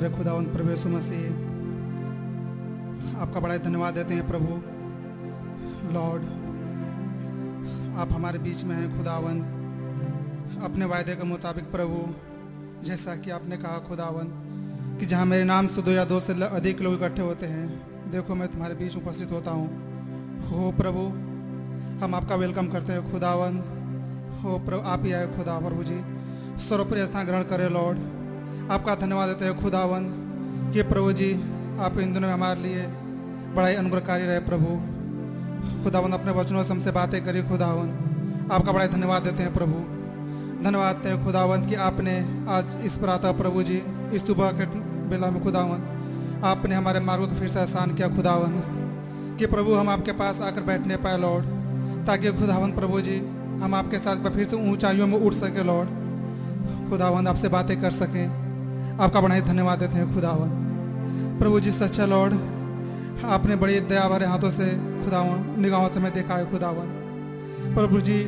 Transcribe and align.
प्यारे 0.00 0.16
खुदावन 0.16 0.44
प्रभु 0.44 0.70
यीशु 0.70 0.88
मसीह 0.88 1.24
आपका 3.20 3.40
बड़ा 3.40 3.56
धन्यवाद 3.56 3.94
देते 3.94 4.14
हैं 4.14 4.26
प्रभु। 4.28 4.52
लॉर्ड, 5.92 6.22
आप 7.98 8.12
हमारे 8.12 8.38
बीच 8.38 8.62
में 8.64 8.76
हैं, 8.76 8.96
खुदावन। 8.96 9.40
अपने 10.64 10.84
वायदे 10.84 11.14
के 11.14 11.26
मुताबिक 11.26 11.64
प्रभु, 11.64 11.98
जैसा 12.84 13.16
कि 13.16 13.30
आपने 13.30 13.56
कहा 13.56 13.78
खुदावन, 13.78 14.24
कि 15.00 15.06
जहाँ 15.06 15.26
मेरे 15.26 15.44
नाम 15.44 15.66
से 15.66 15.82
दो 15.82 15.90
या 15.90 16.04
दो 16.04 16.20
से 16.20 16.32
अधिक 16.44 16.80
लोग 16.80 16.94
इकट्ठे 16.94 17.22
होते 17.22 17.46
हैं, 17.46 17.66
देखो 18.10 18.34
मैं 18.34 18.48
तुम्हारे 18.48 18.74
बीच 18.74 18.96
उपस्थित 18.96 19.32
होता 19.32 19.50
हूँ। 19.50 19.68
हो 20.48 20.72
प्रभु, 20.72 21.02
हम 22.04 22.14
आपका 22.14 22.34
वेलकम 22.34 22.68
करते 22.68 22.92
हैं, 22.92 23.12
खुदावन। 23.12 23.58
हो 24.42 24.58
प्रभु 24.58 24.82
आप 24.82 25.04
ही 25.04 25.12
आए, 25.12 25.26
खुदा 25.26 25.58
प्रभु 25.58 25.84
जी। 25.84 26.00
सर्वप्रिय 26.68 27.06
स्थान 27.06 27.26
ग्रहण 27.26 27.42
करें, 27.42 27.68
लॉर्ड। 27.68 28.19
आपका 28.70 28.94
धन्यवाद 28.94 29.28
देते 29.28 29.44
हैं 29.44 29.62
खुदावन 29.62 30.02
कि 30.74 30.82
प्रभु 30.82 31.12
जी 31.12 31.34
आप 31.80 31.98
इन 31.98 32.12
दिनों 32.12 32.28
में 32.28 32.34
हमारे 32.34 32.60
लिए 32.60 32.82
बड़ा 33.54 33.68
ही 33.68 33.74
अनुग्रहकारी 33.74 34.26
रहे 34.26 34.38
प्रभु। 34.38 34.66
खुदावन, 35.84 36.12
अपने 36.12 36.32
वचनों 36.32 36.64
से 36.64 36.72
हमसे 36.72 36.90
बातें 36.90 37.24
करी 37.24 37.42
खुदावन। 37.42 37.88
आपका 38.52 38.72
बड़ा 38.72 38.86
धन्यवाद 38.86 39.22
देते 39.22 39.42
हैं 39.42 39.54
प्रभु। 39.54 39.72
धन्यवाद 40.64 40.96
देते 40.96 41.08
हैं 41.08 41.24
खुदावन 41.24 41.64
कि 41.66 41.74
आपने 41.74 42.44
आज 42.48 42.66
इस 42.84 42.96
प्रातः 42.96 43.32
प्रभु 43.32 43.62
जी, 43.62 43.82
इस 44.12 44.26
सुबह 44.26 44.52
के 44.52 44.66
बेला 45.08 45.30
में 45.30 45.42
खुदावन, 45.42 45.78
आपने 46.44 46.74
हमारे 46.74 47.00
मार्ग 47.00 47.26
को 47.26 47.34
फिर 47.34 47.48
से 47.48 47.60
आसान 47.60 47.94
किया 47.94 48.08
खुदावन। 48.08 48.60
कि 49.38 49.46
प्रभु, 49.46 49.74
हम 49.74 49.88
आपके 49.88 50.12
पास 50.12 50.40
आकर 50.40 50.62
बैठने 50.62 50.96
पाए 50.96 51.16
लॉर्ड, 51.16 51.44
ताकि 52.06 52.32
खुदावन 52.32 52.72
प्रभु 52.72 53.00
जी, 53.00 53.18
हम 53.62 53.74
आपके 53.74 53.96
साथ 53.98 54.30
फिर 54.30 54.48
से 54.48 54.70
ऊंचाइयों 54.70 55.06
में 55.06 55.18
उठ 55.18 55.34
सके 55.34 55.62
लॉर्ड। 55.64 55.88
खुदावन, 56.90 57.26
आपसे 57.26 57.48
बातें 57.48 57.80
कर 57.80 57.90
सकें। 57.90 58.39
आपका 59.00 59.20
बड़ा 59.20 59.34
ही 59.34 59.40
धन्यवाद 59.40 59.78
देते 59.78 59.94
हैं 59.94 60.14
खुदावन। 60.14 60.48
प्रभु 61.40 61.60
जी 61.60 61.70
सच्चा 61.70 62.04
लॉर्ड। 62.06 62.34
आपने 63.24 63.56
बड़ी 63.56 63.80
दया 63.80 64.08
भरे 64.08 64.26
हाथों 64.26 64.50
से 64.50 64.70
खुदावन, 65.04 65.62
निगाहों 65.62 65.88
से 65.88 66.00
मैं 66.00 66.14
देखा 66.14 66.34
है 66.34 66.50
खुदावन। 66.50 66.86
प्रभु 67.74 68.00
जी, 68.00 68.24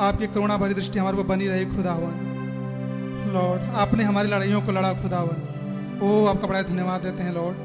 आपकी 0.00 0.26
करुणा 0.26 0.56
भरी 0.56 0.74
दृष्टि 0.74 0.98
हमारे 0.98 1.16
को 1.16 1.24
बनी 1.24 1.46
रही 1.46 1.64
खुदावन। 1.64 2.26
लॉर्ड, 3.34 3.62
आपने 3.62 4.04
हमारी 4.04 4.28
लड़ाइयों 4.28 4.62
को 4.62 4.72
लड़ा 4.72 4.92
खुदावन। 4.92 5.46
ओ, 6.02 6.26
आपका 6.26 6.46
बड़ा 6.46 6.62
धन्यवाद 6.62 7.00
देते 7.00 7.22
हैं, 7.22 7.34
लॉर्ड। 7.34 7.56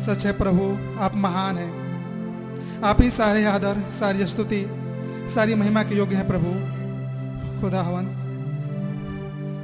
सच 0.00 0.26
है, 0.26 0.32
प्रभु, 0.32 0.78
आप 1.02 1.12
महान 1.14 1.56
हैं। 1.56 1.88
आप 2.82 3.02
ही 3.02 3.10
सारे 3.10 3.44
आदर, 3.44 3.78
सारी 3.90 4.26
स्तुति, 4.26 4.66
सारी 5.34 5.54
महिमा 5.54 5.82
के 5.82 5.94
योग्य 5.94 6.16
हैं, 6.16 6.26
प्रभु। 6.26 6.78
खुदावन 7.60 8.27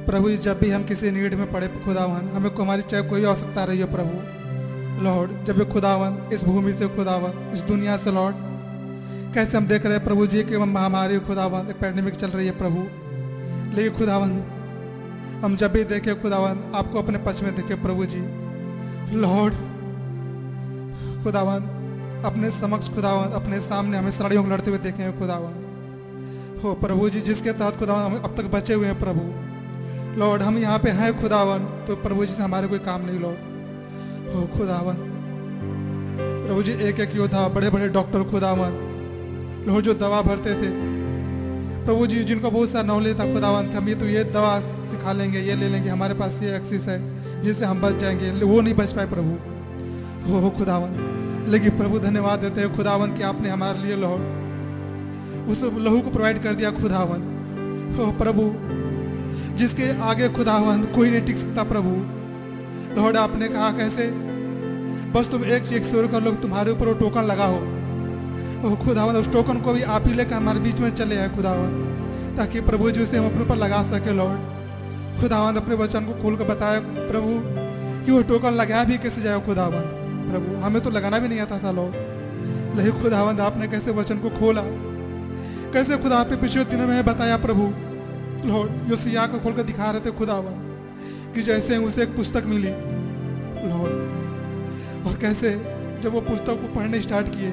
प्रभु 0.05 0.29
जी, 0.29 0.37
जब 0.37 0.59
भी 0.59 0.69
हम 0.69 0.83
किसी 0.83 1.11
नीड 1.11 1.33
में 1.33 1.51
पड़े 1.51 1.67
खुदावन 1.67 2.29
हमें 2.29 2.49
हमारी 2.55 2.81
चाहे 2.81 3.03
कोई 3.03 3.25
आवश्यकता 3.25 3.63
रही 3.63 3.81
हो, 3.81 3.87
प्रभु। 3.87 5.03
लॉर्ड 5.03 5.43
जब 5.43 5.57
भी 5.57 5.65
खुदावन 5.65 6.17
इस 6.33 6.43
भूमि 6.43 6.73
से 6.73 6.87
खुदावन 6.87 7.51
इस 7.53 7.61
दुनिया 7.61 7.97
से 7.97 8.11
लॉर्ड 8.11 8.35
कैसे 9.33 9.57
हम 9.57 9.67
देख 9.67 9.85
रहे 9.85 9.95
हैं 9.95 10.03
प्रभु 10.03 10.27
जी 10.27 10.43
कि 10.43 10.57
महामारी 10.57 11.19
खुदावन 11.19 11.69
एक 11.69 11.79
पैंडेमिक 11.79 12.15
चल 12.15 12.27
रही 12.27 12.47
है, 12.47 12.57
प्रभु। 12.57 12.81
लेकिन 13.75 13.97
खुदावन 13.97 14.31
हम 15.43 15.55
जब 15.55 15.71
भी 15.71 15.83
देखे 15.83 16.13
खुदावन 16.13 16.71
आपको 16.75 16.99
अपने 16.99 17.17
पक्ष 17.17 17.41
में 17.41 17.55
देखे, 17.55 17.75
प्रभु 17.75 18.05
जी। 18.05 18.21
लॉर्ड 19.15 19.53
खुदावन 21.23 21.71
अपने 22.25 22.51
समक्ष 22.51 22.89
खुदावन 22.89 23.31
अपने 23.31 23.59
सामने 23.59 23.97
हमें 23.97 24.11
सड़ियों 24.11 24.43
को 24.43 24.49
लड़ते 24.49 24.71
हुए 24.71 24.79
देखे 24.79 25.03
हैं 25.03 25.19
खुदावन 25.19 25.61
हो 26.63 26.73
प्रभु 26.73 27.09
जी, 27.09 27.21
जिसके 27.21 27.51
तहत 27.51 27.75
खुदावन 27.75 28.01
हम 28.01 28.17
अब 28.17 28.35
तक 28.37 28.45
बचे 28.45 28.73
हुए 28.73 28.87
हैं, 28.87 28.99
प्रभु। 28.99 29.44
लॉर्ड 30.17 30.41
हम 30.41 30.57
यहाँ 30.57 30.79
पे 30.79 30.89
हैं 30.89 31.21
खुदावन 31.21 31.59
तो 31.59 31.95
प्रभु 31.95 32.25
जी 32.25 32.33
से 32.33 32.43
हमारे 32.43 32.67
कोई 32.67 32.79
काम 32.79 33.01
नहीं 33.05 33.19
लॉर्ड 33.19 33.37
हो 34.35 34.57
खुदावन. 34.57 34.95
प्रभु 36.47 36.63
जी 36.63 36.71
एक 36.71 36.99
एक 36.99 37.15
योद्धा 37.15 37.47
बड़े 37.47 37.69
बड़े 37.69 37.89
डॉक्टर 37.89 38.23
खुदावन. 38.23 38.71
लोग 39.67 39.81
जो 39.81 39.93
दवा 39.93 40.21
भरते 40.21 40.53
थे. 40.53 40.95
प्रभु 41.85 42.07
जी, 42.07 42.23
जिनको 42.23 42.51
बहुत 42.51 42.69
सारा 42.69 42.87
नॉलेज 42.87 43.19
था, 43.19 43.33
खुदावन 43.33 43.65
हम 43.65 43.89
ये 43.89 43.95
तो 43.95 44.05
ये 44.05 44.23
दवा 44.23 44.59
सिखा 44.59 45.11
लेंगे, 45.11 45.39
ये 45.39 45.55
ले 45.55 45.69
लेंगे, 45.69 45.89
हमारे 45.89 46.13
पास 46.13 46.39
ये 46.43 46.55
एक्सिस 46.55 46.87
है, 46.87 46.97
जिससे 47.41 47.65
हम 47.65 47.81
बच 47.81 47.95
जाएँगे. 47.95 48.31
वो 48.31 48.61
नहीं 48.61 48.73
बच 48.73 48.93
पाए 48.93 49.05
प्रभु. 49.05 49.37
हो 50.29 50.39
हो 50.39 50.49
खुदावन. 50.49 50.89
लेकिन 51.49 51.77
प्रभु, 51.77 51.99
धन्यवाद 51.99 52.39
देते 52.39 52.61
हैं, 52.61 52.75
खुदावन, 52.75 53.13
कि 53.13 53.23
आपने 53.23 53.49
हमारे 53.49 53.79
लिए 53.79 53.95
लहू 53.95 54.15
उस 55.51 55.63
लहू 55.63 56.01
को 56.01 56.09
प्रोवाइड 56.09 56.43
कर 56.43 56.55
दिया, 56.55 56.71
खुदावन. 56.71 57.21
हो, 57.97 58.11
प्रभु 58.11 58.41
जिसके 59.55 60.01
आगे 60.01 60.29
खुदावन 60.29 60.83
कोई 60.85 61.11
नहीं 61.11 61.21
टिक 61.21 61.37
सकता 61.37 61.63
प्रभु। 61.63 61.91
लॉर्ड, 63.01 63.17
आपने 63.17 63.47
कहा 63.47 63.69
कैसे? 63.71 64.11
बस 65.11 65.27
तुम 65.27 65.45
एक 65.45 65.63
चीज़ 65.63 65.83
शुरू 65.83 66.07
कर 66.07 66.23
लो 66.23 66.31
तुम्हारे 66.31 66.71
ऊपर 66.71 66.85
वो 66.85 66.93
टोकन 66.93 67.23
लगा 67.23 67.45
हो। 67.45 67.57
ओ 68.65 68.75
खुदावन 68.75 69.15
उस 69.15 69.31
टोकन 69.31 69.57
को 69.57 69.73
भी 69.73 69.81
आप 69.81 70.07
ही 70.07 70.13
लेकर 70.13 70.33
हमारे 70.33 70.59
बीच 70.59 70.79
में 70.79 70.89
चले 70.89 71.17
आए 71.17 71.29
खुदावन 71.29 72.35
ताकि 72.37 72.61
प्रभु 72.61 72.91
जी 72.91 73.03
उसे 73.03 73.17
हम 73.17 73.25
अपने 73.25 73.41
ऊपर 73.41 73.55
लगा 73.55 73.83
सके 73.83 74.13
लॉर्ड। 74.13 75.21
खुदावन 75.21 75.55
अपने 75.55 75.75
वचन 75.75 76.05
को 76.05 76.13
खोल 76.13 76.35
कर 76.35 76.43
बताया 76.43 76.79
प्रभु, 76.79 77.39
कि 78.05 78.11
वो 78.11 78.21
टोकन 78.21 78.53
लगाया 78.53 78.83
भी 78.83 78.97
कैसे 78.97 79.21
जाए 79.21 79.41
खुदावन 79.41 79.81
प्रभु, 80.31 80.61
हमें 80.61 80.81
तो 80.81 80.89
लगाना 80.89 81.19
भी 81.19 81.27
नहीं 81.27 81.39
आता 81.39 81.59
था 81.59 81.71
लॉर्ड। 81.71 81.95
लेकिन 82.77 83.01
खुदावन 83.01 83.39
आपने 83.39 83.67
कैसे 83.67 83.91
वचन 83.91 84.17
को 84.17 84.29
खोला? 84.29 84.61
कैसे 85.73 85.97
खुदा 85.97 86.23
पे 86.23 86.35
पिछले 86.35 86.63
दिनों 86.63 86.87
में 86.87 87.05
बताया 87.05 87.37
प्रभु? 87.37 87.73
लॉर्ड 88.45 88.95
सिया 88.97 89.25
को 89.25 89.39
खोल 89.39 89.53
कर 89.53 89.63
दिखा 89.63 89.91
रहे 89.91 90.01
थे 90.01 90.11
खुदावन 90.17 91.33
कि 91.35 91.41
जैसे 91.41 91.77
उसे 91.77 92.03
एक 92.03 92.15
पुस्तक 92.15 92.43
मिली 92.45 92.73
लॉर्ड 93.69 95.07
और 95.07 95.17
कैसे 95.21 95.51
जब 96.03 96.13
वो 96.13 96.21
पुस्तक 96.21 96.61
को 96.61 96.67
पढ़ने 96.75 97.01
स्टार्ट 97.01 97.27
किए, 97.27 97.51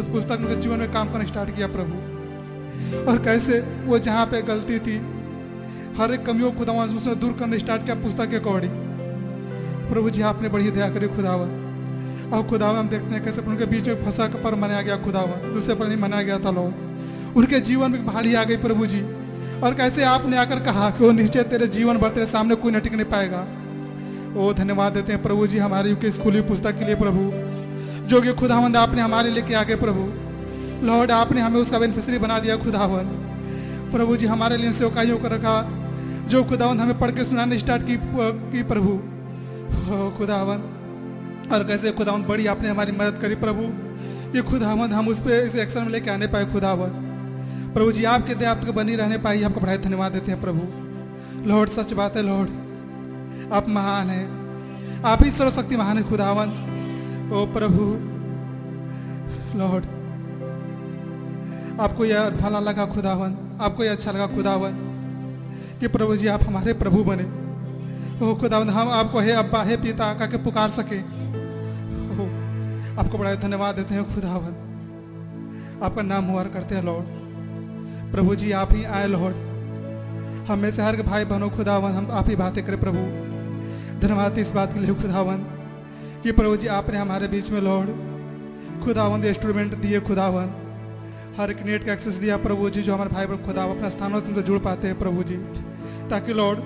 उस 0.00 0.08
पुस्तक 0.08 0.38
में 0.40 0.60
जीवन 0.60 0.78
में 0.78 0.92
काम 0.92 1.12
करना 1.12 1.26
स्टार्ट 1.26 1.54
किया 1.56 1.66
प्रभु। 1.68 1.94
और 3.10 3.18
कैसे 3.24 3.60
वो 3.86 3.98
जहाँ 3.98 4.26
पे 4.26 4.40
गलती 4.42 4.78
थी, 4.78 4.96
हर 5.98 6.12
एक 6.14 6.24
कमियों 6.26 6.50
को 6.52 6.58
खुदावन 6.58 6.96
उसने 6.96 7.14
दूर 7.14 7.32
करना 7.32 7.58
स्टार्ट 7.58 7.84
किया 7.84 7.94
पुस्तक 8.02 8.30
के 8.30 8.36
अकॉर्डिंग 8.36 8.72
प्रभु 9.90 10.10
जी, 10.10 10.22
आपने 10.22 10.48
बड़ी 10.48 10.70
दया 10.70 10.88
करी 10.88 11.08
खुदावन 11.08 12.30
और 12.34 12.46
खुदावन 12.48 12.78
हम 12.78 12.88
देखते 12.88 13.14
हैं 13.14 13.24
कैसे 13.24 13.40
उनके 13.42 13.66
बीच 13.66 13.88
में 13.88 14.04
फंसा 14.04 14.26
पर 14.44 14.54
मनाया 14.54 14.82
गया 14.82 14.96
खुदावन 15.04 15.52
दूसरे 15.52 15.74
पर 15.74 15.88
नहीं 15.88 15.98
मनाया 15.98 16.22
गया 16.22 16.38
था 16.38 16.50
लोग 16.50 17.36
उनके 17.36 17.60
जीवन 17.60 17.90
में 17.90 18.06
बहाली 18.06 18.34
आ 18.34 18.44
गई 18.44 18.56
प्रभु 18.58 18.86
जी। 18.86 19.00
और 19.62 19.74
कैसे 19.74 20.04
आपने 20.04 20.36
आकर 20.38 20.60
कहा 20.60 20.90
कि 20.90 21.04
वो 21.04 21.12
निश्चय 21.12 21.42
तेरे 21.42 21.66
जीवन 21.66 21.98
भर 21.98 22.08
तेरे 22.08 22.26
सामने 22.26 22.54
कोई 22.54 22.72
न 22.72 22.80
टिक 22.80 22.92
नहीं 22.92 23.04
पाएगा? 23.04 23.46
ओ, 24.40 24.52
धन्यवाद 24.52 24.92
देते 24.92 25.12
हैं 25.12 25.22
प्रभु 25.22 25.46
जी 25.46 25.58
हमारी 25.58 25.94
के 25.94 26.10
स्कूली 26.10 26.40
पुस्तक 26.40 26.78
के 26.78 26.84
लिए 26.84 26.94
प्रभु। 26.94 27.32
जो 28.06 28.20
कि 28.20 28.32
खुदावंद 28.32 28.76
आपने 28.76 29.00
हमारे 29.00 29.30
लेके 29.30 29.54
आगे 29.54 29.76
प्रभु। 29.76 30.26
लॉर्ड, 30.86 31.10
आपने 31.10 31.40
हमें 31.40 31.60
उसका 31.60 31.78
बेनिफिशरी 31.78 32.18
बना 32.18 32.38
दिया 32.38 32.56
खुदावन 32.56 33.04
प्रभु 33.92 34.16
जी 34.16 34.26
हमारे 34.26 34.56
लिए 34.56 34.72
सेवकाइयों 34.72 35.18
को 35.18 35.28
रखा, 35.28 35.70
जो 36.28 36.44
खुदावन 36.44 36.80
हमें 36.80 36.98
पढ़ 36.98 37.10
के 37.10 37.24
सुनाने 37.24 37.58
स्टार्ट 37.58 37.86
की 37.86 37.96
की 38.26 38.62
प्रभु। 38.62 39.00
हो 39.90 40.14
खुदावन 40.18 40.58
और 41.52 41.64
कैसे 41.64 41.90
खुदावन 41.90 42.22
बड़ी 42.22 42.46
आपने 42.46 42.68
हमारी 42.68 42.92
मदद 42.92 43.18
करी 43.22 43.34
प्रभु। 43.34 43.62
ये 44.36 44.42
खुदावन 44.42 44.92
हम 44.92 45.08
उस 45.08 45.20
पर 45.20 45.30
इस 45.30 45.54
एक्शन 45.54 45.82
में 45.82 45.88
लेके 45.88 46.10
आने 46.10 46.26
पाए 46.26 46.44
खुदावन 46.44 47.05
प्रभु 47.76 47.92
जी 47.92 48.04
आपके 48.04 48.34
दया 48.34 48.50
आपके 48.50 48.72
बनी 48.72 48.94
रहने 48.96 49.16
पाई, 49.18 49.42
आपको 49.42 49.60
बड़ा 49.60 49.76
धन्यवाद 49.76 50.12
देते 50.12 50.30
हैं 50.32 50.40
प्रभु। 50.40 51.48
लॉर्ड, 51.48 51.70
सच 51.70 51.92
बात 51.92 52.16
है 52.16 52.22
लॉर्ड, 52.22 52.50
आप 53.52 53.68
महान 53.68 54.10
हैं। 54.10 55.02
आप 55.04 55.22
ही 55.22 55.30
सर्वशक्ति 55.30 55.76
महान 55.76 55.98
है, 55.98 56.04
खुदावन। 56.08 56.48
ओ 57.28 57.44
प्रभु, 57.46 57.84
लॉर्ड, 59.58 59.84
आपको 61.80 62.04
यह 62.04 62.30
भला 62.30 62.60
लगा 62.60 62.86
खुदावन, 62.86 63.36
आपको 63.60 63.84
यह 63.84 63.92
अच्छा 63.92 64.12
लगा 64.12 64.26
खुदावन, 64.26 64.78
कि 65.80 65.88
प्रभु 65.88 66.16
जी, 66.16 66.26
आप 66.26 66.44
हमारे 66.44 66.72
प्रभु 66.74 67.04
बने। 67.04 67.26
ओ 68.22 68.34
खुदावन, 68.34 68.70
हम 68.70 68.90
आपको 68.92 69.20
हे 69.20 69.32
अब्बा, 69.34 69.62
हे 69.62 69.76
पिता 69.76 70.12
का 70.14 70.26
के 70.26 70.42
पुकार 70.44 70.70
सके। 70.70 71.00
आपको 72.96 73.18
बड़ा 73.18 73.34
धन्यवाद 73.36 73.74
देते 73.74 73.94
हैं 73.94 74.04
खुदावन। 74.14 74.58
आपका 75.82 76.02
नाम 76.04 76.24
हुआ 76.24 76.44
करते 76.48 76.74
हैं, 76.74 76.82
लॉर्ड। 76.82 77.15
प्रभु 78.12 78.34
जी, 78.34 78.52
आप 78.52 78.68
ही 78.72 78.84
आए, 78.84 79.06
लॉर्ड। 79.06 79.36
हम 80.50 80.58
में 80.58 80.70
से 80.70 80.82
हर 80.82 81.02
भाई 81.02 81.24
बहनों 81.24 81.50
खुदावन, 81.50 81.90
हम 81.90 82.08
आप 82.10 82.28
ही 82.28 82.36
बातें 82.36 82.66
करें, 82.66 82.80
प्रभु। 82.80 83.26
धन्यवाद 84.00 84.38
इस 84.38 84.50
बात 84.50 84.74
के 84.74 84.80
लिए, 84.80 84.94
खुदावन, 84.94 85.36
कि 86.22 86.32
प्रभु 86.32 86.56
जी, 86.56 86.66
आपने 86.66 86.98
हमारे 86.98 87.28
बीच 87.28 87.50
में, 87.50 87.60
लॉर्ड, 87.60 87.88
खुदावन 88.84 89.24
इंस्ट्रूमेंट 89.24 89.74
दिए, 89.74 90.00
खुदावन। 90.00 90.50
हर 91.40 91.50
एक 91.50 91.66
नेट 91.66 91.84
का 91.84 91.92
एक्सेस 91.92 92.14
दिया, 92.14 92.36
प्रभु 92.36 92.70
जी, 92.70 92.82
जो 92.82 92.94
हमारे 92.94 93.10
भाई 93.10 93.26
बहन 93.26 93.46
खुदा 93.46 93.64
अपने 93.64 93.90
स्थानों 93.90 94.20
से 94.20 94.32
तो 94.32 94.42
जुड़ 94.42 94.58
पाते 94.58 94.86
हैं, 94.86 94.98
प्रभु 94.98 95.22
जी। 95.22 95.36
ताकि, 96.10 96.32
लॉर्ड, 96.32 96.58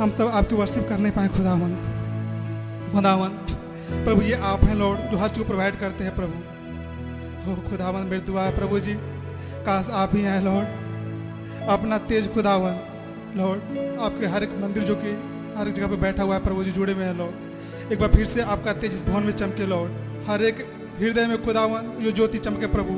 हम 0.00 0.10
सब 0.10 0.30
आपकी 0.34 0.54
वर्शिप 0.54 0.88
कर 0.88 0.98
नहीं 0.98 1.12
पाए, 1.12 1.28
खुदावन। 1.28 1.74
खुदावन, 2.92 3.28
प्रभु, 4.04 4.22
ये 4.22 4.34
आप 4.34 4.64
हैं, 4.64 4.74
लॉर्ड, 4.74 5.00
जो 5.00 5.16
हर 5.16 5.28
चीज़ 5.28 5.44
प्रोवाइड 5.44 5.80
करते 5.80 6.04
हैं, 6.04 6.16
प्रभु। 6.16 6.60
हो, 7.50 7.70
खुदावन, 7.70 8.00
मेरी 8.00 8.20
दुआ 8.20 8.42
है, 8.42 8.56
प्रभु 8.56 8.80
जी। 8.80 8.98
काश 9.60 9.88
आप 9.94 10.14
ही 10.14 10.22
हैं 10.22 10.40
लॉर्ड 10.42 11.68
अपना 11.68 11.98
तेज 12.08 12.32
खुदावन 12.34 12.78
लॉर्ड 13.36 13.78
आपके 14.00 14.26
हर 14.26 14.42
एक 14.42 14.52
मंदिर 14.62 14.82
जो 14.82 14.94
कि 14.94 15.10
हर 15.56 15.68
एक 15.68 15.74
जगह 15.74 15.86
पे 15.86 15.96
बैठा 15.96 16.22
हुआ 16.22 16.34
है, 16.34 16.42
प्रभु 16.44 16.64
जी 16.64 16.70
जुड़े 16.72 16.92
हुए 16.92 17.04
हैं 17.04 17.14
लॉर्ड 17.14 17.92
एक 17.92 17.98
बार 17.98 18.08
फिर 18.10 18.26
से 18.26 18.42
आपका 18.54 18.72
तेज 18.72 18.92
इस 18.94 19.04
भवन 19.04 19.22
में 19.22 19.32
चमके 19.32 19.66
लॉर्ड 19.66 20.28
हर 20.28 20.42
एक 20.42 20.66
हृदय 20.98 21.26
में 21.26 21.42
खुदावन 21.44 21.90
जो 22.02 22.10
ज्योति 22.12 22.38
चमके, 22.38 22.66
प्रभु. 22.66 22.94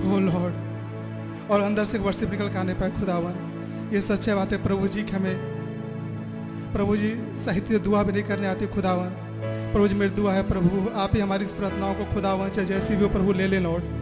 हो 0.00 0.18
लॉर्ड 0.20 1.50
और 1.50 1.60
अंदर 1.60 1.84
से 1.84 1.98
वर्षिप 1.98 2.30
निकल 2.30 2.48
के 2.48 2.58
आने 2.58 2.74
पाए 2.74 2.90
खुदावन 2.90 3.90
ये 3.92 4.00
सच्चे 4.00 4.34
बात 4.34 4.52
है, 4.52 4.62
प्रभु 4.64 4.88
जी, 4.88 5.02
कि 5.02 5.12
हमें 5.12 5.36
प्रभु 6.72 6.96
जी 6.96 7.10
साहित्य 7.44 7.78
दुआ 7.78 8.02
भी 8.02 8.12
नहीं 8.12 8.22
करने 8.22 8.46
आती 8.46 8.66
खुदावन 8.66 9.10
प्रभु 9.72 9.86
जी, 9.88 9.94
मेरी 9.94 10.10
दुआ 10.14 10.32
है, 10.32 10.42
प्रभु, 10.48 10.88
आप 11.00 11.14
ही 11.14 11.20
हमारी 11.20 11.44
इस 11.44 11.52
प्रार्थनाओं 11.52 11.94
को 11.94 12.04
खुदावन 12.14 12.48
चाहे 12.48 12.66
जैसी 12.66 12.96
भी 12.96 13.02
हो, 13.02 13.08
प्रभु, 13.08 13.32
ले 13.32 13.46
ले 13.46 13.60
लॉर्ड 13.60 13.96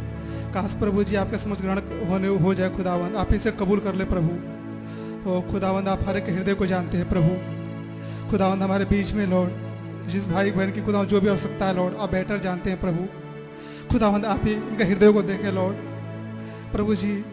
काश 0.55 0.75
प्रभु 0.75 1.05
जी 1.05 1.17
आपके 1.17 1.39
समझ 1.39 1.61
ग्रहण 1.63 1.79
होने 2.09 2.29
हो 2.29 2.55
जाए 2.55 2.71
खुदावंद। 2.71 3.17
आप 3.17 3.33
इसे 3.33 3.51
कबूल 3.51 3.79
कर 3.79 3.95
ले 3.95 4.05
प्रभु। 4.05 5.31
ओ 5.31 5.41
खुदावंद, 5.41 5.89
आप 5.89 6.09
हर 6.09 6.17
एक 6.17 6.29
हृदय 6.29 6.55
को 6.55 6.67
जानते 6.67 6.99
हैं 6.99 7.09
प्रभु। 7.09 8.31
खुदावंद, 8.31 8.63
हमारे 8.63 8.85
बीच 8.85 9.13
में 9.13 9.27
लौट 9.27 10.07
जिस 10.07 10.29
भाई 10.29 10.51
बहन 10.51 10.71
की 10.71 10.81
खुदा 10.81 11.05
जो 11.05 11.21
भी 11.21 11.29
आवश्यकता 11.29 11.67
है 11.67 11.77
लौट 11.77 11.97
आप 11.99 12.13
बेटर 12.13 12.39
जानते 12.39 12.71
हैं 12.71 12.81
प्रभु। 12.81 13.07
खुदावंद, 13.93 14.25
आप 14.25 14.41
ही 14.45 14.55
उनके 14.55 14.85
हृदय 14.85 15.13
को 15.13 15.23
देखें 15.23 15.53
लौट 15.53 15.75
प्रभु 16.73 16.95
जी, 16.95 17.25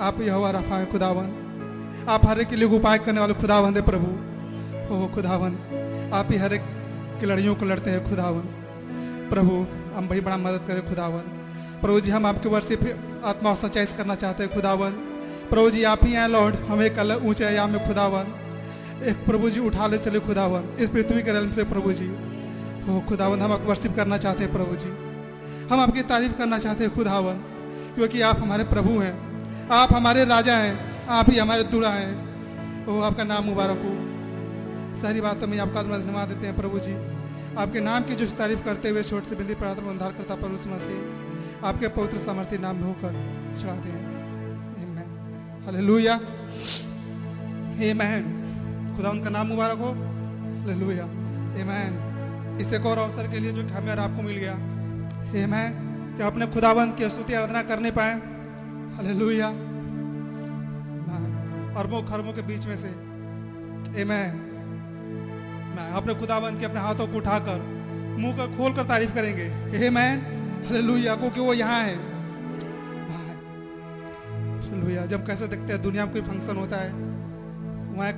आप 0.00 0.20
यह 0.20 0.50
रफा 0.50 0.76
है, 0.76 0.86
खुदावंद। 0.86 2.06
आप 2.08 2.26
हर 2.26 2.40
एक 2.40 2.48
के 2.48 2.56
लिए 2.56 2.68
उपाय 2.68 2.98
करने 2.98 3.20
वाले 3.20 3.34
खुदावंद 3.34 3.76
है 3.76 3.82
प्रभु। 3.82 4.10
ओ 4.94 5.06
खुदावंद, 5.14 6.10
आप 6.14 6.28
ही 6.30 6.38
हर 6.38 6.52
एक 6.52 6.62
की 7.20 7.26
लड़ियों 7.26 7.54
को 7.54 7.64
लड़ते 7.64 7.90
हैं 7.90 8.08
खुदावंद। 8.10 8.54
प्रभु, 9.30 9.66
हम 9.96 10.08
बड़ी 10.08 10.20
बड़ा 10.20 10.36
मदद 10.36 10.60
करें 10.68 10.88
खुदावंद। 10.88 11.37
प्रभु 11.82 12.00
जी, 12.00 12.10
हम 12.10 12.26
आपके 12.26 12.48
वर्ष 12.48 12.68
से 12.68 12.96
आत्मा 13.24 13.54
सच्चाई 13.54 13.84
करना 13.84 14.14
चाहते 14.14 14.42
हैं, 14.42 14.54
खुदावन। 14.54 14.90
प्रभु 15.50 15.70
जी, 15.70 15.84
आप 15.84 16.04
ही 16.04 16.12
हैं, 16.12 16.28
लॉर्ड। 16.28 16.54
हमें 16.54 17.14
ऊँचे 17.14 17.44
आयाम 17.44 17.70
में 17.70 17.88
खुदावन। 17.88 18.24
एक 19.04 19.24
प्रभु 19.24 19.50
जी, 19.50 19.60
उठा 19.60 19.86
ले 19.86 19.98
चले 19.98 20.20
खुदावन। 20.20 20.64
इस 20.78 20.88
पृथ्वी 20.88 21.22
के 21.22 21.32
रल 21.32 21.50
से, 21.50 21.64
प्रभु 21.64 21.92
जी। 21.92 22.06
हो, 22.88 23.00
खुदावन, 23.00 23.40
हम 23.40 23.52
आपको 23.52 23.66
वर्षिप 23.66 23.96
करना 23.96 24.18
चाहते 24.18 24.44
हैं, 24.44 24.52
प्रभु 24.52 24.76
जी। 24.76 24.88
हम 25.72 25.80
आपकी 25.80 26.02
तारीफ़ 26.02 26.32
करना 26.32 26.58
चाहते 26.58 26.84
हैं, 26.84 26.94
खुदावन। 26.94 27.34
क्योंकि 27.94 28.20
आप 28.20 28.40
हमारे 28.40 28.64
प्रभु 28.64 28.98
हैं। 28.98 29.28
आप 29.68 29.92
हमारे 29.92 30.24
राजा 30.24 30.56
हैं। 30.56 31.06
आप 31.06 31.30
ही 31.30 31.38
हमारे 31.38 31.62
दुरा 31.62 31.88
हैं। 31.88 32.28
ओ 32.86 33.00
आपका 33.00 33.24
नाम 33.24 33.44
मुबारक 33.44 33.78
हो। 33.78 34.08
सारी 35.02 35.20
बातों 35.20 35.46
में 35.46 35.58
आपका 35.58 35.82
धन्यवाद 35.82 36.28
देते 36.28 36.46
हैं, 36.46 36.56
प्रभु 36.56 36.78
जी। 36.78 36.94
आपके 37.58 37.80
नाम 37.80 38.02
की 38.02 38.14
जो 38.14 38.26
तारीफ़ 38.26 38.64
करते 38.64 38.88
हुए 38.88 39.02
छोट 39.02 39.24
से 39.24 39.36
बिंदी 39.36 39.54
प्रार्थना 39.54 39.90
उद्धार 39.90 40.12
करता 40.12 40.34
पर 40.34 40.48
उस 40.48 40.66
मसीह। 40.66 41.27
आपके 41.64 41.88
पवित्र 41.88 42.18
सामर्थ्य 42.18 42.58
नाम 42.58 42.76
में 42.76 42.84
होकर 42.84 43.12
चढ़ाते 43.60 43.88
हैं 43.88 44.06
हालेलुया 45.64 46.14
आमेन 47.84 48.24
खुदा 48.96 49.10
उनका 49.10 49.30
नाम 49.30 49.46
मुबारक 49.46 49.78
हो। 49.78 49.90
हालेलुया 50.60 51.04
आमेन 51.62 51.92
इस 52.60 52.72
एक 52.72 52.86
और 52.86 52.98
अवसर 52.98 53.30
के 53.32 53.38
लिए 53.38 53.52
जो 53.52 53.62
हमें 53.68 53.90
और 53.92 53.98
आपको 53.98 54.22
मिल 54.22 54.36
गया। 54.36 54.54
आमेन 55.42 55.70
कि 56.16 56.22
अपने 56.22 56.46
खुदावंत 56.46 56.96
की 56.96 57.08
स्तुति 57.10 57.34
आराधना 57.34 57.62
करने 57.64 57.90
पाए। 57.90 58.14
हालेलुया 58.96 59.48
अरबों 61.78 62.02
खरबों 62.02 62.32
के 62.32 62.42
बीच 62.42 62.66
में 62.66 62.76
से। 62.76 62.88
आमेन 64.02 64.30
मैं 65.74 65.90
अपने 65.92 66.14
खुदाबंद 66.14 66.60
के 66.60 66.66
अपने 66.66 66.80
हाथों 66.80 67.06
को 67.06 67.16
उठाकर 67.16 67.58
मुँह 68.20 68.36
को 68.36 68.46
खोल 68.56 68.72
कर 68.72 68.84
तारीफ़ 68.86 69.14
करेंगे। 69.14 69.46
आमेन 69.88 70.16
हालेलुया 70.66 71.14
क्योंकि 71.16 71.40
वो 71.40 71.52
यहाँ 71.54 71.80
है। 71.80 71.96
भैया 74.78 75.04
जब 75.06 75.26
कैसे 75.26 75.46
देखते 75.48 75.72
हैं, 75.72 75.80
दुनिया 75.82 76.04
में 76.04 76.12
कोई 76.12 76.22
फ़ंक्शन 76.22 76.56
होता 76.56 76.76
है, 76.76 76.90
वहाँ 77.96 78.12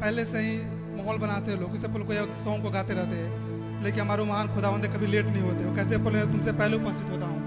पहले 0.00 0.24
से 0.24 0.38
ही 0.38 0.56
माहौल 0.96 1.18
बनाते 1.18 1.52
हैं 1.52 1.58
लोग 1.60 1.74
इससे 1.74 1.88
पहले 1.88 2.04
कोई 2.04 2.16
सॉन्ग 2.36 2.62
को 2.64 2.70
गाते 2.70 2.94
रहते 2.94 3.16
हैं, 3.16 3.82
लेकिन 3.84 4.00
हमारे 4.00 4.24
महान 4.24 4.48
खुदावंदे 4.54 4.88
कभी 4.88 5.06
लेट 5.06 5.26
नहीं 5.26 5.42
होते। 5.42 5.74
कैसे 5.76 5.96
बोले 5.98 6.22
तुमसे 6.32 6.52
पहले 6.54 6.76
उपस्थित 6.76 7.10
होता 7.10 7.26
हूँ। 7.26 7.40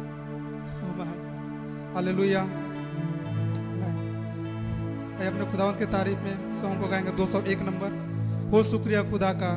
हालेलुया 1.95 2.41
अपने 5.21 5.45
खुदावंत 5.51 5.77
के 5.79 5.85
तारीफ़ 5.87 6.19
में 6.19 6.61
सॉन्ग 6.61 6.81
को 6.81 6.87
गाएँगे 6.87 7.11
201 7.17 7.59
नंबर। 7.61 7.89
हो 8.51 8.63
शुक्रिया 8.63 9.01
खुदा 9.11 9.31
का। 9.33 9.51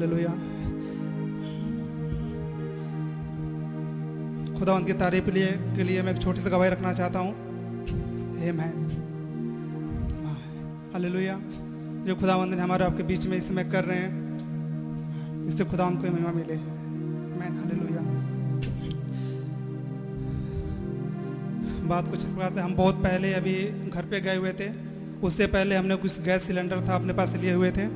हालेलुया 0.00 0.30
खुदावंत 4.58 4.86
की 4.86 4.92
तारीफ़ 4.94 5.28
लिए, 5.30 5.50
के 5.76 5.82
लिए 5.82 6.02
मैं 6.02 6.12
एक 6.14 6.22
छोटी 6.22 6.40
सी 6.40 6.50
गवाही 6.50 6.70
रखना 6.70 6.92
चाहता 6.92 7.18
हूँ। 7.18 7.32
आमेन 8.42 8.76
हालेलुया 10.94 11.36
जो 12.06 12.16
खुदावंत 12.16 12.54
ने 12.54 12.62
हमारे 12.62 12.84
आपके 12.84 13.02
बीच 13.02 13.26
में 13.26 13.36
इस 13.38 13.48
समय 13.48 13.64
कर 13.66 13.84
रहे 13.84 13.98
हैं, 13.98 14.12
इससे 15.48 15.64
खुदावंत 15.64 16.02
को 16.02 16.12
महिमा 16.12 16.32
मिले। 16.32 16.56
आमेन 16.56 17.52
हालेलुया 17.58 18.02
बात 21.88 22.08
कुछ 22.08 22.18
इस 22.18 22.26
प्रकार 22.26 22.54
से, 22.54 22.60
हम 22.60 22.74
बहुत 22.76 23.02
पहले 23.04 23.32
अभी 23.34 23.54
घर 23.88 24.04
पे 24.04 24.20
गए 24.20 24.36
हुए 24.36 24.52
थे। 24.52 24.68
उससे 25.22 25.46
पहले 25.48 25.76
हमने 25.76 25.96
कुछ 25.96 26.20
गैस 26.22 26.42
सिलेंडर 26.42 26.86
था 26.88 26.94
अपने 26.94 27.12
पास 27.14 27.34
लिए 27.36 27.52
हुए 27.54 27.70
थे। 27.70 27.86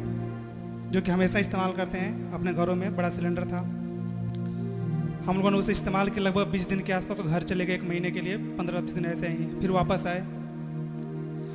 जो 0.94 1.00
कि 1.00 1.10
हमेशा 1.10 1.38
इस्तेमाल 1.38 1.72
करते 1.72 1.98
हैं, 1.98 2.32
अपने 2.32 2.52
घरों 2.52 2.74
में, 2.74 2.96
बड़ा 2.96 3.10
सिलेंडर 3.10 3.42
था। 3.42 3.58
हम 5.26 5.36
लोगों 5.36 5.50
ने 5.50 5.58
उसे 5.58 5.72
इस्तेमाल 5.72 6.08
किया 6.08 6.24
लगभग 6.24 6.46
बीस 6.46 6.68
दिन 6.68 6.80
के 6.80 6.92
आसपास 6.92 7.18
घर 7.26 7.42
चले 7.42 7.66
गए 7.66 7.74
एक 7.74 7.82
महीने 7.82 8.10
के 8.10 8.20
लिए, 8.20 8.36
पंद्रह 8.36 8.80
बीस 8.80 8.92
दिन 8.92 9.06
ऐसे 9.06 9.28
ही, 9.28 9.60
फिर 9.60 9.70
वापस 9.70 10.06
आए। 10.06 10.20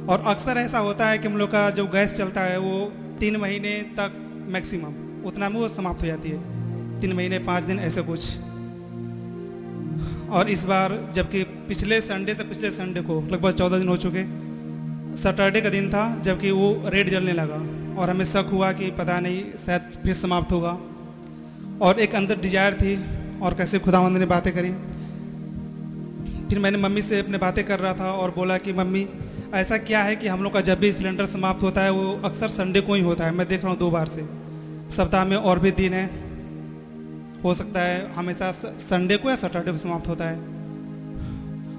और 0.05 0.23
अक्सर 0.27 0.51
ऐसा 0.51 0.79
होता 0.79 1.07
है 1.07 1.17
कि 1.17 1.27
हम 1.27 1.37
लोग 1.37 1.51
का 1.51 1.69
जो 1.69 1.87
गैस 1.87 2.13
चलता 2.13 2.41
है, 2.41 2.57
वो 2.57 2.93
तीन 3.19 3.37
महीने 3.37 3.81
तक 3.81 4.11
मैक्सिमम, 4.47 5.23
उतना 5.27 5.49
में 5.49 5.59
वो 5.59 5.69
समाप्त 5.69 6.01
हो 6.01 6.07
जाती 6.07 6.29
है। 6.29 6.39
तीन 7.01 7.13
महीने, 7.13 7.39
पाँच 7.39 7.63
दिन, 7.63 7.79
ऐसे 7.79 8.01
कुछ। 8.01 8.37
और 10.29 10.49
इस 10.49 10.63
बार, 10.63 11.11
जबकि 11.15 11.43
पिछले 11.43 12.01
संडे 12.01 12.33
से 12.33 12.43
पिछले 12.43 12.71
संडे 12.71 13.01
को, 13.01 13.21
लगभग 13.21 13.51
चौदह 13.51 13.77
दिन 13.77 13.87
हो 13.87 13.97
चुके, 13.97 14.23
सैटरडे 15.17 15.61
का 15.61 15.69
दिन 15.69 15.89
था, 15.89 16.19
जबकि 16.21 16.51
वो 16.51 16.83
रेड 16.85 17.09
जलने 17.09 17.33
लगा। 17.33 17.78
और 17.99 18.09
हमें 18.09 18.25
शक 18.25 18.49
हुआ 18.51 18.71
कि 18.71 18.91
पता 18.91 19.19
नहीं, 19.19 19.43
शायद 19.65 19.81
फिर 19.81 20.13
समाप्त 20.13 20.51
होगा। 20.51 20.77
और 21.81 21.99
एक 21.99 22.15
अंदर 22.15 22.39
डिज़ायर 22.39 22.73
थी 22.73 23.05
और 23.39 23.53
कैसे 23.53 23.79
खुदावंद 23.79 24.17
ने 24.17 24.25
बातें 24.25 24.53
करी। 24.53 24.71
फिर 26.47 26.59
मैंने 26.59 26.77
मम्मी 26.77 27.01
से 27.01 27.19
अपने 27.19 27.37
बातें 27.37 27.65
कर 27.65 27.79
रहा 27.79 27.93
था 27.93 28.11
और 28.11 28.31
बोला 28.31 28.57
कि, 28.57 28.73
मम्मी, 28.73 29.09
ऐसा 29.53 29.77
क्या 29.77 30.03
है 30.03 30.15
कि 30.15 30.27
हम 30.27 30.43
लोग 30.43 30.53
का 30.53 30.61
जब 30.61 30.79
भी 30.79 30.93
सिलेंडर 30.93 31.25
समाप्त 31.25 31.63
होता 31.63 31.81
है, 31.81 31.89
वो 31.89 32.21
अक्सर 32.23 32.47
संडे 32.47 32.81
को 32.81 32.93
ही 32.93 33.01
होता 33.01 33.25
है। 33.25 33.31
मैं 33.31 33.47
देख 33.47 33.61
रहा 33.61 33.69
हूँ 33.71 33.79
दो 33.79 33.91
बार 33.91 34.07
से। 34.07 34.25
सप्ताह 34.95 35.25
में 35.25 35.37
और 35.37 35.59
भी 35.59 35.71
दिन 35.71 35.93
है। 35.93 36.05
हो 37.43 37.53
सकता 37.53 37.81
है 37.81 38.13
हमेशा 38.13 38.51
संडे 38.65 39.17
को 39.17 39.29
या 39.29 39.35
सैटरडे 39.35 39.71
को 39.71 39.77
समाप्त 39.77 40.07
होता 40.07 40.25
है। 40.25 40.37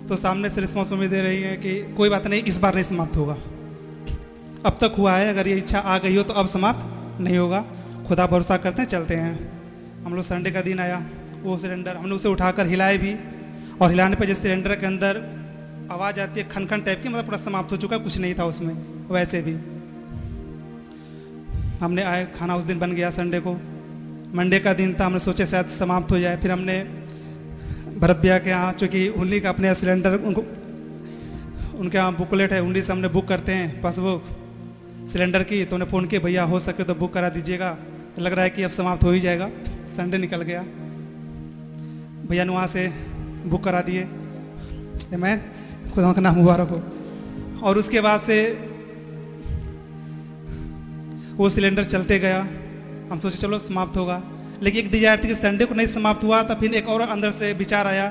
तो 0.07 0.17
सामने 0.17 0.51
से 0.51 0.61
रिस्पॉन्स 0.61 0.93
मम्मी 0.93 1.09
दे 1.09 1.23
रही 1.23 1.43
है 1.43 1.57
कि, 1.57 1.95
कोई 1.97 2.09
बात 2.09 2.27
नहीं, 2.27 2.43
इस 2.43 2.59
बार 2.59 2.75
नहीं 2.75 2.85
समाप्त 2.85 3.17
होगा। 3.17 3.37
अब 4.67 4.79
तक 4.81 4.95
हुआ 4.99 5.13
है, 5.17 5.29
अगर 5.29 5.49
ये 5.49 5.57
इच्छा 5.57 5.79
आ 5.79 5.99
गई 5.99 6.17
हो 6.17 6.23
तो 6.23 6.33
अब 6.33 6.47
समाप्त 6.47 7.21
नहीं 7.21 7.39
होगा। 7.39 7.65
खुदा 8.09 8.27
भरोसा 8.27 8.57
करते 8.57 8.83
हैं, 8.83 8.89
चलते 8.89 9.15
हैं। 9.15 10.05
हम 10.05 10.15
लोग 10.15 10.25
संडे 10.25 10.51
का 10.51 10.61
दिन 10.61 10.81
आया, 10.81 11.03
वो 11.43 11.57
सिलेंडर 11.59 11.97
हमने 11.97 12.15
उसे 12.15 12.29
उठाकर 12.29 12.67
हिलाए 12.67 12.99
भी, 12.99 13.15
और 13.81 13.91
हिलाने 13.91 14.17
पर 14.17 14.25
जिस 14.25 14.43
सिलेंडर 14.43 14.75
के 14.77 14.87
अंदर 14.87 15.17
आवाज़ 15.93 16.21
आती 16.21 16.41
है 16.41 16.49
खन 16.49 16.67
खन 16.67 16.81
टाइप 16.81 17.03
की 17.03 17.09
मतलब 17.09 17.25
पूरा 17.25 17.39
समाप्त 17.39 17.73
हो 17.73 17.77
चुका 17.77 17.97
है, 17.97 18.03
कुछ 18.03 18.19
नहीं 18.19 18.35
था 18.35 18.45
उसमें, 18.45 18.75
वैसे 19.11 19.41
भी। 19.43 19.55
हमने 21.79 22.03
आए, 22.03 22.27
खाना 22.39 22.57
उस 22.57 22.65
दिन 22.65 22.79
बन 22.79 22.93
गया 22.93 23.11
संडे 23.11 23.41
को। 23.41 23.53
मंडे 24.35 24.59
का 24.59 24.73
दिन 24.73 24.95
था, 24.95 25.07
हमने 25.07 25.19
सोचे 25.19 25.47
शायद 25.47 25.67
समाप्त 25.69 26.13
हो 26.13 26.19
जाए। 26.19 26.37
फिर 26.37 26.51
हमने 26.51 26.83
भरत 27.99 28.17
भैया 28.17 28.39
के 28.39 28.51
यहाँ, 28.51 28.73
चूँकि 28.73 29.09
उन्हीं 29.09 29.41
का 29.41 29.49
अपने 29.49 29.75
सिलेंडर, 29.75 30.17
उनको, 30.17 30.45
उनके 31.79 31.99
यहाँ 31.99 32.17
बुकलेट 32.17 32.53
है, 32.53 32.61
उन्हीं 32.63 32.83
से 32.83 32.93
हमने 32.93 33.09
बुक 33.09 33.29
करते 33.29 33.53
हैं 33.53 33.81
पासबुक 33.81 34.37
सिलेंडर 35.13 35.43
की 35.43 35.65
तो 35.65 35.77
उन्हें 35.77 35.89
फ़ोन 35.91 36.05
किया, 36.07 36.21
भैया, 36.21 36.43
हो 36.45 36.59
सके 36.61 36.85
तो 36.85 36.95
बुक 36.95 37.13
करा 37.15 37.29
दीजिएगा। 37.29 37.77
लग 38.19 38.33
रहा 38.33 38.45
है 38.45 38.51
कि 38.51 38.63
अब 38.63 38.71
समाप्त 38.71 39.05
हो 39.05 39.11
ही 39.11 39.21
जाएगा। 39.21 39.49
संडे 39.97 40.19
निकल 40.19 40.43
गया। 40.43 40.63
भैया 42.29 42.45
ने 42.45 42.53
वहाँ 42.53 42.67
से 42.67 42.87
बुक 43.47 43.65
करा 43.65 43.81
दिए। 43.81 44.05
मैं 45.17 45.35
खुदा 45.93 46.13
का 46.13 46.21
नाम 46.21 46.35
मुबारक 46.35 46.69
हो। 46.69 46.83
और 47.63 47.79
उसके 47.79 48.01
बाद 48.01 48.21
से 48.21 48.39
वो 51.37 51.49
सिलेंडर 51.51 51.85
चलते 51.87 52.19
गया। 52.19 52.41
हम 53.11 53.19
सोचे, 53.19 53.39
चलो, 53.39 53.59
समाप्त 53.59 53.97
होगा। 53.97 54.23
लेकिन 54.63 54.85
एक 54.85 54.91
डिज़ायर 54.93 55.23
थी 55.25 55.29
कि 55.29 55.35
संडे 55.35 55.65
को 55.65 55.75
नहीं 55.75 55.87
समाप्त 55.89 56.25
हुआ, 56.25 56.43
तब 56.43 56.61
फिर 56.61 56.75
एक 56.75 56.89
और 56.89 57.01
अंदर 57.01 57.31
से 57.33 57.53
विचार 57.53 57.87
आया 57.87 58.07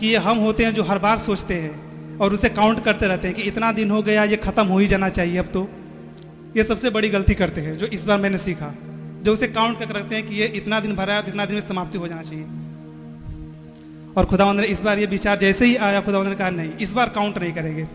कि 0.00 0.06
ये 0.06 0.16
हम 0.18 0.38
होते 0.38 0.64
हैं 0.64 0.74
जो 0.74 0.82
हर 0.82 0.98
बार 0.98 1.18
सोचते 1.20 1.54
हैं 1.54 2.18
और 2.18 2.34
उसे 2.34 2.48
काउंट 2.50 2.84
करते 2.84 3.06
रहते 3.06 3.28
हैं 3.28 3.36
कि 3.36 3.42
इतना 3.42 3.72
दिन 3.72 3.90
हो 3.90 4.02
गया, 4.02 4.24
ये 4.24 4.36
ख़त्म 4.38 4.66
हो 4.66 4.78
ही 4.78 4.86
जाना 4.86 5.08
चाहिए 5.10 5.38
अब 5.38 5.46
तो। 5.46 5.68
ये 6.56 6.64
सबसे 6.64 6.90
बड़ी 6.90 7.08
गलती 7.08 7.34
करते 7.34 7.60
हैं, 7.60 7.78
जो 7.78 7.86
इस 7.86 8.04
बार 8.04 8.20
मैंने 8.20 8.38
सीखा। 8.38 8.74
जो 9.22 9.32
उसे 9.32 9.46
काउंट 9.46 9.78
करके 9.78 9.94
रखते 9.94 10.14
हैं 10.14 10.28
कि 10.28 10.34
ये 10.34 10.46
इतना 10.46 10.80
दिन 10.80 10.96
भरा 10.96 11.14
है 11.14 11.28
इतना 11.28 11.44
दिन 11.44 11.54
में 11.54 11.68
समाप्ति 11.68 11.98
हो 11.98 12.08
जाना 12.08 12.22
चाहिए। 12.22 12.44
और 14.16 14.24
खुदा 14.24 14.52
ने 14.52 14.64
इस 14.64 14.80
बार 14.80 14.98
ये 14.98 15.06
विचार 15.06 15.38
जैसे 15.38 15.66
ही 15.66 15.76
आया 15.76 16.00
खुदा 16.00 16.22
ने 16.22 16.34
कहा, 16.34 16.50
नहीं, 16.50 16.70
इस 16.80 16.92
बार 16.92 17.08
काउंट 17.08 17.38
नहीं 17.38 17.52
करेंगे। 17.52 17.86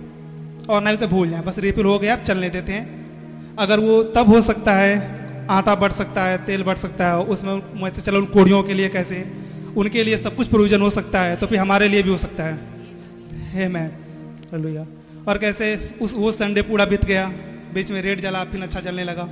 और 0.70 0.84
ना 0.84 0.92
उसे 0.92 1.08
भूल 1.08 1.30
जाए 1.30 1.42
बस 1.42 1.58
रिपिल 1.58 1.86
हो 1.86 2.00
गया, 2.00 2.16
अब 2.16 2.24
चलने 2.24 2.50
देते 2.50 2.72
हैं। 2.72 3.00
अगर 3.60 3.80
वो 3.80 4.04
तब 4.04 4.28
हो 4.28 4.42
सकता 4.42 4.74
है, 4.74 5.20
आटा 5.50 5.76
बढ़ 5.76 5.92
सकता 5.92 6.24
है, 6.24 6.46
तेल 6.46 6.64
बढ़ 6.64 6.78
सकता 6.78 7.08
है, 7.08 7.20
उसमें 7.20 7.84
वैसे 7.84 8.02
चलो 8.02 8.20
उन 8.20 8.26
कोड़ियों 8.26 8.64
के 8.64 8.74
लिए 8.74 8.90
कैसे? 8.90 9.32
उनके 9.78 10.04
लिए 10.04 10.18
सब 10.18 10.36
कुछ 10.36 10.48
प्रोविज़न 10.48 10.82
हो 10.82 10.90
सकता 10.90 11.22
है 11.22 11.36
तो 11.36 11.48
फिर 11.48 11.60
हमारे 11.60 11.88
लिए 11.88 12.04
भी 12.04 12.10
हो 12.10 12.18
सकता 12.18 12.44
है। 12.44 12.60
हे 13.52 13.68
मैं 13.68 13.92
और 15.28 15.38
कैसे, 15.38 15.92
उस, 16.02 16.14
वो 16.14 16.32
संडे 16.32 16.62
पूरा 16.62 16.86
बीत 16.86 17.06
गया। 17.06 17.32
बीच 17.74 17.92
में 17.92 18.02
रेड 18.02 18.22
जला, 18.22 18.44
फिर 18.44 18.62
अच्छा 18.62 18.80
चलने 18.80 19.04
लगा। 19.04 19.28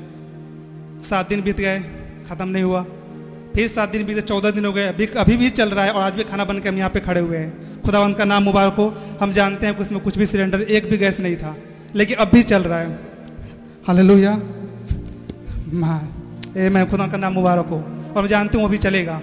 सात 1.02 1.30
दिन 1.30 1.42
बीत 1.42 1.58
गए, 1.58 1.80
ख़त्म 2.30 2.48
नहीं 2.48 2.64
हुआ। 2.64 2.86
फिर 3.56 3.68
सात 3.68 3.90
दिन 3.90 4.06
बीते, 4.06 4.22
चौदह 4.22 4.52
दिन 4.52 4.66
हो 4.66 4.74
गए। 4.74 4.86
अभी 4.86 5.06
अभी 5.18 5.38
भी 5.38 5.50
चल 5.50 5.70
रहा 5.70 5.86
है 5.86 5.92
और 5.92 6.02
आज 6.02 6.14
भी 6.14 6.24
खाना 6.24 6.46
बन 6.46 6.60
के 6.60 6.70
हम 6.70 6.78
यहाँ 6.78 6.90
पे 6.90 7.00
खड़े 7.00 7.22
हुए 7.22 7.38
हैं। 7.38 7.82
खुदावंत 7.82 8.18
का 8.18 8.26
नाम 8.26 8.44
मुबारक 8.44 8.74
हो। 8.74 8.88
हम 9.22 9.32
जानते 9.32 9.66
हैं 9.66 9.76
कि 9.76 9.82
उसमें 9.82 10.02
कुछ 10.02 10.18
भी 10.18 10.26
सिलेंडर, 10.26 10.62
एक 10.62 10.90
भी 10.90 10.98
गैस 10.98 11.20
नहीं 11.20 11.36
था, 11.36 11.56
लेकिन 11.96 12.18
अब 12.18 12.32
भी 12.34 12.44
चल 12.44 12.64
रहा 12.64 12.80
है। 12.80 13.00
हालेलुया। 13.88 14.34
माँ 15.74 16.00
ए 16.58 16.70
मैं 16.70 16.90
खुदा 16.90 17.08
का 17.08 17.18
नाम 17.18 17.34
मुबारक 17.34 17.66
हो। 17.66 17.78
और 18.16 18.22
मैं 18.22 18.28
जानती 18.28 18.58
हूँ 18.58 18.66
वो 18.66 18.70
भी 18.70 18.78
चलेगा। 18.78 19.22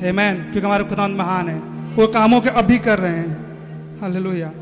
हे 0.00 0.12
मैन 0.12 0.36
क्योंकि 0.36 0.66
हमारे 0.66 0.84
खुदा 0.84 1.08
महान 1.08 1.48
है। 1.48 1.58
वो 1.94 2.06
कामों 2.06 2.40
के 2.40 2.48
अब 2.48 2.64
भी 2.64 2.78
कर 2.78 2.98
रहे 2.98 3.16
हैं। 3.16 4.00
हालेलुया। 4.00 4.52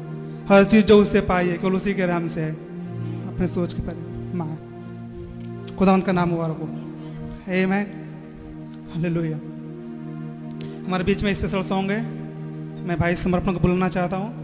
हर 0.48 0.64
चीज़ 0.64 0.84
जो 0.86 0.96
उससे 1.02 1.20
पाई 1.20 1.48
है, 1.48 1.56
केवल 1.58 1.74
उसी 1.74 1.94
के 1.94 2.06
राम 2.06 2.28
से 2.28 2.40
है। 2.40 2.69
अपने 3.40 3.48
सोच 3.48 3.72
के 3.74 3.82
परे 3.82 4.34
माँ। 4.36 5.76
खुदा 5.76 5.92
उनका 5.94 6.12
नाम 6.12 6.28
मुबारक 6.28 6.56
हो। 6.56 6.66
हे 7.44 7.64
मैन 7.66 7.86
हालेलुया 8.92 9.36
हमारे 10.84 11.04
बीच 11.04 11.22
में 11.24 11.32
स्पेशल 11.34 11.62
सॉन्ग 11.64 11.90
है। 11.90 12.02
मैं 12.84 12.98
भाई 12.98 13.16
समर्पण 13.16 13.52
को 13.52 13.60
बुलाना 13.60 13.88
चाहता 13.88 14.16
हूँ। 14.16 14.38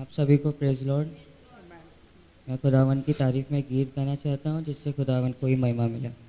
आप 0.00 0.08
सभी 0.12 0.36
को 0.36 0.50
प्रेज 0.50 0.82
लॉर्ड 0.86 1.08
मैं 2.48 2.58
खुदावन 2.58 3.00
की 3.00 3.12
तारीफ़ 3.12 3.46
में 3.52 3.62
गीत 3.62 3.92
गाना 3.96 4.14
चाहता 4.14 4.50
हूँ, 4.50 4.62
जिससे 4.62 4.92
खुदावन 4.92 5.32
को 5.32 5.46
ही 5.46 5.56
महिमा 5.56 5.86
मिले। 5.86 6.27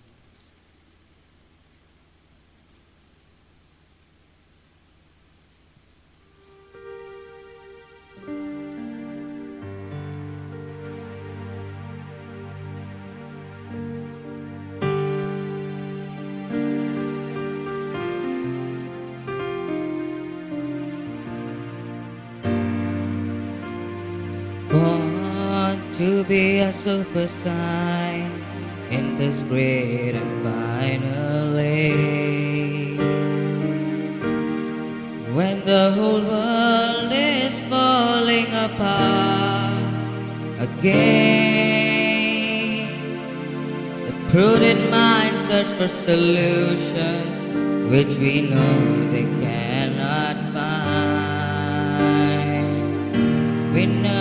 To 26.19 26.25
be 26.25 26.59
a 26.59 26.73
super 26.73 27.27
sign 27.43 28.29
in 28.91 29.17
this 29.17 29.41
great 29.43 30.15
and 30.15 30.43
final 30.43 31.57
age. 31.57 32.99
When 35.33 35.63
the 35.63 35.91
whole 35.95 36.21
world 36.33 37.11
is 37.13 37.57
falling 37.71 38.51
apart 38.67 39.81
again, 40.67 42.09
the 44.07 44.13
prudent 44.29 44.91
mind 44.91 45.37
search 45.47 45.71
for 45.79 45.87
solutions 45.87 47.35
which 47.89 48.13
we 48.17 48.33
know 48.41 48.77
they 49.13 49.27
cannot 49.45 50.35
find. 50.53 50.89
We 53.73 53.85
know 53.85 54.18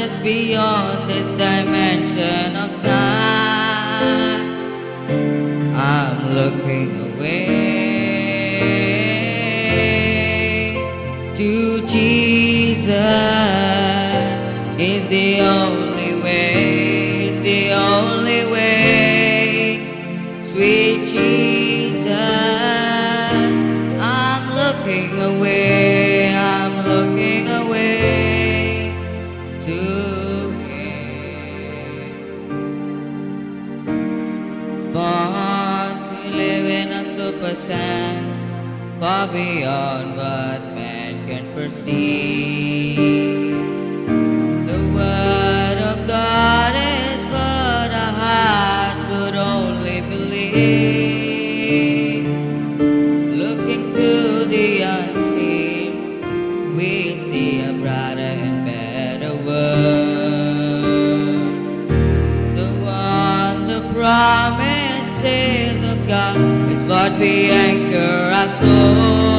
just 0.00 0.22
beyond 0.22 1.10
this 1.10 1.28
dimension 1.32 2.56
of 2.56 2.70
time. 2.82 4.40
I'm 5.76 6.34
looking 6.38 6.90
away 7.08 7.44
to 11.36 11.86
Jesus. 11.86 12.96
Is 14.78 15.06
the 15.08 15.42
only 15.42 16.14
way. 16.22 17.28
Is 17.28 17.38
the 17.42 17.72
only 17.72 18.19
far 39.00 39.26
beyond 39.28 40.14
what 40.14 40.60
man 40.74 41.26
can 41.26 41.44
perceive. 41.54 42.98
The 44.66 44.80
word 44.94 45.78
of 45.90 46.06
God 46.06 46.74
is 46.76 47.18
what 47.32 47.90
our 48.02 48.12
hearts 48.22 49.02
would 49.10 49.36
only 49.36 50.02
believe. 50.02 51.48
Looking 53.42 53.90
to 53.94 54.44
the 54.44 54.82
unseen, 54.82 56.76
we 56.76 57.16
see 57.16 57.62
a 57.62 57.72
brighter 57.72 58.20
and 58.20 58.66
better 58.66 59.34
world. 59.48 59.80
So 62.54 62.64
on 62.86 63.66
the 63.66 63.80
promises 63.94 65.78
of 65.90 66.06
God 66.06 66.36
is 66.70 66.82
what 66.86 67.12
we 67.18 67.48
anchor 67.48 67.89
flow. 68.60 69.29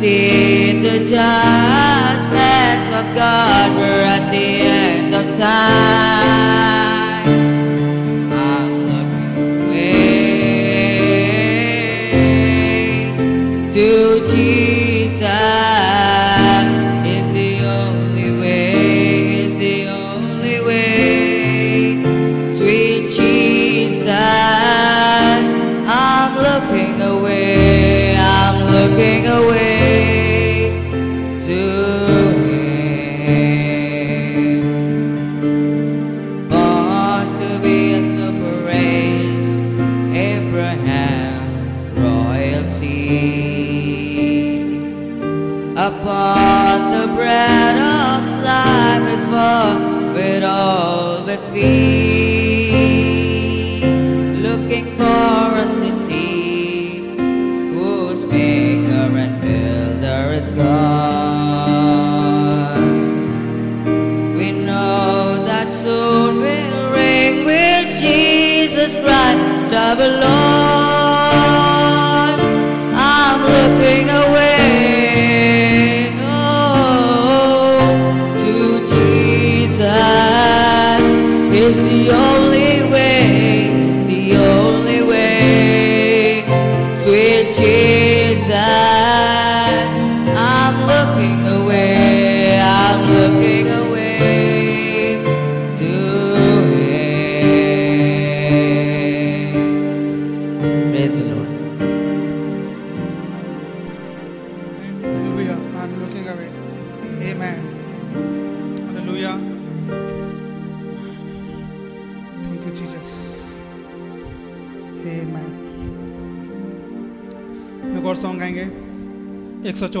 see 0.00 0.82
the 0.82 0.98
judgments 0.98 2.88
of 3.00 3.06
God. 3.14 3.76
We're 3.76 4.04
at 4.04 4.30
the 4.30 4.46
end 4.60 5.14
of 5.14 5.38
time. 5.38 6.25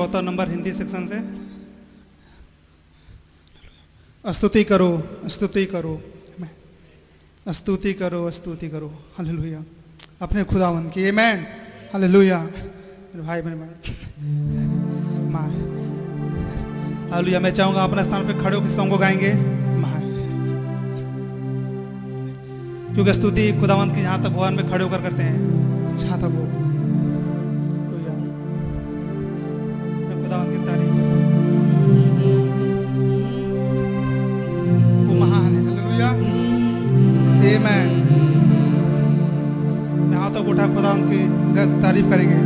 चौथा 0.06 0.20
number 0.20 0.50
Hindi 0.50 0.72
section 0.72 1.06
से। 1.06 1.18
स्तुति 4.32 4.64
करो 4.64 4.90
स्तुति 5.26 5.66
करो। 5.66 5.94
स्तुति 7.48 7.92
करो 7.92 8.30
स्तुति 8.30 8.68
करो। 8.68 8.90
हल्लुया। 9.18 9.62
अपने 10.22 10.44
खुदावन 10.44 10.90
की 10.90 11.02
ये 11.02 11.12
मैन 11.12 11.46
हल्लुया। 11.94 12.38
मेरे 12.38 13.20
भाई 13.20 13.42
बहन 13.42 13.58
माँ। 15.34 15.50
हल्लुया। 17.10 17.40
मैं 17.40 17.52
चाहूँगा 17.54 17.84
अपने 17.84 18.04
स्थान 18.04 18.26
पे 18.26 18.34
खड़े 18.40 18.56
होकर 18.56 18.70
सॉन्ग 18.70 18.92
को 18.92 18.98
गाएँगे। 18.98 19.32
माँ। 19.82 19.98
क्योंकि 22.94 23.12
स्तुति 23.12 23.52
खुदावंत 23.60 23.94
की 23.94 24.02
जहाँ 24.02 24.22
तक 24.22 24.28
भगवान 24.28 24.54
में 24.54 24.70
खड़े 24.70 24.84
होकर 24.84 25.02
करते 25.02 25.22
हैं। 25.22 25.96
जहाँ 25.96 26.18
तक 26.18 26.26
वो 26.26 26.42
उनकी 40.96 41.82
तारीफ़ 41.82 42.10
करेंगे। 42.10 42.38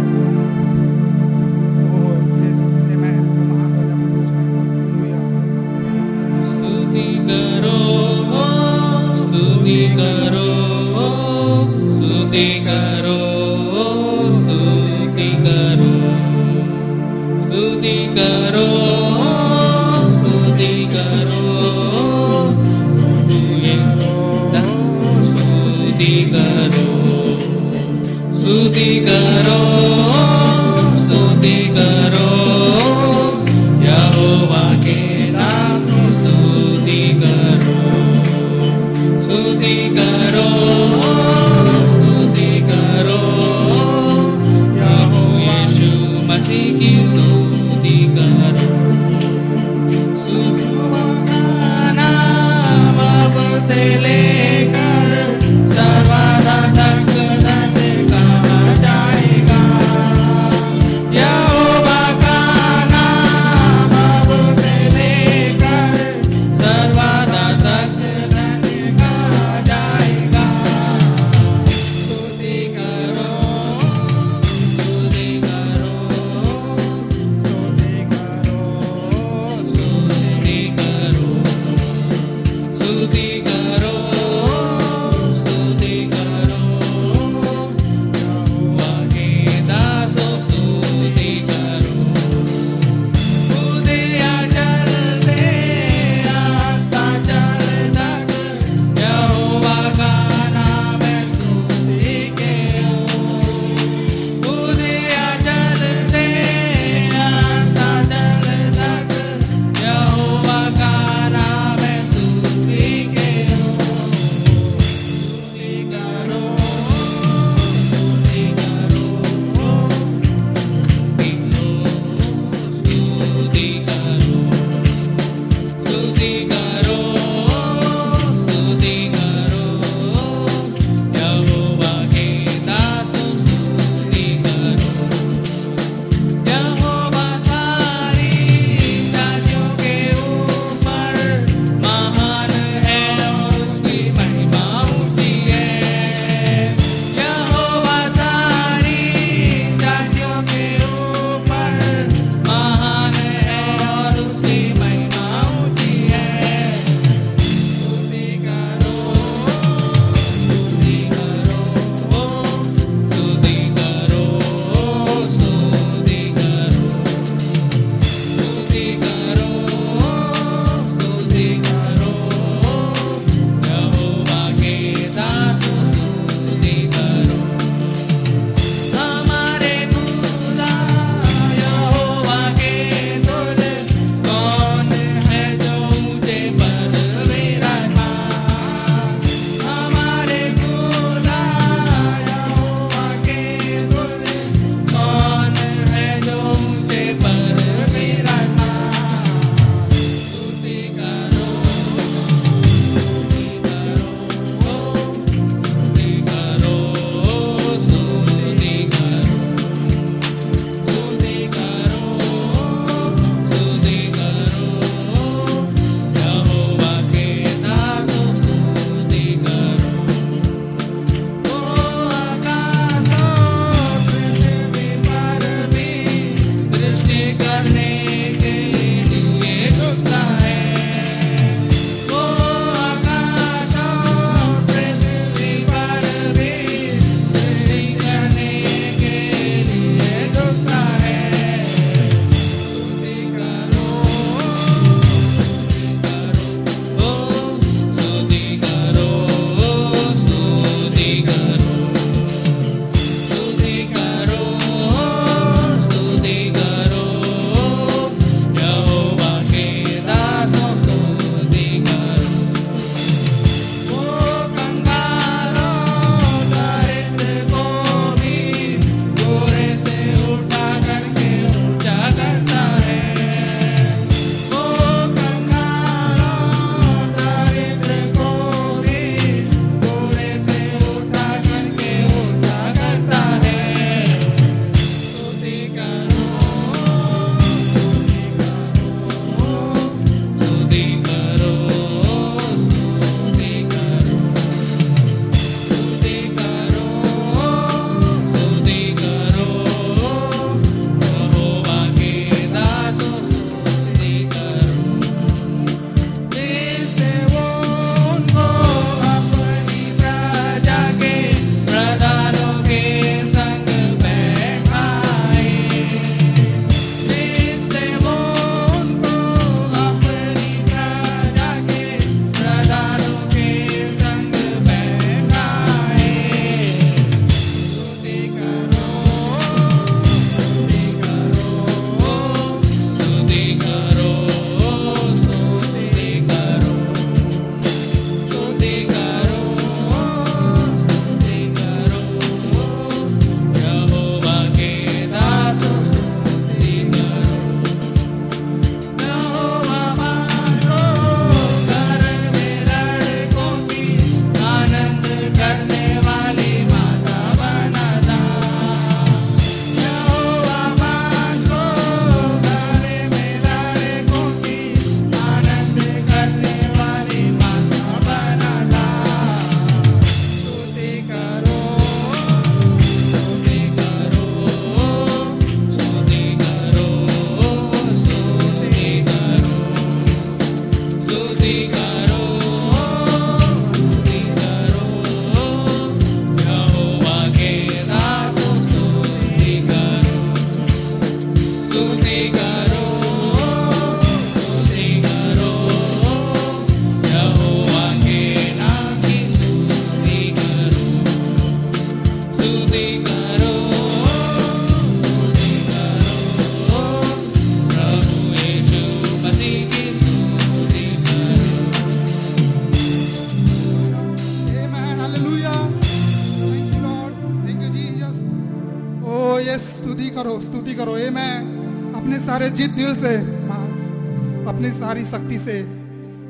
से। 425.50 425.62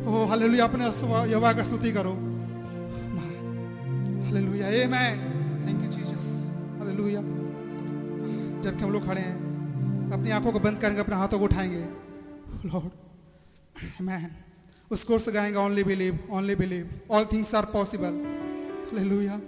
ओ 0.09 0.25
हालेलुया 0.27 0.65
अपने 0.65 0.85
यवा 1.33 1.53
का 1.53 1.63
स्तुति 1.63 1.93
करो। 1.93 2.13
Hallelujah 4.25 4.67
Amen. 4.81 5.15
Thank 5.65 5.79
you, 5.85 5.91
Jesus. 5.97 6.27
Hallelujah 6.81 7.21
जबकि 8.61 8.85
हम 8.85 8.91
लोग 8.93 9.07
खड़े 9.07 9.21
हैं 9.21 9.35
अपनी 10.13 10.31
आँखों 10.31 10.53
को 10.53 10.61
बंद 10.61 10.79
करेंगे 10.79 11.01
अपने 11.01 11.17
हाथों 11.17 11.39
को 11.39 11.45
उठाएँगे। 11.45 11.85
Lord 12.69 12.93
Amen. 14.01 14.31
उस 14.91 15.05
कोर्स 15.05 15.29
गाएँगे 15.29 15.59
only 15.59 15.85
believe 15.85 16.19
only 16.31 16.55
believe 16.55 16.85
all 17.11 17.25
things 17.33 17.55
are 17.55 17.65
possible 17.65 18.15
hallelujah 18.91 19.41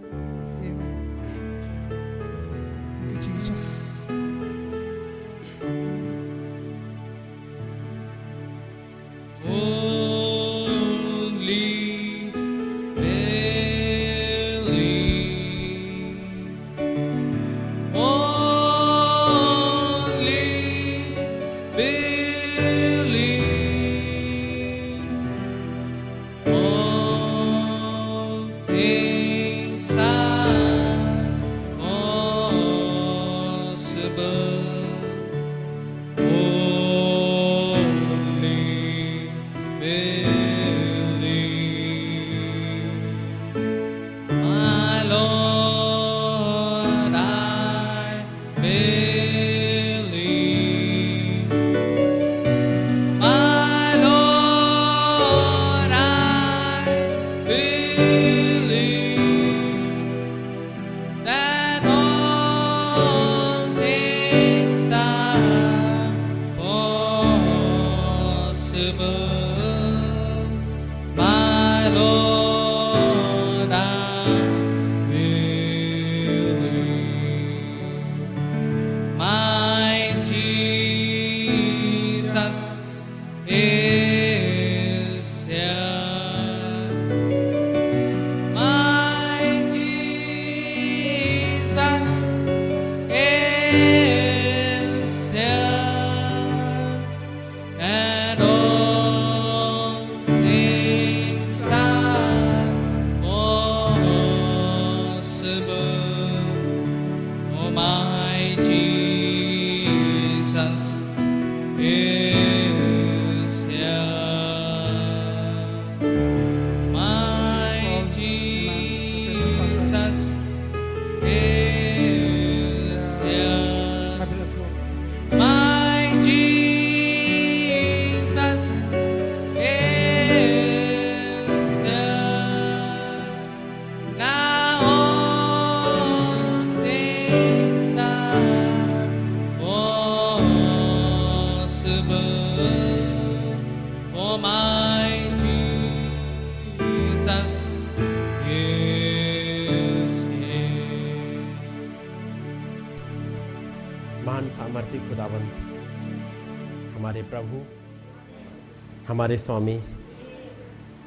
हमारे 159.22 159.36
स्वामी। 159.38 159.76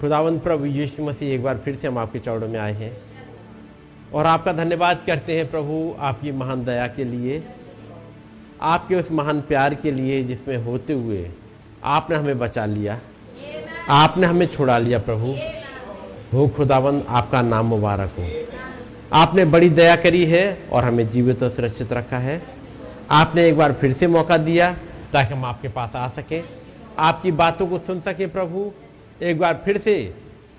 खुदावंत 0.01 0.41
प्रभु 0.43 0.65
यीशु 0.65 1.03
मसीह 1.03 1.33
एक 1.33 1.41
बार 1.43 1.57
फिर 1.57 1.75
से 1.75 1.87
हम 1.87 1.97
आपके 1.97 2.19
चौड़ों 2.19 2.47
में 2.47 2.59
आए 2.59 2.73
हैं। 2.73 2.91
और 4.13 4.25
आपका 4.25 4.53
धन्यवाद 4.53 5.01
करते 5.07 5.37
हैं 5.37 5.49
प्रभु 5.51 5.95
आपकी 5.99 6.31
महान 6.31 6.63
दया 6.65 6.85
के 6.87 7.03
लिए, 7.03 7.43
आपके 8.61 8.95
उस 8.95 9.11
महान 9.11 9.41
प्यार 9.41 9.75
के 9.75 9.91
लिए 9.91 10.23
जिसमें 10.23 10.55
होते 10.57 10.93
हुए 10.93 11.29
आपने 11.83 12.15
हमें 12.15 12.39
बचा 12.39 12.65
लिया। 12.65 12.99
आपने 13.89 14.27
हमें 14.27 14.45
छुड़ा 14.47 14.77
लिया 14.77 14.99
प्रभु। 15.01 15.35
हो 16.33 16.47
खुदावंद 16.47 17.05
आपका 17.09 17.41
नाम 17.41 17.65
मुबारक 17.65 18.19
हो। 18.19 18.29
आपने 19.13 19.45
बड़ी 19.45 19.69
दया 19.71 19.95
करी 19.95 20.25
है 20.25 20.45
और 20.71 20.83
हमें 20.83 21.07
जीवित 21.09 21.43
और 21.43 21.49
सुरक्षित 21.51 21.93
रखा 21.93 22.17
है। 22.19 22.41
आपने 23.11 23.47
एक 23.47 23.57
बार 23.57 23.73
फिर 23.73 23.93
से 23.93 24.07
मौका 24.09 24.37
दिया 24.43 24.75
ताकि 25.13 25.33
हम 25.33 25.45
आपके 25.45 25.67
पास 25.69 25.95
आ 25.95 26.07
सकें। 26.09 26.43
आपकी 26.99 27.31
बातों 27.31 27.67
को 27.67 27.79
सुन 27.79 27.99
सके 28.01 28.27
प्रभु। 28.27 28.71
एक 29.21 29.39
बार 29.39 29.61
फिर 29.65 29.77
से 29.77 29.95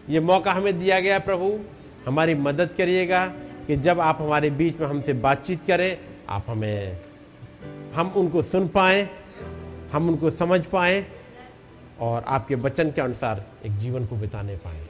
ये 0.09 0.20
मौका 0.20 0.53
हमें 0.53 0.78
दिया 0.78 1.01
गया 1.01 1.18
प्रभु। 1.18 1.59
हमारी 2.07 2.34
मदद 2.34 2.74
करिएगा 2.78 3.26
कि 3.66 3.76
जब 3.76 4.01
आप 4.01 4.18
हमारे 4.20 4.51
बीच 4.51 4.80
में 4.80 4.87
हमसे 4.87 5.12
बातचीत 5.12 5.61
करें, 5.66 5.99
आप 6.28 6.45
हमें, 6.49 7.01
हम 7.95 8.12
उनको 8.16 8.43
सुन 8.43 8.68
पाए, 8.68 9.09
हम 9.93 10.09
उनको 10.09 10.30
समझ 10.30 10.64
पाए 10.66 11.05
और 12.01 12.24
आपके 12.28 12.55
वचन 12.55 12.91
के 12.91 13.01
अनुसार 13.01 13.45
एक 13.66 13.76
जीवन 13.76 14.07
को 14.07 14.16
बिताने 14.16 14.57
पाएँ। 14.57 14.87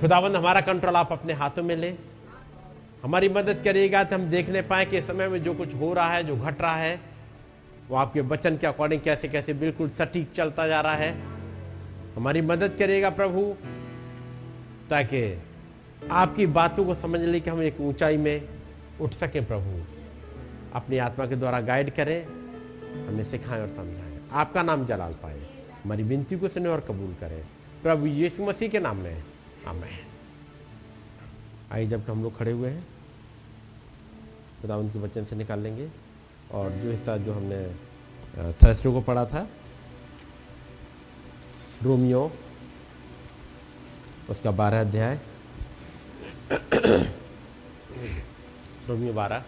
खुदावंद, 0.00 0.36
हमारा 0.36 0.60
कंट्रोल 0.60 0.96
आप 0.96 1.12
अपने 1.12 1.32
हाथों 1.32 1.62
में 1.62 1.76
लें। 1.76 1.96
हमारी 3.04 3.28
मदद 3.28 3.60
करिएगा 3.64 4.02
तो 4.04 4.16
हम 4.16 4.24
देखने 4.24 4.62
पाए 4.62 4.84
कि 4.84 5.00
समय 5.00 5.28
में 5.28 5.42
जो 5.42 5.54
कुछ 5.54 5.74
हो 5.74 5.92
रहा 5.94 6.08
है, 6.08 6.24
जो 6.24 6.36
घट 6.36 6.62
रहा 6.62 6.76
है 6.76 7.00
वो 7.90 7.96
आपके 7.96 8.20
वचन 8.20 8.56
के 8.56 8.66
अकॉर्डिंग 8.66 9.00
कैसे 9.00 9.28
कैसे 9.28 9.52
बिल्कुल 9.52 9.88
सटीक 9.88 10.32
चलता 10.32 10.68
जा 10.68 10.80
रहा 10.80 10.94
है। 10.94 11.22
हमारी 12.16 12.40
मदद 12.40 12.76
करिएगा 12.78 13.10
प्रभु, 13.10 13.56
ताकि 14.90 15.42
आपकी 16.10 16.46
बातों 16.46 16.84
को 16.84 16.94
समझ 16.94 17.20
ले 17.20 17.40
कि 17.40 17.50
हम 17.50 17.62
एक 17.62 17.80
ऊंचाई 17.80 18.16
में 18.16 18.48
उठ 19.00 19.14
सकें 19.14 19.46
प्रभु। 19.46 19.84
अपनी 20.74 20.98
आत्मा 20.98 21.26
के 21.26 21.36
द्वारा 21.36 21.60
गाइड 21.60 21.90
करें, 21.90 22.26
हमें 23.06 23.24
सिखाएँ 23.24 23.62
और 23.62 23.68
समझाएँ। 23.68 24.20
आपका 24.32 24.62
नाम 24.62 24.86
जलाल 24.86 25.12
पाए। 25.12 25.40
हमारी 25.84 26.02
विनती 26.02 26.38
को 26.38 26.48
सुने 26.48 26.68
और 26.68 26.80
कबूल 26.80 27.14
करें। 27.20 27.44
प्रभु 27.82 28.06
यीशु 28.06 28.44
मसीह 28.44 28.68
के 28.68 28.80
नाम 28.80 28.96
में। 28.96 29.22
आमेन। 29.66 30.06
आइए 31.72 31.86
जब 31.86 32.10
हम 32.10 32.22
लोग 32.22 32.38
खड़े 32.38 32.52
हुए 32.52 32.70
हैं 32.70 32.86
खुदावंत 34.62 34.92
के 34.92 34.98
वचन 34.98 35.24
से 35.24 35.36
निकाल 35.36 35.60
लेंगे। 35.60 35.88
और 36.52 36.70
जो 36.72 36.90
हिस्सा 36.90 37.16
जो 37.16 37.32
हमने 37.32 38.52
थर्सडे 38.52 38.90
को 38.92 39.00
पढ़ा 39.00 39.24
था, 39.24 39.48
रोमियो, 41.82 42.30
उसका 44.30 44.50
बारह 44.50 44.80
अध्याय। 44.80 45.18
रोमियो 48.88 49.12
बारह। 49.12 49.42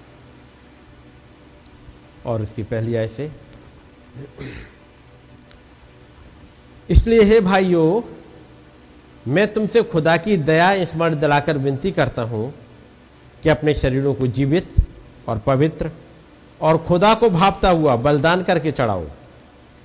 और 2.27 2.43
उसकी 2.43 2.63
पहली 2.63 2.95
आय 2.95 3.09
से। 3.09 3.31
इसलिए 6.91 7.23
हे 7.23 7.41
भाइयों, 7.41 8.03
मैं 9.33 9.53
तुमसे 9.53 9.83
खुदा 9.83 10.17
की 10.17 10.37
दया 10.37 10.85
स्मरण 10.85 11.15
दिलाकर 11.21 11.59
विनती 11.59 11.91
करता 11.93 12.23
हूँ 12.23 12.53
कि 13.43 13.49
अपने 13.49 13.75
शरीरों 13.75 14.15
को 14.15 14.27
जीवित 14.27 14.75
और 15.29 15.39
पवित्र 15.39 15.91
और 16.61 16.79
खुदा 16.79 17.15
को 17.15 17.31
भापता 17.31 17.71
हुआ, 17.71 17.97
बलिदान 17.97 18.43
करके 18.43 18.73
चढ़ाओ। 18.73 19.05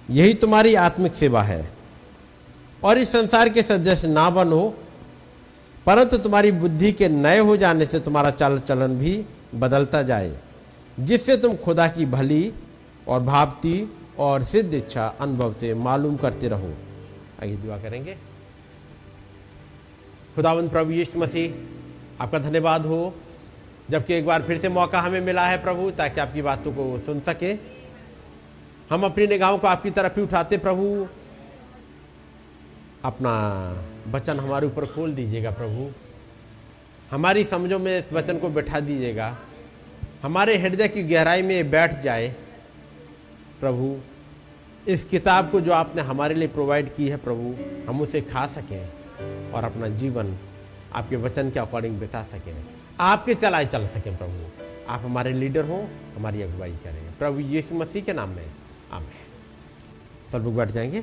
यही 0.10 0.34
तुम्हारी 0.34 0.76
आत्मिक 0.76 1.16
सेवा 1.16 1.44
है। 1.44 1.72
और 2.84 2.98
इस 2.98 3.12
संसार 3.12 3.50
के 3.50 3.64
सदस्य 3.64 4.08
ना 4.08 4.30
बनो, 4.30 4.74
परंतु 5.86 6.18
तुम्हारी 6.18 6.52
बुद्धि 6.52 6.92
के 6.92 7.10
नए 7.10 7.40
हो 7.40 7.58
जाने 7.58 7.86
से 7.86 8.00
तुम्हारा 8.00 8.30
चाल 8.30 8.60
चलन 8.60 8.88
भी 8.88 9.26
बदलता 9.56 10.02
जाए, 10.04 10.38
जिससे 11.00 11.38
तुम 11.38 11.56
खुदा 11.56 11.88
की 11.88 12.06
भली 12.06 12.54
और 13.08 13.22
भावती 13.22 13.94
और 14.20 14.44
सिद्ध 14.44 14.74
इच्छा 14.74 15.16
अनुभव 15.22 15.54
से 15.54 15.74
मालूम 15.74 16.18
करते 16.18 16.48
रहो। 16.48 16.74
आगे 17.44 17.56
दुआ 17.56 17.78
करेंगे। 17.78 18.18
खुदावंद 20.36 20.70
प्रभु 20.70 20.92
यीशु 20.92 21.20
मसीह, 21.20 21.54
आपका 22.24 22.40
धन्यवाद 22.40 22.86
हो। 22.86 23.16
जबकि 23.90 24.14
एक 24.14 24.26
बार 24.26 24.44
फिर 24.44 24.62
से 24.62 24.70
मौका 24.70 25.00
हमें 25.00 25.22
मिला 25.22 25.46
है 25.46 25.62
प्रभु, 25.62 25.92
ताकि 25.92 26.22
आपकी 26.22 26.42
बातों 26.42 26.72
को 26.74 27.00
सुन 27.06 27.20
सके। 27.20 27.54
हम 28.90 29.04
अपनी 29.04 29.28
निगाहों 29.28 29.58
को 29.58 29.68
आपकी 29.68 29.92
तरफ़ 29.92 30.14
ही 30.16 30.22
उठाते 30.22 30.58
प्रभु। 30.58 31.08
अपना 33.04 33.34
वचन 34.08 34.40
हमारे 34.40 34.68
ऊपर 34.68 34.86
खोल 34.86 35.14
दीजिएगा 35.14 35.52
प्रभु। 35.52 35.92
हमारी 37.12 37.44
समझों 37.44 37.80
में 37.80 38.00
इस 38.00 38.14
वचन 38.14 38.38
को 38.38 38.50
बैठा 38.50 38.80
दीजिएगा। 38.80 39.38
हमारे 40.24 40.58
हृदय 40.58 40.88
की 40.88 41.04
गहराई 41.04 41.42
में 41.42 41.70
बैठ 41.70 42.00
जाए 42.00 42.36
प्रभु। 43.60 43.98
इस 44.88 45.04
किताब 45.04 45.52
को 45.52 45.62
जो 45.62 45.72
आपने 45.72 46.02
हमारे 46.02 46.36
लिए 46.36 46.48
प्रोवाइड 46.48 46.96
की 46.96 47.08
है 47.08 47.18
प्रभु, 47.18 47.56
हम 47.90 48.02
उसे 48.02 48.22
खा 48.22 48.48
सकें 48.48 48.90
और 49.52 49.64
अपना 49.64 49.88
जीवन 49.88 50.38
आपके 50.94 51.16
वचन 51.16 51.50
के 51.50 51.60
अकॉर्डिंग 51.60 52.00
बिता 52.00 52.24
सकें। 52.24 52.73
आपके 53.00 53.36
चलाए 53.36 53.66
चल 53.66 53.88
सके 53.88 54.16
प्रभु। 54.16 54.64
आप 54.92 55.02
हमारे 55.02 55.34
लीडर 55.34 55.66
हो, 55.66 55.88
हमारी 56.16 56.42
अगुवाई 56.42 56.72
करें। 56.72 57.18
प्रभु 57.18 57.40
यीशु 57.40 57.76
मसीह 57.76 58.02
के 58.02 58.14
नाम 58.14 58.30
में 58.30 58.52
आमें 58.92 59.12
सब 60.32 60.38
लोग 60.38 60.56
बैठ 60.56 60.70
जाएँगे। 60.70 61.02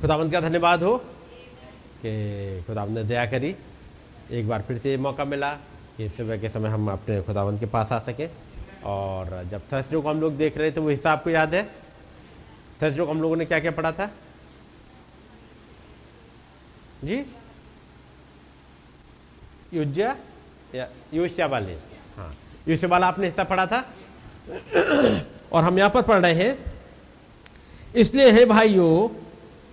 खुदावंत 0.00 0.32
का 0.32 0.40
धन्यवाद 0.40 0.82
हो? 0.82 0.96
कि 2.06 2.64
खुदावंत 2.66 2.98
ने 2.98 3.04
दया 3.04 3.26
करी। 3.26 3.56
एक 4.30 4.48
बार 4.48 4.62
फिर 4.62 4.78
से 4.78 4.90
ये 4.90 4.96
मौका 4.96 5.24
मिला 5.24 5.54
कि 5.96 6.08
सुबह 6.08 6.38
के 6.38 6.48
समय 6.48 6.68
हम 6.68 6.90
अपने 6.90 7.22
खुदावंत 7.22 7.60
के 7.60 7.66
पास 7.66 7.92
आ 7.92 7.98
सके। 7.98 8.26
और 8.84 9.44
जब 9.50 9.62
थर्सडे 9.72 9.96
को 9.96 10.08
हम 10.08 10.20
लोग 10.20 10.36
देख 10.36 10.58
रहे 10.58 10.72
थे, 10.72 10.80
वो 10.80 10.88
हिसाब 10.88 11.22
को 11.22 11.30
याद 11.30 11.54
है। 11.54 11.70
थर्सडे 12.82 13.04
को 13.04 13.10
हम 13.10 13.22
लोगों 13.22 13.36
ने 13.36 13.44
क्या 13.44 13.60
क्या 13.60 13.70
पढ़ा 13.70 13.92
था? 13.92 14.10
जी? 17.02 17.24
युज्या? 19.72 20.16
या 20.74 20.86
योशिया 21.14 21.46
वाले 21.46 21.72
हाँ। 22.16 22.34
योशिया 22.68 22.88
वाला 22.90 23.06
आपने 23.06 23.26
हिस्सा 23.26 23.44
पढ़ा 23.44 23.66
था? 23.66 23.84
और 25.52 25.64
हम 25.64 25.78
यहाँ 25.78 25.90
पर 25.90 26.02
पढ़ 26.02 26.20
रहे 26.20 26.34
हैं, 26.34 26.58
इसलिए 27.94 28.30
हे 28.30 28.44
भाइयों, 28.46 29.08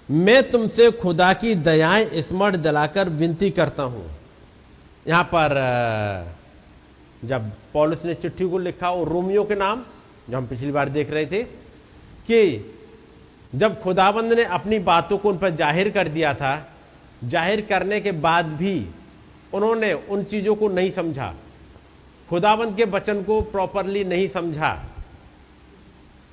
मैं 0.10 0.52
तुमसे 0.52 0.90
खुदा 0.92 1.32
की 1.34 1.54
दयाएँ 1.58 2.22
स्मरण 2.22 2.58
दिलाकर 2.58 3.10
विनती 3.12 3.50
करता 3.52 3.84
हूँ। 3.84 4.06
यहाँ 5.08 5.24
पर 5.24 5.56
जब 7.24 7.52
पॉलिस 7.74 8.06
ने 8.06 8.14
चिट्ठी 8.14 8.50
को 8.50 8.58
लिखा 8.58 8.92
और 8.92 9.08
रोमियो 9.10 9.44
के 9.44 9.56
नाम, 9.56 9.84
जो 10.30 10.38
हम 10.38 10.48
पिछली 10.48 10.72
बार 10.72 10.90
देख 10.90 11.12
रहे 11.12 11.26
थे, 11.26 11.44
कि 11.44 12.74
जब 13.54 13.82
खुदाबंद 13.82 14.34
ने 14.34 14.44
अपनी 14.46 14.80
बातों 14.82 15.18
को 15.18 15.30
उन 15.30 15.38
पर 15.38 15.56
ज़ाहिर 15.56 15.90
कर 15.90 16.08
दिया 16.08 16.34
था 16.34 16.56
ज़ाहिर 17.24 17.62
करने 17.62 18.02
के 18.02 18.12
बाद 18.12 18.46
भी 18.46 18.88
उन्होंने 19.54 19.94
उन 19.94 20.24
चीज़ों 20.24 20.56
को 20.56 20.70
नहीं 20.70 20.92
समझा। 20.92 21.36
खुदाबंद 22.30 22.78
के 22.78 22.84
वचन 22.84 23.24
को 23.24 23.42
प्रॉपरली 23.42 24.04
नहीं 24.04 24.30
समझा। 24.30 24.86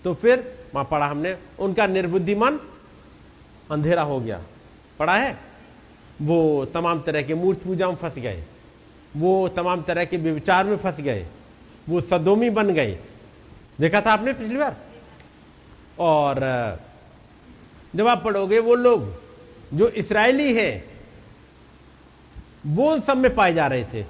तो 0.05 0.15
फिर 0.15 0.59
वहाँ 0.75 0.89
पढ़ा 0.91 1.07
हमने, 1.07 1.37
उनका 1.59 1.87
निर्बुद्धिमान 1.87 2.61
अंधेरा 3.71 4.03
हो 4.03 4.21
गया। 4.21 4.43
पढ़ा 4.99 5.15
है? 5.15 5.39
वो 6.23 6.65
तमाम 6.65 7.03
तरह 7.03 7.23
के 7.23 7.35
मूर्ति 7.35 7.65
पूजा 7.65 7.89
में 7.89 7.97
फंस 7.97 8.15
गए। 8.15 8.43
वो 9.17 9.49
तमाम 9.49 9.83
तरह 9.83 10.05
के 10.05 10.17
विचार 10.17 10.67
में 10.67 10.77
फंस 10.77 11.01
गए। 11.01 11.27
वो 11.89 12.01
सदोमी 12.01 12.51
बन 12.51 12.71
गए। 12.71 12.99
देखा 13.81 14.01
था 14.01 14.13
आपने 14.13 14.33
पिछली 14.33 14.57
बार? 14.57 14.77
और, 15.99 16.41
जब 17.97 18.07
आप 18.07 18.25
पढ़ोगे 18.25 18.59
वो 18.59 18.75
लोग 18.75 19.26
जो 19.75 19.89
इसराइली 19.89 20.55
है, 20.55 20.85
वो 22.67 22.93
उन 22.93 23.01
सब 23.01 23.17
में 23.17 23.35
पाए 23.35 23.55
जा 23.55 23.67
रहे 23.67 23.85
थे। 23.85 24.05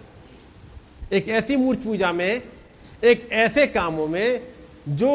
एक 1.12 1.28
ऐसी 1.28 1.56
मूर्ति 1.56 1.84
पूजा 1.84 2.12
में, 2.12 2.42
एक 3.04 3.28
ऐसे 3.32 3.66
कामों 3.66 4.06
में 4.08 4.42
जो 4.88 5.10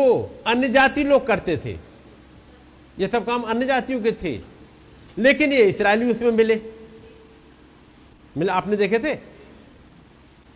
अन्य 0.48 0.70
जाति 0.70 1.04
लोग 1.04 1.28
करते 1.28 1.58
थे। 1.58 1.72
ये 3.00 3.08
सब 3.08 3.26
काम 3.26 3.42
अन्य 3.42 3.66
जातियों 3.66 4.02
के 4.02 4.12
थे, 4.12 4.40
लेकिन 5.18 5.54
ये 5.54 5.64
इसराइली 5.64 6.12
उसमें 6.12 6.32
मिले। 6.32 6.62
मिले, 8.38 8.52
आपने 8.52 8.76
देखे 8.76 9.00
थे? 9.00 9.16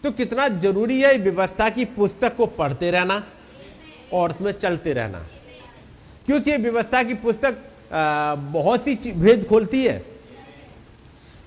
तो 0.03 0.11
कितना 0.11 0.47
ज़रूरी 0.47 1.01
है 1.01 1.17
व्यवस्था 1.17 1.69
की 1.69 1.85
पुस्तक 1.85 2.35
को 2.35 2.45
पढ़ते 2.45 2.91
रहना 2.91 3.23
और 4.13 4.31
उसमें 4.31 4.51
चलते 4.51 4.93
रहना। 4.93 5.19
क्योंकि 6.25 6.57
व्यवस्था 6.57 7.03
की 7.03 7.13
पुस्तक 7.13 7.57
बहुत 7.95 8.83
सी 8.83 9.11
भेद 9.13 9.45
खोलती 9.47 9.83
है। 9.85 10.03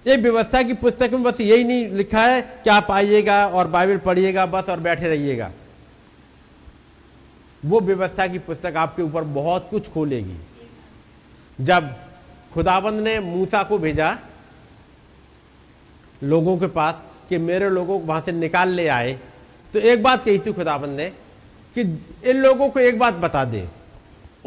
ये 0.07 0.17
व्यवस्था 0.17 0.63
की 0.63 0.75
पुस्तक 0.75 1.11
में 1.13 1.23
बस 1.23 1.41
यही 1.41 1.65
नहीं 1.65 1.89
लिखा 1.91 2.23
है, 2.23 2.41
कि 2.41 2.71
आप 2.71 2.91
आइएगा 2.91 3.47
और 3.49 3.69
बाइबल 3.69 3.97
पढ़िएगा 3.99 4.47
बस 4.47 4.69
और 4.69 4.81
बैठे 4.81 5.09
रहिएगा। 5.09 5.51
वो 7.63 7.81
व्यवस्था 7.81 8.27
की 8.27 8.39
पुस्तक 8.41 8.77
आपके 8.77 9.03
ऊपर 9.03 9.25
बहुत 9.25 9.69
कुछ 9.71 9.89
खोलेगी। 9.89 10.37
जब 11.59 11.95
खुदाबंद 12.55 13.01
ने 13.01 13.19
मूसा 13.21 13.63
को 13.63 13.79
भेजा, 13.79 14.17
लोगों 16.23 16.57
के 16.59 16.67
पास, 16.69 17.03
कि 17.29 17.39
मेरे 17.39 17.71
लोगों 17.71 17.99
को 18.01 18.07
वहाँ 18.07 18.21
से 18.21 18.33
निकाल 18.33 18.69
ले 18.69 18.87
आए 18.89 19.19
तो 19.75 19.79
एक 19.81 20.03
बात 20.03 20.25
कही 20.25 20.39
थी 20.39 20.53
खुदाबंद 20.53 20.97
ने, 20.97 21.09
कि 21.09 21.81
इन 22.25 22.37
लोगों 22.37 22.69
को 22.69 22.81
एक 22.81 22.99
बात 22.99 23.15
बता 23.17 23.45
दे। 23.45 23.67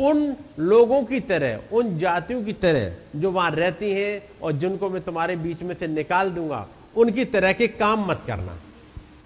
उन 0.02 0.36
लोगों 0.60 1.02
की 1.06 1.20
तरह 1.22 1.76
उन 1.76 1.98
जातियों 2.00 2.44
की 2.44 2.54
तरह 2.56 3.20
जो 3.20 3.32
वहाँ 3.32 3.52
रहती 3.52 3.92
हैं 3.92 4.40
और 4.42 4.52
जिनको 4.54 4.90
मैं 4.90 5.02
तुम्हारे 5.04 5.36
बीच 5.38 5.62
में 5.64 5.76
से 5.76 5.88
निकाल 5.88 6.30
दूँगा 6.32 6.68
उनकी 6.96 7.26
तरह 7.28 7.54
के 7.54 7.68
काम 7.70 8.06
मत 8.06 8.24
करना। 8.28 8.58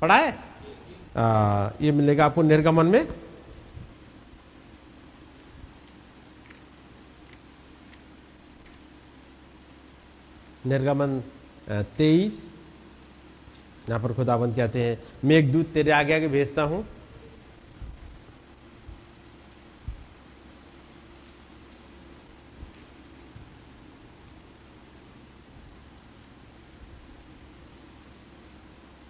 पढ़ा 0.02 0.16
है? 0.16 0.38
आ, 1.18 1.70
ये 1.82 1.92
मिलेगा 1.92 2.26
आपको 2.26 2.42
निर्गमन 2.42 2.86
में। 2.86 3.08
निर्गमन 10.66 11.22
तेईस। 11.98 12.44
यहाँ 13.90 14.00
पर 14.02 14.14
खुदाबंद 14.14 14.56
कहते 14.56 14.84
हैं 14.84 14.98
मैं 15.26 15.36
एक 15.36 15.52
दूध 15.52 15.66
तेरे 15.74 15.92
आगे 15.92 16.14
आगे 16.14 16.28
भेजता 16.28 16.64
हूँ 16.64 16.86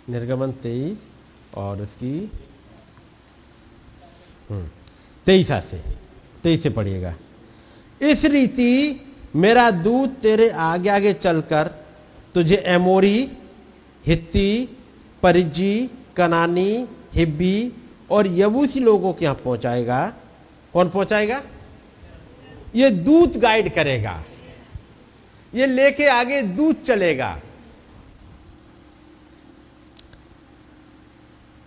निर्गमन 0.10 0.52
तेईस 0.64 1.08
और 1.58 1.82
उसकी 1.82 2.32
हम्म, 4.50 4.68
तेईस 5.26 5.48
से 5.48 5.82
तेईस 6.44 6.64
से 6.64 6.70
पढ़िएगा। 6.70 7.16
इस 8.02 8.26
रीति 8.26 9.02
मेरा 9.36 9.70
दूध 9.72 10.16
तेरे 10.16 10.50
आगे 10.50 10.90
आगे 10.90 11.14
चलकर 11.14 11.68
तुझे 12.34 12.56
एमोरी 12.68 13.32
हित्ती 14.06 14.78
परिजी 15.24 15.90
कनानी 16.18 16.88
हिब्बी 17.14 17.72
और 18.12 18.28
यबूसी 18.28 18.80
लोगों 18.80 19.14
के 19.14 19.26
यहाँ 19.26 19.36
पहुंचाएगा। 19.36 20.14
कौन 20.74 20.90
पहुंचाएगा? 20.90 21.42
ये 22.76 22.90
दूत 22.90 23.38
गाइड 23.38 23.74
करेगा। 23.76 24.24
ये 25.54 25.68
लेके 25.68 26.08
आगे 26.08 26.42
दूत 26.42 26.84
चलेगा। 26.84 27.40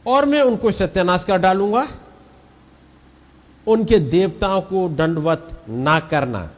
और 0.08 0.26
मैं 0.26 0.42
उनको 0.42 0.70
सत्यानाश 0.72 1.24
कर 1.24 1.38
डालूँगा। 1.38 1.86
उनके 3.66 3.98
देवताओं 3.98 4.60
को 4.60 4.88
दंडवत 4.88 5.64
ना 5.68 5.98
करना। 6.00 6.50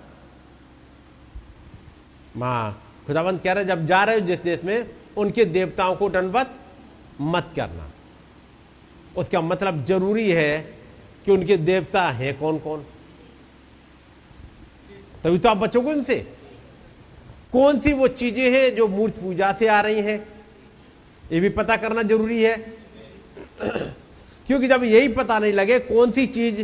माँ, 2.37 2.83
खुदावंत 3.07 3.43
कह 3.43 3.53
रहे 3.53 3.65
जब 3.65 3.87
जा 3.87 4.03
रहे 4.05 4.21
हो 4.21 4.27
जिस 4.27 4.43
देश 4.43 4.65
में, 4.65 4.87
उनके 5.17 5.45
देवताओं 5.45 5.95
को 5.97 6.09
दंडवत 6.09 6.55
मत 7.21 7.51
करना। 7.57 7.91
उसका 9.17 9.41
मतलब 9.41 9.85
ज़रूरी 9.85 10.31
है 10.31 10.59
कि 11.25 11.31
उनके 11.33 11.57
देवता 11.57 12.03
हैं 12.11 12.39
कौन 12.39 12.59
कौन 12.59 12.85
तभी 15.25 15.39
तो 15.39 15.49
आप 15.49 15.57
बचोगे 15.57 15.93
उनसे। 15.93 16.17
कौन 17.53 17.79
सी 17.81 17.93
वो 17.93 18.09
चीज़ें 18.09 18.51
हैं 18.53 18.75
जो 18.77 18.87
मूर्त 18.89 19.15
पूजा 19.15 19.53
से 19.53 19.69
आ 19.69 19.81
रही 19.81 20.01
हैं? 20.01 20.19
ये 21.33 21.41
भी 21.41 21.49
पता 21.49 21.77
करना 21.77 22.03
ज़रूरी 22.03 22.43
है। 22.43 22.80
क्योंकि 24.47 24.69
जब 24.69 24.85
यही 24.85 25.09
पता 25.09 25.39
नहीं 25.39 25.53
लगे 25.53 25.79
कौन 25.79 26.11
सी 26.11 26.27
चीज़ 26.27 26.63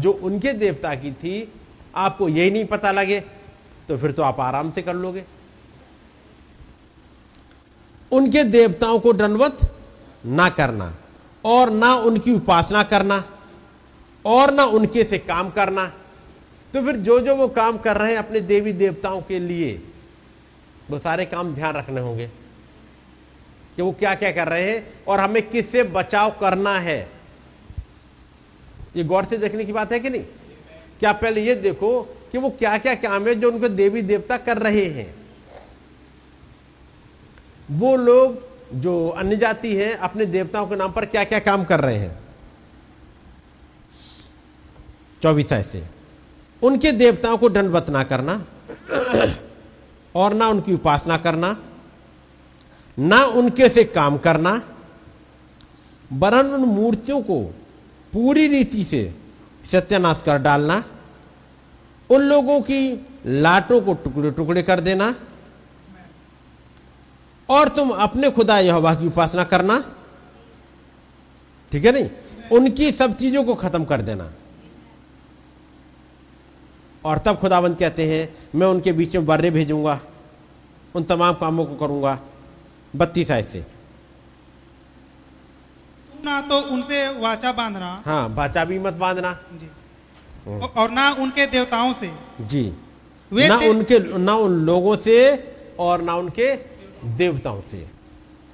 जो 0.00 0.10
उनके 0.12 0.52
देवता 0.52 0.94
की 0.94 1.12
थी, 1.12 1.52
आपको 1.94 2.28
यही 2.28 2.50
नहीं 2.50 2.64
पता 2.64 2.92
लगे 2.92 3.20
तो 3.88 3.96
फिर 3.98 4.12
तो 4.12 4.22
आप 4.22 4.40
आराम 4.40 4.70
से 4.70 4.82
कर 4.82 4.94
लोगे। 4.94 5.24
उनके 8.12 8.44
देवताओं 8.44 8.98
को 8.98 9.12
दंडवत 9.12 9.58
ना 10.26 10.48
करना, 10.48 10.94
और 11.44 11.70
ना 11.70 11.94
उनकी 11.94 12.32
उपासना 12.32 12.82
करना, 12.82 13.22
और 14.24 14.52
ना 14.54 14.64
उनके 14.64 15.04
से 15.04 15.18
काम 15.18 15.50
करना। 15.50 15.86
तो 16.74 16.82
फिर 16.82 16.96
जो 16.96 17.18
जो 17.20 17.36
वो 17.36 17.48
काम 17.48 17.78
कर 17.78 17.96
रहे 17.96 18.12
हैं 18.12 18.18
अपने 18.18 18.40
देवी 18.40 18.72
देवताओं 18.72 19.20
के 19.20 19.38
लिए, 19.38 19.72
वो 20.90 20.98
सारे 20.98 21.24
काम 21.26 21.54
ध्यान 21.54 21.74
रखने 21.74 22.00
होंगे। 22.00 22.28
कि 23.80 23.84
वो 23.84 23.92
क्या 23.92 24.14
क्या 24.14 24.30
कर 24.32 24.48
रहे 24.48 24.62
हैं 24.62 25.04
और 25.08 25.20
हमें 25.20 25.40
किससे 25.50 25.82
बचाव 25.82 26.30
करना 26.30 26.72
है। 26.78 26.98
ये 28.96 29.04
गौर 29.04 29.24
से 29.24 29.36
देखने 29.38 29.64
की 29.64 29.72
बात 29.72 29.92
है 29.92 30.00
कि 30.00 30.10
नहीं? 30.10 30.24
क्या 31.00 31.12
पहले 31.12 31.40
ये 31.40 31.54
देखो 31.54 32.02
कि 32.32 32.38
वो 32.38 32.50
क्या 32.50 32.76
क्या 32.78 32.94
काम 32.94 33.28
है 33.28 33.34
जो 33.34 33.50
उनके 33.52 33.68
देवी 33.68 34.02
देवता 34.02 34.36
कर 34.36 34.58
रहे 34.58 34.84
हैं। 34.84 35.14
वो 37.70 37.94
लोग 37.96 38.36
जो 38.80 39.08
अन्य 39.08 39.36
जाति 39.36 39.74
है, 39.76 39.94
अपने 39.94 40.26
देवताओं 40.26 40.66
के 40.66 40.76
नाम 40.76 40.92
पर 40.92 41.04
क्या 41.06 41.24
क्या 41.24 41.38
काम 41.38 41.64
कर 41.64 41.80
रहे 41.80 41.96
हैं। 41.96 42.18
चौबीस 45.22 45.52
ऐसे 45.52 45.82
उनके 46.62 46.92
देवताओं 46.92 47.38
को 47.38 47.48
दंडवत 47.48 47.90
ना 47.90 48.04
करना 48.04 48.44
और 50.14 50.34
ना 50.34 50.48
उनकी 50.48 50.74
उपासना 50.74 51.16
करना। 51.16 51.56
ना 53.00 53.24
उनके 53.24 53.68
से 53.68 53.84
काम 53.86 54.18
करना 54.18 54.60
वरन 56.10 56.46
उन 56.46 56.64
मूर्तियों 56.66 57.20
को 57.22 57.40
पूरी 58.12 58.46
रीति 58.48 58.84
से 58.84 59.02
सत्यानाश 59.70 60.22
कर 60.26 60.38
डालना, 60.38 60.82
उन 62.10 62.22
लोगों 62.22 62.60
की 62.60 63.06
लाटों 63.26 63.80
को 63.80 63.94
टुकड़े 63.94 64.30
टुकड़े 64.30 64.62
कर 64.62 64.80
देना, 64.80 65.14
और 67.48 67.68
तुम 67.68 67.90
अपने 67.90 68.30
खुदा 68.30 68.58
यहोवा 68.58 68.94
की 68.94 69.06
उपासना 69.06 69.44
करना, 69.44 69.78
ठीक 71.72 71.84
है 71.84 71.92
नहीं? 71.92 72.10
उनकी 72.52 72.90
सब 72.92 73.16
चीज़ों 73.16 73.44
को 73.44 73.54
खत्म 73.54 73.84
कर 73.84 74.02
देना। 74.02 74.30
और 77.04 77.18
तब 77.18 77.38
खुदाबंद 77.38 77.76
कहते 77.76 78.06
हैं, 78.08 78.28
मैं 78.54 78.66
उनके 78.66 78.92
बीच 78.92 79.16
में 79.16 79.26
बर्रे 79.26 79.50
भेजूँगा, 79.50 80.00
उन 80.94 81.04
तमाम 81.04 81.34
कामों 81.34 81.64
को 81.66 81.74
करूँगा 81.76 82.18
बत्तीस 82.96 83.30
आय 83.30 83.42
से 83.42 83.64
ना 86.24 86.40
तो 86.40 86.58
उनसे 86.70 87.06
वाचा 87.18 87.52
बांधना। 87.52 88.02
हाँ 88.06 88.34
बाचा 88.34 88.64
भी 88.64 88.78
मत 88.78 88.92
बांधना। 88.92 89.32
जी। 89.52 89.68
और 90.76 90.90
ना 90.90 91.10
उनके 91.12 91.46
देवताओं 91.46 91.92
से। 91.92 92.10
जी। 92.40 92.62
वे 93.32 93.48
ना 93.48 93.56
उनके 93.56 93.98
ना 94.18 94.34
उन 94.34 94.52
लोगों 94.66 94.96
से 94.96 95.16
और 95.78 96.02
ना 96.02 96.14
उनके 96.14 96.54
देवताओं 97.16 97.60
से। 97.70 97.78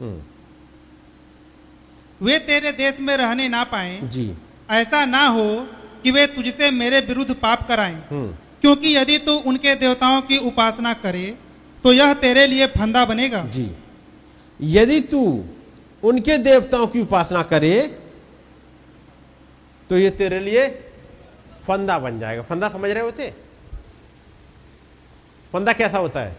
हम्म, 0.00 0.20
वे 2.20 2.38
तेरे 2.38 2.72
देश 2.72 3.00
में 3.00 3.16
रहने 3.16 3.48
ना 3.48 3.64
पाए। 3.64 4.00
जी। 4.04 4.32
ऐसा 4.70 5.04
ना 5.04 5.26
हो 5.26 5.66
कि 6.02 6.10
वे 6.10 6.26
तुझसे 6.26 6.70
मेरे 6.70 7.00
विरुद्ध 7.00 7.34
पाप 7.34 7.66
कराएँ। 7.68 7.94
हम्म। 8.10 8.32
क्योंकि 8.60 8.96
यदि 8.96 9.18
तू 9.18 9.32
उनके 9.46 9.74
देवताओं 9.74 10.20
की 10.22 10.38
उपासना 10.38 10.92
करे 10.94 11.26
तो 11.84 11.92
यह 11.92 12.14
तेरे 12.14 12.46
लिए 12.46 12.66
फंदा 12.66 13.04
बनेगा। 13.04 13.44
जी। 13.46 13.66
यदि 14.60 15.00
तू 15.00 15.22
उनके 16.02 16.38
देवताओं 16.38 16.86
की 16.86 17.00
उपासना 17.00 17.42
करे 17.42 17.80
तो 19.90 19.98
ये 19.98 20.10
तेरे 20.10 20.40
लिए 20.40 20.68
फंदा 21.66 21.98
बन 21.98 22.18
जाएगा। 22.20 22.42
फंदा 22.42 22.68
समझ 22.68 22.90
रहे 22.90 23.02
होते? 23.02 23.34
फंदा 25.52 25.72
कैसा 25.72 25.98
होता 25.98 26.20
है? 26.20 26.36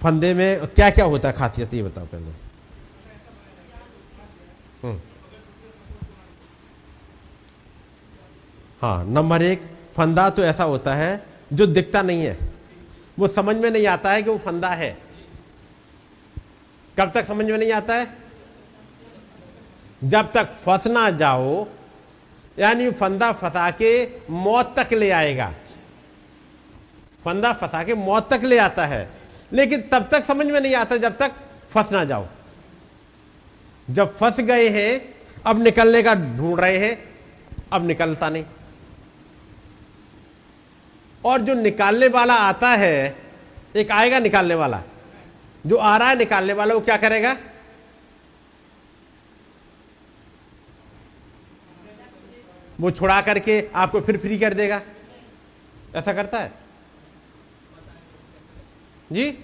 फंदे 0.00 0.32
में 0.34 0.66
क्या 0.66 0.90
क्या 0.90 1.04
होता 1.04 1.28
है 1.28 1.34
खासियत, 1.34 1.74
ये 1.74 1.82
बताओ 1.82 2.06
पहले। 2.06 2.32
हम्म। 4.82 5.00
हाँ 8.82 9.04
नंबर 9.04 9.42
एक 9.42 9.75
फंदा 9.96 10.30
तो 10.30 10.42
ऐसा 10.42 10.64
होता 10.64 10.94
है 10.94 11.22
जो 11.52 11.66
दिखता 11.66 12.02
नहीं 12.02 12.22
है। 12.22 12.38
वो 13.18 13.28
समझ 13.28 13.56
में 13.56 13.70
नहीं 13.70 13.86
आता 13.86 14.10
है 14.10 14.22
कि 14.22 14.30
वो 14.30 14.38
फंदा 14.38 14.68
है। 14.68 14.98
कब 16.98 17.12
तक 17.12 17.26
समझ 17.26 17.46
में 17.46 17.58
नहीं 17.58 17.72
आता 17.72 17.94
है? 17.94 18.16
जब 20.04 20.32
तक 20.32 20.52
फंस 20.52 20.86
ना 20.86 21.10
जाओ, 21.10 21.66
यानी 22.58 22.90
फंदा 22.90 23.32
फंसा 23.32 23.70
के 23.70 24.08
मौत 24.30 24.74
तक 24.78 24.92
ले 24.92 25.10
आएगा। 25.10 25.54
फंदा 27.24 27.52
फंसा 27.52 27.84
के 27.84 27.94
मौत 27.94 28.34
तक 28.34 28.40
ले 28.44 28.58
आता 28.58 28.86
है। 28.86 29.10
लेकिन 29.52 29.80
तब 29.80 30.08
तक 30.12 30.24
समझ 30.24 30.46
में 30.46 30.60
नहीं 30.60 30.74
आता 30.74 30.96
जब 30.96 31.16
तक 31.16 31.32
फंस 31.70 31.92
ना 31.92 32.04
जाओ। 32.04 32.26
जब 33.90 34.16
फंस 34.16 34.40
गए 34.40 34.68
हैं, 34.68 35.14
अब 35.46 35.62
निकलने 35.62 36.02
का 36.02 36.14
ढूंढ 36.14 36.60
रहे 36.60 36.78
हैं, 36.78 37.04
अब 37.72 37.86
निकलता 37.86 38.28
नहीं। 38.28 38.44
और 41.26 41.40
जो 41.40 41.54
निकालने 41.54 42.08
वाला 42.08 42.34
आता 42.34 42.68
है, 42.70 43.16
एक 43.76 43.90
आएगा 43.90 44.18
निकालने 44.18 44.54
वाला। 44.54 44.82
जो 45.66 45.76
आ 45.76 45.96
रहा 45.98 46.08
है 46.08 46.18
निकालने 46.18 46.52
वाला, 46.52 46.74
वो 46.74 46.80
क्या 46.80 46.96
करेगा? 46.96 47.36
वो 52.80 52.90
छुड़ा 52.90 53.20
करके 53.20 53.70
आपको 53.74 54.00
फिर 54.00 54.18
फ्री 54.18 54.38
कर 54.38 54.54
देगा। 54.54 54.82
ऐसा 55.94 56.12
करता 56.12 56.38
है? 56.38 56.52
जी? 59.12 59.38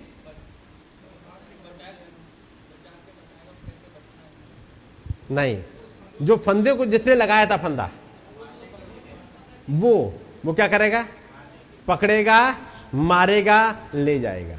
नहीं। 5.31 5.65
जो 6.23 6.37
फंदे 6.37 6.73
को 6.73 6.87
जिसने 6.87 7.15
लगाया 7.15 7.47
था 7.47 7.57
फंदा, 7.57 7.91
वो 9.71 10.15
वो 10.45 10.55
क्या 10.55 10.69
करेगा? 10.69 11.07
पकड़ेगा, 11.89 12.57
मारेगा, 12.95 13.77
ले 13.95 14.21
जाएगा। 14.21 14.59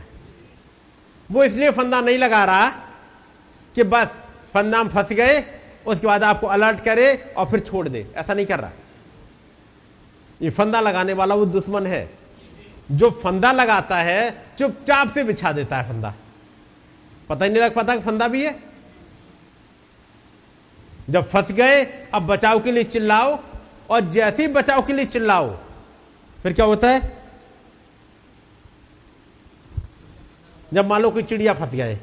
वो 1.32 1.44
इसलिए 1.44 1.72
फंदा 1.72 2.02
नहीं 2.02 2.18
लगा 2.18 2.46
रहा 2.46 2.70
कि 3.76 3.84
बस 3.84 4.08
फंदा 4.54 4.84
में 4.84 4.90
फंस 4.90 5.10
गए, 5.10 5.46
उसके 5.88 6.08
बाद 6.08 6.24
आपको 6.24 6.48
अलर्ट 6.48 6.80
करे 6.80 7.34
और 7.38 7.50
फिर 7.50 7.60
छोड़ 7.60 7.90
दे। 7.90 8.08
ऐसा 8.16 8.34
नहीं 8.34 8.46
कर 8.46 8.60
रहा। 8.60 8.72
ये 10.42 10.50
फंदा 10.50 10.80
लगाने 10.80 11.14
वाला 11.14 11.36
वो 11.36 11.46
दुश्मन 11.46 11.88
है। 11.88 12.10
जो 12.92 13.12
फंदा 13.12 13.52
लगाता 13.52 13.98
है, 13.98 14.46
चुपचाप 14.60 15.14
से 15.14 15.24
बिछा 15.24 15.52
देता 15.52 15.78
है 15.78 15.90
फंदा। 15.90 16.14
पता 17.30 17.46
ही 17.46 17.52
नहीं 17.52 17.64
लग 17.64 17.74
पाता 17.74 18.00
फंदा 18.00 18.28
भी 18.28 18.46
है। 18.46 18.60
जब 21.10 21.30
फंस 21.30 21.52
गए, 21.52 21.84
अब 22.14 22.28
बचाव 22.28 22.60
के 22.60 22.72
लिए 22.72 22.84
चिल्लाओ 22.84 23.40
और 23.90 24.00
जैसे 24.02 24.46
ही 24.46 24.54
बचाव 24.54 24.82
के 24.82 24.94
लिए 24.94 25.06
चिल्लाओ 25.06 25.58
फिर 26.44 26.54
क्या 26.54 26.66
होता 26.66 26.90
है? 26.90 27.12
जब 30.74 30.88
मान 30.88 31.02
लो 31.02 31.10
कोई 31.12 31.24
चिड़िया 31.24 31.54
फंस 31.54 31.72
गए 31.72 31.98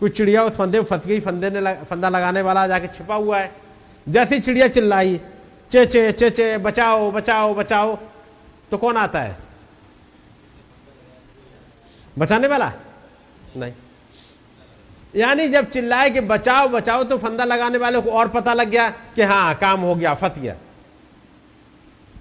कोई 0.00 0.10
चिड़िया 0.10 0.42
उस 0.44 0.52
फंदे 0.52 0.78
में 0.78 0.84
फंस 0.86 1.06
गई 1.06 1.20
फंदे 1.20 1.50
ने 1.50 1.60
लग, 1.60 1.84
फंदा 1.84 2.08
लगाने 2.08 2.42
वाला 2.42 2.66
जाके 2.66 2.88
छिपा 2.88 3.14
हुआ 3.14 3.38
है 3.38 3.52
जैसे 4.08 4.40
चिड़िया 4.40 4.68
चिल्लाई 4.68 5.20
चे 5.70 5.84
चे 5.86 6.12
चे 6.12 6.30
चे 6.30 6.58
बचाओ 6.58 7.10
बचाओ 7.10 7.54
बचाओ 7.54 7.98
तो 8.70 8.78
कौन 8.78 8.96
आता 8.96 9.20
है? 9.20 9.36
बचाने 12.18 12.48
वाला? 12.48 12.72
नहीं। 13.56 13.72
यानी 15.16 15.48
जब 15.48 15.70
चिल्लाए 15.70 16.10
कि 16.10 16.20
बचाओ 16.20 16.68
बचाओ 16.68 17.04
तो 17.04 17.18
फंदा 17.18 17.44
लगाने 17.44 17.78
वाले 17.78 18.00
को 18.00 18.10
और 18.10 18.28
पता 18.28 18.54
लग 18.54 18.68
गया 18.68 18.88
कि 18.90 19.22
हाँ 19.22 19.54
काम 19.54 19.80
हो 19.80 19.94
गया 19.94 20.14
फंस 20.14 20.38
गया। 20.38 20.56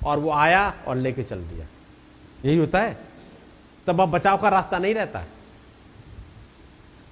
और 0.05 0.19
वो 0.19 0.31
आया 0.31 0.73
और 0.87 0.95
लेके 0.97 1.23
चल 1.23 1.41
दिया। 1.41 1.65
यही 2.45 2.57
होता 2.57 2.79
है। 2.79 2.97
तब 3.87 4.01
अब 4.01 4.11
बचाव 4.11 4.37
का 4.37 4.49
रास्ता 4.49 4.77
नहीं 4.77 4.93
रहता। 4.95 5.19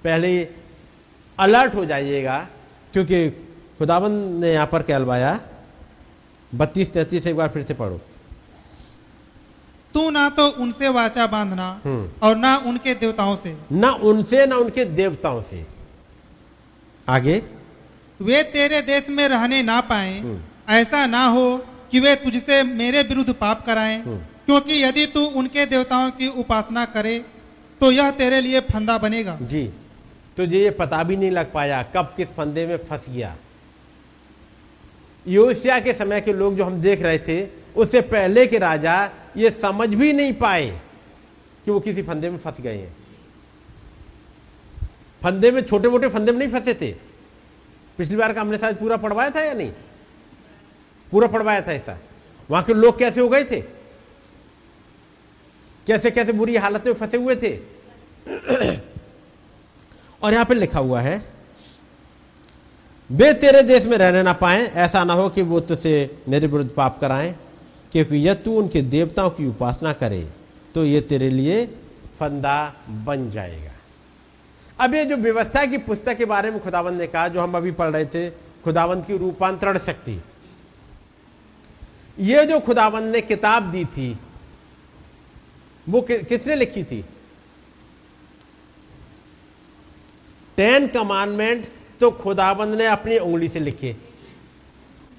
पहले 0.04 0.48
अलर्ट 1.38 1.74
हो 1.74 1.84
जाइएगा 1.84 2.48
क्योंकि 2.92 3.30
खुदाबंद 3.78 4.44
ने 4.44 4.52
यहाँ 4.52 4.66
पर 4.66 4.82
कहलवाया 4.82 5.40
बत्तीस 6.54 6.92
तैतीस 6.92 7.26
एक 7.26 7.36
बार 7.36 7.48
फिर 7.48 7.62
से 7.62 7.74
पढ़ो। 7.74 8.00
तू 9.94 10.10
ना 10.10 10.28
तो 10.28 10.48
उनसे 10.48 10.88
वाचा 10.88 11.26
बांधना 11.26 11.80
हम्म। 11.84 12.10
और 12.22 12.36
ना 12.36 12.56
उनके 12.56 12.94
देवताओं 12.94 13.36
से। 13.36 13.56
ना 13.72 13.90
उनसे 13.90 14.46
ना 14.46 14.56
उनके 14.56 14.84
देवताओं 14.84 15.42
से। 15.42 15.66
आगे। 17.08 17.42
वे 18.20 18.42
तेरे 18.42 18.82
देश 18.82 19.08
में 19.08 19.28
रहने 19.28 19.62
ना 19.62 19.80
पाए 19.80 20.18
हम्म। 20.18 20.40
ऐसा 20.68 21.06
ना 21.06 21.26
हो 21.26 21.66
कि 21.92 22.00
वे 22.00 22.14
तुझसे 22.16 22.62
मेरे 22.62 23.02
विरुद्ध 23.02 23.32
पाप 23.32 23.64
कराएँ 23.66 23.98
हम्म। 23.98 24.18
क्योंकि 24.46 24.82
यदि 24.82 25.06
तू 25.06 25.24
उनके 25.32 25.66
देवताओं 25.66 26.10
की 26.10 26.28
उपासना 26.38 26.84
करे 26.84 27.18
तो 27.80 27.90
यह 27.92 28.10
तेरे 28.10 28.40
लिए 28.40 28.60
फंदा 28.62 28.96
बनेगा। 28.98 29.36
जी। 29.42 29.64
तुझे 30.36 30.58
ये 30.58 30.70
पता 30.70 31.02
भी 31.02 31.16
नहीं 31.16 31.30
लग 31.30 31.52
पाया 31.52 31.82
कब 31.94 32.12
किस 32.16 32.28
फंदे 32.28 32.66
में 32.66 32.76
फंस 32.84 33.08
गया। 33.08 33.34
योशिया 35.26 35.78
के 35.80 35.92
समय 35.92 36.20
के 36.20 36.32
लोग 36.32 36.56
जो 36.56 36.64
हम 36.64 36.80
देख 36.80 37.02
रहे 37.02 37.18
थे 37.18 37.46
उससे 37.76 38.00
पहले 38.00 38.46
के 38.46 38.58
राजा 38.58 38.94
ये 39.36 39.50
समझ 39.50 39.88
भी 39.88 40.12
नहीं 40.12 40.32
पाए 40.32 40.66
कि 41.64 41.70
वो 41.70 41.80
किसी 41.80 42.02
फंदे 42.02 42.30
में 42.30 42.38
फंस 42.38 42.60
गए 42.60 42.76
हैं। 42.76 42.96
फंदे 45.22 45.50
में 45.50 45.60
छोटे 45.62 45.88
मोटे 45.88 46.08
फंदे 46.08 46.32
में 46.32 46.38
नहीं 46.38 46.48
फंसे 46.48 46.74
थे। 46.74 46.92
पिछली 47.98 48.16
बार 48.16 48.32
का 48.32 48.40
हमने 48.40 48.58
शायद 48.58 48.76
पूरा 48.76 48.96
पढ़वाया 48.96 49.30
था 49.30 49.40
या 49.40 49.54
नहीं? 49.54 49.72
पूरा 51.10 51.28
पढ़वाया 51.28 51.60
था 51.60 51.72
ऐसा। 51.72 51.98
वहाँ 52.50 52.62
के 52.64 52.74
लोग 52.74 52.98
कैसे 52.98 53.20
हो 53.20 53.28
गए 53.28 53.44
थे? 53.44 53.60
कैसे 55.86 56.10
कैसे 56.10 56.32
बुरी 56.32 56.56
हालत 56.56 56.86
में 56.86 56.94
फंसे 56.94 57.16
हुए 57.16 57.36
थे? 57.36 57.58
और 60.22 60.32
यहाँ 60.32 60.44
पे 60.44 60.54
लिखा 60.54 60.78
हुआ 60.78 61.00
है, 61.00 61.22
वे 63.10 63.32
तेरे 63.34 63.62
देश 63.62 63.84
में 63.84 63.96
रहने 63.98 64.22
ना 64.22 64.32
पाए, 64.32 64.60
ऐसा 64.60 65.04
ना 65.04 65.14
हो 65.14 65.28
कि 65.28 65.42
वो 65.42 65.60
तुझसे 65.60 66.16
मेरे 66.28 66.46
विरुद्ध 66.46 66.70
पाप 66.70 66.98
कराएँ, 67.00 67.34
क्योंकि 67.92 68.28
यदि 68.28 68.42
तू 68.42 68.58
उनके 68.58 68.82
देवताओं 68.82 69.30
की 69.30 69.46
उपासना 69.46 69.92
करे 69.92 70.28
तो 70.74 70.84
ये 70.84 71.00
तेरे 71.00 71.28
लिए 71.30 71.64
फंदा 72.18 72.74
बन 73.04 73.30
जाएगा। 73.30 73.72
अब 74.80 74.94
ये 74.94 75.04
जो 75.04 75.16
व्यवस्था 75.16 75.64
की 75.66 75.78
पुस्तक 75.78 76.16
के 76.16 76.24
बारे 76.24 76.50
में 76.50 76.60
खुदावंद 76.62 77.00
ने 77.00 77.06
कहा, 77.06 77.28
जो 77.28 77.40
हम 77.40 77.56
अभी 77.56 77.70
पढ़ 77.72 77.90
रहे 77.90 78.04
थे, 78.04 78.30
खुदावंत 78.64 79.06
की 79.06 79.16
रूपांतरण 79.18 79.78
शक्ति 79.78 80.20
ये 82.20 82.44
जो 82.46 82.58
खुदावंद 82.60 83.12
ने 83.12 83.20
किताब 83.20 83.70
दी 83.70 83.84
थी 83.84 84.18
वो 85.88 86.00
कि, 86.00 86.18
किसने 86.18 86.56
लिखी 86.56 86.84
थी? 86.84 87.04
टेन 90.56 90.86
कमांडमेंट 90.86 91.66
तो 92.00 92.10
खुदाबंद 92.10 92.74
ने 92.74 92.86
अपनी 92.86 93.18
उंगली 93.18 93.48
से 93.48 93.60
लिखे। 93.60 93.96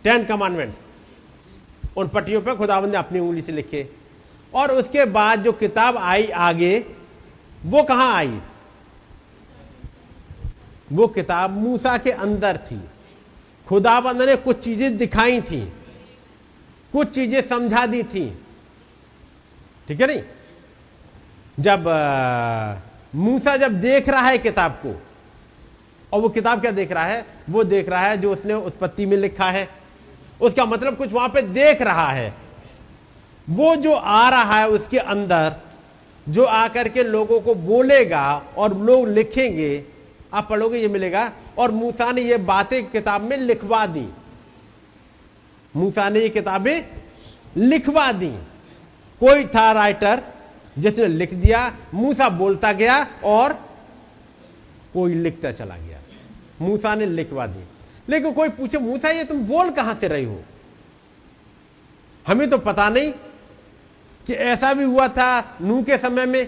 टेन 0.04 0.26
कमांडमेंट 0.26 0.76
उन 1.98 2.08
पट्टियों 2.08 2.42
पर 2.42 2.56
खुदाबंद 2.56 2.92
ने 2.92 2.98
अपनी 2.98 3.20
उंगली 3.20 3.42
से 3.42 3.52
लिखे। 3.52 3.88
और 4.54 4.72
उसके 4.72 5.06
बाद 5.06 5.44
जो 5.44 5.52
किताब 5.52 5.98
आई 5.98 6.28
आगे 6.28 6.86
वो 7.66 7.84
कहाँ 7.84 8.14
आई? 8.16 8.40
वो 10.92 11.08
किताब 11.08 11.52
मूसा 11.52 11.98
के 11.98 12.12
अंदर 12.12 12.58
थी। 12.58 12.82
खुदाबंद 13.68 14.22
ने 14.22 14.36
कुछ 14.36 14.60
चीज़ें 14.60 14.98
दिखाई 14.98 15.42
थी। 15.42 15.74
कुछ 16.94 17.10
चीज़ें 17.10 17.42
समझा 17.48 17.86
दी 17.86 18.04
थी। 18.04 18.30
ठीक 19.88 20.02
है 20.02 20.08
नहीं? 20.08 20.22
जब 21.60 21.86
मूसा 23.16 23.56
जब 23.58 23.80
देख 23.82 24.10
रहा 24.10 24.28
है 24.28 24.38
किताब 24.38 24.72
को, 24.86 24.96
और 26.12 26.22
वो 26.22 26.30
किताब 26.30 26.62
क्या 26.62 26.72
देख 26.72 26.92
रहा 26.92 27.06
है? 27.06 27.26
वो 27.50 27.64
देख 27.64 27.90
रहा 27.90 28.02
है 28.02 28.18
जो 28.18 28.32
उसने 28.34 28.54
उत्पत्ति 28.54 29.06
में 29.06 29.18
लिखा 29.18 29.50
है। 29.52 29.68
उसका 30.42 30.66
मतलब 30.66 30.98
कुछ 30.98 31.12
वहाँ 31.12 31.30
पे 31.30 31.42
देख 31.42 31.82
रहा 31.82 32.10
है। 32.10 32.34
वो 33.48 33.76
जो 33.76 33.94
आ 33.94 34.30
रहा 34.30 34.60
है 34.60 34.68
उसके 34.70 34.98
अंदर, 34.98 35.56
जो 36.28 36.44
आकर 36.44 36.90
के 36.90 37.04
लोगों 37.04 37.40
को 37.40 37.56
बोलेगा 37.56 38.42
और 38.58 38.78
लोग 38.78 39.08
लिखेंगे, 39.08 39.84
आप 40.34 40.48
पढ़ोगे 40.50 40.78
ये 40.78 40.88
मिलेगा, 40.88 41.32
और 41.58 41.72
मूसा 41.72 42.12
ने 42.12 42.22
ये 42.22 42.38
बातें 42.38 42.84
किताब 42.92 43.22
में 43.22 43.38
लिखवा 43.38 43.86
दी। 43.86 44.08
मूसा 45.80 46.10
ने 46.10 46.20
ये 46.20 46.30
किताबें 46.30 46.86
लिखवा 47.58 48.12
दी। 48.12 48.30
कोई 49.20 49.46
था 49.46 49.72
राइटर 49.72 50.24
जिसने 50.78 51.08
लिख 51.08 51.34
दिया, 51.34 51.78
मूसा 51.94 52.30
बोलता 52.30 52.72
गया 52.72 53.08
और 53.24 53.54
कोई 54.94 55.14
लिखता 55.14 55.52
चला 55.52 55.78
गया। 55.78 56.00
मूसा 56.62 56.96
ने 56.96 57.06
लिखवा 57.06 57.48
दी। 57.48 57.64
लेकिन 58.10 58.34
कोई 58.34 58.50
पूछे, 58.50 58.78
मूसा, 58.78 59.10
ये 59.10 59.24
तुम 59.24 59.40
बोल 59.40 59.70
कहाँ 59.70 59.98
से 60.02 60.08
रही 60.08 60.26
हो? 60.26 60.44
हमें 62.28 62.50
तो 62.50 62.58
पता 62.58 62.90
नहीं 62.90 63.12
कि 64.28 64.34
ऐसा 64.34 64.74
भी 64.74 64.84
हुआ 64.84 65.08
था 65.08 65.58
नू 65.62 65.84
के 65.84 65.98
समय 65.98 66.26
में। 66.26 66.48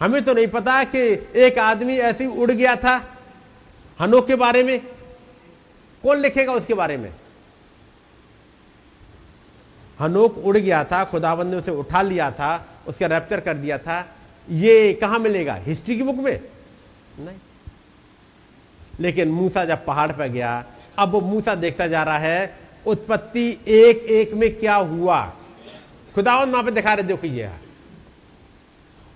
हमें 0.00 0.24
तो 0.24 0.34
नहीं 0.34 0.46
पता 0.46 0.84
कि 0.84 0.98
एक 1.36 1.58
आदमी 1.58 1.96
ऐसे 1.96 2.24
ही 2.24 2.30
उड़ 2.30 2.50
गया 2.50 2.76
था। 2.76 3.18
हनोक 4.00 4.26
के 4.26 4.34
बारे 4.34 4.62
में। 4.62 4.80
कौन 6.02 6.18
लिखेगा 6.18 6.52
उसके 6.52 6.74
बारे 6.74 6.96
में? 6.96 7.14
हनोक 10.02 10.38
उड़ 10.38 10.56
गया 10.56 10.84
था 10.84 11.04
खुदाबंद 11.04 11.50
ने 11.50 11.56
उसे 11.56 11.70
उठा 11.70 12.02
लिया 12.02 12.30
था, 12.30 12.68
उसका 12.86 13.06
रैप्चर 13.06 13.40
कर 13.40 13.54
दिया 13.54 13.78
था। 13.78 14.16
ये 14.50 14.92
कहाँ 14.92 15.18
मिलेगा? 15.18 15.54
हिस्ट्री 15.54 15.96
की 15.96 16.02
बुक 16.02 16.16
में? 16.16 16.40
नहीं। 17.20 17.36
लेकिन 19.00 19.28
मूसा 19.28 19.64
जब 19.64 19.84
पहाड़ 19.84 20.12
पर 20.12 20.28
गया, 20.28 20.64
अब 20.98 21.10
वो 21.10 21.20
मूसा 21.20 21.54
देखता 21.54 21.86
जा 21.86 22.02
रहा 22.02 22.18
है, 22.18 22.58
उत्पत्ति 22.86 23.60
एक 23.68 23.98
एक 23.98 24.34
में 24.34 24.58
क्या 24.58 24.74
हुआ? 24.74 25.32
खुदावन 26.14 26.50
वहाँ 26.50 26.64
पे 26.64 26.70
दिखा 26.70 26.94
रहे, 26.94 27.02
देखो 27.02 27.26
ये। 27.26 27.50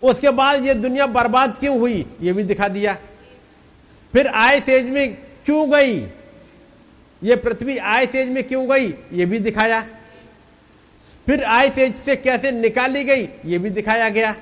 उसके 0.02 0.30
बाद 0.30 0.64
ये 0.64 0.74
दुनिया 0.74 1.06
बर्बाद 1.06 1.56
क्यों 1.60 1.78
हुई? 1.78 2.06
ये 2.22 2.32
भी 2.32 2.42
दिखा 2.42 2.68
दिया। 2.68 2.96
फिर 4.12 4.26
आय 4.26 4.60
सेज 4.60 4.84
में 4.84 5.14
क्यों 5.44 5.70
गई? 5.70 6.06
ये 7.22 7.36
पृथ्वी 7.36 7.78
आय 7.78 8.06
सेज 8.06 8.28
में 8.28 8.44
क्यों 8.44 8.68
गई? 8.68 8.94
ये 9.12 9.26
भी 9.26 9.38
दिखाया। 9.38 9.84
फिर 11.26 11.42
आय 11.44 11.68
सेज 11.70 11.96
से 11.96 12.16
कैसे 12.16 12.50
निकाली 12.52 13.04
गई, 13.04 13.28
ये 13.44 13.58
भी 13.58 13.70
दिखाया 13.70 14.08
गया। 14.08 14.34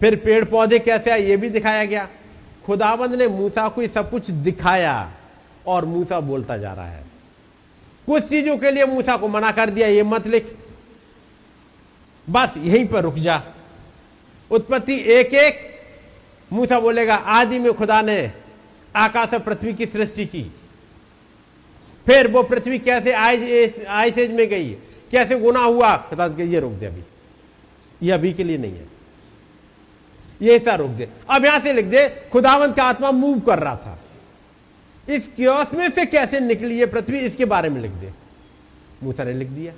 फिर 0.00 0.16
पेड़ 0.16 0.44
पौधे 0.44 0.78
कैसे 0.78 1.10
आए, 1.10 1.22
ये 1.22 1.36
भी 1.36 1.48
दिखाया 1.48 1.84
गया। 1.84 2.08
खुदाबंद 2.66 3.14
ने 3.14 3.28
मूसा 3.28 3.68
को 3.68 3.86
सब 3.86 4.10
कुछ 4.10 4.30
दिखाया 4.30 5.12
और 5.66 5.84
मूसा 5.84 6.20
बोलता 6.20 6.56
जा 6.56 6.72
रहा 6.72 6.88
है। 6.88 7.04
कुछ 8.08 8.28
चीज़ों 8.28 8.56
के 8.58 8.70
लिए 8.70 8.86
मूसा 8.86 9.16
को 9.16 9.28
मना 9.28 9.50
कर 9.50 9.70
दिया, 9.70 9.88
ये 9.88 10.02
मत 10.02 10.26
लिख। 10.26 10.54
बस 12.28 12.54
यहीं 12.56 12.86
पर 12.86 13.02
रुक 13.02 13.14
जा। 13.14 13.42
उत्पत्ति 14.50 14.96
एक 15.12 15.34
एक 15.34 15.70
मूसा 16.50 16.80
बोलेगा, 16.80 17.14
आदि 17.14 17.58
में 17.58 17.72
खुदा 17.72 18.00
ने 18.02 18.32
आकाश 18.94 19.32
और 19.34 19.38
पृथ्वी 19.38 19.72
की 19.74 19.86
सृष्टि 19.86 20.26
की। 20.26 20.42
फिर 22.06 22.28
वो 22.28 22.42
पृथ्वी 22.42 22.78
कैसे 22.78 23.12
आइसेज 23.12 24.30
में 24.30 24.48
गई? 24.48 24.76
कैसे 25.12 25.38
गुना 25.38 25.60
हुआ? 25.60 25.96
खुदा 25.96 26.26
ये 26.26 26.60
रोक 26.60 26.72
दे 26.72 26.86
अभी। 26.86 27.02
ये 28.02 28.12
अभी 28.12 28.32
के 28.32 28.44
लिए 28.44 28.58
नहीं 28.58 28.72
है। 28.72 28.86
ये 30.42 30.56
ऐसा 30.56 30.74
रोक 30.74 30.90
दे। 30.90 31.08
अब 31.30 31.44
यहाँ 31.44 31.60
से 31.60 31.72
लिख 31.72 31.84
दे, 31.84 32.28
खुदावंत 32.32 32.76
का 32.76 32.84
आत्मा 32.84 33.10
मूव 33.10 33.40
कर 33.40 33.58
रहा 33.58 33.76
था। 33.76 33.98
इस 35.08 35.30
क्योस 35.36 35.74
में 35.74 35.90
से 35.90 36.06
कैसे 36.06 36.40
निकली 36.40 36.78
है 36.78 36.86
पृथ्वी? 36.86 37.18
इसके 37.18 37.44
बारे 37.44 37.68
में 37.68 37.82
लिख 37.82 37.90
दे। 37.90 38.12
मूसा 39.02 39.24
ने 39.24 39.32
लिख 39.32 39.48
दिया। 39.48 39.72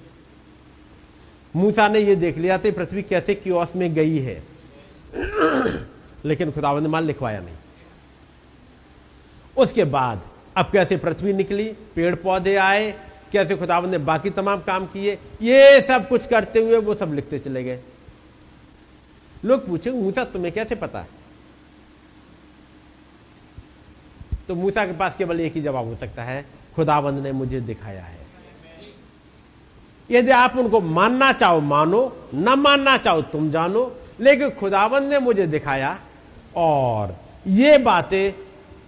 मूसा 1.57 1.89
ने 1.89 1.99
यह 1.99 2.14
देख 2.14 2.39
लिया 2.39 2.59
था 2.59 2.70
पृथ्वी 2.70 3.03
कैसे 3.03 3.35
क्योस 3.35 3.76
में 3.76 3.95
गई 3.95 4.18
है। 4.18 4.43
लेकिन 6.24 6.51
खुदावंत 6.51 6.82
ने 6.82 6.89
मान 6.89 7.05
लिखवाया 7.05 7.41
नहीं। 7.41 7.55
उसके 9.57 9.85
बाद 9.85 10.22
अब 10.57 10.70
कैसे 10.72 10.97
पृथ्वी 10.97 11.32
निकली? 11.32 11.72
पेड़ 11.95 12.14
पौधे 12.14 12.57
आए 12.57 12.95
कैसे 13.33 13.57
खुदावंत 13.57 13.91
ने 13.91 13.99
बाकी 14.01 14.31
तमाम 14.31 14.61
काम 14.61 14.87
किए, 14.87 15.18
ये 15.43 15.81
सब 15.81 16.09
कुछ 16.09 16.27
करते 16.27 16.61
हुए 16.61 16.79
वो 16.79 16.95
सब 16.95 17.14
लिखते 17.14 17.39
चले 17.39 17.64
गए। 17.64 17.81
लोग 19.45 19.66
पूछे, 19.66 19.91
मूसा, 19.91 20.25
तुम्हें 20.25 20.53
कैसे 20.55 20.75
पता? 20.75 20.99
है 20.99 21.22
तो 24.49 24.55
मूसा 24.55 24.85
के 24.87 24.93
पास 24.93 25.14
केवल 25.18 25.41
एक 25.41 25.55
ही 25.55 25.61
जवाब 25.62 25.87
हो 25.87 25.95
सकता 25.97 26.22
है 26.22 26.45
खुदाबंद 26.77 27.22
ने 27.22 27.33
मुझे 27.33 27.61
दिखाया 27.61 28.05
है। 28.05 28.22
यदि 30.11 30.31
आप 30.31 30.57
उनको 30.57 30.81
मानना 30.81 31.33
चाहो, 31.33 31.61
मानो, 31.61 32.31
न 32.35 32.55
मानना 32.59 32.97
चाहो, 32.97 33.22
तुम 33.22 33.51
जानो, 33.51 33.85
लेकिन 34.20 34.51
खुदाबंद 34.51 35.12
ने 35.12 35.18
मुझे 35.18 35.47
दिखाया, 35.47 35.99
और 36.57 37.16
ये 37.47 37.79
बातें 37.79 38.33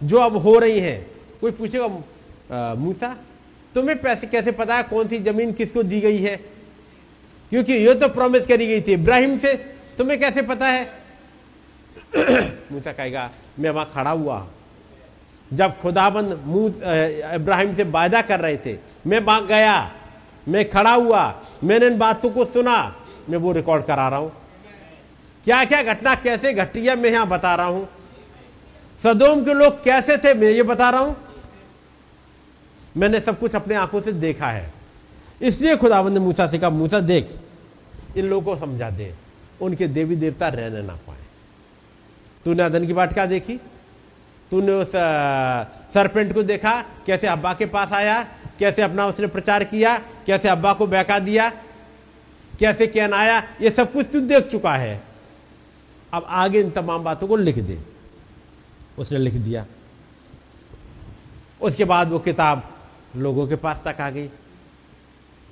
जो 0.02 0.18
अब 0.18 0.36
हो 0.36 0.58
रही 0.58 0.80
हैं, 0.80 1.06
कोई 1.40 1.50
पूछेगा 1.50 2.74
मूसा 2.74 3.16
तुम्हें 3.76 4.00
पैसे 4.02 4.26
कैसे 4.26 4.52
पता 4.52 4.76
है 4.76 4.82
कौन 4.82 5.08
सी 5.08 5.18
ज़मीन 5.18 5.52
किसको 5.52 5.82
दी 5.82 6.00
गई 6.00 6.18
है? 6.18 6.36
क्योंकि 7.50 7.72
ये 7.72 7.94
तो 7.94 8.08
प्रॉमिस 8.08 8.46
करी 8.46 8.66
गई 8.66 8.80
थी 8.80 8.92
इब्राहिम 8.92 9.38
से। 9.38 9.54
तुम्हें 9.98 10.20
कैसे 10.20 10.42
पता 10.42 10.68
है? 10.68 10.84
मूसा 12.72 12.92
कहेगा, 12.92 13.30
मैं 13.58 13.70
वहाँ 13.70 13.92
खड़ा 13.94 14.10
हुआ। 14.10 14.46
जब 15.52 15.80
खुदाबंद 15.80 16.32
इब्राहिम 17.34 17.74
से 17.74 17.84
वायदा 17.84 18.22
कर 18.22 18.40
रहे 18.40 18.56
थे, 18.56 18.76
मैं 19.06 19.20
वहाँ 19.20 19.46
गया। 19.46 19.92
मैं 20.48 20.70
खड़ा 20.70 20.94
हुआ। 20.94 21.42
मैंने 21.64 21.86
इन 21.86 21.98
बातों 21.98 22.30
को 22.30 22.44
सुना। 22.44 22.96
मैं 23.30 23.38
वो 23.38 23.52
रिकॉर्ड 23.52 23.84
करा 23.84 24.08
रहा 24.08 24.18
हूँ। 24.18 24.32
क्या 25.44 25.64
क्या 25.64 25.82
घटना 25.82 26.14
कैसे 26.14 26.52
घटी 26.52 26.86
है, 26.86 26.96
मैं 26.96 27.10
यहाँ 27.10 27.28
बता 27.28 27.54
रहा 27.54 27.66
हूँ। 27.66 27.88
सदोम 29.02 29.44
के 29.44 29.54
लोग 29.54 29.84
कैसे 29.84 30.16
थे, 30.16 30.34
मैं 30.34 30.48
ये 30.48 30.62
बता 30.62 30.90
रहा 30.90 31.00
हूँ। 31.00 31.25
मैंने 32.96 33.20
सब 33.20 33.38
कुछ 33.38 33.54
अपने 33.54 33.74
आँखों 33.74 34.00
से 34.00 34.12
देखा 34.12 34.46
है। 34.46 34.72
इसलिए 35.42 35.76
खुदाबंद 35.76 36.12
ने 36.12 36.20
मूसा 36.20 36.48
से 36.48 36.58
कहा, 36.58 36.70
मूसा, 36.70 37.00
देख, 37.00 37.36
इन 38.16 38.26
लोगों 38.26 38.54
को 38.54 38.60
समझा 38.60 38.90
दे, 38.90 39.14
उनके 39.60 39.86
देवी 39.86 40.16
देवता 40.16 40.48
रहने 40.48 40.82
ना 40.82 40.94
पाए। 40.94 41.16
तूने 42.44 42.62
अदन 42.62 42.86
की 42.86 42.92
बाट 42.92 43.12
क्या 43.12 43.26
देखी? 43.26 43.56
तूने 44.50 44.72
उस 44.72 44.92
सरपेंट 45.94 46.34
को 46.34 46.42
देखा? 46.42 46.84
कैसे 47.06 47.26
अब्बा 47.26 47.54
के 47.54 47.66
पास 47.66 47.92
आया? 47.92 48.22
कैसे 48.58 48.82
अपना 48.82 49.06
उसने 49.06 49.26
प्रचार 49.26 49.64
किया? 49.64 49.98
कैसे 49.98 50.48
अब्बा 50.48 50.72
को 50.72 50.86
बहका 50.86 51.18
दिया? 51.18 51.50
कैसे 52.58 52.86
कैन 52.86 53.12
आया? 53.12 53.42
ये 53.60 53.70
सब 53.70 53.92
कुछ 53.92 54.06
तू 54.12 54.20
देख 54.20 54.46
चुका 54.46 54.76
है। 54.76 55.02
अब 56.14 56.26
आगे 56.28 56.60
इन 56.60 56.70
तमाम 56.70 57.04
बातों 57.04 57.28
को 57.28 57.36
लिख 57.36 57.58
दे। 57.58 57.78
उसने 58.98 59.18
लिख 59.18 59.34
दिया। 59.34 59.66
उसके 61.60 61.84
बाद 61.84 62.08
वो 62.08 62.18
किताब 62.18 62.75
लोगों 63.16 63.46
के 63.46 63.56
पास 63.56 63.80
तक 63.84 64.00
आ 64.00 64.10
गई। 64.10 64.28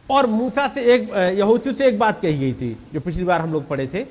और 0.09 0.27
मूसा 0.27 0.67
से 0.69 0.83
एक 0.95 1.09
यहूसू 1.39 1.73
से 1.73 1.87
एक 1.87 1.99
बात 1.99 2.21
कही 2.21 2.39
गई 2.39 2.53
थी 2.53 2.77
जो 2.95 3.01
पिछली 3.01 3.25
बार 3.25 3.41
हम 3.41 3.53
लोग 3.53 3.69
पढ़े 3.69 3.87
थे। 3.87 4.07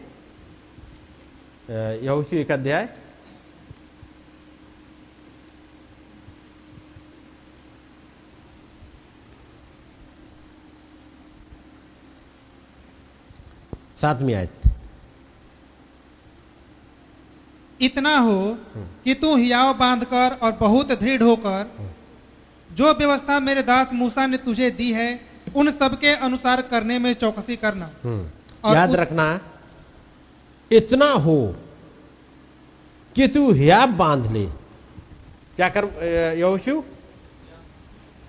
यहूसू 2.05 2.35
एक 2.35 2.51
अध्याय। 2.51 2.89
सातवीं 14.01 14.33
आयत। 14.35 14.61
इतना 17.81 18.17
हो 18.17 18.57
कि 19.03 19.13
तू 19.13 19.35
हियाव 19.35 19.73
बांधकर 19.73 20.37
और 20.43 20.51
बहुत 20.51 20.91
दृढ़ 20.93 21.23
होकर 21.23 21.92
जो 22.73 22.93
व्यवस्था 22.93 23.39
मेरे 23.39 23.61
दास 23.61 23.87
मूसा 23.93 24.25
ने 24.25 24.37
तुझे 24.37 24.71
दी 24.71 24.93
है 24.93 25.19
उन 25.55 25.71
सब 25.71 25.99
के 25.99 26.07
अनुसार 26.07 26.61
करने 26.61 26.99
में 26.99 27.13
चौकसी 27.13 27.55
करना। 27.55 27.89
और 28.63 28.75
याद 28.75 28.89
उस- 28.89 28.99
रखना 28.99 29.39
इतना 30.71 31.05
हो 31.05 31.55
कि 33.15 33.27
तू 33.27 33.51
हियाब 33.51 33.89
बाँध 33.89 34.31
ले। 34.31 34.45
क्या 35.55 35.69
कर 35.69 35.83
यहोशू? 36.37 36.83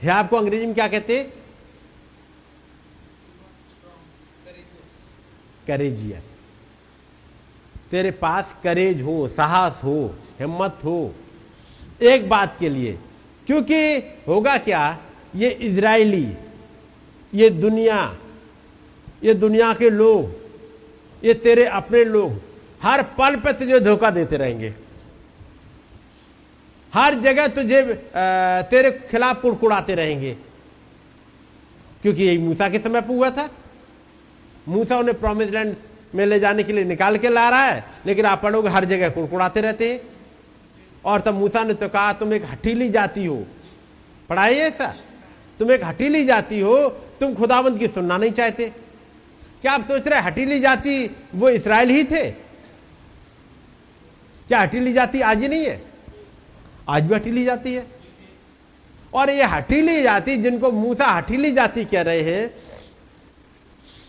हियाब 0.02 0.28
को 0.28 0.36
अंग्रेज़ी 0.36 0.66
में 0.66 0.74
क्या 0.74 0.88
कहते? 0.88 1.32
करेजियस। 5.66 6.22
तेरे 7.90 8.10
पास 8.10 8.56
करेज 8.64 9.02
हो 9.02 9.28
साहस 9.28 9.80
हो 9.84 10.14
हिम्मत 10.40 10.78
हो 10.84 11.14
एक 12.02 12.28
बात 12.28 12.56
के 12.60 12.68
लिए। 12.68 12.98
क्योंकि 13.46 13.76
होगा 14.28 14.56
क्या? 14.58 14.98
ये 15.36 15.48
इजरायली 15.50 16.26
ये 17.32 17.48
दुनिया 17.50 18.16
ये 19.24 19.34
दुनिया 19.34 19.72
के 19.74 19.88
लोग, 19.90 20.32
ये 21.22 21.34
तेरे 21.34 21.64
अपने 21.66 22.04
लोग, 22.04 22.40
हर 22.82 23.02
पल 23.18 23.36
पे 23.36 23.52
तुझे 23.52 23.78
धोखा 23.80 24.10
देते 24.10 24.36
रहेंगे। 24.36 24.72
हर 26.92 27.14
जगह 27.20 27.46
तुझे 27.48 27.82
तेरे 28.70 28.90
खिलाफ 29.10 29.40
कुड़कुड़ाते 29.42 29.94
रहेंगे। 29.94 30.36
क्योंकि 32.02 32.22
यही 32.22 32.38
मूसा 32.38 32.68
के 32.68 32.78
समय 32.78 33.00
पर 33.00 33.08
हुआ 33.08 33.30
था। 33.30 33.48
मूसा 34.68 34.98
उन्हें 34.98 35.18
प्रॉमिस 35.20 35.50
लैंड 35.50 35.74
में 36.14 36.24
ले 36.26 36.38
जाने 36.40 36.62
के 36.62 36.72
लिए 36.72 36.84
निकाल 36.84 37.16
के 37.16 37.28
ला 37.28 37.48
रहा 37.48 37.64
है, 37.64 37.84
लेकिन 38.06 38.26
आप 38.26 38.42
पढ़ोगे 38.42 38.68
हर 38.68 38.84
जगह 38.84 39.08
कुड़कुड़ाते 39.08 39.60
रहते 39.60 39.92
हैं। 39.92 40.00
और 41.04 41.20
तब 41.20 41.34
मूसा 41.34 41.64
ने 41.64 41.74
तो 41.74 41.88
कहा, 41.88 42.12
तुम 42.12 42.34
एक 42.34 42.44
हठीली 42.44 42.88
जाती 42.90 43.24
हो। 43.26 43.46
पढ़ाई 44.28 44.54
ऐसा? 44.54 44.94
तुम 45.58 45.72
एक 45.72 45.84
हठीली 45.84 46.24
जाती 46.24 46.60
हो, 46.60 46.88
तुम 47.20 47.34
खुदाबंद 47.34 47.78
की 47.78 47.88
सुनना 47.88 48.16
नहीं 48.16 48.32
चाहते। 48.32 48.68
क्या 49.62 49.72
आप 49.72 49.84
सोच 49.88 50.08
रहे 50.08 50.20
हठीली 50.20 50.60
जाति 50.60 51.16
वो 51.34 51.48
इसराइल 51.48 51.90
ही 51.90 52.04
थे? 52.04 52.30
क्या 54.48 54.60
हठीली 54.60 54.92
जाति 54.92 55.20
आज 55.20 55.42
ही 55.42 55.48
नहीं 55.48 55.64
है? 55.64 55.82
आज 56.88 57.02
भी 57.02 57.14
हठीली 57.14 57.44
जाति 57.44 57.74
है। 57.74 57.86
और 59.14 59.30
ये 59.30 59.42
हठीली 59.42 60.02
जाति 60.02 60.36
जिनको 60.36 60.72
मूसा 60.72 61.06
हठीली 61.06 61.52
जाति 61.52 61.84
कह 61.84 62.02
रहे 62.02 62.22
हैं, 62.22 62.50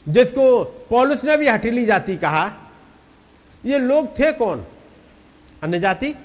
जिसको 0.09 0.63
पौलुस 0.63 1.23
ने 1.23 1.37
भी 1.37 1.47
हठीली 1.47 1.85
जाति 1.85 2.17
कहा, 2.17 2.51
ये 3.65 3.79
लोग 3.79 4.19
थे 4.19 4.31
कौन? 4.31 4.65
अन्य 5.63 5.79
जाति? 5.79 6.15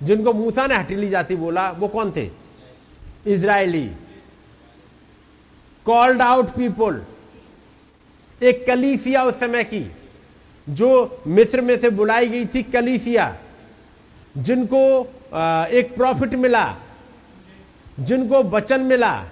जिनको 0.00 0.32
मूसा 0.32 0.66
ने 0.66 0.74
हठीली 0.74 1.08
जाति 1.08 1.36
बोला, 1.36 1.70
वो 1.70 1.88
कौन 1.88 2.12
थे? 2.16 2.28
इजरायली 3.26 3.86
कॉल्ड 5.86 6.22
आउट 6.22 6.48
पीपल 6.50 7.02
एक 8.40 8.66
कलीसिया 8.66 9.22
उस 9.24 9.38
समय 9.40 9.64
की, 9.64 9.80
जो 10.66 11.22
मिस्र 11.26 11.60
में 11.60 11.78
से 11.80 11.90
बुलाई 11.92 12.28
गई 12.28 12.44
थी 12.46 12.62
कलीसिया, 12.64 13.36
जिनको 14.36 14.80
एक 15.72 15.94
प्रॉफिट 15.96 16.34
मिला, 16.34 16.64
जिनको 18.00 18.42
वचन 18.44 18.80
मिला, 18.82 19.24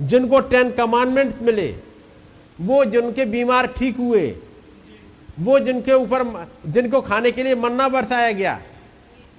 जिनको 0.00 0.40
टेन 0.42 0.70
कमांडमेंट 0.70 1.40
मिले, 1.42 1.68
वो 2.58 2.84
जिनके 2.84 3.24
बीमार 3.26 3.66
ठीक 3.76 3.96
हुए, 3.96 4.26
वो 5.40 5.58
जिनके 5.58 5.92
ऊपर 5.94 6.24
जिनको 6.66 7.00
खाने 7.00 7.30
के 7.30 7.42
लिए 7.42 7.54
मन्ना 7.56 7.88
बरसाया 7.88 8.32
गया 8.32 8.60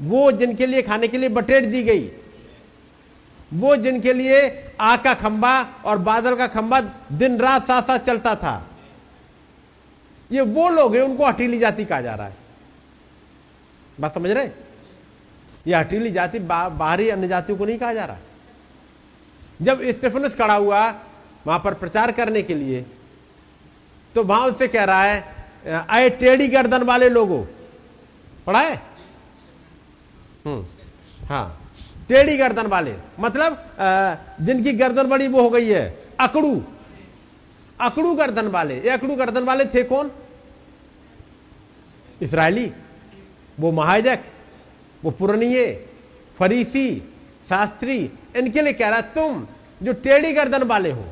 वो 0.02 0.32
जिनके 0.32 0.66
लिए 0.66 0.82
खाने 0.82 1.08
के 1.08 1.18
लिए 1.18 1.30
बटेट 1.30 1.66
दी 1.66 1.84
गई 1.84 2.10
वो 3.54 3.76
जिनके 3.76 4.14
लिए 4.14 4.40
आग 4.82 5.00
का 5.04 5.14
खंबा 5.14 5.52
और 5.86 5.98
बादल 6.00 6.36
का 6.36 6.48
खंबा 6.48 6.80
दिन 7.14 7.38
रात 7.40 7.68
साथ 7.68 7.82
साथ 7.84 8.00
चलता 8.00 8.36
था 8.36 8.56
ये 10.32 10.42
वो 10.42 10.70
लोग 10.70 10.96
हैं 10.96 11.02
उनको 11.04 11.26
हटीली 11.26 11.60
जाति 11.60 11.86
कहा 11.86 12.02
जा 12.02 12.16
रहा 12.16 12.28
है। 12.28 12.36
बात 14.00 14.14
समझ 14.16 14.30
रहे 14.32 14.46
ये 15.68 15.76
हटीली 15.76 16.12
जाति 16.12 16.40
बा, 16.40 16.70
बाहरी 16.70 17.10
अन्य 17.10 17.28
जातियों 17.28 17.58
को 17.58 17.66
नहीं 17.66 17.78
कहा 17.78 17.94
जा 17.94 18.06
रहा। 18.06 18.18
जब 19.62 19.82
स्टेफनस 19.92 20.36
खड़ा 20.36 20.54
हुआ 20.54 20.88
वहाँ 21.48 21.60
पर 21.60 21.74
प्रचार 21.74 22.12
करने 22.12 22.42
के 22.42 22.56
लिए 22.56 22.86
तो 24.16 24.24
वहाँ 24.24 24.48
उससे 24.48 24.68
कह 24.68 24.84
रहा 24.84 25.04
है 25.04 25.86
आए 25.90 26.10
टेढ़ी 26.10 26.48
गर्दन 26.48 26.84
वाले 26.84 27.10
लोगों। 27.10 27.44
पढ़ा 28.46 28.60
हम्म 28.60 28.80
हाँ। 30.46 31.58
टेढ़ी 32.10 32.38
गर्दन 32.38 32.68
वाले 32.68 32.96
मतलब 33.20 33.58
जिनकी 34.42 34.74
गर्दन 34.74 35.08
बड़ी 35.10 35.28
वो 35.28 35.42
हो 35.42 35.50
गई 35.50 35.68
है, 35.68 35.84
अकड़ू। 36.20 36.64
अकड़ू 37.80 38.14
गर्दन 38.16 38.48
वाले, 38.50 38.76
ये 38.76 38.90
अकड़ू 38.90 39.16
गर्दन 39.16 39.44
वाले 39.44 39.66
थे 39.68 39.84
कौन? 39.86 40.12
इसराइली। 42.22 42.72
वो 43.58 43.72
महाजक, 43.72 44.20
वो 45.04 45.12
पुरनिये, 45.12 45.66
फरीसी, 46.38 46.90
शास्त्री, 47.50 47.98
इनके 48.38 48.62
लिए 48.62 48.74
कह 48.74 48.90
रहा 48.90 49.02
तुम 49.14 49.46
जो 49.82 49.94
टेढ़ी 49.96 50.32
गर्दन 50.34 50.64
वाले 50.66 50.92
हो 50.92 51.06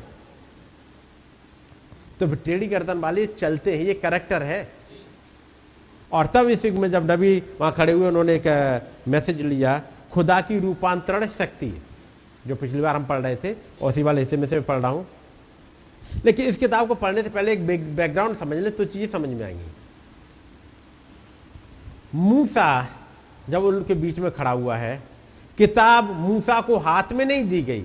तो 2.20 2.26
टेढ़ी 2.36 2.66
गर्दन 2.66 2.98
वाले 2.98 3.26
चलते 3.28 3.76
हैं, 3.76 3.84
ये 3.84 3.94
करेक्टर 3.96 4.42
है। 4.42 4.62
और 6.12 6.26
तब 6.26 6.48
इस 6.48 6.64
युग 6.64 6.76
में 6.76 6.90
जब 6.90 7.10
नबी 7.10 7.42
वहाँ 7.60 7.72
खड़े 7.72 7.92
हुए, 7.92 8.08
उन्होंने 8.08 8.34
एक 8.34 8.82
मैसेज 9.08 9.40
लिया, 9.40 9.82
खुदा 10.12 10.40
की 10.40 10.58
रूपांतरण 10.58 11.26
शक्ति, 11.28 11.72
जो 12.46 12.56
पिछली 12.56 12.80
बार 12.80 12.96
हम 12.96 13.04
पढ़ 13.04 13.20
रहे 13.20 13.36
थे 13.36 13.54
उसी 13.82 14.02
वाले 14.02 14.20
हिस्से 14.20 14.36
में 14.36 14.46
से 14.48 14.60
पढ़ 14.60 14.78
रहा 14.78 14.90
हूँ। 14.90 15.06
लेकिन 16.24 16.46
इस 16.46 16.56
किताब 16.56 16.88
को 16.88 16.94
पढ़ने 16.94 17.22
से 17.22 17.28
पहले 17.28 17.52
एक 17.52 17.66
बैकग्राउंड 17.96 18.36
समझ 18.36 18.56
लें 18.58 18.70
तो 18.76 18.84
चीज़ें 18.84 19.08
समझ 19.08 19.28
में 19.28 19.44
आएँगी। 19.44 19.70
मूसा, 22.14 22.88
जब 23.50 23.64
उनके 23.64 23.94
बीच 23.94 24.18
में 24.18 24.30
खड़ा 24.30 24.50
हुआ 24.50 24.76
है, 24.76 25.02
किताब 25.58 26.10
मूसा 26.10 26.60
को 26.60 26.76
हाथ 26.76 27.12
में 27.12 27.24
नहीं 27.24 27.48
दी 27.48 27.62
गई। 27.62 27.84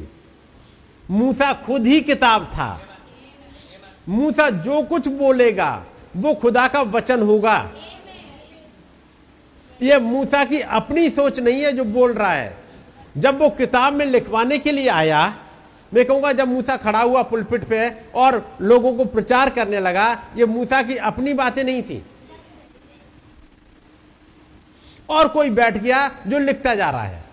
मूसा 1.12 1.54
खुद 1.54 1.86
ही 1.86 2.02
किताब 2.02 2.46
था। 2.46 2.82
मूसा 4.10 4.50
जो 4.50 4.82
कुछ 4.82 5.08
बोलेगा, 5.08 5.86
वो 6.16 6.34
खुदा 6.34 6.68
का 6.68 6.82
वचन 6.82 7.22
होगा। 7.22 7.72
ये 9.82 10.00
मूसा 10.00 10.44
की 10.46 10.60
अपनी 10.60 11.10
सोच 11.10 11.40
नहीं 11.40 11.62
है 11.62 11.72
जो 11.72 11.84
बोल 11.86 12.14
रहा 12.14 12.34
है। 12.34 12.58
जब 13.18 13.40
वो 13.40 13.50
किताब 13.50 13.94
में 13.94 14.06
लिखवाने 14.06 14.58
के 14.58 14.72
लिए 14.72 14.88
आया, 14.90 15.36
मैं 15.94 16.06
कहूँगा 16.06 16.32
जब 16.32 16.48
मूसा 16.48 16.76
खड़ा 16.78 17.02
हुआ 17.02 17.22
पुलपिट 17.24 17.64
पे 17.64 17.90
और 18.16 18.58
लोगों 18.62 18.94
को 18.94 19.06
प्रचार 19.06 19.50
करने 19.50 19.80
लगा, 19.80 20.12
ये 20.38 20.46
मूसा 20.46 20.82
की 20.84 20.96
अपनी 20.98 21.34
बातें 21.34 21.64
नहीं 21.64 21.84
थी। 21.84 22.04
और 25.10 25.28
कोई 25.28 25.50
बैठ 25.50 25.78
गया 25.78 26.08
जो 26.28 26.40
लिखता 26.40 26.76
जा 26.76 26.90
रहा 26.90 27.04
है, 27.04 27.24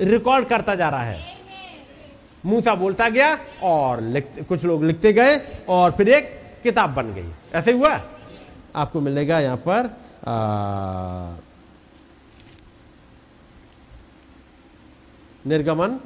रिकॉर्ड 0.00 0.46
करता 0.46 0.74
जा 0.74 0.88
रहा 0.88 1.02
है। 1.02 1.34
मूसा 2.44 2.74
बोलता 2.74 3.08
गया 3.08 3.32
और 3.62 4.00
कुछ 4.48 4.64
लोग 4.64 4.84
लिखते 4.84 5.12
गए 5.12 5.38
और 5.68 5.90
फिर 5.90 6.08
एक 6.08 6.30
किताब 6.62 6.90
बन 6.90 7.12
गई। 7.14 7.30
ऐसे 7.54 7.72
हुआ? 7.72 8.00
आपको 8.76 9.00
मिलेगा 9.00 9.40
यहाँ 9.40 9.56
पर 9.56 9.90
निर्गमन 15.46 15.98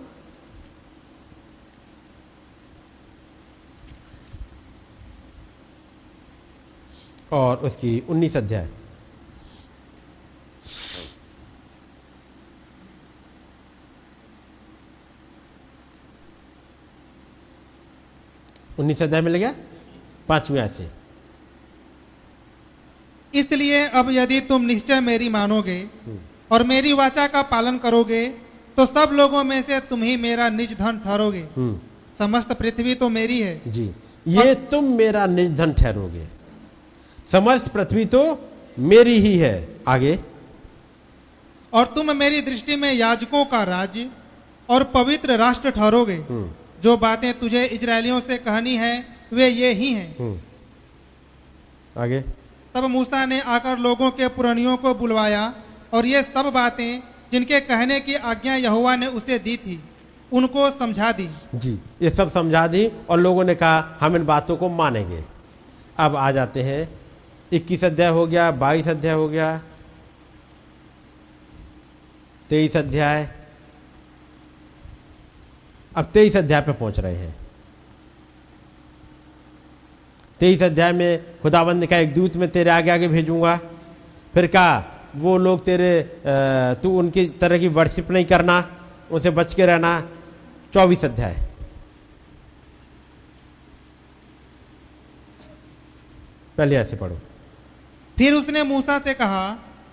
और 7.32 7.56
उसकी 7.56 8.00
उन्नीस 8.00 8.36
अध्याय। 8.36 8.68
उन्नीस 18.78 19.02
अध्याय 19.02 19.20
मिल 19.22 19.34
गया? 19.34 19.54
पांचवी 20.28 20.58
आय 20.58 20.68
से। 20.68 20.99
इसलिए 23.34 23.86
अब 23.88 24.10
यदि 24.10 24.40
तुम 24.40 24.62
निश्चय 24.62 25.00
मेरी 25.00 25.28
मानोगे 25.28 25.86
और 26.50 26.64
मेरी 26.64 26.92
वाचा 26.92 27.26
का 27.26 27.42
पालन 27.42 27.78
करोगे 27.78 28.26
तो 28.76 28.86
सब 28.86 29.10
लोगों 29.12 29.44
में 29.44 29.62
से 29.62 29.80
तुम 29.80 30.02
ही 30.02 30.16
मेरा 30.16 30.48
निज 30.48 30.72
धन 30.72 30.98
ठहरोगे। 30.98 31.40
हम्म। 31.56 31.80
समस्त 32.18 32.52
पृथ्वी 32.52 32.94
तो 32.94 33.08
मेरी 33.08 33.40
है। 33.40 33.60
जी। 33.66 33.90
ये 34.28 34.38
और... 34.38 34.54
तुम 34.54 34.84
मेरा 34.84 35.26
निज 35.26 35.56
धन 35.56 35.72
ठहरोगे। 35.72 36.26
समस्त 37.32 37.68
पृथ्वी 37.68 38.04
तो 38.04 38.22
मेरी 38.78 39.18
ही 39.18 39.36
है। 39.38 39.76
आगे। 39.88 40.18
और 41.72 41.86
तुम 41.86 42.16
मेरी 42.16 42.40
दृष्टि 42.40 42.76
में 42.76 42.92
याजकों 42.92 43.44
का 43.44 43.62
राज्य 43.64 44.10
और 44.68 44.84
पवित्र 44.84 45.36
राष्ट्र 45.36 45.70
ठहरोगे। 45.70 46.16
हम्म। 46.16 46.50
जो 46.82 46.96
बातें 46.96 47.38
तुझे 47.38 47.64
इजरायलियों 47.64 48.20
से 48.20 48.36
कहनी 48.38 48.74
है 48.76 49.06
वे 49.32 49.48
ये 49.48 49.72
ही 49.72 49.92
हैं। 49.92 50.16
हम्म। 50.18 50.40
आगे। 52.02 52.24
तब 52.74 52.84
मूसा 52.84 53.24
ने 53.26 53.40
आकर 53.40 53.78
लोगों 53.78 54.10
के 54.10 54.28
पुरानियों 54.28 54.76
को 54.76 54.94
बुलवाया 54.94 55.52
और 55.94 56.06
ये 56.06 56.22
सब 56.22 56.50
बातें 56.54 57.02
जिनके 57.32 57.60
कहने 57.60 58.00
की 58.00 58.14
आज्ञा 58.14 58.54
यहुआ 58.56 58.94
ने 58.96 59.06
उसे 59.06 59.38
दी 59.38 59.56
थी, 59.56 59.80
उनको 60.32 60.70
समझा 60.70 61.10
दी। 61.12 61.28
जी, 61.54 61.78
ये 62.02 62.10
सब 62.10 62.30
समझा 62.32 62.66
दी 62.66 62.86
और 63.10 63.18
लोगों 63.18 63.44
ने 63.44 63.54
कहा, 63.54 63.96
हम 64.00 64.16
इन 64.16 64.24
बातों 64.24 64.56
को 64.56 64.68
मानेंगे। 64.68 65.24
अब 65.98 66.16
आ 66.16 66.30
जाते 66.30 66.62
हैं, 66.62 66.88
इक्कीस 67.52 67.84
अध्याय 67.84 68.08
हो 68.08 68.26
गया, 68.26 68.50
बाईस 68.50 68.88
अध्याय 68.88 69.14
हो 69.14 69.28
गया, 69.28 69.60
तेईस 72.50 72.76
अध्याय। 72.76 73.28
अब 75.96 76.04
तेईस 76.04 76.36
अध्याय 76.36 76.60
पे 76.60 76.72
पहुँच 76.72 76.98
रहे 76.98 77.16
हैं। 77.16 77.34
तेईस 80.40 80.62
अध्याय 80.62 80.92
में 80.92 81.40
खुदाबंद 81.42 81.80
ने 81.80 81.86
कहा 81.86 81.98
एक 81.98 82.12
दूत 82.14 82.36
में 82.36 82.48
तेरे 82.50 82.70
आगे 82.70 82.90
आगे 82.90 83.08
भेजूँगा। 83.08 83.56
फिर 84.34 84.46
कहा 84.46 84.72
वो 85.16 85.36
लोग 85.38 85.64
तेरे 85.64 85.92
तू 86.82 86.98
उनकी 86.98 87.26
तरह 87.40 87.58
की 87.58 87.68
वर्शिप 87.70 88.10
नहीं 88.10 88.24
करना 88.24 88.56
उनसे 89.10 89.30
बच 89.30 89.54
के 89.54 89.66
रहना। 89.66 89.92
चौबीस 90.74 91.04
अध्याय। 91.04 91.36
पहले 96.58 96.76
ऐसे 96.76 96.96
पढ़ो। 96.96 97.18
फिर 98.16 98.34
उसने 98.34 98.62
मूसा 98.64 98.98
से 98.98 99.14
कहा 99.14 99.48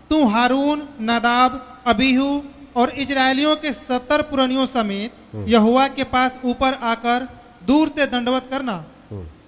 तू 0.10 0.26
हारून 0.30 0.88
नदाब 1.04 1.64
अबीहू 1.88 2.30
और 2.76 2.90
इजरायलियों 2.98 3.56
के 3.56 3.72
सत्तर 3.74 4.22
पुरानियों 4.22 4.66
समेत 4.68 5.12
यहुआ 5.50 5.88
के 5.90 6.04
पास 6.06 6.32
ऊपर 6.46 6.74
आकर 6.86 7.28
दूर 7.68 7.90
से 7.90 8.06
दंडवत 8.08 8.48
करना। 8.52 8.84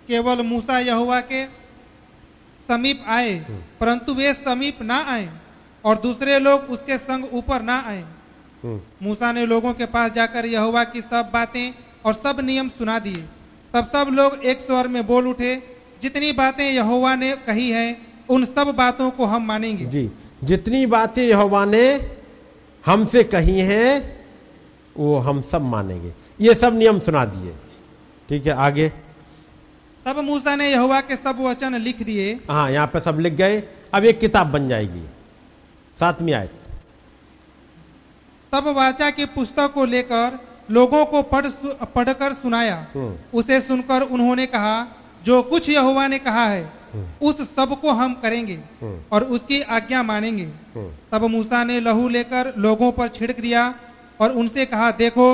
केवल 0.09 0.41
मूसा 0.43 0.79
यहुआ 0.79 1.19
के 1.21 1.45
समीप 2.67 3.03
आए 3.07 3.33
परंतु 3.79 4.13
वे 4.13 4.33
समीप 4.35 4.81
ना 4.81 4.97
आए 5.07 5.29
और 5.85 5.99
दूसरे 5.99 6.39
लोग 6.39 6.69
उसके 6.69 6.97
संग 6.99 7.33
ऊपर 7.33 7.61
ना 7.61 7.77
आए। 7.87 8.01
हम्म, 8.63 8.79
मूसा 9.01 9.31
ने 9.31 9.45
लोगों 9.45 9.73
के 9.73 9.85
पास 9.85 10.11
जाकर 10.11 10.45
यहोवा 10.45 10.83
की 10.83 11.01
सब 11.01 11.29
बातें 11.33 11.73
और 12.05 12.13
सब 12.13 12.39
नियम 12.43 12.69
सुना 12.69 12.97
दिए। 12.99 13.23
तब 13.73 13.89
सब 13.93 14.09
लोग 14.13 14.43
एक 14.43 14.61
स्वर 14.61 14.87
में 14.87 15.05
बोल 15.07 15.27
उठे 15.27 15.55
जितनी 16.01 16.31
बातें 16.31 16.63
यहोवा 16.65 17.15
ने 17.15 17.31
कही 17.47 17.69
है 17.69 17.97
उन 18.29 18.45
सब 18.45 18.73
बातों 18.75 19.09
को 19.11 19.25
हम 19.25 19.45
मानेंगे। 19.47 19.85
जी 19.85 20.09
जितनी 20.43 20.85
बातें 20.85 21.23
यहोवा 21.23 21.63
ने 21.65 21.85
हमसे 22.85 23.23
कही 23.23 23.59
हैं 23.61 23.91
वो 24.97 25.17
हम 25.17 25.41
सब 25.41 25.61
मानेंगे। 25.61 26.13
ये 26.41 26.53
सब 26.55 26.77
नियम 26.77 26.99
सुना 26.99 27.23
दिए। 27.25 27.53
ठीक 28.29 28.47
है 28.47 28.53
आगे। 28.53 28.91
तब 30.09 30.19
मूसा 30.19 30.55
ने 30.55 30.71
यहोवा 30.71 30.99
के 31.01 31.15
सब 31.15 31.39
वचन 31.39 31.75
लिख 31.75 32.01
दिए। 32.01 32.39
हाँ 32.49 32.71
यहाँ 32.71 32.87
पे 32.87 32.99
सब 32.99 33.19
लिख 33.19 33.33
गए। 33.33 33.63
अब 33.93 34.05
एक 34.05 34.19
किताब 34.19 34.47
बन 34.47 34.67
जाएगी। 34.69 35.01
सातवीं 35.99 36.33
आयत। 36.33 36.53
तब 38.53 38.67
वाचा 38.67 39.09
की 39.09 39.25
पुस्तक 39.25 39.71
को 39.73 39.85
लेकर 39.85 40.39
लोगों 40.71 41.05
को 41.05 41.21
पढ़ 41.21 41.47
सु, 41.47 41.73
पढ़कर 41.95 42.33
सुनाया। 42.33 42.87
हम्म। 42.95 43.37
उसे 43.37 43.59
सुनकर 43.61 44.01
उन्होंने 44.01 44.45
कहा 44.45 44.87
जो 45.25 45.41
कुछ 45.43 45.69
यहोवा 45.69 46.07
ने 46.07 46.19
कहा 46.19 46.45
है 46.45 46.73
उस 47.21 47.41
सबको 47.55 47.91
हम 47.91 48.13
करेंगे 48.13 48.59
हम्म। 48.81 49.01
और 49.11 49.23
उसकी 49.23 49.61
आज्ञा 49.61 50.01
मानेंगे। 50.03 50.43
हम्म, 50.43 50.89
तब 51.11 51.25
मूसा 51.25 51.63
ने 51.63 51.79
लहू 51.79 52.07
लेकर 52.07 52.53
लोगों 52.57 52.91
पर 52.91 53.07
छिड़क 53.07 53.39
दिया 53.39 53.75
और 54.21 54.31
उनसे 54.31 54.65
कहा 54.65 54.89
देखो 54.91 55.27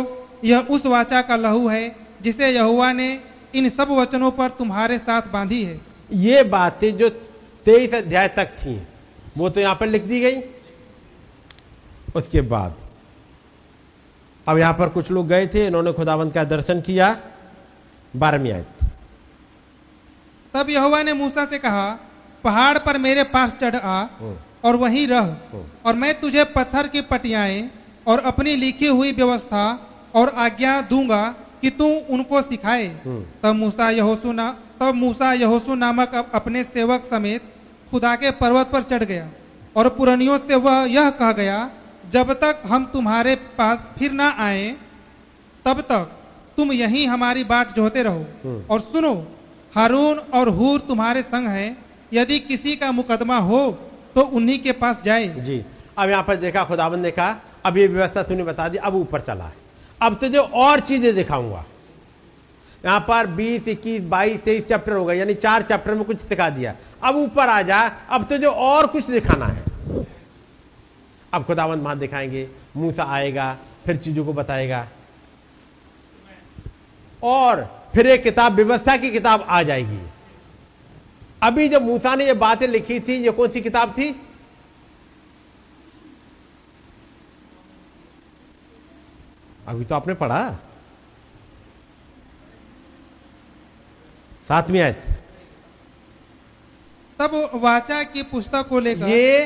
यह 0.44 0.60
उस 0.60 0.86
वाचा 0.86 1.22
का 1.22 1.36
लहू 1.36 1.68
है 1.68 1.96
जिसे 2.22 2.50
यहुआ 2.50 2.92
ने 2.92 3.35
इन 3.56 3.70
सब 3.70 3.92
वचनों 3.92 4.32
पर 4.32 4.50
तुम्हारे 4.60 4.98
साथ 5.00 5.32
बांधी 5.32 5.64
है। 5.64 5.80
ये 6.12 6.44
बातें 6.46 6.96
जो 6.98 7.10
तेईस 7.66 7.94
अध्याय 7.94 8.28
तक 8.38 8.56
थी 8.58 8.76
वो 9.38 9.50
तो 9.50 9.60
यहाँ 9.60 9.76
पर 9.76 9.88
लिख 9.88 10.04
दी 10.04 10.20
गई। 10.22 10.42
उसके 12.16 12.42
बाद 12.44 12.76
अब 14.48 14.58
यहाँ 14.58 14.74
पर 14.74 14.90
कुछ 14.90 15.12
लोग 15.12 15.28
गए 15.28 15.48
थे 15.48 15.66
इन्होंने 15.68 15.92
खुदावंत 15.94 16.34
का 16.34 16.44
दर्शन 16.46 16.82
किया 16.82 17.08
बारहवीं 18.14 18.52
आयत 18.52 18.84
तब 20.54 20.70
यहुआ 20.70 21.02
ने 21.04 21.14
मूसा 21.14 21.46
से 21.46 21.60
कहा 21.60 21.88
पहाड़ 22.44 22.78
पर 22.78 22.98
मेरे 22.98 23.24
पास 23.32 23.54
चढ़ 23.62 23.76
आ 23.76 24.02
और 24.64 24.76
वहीं 24.76 25.08
रह 25.08 25.36
और 25.86 25.96
मैं 25.96 26.14
तुझे 26.20 26.44
पत्थर 26.56 26.88
की 26.88 27.02
पटियाएँ 27.10 27.70
और 28.08 28.20
अपनी 28.26 28.56
लिखी 28.56 28.88
हुई 28.90 29.12
व्यवस्था 29.12 29.66
और 30.16 30.30
आज्ञा 30.38 30.80
दूँगा 30.90 31.24
कि 31.66 31.70
तू 31.72 31.86
उनको 32.14 32.42
सिखाए। 32.44 32.88
तब 33.44 33.54
मूसा 33.56 33.90
यहोसू 33.92 34.32
ना 34.34 34.50
तब 34.80 34.96
मूसा 34.96 35.32
यहोसू 35.36 35.76
नामक 35.76 36.16
अपने 36.34 36.64
सेवक 36.66 37.06
समेत 37.10 37.42
खुदा 37.92 38.16
के 38.16 38.32
पर्वत 38.38 38.70
पर 38.72 38.84
चढ़ 38.86 39.04
गया। 39.04 39.28
और 39.76 39.90
पुरानियों 39.92 40.38
से 40.40 40.56
वह 40.58 40.86
यह 40.90 41.10
कह 41.20 41.32
गया 41.34 41.58
जब 42.12 42.32
तक 42.42 42.62
हम 42.66 42.86
तुम्हारे 42.86 43.36
पास 43.58 43.88
फिर 43.98 44.12
ना 44.14 44.30
आए 44.40 44.70
तब 45.66 45.82
तक 45.84 46.12
तुम 46.58 46.72
यहीं 46.74 47.08
हमारी 47.08 47.44
बाट 47.46 47.74
जोहते 47.76 48.04
रहो। 48.04 48.62
और 48.70 48.80
सुनो 48.84 49.14
हारून 49.74 50.18
और 50.34 50.50
हूर 50.52 50.80
तुम्हारे 50.88 51.22
संग 51.24 51.48
हैं। 51.48 51.70
यदि 52.14 52.40
किसी 52.42 52.76
का 52.76 52.92
मुकदमा 52.92 53.38
हो 53.42 53.60
तो 54.16 54.22
उन्हीं 54.22 54.60
के 54.60 54.72
पास 54.74 55.02
जाए। 55.06 55.28
जी। 55.28 55.64
अब 55.98 56.10
यहाँ 56.10 56.24
पर 56.24 56.36
देखा 56.38 56.64
खुदाबंद 56.64 57.04
ने 57.04 57.12
कहा 57.12 57.36
अब 57.66 57.78
ये 57.78 57.88
व्यवस्था 57.88 58.24
तूने 58.24 58.44
बता 58.44 58.68
दी 58.70 58.78
अब 58.80 58.96
ऊपर 58.96 59.22
चला 59.22 59.44
है। 59.44 59.64
अब 60.02 60.16
तुझे 60.16 60.38
और 60.38 60.80
चीज़ें 60.80 61.14
दिखाऊँगा। 61.16 61.64
यहाँ 62.84 63.00
पर 63.00 63.28
20, 63.28 63.68
21, 63.68 64.02
22, 64.02 64.44
23 64.44 64.68
चैप्टर 64.68 64.94
हो 64.94 65.06
गए 65.06 65.18
यानी 65.18 65.34
चार 65.34 65.62
चैप्टर 65.62 65.94
में 65.94 66.04
कुछ 66.04 66.22
सिखा 66.22 66.50
दिया। 66.50 66.76
अब 67.04 67.16
ऊपर 67.16 67.50
आ 67.50 67.62
जा 67.62 67.80
अब 68.10 68.24
तुझे 68.24 68.46
और 68.46 68.88
कुछ 68.88 69.10
दिखाना 69.10 69.46
है। 69.46 69.64
अब 71.34 71.44
खुदावंत 71.44 71.84
वहाँ 71.84 71.98
दिखाएँगे 72.00 72.48
मूसा 72.78 73.04
आएगा 73.04 73.58
फिर 73.86 73.98
चीज़ों 73.98 74.26
को 74.26 74.34
बताएगा। 74.34 74.88
और 77.24 77.64
फिर 77.94 78.08
एक 78.08 78.24
किताब 78.24 78.54
व्यवस्था 78.54 78.98
की 78.98 79.12
किताब 79.12 79.46
आ 79.50 79.64
जाएगी। 79.64 80.00
अभी 81.44 81.68
जब 81.70 81.82
मूसा 81.82 82.16
ने 82.16 82.26
ये 82.26 82.34
बातें 82.34 82.68
लिखी 82.68 83.00
थी 83.00 83.14
ये 83.14 83.32
कौन 83.32 83.50
सी 83.50 83.62
किताब 83.62 83.92
थी? 83.92 84.10
अभी 89.68 89.86
तो 89.86 89.96
आपने 89.96 90.14
पढ़ा। 90.14 90.60
सातवीं 94.48 94.80
आयत। 94.80 95.02
तब 97.20 97.52
वाचा 97.54 98.04
की 98.04 98.24
पुस्तक 98.24 98.68
को 98.68 98.80
लेकर। 98.80 99.08
ये 99.08 99.46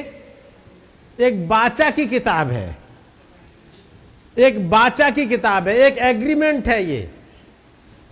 एक 1.20 1.48
बाचा 1.48 1.90
की 1.90 2.08
किताब 2.08 2.52
है। 2.52 2.78
एक 4.38 4.70
बाचा 4.70 5.10
की 5.10 5.26
किताब 5.26 5.68
है। 5.68 5.76
एक 5.76 5.98
एग्रीमेंट 5.98 6.68
है 6.68 6.84
ये। 6.86 7.12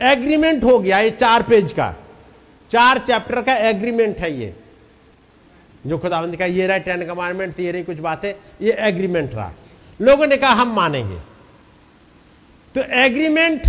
एग्रीमेंट 0.02 0.64
हो 0.64 0.80
गया 0.80 1.00
ये 1.00 1.10
चार 1.10 1.44
पेज 1.44 1.72
का। 1.72 1.96
चार 2.72 2.98
चैप्टर 2.98 3.42
का 3.42 3.56
एग्रीमेंट 3.56 4.18
है 4.18 4.40
ये। 4.40 4.56
जो 5.88 5.98
खुदावंद 5.98 6.36
का 6.36 6.46
ये 6.46 6.68
रहा 6.68 6.78
टेन 6.78 7.06
कमांडमेंट 7.06 7.60
ये 7.60 7.72
रही 7.72 7.84
कुछ 7.84 7.98
बातें। 7.98 8.34
ये 8.62 8.72
एग्रीमेंट 8.72 9.36
रहा। 9.36 9.54
लोगों 10.02 10.28
ने 10.28 10.38
कहा 10.38 10.52
हम 10.52 10.76
मानेंगे। 10.76 11.27
तो 12.78 12.84
एग्रीमेंट 12.84 13.62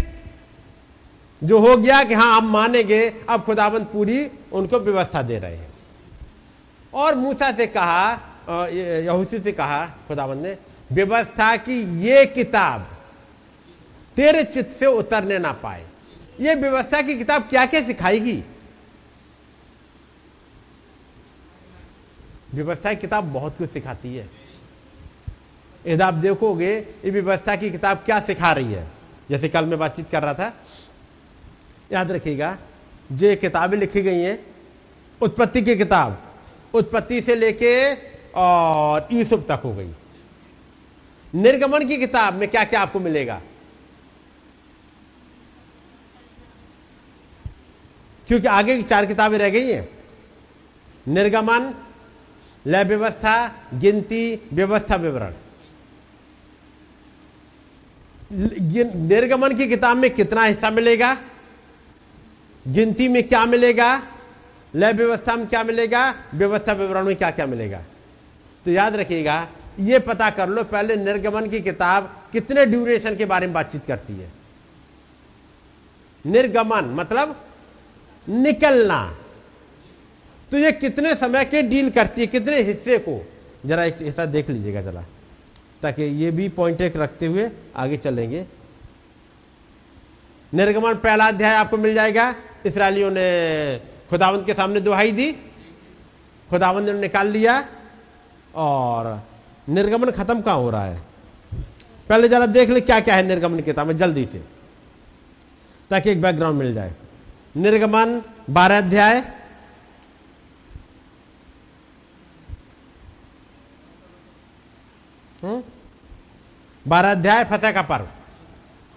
जो 1.45 1.59
हो 1.59 1.77
गया 1.77 2.05
कि 2.05 2.15
हाँ 2.15 2.37
हम 2.37 2.49
मानेंगे, 2.49 3.15
अब 3.29 3.43
खुदाबंद 3.43 3.85
पूरी 3.85 4.31
उनको 4.53 4.79
व्यवस्था 4.79 5.23
दे 5.23 5.39
रहे 5.39 5.57
हैं। 5.57 5.73
और 6.95 7.15
मूसा 7.15 7.53
से 7.53 7.67
कहा 7.67 8.13
ये- 8.51 9.05
यहोशू 9.05 9.39
से 9.39 9.53
कहा, 9.53 9.87
खुदाबंद 9.87 10.43
ने, 10.43 10.59
व्यवस्था 10.93 11.57
की 11.57 12.01
ये 12.01 12.27
किताब 12.27 12.87
तेरे 14.17 14.45
चित्त 14.45 14.77
से 14.79 14.87
उतरने 14.87 15.39
ना 15.39 15.53
पाए। 15.53 15.87
ये 16.41 16.55
व्यवस्था 16.55 17.03
की 17.03 17.15
किताब 17.15 17.43
क्या 17.43 17.67
क्या 17.67 17.83
सिखाएगी? 17.83 18.45
व्यवस्था 22.55 22.95
की 22.95 23.01
किताब 23.01 23.25
बहुत 23.25 23.59
कुछ 23.59 23.71
सिखाती 23.71 24.17
है। 24.17 24.31
यदि 25.87 26.03
आप 26.03 26.15
देखोगे, 26.15 26.79
ये 26.79 27.11
व्यवस्था 27.11 27.57
की 27.57 27.71
किताब 27.71 27.97
क्या 27.97 28.21
सिखा 28.21 28.53
रही 28.53 28.73
है? 28.73 28.98
जैसे 29.31 29.49
कल 29.49 29.65
मैं 29.65 29.79
बातचीत 29.79 30.11
कर 30.11 30.23
रहा 30.23 30.35
था, 30.35 30.57
याद 31.93 32.13
रखिएगा, 32.13 32.59
जो 33.13 33.37
किताबें 33.37 33.79
लिखी 33.79 34.03
गई 34.03 34.19
हैं, 34.19 34.47
उत्पत्ति 35.23 35.63
की 35.63 35.77
किताब, 35.77 36.23
उत्पत्ति 36.75 37.21
से 37.21 37.35
लेके, 37.35 37.95
और 38.35 39.09
यूसुफ 39.13 39.47
तक 39.49 39.61
हो 39.65 39.75
गई। 39.75 39.91
निर्गमन 41.35 41.89
की 41.89 41.97
किताब 41.97 42.35
में 42.35 42.49
क्या 42.49 42.65
क्या 42.65 42.81
आपको 42.81 43.01
मिलेगा? 43.01 43.43
क्योंकि 48.27 48.49
आगे 48.49 48.77
की 48.77 48.83
चार 48.83 49.07
किताबें 49.07 49.39
रह 49.39 49.49
गई 49.49 49.73
हैं। 49.73 49.89
निर्गमन, 51.09 51.75
लय 52.67 52.85
व्यवस्था, 52.85 53.53
गिनती, 53.75 54.49
व्यवस्था 54.53 54.97
विवरण। 54.97 55.35
निर्गमन 58.31 59.57
की 59.57 59.67
किताब 59.69 59.97
में 59.97 60.11
कितना 60.15 60.45
हिस्सा 60.45 60.71
मिलेगा? 60.71 61.17
गिनती 62.69 63.09
में 63.09 63.23
क्या 63.23 63.45
मिलेगा? 63.47 64.03
लय 64.75 64.93
व्यवस्था 64.93 65.37
में 65.37 65.47
क्या 65.47 65.63
मिलेगा? 65.65 66.15
व्यवस्था 66.35 66.73
विवरण 66.73 67.05
में 67.05 67.17
क्या 67.17 67.31
क्या 67.31 67.47
मिलेगा? 67.47 67.83
तो 68.65 68.71
याद 68.71 68.97
रखिएगा, 68.97 69.49
ये 69.81 69.99
पता 69.99 70.31
कर 70.31 70.49
लो 70.49 70.65
पहले 70.65 70.97
निर्गमन 70.97 71.49
की 71.49 71.61
किताब 71.61 72.15
कितने 72.33 72.67
ड्यूरेशन 72.67 73.17
के 73.17 73.25
बारे 73.25 73.47
में 73.47 73.55
बातचीत 73.55 73.87
करती 73.87 74.13
है। 74.13 74.33
निर्गमन 76.25 76.85
मतलब 76.95 77.45
निकलना। 78.29 79.19
तो 80.51 80.59
ये 80.59 80.73
कितने 80.73 81.15
समय 81.15 81.45
के 81.45 81.63
डील 81.63 81.91
करती 81.91 82.21
है? 82.21 82.27
कितने 82.27 82.63
हिस्से 82.63 82.99
को? 82.99 83.27
जरा 83.67 83.85
एक 83.85 83.97
हिस्सा 84.03 84.27
देख 84.27 84.51
लीजिएगा 84.51 84.83
जरा। 84.83 85.05
ताकि 85.83 86.03
ये 86.03 86.31
भी 86.31 86.49
पॉइंट 86.49 86.81
एक 86.81 86.97
रखते 86.97 87.27
हुए 87.27 87.51
आगे 87.77 87.97
चलेंगे। 87.97 88.47
निर्गमन 90.53 90.95
पहला 90.95 91.27
अध्याय 91.29 91.55
आपको 91.55 91.77
मिल 91.77 91.95
जाएगा। 91.95 92.35
इसराइलियों 92.67 93.11
ने 93.11 93.81
खुदावंत 94.11 94.47
के 94.47 94.55
सामने 94.55 94.81
दुहाई 94.81 95.13
दी। 95.13 95.31
खुदावंत 96.51 96.89
ने 96.89 96.93
निकाल 96.93 97.27
लिया 97.27 97.63
और 98.55 99.23
निर्गमन 99.69 100.11
खत्म 100.11 100.41
कहाँ 100.41 100.57
हो 100.57 100.71
रहा 100.71 100.85
है? 100.85 101.03
पहले 102.09 102.29
जरा 102.29 102.47
देख 102.47 102.71
ले 102.71 102.81
क्या 102.81 103.01
क्या 103.01 103.15
है 103.15 103.23
निर्गमन 103.23 103.57
की 103.57 103.63
किताब 103.63 103.87
में 103.87 103.97
जल्दी 103.97 104.25
से, 104.27 104.43
ताकि 105.91 106.11
एक 106.11 106.23
बैकग्राउंड 106.23 106.59
मिल 106.59 106.75
जाए। 106.75 106.95
निर्गमन 107.57 108.23
बारह 108.51 108.79
अध्याय 108.79 109.21
बारह 115.45 117.11
अध्याय 117.11 117.45
फसह 117.45 117.73
का 117.73 117.83
पर्व। 117.83 118.09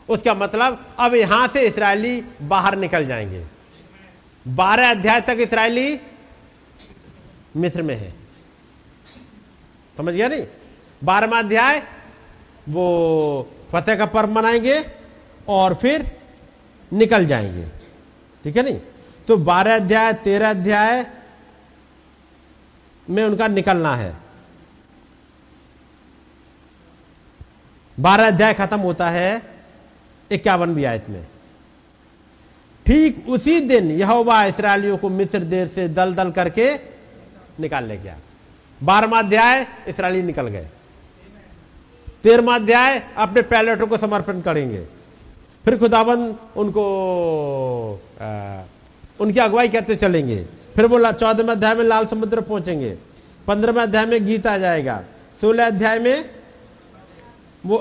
उसका 0.09 0.34
मतलब 0.34 0.95
अब 0.99 1.15
यहाँ 1.15 1.47
से 1.47 1.61
इसराइली 1.61 2.23
बाहर 2.41 2.77
निकल 2.77 3.05
जाएँगे। 3.07 3.45
बारह 4.47 4.91
अध्याय 4.91 5.22
तक 5.22 5.38
इसराइली 5.39 5.99
मिस्र 7.55 7.81
में 7.81 7.95
है। 7.95 8.13
समझ 9.97 10.13
गया 10.13 10.27
नहीं? 10.27 10.45
बारहवा 11.03 11.39
अध्याय, 11.39 11.84
वो 12.69 13.51
फतेह 13.72 13.95
का 13.95 14.05
पर्व 14.05 14.31
मनाएँगे 14.31 14.84
और 15.47 15.76
फिर 15.76 16.18
निकल 16.93 17.26
जाएँगे। 17.26 17.65
ठीक 18.43 18.57
है 18.57 18.63
नहीं? 18.63 18.80
तो 19.27 19.38
बारह 19.38 19.76
अध्याय, 19.76 20.13
तेरह 20.13 20.49
अध्याय 20.49 21.05
में 23.09 23.23
उनका 23.23 23.47
निकलना 23.47 23.95
है। 23.95 24.20
बारह 28.02 28.28
अध्याय 28.28 28.53
खत्म 28.53 28.80
होता 28.80 29.10
है 29.10 29.41
इक्यावनवी 30.32 30.84
आयत 30.84 31.10
में। 31.10 31.26
ठीक 32.86 33.26
उसी 33.30 33.60
दिन 33.61 33.91
यहोवा 33.91 34.44
इसराइलियों 34.45 34.98
को 34.98 35.10
मिस्र 35.10 35.40
देश 35.40 35.72
से 35.72 35.88
दल 35.90 36.14
दल 36.15 36.32
करके 36.32 36.73
निकाल 37.60 37.86
ले 37.86 37.98
गया। 37.98 38.15
बारहवा 38.80 39.19
अध्याय 39.19 39.65
इसराइली 39.88 40.22
निकल 40.23 40.48
गए। 40.48 40.68
तेरहवा 42.23 42.56
अध्याय 42.56 43.02
अपने 43.18 43.41
पैलेटों 43.41 43.88
को 43.88 43.98
समर्पण 43.98 44.41
करेंगे। 44.41 44.82
फिर 45.65 45.78
खुदाबंद 45.78 46.38
उनको 46.57 46.84
आ, 48.22 48.64
उनकी 49.19 49.40
अगुवाई 49.40 49.69
करते 49.69 49.95
चलेंगे। 49.95 50.44
फिर 50.76 50.86
वो 50.86 50.99
चौदहवें 51.11 51.49
अध्याय 51.49 51.76
में 51.76 51.84
लाल 51.84 52.06
समुद्र 52.06 52.41
पहुँचेंगे। 52.41 52.98
पंद्रहवें 53.48 53.82
अध्याय 53.84 54.06
में 54.06 54.26
गीत 54.26 54.48
आ 54.48 54.57
जाएगा। 54.57 55.03
सोलह 55.41 55.68
अध्याय 55.68 55.99
में 55.99 56.40
वो 57.63 57.77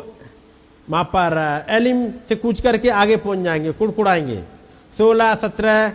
वहाँ 0.88 1.04
पर 1.06 1.66
एलिम 1.70 2.10
से 2.28 2.34
कूच 2.36 2.60
करके 2.60 2.88
आगे 2.90 3.16
पहुँच 3.16 3.38
जाएँगे, 3.38 3.72
कुड़कुड़ाएँगे। 3.72 4.42
सोलह, 4.92 5.34
सत्रह 5.34 5.92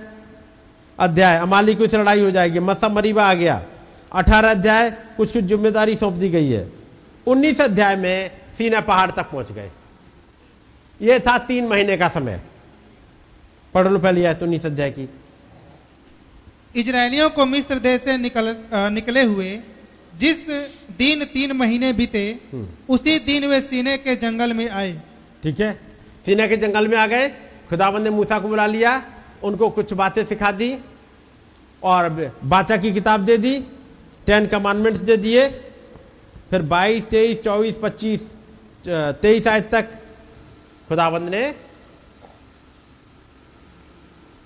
अध्याय 1.00 1.38
अमाली 1.38 1.76
से 1.82 1.98
लड़ाई 1.98 2.22
हो 2.22 2.32
जाएगी 2.32 2.60
मसा 2.60 2.90
मरीबा 2.90 3.24
आ 3.24 3.34
गया। 3.34 3.62
अठारह 4.12 4.52
अध्याय, 4.52 4.90
कुछ 5.18 5.32
कुछ 5.34 5.44
ज़िम्मेदारी 5.44 5.96
सौंप 5.96 6.14
दी 6.14 6.30
गई 6.30 6.50
है। 6.50 6.70
उन्नीस 7.28 7.62
अध्याय 7.62 7.96
में 7.96 8.32
सीना 8.58 8.80
पहाड़ 8.82 9.12
तक 9.12 9.30
पहुँच 9.32 9.52
गए। 9.52 9.70
यह 11.02 11.20
था 11.20 11.38
तीन 11.38 11.68
महीने 11.68 11.98
का 11.98 12.08
समय। 12.08 12.42
पढ़ 13.74 13.88
लो 13.88 14.00
पहले 14.00 14.26
आयत 14.26 14.44
उन्नीस 14.44 14.66
अध्याय 14.66 14.92
की। 14.92 15.10
इजरायलियों 16.76 17.30
को 17.30 17.46
मिस्र 17.46 17.80
देश 17.80 18.02
से 18.02 18.18
निकल 18.18 18.56
निकले 18.94 19.24
हुए 19.24 19.52
जिस 20.20 20.48
दिन 20.98 21.24
तीन 21.26 21.52
महीने 21.52 21.92
बीते 21.94 22.24
उसी 22.90 23.18
दिन 23.20 23.46
वे 23.48 23.60
सीने 23.62 23.98
के 23.98 24.16
जंगल 24.16 24.54
में 24.54 24.70
आए। 24.70 24.92
ठीक 25.44 25.60
है? 25.60 25.74
सीने 26.26 26.48
के 26.48 26.58
जंगल 26.58 26.88
में 26.88 26.98
आ 26.98 27.06
गए। 27.08 27.28
खुदाबंद 27.70 28.04
ने 28.04 28.10
मूसा 28.10 28.40
को 28.40 28.48
बुला 28.48 28.66
लिया 28.68 29.02
उनको 29.44 29.70
कुछ 29.70 29.94
बातें 29.94 30.24
सिखा 30.26 30.52
दी 30.52 30.78
और 31.84 32.10
बाचा 32.44 32.78
की 32.78 32.92
किताब 32.94 33.26
दे 33.26 33.38
दी 33.38 33.60
टेन 34.28 34.48
कमांडमेंट्स 34.48 35.00
दे 35.02 35.18
दिए। 35.18 35.48
फिर 36.50 36.62
22, 36.64 37.10
23, 37.10 37.42
24, 37.44 37.76
25, 37.76 38.22
तेईस 39.22 39.48
आज 39.48 39.64
तक 39.72 39.90
खुदाबंद 40.90 41.30
ने 41.30 41.44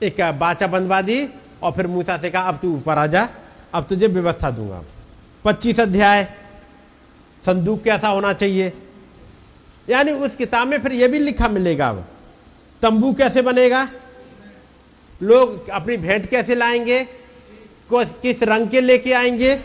एक 0.02 0.22
बाचा 0.40 0.68
बंधवा 0.68 1.02
दी 1.02 1.26
और 1.64 1.72
फिर 1.72 1.88
मूसा 1.88 2.18
से 2.18 2.30
कहा 2.30 2.44
अब 2.44 2.60
तू 2.62 2.74
ऊपर 2.74 2.98
आ 2.98 3.06
जा 3.08 3.28
अब 3.74 3.84
तुझे 3.84 4.08
व्यवस्था 4.08 4.50
दूँगा। 4.52 4.84
पच्चीस 5.46 5.80
अध्याय। 5.80 6.24
संदूक 7.46 7.84
कैसा 7.84 8.08
होना 8.08 8.34
चाहिए? 8.34 8.74
यानी 9.90 10.12
उस 10.12 10.36
किताब 10.36 10.68
में 10.68 10.82
फिर 10.84 10.92
यह 10.92 11.08
भी 11.08 11.20
लिखा 11.20 11.48
मिलेगा 11.48 11.90
अब 11.90 12.06
तंबू 12.82 13.14
कैसे 13.14 13.42
बनेगा? 13.42 13.90
लोग 15.22 15.70
अपनी 15.70 15.98
भेंट 15.98 16.26
कैसे 16.26 16.56
लाएँगे? 16.56 17.08
किस 17.94 18.44
रंग 18.44 18.70
के 18.70 18.82
लेके 18.82 19.14
आएँगे? 19.14 19.62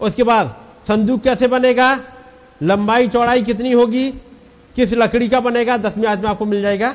उसके 0.00 0.22
बाद 0.22 0.56
संदूक 0.88 1.22
कैसे 1.22 1.48
बनेगा? 1.48 2.00
लंबाई 2.62 3.08
चौड़ाई 3.08 3.42
कितनी 3.42 3.72
होगी? 3.72 4.10
किस 4.76 4.92
लकड़ी 4.92 5.28
का 5.28 5.40
बनेगा? 5.40 5.76
दसवीं 5.76 6.06
आज 6.06 6.20
में 6.20 6.28
आपको 6.30 6.46
मिल 6.46 6.62
जाएगा। 6.62 6.94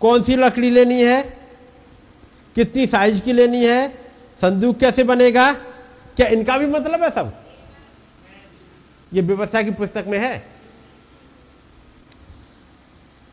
कौन 0.00 0.22
सी 0.22 0.36
लकड़ी 0.36 0.70
लेनी 0.70 1.02
है? 1.02 1.22
कितनी 2.54 2.86
साइज़ 2.86 3.20
की 3.20 3.32
लेनी 3.32 3.64
है? 3.66 4.07
संदूक 4.40 4.78
कैसे 4.78 5.04
बनेगा? 5.04 5.52
क्या 6.16 6.26
इनका 6.26 6.58
भी 6.58 6.66
मतलब 6.66 7.02
है 7.02 7.10
सब? 7.10 7.32
ये 9.14 9.22
व्यवस्था 9.22 9.62
की 9.62 9.70
पुस्तक 9.70 10.04
में 10.08 10.18
है। 10.18 10.46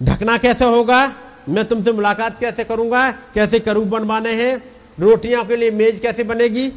ढकना 0.03 0.37
कैसे 0.37 0.65
होगा? 0.65 1.15
मैं 1.49 1.65
तुमसे 1.65 1.91
मुलाकात 1.91 2.39
कैसे 2.39 2.63
करूँगा? 2.63 3.11
कैसे 3.11 3.59
करूब 3.59 3.89
बनवाने 3.89 4.31
हैं? 4.31 4.63
रोटियों 4.99 5.45
के 5.45 5.55
लिए 5.55 5.71
मेज 5.71 5.99
कैसे 5.99 6.23
बनेगी? 6.23 6.69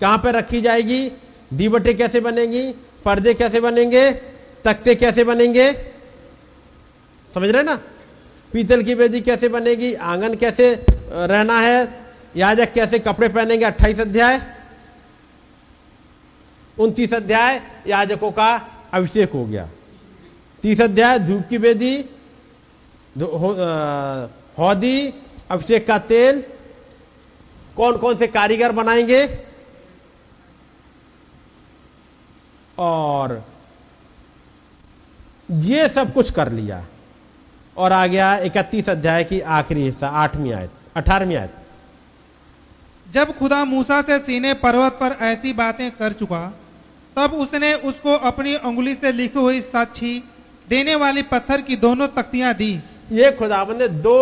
कहाँ 0.00 0.18
पर 0.18 0.34
रखी 0.34 0.60
जाएगी? 0.60 1.12
दीवटे 1.54 1.94
कैसे 1.94 2.20
बनेंगी? 2.20 2.72
पर्दे 3.04 3.34
कैसे 3.34 3.60
बनेंगे? 3.60 4.12
तख्ते 4.64 4.94
कैसे 4.94 5.24
बनेंगे? 5.24 5.72
समझ 7.34 7.50
रहे 7.50 7.62
ना? 7.62 7.74
पीतल 8.52 8.82
की 8.82 8.94
वेदी 8.94 9.20
कैसे 9.20 9.48
बनेगी? 9.48 9.94
आँगन 9.94 10.34
कैसे 10.34 10.86
रहना 11.08 11.60
है? 11.60 12.05
याजक 12.36 12.72
कैसे 12.72 12.98
कपड़े 12.98 13.28
पहनेंगे? 13.28 13.64
अट्ठाईस 13.64 14.00
अध्याय, 14.00 14.40
उनतीस 16.78 17.14
अध्याय, 17.14 17.62
याजकों 17.86 18.30
का 18.32 18.56
अभिषेक 18.92 19.32
हो 19.32 19.44
गया। 19.46 19.68
तीस 20.62 20.80
अध्याय, 20.80 21.18
धूप 21.18 21.42
की 21.48 21.58
वेदी 21.58 21.96
हौदी, 24.58 25.14
अभिषेक 25.50 25.86
का 25.86 25.98
तेल। 25.98 26.44
कौन 27.76 27.96
कौन 27.96 28.16
से 28.16 28.26
कारीगर 28.26 28.72
बनाएँगे? 28.72 29.26
और 32.78 33.44
ये 35.50 35.88
सब 35.88 36.12
कुछ 36.14 36.30
कर 36.30 36.52
लिया। 36.52 36.86
और 37.76 37.92
आ 37.92 38.06
गया 38.06 38.36
इकतीस 38.38 38.88
अध्याय 38.88 39.24
की 39.24 39.40
आखिरी 39.40 39.82
हिस्सा, 39.82 40.08
आठवीं 40.08 40.52
आयत, 40.52 40.70
अठारहवीं 40.96 41.36
आयत। 41.36 41.54
जब 43.06 43.36
खुदा 43.38 43.64
मूसा 43.64 44.00
से 44.02 44.18
सीने 44.18 44.52
पर्वत 44.54 44.92
पर 44.92 45.16
ऐसी 45.22 45.52
बातें 45.52 45.90
कर 45.90 46.12
चुका, 46.12 46.46
तब 47.16 47.34
उसने 47.34 47.72
उसको 47.84 48.14
अपनी 48.22 48.54
उंगली 48.56 48.94
से 48.94 49.12
लिखी 49.12 49.38
हुई 49.38 49.60
साक्षी 49.60 50.22
देने 50.68 50.94
वाली 50.94 51.22
पत्थर 51.22 51.60
की 51.60 51.76
दोनों 51.76 52.08
तख्तियाँ 52.08 52.52
दी। 52.54 52.72
ये 53.12 53.30
खुदाबंद 53.32 53.82
ने 53.82 53.88
दो 53.88 54.16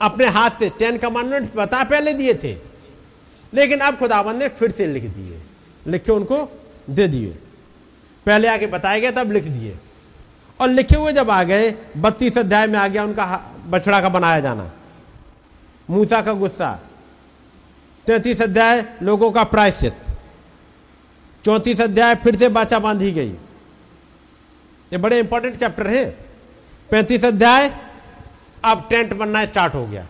अपने 0.00 0.26
हाथ 0.28 0.50
से 0.50 0.68
टेन 0.78 0.98
कमांडमेंट 0.98 1.54
बता 1.54 1.82
पहले 1.84 2.12
दिए 2.12 2.34
थे, 2.34 2.52
लेकिन 3.52 3.78
अब 3.78 3.98
खुदाबंद 3.98 4.42
ने 4.42 4.48
फिर 4.50 4.70
से 4.70 4.86
लिख 4.86 5.04
दिए, 5.04 5.40
लिखे 5.86 6.12
उनको 6.12 6.38
दे 6.90 7.06
दिए। 7.08 7.28
पहले 8.26 8.48
आके 8.48 8.66
बताया 8.66 8.98
गया 8.98 9.10
तब 9.12 9.32
लिख 9.32 9.44
दिए। 9.44 9.76
और 10.60 10.68
लिखे 10.68 10.96
हुए 10.96 11.12
जब 11.12 11.30
आ 11.30 11.42
गए, 11.42 11.70
बत्तीस 11.96 12.38
अध्याय 12.38 12.66
में 12.66 12.78
आ 12.78 12.86
गया 12.88 13.04
उनका 13.04 13.26
बछड़ा 13.66 14.00
का 14.00 14.08
बनाया 14.08 14.40
जाना। 14.40 14.70
मूसा 15.88 16.20
का 16.22 16.32
गुस्सा। 16.32 16.78
तैतीस 18.10 18.40
अध्याय 18.42 18.96
लोगों 19.02 19.30
का 19.32 19.42
प्रायश्चित। 19.44 19.96
चौंतीस 21.44 21.80
अध्याय 21.80 22.14
फिर 22.14 22.36
से 22.36 22.48
बाचा 22.48 22.78
बांधी 22.78 23.12
गई। 23.12 23.28
ये 24.92 24.98
बड़े 24.98 25.18
इंपॉर्टेंट 25.18 25.56
चैप्टर 25.56 25.86
है। 25.86 26.04
पैंतीस 26.90 27.24
अध्याय, 27.24 27.68
अब 28.64 28.86
टेंट 28.90 29.12
बनना 29.12 29.44
स्टार्ट 29.46 29.74
हो 29.74 29.86
गया। 29.86 30.06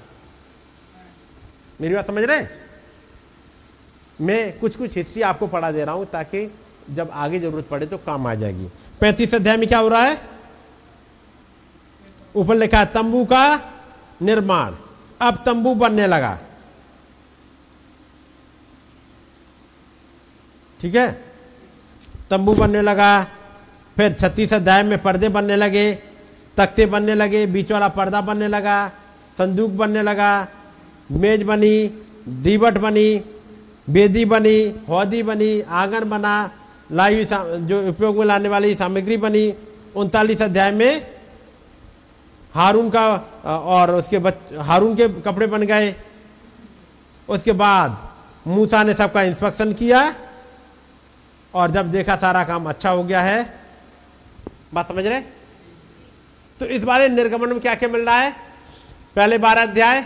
मेरी 1.80 1.94
बात 1.94 2.06
समझ 2.06 2.24
रहे 2.24 2.36
हैं? 2.36 2.50
मैं 4.20 4.58
कुछ 4.58 4.76
कुछ 4.76 4.96
हिस्ट्री 4.96 5.22
आपको 5.22 5.46
पढ़ा 5.46 5.72
दे 5.72 5.84
रहा 5.84 5.94
हूँ 5.94 6.06
ताकि 6.06 6.50
जब 6.90 7.10
आगे 7.12 7.40
ज़रूरत 7.40 7.68
पड़े 7.68 7.86
तो 7.86 7.98
काम 7.98 8.26
आ 8.26 8.34
जाएगी। 8.34 8.70
पैंतीस 9.00 9.34
अध्याय 9.34 9.56
में 9.56 9.68
क्या 9.68 9.78
हो 9.78 9.88
रहा 9.88 10.02
है? 10.02 10.20
ऊपर 12.36 12.54
लिखा 12.54 12.84
तंबू 12.84 13.24
का 13.24 13.72
निर्माण। 14.22 14.74
अब 15.20 15.42
तंबू 15.46 15.74
बनने 15.74 16.06
लगा। 16.06 16.38
ठीक 20.80 20.94
है? 20.94 21.10
तंबू 22.30 22.54
बनने 22.54 22.82
लगा, 22.82 23.12
फिर 23.96 24.12
छत्तीस 24.12 24.52
अध्याय 24.54 24.82
में 24.82 24.98
पर्दे 25.02 25.28
बनने 25.28 25.56
लगे, 25.56 25.92
तख्ते 26.56 26.86
बनने 26.86 27.14
लगे, 27.14 27.46
बीच 27.46 27.72
वाला 27.72 27.88
पर्दा 27.88 28.20
बनने 28.20 28.48
लगा, 28.48 28.88
संदूक 29.38 29.70
बनने 29.70 30.02
लगा, 30.02 30.46
मेज 31.10 31.42
बनी, 31.42 31.74
दीवट 32.28 32.78
बनी, 32.78 33.08
बेदी 33.90 34.24
बनी, 34.24 34.58
हौदी 34.88 35.22
बनी, 35.22 35.60
आँगन 35.60 36.08
बना, 36.10 36.34
लाई 36.92 37.24
जो 37.24 37.88
उपयोग 37.88 38.16
में 38.16 38.24
लाने 38.26 38.48
वाली 38.48 38.74
सामग्री 38.74 39.16
बनी, 39.16 39.52
उनतालीस 39.96 40.42
अध्याय 40.42 40.72
में 40.72 41.06
हारून 42.54 42.90
का 42.90 43.06
और 43.44 43.90
उसके 43.90 44.18
बच, 44.18 44.34
हारून 44.58 44.94
के 44.96 45.08
कपड़े 45.20 45.46
बन 45.46 45.62
गए। 45.62 45.94
उसके 47.28 47.52
बाद 47.52 47.98
मूसा 48.46 48.82
ने 48.82 48.94
सबका 48.94 49.22
इंस्पेक्शन 49.22 49.72
किया। 49.72 50.00
और 51.54 51.70
जब 51.70 51.90
देखा 51.90 52.16
सारा 52.16 52.44
काम 52.44 52.68
अच्छा 52.68 52.90
हो 52.90 53.04
गया 53.04 53.20
है, 53.20 53.42
बात 54.74 54.88
समझ 54.88 55.06
रहे? 55.06 55.20
तो 56.60 56.66
इस 56.66 56.84
बारे 56.84 57.08
निर्गमन 57.08 57.48
में 57.48 57.60
क्या 57.60 57.74
क्या 57.74 57.88
मिल 57.88 58.00
रहा 58.00 58.18
है? 58.18 58.30
पहले 59.16 59.38
बारह 59.38 59.62
अध्याय, 59.62 60.04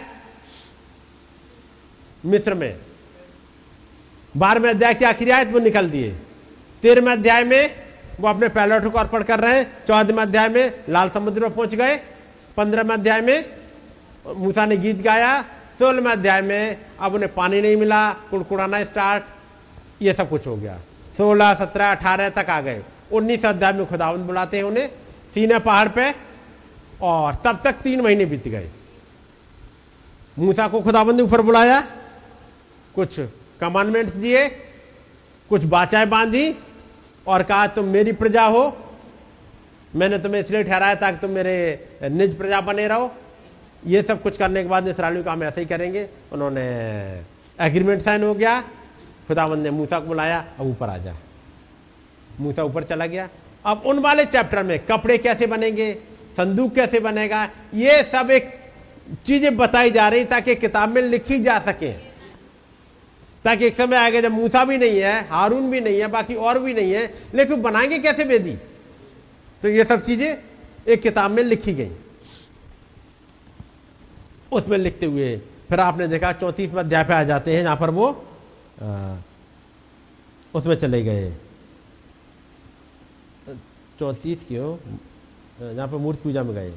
मिस्र 2.24 2.54
में। 2.54 2.76
बारहवें 4.34 4.68
अध्याय 4.70 4.94
की 4.94 5.04
आखिरी 5.04 5.30
आयत 5.30 5.48
वो 5.48 5.58
निकल 5.58 5.90
दिए। 5.90 6.10
तेरहवें 6.82 7.12
अध्याय 7.12 7.44
में 7.44 7.84
वो 8.20 8.28
अपने 8.28 8.48
पैलट 8.48 8.84
को 8.84 8.98
अर्पण 8.98 9.22
कर 9.22 9.40
रहे 9.40 9.58
हैं। 9.58 9.86
चौदहवें 9.86 10.22
अध्याय 10.22 10.48
में 10.48 10.84
लाल 10.88 11.08
समुद्र 11.10 11.40
में 11.40 11.54
पहुँच 11.54 11.74
गए। 11.74 11.96
पंद्रहवें 12.56 12.94
अध्याय 12.94 13.20
में 13.20 13.44
मूसा 14.36 14.66
ने 14.66 14.76
गीत 14.76 15.02
गाया। 15.02 15.40
सोलहवें 15.78 16.10
अध्याय 16.12 16.42
में 16.42 16.76
अब 17.00 17.14
उन्हें 17.14 17.32
पानी 17.34 17.60
नहीं 17.60 17.76
मिला, 17.76 18.12
कुड़कुड़ाना 18.30 18.82
स्टार्ट 18.84 20.02
ये 20.02 20.12
सब 20.14 20.28
कुछ 20.30 20.46
हो 20.46 20.56
गया। 20.56 20.78
सोलह 21.16 21.54
सत्रह 21.54 21.90
अठारह 21.90 22.28
तक 22.28 22.50
आ 22.50 22.60
गए। 22.60 22.82
उन्नीस 23.12 23.44
अध्याय 23.46 23.72
में 23.72 23.86
खुदावंद 23.86 24.26
बुलाते 24.26 24.56
हैं 24.56 24.64
उन्हें, 24.64 24.88
सीना 25.34 25.58
पहाड़ 25.58 25.88
पे, 25.88 26.14
और 27.02 27.34
तब 27.34 27.60
तक 27.64 27.72
तीन 27.72 28.00
महीने 28.00 28.26
बीत 28.26 28.48
गए। 28.48 28.70
मूसा 30.38 30.68
को 30.68 30.80
खुदाबंद 30.80 31.16
ने 31.16 31.22
ऊपर 31.22 31.40
बुलाया, 31.40 31.80
कुछ 32.94 33.20
कमांडमेंट्स 33.60 34.14
दिए, 34.14 34.48
कुछ 35.50 35.64
बाचाएँ 35.64 36.06
बांधी, 36.06 36.54
और 37.26 37.42
कहा, 37.42 37.66
तुम 37.66 37.84
मेरी 37.84 38.12
प्रजा 38.12 38.44
हो, 38.44 38.76
मैंने 39.96 40.18
तुम्हें 40.18 40.40
इसलिए 40.40 40.64
ठहराया 40.64 40.94
ताकि 40.94 41.18
तुम 41.18 41.30
मेरे 41.30 41.56
निज 42.02 42.38
प्रजा 42.38 42.60
बने 42.60 42.88
रहो। 42.88 43.10
ये 43.86 44.02
सब 44.02 44.22
कुछ 44.22 44.36
करने 44.36 44.62
के 44.62 44.68
बाद 44.68 44.88
इसराइलियों 44.88 45.24
का 45.24 45.32
हम 45.32 45.42
ऐसे 45.42 45.60
ही 45.60 45.66
करेंगे। 45.66 46.08
उन्होंने 46.32 46.62
एग्रीमेंट 47.60 48.02
साइन 48.02 48.22
हो 48.22 48.34
गया। 48.34 48.62
खुदावंद 49.28 49.62
ने 49.62 49.70
मूसा 49.70 50.00
को 50.00 50.06
बुलाया, 50.06 50.44
अब 50.60 50.66
ऊपर 50.66 50.88
आ 50.88 50.98
जा। 50.98 51.14
मूसा 52.40 52.62
ऊपर 52.62 52.82
चला 52.82 53.06
गया। 53.06 53.28
अब 53.64 53.82
उन 53.86 53.98
वाले 53.98 54.24
चैप्टर 54.24 54.62
में 54.62 54.86
कपड़े 54.86 55.18
कैसे 55.18 55.46
बनेंगे, 55.46 55.94
संदूक 56.36 56.74
कैसे 56.74 57.00
बनेगा, 57.00 57.50
ये 57.74 58.02
सब 58.02 58.30
एक 58.30 58.60
चीज़ें 59.26 59.56
बताई 59.56 59.90
जा 59.90 60.08
रही 60.08 60.24
ताकि 60.24 60.54
किताब 60.54 60.88
में 60.88 61.02
लिखी 61.02 61.38
जा 61.38 61.58
सके। 61.58 61.92
ताकि 63.44 63.66
एक 63.66 63.76
समय 63.76 63.96
आएगा 63.96 64.20
जब 64.20 64.32
मूसा 64.32 64.64
भी 64.64 64.78
नहीं 64.78 64.98
है, 65.00 65.28
हारून 65.28 65.70
भी 65.70 65.80
नहीं 65.80 66.00
है, 66.00 66.06
बाकी 66.06 66.34
और 66.34 66.58
भी 66.58 66.74
नहीं 66.74 66.92
है, 66.92 67.14
लेकिन 67.34 67.62
बनाएँगे 67.62 67.98
कैसे 67.98 68.24
वेदी? 68.24 68.56
तो 69.62 69.68
ये 69.68 69.84
सब 69.84 70.02
चीज़ें 70.02 70.36
एक 70.88 71.02
किताब 71.02 71.30
में 71.30 71.42
लिखी 71.42 71.74
गई। 71.74 71.90
उसमें 74.52 74.78
लिखते 74.78 75.06
हुए 75.06 75.36
फिर 75.68 75.80
आपने 75.80 76.08
देखा 76.08 76.32
चौंतीसवें 76.32 76.80
अध्याय 76.80 77.04
पे 77.04 77.14
आ 77.14 77.22
जाते 77.22 77.56
हैं, 77.56 77.62
जहाँ 77.62 77.76
पर 77.76 77.90
वो 77.90 78.24
उसमें 80.54 80.74
चले 80.74 81.02
गए। 81.02 81.32
चौंतीस 83.98 84.44
क्यों 84.48 84.76
जहाँ 85.74 85.88
पर 85.88 85.96
मूर्ति 85.96 86.22
पूजा 86.22 86.42
में 86.42 86.54
गए। 86.54 86.72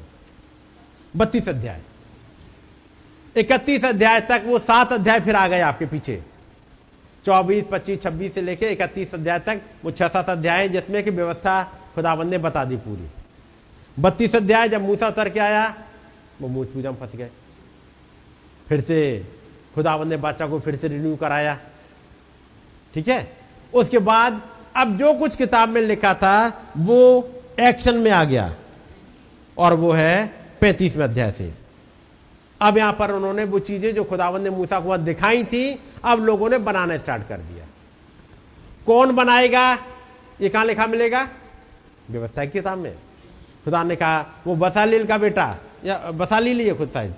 बत्तीस 1.14 1.48
अध्याय। 1.48 1.82
इकतीस 3.36 3.84
अध्याय 3.84 4.20
तक 4.20 4.42
वो 4.46 4.58
सात 4.58 4.92
अध्याय 4.92 5.20
फिर 5.20 5.34
आ 5.34 5.46
गए 5.48 5.60
आपके 5.60 5.86
पीछे। 5.86 6.22
चौबीस, 7.24 7.64
पच्चीस, 7.70 8.00
छब्बीस 8.02 8.34
से 8.34 8.42
लेके 8.42 8.70
इकतीस 8.72 9.14
अध्याय 9.14 9.38
तक 9.38 9.60
वो 9.84 9.90
छह 9.90 10.08
सात 10.08 10.28
अध्याय 10.30 10.68
जिसमें 10.68 11.02
की 11.04 11.10
व्यवस्था 11.10 11.62
खुदाबंद 11.94 12.30
ने 12.30 12.38
बता 12.38 12.64
दी 12.64 12.76
पूरी। 12.76 13.08
बत्तीस 13.96 14.36
अध्याय 14.36 14.68
जब 14.68 14.82
मूसा 14.82 15.08
उतर 15.08 15.28
के 15.28 15.40
आया, 15.40 15.74
वो 16.40 16.48
मूर्ति 16.48 16.72
पूजा 16.72 16.90
में 16.90 16.98
फंस 16.98 17.16
गए। 17.16 17.30
फिर 18.68 18.80
से 18.80 19.26
खुदाबंद 19.74 20.08
ने 20.10 20.16
बादशाह 20.16 20.48
को 20.48 20.60
फिर 20.60 20.76
से 20.76 20.88
रिन्यू 20.88 21.16
कराया। 21.16 21.58
ठीक 22.94 23.08
है? 23.08 23.32
उसके 23.74 23.98
बाद 23.98 24.42
अब 24.76 24.96
जो 24.96 25.14
कुछ 25.14 25.36
किताब 25.36 25.68
में 25.68 25.80
लिखा 25.82 26.14
था, 26.14 26.62
वो 26.76 27.30
एक्शन 27.60 27.96
में 27.96 28.10
आ 28.10 28.24
गया। 28.24 28.54
और 29.58 29.74
वो 29.74 29.92
है 29.92 30.34
पैंतीसवें 30.60 31.04
अध्याय 31.04 31.32
से। 31.32 31.52
अब 32.60 32.78
यहाँ 32.78 32.92
पर 32.92 33.10
उन्होंने 33.10 33.44
वो 33.44 33.58
चीज़ें 33.58 33.94
जो 33.94 34.04
खुदावंद 34.04 34.42
ने 34.42 34.50
मूसा 34.50 34.80
को 34.80 34.96
दिखाई 34.96 35.44
थी, 35.44 35.80
अब 36.04 36.24
लोगों 36.24 36.50
ने 36.50 36.58
बनाना 36.58 36.96
स्टार्ट 36.98 37.28
कर 37.28 37.36
दिया। 37.36 37.64
कौन 38.86 39.16
बनाएगा? 39.16 39.78
ये 40.40 40.48
कहाँ 40.48 40.64
लिखा 40.64 40.86
मिलेगा? 40.86 41.28
व्यवस्था 42.10 42.44
की 42.44 42.50
किताब 42.50 42.78
में। 42.78 42.94
खुदा 43.64 43.82
ने 43.82 43.96
कहा, 43.96 44.26
वो 44.46 44.56
बसालील 44.56 45.06
का 45.06 45.18
बेटा, 45.18 45.56
या 45.84 45.98
बसालील 45.98 46.60
ही 46.60 46.66
है 46.66 46.74
खुद 46.74 46.90
शायद। 46.94 47.14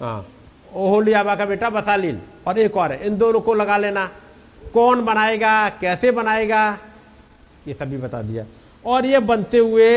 हाँ 0.00 0.26
ओहोलियाबा 0.74 1.34
का 1.34 1.44
बेटा 1.44 1.70
बसालील। 1.70 2.18
और 2.46 2.58
एक 2.58 2.76
और 2.76 2.92
है, 2.92 3.06
इन 3.06 3.16
दोनों 3.16 3.40
को 3.40 3.54
लगा 3.54 3.76
लेना। 3.76 4.10
कौन 4.74 5.04
बनाएगा 5.04 5.68
कैसे 5.80 6.10
बनाएगा 6.12 6.62
ये 7.68 7.74
सभी 7.74 7.96
बता 7.96 8.22
दिया। 8.22 8.44
और 8.84 9.06
ये 9.06 9.18
बनते 9.20 9.58
हुए 9.58 9.90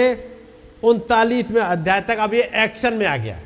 उनतालीसवें 0.83 1.61
अध्याय 1.61 2.01
तक 2.01 2.17
अब 2.17 2.33
ये 2.33 2.49
एक्शन 2.63 2.93
में 2.93 3.05
आ 3.05 3.15
गया। 3.17 3.39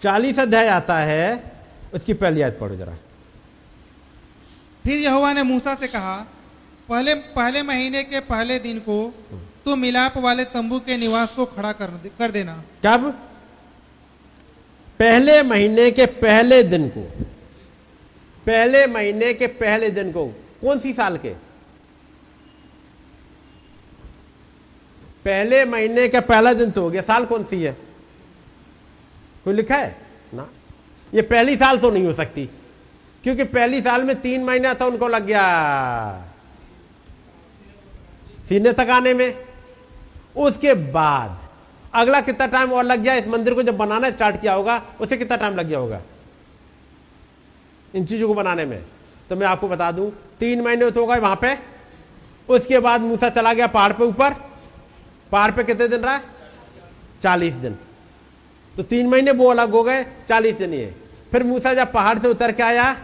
चालीस 0.00 0.38
अध्याय 0.38 0.68
आता 0.68 0.98
है 0.98 1.52
उसकी 1.94 2.14
पहली 2.14 2.40
आयत 2.40 2.58
पढ़ो 2.60 2.76
जरा। 2.76 2.96
फिर 4.84 4.98
यहोवा 4.98 5.32
ने 5.32 5.42
मूसा 5.42 5.74
से 5.74 5.88
कहा 5.88 6.16
पहले 6.88 7.14
पहले 7.14 7.62
महीने 7.62 8.02
के 8.02 8.20
पहले 8.20 8.58
दिन 8.58 8.78
को 8.78 9.14
तू 9.64 9.76
मिलाप 9.76 10.16
वाले 10.18 10.44
तंबू 10.44 10.78
के 10.80 10.96
निवास 10.96 11.34
को 11.34 11.44
खड़ा 11.46 11.72
कर 11.72 11.90
कर 12.18 12.30
देना। 12.30 12.54
कब? 12.86 13.10
पहले 15.00 15.42
महीने 15.42 15.90
के 15.90 16.06
पहले 16.06 16.62
दिन 16.62 16.88
को। 16.88 17.02
पहले 18.46 18.86
महीने 18.86 19.32
के 19.34 19.46
पहले 19.46 19.90
दिन 19.90 20.12
को, 20.12 20.26
कौन 20.60 20.78
सी 20.80 20.92
साल 20.92 21.16
के? 21.16 21.30
पहले 25.24 25.64
महीने 25.64 26.08
का 26.08 26.20
पहला 26.20 26.52
दिन 26.52 26.70
तो 26.70 26.82
हो 26.82 26.90
गया, 26.90 27.02
साल 27.02 27.24
कौन 27.24 27.44
सी 27.44 27.62
है? 27.62 27.72
कोई 29.44 29.54
लिखा 29.54 29.76
है? 29.76 29.96
ना। 30.34 30.48
ये 31.12 31.22
पहली 31.22 31.56
साल 31.56 31.78
तो 31.78 31.90
नहीं 31.90 32.06
हो 32.06 32.14
सकती, 32.14 32.48
क्योंकि 33.24 33.44
पहली 33.44 33.80
साल 33.82 34.04
में 34.04 34.20
तीन 34.20 34.44
महीना 34.44 34.74
था, 34.74 34.86
उनको 34.86 35.08
लग 35.08 35.26
गया। 35.26 35.44
सीने 38.48 38.72
तक 38.72 38.90
आने 38.90 39.14
में। 39.14 39.44
उसके 40.36 40.74
बाद, 40.74 41.38
अगला 41.94 42.20
कितना 42.20 42.46
टाइम 42.46 42.72
और 42.72 42.84
लग 42.84 43.00
गया? 43.00 43.14
इस 43.14 43.26
मंदिर 43.28 43.54
को 43.54 43.62
जब 43.62 43.76
बनाना 43.76 44.10
स्टार्ट 44.10 44.40
किया 44.40 44.52
होगा, 44.52 44.82
उसे 45.00 45.16
कितना 45.16 45.36
टाइम 45.36 45.56
लग 45.56 45.66
गया 45.66 45.78
होगा? 45.78 46.00
इन 47.98 48.04
चीज़ों 48.06 48.28
को 48.28 48.34
बनाने 48.34 48.64
में। 48.64 48.80
तो 49.28 49.36
मैं 49.36 49.46
आपको 49.46 49.68
बता 49.68 49.90
दूँ, 49.92 50.10
तीन 50.38 50.60
महीने 50.60 50.90
तो 50.90 51.00
होगा 51.00 51.16
वहाँ 51.16 51.36
पे। 51.36 51.56
उसके 52.48 52.78
बाद 52.78 53.00
मूसा 53.00 53.28
चला 53.28 53.52
गया 53.52 53.66
पहाड़ 53.66 53.92
पे 53.92 54.04
ऊपर। 54.04 54.34
पहाड़ 55.32 55.50
पे 55.50 55.64
कितने 55.64 55.88
दिन 55.88 56.00
रहा 56.00 56.20
चालीस 57.22 57.54
दिन। 57.54 57.74
तो 58.76 58.82
तीन 58.82 59.06
महीने 59.06 59.30
वो 59.30 59.50
अलग 59.50 59.70
हो 59.70 59.82
गए, 59.82 60.04
चालीस 60.28 60.56
दिन 60.56 60.74
ये। 60.74 60.94
फिर 61.32 61.42
मूसा 61.42 61.74
जब 61.74 61.92
पहाड़ 61.92 62.18
से 62.18 62.28
उतर 62.28 62.52
के 62.52 62.62
आया, 62.62 62.96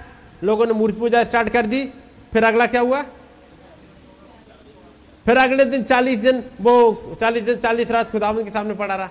लोगों 0.45 0.67
ने 0.67 0.73
मूर्ति 0.73 1.01
पूजा 1.01 1.25
स्टार्ट 1.25 1.49
कर 1.49 1.67
दी। 1.67 1.85
फिर 2.33 2.45
अगला 2.45 2.67
क्या 2.67 2.81
हुआ? 2.81 3.03
फिर 5.27 5.37
अगले 5.37 5.65
दिन 5.65 5.83
चालीस 5.83 6.19
दिन 6.19 6.43
वो, 6.61 7.17
चालीस 7.21 7.43
दिन, 7.43 7.57
चालीस 7.57 7.91
रात 7.91 8.11
खुदावन 8.11 8.45
के 8.45 8.51
सामने 8.51 8.75
पड़ा 8.75 8.97
रहा। 8.97 9.11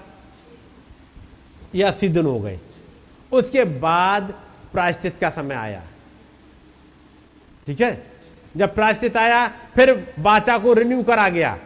ये 1.76 1.84
अस्सी 1.84 2.08
दिन 2.08 2.26
हो 2.26 2.40
गए। 2.40 2.60
उसके 3.32 3.64
बाद 3.64 4.34
प्रायश्चित 4.74 5.16
का 5.22 5.30
समय 5.30 5.56
आया। 5.56 5.84
ठीक 7.68 7.82
है? 7.82 8.08
जब 8.58 8.76
प्रायश्चित 8.76 9.18
आया, 9.18 9.48
फिर 9.48 10.14
बाचा 10.20 10.58
को 10.58 10.74
रिन्यू 10.74 11.04
करा 11.04 11.30
गया। 11.30 11.60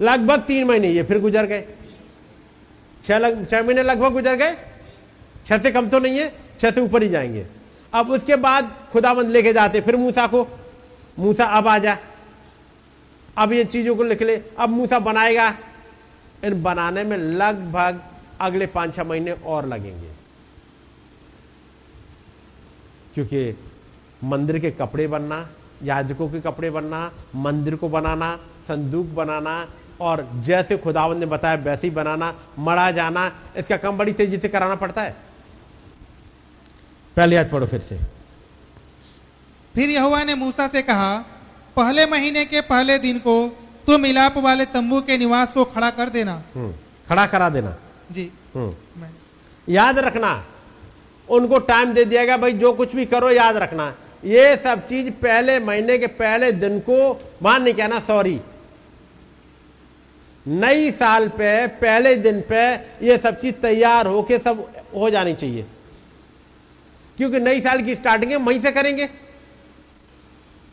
लगभग 0.00 0.40
तीन 0.40 0.66
महीने, 0.66 0.88
ये 0.88 1.02
फिर 1.02 1.20
गुजर 1.20 1.46
गए। 1.46 1.64
छह 3.04 3.18
लग, 3.18 3.50
छह 3.50 3.62
महीने 3.62 3.82
लगभग 3.82 4.12
गुजर 4.12 4.34
गए। 4.34 4.56
छह 5.46 5.58
से 5.58 5.70
कम 5.70 5.88
तो 5.88 5.98
नहीं 5.98 6.18
है, 6.18 6.34
छह 6.60 6.70
से 6.70 6.80
ऊपर 6.80 7.02
ही 7.02 7.08
जाएँगे। 7.08 7.46
अब 7.94 8.10
उसके 8.10 8.36
बाद 8.36 8.76
खुदाबंद 8.92 9.28
लेके 9.28 9.52
जाते, 9.52 9.80
फिर 9.80 9.96
मूसा 9.96 10.26
को। 10.26 10.48
मूसा 11.18 11.44
अब 11.44 11.68
आ 11.68 11.78
जा। 11.78 11.98
अब 13.38 13.52
ये 13.52 13.64
चीज़ों 13.64 13.96
को 13.96 14.04
लिख 14.04 14.22
ले। 14.22 14.42
अब 14.58 14.68
मूसा 14.68 14.98
बनाएगा। 14.98 15.54
इन 16.44 16.62
बनाने 16.62 17.04
में 17.04 17.16
लगभग 17.16 18.02
अगले 18.40 18.66
पाँच 18.66 18.96
छह 18.96 19.04
महीने 19.04 19.32
और 19.32 19.66
लगेंगे। 19.66 20.17
क्योंकि 23.18 23.58
मंदिर 24.24 24.58
के 24.58 24.70
कपड़े 24.70 25.06
बनना 25.06 25.48
याजकों 25.82 26.28
के 26.30 26.40
कपड़े 26.40 26.70
बनना 26.70 27.12
मंदिर 27.34 27.76
को 27.76 27.88
बनाना 27.88 28.36
संदूक 28.68 29.06
बनाना 29.06 29.68
और 30.00 30.30
जैसे 30.34 30.76
खुदावन 30.76 31.18
ने 31.18 31.26
बताया 31.26 31.54
वैसे 31.54 31.86
ही 31.86 31.94
बनाना 31.94 32.34
मरा 32.58 32.90
जाना 32.90 33.32
इसका 33.56 33.76
काम 33.76 33.98
बड़ी 33.98 34.12
तेज़ी 34.12 34.38
से 34.38 34.48
कराना 34.48 34.74
पड़ता 34.74 35.02
है। 35.02 35.16
पहले 37.16 37.36
याद 37.36 37.50
पढ़ो 37.50 37.66
फिर 37.66 37.80
से। 37.80 37.98
फिर 39.74 39.90
यहोवा 39.90 40.24
ने 40.24 40.34
मूसा 40.34 40.68
से 40.68 40.82
कहा 40.82 41.18
पहले 41.76 42.06
महीने 42.06 42.44
के 42.44 42.60
पहले 42.60 42.98
दिन 42.98 43.18
को 43.18 43.58
तुम 43.86 44.00
मिलाप 44.00 44.38
वाले 44.38 44.64
तंबू 44.66 45.00
के 45.00 45.18
निवास 45.18 45.52
को 45.52 45.64
खड़ा 45.64 45.90
कर 45.90 46.08
देना। 46.08 46.42
हम्म, 46.54 46.72
खड़ा 47.08 47.26
करा 47.26 47.48
देना। 47.48 47.76
जी। 48.12 48.32
हम्म। 48.54 49.06
याद 49.68 49.98
रखना 49.98 50.44
उनको 51.30 51.58
टाइम 51.58 51.92
दे 51.92 52.04
दिया 52.04 52.24
गया, 52.24 52.36
भाई 52.36 52.52
जो 52.52 52.72
कुछ 52.72 52.94
भी 52.96 53.04
करो, 53.06 53.30
याद 53.30 53.56
रखना। 53.56 53.94
ये 54.24 54.56
सब 54.56 54.86
चीज़ 54.88 55.10
पहले 55.10 55.58
महीने 55.60 55.98
के 55.98 56.06
पहले 56.06 56.52
दिन 56.52 56.78
को 56.80 56.98
मान 57.42 57.62
नहीं 57.62 57.74
कहना 57.74 58.00
सॉरी 58.00 58.40
नई 60.46 60.90
साल 60.90 61.28
पे, 61.28 61.66
पहले 61.66 62.14
दिन 62.14 62.40
पे 62.40 62.74
ये 63.06 63.18
सब 63.18 63.40
चीज़ 63.40 63.54
तैयार 63.54 64.06
होके 64.06 64.38
सब 64.38 64.66
हो 64.94 65.10
जानी 65.10 65.34
चाहिए। 65.34 65.64
क्योंकि 67.16 67.40
नई 67.40 67.60
साल 67.60 67.82
की 67.82 67.94
स्टार्टिंग 67.94 68.32
हम 68.32 68.44
वहीं 68.44 68.60
से 68.60 68.72
करेंगे। 68.72 69.04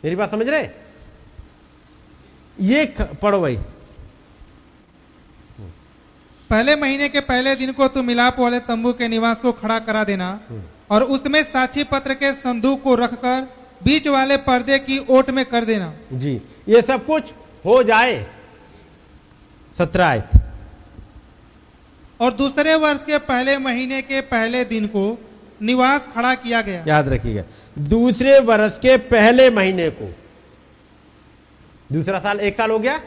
मेरी 0.04 0.16
बात 0.16 0.30
समझ 0.30 0.48
रहे? 0.48 0.68
ये 2.60 2.94
पढ़ो 3.22 3.40
भाई। 3.40 3.58
पहले 6.50 6.74
महीने 6.76 7.08
के 7.08 7.20
पहले 7.20 7.54
दिन 7.56 7.72
को 7.72 7.88
तू 7.88 8.02
मिलाप 8.02 8.38
वाले 8.40 8.58
तंबू 8.60 8.92
के 8.92 9.08
निवास 9.08 9.40
को 9.40 9.52
खड़ा 9.52 9.78
करा 9.78 10.02
देना 10.04 10.28
और 10.90 11.02
उसमें 11.02 11.42
साक्षी 11.42 11.84
पत्र 11.84 12.14
के 12.14 12.32
संदूक 12.32 12.82
को 12.82 12.94
रखकर 12.94 13.46
बीच 13.84 14.06
वाले 14.08 14.36
पर्दे 14.36 14.78
की 14.78 14.98
ओट 15.10 15.30
में 15.30 15.44
कर 15.44 15.64
देना। 15.64 15.92
जी 16.12 16.34
ये 16.68 16.82
सब 16.82 17.04
कुछ 17.06 17.30
हो 17.64 17.82
जाए 17.82 18.14
सत्रह 19.78 20.22
और 22.20 22.32
दूसरे 22.32 22.74
वर्ष 22.74 23.00
के 23.06 23.18
पहले 23.18 23.56
महीने 23.58 24.02
के 24.02 24.20
पहले 24.20 24.64
दिन 24.64 24.86
को 24.86 25.18
निवास 25.62 26.06
खड़ा 26.14 26.34
किया 26.34 26.60
गया। 26.60 26.84
याद 26.88 27.08
रखिएगा 27.08 27.42
दूसरे 27.88 28.38
वर्ष 28.40 28.78
के 28.78 28.96
पहले 29.10 29.48
महीने 29.50 29.88
को। 29.90 30.12
दूसरा 31.92 32.18
साल 32.20 32.40
एक 32.40 32.56
साल 32.56 32.70
हो 32.70 32.78
गया 32.78 33.00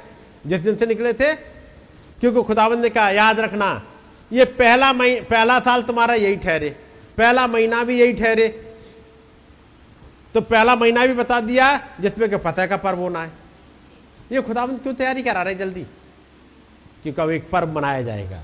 जिस 0.48 0.62
दिन 0.62 0.76
से 0.76 0.86
निकले 0.86 1.14
थे 1.14 1.34
क्योंकि 2.20 2.44
खुदावंद 2.44 2.80
ने 2.80 2.90
कहा, 2.90 3.10
याद 3.10 3.40
रखना, 3.40 3.84
ये 4.32 4.46
पहला 4.46 4.94
मही, 4.94 5.22
पहला 5.22 5.60
साल 5.60 5.84
तुम्हारा 5.84 6.14
यही 6.14 6.36
ठहरे, 6.36 6.70
पहला 7.18 7.48
महीना 7.48 7.84
भी 7.84 8.00
यही 8.00 8.14
ठहरे। 8.14 8.48
तो 10.34 10.42
पहला 10.42 10.76
महीना 10.76 11.06
भी 11.06 11.14
बता 11.14 11.40
दिया, 11.40 11.90
जिसमें 12.02 12.30
कि 12.30 12.38
फसह 12.38 12.66
का 12.66 12.78
पर्व 12.78 12.98
होना 12.98 13.24
है। 13.24 13.32
ये 14.32 14.42
खुदाबंद 14.42 14.80
क्यों 14.80 14.94
तैयारी 14.94 15.24
करा 15.24 15.44
रहे 15.44 15.56
जल्दी? 15.56 15.84
क्योंकि 17.04 17.22
अब 17.22 17.30
एक 17.30 17.50
पर्व 17.50 17.72
मनाया 17.72 18.02
जाएगा। 18.02 18.44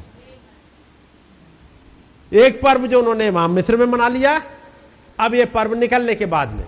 एक 2.34 2.62
पर्व 2.62 2.88
जो 2.88 3.00
उन्होंने 3.00 3.30
वहाँ 3.30 3.48
मिस्र 3.48 3.78
में 3.78 3.86
मना 3.86 4.08
लिया, 4.08 4.42
अब 5.20 5.34
ये 5.34 5.46
पर्व 5.46 5.74
निकलने 5.74 6.16
के 6.16 6.26
बाद 6.26 6.50
में। 6.50 6.66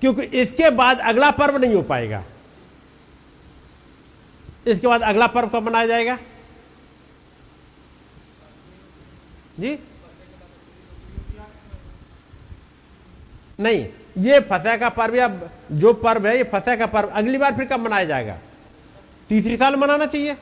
क्योंकि 0.00 0.22
इसके 0.22 0.70
बाद 0.70 0.98
अगला 0.98 1.30
पर्व 1.30 1.56
नहीं 1.56 1.74
हो 1.74 1.82
पाएगा। 1.82 2.24
इसके 4.66 4.86
बाद 4.86 5.02
अगला 5.02 5.26
पर्व 5.26 5.48
कब 5.48 5.62
मनाया 5.62 5.86
जाएगा? 5.86 6.16
जी? 9.60 9.78
नहीं 13.60 13.86
ये 14.18 14.38
फसह 14.40 14.76
का 14.76 14.88
पर्व 14.88 15.14
या 15.16 15.28
जो 15.72 15.92
पर्व 15.94 16.26
है 16.26 16.36
ये 16.36 16.44
फसह 16.44 16.76
का 16.76 16.86
पर्व 16.86 17.08
अगली 17.10 17.38
बार 17.38 17.56
फिर 17.56 17.64
कब 17.64 17.80
मनाया 17.80 18.04
जाएगा? 18.04 18.38
तीसरी 19.30 19.56
साल 19.56 19.76
मनाना 19.76 20.06
चाहिए 20.06 20.32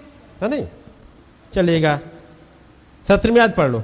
है 0.43 0.49
नहीं? 0.49 0.67
चलेगा। 1.53 1.99
सत्र 3.07 3.31
में 3.31 3.41
आज 3.41 3.55
पढ़ 3.55 3.71
लो। 3.71 3.83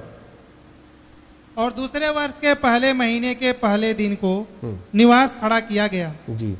और 1.56 1.72
दूसरे 1.72 2.08
वर्ष 2.10 2.34
के 2.40 2.54
पहले 2.54 2.92
महीने 2.92 3.34
के 3.34 3.52
पहले 3.58 3.92
दिन 3.94 4.14
को 4.14 4.32
निवास 4.94 5.36
खड़ा 5.40 5.58
किया 5.60 5.86
गया। 5.86 6.14
जी। 6.30 6.56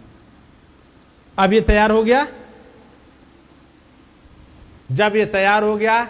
अब 1.39 1.53
ये 1.53 1.61
तैयार 1.61 1.91
हो 1.91 2.03
गया? 2.05 2.27
जब 4.89 5.17
ये 5.17 5.25
तैयार 5.27 5.63
हो 5.63 5.77
गया 5.77 6.03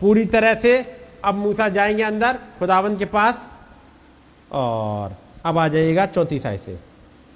पूरी 0.00 0.24
तरह 0.26 0.54
से 0.54 0.78
अब 1.24 1.34
मूसा 1.34 1.68
जाएँगे 1.68 2.02
अंदर 2.02 2.38
खुदावन 2.58 2.96
के 2.96 3.04
पास 3.04 3.40
और 4.52 5.16
अब 5.44 5.58
आ 5.58 5.66
जाइएगा 5.68 6.06
चौतीस 6.06 6.46
आय 6.46 6.58
से। 6.58 6.72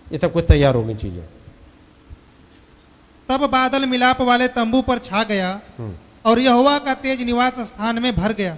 ये 0.06 0.18
सब 0.18 0.32
कुछ 0.32 0.44
तैयार 0.48 0.74
होगी 0.74 0.94
चीज़ें। 0.94 1.24
तब 3.28 3.46
बादल 3.50 3.86
मिलाप 3.86 4.20
वाले 4.20 4.48
तंबू 4.48 4.82
पर 4.82 4.98
छा 4.98 5.22
गया 5.24 5.60
और 6.24 6.38
यहोवा 6.38 6.78
का 6.78 6.94
तेज 6.94 7.22
निवास 7.22 7.58
स्थान 7.60 7.98
में 7.98 8.14
भर 8.16 8.32
गया। 8.32 8.56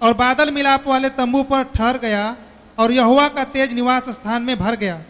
और 0.00 0.14
बादल 0.14 0.50
मिलाप 0.50 0.86
वाले 0.86 1.08
तंबू 1.10 1.42
पर 1.42 1.62
ठहर 1.74 1.98
गया 1.98 2.36
और 2.78 2.92
यहोवा 2.92 3.28
का 3.28 3.44
तेज 3.44 3.72
निवास 3.72 4.08
स्थान 4.10 4.42
में 4.42 4.58
भर 4.58 4.76
गया। 4.76 5.00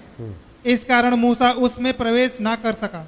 इस 0.64 0.84
कारण 0.84 1.14
मूसा 1.14 1.50
उसमें 1.50 1.92
प्रवेश 1.94 2.36
ना 2.40 2.54
कर 2.56 2.72
सका। 2.72 3.06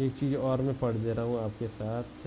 एक 0.00 0.12
चीज़ 0.12 0.36
और 0.36 0.60
मैं 0.62 0.78
पढ़ 0.78 0.92
दे 0.92 1.12
रहा 1.12 1.24
हूँ 1.24 1.44
आपके 1.44 1.66
साथ। 1.68 2.26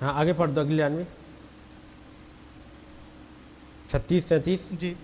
हाँ 0.00 0.12
आगे 0.14 0.32
पढ़ 0.32 0.50
दो, 0.50 0.60
अगली 0.60 0.76
लाइन 0.76 0.92
में। 0.92 1.06
छत्तीस, 3.90 4.28
सैंतीस। 4.28 4.68
जी। 4.72 4.96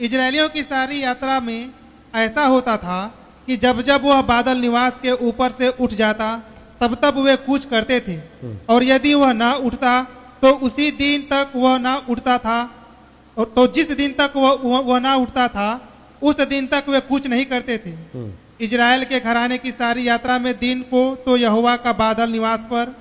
इजरायलियों 0.00 0.48
की 0.48 0.62
सारी 0.62 1.02
यात्रा 1.02 1.38
में 1.40 1.70
ऐसा 2.14 2.44
होता 2.44 2.76
था 2.76 3.06
कि 3.46 3.56
जब 3.56 3.82
जब 3.82 4.04
वह 4.04 4.22
बादल 4.22 4.58
निवास 4.58 4.98
के 5.02 5.12
ऊपर 5.28 5.52
से 5.52 5.68
उठ 5.68 5.94
जाता 5.94 6.26
तब 6.80 6.94
तब 7.02 7.18
वे 7.18 7.36
कूच 7.38 7.64
करते 7.64 8.00
थे। 8.00 8.18
और 8.68 8.82
यदि 8.84 9.14
वह 9.14 9.32
ना 9.32 9.52
उठता 9.62 10.00
तो 10.42 10.48
उसी 10.60 10.90
दिन 10.92 11.22
तक 11.22 11.52
वह 11.56 11.78
ना 11.78 11.94
उठता 12.08 12.38
था। 12.38 12.58
और 13.36 13.52
तो 13.56 13.66
जिस 13.66 13.90
दिन 13.92 14.12
तक 14.12 14.32
वह 14.36 14.80
वह, 14.80 14.98
ना 15.00 15.14
उठता 15.16 15.46
था 15.48 15.68
उस 16.22 16.40
दिन 16.42 16.66
तक 16.66 16.84
वे 16.88 17.00
कूच 17.00 17.26
नहीं 17.26 17.44
करते 17.46 17.78
थे। 17.78 17.94
इजराइल 18.60 19.04
के 19.04 19.20
घराने 19.20 19.58
की 19.58 19.70
सारी 19.70 20.06
यात्रा 20.08 20.38
में 20.38 20.52
दिन 20.58 20.82
को 20.82 21.02
तो 21.16 21.36
यहोवा 21.36 21.76
का 21.76 21.92
बादल 21.94 22.30
निवास 22.30 22.60
पर 22.70 22.94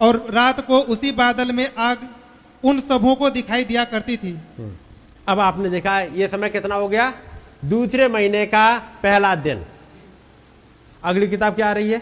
और 0.00 0.24
रात 0.30 0.60
को 0.66 0.78
उसी 0.88 1.12
बादल 1.12 1.52
में 1.52 1.68
आग 1.78 2.08
उन 2.62 2.80
सबों 2.80 3.14
को 3.14 3.30
दिखाई 3.30 3.64
दिया 3.64 3.84
करती 3.84 4.16
थी। 4.16 4.32
अब 5.28 5.40
आपने 5.40 5.68
देखा 5.70 6.00
ये 6.00 6.28
समय 6.28 6.48
कितना 6.50 6.74
हो 6.74 6.88
गया? 6.88 7.12
दूसरे 7.64 8.08
महीने 8.08 8.44
का 8.46 8.78
पहला 9.02 9.34
दिन। 9.36 9.64
अगली 11.02 11.28
किताब 11.28 11.54
क्या 11.54 11.68
आ 11.70 11.72
रही 11.72 11.90
है? 11.90 12.00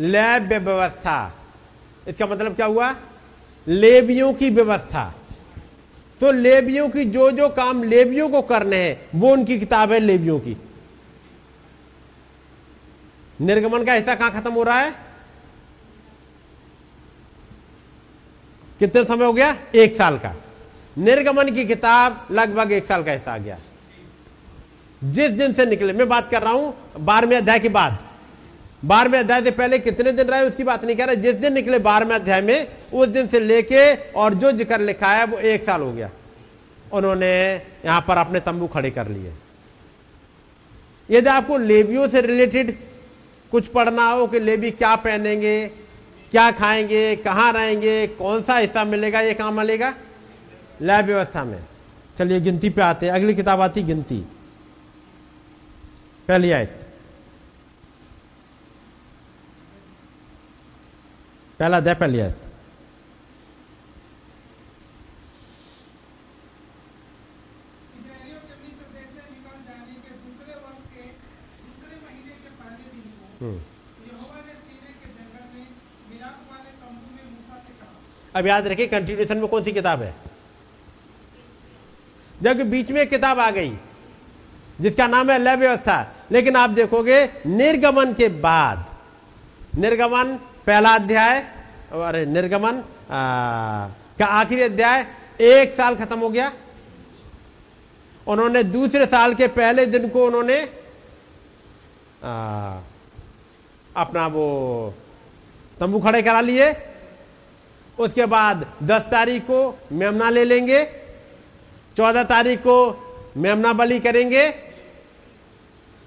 लैब 0.00 0.42
व्यवस्था। 0.42 1.34
इसका 2.08 2.26
मतलब 2.26 2.56
क्या 2.56 2.66
हुआ? 2.66 2.96
लेबियों 3.68 4.34
की 4.34 4.50
व्यवस्था। 4.50 5.14
तो 6.20 6.32
लेबियों 6.32 6.88
की 6.88 7.04
जो 7.04 7.30
जो 7.30 7.48
काम 7.48 7.82
लेबियों 7.82 8.28
को 8.28 8.42
करने 8.42 8.76
हैं, 8.76 9.06
वो 9.14 9.32
उनकी 9.32 9.58
किताब 9.58 9.92
है 9.92 9.98
लेबियों 9.98 10.40
की। 10.40 10.56
निर्गमन 13.40 13.84
का 13.84 13.92
हिस्सा 13.92 14.14
कहाँ 14.14 14.32
खत्म 14.32 14.52
हो 14.52 14.62
रहा 14.62 14.80
है? 14.80 14.94
कितने 18.78 19.04
समय 19.04 19.24
हो 19.24 19.32
गया? 19.32 19.56
एक 19.74 19.96
साल 19.96 20.18
का। 20.18 20.34
निर्गमन 20.98 21.48
की 21.48 21.64
किताब 21.64 22.26
लगभग 22.30 22.72
एक 22.72 22.86
साल 22.86 23.02
का 23.02 23.12
हिस्सा 23.12 23.34
आ 23.34 23.38
गया। 23.38 23.58
जिस 25.04 25.30
दिन 25.30 25.52
से 25.52 25.66
निकले, 25.66 25.92
मैं 25.92 26.08
बात 26.08 26.30
कर 26.30 26.42
रहा 26.42 26.52
हूँ 26.52 26.74
बारहवें 27.00 27.36
अध्याय 27.36 27.58
के 27.58 27.68
बाद। 27.68 27.98
बारहवें 28.84 29.18
अध्याय 29.18 29.42
से 29.42 29.50
पहले 29.50 29.78
कितने 29.78 30.12
दिन 30.12 30.26
रहे, 30.26 30.40
उसकी 30.40 30.64
बात 30.64 30.84
नहीं 30.84 30.96
कह 30.96 31.04
रहा। 31.04 31.14
जिस 31.14 31.34
दिन 31.34 31.52
निकले 31.52 31.78
बारहवें 31.78 32.14
अध्याय 32.14 32.42
में, 32.42 32.68
उस 32.92 33.08
दिन 33.08 33.26
से 33.26 33.40
लेके 33.40 34.12
और 34.12 34.34
जो 34.34 34.52
ज़िक्र 34.52 34.80
लिखा 34.80 35.08
है, 35.08 35.26
वो 35.26 35.38
एक 35.38 35.64
साल 35.64 35.80
हो 35.80 35.92
गया। 35.92 36.10
उन्होंने 36.92 37.62
यहाँ 37.84 38.00
पर 38.00 38.16
अपने 38.16 38.40
तंबू 38.40 38.66
खड़े 38.66 38.90
कर 38.90 39.08
लिए। 39.08 39.32
यदि 41.10 41.30
आपको 41.30 41.58
लेबियों 41.58 42.08
से 42.08 42.20
रिलेटेड 42.20 42.78
कुछ 43.50 43.66
पढ़ना 43.66 44.10
हो 44.10 44.26
कि 44.26 44.40
लेबी 44.40 44.70
क्या 44.70 44.96
पहनेंगे, 44.96 45.70
क्या 46.30 46.50
खाएँगे, 46.50 47.16
कहाँ 47.16 47.52
रहेंगे, 47.52 48.06
कौन 48.06 48.42
सा 48.42 48.56
हिस्सा 48.56 48.84
मिलेगा, 48.84 49.20
ये 49.20 49.34
कहाँ 49.34 49.52
मिलेगा? 49.52 49.94
लैब 50.82 51.06
व्यवस्था 51.06 51.44
में। 51.44 51.64
चलिए 52.18 52.40
गिनती 52.40 52.70
पे 52.70 52.82
आते 52.82 53.06
हैं। 53.06 53.12
अगली 53.12 53.34
किताब 53.34 53.60
आती 53.60 53.82
गिनती। 53.82 54.24
पहली 56.28 56.28
आयत 56.28 56.28
पहला 56.28 56.28
अध्याय 56.28 56.30
पहली 56.30 56.50
आयत 56.50 56.58
इस्राएलियों 56.58 56.70
के 56.70 56.74
मिस्र 56.74 56.74
देश 56.74 56.74
से 56.74 56.74
निकल 56.74 56.84
जाने 56.84 56.84
के 56.84 56.84
दूसरे 56.84 56.84
वर्ष 56.84 56.84
के 56.84 56.84
दूसरे 60.24 60.44
महीने 60.54 60.84
के 60.84 60.84
पहले 60.84 60.84
दिन 60.84 60.84
को 60.84 60.84
यहोवा 60.84 60.84
ने 60.84 60.84
सीने 60.84 60.84
के 60.84 60.84
जंगल 60.84 60.84
में 60.84 60.84
मिलाप 60.84 60.84
वाले 60.84 60.92
तंबू 61.04 61.24
में 61.24 61.32
मूसा 77.30 77.56
से 77.58 77.72
कहा 77.72 78.38
अब 78.38 78.46
याद 78.46 78.66
रखिए 78.66 78.86
कंटिन्यूशन 78.86 79.38
में 79.38 79.48
कौन 79.48 79.64
सी 79.64 79.72
किताब 79.72 80.02
है? 80.02 80.14
जब 82.42 82.70
बीच 82.70 82.90
में 82.90 83.00
एक 83.02 83.10
किताब 83.10 83.40
आ 83.40 83.50
गई 83.50 83.76
जिसका 84.80 85.06
नाम 85.06 85.30
है 85.30 85.38
लय 85.38 85.56
व्यवस्था। 85.56 86.14
लेकिन 86.32 86.56
आप 86.56 86.70
देखोगे 86.70 87.30
निर्गमन 87.46 88.14
के 88.14 88.28
बाद 88.28 88.86
निर्गमन 89.78 90.38
पहला 90.66 90.94
अध्याय 90.94 91.46
और 91.92 92.16
निर्गमन 92.16 92.76
आ, 93.10 93.88
का 94.18 94.26
आखिरी 94.26 94.62
अध्याय 94.62 95.06
एक 95.40 95.74
साल 95.74 95.96
खत्म 95.96 96.18
हो 96.18 96.28
गया। 96.28 96.52
उन्होंने 98.26 98.62
दूसरे 98.62 99.06
साल 99.06 99.34
के 99.34 99.46
पहले 99.48 99.86
दिन 99.86 100.08
को 100.08 100.26
उन्होंने 100.26 100.60
आ, 102.24 102.32
अपना 103.96 104.26
वो 104.26 104.46
तंबू 105.80 106.00
खड़े 106.00 106.22
करा 106.22 106.40
लिए। 106.40 106.72
उसके 107.98 108.26
बाद 108.26 108.66
10 108.82 109.02
तारीख 109.10 109.42
को 109.42 109.58
मेमना 109.92 110.30
ले 110.30 110.44
लेंगे 110.44 110.80
14 111.96 112.24
तारीख 112.24 112.58
को 112.58 112.76
मेमना 113.36 113.72
बलि 113.72 113.98
करेंगे। 114.00 114.50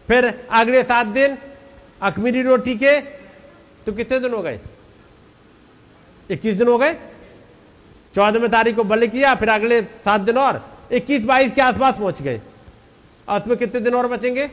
फिर 0.07 0.25
अगले 0.51 0.83
सात 0.83 1.07
दिन 1.07 1.37
अखमीरी 2.01 2.41
रोटी 2.41 2.75
के 2.75 3.16
तो 3.87 3.93
कितने 3.93 4.19
दिन 4.19 4.33
हो 4.33 4.41
गए? 4.41 4.59
21 6.31 6.55
दिन 6.55 6.67
हो 6.67 6.77
गए? 6.77 6.93
चौदहवें 8.15 8.51
तारीख 8.51 8.75
को 8.75 8.83
बलि 8.83 9.07
किया, 9.07 9.35
फिर 9.35 9.49
अगले 9.49 9.81
सात 9.81 10.21
दिन 10.21 10.37
और। 10.37 10.79
21 10.91 11.23
बाईस 11.23 11.53
के 11.53 11.61
आसपास 11.61 11.95
पहुँच 11.95 12.21
गए। 12.21 12.41
और 13.29 13.41
उसमें 13.41 13.57
कितने 13.57 13.81
दिन 13.81 13.95
और 13.95 14.07
बचेंगे? 14.07 14.51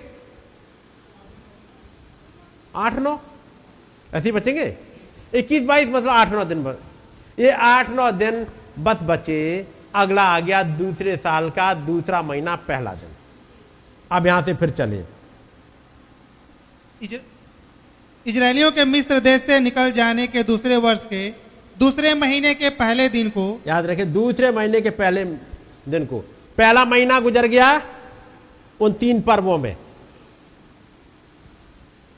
आठ, 2.76 2.94
नौ? 2.94 3.20
ऐसे 4.14 4.32
बचेंगे? 4.32 4.76
इक्कीस, 5.34 5.62
बाईस 5.62 5.88
मतलब 5.88 6.08
आठ, 6.08 6.28
नौ 6.28 6.44
दिन 6.44 6.76
ये 7.38 7.50
आठ, 7.50 7.90
नौ 7.90 8.10
दिन 8.10 8.46
बस 8.78 8.96
बचे। 9.02 9.68
अगला 9.94 10.22
आ 10.22 10.40
गया 10.40 10.62
दूसरे 10.62 11.16
साल 11.16 11.50
का, 11.50 11.74
दूसरा 11.74 12.22
महीना, 12.22 12.56
पहला 12.56 12.94
दिन। 12.94 13.10
अब 14.12 14.26
यहाँ 14.26 14.42
से 14.42 14.54
फिर 14.54 14.70
चले 14.70 15.04
इज- 18.26 18.36
इजरायलियों 18.36 18.72
के 18.72 18.84
मिस्र 18.84 19.20
देश 19.20 19.42
से 19.42 19.60
निकल 19.60 19.92
जाने 19.92 20.26
के 20.26 20.42
दूसरे 20.42 20.76
वर्ष 20.76 21.06
के 21.06 21.30
दूसरे 21.78 22.14
महीने 22.14 22.54
के 22.54 22.70
पहले 22.70 23.08
दिन 23.08 23.28
को। 23.28 23.62
याद 23.66 23.86
रखें 23.86 24.12
दूसरे 24.12 24.50
महीने 24.50 24.80
के 24.80 24.90
पहले 24.90 25.24
दिन 25.88 26.06
को। 26.06 26.18
पहला 26.58 26.84
महीना 26.84 27.20
गुजर 27.20 27.46
गया 27.46 27.82
उन 28.80 28.92
तीन 28.92 29.20
पर्वों 29.20 29.58
में। 29.58 29.76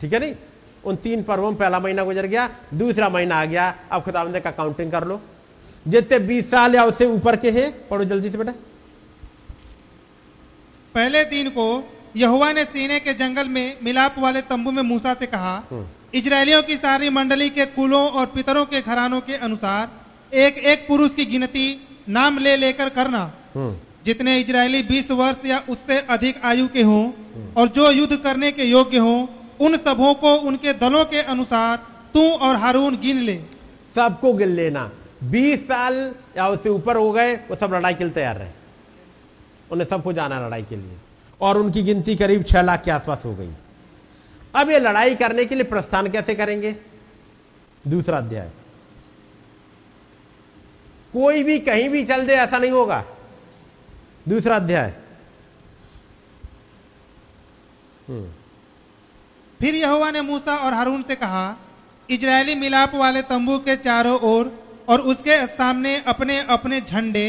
ठीक 0.00 0.12
है 0.12 0.20
नहीं? 0.20 0.34
उन 0.84 0.96
तीन 0.96 1.22
पर्वों 1.22 1.50
में 1.50 1.58
पहला 1.58 1.80
महीना 1.80 2.04
गुजर 2.04 2.26
गया 2.26 2.50
दूसरा 2.74 3.08
महीना 3.08 3.36
आ 3.36 3.44
गया। 3.44 3.78
अब 3.92 4.02
खुदावंदे 4.02 4.40
का 4.40 4.50
काउंटिंग 4.50 4.92
कर 4.92 5.04
लो। 5.04 5.20
जितने 5.88 6.18
बीस 6.18 6.50
साल 6.50 6.74
या 6.74 6.84
उससे 6.84 7.06
ऊपर 7.06 7.36
के 7.36 7.50
हैं 7.50 7.88
पढ़ो 7.88 8.04
जल्दी 8.04 8.30
से 8.30 8.38
बेटा। 8.38 8.52
पहले 10.94 11.24
दिन 11.24 11.48
को 11.48 11.92
यहुआ 12.16 12.52
ने 12.52 12.64
सीने 12.64 13.00
के 13.00 13.14
जंगल 13.14 13.48
में 13.48 13.78
मिलाप 13.82 14.18
वाले 14.18 14.42
तंबू 14.42 14.70
में 14.70 14.82
मूसा 14.82 15.14
से 15.14 15.26
कहा 15.26 15.64
इजरायलियों 16.14 16.62
की 16.62 16.76
सारी 16.76 17.08
मंडली 17.10 17.48
के 17.50 17.64
कुलों 17.66 18.08
और 18.10 18.26
पितरों 18.26 18.64
के 18.66 18.80
घरानों 18.80 19.20
के 19.20 19.34
अनुसार 19.36 20.36
एक 20.36 20.58
एक 20.64 20.86
पुरुष 20.88 21.10
की 21.10 21.24
गिनती 21.24 21.66
नाम 22.08 22.38
ले 22.38 22.56
लेकर 22.56 22.88
करना। 22.88 23.30
जितने 24.04 24.38
इजरायली 24.40 24.82
20 24.82 25.10
वर्ष 25.10 25.46
या 25.46 25.58
उससे 25.68 25.98
अधिक 26.10 26.44
आयु 26.44 26.68
के 26.68 26.82
हों 26.82 27.04
और 27.56 27.68
जो 27.68 27.90
युद्ध 27.90 28.16
करने 28.16 28.52
के 28.52 28.64
योग्य 28.64 28.98
हों 28.98 29.26
उन 29.60 29.76
सबों 29.76 30.14
को 30.14 30.34
उनके 30.42 30.72
दलों 30.72 31.04
के 31.04 31.20
अनुसार 31.24 31.76
तू 32.14 32.28
और 32.30 32.56
हारून 32.56 32.96
गिन 32.96 33.18
ले। 33.18 33.36
सबको 33.94 34.32
गिन 34.32 34.48
लेना। 34.48 34.90
बीस 35.24 35.66
साल 35.68 35.94
या 36.36 36.48
उससे 36.48 36.68
ऊपर 36.68 36.96
हो 36.96 37.10
गए 37.12 37.34
वो 37.50 37.56
सब 37.56 37.74
लड़ाई 37.74 37.94
के 37.94 38.04
लिए 38.04 38.12
तैयार 38.12 38.36
रहे। 38.36 38.50
उन्हें 39.70 39.86
सबको 39.88 40.12
जाना 40.12 40.46
लड़ाई 40.46 40.62
के 40.62 40.76
लिए। 40.76 40.96
और 41.40 41.58
उनकी 41.58 41.82
गिनती 41.82 42.16
करीब 42.16 42.44
छह 42.44 42.62
लाख 42.62 42.84
के 42.84 42.90
आसपास 42.90 43.22
हो 43.24 43.34
गई। 43.34 43.50
अब 44.56 44.70
ये 44.70 44.78
लड़ाई 44.80 45.14
करने 45.14 45.44
के 45.44 45.54
लिए 45.54 45.64
प्रस्थान 45.64 46.08
कैसे 46.10 46.34
करेंगे? 46.34 46.74
दूसरा 47.84 48.18
अध्याय। 48.18 48.50
कोई 51.12 51.42
भी 51.44 51.58
कहीं 51.58 51.88
भी 51.88 52.04
चल 52.04 52.26
दे 52.26 52.34
ऐसा 52.34 52.58
नहीं 52.58 52.70
होगा। 52.70 53.04
दूसरा 54.28 54.56
अध्याय। 54.56 54.94
फिर 59.60 59.74
यहोवा 59.74 60.10
ने 60.10 60.20
मूसा 60.20 60.56
और 60.56 60.74
हारून 60.74 61.02
से 61.02 61.14
कहा 61.14 61.44
इजरायली 62.08 62.54
मिलाप 62.54 62.94
वाले 62.94 63.22
तंबू 63.22 63.58
के 63.58 63.76
चारों 63.76 64.18
ओर 64.22 64.52
और 64.88 65.00
उसके 65.00 65.46
सामने 65.46 65.96
अपने 66.06 66.38
अपने 66.48 66.80
झंडे 66.80 67.26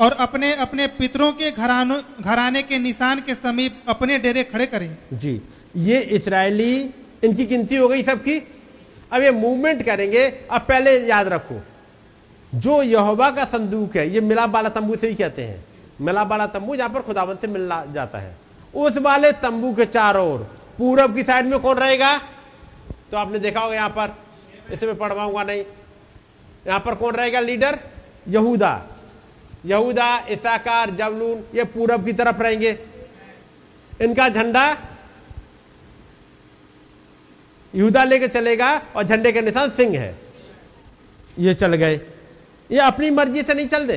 और 0.00 0.12
अपने 0.18 0.52
अपने 0.56 0.86
पितरों 0.88 1.32
के 1.32 1.50
घरानों 1.50 2.00
घराने 2.20 2.62
के 2.62 2.78
निशान 2.78 3.20
के 3.20 3.34
समीप 3.34 3.82
अपने 3.88 4.18
डेरे 4.18 4.44
खड़े 4.44 4.66
करें। 4.66 4.96
जी। 5.12 5.40
ये 5.76 6.00
इसराइली, 6.00 6.90
इनकी 7.24 7.44
गिनती 7.44 7.76
हो 7.76 7.88
गई 7.88 8.02
सबकी। 8.02 8.38
अब 9.12 9.22
ये 9.22 9.30
मूवमेंट 9.30 9.82
करेंगे, 9.82 10.26
अब 10.50 10.60
पहले 10.60 10.98
याद 11.08 11.28
रखो, 11.28 11.60
जो 12.54 12.82
यहोवा 12.82 13.30
का 13.30 13.44
संदूक 13.44 13.96
है, 13.96 14.08
ये 14.10 14.20
मिलाप 14.20 14.50
वाला 14.50 14.68
तंबू 14.68 14.96
से 14.96 15.08
ही 15.08 15.14
कहते 15.14 15.44
हैं। 15.44 15.64
मिलाप 16.00 16.28
वाला 16.28 16.46
तंबू 16.46 16.76
जहाँ 16.76 16.90
पर 16.90 17.00
खुदावन 17.00 17.36
से 17.36 17.46
मिलना 17.46 17.84
जाता 17.84 18.18
है। 18.18 18.36
उस 18.74 18.98
वाले 18.98 19.32
तंबू 19.32 19.74
के 19.74 19.86
चारों 19.86 20.32
ओर, 20.32 20.38
पूरब 20.78 21.14
की 21.14 21.22
साइड 21.22 21.46
में 21.46 21.58
कौन 21.58 21.76
रहेगा? 21.76 22.18
तो 23.10 23.16
आपने 23.16 23.38
देखा 23.38 23.60
होगा 23.60 23.74
यहाँ 23.74 23.88
पर, 23.88 24.16
इसे 24.72 24.86
मैं 24.86 24.96
पढ़वाऊँगा 24.98 25.42
नहीं। 25.42 25.64
यहाँ 26.66 26.80
पर 26.80 26.94
कौन 26.94 27.14
रहेगा 27.14 27.40
लीडर? 27.40 27.78
यहूदा। 28.28 28.86
यहूदा, 29.66 30.18
इसाकार 30.18 30.90
जवलून 30.90 31.44
ये 31.54 31.64
पूरब 31.64 32.04
की 32.04 32.12
तरफ़ 32.12 32.42
रहेंगे। 32.42 32.78
इनका 34.00 34.28
झंडा 34.28 34.76
यहूदा 37.74 38.04
लेके 38.04 38.28
चलेगा 38.28 38.70
और 38.96 39.04
झंडे 39.04 39.32
के 39.32 39.40
निशान 39.42 39.70
सिंह 39.70 39.98
है। 39.98 40.14
ये 41.38 41.54
चल 41.54 41.74
गए। 41.76 42.00
ये 42.70 42.78
अपनी 42.80 43.10
मर्ज़ी 43.12 43.42
से 43.42 43.54
नहीं 43.54 43.66
चल 43.68 43.86
दे 43.86 43.96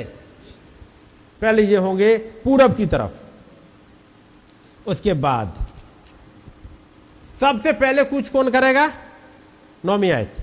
पहले 1.42 1.64
ये 1.64 1.78
होंगे 1.78 2.18
पूरब 2.44 2.76
की 2.78 2.86
तरफ़। 2.88 3.12
उसके 4.86 5.14
बाद 5.16 5.66
सबसे 7.42 7.72
पहले 7.74 8.04
कुछ 8.06 8.30
कौन 8.30 8.50
करेगा? 8.52 8.92
नौमी 9.84 10.10
आयत। 10.12 10.36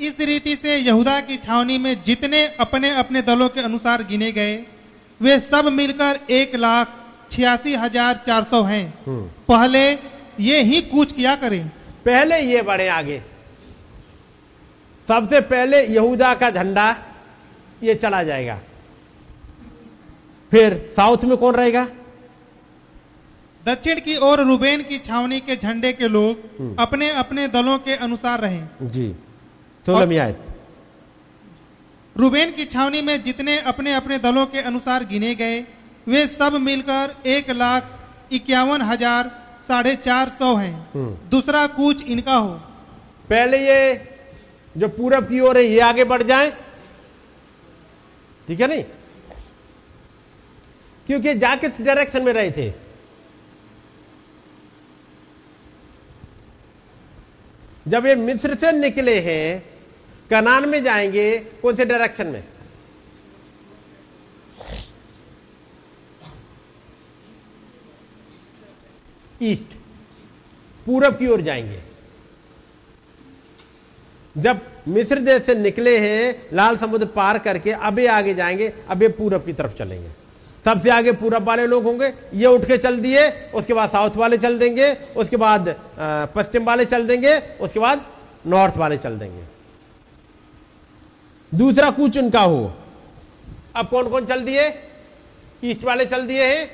इस 0.00 0.20
रीति 0.20 0.54
से 0.56 0.76
यहूदा 0.78 1.20
की 1.20 1.36
छावनी 1.38 1.78
में 1.78 2.02
जितने 2.04 2.46
अपने 2.60 2.90
अपने 2.96 3.22
दलों 3.22 3.48
के 3.48 3.60
अनुसार 3.62 4.02
गिने 4.04 4.30
गए 4.32 4.54
वे 5.20 5.38
सब 5.40 5.64
मिलकर 5.72 6.18
एक 6.32 6.54
लाख 6.56 6.96
छियासी 7.30 7.74
हज़ार 7.76 8.20
चार 8.26 8.44
सौ 8.44 8.62
हैं। 8.64 8.84
पहले 9.48 9.82
ये 10.40 10.62
ही 10.62 10.80
कूच 10.84 11.12
किया 11.12 11.34
करें। 11.36 11.68
पहले 12.04 12.40
ये 12.42 12.62
बढ़े 12.62 12.88
आगे। 12.90 13.22
सबसे 15.08 15.40
पहले 15.46 15.82
यहूदा 15.84 16.34
का 16.34 16.50
झंडा 16.52 16.88
ये 17.82 17.94
चला 17.96 18.22
जाएगा। 18.24 18.58
फिर 20.52 20.76
साउथ 20.96 21.24
में 21.24 21.36
कौन 21.36 21.54
रहेगा? 21.54 21.86
दक्षिण 23.62 23.98
की 24.00 24.16
ओर 24.18 24.40
रुबेन 24.42 24.82
की 24.82 24.98
छावनी 25.00 25.40
के 25.40 25.56
झंडे 25.56 25.92
के 25.92 26.08
लोग 26.08 26.78
अपने 26.78 27.10
अपने 27.16 27.46
दलों 27.48 27.78
के 27.78 27.94
अनुसार 27.98 28.40
रहे। 28.40 28.60
जी 28.84 29.08
सोलहवीं 29.84 30.18
आयत। 30.18 30.46
रुबेन 32.16 32.50
की 32.52 32.64
छावनी 32.66 33.00
में 33.02 33.22
जितने 33.22 33.58
अपने 33.66 33.94
अपने 33.94 34.18
दलों 34.20 34.46
के 34.46 34.60
अनुसार 34.62 35.04
गिने 35.06 35.34
गए 35.34 35.60
वे 36.06 36.26
सब 36.28 36.52
मिलकर 36.60 37.14
एक 37.28 37.50
लाख 37.52 37.82
इक्यावन 38.32 38.82
हज़ार 38.82 39.30
साढ़े 39.70 39.94
चार 39.96 40.28
सौ 40.38 40.54
है। 40.56 40.72
दूसरा 41.30 41.66
कूच 41.72 42.02
इनका 42.04 42.34
हो। 42.34 42.54
पहले 43.28 43.58
ये 43.58 43.80
जो 44.74 44.88
पूरब 44.90 45.28
की 45.28 45.40
ओर 45.40 45.58
है 45.58 45.64
ये 45.64 45.80
आगे 45.80 46.04
बढ़ 46.04 46.22
जाए। 46.22 46.50
ठीक 48.48 48.60
है 48.60 48.66
नहीं? 48.68 48.84
क्योंकि 51.06 51.34
जा 51.34 51.54
किस 51.56 51.80
डायरेक्शन 51.80 52.24
में 52.24 52.32
रहे 52.32 52.50
थे। 52.50 52.70
जब 57.88 58.06
ये 58.06 58.14
मिस्र 58.14 58.54
से 58.54 58.72
निकले 58.72 59.18
हैं 59.20 59.62
कनान 60.30 60.68
में 60.68 60.82
जाएँगे 60.84 61.38
कौन 61.62 61.76
से 61.76 61.84
डायरेक्शन 61.84 62.26
में? 62.26 62.42
ईस्ट, 69.40 69.76
पूरब 70.86 71.16
की 71.16 71.26
ओर 71.26 71.40
जाएँगे। 71.40 71.80
जब 74.36 74.60
मिस्र 74.88 75.18
देश 75.18 75.42
से 75.42 75.54
निकले 75.54 75.96
हैं, 75.98 76.48
लाल 76.52 76.76
समुद्र 76.76 77.06
पार 77.06 77.38
करके, 77.38 77.70
अब 77.72 77.98
ये 77.98 78.06
आगे 78.06 78.34
जाएँगे, 78.34 78.72
अब 78.88 79.02
ये 79.02 79.08
पूरब 79.08 79.44
की 79.44 79.52
तरफ़ 79.52 79.72
चलेंगे। 79.72 80.08
सबसे 80.64 80.90
आगे 80.90 81.12
पूरब 81.12 81.42
वाले 81.42 81.66
लोग 81.66 81.84
होंगे, 81.84 82.12
ये 82.34 82.46
उठ 82.46 82.64
के 82.64 82.76
चल 82.78 82.98
दिए, 83.00 83.28
उसके 83.54 83.74
बाद 83.74 83.90
साउथ 83.90 84.16
वाले 84.16 84.36
चल 84.36 84.58
देंगे, 84.58 84.92
उसके 85.16 85.36
बाद 85.36 85.74
पश्चिम 86.36 86.64
वाले 86.64 86.84
चल 86.84 87.06
देंगे, 87.06 87.36
उसके 87.60 87.80
बाद 87.80 88.04
नॉर्थ 88.46 88.76
वाले 88.76 88.96
चल 88.96 89.18
देंगे। 89.18 89.44
दूसरा 91.52 91.90
कूच 91.90 92.18
उनका 92.18 92.40
हो। 92.40 92.72
अब 93.76 93.88
कौन 93.88 94.08
कौन 94.08 94.26
चल 94.26 94.44
दिए? 94.44 94.68
ईस्ट 95.64 95.84
वाले 95.84 96.04
चल 96.06 96.26
दिए 96.26 96.44
हैं, 96.44 96.70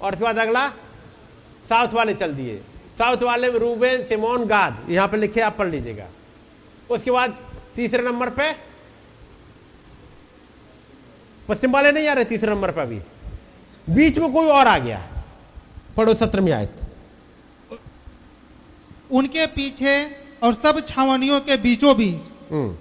और 0.00 0.12
उसके 0.12 0.24
बाद 0.24 0.38
अगला 0.38 0.66
साउथ 1.68 1.94
वाले 1.94 2.14
चल 2.14 2.34
दिए। 2.34 2.56
साउथ 2.98 3.22
वाले 3.22 3.50
में 3.50 3.58
रूबेन 3.60 4.04
सिमोन 4.06 4.44
गाद 4.46 4.90
यहाँ 4.90 5.08
पे 5.08 5.16
लिखे 5.16 5.40
आप 5.42 5.56
पढ़ 5.58 5.68
लीजिएगा। 5.68 6.06
उसके 6.90 7.10
बाद 7.10 7.36
तीसरे 7.76 8.02
नंबर 8.02 8.30
पे 8.30 8.52
पश्चिम 11.48 11.72
वाले 11.72 11.92
नहीं 11.92 12.06
आ 12.08 12.12
रहे 12.12 12.24
तीसरे 12.24 12.50
नंबर 12.50 12.70
पे 12.70 12.80
अभी। 12.80 13.00
बीच 13.86 14.18
में 14.18 14.32
कोई 14.32 14.46
और 14.48 14.66
आ 14.66 14.78
गया 14.78 15.00
पढ़ो 15.96 16.14
सत्रहवीं 16.14 16.52
आयत। 16.52 16.80
उनके 19.10 19.46
पीछे 19.48 19.94
और 20.42 20.54
सब 20.54 20.84
छावनियों 20.86 21.40
के 21.40 21.56
बीचों 21.58 21.96
बीच 21.96 22.30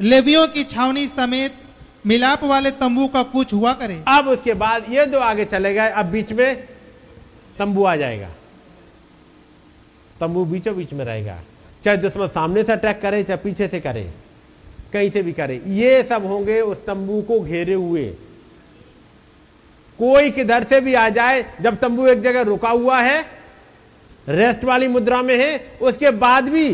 लेवियों 0.03 0.47
की 0.47 0.63
छावनी 0.65 1.07
समेत 1.07 1.57
मिलाप 2.05 2.43
वाले 2.43 2.71
तंबू 2.73 3.07
का 3.07 3.23
कुछ 3.25 3.53
हुआ 3.53 3.73
करे। 3.73 4.03
अब 4.09 4.27
उसके 4.27 4.53
बाद 4.55 4.85
ये 4.89 5.05
दो 5.05 5.19
आगे 5.21 5.45
चले 5.47 5.73
गए 5.73 5.89
अब 5.91 6.05
बीच 6.07 6.31
में 6.33 6.67
तंबू 7.59 7.83
आ 7.83 7.95
जाएगा। 7.95 8.29
तंबू 10.21 10.45
बीचों 10.45 10.75
बीच 10.75 10.93
में 10.93 11.05
रहेगा। 11.05 11.39
चाहे 11.83 11.97
दुश्मन 11.97 12.27
सामने 12.27 12.63
से 12.63 12.71
अटैक 12.71 13.01
करे, 13.01 13.23
चाहे 13.23 13.37
पीछे 13.37 13.67
से 13.67 13.79
करे, 13.79 14.09
कहीं 14.93 15.09
से 15.09 15.21
भी 15.23 15.33
करे, 15.33 15.61
ये 15.67 16.03
सब 16.03 16.25
होंगे 16.25 16.59
उस 16.61 16.85
तंबू 16.85 17.21
को 17.21 17.39
घेरे 17.39 17.73
हुए। 17.73 18.03
कोई 19.99 20.29
किधर 20.31 20.63
से 20.63 20.81
भी 20.81 20.93
आ 20.93 21.09
जाए, 21.09 21.45
जब 21.61 21.75
तंबू 21.75 22.07
एक 22.07 22.21
जगह 22.21 22.41
रुका 22.41 22.69
हुआ 22.69 22.99
है 23.01 23.25
रेस्ट 24.29 24.63
वाली 24.63 24.87
मुद्रा 24.87 25.21
में 25.21 25.37
है, 25.37 25.77
उसके 25.81 26.09
बाद 26.11 26.49
भी 26.49 26.67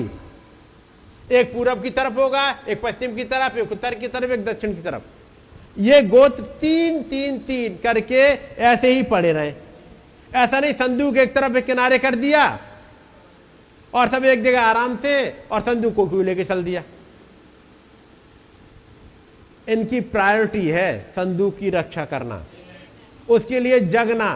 एक 1.32 1.54
पूरब 1.54 1.84
की 1.84 1.90
तरफ़ 1.90 2.14
होगा, 2.14 2.50
एक 2.70 2.82
पश्चिम 2.82 3.16
की 3.16 3.24
तरफ़, 3.24 3.58
एक 3.58 3.72
उत्तर 3.72 3.94
की 3.94 4.08
तरफ़, 4.08 4.32
एक 4.32 4.46
दक्षिण 4.46 4.74
की 4.74 4.82
तरफ़। 4.82 5.02
ये 5.80 6.02
गोत्र 6.02 6.44
तीन 6.62 7.02
तीन 7.04 7.38
तीन 7.40 7.78
करके 7.84 8.22
ऐसे 8.64 8.94
ही 8.94 9.04
पड़े 9.04 9.32
रहे। 9.34 9.54
ऐसा 10.36 10.60
नहीं, 10.60 10.74
संदूक 10.74 11.18
एक 11.18 11.34
तरफ़ 11.36 11.58
एक 11.58 11.66
किनारे 11.66 11.98
कर 11.98 12.16
दिया 12.16 12.46
और 13.94 14.10
सब 14.10 14.26
एक 14.26 14.44
जगह 14.44 14.62
आराम 14.62 14.98
से 14.98 15.14
और 15.52 15.62
संदूक 15.62 15.96
को 15.96 16.22
लेके 16.24 16.44
चल 16.44 16.64
दिया। 16.64 16.84
इनकी 19.68 20.00
प्रायोरिटी 20.02 20.68
है 20.68 21.00
संदूक 21.16 21.58
की 21.60 21.70
रक्षा 21.70 22.06
करना, 22.06 22.44
उसके 23.28 23.60
लिए 23.60 23.80
जगना, 23.80 24.30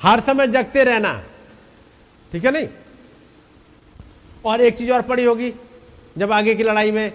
हर 0.00 0.20
समय 0.20 0.46
जगते 0.46 0.84
रहना, 0.84 1.12
ठीक 2.32 2.44
है 2.44 2.50
नहीं? 2.50 2.68
और 4.44 4.60
एक 4.60 4.76
चीज़ 4.78 4.90
और 4.92 5.02
पड़ी 5.02 5.24
होगी, 5.24 5.52
जब 6.18 6.32
आगे 6.32 6.54
की 6.54 6.62
लड़ाई 6.62 6.90
में, 6.90 7.12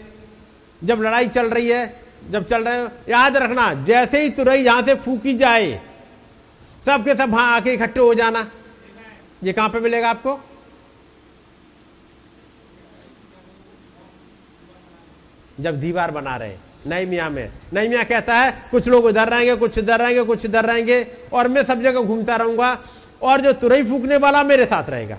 जब 0.82 1.02
लड़ाई 1.02 1.28
चल 1.28 1.50
रही 1.50 1.70
है, 1.70 2.02
जब 2.30 2.48
चल 2.48 2.64
रहे 2.64 2.82
हो, 2.82 2.90
याद 3.10 3.38
रखना, 3.38 3.74
जैसे 3.84 4.22
ही 4.24 4.30
तुरई 4.30 4.58
यहाँ 4.58 4.82
से 4.82 4.96
फूकी 4.96 5.34
जाए 5.38 5.80
सबके 6.86 7.14
सब 7.16 7.32
वहाँ 7.32 7.56
आके 7.56 7.74
इकट्ठे 7.74 8.00
हो 8.00 8.14
जाना। 8.14 8.50
ये 9.44 9.54
कहाँ 9.54 9.70
पे 9.70 9.80
मिलेगा 9.80 10.10
आपको? 10.10 10.40
जब 15.60 15.80
दीवार 15.80 16.12
बना 16.12 16.36
रहे 16.36 16.56
नई 16.88 17.06
मियाँ 17.06 17.30
में। 17.30 17.52
नई 17.74 17.88
मियाँ 17.88 18.06
कहता 18.06 18.36
है, 18.36 18.64
कुछ 18.72 18.88
लोग 18.88 19.06
उधर 19.06 19.30
रहेंगे, 19.30 19.56
कुछ 19.56 19.78
इधर 19.78 20.00
रहेंगे, 20.00 20.24
कुछ 20.24 20.46
इधर 20.46 20.66
रहेंगे, 20.66 21.08
और 21.34 21.48
मैं 21.48 21.64
सब 21.64 21.82
जगह 21.82 22.02
घूमता 22.02 22.36
रहूँगा, 22.36 22.80
और 23.22 23.42
जो 23.42 23.54
तुरई 23.54 23.84
फूकने 23.84 24.18
वाला 24.18 24.44
मेरे 24.44 24.66
साथ 24.66 24.90
रहेगा। 24.90 25.18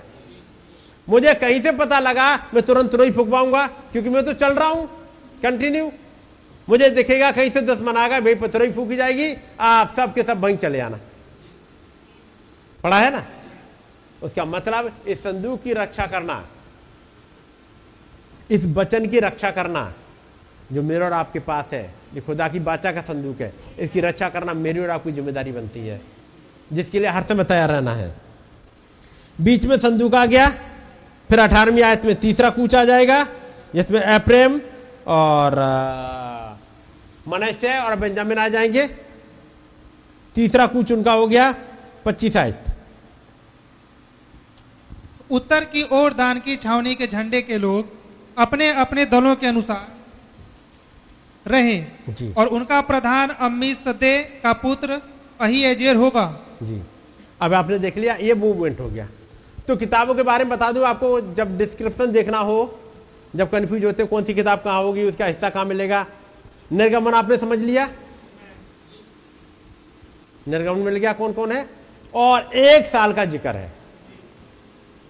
मुझे 1.09 1.33
कहीं 1.33 1.61
से 1.61 1.71
पता 1.71 1.99
लगा, 1.99 2.35
मैं 2.53 2.63
तुरंत 2.63 2.91
तुरई 2.91 3.11
फूकवाऊँगा, 3.11 3.67
क्योंकि 3.67 4.09
मैं 4.09 4.25
तो 4.25 4.33
चल 4.33 4.53
रहा 4.53 4.67
हूँ। 4.67 4.89
कंटिन्यू 5.43 5.91
मुझे 6.69 6.89
दिखेगा, 6.89 7.31
कहीं 7.31 7.51
से 7.51 7.61
दुश्मन 7.61 7.97
आ 7.97 8.19
भाई, 8.19 8.35
तुरई 8.35 8.71
फूकी 8.71 8.95
जाएगी, 8.95 9.35
आप 9.59 9.93
सब 9.95 10.13
के 10.13 10.23
सब 10.23 10.39
वहीं 10.39 10.57
चले 10.57 10.79
आना। 10.79 10.99
पढ़ा 12.83 12.99
है 12.99 13.11
ना? 13.11 13.25
उसका 14.23 14.45
मतलब 14.45 14.91
इस 15.07 15.19
संदूक 15.19 15.63
की 15.63 15.73
रक्षा 15.73 16.05
करना, 16.07 16.43
इस 18.51 18.65
वचन 18.67 19.05
की 19.07 19.19
रक्षा 19.19 19.51
करना 19.51 19.93
जो 20.71 20.81
मेरे 20.83 21.05
और 21.05 21.13
आपके 21.13 21.39
पास 21.39 21.65
है, 21.73 21.83
ये 22.13 22.21
खुदा 22.21 22.47
की 22.47 22.59
बाचा 22.59 22.91
का 22.91 23.01
संदूक 23.01 23.41
है। 23.41 23.53
इसकी 23.79 23.99
रक्षा 24.01 24.29
करना 24.29 24.53
मेरी 24.53 24.79
और 24.79 24.89
आपकी 24.89 25.11
ज़िम्मेदारी 25.11 25.51
बनती 25.51 25.79
है, 25.79 26.01
जिसके 26.73 26.99
लिए 26.99 27.09
हर 27.09 27.23
समय 27.23 27.43
तैयार 27.43 27.69
रहना 27.69 27.93
है। 27.93 28.15
बीच 29.37 29.65
में 29.65 29.77
संदूक 29.79 30.15
आ 30.15 30.25
गया, 30.25 30.49
फिर 31.29 31.39
अठारहवीं 31.39 31.83
आयत 31.83 32.05
में 32.05 32.15
तीसरा 32.15 32.49
कूच 32.49 32.75
आ 32.75 32.83
जाएगा, 32.85 33.23
जिसमें 33.75 34.01
एप्रेम 34.01 34.59
और 35.07 35.59
मनस्य 37.27 37.77
और 37.79 37.95
बेंजामिन 37.95 38.37
आ 38.37 38.47
जाएँगे। 38.47 38.87
तीसरा 40.35 40.65
कूच 40.67 40.91
उनका 40.91 41.13
हो 41.13 41.27
गया, 41.27 41.53
पच्चीस 42.05 42.37
आयत। 42.37 42.72
उत्तर 45.33 45.63
की 45.65 45.83
ओर 45.93 46.13
दान 46.13 46.39
की 46.39 46.55
छावनी 46.57 46.95
के 46.95 47.07
झंडे 47.07 47.41
के 47.41 47.57
लोग 47.57 47.85
अपने 48.37 48.69
अपने 48.79 49.05
दलों 49.07 49.35
के 49.35 49.47
अनुसार 49.47 49.91
रहे 51.45 51.77
जी। 52.09 52.31
और 52.33 52.47
उनका 52.49 52.79
प्रधान 52.83 53.29
अम्मी 53.41 53.73
सदे 53.75 54.19
का 54.43 54.53
पुत्र 54.59 55.01
अही 55.39 55.63
एजेर 55.65 55.95
होगा। 55.95 56.25
जी। 56.63 56.81
अब 57.41 57.53
आपने 57.53 57.79
देख 57.79 57.97
लिया 57.97 58.15
ये 58.17 58.33
मूवमेंट 58.35 58.79
हो 58.79 58.89
गया। 58.89 59.07
तो 59.67 59.75
किताबों 59.75 60.15
के 60.15 60.23
बारे 60.23 60.43
में 60.43 60.49
बता 60.49 60.71
दूँ 60.71 60.85
आपको 60.85 61.19
जब 61.35 61.57
डिस्क्रिप्शन 61.57 62.11
देखना 62.11 62.37
हो 62.39 62.79
जब 63.33 63.49
कंफ्यूज 63.51 63.85
होते 63.85 64.03
हो, 64.03 64.07
कौन 64.07 64.23
सी 64.23 64.33
किताब 64.33 64.61
कहाँ 64.61 64.81
होगी 64.83 65.03
उसका 65.03 65.25
हिस्सा 65.25 65.49
कहाँ 65.49 65.65
मिलेगा। 65.65 66.05
निर्गमन 66.71 67.13
आपने 67.13 67.37
समझ 67.37 67.59
लिया? 67.59 67.89
निर्गमन 70.47 70.79
मिल 70.79 70.95
गया 70.95 71.13
कौन 71.13 71.33
कौन 71.33 71.51
है? 71.51 71.65
और 72.13 72.55
एक 72.55 72.85
साल 72.87 73.13
का 73.13 73.25
ज़िक्र 73.25 73.55
है। 73.55 73.71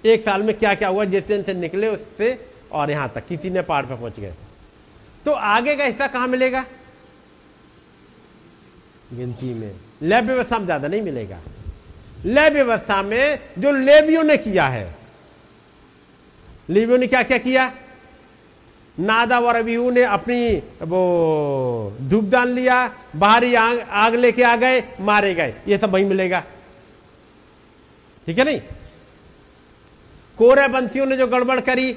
एक 0.03 0.23
साल 0.23 0.43
में 0.43 0.57
क्या 0.59 0.73
क्या 0.75 0.87
हुआ 0.89 1.05
जिस 1.05 1.27
दिन 1.27 1.43
से 1.43 1.53
निकले 1.53 1.87
उससे 1.87 2.37
और 2.71 2.91
यहाँ 2.91 3.11
तक 3.15 3.27
किसी 3.27 3.49
ने 3.49 3.61
पहाड़ 3.61 3.85
पर 3.85 3.95
पहुँच 3.95 4.19
गए। 4.19 4.33
तो 5.25 5.31
आगे 5.31 5.75
का 5.75 5.83
हिस्सा 5.83 6.07
कहाँ 6.07 6.27
मिलेगा? 6.27 6.65
गिनती 9.11 9.53
में। 9.53 9.71
लय 10.03 10.21
व्यवस्था 10.21 10.59
में 10.59 10.65
ज़्यादा 10.65 10.87
नहीं 10.87 11.01
मिलेगा। 11.01 11.39
लय 12.25 12.49
व्यवस्था 12.49 13.01
में 13.03 13.39
जो 13.59 13.71
लेबियों 13.73 14.23
ने 14.23 14.37
किया 14.39 14.65
है 14.67 14.95
लेबियों 16.69 16.97
ने 16.97 17.07
क्या 17.07 17.23
क्या 17.23 17.37
किया? 17.37 17.71
नादा 18.97 19.39
और 19.39 19.55
अबीहू 19.55 19.89
ने 19.91 20.01
अपनी 20.03 20.55
वो 20.83 21.93
धूप 22.01 22.23
दान 22.25 22.49
लिया 22.49 22.75
बाहरी 23.15 23.53
आग, 23.55 23.79
आग 23.79 24.15
लेके 24.15 24.43
आ 24.43 24.55
गए 24.55 24.83
मारे 25.01 25.33
गए। 25.33 25.53
ये 25.67 25.77
सब 25.77 25.93
वही 25.93 26.05
मिलेगा। 26.05 26.43
ठीक 28.27 28.39
है 28.39 28.45
नहीं? 28.45 28.61
कोरे 30.37 30.67
बंसियों 30.67 31.05
ने 31.05 31.15
जो 31.17 31.27
गड़बड़ 31.27 31.59
करी, 31.61 31.95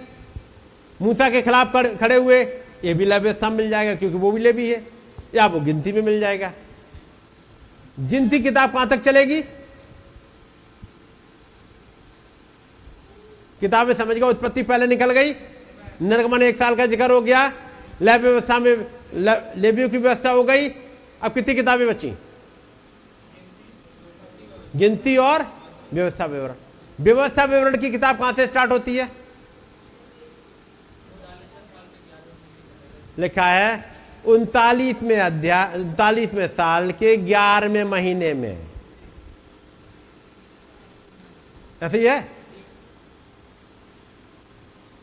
मूसा 1.00 1.28
के 1.30 1.42
खिलाफ 1.42 1.76
खड़े 2.00 2.16
हुए, 2.16 2.42
ये 2.84 2.94
भी 2.94 3.04
लय 3.04 3.18
व्यवस्था 3.18 3.50
मिल 3.50 3.70
जाएगा 3.70 3.94
क्योंकि 3.94 4.16
वो 4.18 4.30
भी 4.32 4.40
ले 4.40 4.52
भी 4.52 4.68
है, 4.70 4.82
या 5.34 5.46
वो 5.46 5.60
गिनती 5.60 5.92
में 5.92 6.02
मिल 6.02 6.20
जाएगा। 6.20 6.52
गिनती 7.98 8.38
किताब 8.40 8.72
कहाँ 8.72 8.88
तक 8.88 9.00
चलेगी? 9.02 9.40
किताबें 13.60 13.94
समझ 13.94 14.16
गया 14.16 14.26
उत्पत्ति 14.28 14.62
पहले 14.62 14.86
निकल 14.86 15.10
गई। 15.12 15.32
निर्गमन 16.02 16.42
एक 16.42 16.56
साल 16.56 16.74
का 16.76 16.86
ज़िक्र 16.86 17.10
हो 17.10 17.20
गया 17.22 17.46
लैब 18.02 18.20
व्यवस्था 18.22 18.58
में 18.58 18.86
लेबियों 19.56 19.88
की 19.88 19.98
व्यवस्था 19.98 20.30
हो 20.30 20.42
गई। 20.44 20.68
अब 20.68 21.32
कितनी 21.34 21.54
किताबें 21.54 21.86
बची? 21.88 22.12
गिनती 24.76 25.16
और 25.18 25.46
व्यवस्था 25.92 26.24
विवरण। 26.26 26.54
व्यवस्था 27.00 27.44
विवरण 27.44 27.76
की 27.76 27.90
किताब 27.90 28.18
कहाँ 28.18 28.32
से 28.32 28.46
स्टार्ट 28.46 28.72
होती 28.72 28.96
है? 28.96 29.10
लिखा 33.18 33.46
है 33.46 33.96
उनतालीसवें 34.26 35.18
अध्याय 35.20 35.78
उनतालीसवें 35.78 36.46
साल 36.48 36.90
के 36.92 37.16
ग्यारहवें 37.16 37.84
महीने 37.84 38.32
में। 38.34 38.66
ऐसे 41.82 41.98
ही 41.98 42.06
है? 42.06 42.20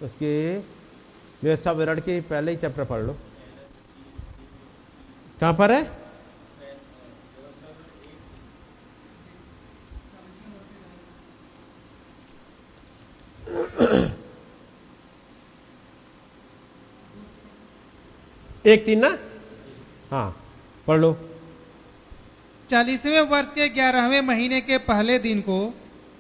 उसकी 0.02 0.58
व्यवस्था 1.44 1.72
विवरण 1.72 2.00
के 2.00 2.20
पहले 2.22 2.52
ही 2.52 2.58
चैप्टर 2.58 2.86
पढ़ 2.86 3.02
लो। 3.02 3.18
कहाँ 5.42 5.54
पर 5.54 5.72
है? 5.72 6.03
एक 18.66 18.86
तीन 18.86 19.00
ना? 19.00 19.18
हाँ 20.12 20.28
पढ़ 20.88 21.00
लो। 21.00 21.12
चालीसवें 22.70 23.22
वर्ष 23.30 23.48
के 23.56 23.68
ग्यारहवें 23.70 24.22
महीने 24.22 24.62
के 24.62 24.78
पहले 24.88 25.18
दिन 25.20 25.42
को 25.42 25.58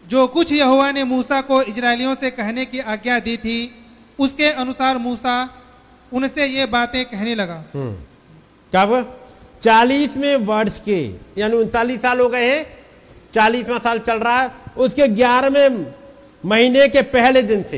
जो 0.05 0.25
कुछ 0.27 0.51
यहुआ 0.51 0.91
ने 0.91 1.03
मूसा 1.03 1.39
को 1.41 1.61
इजरायलियों 1.63 2.15
से 2.15 2.29
कहने 2.31 2.65
की 2.65 2.79
आज्ञा 2.93 3.19
दी 3.19 3.35
थी 3.37 3.57
उसके 4.19 4.49
अनुसार 4.63 4.97
मूसा 4.97 5.35
उनसे 6.11 6.45
ये 6.45 6.65
बातें 6.65 7.03
कहने 7.05 7.35
लगा। 7.35 7.63
कब 8.73 8.91
चालीसवें 9.63 10.35
वर्ष 10.45 10.79
के 10.85 10.99
यानी 11.37 11.55
उनतालीस 11.57 12.01
साल 12.01 12.19
हो 12.19 12.29
गए 12.29 12.49
हैं 12.49 12.65
चालीसवा 13.33 13.77
साल 13.79 13.99
चल 13.99 14.19
रहा 14.19 14.41
है 14.41 14.51
उसके 14.77 15.07
ग्यारहवें 15.07 15.85
महीने 16.45 16.87
के 16.87 17.01
पहले 17.01 17.41
दिन 17.41 17.63
से। 17.63 17.77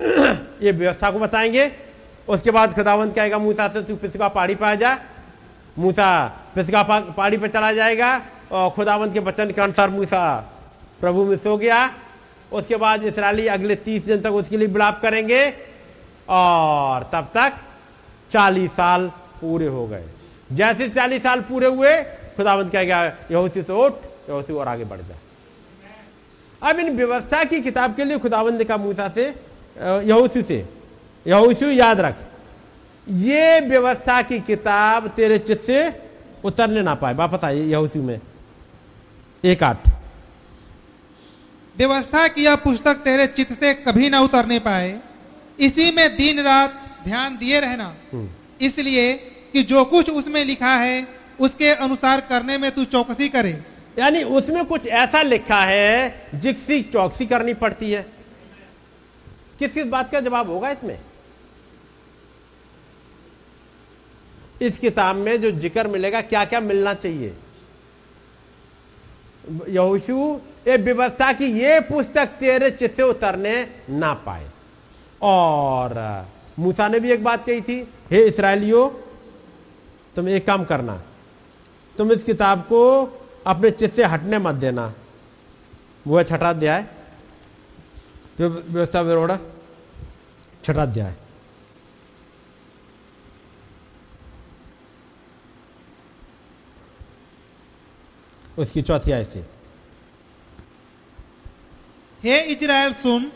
ये 0.62 0.72
व्यवस्था 0.72 1.10
को 1.10 1.18
बताएँगे। 1.18 1.72
उसके 2.28 2.50
बाद 2.50 2.74
खुदावंत 2.74 3.14
कहेगा, 3.14 3.38
मूसा 3.38 3.68
से 3.68 3.82
तू 3.82 3.96
पिसका 3.96 4.28
पहाड़ी 4.28 4.54
पर 4.54 4.66
आ 4.66 4.74
जा। 4.74 4.98
मूसा 5.78 6.08
पिसका 6.54 6.82
पहाड़ी 6.82 7.36
पर 7.36 7.48
चला 7.48 7.72
जाएगा 7.72 8.10
और 8.52 8.70
खुदावंत 8.70 9.12
के 9.12 9.20
वचन 9.20 9.50
के 9.50 9.60
अनुसार 9.60 9.90
मूसा 9.90 10.22
प्रभु 11.00 11.24
में 11.24 11.36
सो 11.36 11.56
गया। 11.56 11.90
उसके 12.52 12.76
बाद 12.76 13.04
इसराइली 13.04 13.46
अगले 13.46 13.74
तीस 13.74 14.04
दिन 14.04 14.20
तक 14.20 14.32
उसके 14.32 14.56
लिए 14.56 14.68
विलाप 14.68 15.00
करेंगे 15.02 15.54
और 16.28 17.10
तब 17.12 17.30
तक 17.34 17.52
चालीस 18.30 18.70
साल 18.70 19.08
पूरे 19.40 19.66
हो 19.66 19.86
गए। 19.86 20.04
जैसे 20.52 20.88
चालीस 20.88 21.22
साल 21.22 21.40
पूरे 21.40 21.66
हुए 21.66 22.02
खुदावंत 22.36 22.72
कहेगा 22.72 23.04
यहूसी 23.30 23.62
से 23.62 23.72
उठ 23.72 23.92
यहूसी 24.28 24.52
और 24.52 24.68
आगे 24.68 24.84
बढ़ 24.84 24.98
जा। 24.98 25.14
अब 26.62 26.78
इन 26.78 26.96
व्यवस्था 26.96 27.44
की 27.44 27.60
किताब 27.60 27.94
के 27.94 28.04
लिए 28.04 28.18
खुदावंद 28.18 28.64
का 28.64 28.76
मूसा 28.76 29.08
से 29.08 29.24
यहूसी 29.78 30.42
से 30.42 30.68
यहूसी 31.26 31.80
याद 31.80 32.00
रख। 32.00 32.16
ये 33.08 33.60
व्यवस्था 33.60 34.22
की 34.22 34.40
किताब 34.40 35.08
तेरे 35.08 35.38
चित 35.38 35.60
से 35.60 35.92
उतरने 36.44 36.82
ना 36.82 36.94
पाए। 36.94 37.14
वापस 37.14 37.44
आइए 37.44 37.64
यहूसी 37.64 37.98
में। 37.98 38.20
एक 39.44 39.62
आठ। 39.62 39.88
व्यवस्था 41.78 42.28
की 42.28 42.44
यह 42.44 42.56
पुस्तक 42.56 42.94
तेरे 42.94 43.26
चित्त 43.26 43.60
से 43.60 43.74
कभी 43.74 44.10
ना 44.10 44.20
उतरने 44.20 44.58
पाए। 44.58 45.00
इसी 45.60 45.90
में 45.92 46.16
दिन 46.16 46.40
रात 46.40 46.82
ध्यान 47.04 47.36
दिए 47.36 47.60
रहना। 47.60 47.94
हम्म। 48.12 48.28
इसलिए 48.60 49.12
कि 49.52 49.62
जो 49.62 49.84
कुछ 49.84 50.10
उसमें 50.10 50.44
लिखा 50.44 50.74
है 50.76 51.08
उसके 51.40 51.70
अनुसार 51.70 52.20
करने 52.20 52.58
में 52.58 52.70
तू 52.70 52.84
चौकसी 52.84 53.28
करे। 53.28 53.75
यानी 53.98 54.22
उसमें 54.22 54.64
कुछ 54.64 54.86
ऐसा 54.86 55.22
लिखा 55.22 55.60
है 55.60 56.30
जिसकी 56.34 56.82
चौकसी 56.82 57.26
करनी 57.26 57.54
पड़ती 57.54 57.90
है। 57.92 58.02
किस 59.58 59.74
किस 59.74 59.86
बात 59.86 60.10
का 60.12 60.20
जवाब 60.20 60.50
होगा 60.50 60.70
इसमें? 60.70 60.98
इस 64.62 64.78
किताब 64.78 65.16
में 65.16 65.40
जो 65.42 65.50
ज़िक्र 65.52 65.88
मिलेगा 65.88 66.20
क्या 66.20 66.44
क्या 66.44 66.60
मिलना 66.60 66.94
चाहिए? 66.94 67.34
यहोशू 69.68 70.40
ये 70.68 70.76
व्यवस्था 70.76 71.32
की 71.32 71.46
ये 71.60 71.80
पुस्तक 71.80 72.26
तेरे 72.40 72.70
चित 72.70 72.96
से 72.96 73.02
उतरने 73.02 73.60
ना 73.90 74.12
पाए। 74.26 74.46
और, 75.22 76.26
मूसा 76.58 76.88
ने 76.88 77.00
भी 77.00 77.10
एक 77.12 77.24
बात 77.24 77.44
कही 77.44 77.60
थी, 77.60 77.76
हे 78.10 78.22
इसराइलियो 78.26 78.86
तुम 80.16 80.28
एक 80.28 80.46
काम 80.46 80.64
करना। 80.64 81.02
तुम 81.98 82.12
इस 82.12 82.24
किताब 82.24 82.60
को 82.62 82.82
अपने 83.46 83.70
चित 83.70 83.92
से 83.92 84.04
हटने 84.04 84.38
मत 84.38 84.54
देना। 84.54 84.94
वो 86.06 86.18
है 86.18 86.24
छठा 86.24 86.50
अध्याय। 86.50 86.86
व्यवस्था 88.40 89.00
विरोड़ा 89.00 89.38
छठा 90.64 90.82
अध्याय। 90.82 91.14
उसकी 98.58 98.82
चौथी 98.82 99.10
आय 99.12 99.24
से। 99.24 99.46
हे 102.22 102.40
इजराइल 102.40 102.92
सुन 102.94 103.32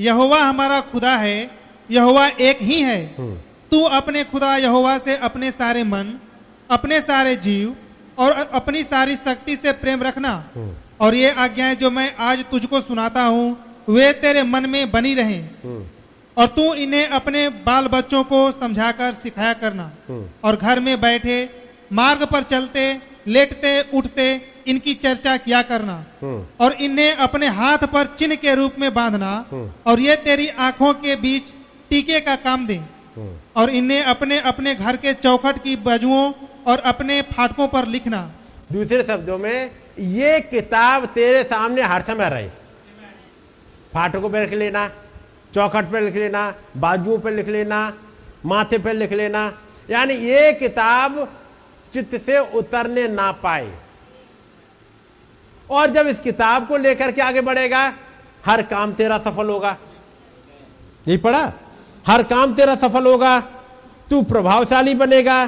यहोवा 0.00 0.38
हमारा 0.38 0.80
खुदा 0.80 1.16
है 1.16 1.50
यहोवा 1.90 2.28
एक 2.28 2.58
ही 2.62 2.80
है। 2.80 3.14
हम्म। 3.18 3.36
तू 3.70 3.82
अपने 3.84 4.24
खुदा 4.24 4.56
यहोवा 4.56 4.98
से 4.98 5.16
अपने 5.16 5.50
सारे 5.50 5.84
मन 5.84 6.18
अपने 6.70 7.00
सारे 7.00 7.36
जीव 7.36 7.76
और 8.18 8.32
अपनी 8.32 8.82
सारी 8.84 9.16
शक्ति 9.16 9.56
से 9.56 9.72
प्रेम 9.74 10.02
रखना 10.02 10.32
हम्म। 10.54 10.74
और 11.00 11.14
ये 11.14 11.30
आज्ञाएँ 11.38 11.74
जो 11.74 11.90
मैं 11.90 12.14
आज 12.22 12.44
तुझको 12.50 12.80
सुनाता 12.80 13.24
हूँ 13.24 13.56
वे 13.88 14.12
तेरे 14.20 14.42
मन 14.44 14.68
में 14.70 14.90
बनी 14.90 15.14
रहे 15.14 15.38
हम्म। 15.64 15.82
और 16.36 16.46
तू 16.48 16.72
इन्हें 16.74 17.08
अपने 17.08 17.48
बाल 17.66 17.86
बच्चों 17.88 18.22
को 18.24 18.50
समझाकर 18.52 19.12
सिखाया 19.14 19.52
करना 19.54 19.90
और 20.44 20.56
घर 20.56 20.80
में 20.80 21.00
बैठे 21.00 21.38
मार्ग 21.92 22.24
पर 22.24 22.42
चलते 22.42 22.92
लेटते 23.26 23.80
उठते 23.94 24.26
इनकी 24.66 24.94
चर्चा 24.94 25.36
किया 25.36 25.60
करना 25.62 25.94
हम्म। 26.22 26.64
और 26.64 26.72
इन्हें 26.80 27.12
अपने 27.16 27.48
हाथ 27.50 27.84
पर 27.92 28.06
चिन्ह 28.18 28.34
के 28.36 28.54
रूप 28.54 28.78
में 28.78 28.92
बांधना 28.94 29.32
हम्म। 29.52 29.70
और 29.86 30.00
ये 30.00 30.16
तेरी 30.24 30.48
आँखों 30.60 30.92
के 30.94 31.16
बीच 31.16 31.52
टीके 31.90 32.20
का 32.20 32.36
काम 32.38 32.66
दे 32.66 32.76
हम्म। 33.16 33.30
और 33.56 33.70
इन्हें 33.70 34.02
अपने 34.04 34.38
अपने 34.42 34.74
घर 34.74 34.96
के 34.96 35.12
चौखट 35.14 35.62
की 35.62 35.76
बाजुओं 35.78 36.30
और 36.66 36.78
अपने 36.78 37.22
फाटकों 37.22 37.68
पर 37.68 37.86
लिखना। 37.86 38.30
दूसरे 38.72 39.02
शब्दों 39.02 39.38
में, 39.38 39.70
ये 39.98 40.40
किताब 40.40 41.06
तेरे 41.06 41.42
सामने 41.44 41.82
हर 41.82 42.02
समय 42.02 42.28
रहे। 42.28 42.48
फाटकों 43.94 44.30
पर 44.30 44.40
लिख 44.40 44.52
लेना, 44.52 44.90
चौखट 45.54 45.84
पर 45.84 46.02
लिख 46.02 46.14
लेना 46.14 46.54
बाजुओं 46.76 47.18
पर 47.18 47.32
लिख 47.32 47.48
लेना, 47.48 47.92
माथे 48.46 48.78
पर 48.78 48.94
लिख 48.94 49.12
लेना। 49.12 49.58
यानी 49.90 50.14
ये 50.14 50.52
किताब 50.52 51.38
चित्त 51.92 52.22
से 52.26 52.38
उतरने 52.38 53.08
ना 53.08 53.32
पाए। 53.32 53.72
और 55.70 55.90
जब 55.90 56.06
इस 56.06 56.20
किताब 56.20 56.68
को 56.68 56.76
लेकर 56.76 57.12
के 57.12 57.22
आगे 57.22 57.40
बढ़ेगा, 57.40 57.92
हर 58.46 58.62
काम 58.62 58.92
तेरा 58.92 59.18
सफल 59.18 59.48
होगा। 59.48 59.76
नहीं 61.08 61.18
पढ़ा? 61.18 61.52
हर 62.06 62.22
काम 62.22 62.54
तेरा 62.54 62.74
सफल 62.74 63.06
होगा, 63.06 63.40
तू 64.10 64.22
प्रभावशाली 64.22 64.94
बनेगा 64.94 65.46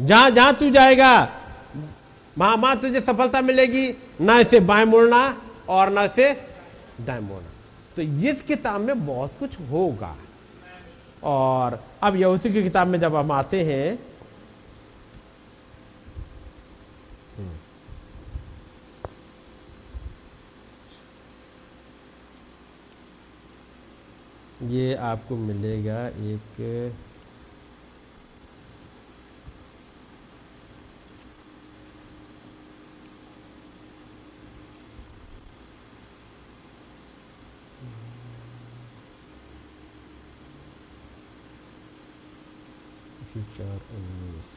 जहाँ 0.00 0.30
जहाँ 0.30 0.54
तू 0.54 0.70
जाएगा, 0.70 1.12
वहाँ 2.38 2.56
वहाँ 2.56 2.80
तुझे 2.80 3.00
सफलता 3.00 3.40
मिलेगी, 3.40 3.88
ना 4.20 4.38
इसे 4.38 4.60
बाएँ 4.60 4.84
मोड़ना 4.84 5.22
और 5.68 5.90
ना 5.90 6.04
इसे 6.04 6.32
दाएँ 7.00 7.20
मोड़ना। 7.20 7.50
तो 7.96 8.02
इस 8.02 8.42
किताब 8.42 8.80
में 8.80 9.06
बहुत 9.06 9.38
कुछ 9.38 9.60
होगा। 9.60 10.16
और 11.22 11.82
अब 12.02 12.16
यहूसी 12.16 12.52
की 12.52 12.62
किताब 12.62 12.88
में 12.88 13.00
जब 13.00 13.16
हम 13.16 13.32
आते 13.32 13.62
हैं, 13.64 13.98
ये 24.62 24.94
आपको 24.94 25.36
मिलेगा 25.36 26.06
एक 26.08 26.94
इसी 43.36 43.44
चार 43.56 43.80
उन्नीस 43.96 44.50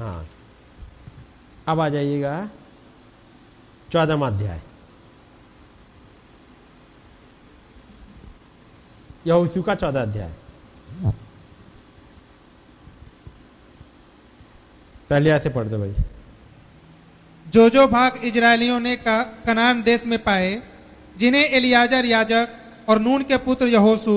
हाँ। 0.00 0.26
अब 1.68 1.80
आ 1.80 1.88
जाइएगा 1.88 2.50
चौदहवा 3.92 4.26
अध्याय। 4.26 4.60
यहोशू 9.26 9.62
का 9.62 9.74
चौदह 9.74 10.02
अध्याय। 10.02 10.32
पहले 15.10 15.30
ऐसे 15.30 15.48
पढ़ 15.48 15.68
दो 15.68 15.78
भाई। 15.78 15.94
जो 17.46 17.68
जो 17.70 17.86
भाग 17.88 18.20
इजरायलियों 18.24 18.80
ने 18.80 18.96
का 18.96 19.22
कनान 19.22 19.82
देश 19.82 20.04
में 20.06 20.18
पाए 20.22 20.62
जिन्हें 21.18 21.42
एलियाजर 21.42 22.04
याजक 22.04 22.48
और 22.88 22.98
नून 22.98 23.22
के 23.22 23.36
पुत्र 23.36 23.66
यहोसू 23.66 24.16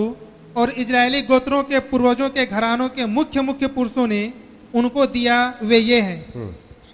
और 0.58 0.70
इजरायली 0.70 1.22
गोत्रों 1.22 1.64
के 1.64 1.80
पूर्वजों 1.80 2.30
के 2.30 2.46
घरानों 2.46 2.90
के 2.90 3.06
मुख्य 3.06 3.42
मुख्य 3.42 3.68
पुरुषों 3.68 4.08
ने 4.08 4.43
उनको 4.74 5.06
दिया 5.08 5.38
वे 5.64 5.78
ये 5.78 6.02
हैं। 6.02 6.50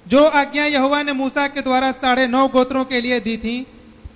जो 0.08 0.24
आज्ञा 0.26 0.66
यहोवा 0.68 1.02
ने 1.04 1.14
मूसा 1.14 1.48
के 1.48 1.62
द्वारा 1.62 1.92
साढ़े 1.94 2.28
नौ 2.28 2.48
गोत्रों 2.50 2.84
के 2.86 3.02
लिए 3.02 3.20
दी 3.20 3.36
थी 3.38 3.66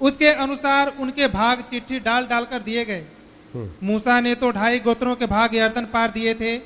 उसके 0.02 0.32
अनुसार 0.36 0.94
उनके 1.00 1.28
भाग 1.30 1.62
चिट्ठी 1.72 2.00
डाल 2.02 2.26
डालकर 2.28 2.60
दिए 2.62 2.86
गए। 2.86 3.04
मूसा 3.84 4.20
ने 4.20 4.34
तो 4.36 4.52
ढाई 4.52 4.80
गोत्रों 4.82 5.16
के 5.16 5.26
भाग 5.28 5.56
यर्दन 5.56 5.86
पार 5.94 6.12
दिए 6.12 6.34
थे 6.34 6.58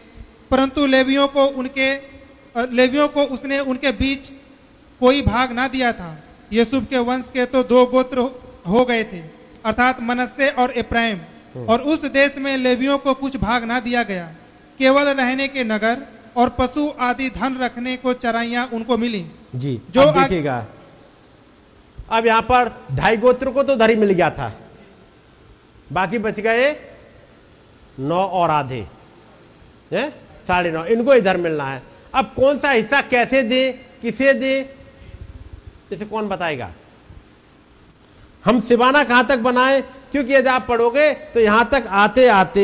परंतु 0.52 0.86
लेवियों 0.88 1.28
को 1.28 1.46
उनके 1.56 1.94
लेवियों 2.72 3.08
को 3.08 3.24
उसने 3.30 3.60
उनके 3.62 3.92
बीच 3.94 4.30
कोई 5.02 5.22
भाग 5.24 5.52
ना 5.52 5.68
दिया 5.68 5.92
था। 5.94 6.12
यूसुफ 6.54 6.86
के 6.90 6.98
वंश 7.00 7.26
के 7.34 7.46
तो 7.46 7.64
दो 7.66 7.86
गोत्र 7.86 8.20
हो 8.68 8.86
गए 8.86 9.04
थे 9.04 9.20
अर्थात 9.66 10.02
मनस्से 10.02 10.50
और 10.52 10.72
इब्राहिम 10.78 11.66
और 11.66 11.82
उस 11.84 12.06
देश 12.12 12.38
में 12.38 12.56
लेवियों 12.58 12.98
को 12.98 13.14
कुछ 13.16 13.36
भाग 13.38 13.64
ना 13.66 13.80
दिया 13.80 14.04
गया। 14.04 14.26
केवल 14.80 15.10
रहने 15.10 15.48
के 15.48 15.64
नगर 15.66 16.06
और 16.38 16.50
पशु 16.50 16.90
आदि 17.00 17.30
धन 17.30 17.58
रखने 17.58 17.96
को 17.98 18.14
चराइया 18.14 18.68
उनको 18.74 18.98
मिली। 18.98 19.26
जी 19.56 19.74
जो 19.92 20.04
जो 20.04 20.12
देखिएगा। 20.12 20.66
अब 22.10 22.26
यहाँ 22.26 22.42
पर 22.42 22.70
ढाई 22.96 23.18
गोत्र 23.18 23.52
को 23.52 23.64
तो 23.64 23.76
धरी 23.76 23.96
मिल 23.96 24.12
गया 24.12 24.30
था। 24.30 24.52
बाकी 25.92 26.18
बच 26.20 26.40
गए 26.40 26.72
नौ 28.00 28.24
और 28.34 28.50
आधे। 28.50 28.88
हैं? 29.94 30.10
साढ़े 30.48 30.72
नौ। 30.72 30.86
इनको 30.86 31.14
इधर 31.14 31.38
मिलना 31.38 31.66
है। 31.66 31.82
अब 32.14 32.32
कौन 32.36 32.60
सा 32.60 32.72
हिस्सा 32.72 33.02
कैसे 33.02 33.42
दे 33.44 33.72
किसे 34.02 34.34
दे 34.34 34.54
इसे 35.92 36.06
कौन 36.06 36.28
बताएगा? 36.30 36.70
हम 38.46 38.60
सिवाना 38.62 39.04
कहाँ 39.04 39.26
तक 39.28 39.38
बनाए? 39.40 39.82
क्योंकि 40.12 40.34
यदि 40.34 40.50
आप 40.50 40.66
पढ़ोगे 40.68 41.14
तो 41.34 41.40
यहाँ 41.40 41.70
तक 41.72 41.88
आते 41.90 42.28
आते 42.28 42.64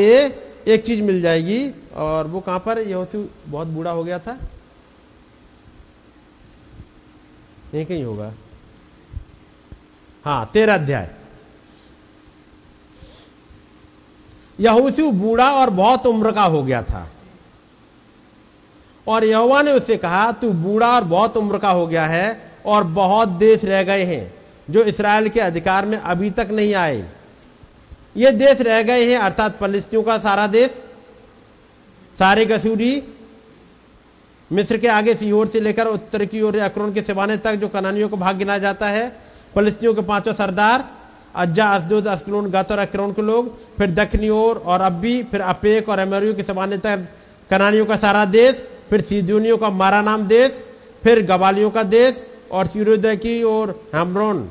एक 0.68 0.86
चीज़ 0.86 1.02
मिल 1.02 1.22
जाएगी। 1.22 1.60
और 1.96 2.28
वो 2.28 2.40
कहाँ 2.40 2.60
पर 2.60 2.80
यहोशू 2.80 3.26
बहुत 3.48 3.68
बूढ़ा 3.68 3.92
हो 3.92 4.04
गया 4.04 4.20
था। 4.20 4.38
यहीं 7.74 7.86
कहीं 7.86 8.04
होगा। 8.04 8.34
हाँ 10.26 10.50
तेरह 10.54 10.74
अध्याय। 10.74 11.10
यहोशू 14.60 15.12
बूढ़ा 15.12 15.52
और 15.52 15.70
बहुत 15.70 16.06
उम्र 16.06 16.32
का 16.32 16.44
हो 16.44 16.64
गया 16.64 16.82
था। 16.84 17.10
और 19.08 19.24
यहोवा 19.24 19.62
ने 19.62 19.72
उससे 19.72 19.98
कहा, 19.98 20.32
तू 20.32 20.52
बूढ़ा 20.52 20.88
और 20.88 21.04
बहुत 21.04 21.38
उम्र 21.38 21.58
का 21.58 21.70
हो 21.70 21.88
गया 21.88 22.06
है 22.06 22.52
और 22.66 22.84
बहुत 22.84 23.28
देश 23.28 23.66
रह 23.66 23.84
गए 23.84 24.04
हैं, 24.04 24.34
जो 24.70 24.84
इसराइल 24.84 25.30
के 25.30 25.40
अधिकार 25.40 25.86
में 25.86 25.98
अभी 25.98 26.30
तक 26.30 26.48
नहीं 26.52 26.74
आए। 26.74 27.10
ये 28.18 28.32
देश 28.32 28.62
रह 28.62 28.82
गए 28.84 29.12
हैं, 29.12 29.20
अर्थात 29.20 29.58
फलिस्तियों 29.60 30.04
का 30.04 30.18
सारा 30.18 30.48
देश 30.48 30.84
सारे 32.18 32.46
गसूरी 32.46 32.92
मिस्र 34.52 34.78
के 34.78 34.88
आगे 34.88 35.14
सीहोर 35.16 35.48
से 35.48 35.60
लेकर 35.60 35.88
उत्तर 35.88 36.26
की 36.26 36.42
ओर 36.42 36.58
अक्रोन 36.62 36.94
के 36.94 37.02
सिवाने 37.02 37.38
तक 37.38 37.56
जो 37.56 37.68
कनानियों 37.68 38.10
को 38.10 38.18
भाग 38.18 38.38
गिना 38.38 38.58
जाता 38.58 38.88
है 38.88 39.08
फलिस्तियों 39.56 39.94
के 39.94 40.02
पाँचों 40.02 40.34
सरदार, 40.34 40.86
अज्जा, 41.36 41.66
असदोद 41.68 42.08
अस्कलोन 42.08 42.50
गत 42.52 42.72
और 42.72 42.80
अक्रोन 42.80 43.14
के 43.14 43.22
लोग, 43.22 43.50
फिर 43.78 43.92
दक्षिणी 43.92 44.30
ओर 44.30 44.58
और 44.58 44.82
अब्बी 44.82 45.22
फिर 45.24 45.42
अपेक 45.44 45.90
और 45.90 46.00
अमेरियों 46.00 46.34
के 46.34 46.44
सिवाने 46.44 46.78
तक 46.78 47.08
कनानियों 47.50 47.86
का 47.86 47.98
सारा 47.98 48.26
देश, 48.28 48.64
फिर 48.90 49.02
सीदोनियों 49.02 49.58
का 49.58 49.70
मारा 49.72 50.02
नाम 50.02 50.28
देश, 50.28 50.64
फिर 51.04 51.26
गवालियों 51.26 51.70
का 51.72 51.84
देश 51.86 52.24
और 52.52 52.68
सूर्योदय 52.68 53.16
की 53.18 53.42
ओर 53.44 53.70
हेमरोन। 53.96 54.50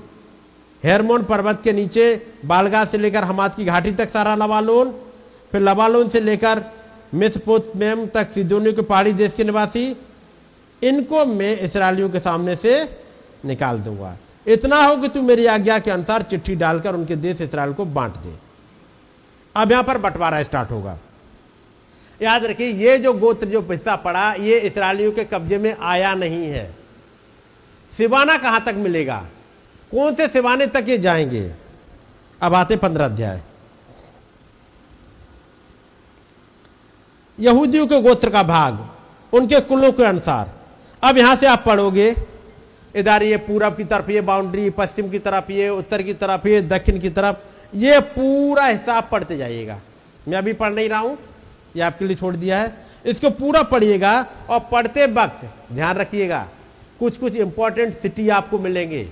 हेरमोन 0.83 1.23
पर्वत 1.23 1.61
के 1.65 1.73
नीचे 1.73 2.05
बालगा 2.45 2.85
से 2.85 2.99
लेकर 2.99 3.25
हमाद 3.25 3.55
की 3.55 3.65
घाटी 3.65 3.93
तक 3.93 4.11
सारा 4.11 4.35
लबालोन, 4.35 4.91
फिर 5.53 5.61
लबालोन 5.61 6.09
से 6.09 6.21
लेकर 6.21 6.65
मिसपोतमेम 7.15 8.07
तक 8.07 8.31
सिदोनियों 8.31 8.75
के 8.75 8.83
पहाड़ी 8.83 9.13
देश 9.13 9.35
के 9.35 9.45
निवासी, 9.45 9.97
इनको 10.83 11.27
मैं 11.27 11.59
इसराइलियों 11.59 12.11
के 12.11 12.21
सामने 12.21 12.57
से 12.57 12.99
निकाल 13.45 13.79
दूँगा। 13.79 14.17
इतना 14.47 14.85
हो 14.85 14.97
कि 14.97 15.09
तू 15.09 15.23
मेरी 15.23 15.47
आज्ञा 15.47 15.79
के 15.79 15.91
अनुसार 15.91 16.23
चिट्ठी 16.23 16.57
डालकर 16.57 16.95
उनके 16.95 17.17
देश 17.17 17.41
इसराइल 17.41 17.73
को 17.73 17.85
बांट 17.85 18.13
दे। 18.13 18.35
अब 19.57 19.73
यहाँ 19.73 19.85
पर 19.85 19.99
बंटवारा 19.99 20.43
स्टार्ट 20.43 20.71
होगा। 20.71 20.99
याद 22.23 22.45
रखिए, 22.45 22.67
ये 22.67 22.99
जो 22.99 23.13
गोत्र, 23.13 23.47
जो 23.47 23.61
हिस्सा 23.61 23.97
पड़ा, 23.97 24.33
ये 24.33 24.59
इसराइलियों 24.59 25.13
के 25.13 25.25
कब्जे 25.25 25.59
में 25.59 25.77
आया 25.81 26.15
नहीं 26.15 26.47
है। 26.47 26.75
सिवाना 27.97 28.37
कहाँ 28.39 28.65
तक 28.65 28.75
मिलेगा? 28.75 29.27
कौन 29.91 30.15
से 30.15 30.29
सिवाने 30.29 30.67
तक 30.67 30.85
ये 30.89 30.99
जाएँगे? 30.99 31.55
अब 32.43 32.55
आते 32.55 32.77
पंद्रह 32.77 33.05
अध्याय। 33.05 33.43
यहूदियों 37.43 37.87
के 37.87 38.01
गोत्र 38.01 38.31
का 38.31 38.43
भाग, 38.45 38.79
उनके 39.33 39.61
कुलों 39.63 39.93
के 39.93 40.05
अनुसार। 40.05 40.51
अब 41.03 41.19
यहाँ 41.19 41.37
से 41.37 41.47
आप 41.47 41.63
पढ़ोगे, 41.67 42.15
इधर 42.95 43.23
ये 43.23 43.37
पूरब 43.39 43.77
की 43.77 43.85
तरफ़, 43.85 44.11
ये 44.11 44.21
बाउंड्री, 44.23 44.69
पश्चिम 44.73 45.09
की 45.11 45.19
तरफ़, 45.21 45.51
ये 45.53 45.69
उत्तर 45.71 46.03
की 46.03 46.15
तरफ़, 46.15 46.49
ये 46.49 46.61
दक्षिण 46.63 46.99
की 47.01 47.11
तरफ़, 47.11 47.37
ये 47.75 47.99
पूरा 48.09 48.67
हिसाब 48.67 49.09
पढ़ते 49.13 49.37
जाइएगा। 49.37 49.79
मैं 50.29 50.39
अभी 50.39 50.53
पढ़ 50.55 50.73
नहीं 50.73 50.89
रहा 50.89 50.99
हूँ, 50.99 51.17
ये 51.77 51.83
आपके 51.83 52.05
लिए 52.05 52.17
छोड़ 52.17 52.35
दिया 52.37 52.59
है। 52.59 52.75
इसको 53.07 53.31
पूरा 53.33 53.63
पढ़िएगा 53.65 54.15
और 54.51 54.59
पढ़ते 54.73 55.07
वक्त 55.09 55.47
ध्यान 55.73 55.97
रखिएगा 55.97 56.47
कुछ 57.01 57.17
कुछ 57.19 57.37
इंपॉर्टेंट 57.37 57.95
सिटी 57.99 58.29
आपको 58.31 58.59
मिलेंगे, 58.59 59.09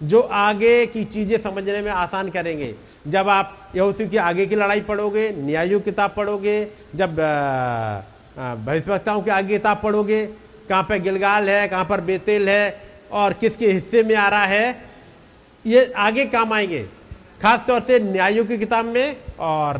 जो 0.00 0.20
आगे 0.20 0.86
की 0.86 1.04
चीज़ें 1.06 1.40
समझने 1.42 1.82
में 1.82 1.90
आसान 1.92 2.30
करेंगे। 2.30 2.74
जब 3.08 3.28
आप 3.28 3.72
यहोशू 3.76 4.08
की 4.08 4.16
आगे 4.16 4.46
की 4.46 4.56
लड़ाई 4.56 4.80
पढ़ोगे 4.80 5.30
न्यायु 5.32 5.80
किताब 5.80 6.14
पढ़ोगे, 6.16 6.68
जब 6.94 7.16
भविष्यवक्ताओं 8.66 9.22
की 9.22 9.30
आगे 9.30 9.56
किताब 9.58 9.80
पढ़ोगे, 9.82 10.26
कहाँ 10.68 10.82
पर 10.82 10.98
गिलगाल 10.98 11.48
है, 11.50 11.68
कहाँ 11.68 11.84
पर 11.84 12.00
बेतेल 12.00 12.48
है, 12.48 12.82
और 13.12 13.32
किसके 13.32 13.72
हिस्से 13.72 14.02
में 14.02 14.14
आ 14.14 14.28
रहा 14.28 14.44
है, 14.44 14.84
ये 15.66 15.92
आगे 15.96 16.24
काम 16.24 16.52
आएँगे। 16.52 16.82
खास 17.42 17.64
तौर 17.66 17.80
से 17.80 17.98
न्यायों 17.98 18.44
की 18.44 18.58
किताब 18.58 18.84
में 18.84 19.16
और 19.40 19.76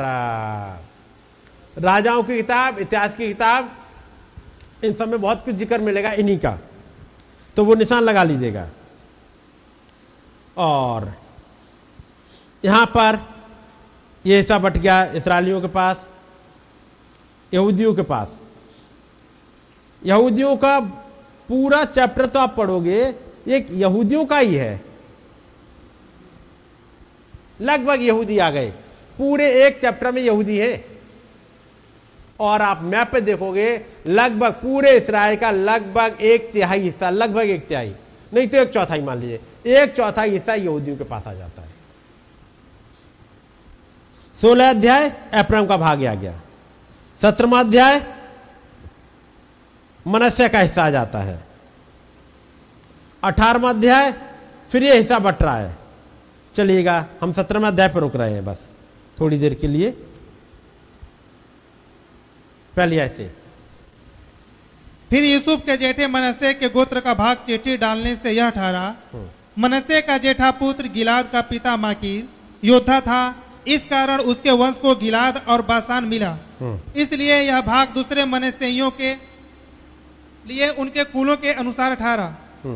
राजाओं 1.79 2.23
की 2.23 2.37
किताब, 2.37 2.79
इतिहास 2.79 3.17
की 3.17 3.29
किताब, 3.29 3.71
इन 4.85 4.93
सब 4.93 5.09
में 5.09 5.21
बहुत 5.21 5.45
कुछ 5.45 5.55
ज़िक्र 5.55 5.81
मिलेगा 5.81 6.13
इन्हीं 6.13 6.39
का। 6.39 6.59
तो 7.57 7.65
वो 7.65 7.75
निशान 7.75 8.03
लगा 8.03 8.23
लीजिएगा। 8.23 8.69
और 10.57 11.20
यहाँ 12.65 12.87
पर 12.87 13.19
ये 14.25 14.37
हिस्सा 14.37 14.59
बट 14.59 14.77
गया 14.77 15.05
इसराइलियों 15.13 15.61
के 15.61 15.69
पास, 15.69 16.09
यहूदियों 17.53 17.95
के 17.95 18.03
पास। 18.03 18.37
यहूदियों 20.03 20.57
का 20.57 20.79
पूरा 21.49 21.85
चैप्टर 21.85 22.27
तो 22.27 22.39
आप 22.39 22.55
पढ़ोगे 22.57 23.01
एक 23.49 23.67
यहूदियों 23.71 24.25
का 24.25 24.39
ही 24.39 24.55
है। 24.55 24.81
लगभग 27.61 28.03
यहूदी 28.03 28.39
आ 28.39 28.51
गए। 28.51 28.69
पूरे 29.17 29.49
एक 29.67 29.81
चैप्टर 29.81 30.13
में 30.13 30.21
यहूदी 30.23 30.59
है। 30.59 30.85
और 32.41 32.63
आप 32.63 32.83
मैप 32.83 33.11
पे 33.13 33.21
देखोगे, 33.21 33.81
लगभग 34.07 34.53
पूरे 34.53 34.97
इसराइल 34.97 35.37
का 35.37 35.51
लगभग 35.51 36.21
एक 36.23 36.51
तिहाई 36.53 36.81
हिस्सा, 36.81 37.11
लगभग 37.11 37.51
एक 37.51 37.67
तिहाई, 37.69 37.93
नहीं 38.33 38.49
तो 38.49 38.57
एक 38.57 38.71
चौथाई 38.71 39.01
मान 39.01 39.19
लीजिए, 39.21 39.41
एक 39.77 39.95
चौथाई 39.97 40.31
हिस्सा 40.31 40.55
यहूदियों 40.55 40.97
के 40.97 41.05
पास 41.05 41.27
आ 41.27 41.33
जाता 41.35 41.63
है। 41.63 41.69
सोलह 44.41 44.71
अध्याय 44.71 45.09
अप्रम 45.35 45.67
का 45.67 45.77
भाग 45.77 46.05
आ 46.05 46.15
गया। 46.15 46.41
सत्रहवा 47.21 47.61
अध्याय 47.61 47.99
मनस्य 50.07 50.49
का 50.49 50.61
हिस्सा 50.61 50.85
आ 50.85 50.91
जाता 50.91 51.19
है। 51.19 51.43
अठारहवा 53.23 53.71
अध्याय 53.71 54.13
फिर 54.71 54.83
ये 54.83 54.97
हिस्सा 54.97 55.19
बट 55.19 55.43
रहा 55.43 55.57
है। 55.57 55.77
चलिएगा 56.55 57.07
हम 57.21 57.33
सत्रहवें 57.33 57.69
अध्याय 57.69 57.89
पर 57.89 58.01
रुक 58.01 58.17
रहे 58.17 58.33
हैं 58.33 58.45
बस 58.45 58.65
थोड़ी 59.21 59.39
देर 59.39 59.55
के 59.55 59.69
लिए। 59.69 59.91
पहले 62.75 62.97
ऐसे। 62.97 63.31
फिर 65.11 65.25
यूसुफ 65.25 65.61
के 65.61 65.77
जेठे 65.77 66.07
मनसे 66.07 66.55
के 66.55 66.69
गोत्र 66.69 67.01
का 67.01 67.15
भाग 67.15 67.37
चिट्ठी 67.37 67.77
डालने 67.77 68.17
से 68.17 68.33
यह 68.33 68.51
ठहरा 68.51 68.95
मनसे 69.59 70.01
का 70.01 70.19
जेठा 70.19 70.51
पुत्र 70.51 70.89
गिलाद 70.89 71.29
का 71.33 71.41
पिता 71.43 71.77
माकीर 71.77 72.29
योद्धा 72.65 73.01
था। 73.01 73.23
इस 73.67 73.85
कारण 73.87 74.21
उसके 74.23 74.51
वंश 74.53 74.77
को 74.79 74.95
गिलाद 74.97 75.43
और 75.49 75.63
बासान 75.63 76.05
मिला। 76.05 76.37
इसलिए 76.97 77.41
यह 77.41 77.61
भाग 77.63 77.89
दूसरे 77.95 78.25
मनसेइयों 78.27 78.91
के 78.93 79.13
लिए 80.45 80.69
उनके 80.77 81.05
कुलों 81.07 81.37
के 81.37 81.53
अनुसार 81.55 81.95
ठहरा 81.95 82.25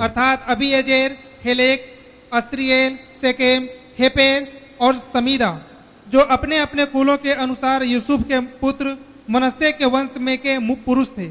अर्थात 0.01 0.47
अबीएजेर 0.51 1.17
हेलेक 1.45 1.87
अस्त्रिएल 2.33 2.99
सेकेम 3.21 3.69
हेपेर 3.99 4.49
और 4.81 4.99
समीदा 5.15 5.51
जो 6.07 6.21
अपने 6.33 6.59
अपने 6.59 6.85
कुलों 6.87 7.17
के 7.19 7.33
अनुसार 7.33 7.83
यूसुफ 7.85 8.23
के 8.29 8.41
पुत्र 8.61 8.97
मनस्से 9.31 9.73
के 9.73 9.87
वंश 9.87 10.19
में 10.21 10.37
के 10.39 10.59
पुरुष 10.85 11.09
थे। 11.19 11.31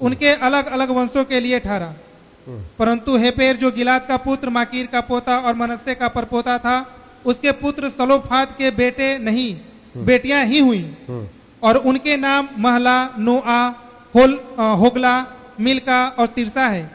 उनके 0.00 0.32
अलग 0.42 0.66
अलग 0.68 0.90
वंशों 0.90 1.24
के 1.24 1.40
लिए 1.40 1.58
ठहरा 1.60 1.94
परंतु 2.78 3.16
हेपेर 3.18 3.56
जो 3.56 3.70
गिलाद 3.72 4.06
का 4.08 4.16
पुत्र 4.18 4.48
माकीर 4.50 4.86
का 4.86 5.00
पोता 5.02 5.38
और 5.38 5.54
मनस्से 5.56 5.94
का 5.94 6.08
परपोता 6.10 6.58
था 6.58 6.78
उसके 7.24 7.52
पुत्र 7.54 7.88
सलोफाद 7.90 8.54
के 8.58 8.70
बेटे 8.72 9.16
नहीं 9.18 9.54
बेटियाँ 9.98 10.44
ही 10.44 10.58
हुई। 10.58 10.84
और 11.62 11.76
उनके 11.76 12.16
नाम 12.16 12.48
महला 12.58 12.98
नोआ 13.18 13.60
होल 14.14 14.38
होगला 14.78 15.14
मिल्का 15.60 16.06
और 16.18 16.26
तिरसा 16.26 16.66
है। 16.66 16.90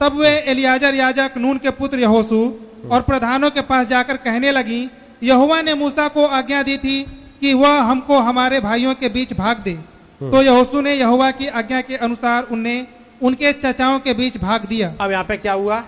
तब 0.00 0.18
वे 0.20 0.30
एलियाजर 0.48 0.94
याजक 0.94 1.34
नून 1.36 1.58
के 1.58 1.70
पुत्र 1.72 1.98
यहोसू 1.98 2.42
और 2.90 3.02
प्रधानों 3.02 3.50
के 3.50 3.60
पास 3.62 3.86
जाकर 3.86 4.16
कहने 4.18 4.50
लगी 4.52 4.88
यहुआ 5.22 5.60
ने 5.62 5.74
मूसा 5.74 6.06
को 6.08 6.26
आज्ञा 6.28 6.62
दी 6.62 6.76
थी 6.78 7.00
कि 7.40 7.52
वह 7.54 7.80
हमको 7.82 8.18
हमारे 8.20 8.60
भाइयों 8.60 8.94
के 8.94 9.08
बीच 9.08 9.32
भाग 9.32 9.58
दे। 9.58 9.72
तो 10.20 10.42
यहोसू 10.42 10.80
ने 10.80 10.94
यहोवा 10.94 11.30
की 11.30 11.46
आज्ञा 11.54 11.80
के 11.80 11.96
अनुसार 11.98 12.46
उन्हें 12.50 12.86
उनके 13.22 13.52
चचाओं 13.54 13.98
के 13.98 14.14
बीच 14.14 14.36
भाग 14.36 14.64
दिया। 14.64 14.94
अब 15.00 15.10
यहाँ 15.10 15.24
पे 15.24 15.36
क्या 15.36 15.52
हुआ? 15.52 15.82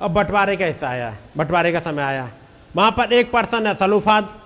अब 0.00 0.10
बंटवारे 0.10 0.56
का 0.56 0.64
हिस्सा 0.64 0.88
आया, 0.88 1.16
बंटवारे 1.36 1.72
का 1.72 1.80
समय 1.80 2.02
आया। 2.02 2.30
वहाँ 2.76 2.90
पर 2.90 3.12
एक 3.12 3.30
पर्सन 3.32 3.66
है, 3.66 3.74
सलूफाद। 3.74 4.40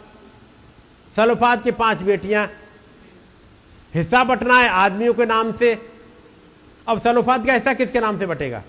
सलूफाद 1.16 1.62
की 1.62 1.70
पाँच 1.70 1.98
बेटियाँ। 1.98 2.50
हिस्सा 3.94 4.24
बटना 4.24 4.58
है 4.58 4.68
आदमियों 4.68 5.14
के 5.14 5.26
नाम 5.26 5.52
से। 5.52 5.90
अब 6.88 7.00
सलूफाद 7.00 7.46
का 7.46 7.52
हिस्सा 7.52 7.74
किसके 7.74 8.00
नाम 8.00 8.18
से 8.18 8.26
बटेगा? 8.26 8.62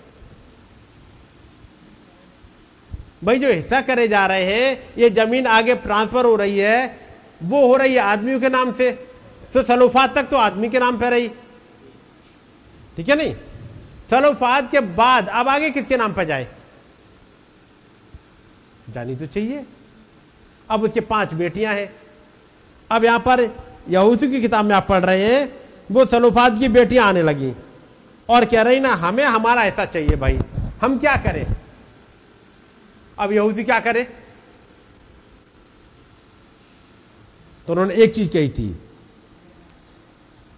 भाई, 3.24 3.38
जो 3.38 3.52
हिस्सा 3.52 3.80
करे 3.80 4.08
जा 4.08 4.26
रहे 4.26 4.44
हैं, 4.44 4.94
ये 4.98 5.10
ज़मीन 5.10 5.46
आगे 5.46 5.74
ट्रांसफ़र 5.74 6.24
हो 6.24 6.36
रही 6.36 6.58
है, 6.58 7.00
वो 7.42 7.66
हो 7.66 7.76
रही 7.76 7.94
है 7.94 8.00
आदमियों 8.00 8.40
के 8.40 8.48
नाम 8.48 8.72
से। 8.72 8.90
तो 9.54 9.62
सलूफात 9.62 10.14
तक 10.14 10.22
तो 10.22 10.36
आदमी 10.36 10.68
के 10.68 10.78
नाम 10.78 10.98
पर 10.98 11.10
रही। 11.10 11.28
ठीक 12.96 13.08
है 13.08 13.16
नहीं? 13.16 13.34
सलोफात 14.10 14.70
के 14.70 14.80
बाद, 14.80 15.28
अब 15.28 15.48
आगे 15.48 15.70
किसके 15.70 15.96
नाम 15.96 16.12
पर 16.12 16.24
जाए? 16.24 16.46
जानी 18.90 19.16
तो 19.16 19.26
चाहिए। 19.26 19.66
अब 20.70 20.82
उसके 20.82 21.00
पाँच 21.00 21.34
बेटियाँ 21.34 21.74
हैं। 21.74 21.94
अब 22.90 23.04
यहाँ 23.04 23.18
पर 23.18 23.56
यहूसू 23.88 24.28
की 24.28 24.40
किताब 24.40 24.64
में 24.64 24.74
आप 24.74 24.88
पढ़ 24.88 25.04
रहे 25.04 25.34
हैं, 25.34 25.60
वो 25.90 26.06
सलोफात 26.06 26.58
की 26.58 26.68
बेटियाँ 26.68 27.06
आने 27.06 27.22
लगी। 27.22 27.52
और 28.28 28.44
कह 28.44 28.62
रही 28.62 28.80
ना, 28.80 28.88
हमें 28.88 29.24
हमारा 29.24 29.64
ऐसा 29.64 29.84
चाहिए 29.84 30.16
भाई। 30.16 30.38
हम 30.82 30.98
क्या 30.98 31.16
करें? 31.16 31.46
अब 33.18 33.32
यहूसी 33.32 33.64
क्या 33.64 33.80
करे? 33.80 34.02
तो 37.66 37.72
उन्होंने 37.72 37.94
एक 37.94 38.14
चीज़ 38.14 38.32
कही 38.32 38.48
थी। 38.48 38.80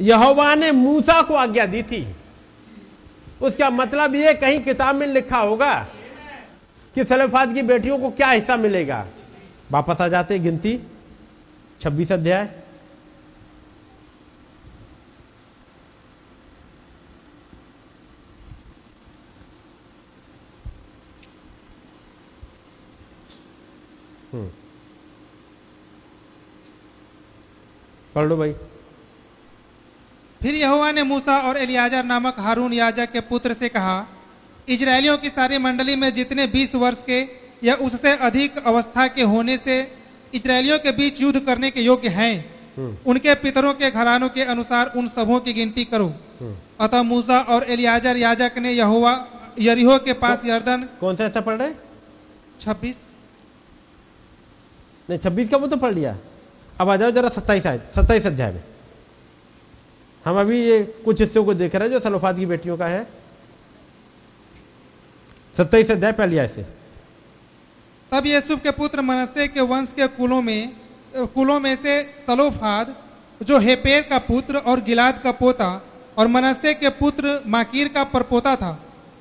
यहोवा 0.01 0.55
ने 0.55 0.73
मूसा 0.73 1.23
को 1.23 1.35
आज्ञा 1.35 1.67
दी 1.67 1.83
थी। 1.83 2.17
उसका 3.43 3.71
मतलब 3.71 4.15
ये 4.15 4.35
कहीं 4.35 4.61
किताब 4.61 4.97
में 4.97 5.07
लिखा 5.07 5.39
होगा 5.39 5.87
कि 6.95 7.05
सलेफात 7.05 7.55
की 7.55 7.63
बेटियों 7.63 7.99
को 7.99 8.11
क्या 8.11 8.31
हिस्सा 8.31 8.57
मिलेगा? 8.57 9.07
वापस 9.71 10.01
आ 10.01 10.09
जाते 10.09 10.39
गिनती 10.39 10.81
26 11.81 12.13
अध्याय। 12.13 12.55
हम्म। 24.33 24.51
पढ़ 28.15 28.27
लो 28.27 28.37
भाई। 28.37 28.53
फिर 30.43 30.55
यहोवा 30.55 30.93
ने 30.93 31.03
मूसा 31.03 31.39
और 31.39 31.57
एलियाजर 31.57 32.05
नामक 32.05 32.37
हारून 32.39 32.73
याजक 32.73 33.13
के 33.13 33.21
पुत्र 33.21 33.55
से 33.55 33.69
कहा 33.69 34.07
इजरायलियों 34.69 35.17
की 35.19 35.29
सारी 35.31 35.59
मंडली 35.59 35.97
में 35.97 36.13
जितने 36.15 36.47
बीस 36.49 36.75
वर्ष 36.77 37.03
के 37.07 37.21
या 37.63 37.75
उससे 37.77 38.13
अधिक 38.19 38.59
अवस्था 38.61 39.07
के 39.09 39.23
होने 39.25 39.57
से 39.59 39.81
इजरायलियों 40.35 40.79
के 40.79 40.93
बीच 40.93 41.21
युद्ध 41.21 41.41
करने 41.41 41.71
के 41.71 41.81
योग्य 41.81 42.09
हैं। 42.11 42.35
उनके 43.07 43.35
पितरों 43.37 43.73
के 43.75 43.91
घरानों 43.91 44.29
के 44.29 44.43
अनुसार 44.47 44.93
उन 44.97 45.09
सबों 45.09 45.41
की 45.41 45.53
गिनती 45.53 45.85
करो। 45.87 46.13
अतः 46.81 47.03
मूसा 47.03 47.39
और 47.49 47.65
एलियाजर 47.71 48.17
याजक 48.17 48.59
ने 48.59 48.73
यहोवा 48.73 49.13
यरीहो 49.61 49.99
के 49.99 50.13
पास 50.15 50.45
यर्दन 50.47 50.89
कौन 51.01 51.17
सा 51.17 51.25
ऐसा 51.25 51.41
पढ़ 51.41 51.57
रहे 51.57 51.73
छब्बीस। 52.61 52.97
नहीं 55.09 55.19
छब्बीस 55.19 55.49
का 55.49 55.57
वो 55.57 55.67
तो 55.67 55.77
पढ़ 55.77 55.95
लिया। 55.95 56.17
अब 56.79 56.89
आ 56.91 56.97
जाओ 56.97 57.11
जरा 57.11 57.29
सत्ताईस 57.31 57.67
सत्ताईस 57.95 58.27
अध्याय 58.27 58.53
में। 58.53 58.63
हम 60.25 60.41
अभी 60.41 60.61
ये 60.61 60.83
कुछ 61.05 61.21
हिस्सों 61.21 61.45
को 61.45 61.55
देख 61.55 61.75
रहे 61.75 61.89
हैं 61.89 61.93
जो 61.93 62.01
सलोफात 62.01 62.37
की 62.37 62.47
बेटियों 62.47 62.77
का 62.77 62.87
है। 62.87 63.07
सत्ताईस 65.59 65.91
अध्याय 65.91 66.13
पहले 66.13 66.37
ऐसे 66.39 66.63
तब 68.13 68.27
यूसुफ 68.27 68.63
के 68.63 68.71
पुत्र 68.73 69.03
मनस्से 69.03 69.47
के 69.49 69.61
वंश 69.63 69.89
के 69.97 70.07
कुलों 70.17 70.41
में 70.43 70.71
कुलों 71.35 71.59
में 71.61 71.75
से 71.77 71.95
सलोफाद 72.27 72.95
जो 73.41 73.59
हेपेर 73.59 74.03
का 74.11 74.19
पुत्र 74.27 74.59
और 74.65 74.81
गिलाद 74.85 75.21
का 75.25 75.31
पोता 75.35 75.71
और 76.19 76.27
मनस्से 76.29 76.75
के 76.75 76.89
पुत्र 76.95 77.41
माकीर 77.47 77.89
का 77.89 78.05
परपोता 78.07 78.55
था। 78.57 78.71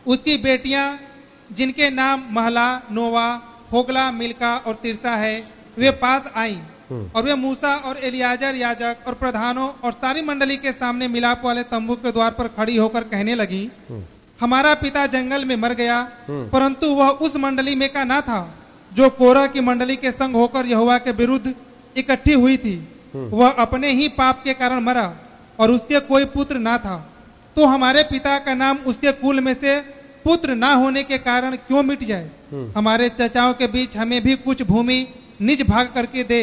उसकी 0.05 0.37
बेटियाँ 0.37 0.85
जिनके 1.51 1.89
नाम 1.91 2.23
महला 2.31 2.67
नोवा 2.91 3.27
होगला 3.71 4.09
मिल्का 4.13 4.55
और 4.57 4.75
तिरसा 4.83 5.15
है 5.15 5.35
वे 5.77 5.91
पास 5.97 6.31
आईं। 6.35 6.59
और 6.89 7.23
वे 7.23 7.35
मूसा 7.37 7.75
और 7.79 7.97
एलियाजर 8.03 8.55
याजक 8.55 9.07
और 9.07 9.13
प्रधानों 9.15 9.69
और 9.83 9.91
सारी 9.95 10.21
मंडली 10.23 10.57
के 10.57 10.71
सामने 10.73 11.07
मिलाप 11.09 11.45
वाले 11.45 11.63
तंबू 11.71 11.95
के 11.97 12.11
द्वार 12.11 12.31
पर 12.33 12.47
खड़ी 12.57 12.77
होकर 12.77 13.03
कहने 13.05 13.35
लगी 13.35 13.69
हमारा 14.39 14.73
पिता 14.73 15.05
जंगल 15.07 15.45
में 15.45 15.55
मर 15.55 15.73
गया 15.73 16.01
परंतु 16.29 16.87
वह 16.95 17.09
उस 17.25 17.35
मंडली 17.35 17.75
में 17.75 17.89
का 17.93 18.03
ना 18.03 18.19
था 18.21 18.39
जो 18.91 19.09
कोरा 19.09 19.45
की 19.47 19.61
मंडली 19.61 19.95
के 19.95 20.11
संग 20.11 20.35
होकर 20.35 20.65
यहुआ 20.65 20.97
के 20.97 21.11
विरुद्ध 21.11 21.53
इकट्ठी 21.97 22.33
हुई 22.33 22.57
थी। 22.57 22.75
वह 23.13 23.49
अपने 23.49 23.91
ही 23.91 24.07
पाप 24.09 24.43
के 24.43 24.53
कारण 24.53 24.79
मरा 24.79 25.05
और 25.59 25.71
उसके 25.71 25.99
कोई 25.99 26.25
पुत्र 26.25 26.57
ना 26.59 26.77
था। 26.77 26.95
तो 27.55 27.65
हमारे 27.65 28.03
पिता 28.03 28.37
का 28.39 28.53
नाम 28.53 28.77
उसके 28.87 29.11
कुल 29.11 29.39
में 29.39 29.53
से 29.53 29.79
पुत्र 30.23 30.55
ना 30.55 30.73
होने 30.73 31.03
के 31.03 31.17
कारण 31.17 31.55
क्यों 31.57 31.83
मिट 31.83 32.03
जाए? 32.03 32.29
हमारे 32.77 33.09
चचाओं 33.11 33.53
के 33.53 33.67
बीच 33.67 33.97
हमें 33.97 34.21
भी 34.23 34.35
कुछ 34.37 34.61
भूमि 34.63 35.07
निज 35.41 35.61
भाग 35.67 35.91
करके 35.95 36.23
दे। 36.23 36.41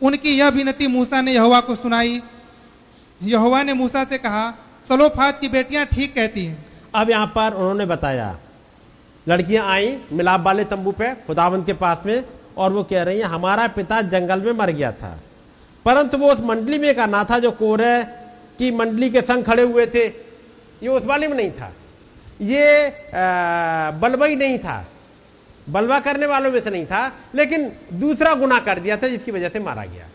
उनकी 0.00 0.30
यह 0.30 0.48
विनती 0.48 0.86
मूसा 0.86 1.20
ने 1.20 1.32
यहोवा 1.32 1.60
को 1.60 1.74
सुनाई। 1.74 2.20
यहुआ 3.20 3.62
ने 3.62 3.72
मूसा 3.72 4.04
से 4.04 4.18
कहा 4.18 4.44
सलोफात 4.88 5.40
की 5.40 5.48
बेटियाँ 5.48 5.86
ठीक 5.86 6.14
कहती 6.14 6.44
हैं। 6.44 6.65
अब 6.96 7.10
यहाँ 7.10 7.26
पर 7.34 7.54
उन्होंने 7.54 7.86
बताया 7.86 8.36
लड़कियाँ 9.26 9.66
आई 9.68 9.96
मिलाप 10.12 10.40
वाले 10.40 10.64
तंबू 10.64 10.92
पे 10.98 11.14
खुदावंत 11.26 11.66
के 11.66 11.72
पास 11.82 12.02
में 12.06 12.22
और 12.56 12.72
वो 12.72 12.82
कह 12.90 13.02
रही 13.02 13.18
हैं 13.20 13.26
हमारा 13.28 13.66
पिता 13.76 14.00
जंगल 14.12 14.40
में 14.42 14.52
मर 14.58 14.70
गया 14.70 14.92
था 15.00 15.18
परंतु 15.84 16.18
वो 16.18 16.32
उस 16.32 16.40
मंडली 16.42 16.78
में 16.78 16.94
का 16.96 17.06
ना 17.06 17.22
था 17.30 17.38
जो 17.38 17.50
कोरे 17.58 17.92
की 18.58 18.70
मंडली 18.76 19.10
के 19.10 19.20
संग 19.22 19.44
खड़े 19.44 19.62
हुए 19.62 19.86
थे 19.94 20.04
ये 20.82 20.88
उस 20.88 21.04
वाले 21.04 21.28
में 21.28 21.36
नहीं 21.36 21.50
था 21.50 21.72
ये 22.40 22.64
आ, 22.86 23.90
बलवई 24.00 24.34
नहीं 24.36 24.58
था 24.58 24.84
बलवा 25.66 25.98
करने 26.00 26.26
वालों 26.26 26.50
में 26.52 26.60
से 26.60 26.70
नहीं 26.70 26.86
था 26.86 27.06
लेकिन 27.34 27.70
दूसरा 28.00 28.34
गुना 28.40 28.58
कर 28.66 28.78
दिया 28.80 28.96
था 28.96 29.08
जिसकी 29.08 29.30
वजह 29.32 29.48
से 29.48 29.60
मारा 29.60 29.84
गया 29.84 30.08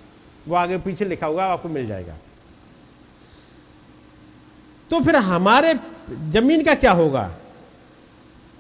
वो 0.48 0.56
आगे 0.56 0.78
पीछे 0.86 1.06
लिखा 1.06 1.28
हुआ 1.28 1.46
आपको 1.46 1.70
मिल 1.70 1.88
जाएगा। 1.88 2.16
तो 4.92 5.00
फिर 5.00 5.16
हमारे 5.16 5.74
ज़मीन 6.32 6.64
का 6.64 6.74
क्या 6.74 6.92
होगा? 6.92 7.32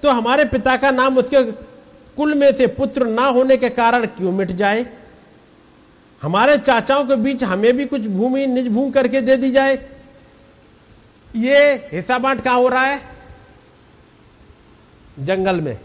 तो 0.04 0.10
हमारे 0.10 0.46
पिता 0.46 0.76
का 0.78 0.92
नाम 0.92 1.18
उसके 1.18 1.44
कुल 2.18 2.34
में 2.34 2.52
से 2.56 2.68
पुत्र 2.68 3.06
ना 3.06 3.26
होने 3.26 3.58
के 3.58 3.70
कारण 3.70 4.06
क्यों 4.06 4.32
मिट 4.32 4.52
जाए? 4.52 4.86
हमारे 6.22 6.58
चाचाओं 6.58 7.04
के 7.04 7.16
बीच 7.16 7.44
हमें 7.44 7.78
भी 7.78 7.86
कुछ 7.86 8.02
भूमि, 8.02 8.46
निज 8.48 8.68
भूमि 8.68 8.92
करके 8.92 9.22
दे 9.22 9.36
दी 9.38 9.52
जाए। 9.52 9.78
ये 11.36 11.74
हिस्सा 11.92 12.18
बांट 12.18 12.42
कहाँ 12.42 12.58
हो 12.58 12.68
रहा 12.68 12.84
है? 12.84 13.02
जंगल 15.20 15.62
में। 15.62 15.78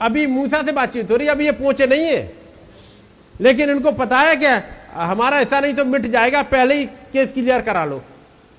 अभी 0.00 0.26
मूसा 0.26 0.62
से 0.62 0.72
बातचीत 0.72 1.10
हो 1.10 1.16
रही 1.16 1.26
है, 1.26 1.32
अभी 1.32 1.44
ये 1.44 1.52
पहुँचे 1.52 1.86
नहीं 1.86 2.04
है। 2.04 2.34
लेकिन 3.40 3.70
इनको 3.70 3.92
पता 3.92 4.18
है 4.18 4.36
क्या? 4.36 4.62
हमारा 4.94 5.38
हिस्सा 5.38 5.60
नहीं 5.60 5.74
तो 5.74 5.84
मिट 5.84 6.06
जाएगा, 6.06 6.42
पहले 6.42 6.74
ही 6.74 6.86
केस 6.86 7.32
क्लियर 7.32 7.60
करा 7.60 7.84
लो। 7.84 8.02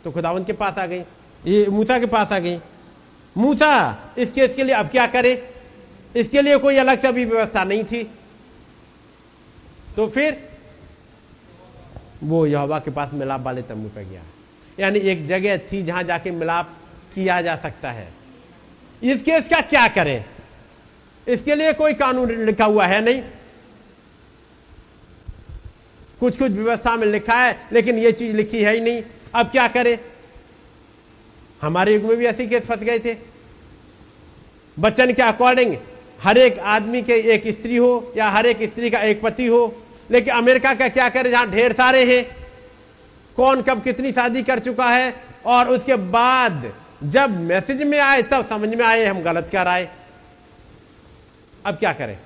तो 0.03 0.11
खुदावंत 0.11 0.47
के 0.47 0.53
पास 0.53 0.77
आ 0.77 0.85
गई, 0.85 1.03
ये 1.45 1.67
मूसा 1.67 1.99
के 1.99 2.05
पास 2.05 2.31
आ 2.31 2.39
गई। 2.39 2.59
मूसा, 3.37 3.99
इस 4.17 4.31
केस 4.31 4.55
के 4.55 4.63
लिए 4.63 4.75
अब 4.75 4.87
क्या 4.87 5.07
करे? 5.07 5.53
इसके 6.15 6.41
लिए 6.41 6.57
कोई 6.57 6.77
अलग 6.77 7.01
से 7.01 7.07
अभी 7.07 7.25
व्यवस्था 7.25 7.63
नहीं 7.63 7.83
थी। 7.83 8.11
तो 9.95 10.07
फिर 10.07 10.49
वो 12.23 12.45
यहोवा 12.45 12.79
के 12.79 12.91
पास 12.91 13.09
मिलाप 13.13 13.41
वाले 13.41 13.61
तंबू 13.61 13.89
पर 13.89 14.03
गया। 14.03 14.21
यानी 14.79 14.99
एक 14.99 15.25
जगह 15.27 15.57
थी 15.57 15.83
जहाँ 15.83 16.03
जाके 16.03 16.31
मिलाप 16.31 16.77
किया 17.15 17.41
जा 17.41 17.55
सकता 17.55 17.91
है। 17.91 18.13
इस 19.03 19.21
केस 19.21 19.47
का 19.47 19.61
क्या 19.61 19.87
करें? 19.87 20.25
इसके 21.27 21.55
लिए 21.55 21.73
कोई 21.73 21.93
कानून 21.93 22.45
लिखा 22.45 22.65
हुआ 22.65 22.85
है 22.85 23.01
नहीं। 23.01 23.21
कुछ 26.19 26.37
कुछ 26.39 26.51
व्यवस्था 26.51 26.95
में 26.95 27.07
लिखा 27.07 27.33
है, 27.33 27.59
लेकिन 27.71 27.97
यह 27.97 28.11
चीज़ 28.11 28.35
लिखी 28.35 28.63
है 28.63 28.73
ही 28.73 28.81
नहीं। 28.81 29.03
अब 29.35 29.49
क्या 29.49 29.67
करें? 29.67 29.97
हमारे 31.61 31.93
युग 31.93 32.03
में 32.03 32.17
भी 32.17 32.25
ऐसे 32.25 32.45
केस 32.47 32.65
फंस 32.65 32.79
गए 32.79 32.99
थे। 32.99 33.15
बच्चन 34.77 35.13
के 35.13 35.21
अकॉर्डिंग 35.21 35.75
हर 36.23 36.37
एक 36.37 36.59
आदमी 36.59 37.01
के 37.01 37.13
एक 37.33 37.47
स्त्री 37.47 37.77
हो 37.77 38.13
या 38.17 38.29
हर 38.29 38.45
एक 38.45 38.63
स्त्री 38.69 38.89
का 38.89 38.99
एक 38.99 39.21
पति 39.21 39.45
हो, 39.47 39.83
लेकिन 40.11 40.33
अमेरिका 40.33 40.73
का 40.73 40.87
क्या 40.89 41.09
करे? 41.09 41.29
जहाँ 41.31 41.49
ढेर 41.51 41.73
सारे 41.73 42.03
हैं। 42.05 42.25
कौन 43.35 43.61
कब 43.61 43.83
कितनी 43.83 44.11
शादी 44.11 44.43
कर 44.43 44.59
चुका 44.59 44.89
है? 44.89 45.13
और 45.45 45.69
उसके 45.69 45.95
बाद 45.95 46.71
जब 47.03 47.39
मैसेज 47.39 47.83
में 47.83 47.99
आए, 47.99 48.21
तब 48.21 48.47
समझ 48.49 48.69
में 48.69 48.85
आए 48.85 49.05
हम 49.05 49.21
गलत 49.21 49.49
कर 49.51 49.67
आए 49.67 49.89
अब 51.65 51.75
क्या 51.75 51.93
करें? 51.93 52.17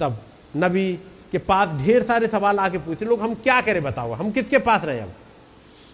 तब 0.00 0.22
नबी 0.56 0.98
के 1.32 1.38
पास 1.38 1.68
ढेर 1.68 2.02
सारे 2.02 2.28
सवाल 2.28 2.58
आके 2.58 2.78
पूछे 2.78 3.04
लोग, 3.04 3.20
हम 3.20 3.34
क्या 3.34 3.60
करें? 3.60 3.82
बताओ। 3.82 4.12
हम 4.12 4.30
किसके 4.30 4.58
पास 4.58 4.84
रहे 4.84 5.00
अब 5.00 5.12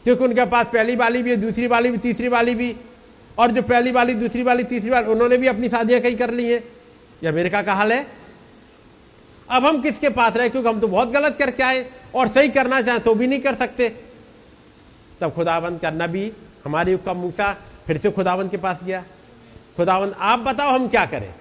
क्योंकि 0.04 0.24
उनके 0.24 0.44
पास 0.44 0.66
पहली 0.66 0.96
वाली 0.96 1.22
भी 1.22 1.30
है, 1.30 1.36
दूसरी 1.36 1.66
वाली 1.66 1.90
भी, 1.90 1.98
तीसरी 1.98 2.28
वाली 2.28 2.54
भी। 2.54 2.76
और 3.38 3.50
जो 3.50 3.62
पहली 3.62 3.92
वाली, 3.92 4.14
दूसरी 4.14 4.42
वाली, 4.42 4.64
तीसरी 4.64 4.90
वाली, 4.90 5.06
उन्होंने 5.06 5.36
भी 5.36 5.46
अपनी 5.46 5.68
शादियाँ 5.68 6.00
कई 6.00 6.14
कर 6.14 6.30
ली 6.30 6.44
है। 6.44 6.58
ये 7.22 7.26
अमेरिका 7.26 7.62
का 7.62 7.74
हाल 7.74 7.92
है। 7.92 8.06
अब 9.50 9.66
हम 9.66 9.82
किसके 9.82 10.08
पास 10.08 10.36
रहे? 10.36 10.48
क्योंकि 10.48 10.68
हम 10.68 10.80
तो 10.80 10.88
बहुत 10.88 11.10
गलत 11.10 11.36
करके 11.38 11.62
आए। 11.62 11.90
और 12.14 12.28
सही 12.28 12.48
करना 12.48 12.80
चाहें 12.80 13.00
तो 13.00 13.14
भी 13.14 13.26
नहीं 13.26 13.40
कर 13.40 13.54
सकते। 13.54 13.88
तब 15.20 15.32
खुदावंत 15.32 15.82
का 15.82 15.90
नबी, 15.90 16.32
हमारे 16.64 16.92
युग 16.92 17.04
का 17.04 17.14
मूसा, 17.14 17.56
फिर 17.86 17.98
से 17.98 18.10
खुदावंत 18.10 18.50
के 18.50 18.56
पास 18.56 18.76
गया। 18.84 19.04
खुदावंत 19.76 20.16
आप 20.18 20.38
बताओ 20.38 20.68
हम 20.68 20.88
क्या 20.88 21.06
करें? 21.06 21.34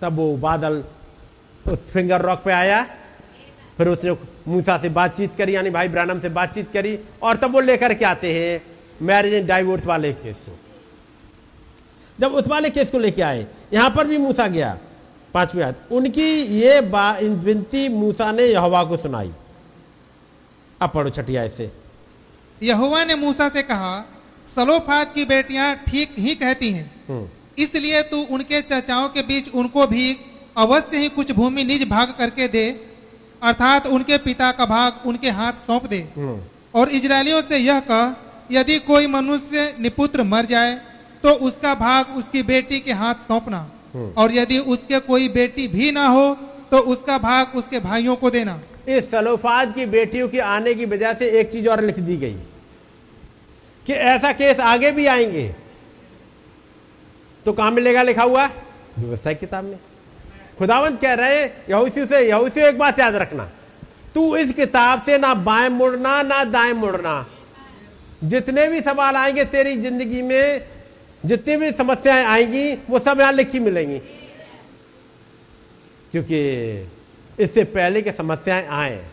तब 0.00 0.12
वो 0.12 0.36
बादल 0.36 0.84
उस 1.66 1.78
फिंगर 1.92 2.20
रॉक 2.20 2.42
पे 2.44 2.52
आया। 2.52 2.82
फिर 3.78 3.88
उसने 3.88 4.16
मूसा 4.48 4.78
से 4.78 4.88
बातचीत 4.90 5.34
करी 5.36 5.54
यानी 5.54 5.70
भाई 5.70 5.88
ब्रानम 5.88 6.20
से 6.20 6.28
बातचीत 6.30 6.70
करी 6.72 6.98
और 7.22 7.36
तब 7.36 7.52
वो 7.52 7.60
लेकर 7.60 7.94
के 7.94 8.04
आते 8.04 8.32
हैं 8.34 8.60
मैरिज 9.02 9.34
एंड 9.34 9.48
डाइवोर्स 9.48 9.86
वाले 9.86 10.12
केस 10.14 10.36
को। 10.38 10.56
जब 12.18 12.34
उस 12.34 12.46
वाले 12.48 12.70
केस 12.70 12.90
को 12.90 12.98
लेके 12.98 13.22
आए 13.22 13.46
यहाँ 13.72 13.90
पर 13.90 14.06
भी 14.06 14.18
मूसा 14.18 14.46
गया। 14.48 14.78
पांचवी 15.34 15.62
बात 15.62 15.88
उनकी 15.92 16.28
ये 16.54 16.80
विनती 16.80 17.88
मूसा 17.90 18.30
ने 18.32 18.44
यहोवा 18.44 18.82
को 18.84 18.96
सुनाई। 18.96 19.30
अब 20.80 20.90
पढ़ो 20.90 21.10
छठिया 21.10 21.42
ऐसे। 21.44 21.70
यहोवा 22.60 23.04
ने 23.04 23.14
मूसा 23.16 23.48
से 23.48 23.62
कहा 23.62 24.04
सलोफात 24.48 25.14
की 25.14 25.24
बेटियाँ 25.24 25.74
ठीक 25.86 26.14
ही 26.18 26.34
कहती 26.34 26.70
हैं। 26.72 26.90
हम्म, 27.08 27.28
इसलिए 27.58 28.02
तू 28.02 28.22
उनके 28.26 28.60
चचाओं 28.62 29.08
के 29.08 29.22
बीच 29.22 29.48
उनको 29.54 29.86
भी 29.86 30.12
अवश्य 30.58 30.98
ही 30.98 31.08
कुछ 31.10 31.30
भूमि 31.32 31.64
निज 31.64 31.88
भाग 31.88 32.14
करके 32.18 32.48
दे 32.48 32.64
अर्थात 33.42 33.86
उनके 33.88 34.18
पिता 34.18 34.50
का 34.52 34.66
भाग 34.66 35.06
उनके 35.06 35.30
हाथ 35.30 35.66
सौंप 35.66 35.86
दे। 35.86 35.98
हम्म, 36.16 36.40
और 36.74 36.88
इजरायलियों 36.90 37.42
से 37.42 37.58
यह 37.58 37.80
कह 37.90 38.14
यदि 38.50 38.78
कोई 38.80 39.06
मनुष्य 39.08 39.74
निपुत्र 39.80 40.22
मर 40.24 40.46
जाए 40.46 40.74
तो 41.24 41.30
उसका 41.46 41.74
भाग 41.76 42.16
उसकी 42.16 42.42
बेटी 42.44 42.80
के 42.80 42.92
हाथ 42.94 43.26
सौंपना। 43.28 43.60
और 44.16 44.32
यदि 44.32 44.58
उसके 44.68 44.98
कोई 45.00 45.28
बेटी 45.28 45.66
भी 45.68 45.90
ना 45.92 46.06
हो 46.06 46.26
तो 46.70 46.78
उसका 46.92 47.16
भाग 47.18 47.56
उसके 47.56 47.78
भाइयों 47.80 48.16
को 48.16 48.30
देना। 48.30 48.60
इस 48.88 49.10
सलोफाज 49.10 49.72
की 49.74 49.86
बेटियों 49.88 50.28
के 50.28 50.38
आने 50.40 50.74
की 50.74 50.86
वजह 50.86 51.12
से 51.12 51.28
एक 51.40 51.50
चीज़ 51.52 51.68
और 51.68 51.82
लिख 51.84 51.98
दी 52.00 52.16
गई 52.16 52.36
कि 53.86 53.92
ऐसा 53.92 54.32
केस 54.32 54.60
आगे 54.62 54.90
भी 54.92 55.06
आएँगे। 55.06 55.48
तो 57.46 57.52
कहाँ 57.52 57.70
मिलेगा 57.70 58.02
लिखा 58.02 58.22
हुआ? 58.22 58.46
व्यवसाय 58.98 59.34
किताब 59.34 59.64
में। 59.64 59.78
खुदावंत 60.58 61.00
कह 61.00 61.14
रहे 61.14 61.42
हैं 61.42 61.64
यहूसी 61.70 62.06
से 62.06 62.28
यहूसी 62.28 62.60
एक 62.60 62.78
बात 62.78 62.98
याद 62.98 63.14
रखना। 63.14 63.50
तू 64.14 64.36
इस 64.36 64.52
किताब 64.52 65.02
से 65.02 65.18
ना 65.18 65.34
बाएँ 65.34 65.68
मुड़ना, 65.68 66.22
ना 66.22 66.44
दाएँ 66.44 66.72
मुड़ना। 66.72 67.26
जितने 68.24 68.68
भी 68.68 68.80
सवाल 68.80 69.16
आएँगे 69.16 69.44
तेरी 69.44 69.76
ज़िंदगी 69.76 70.22
में, 70.22 70.62
जितनी 71.26 71.56
भी 71.56 71.70
समस्याएँ 71.72 72.24
आएँगी, 72.24 72.74
वो 72.90 72.98
सब 72.98 73.20
यहाँ 73.20 73.32
लिखी 73.32 73.60
मिलेंगी। 73.60 73.98
क्योंकि 76.12 76.40
इससे 77.38 77.64
पहले 77.64 78.02
कि 78.02 78.12
समस्याएँ 78.12 78.66
आए, 78.66 79.04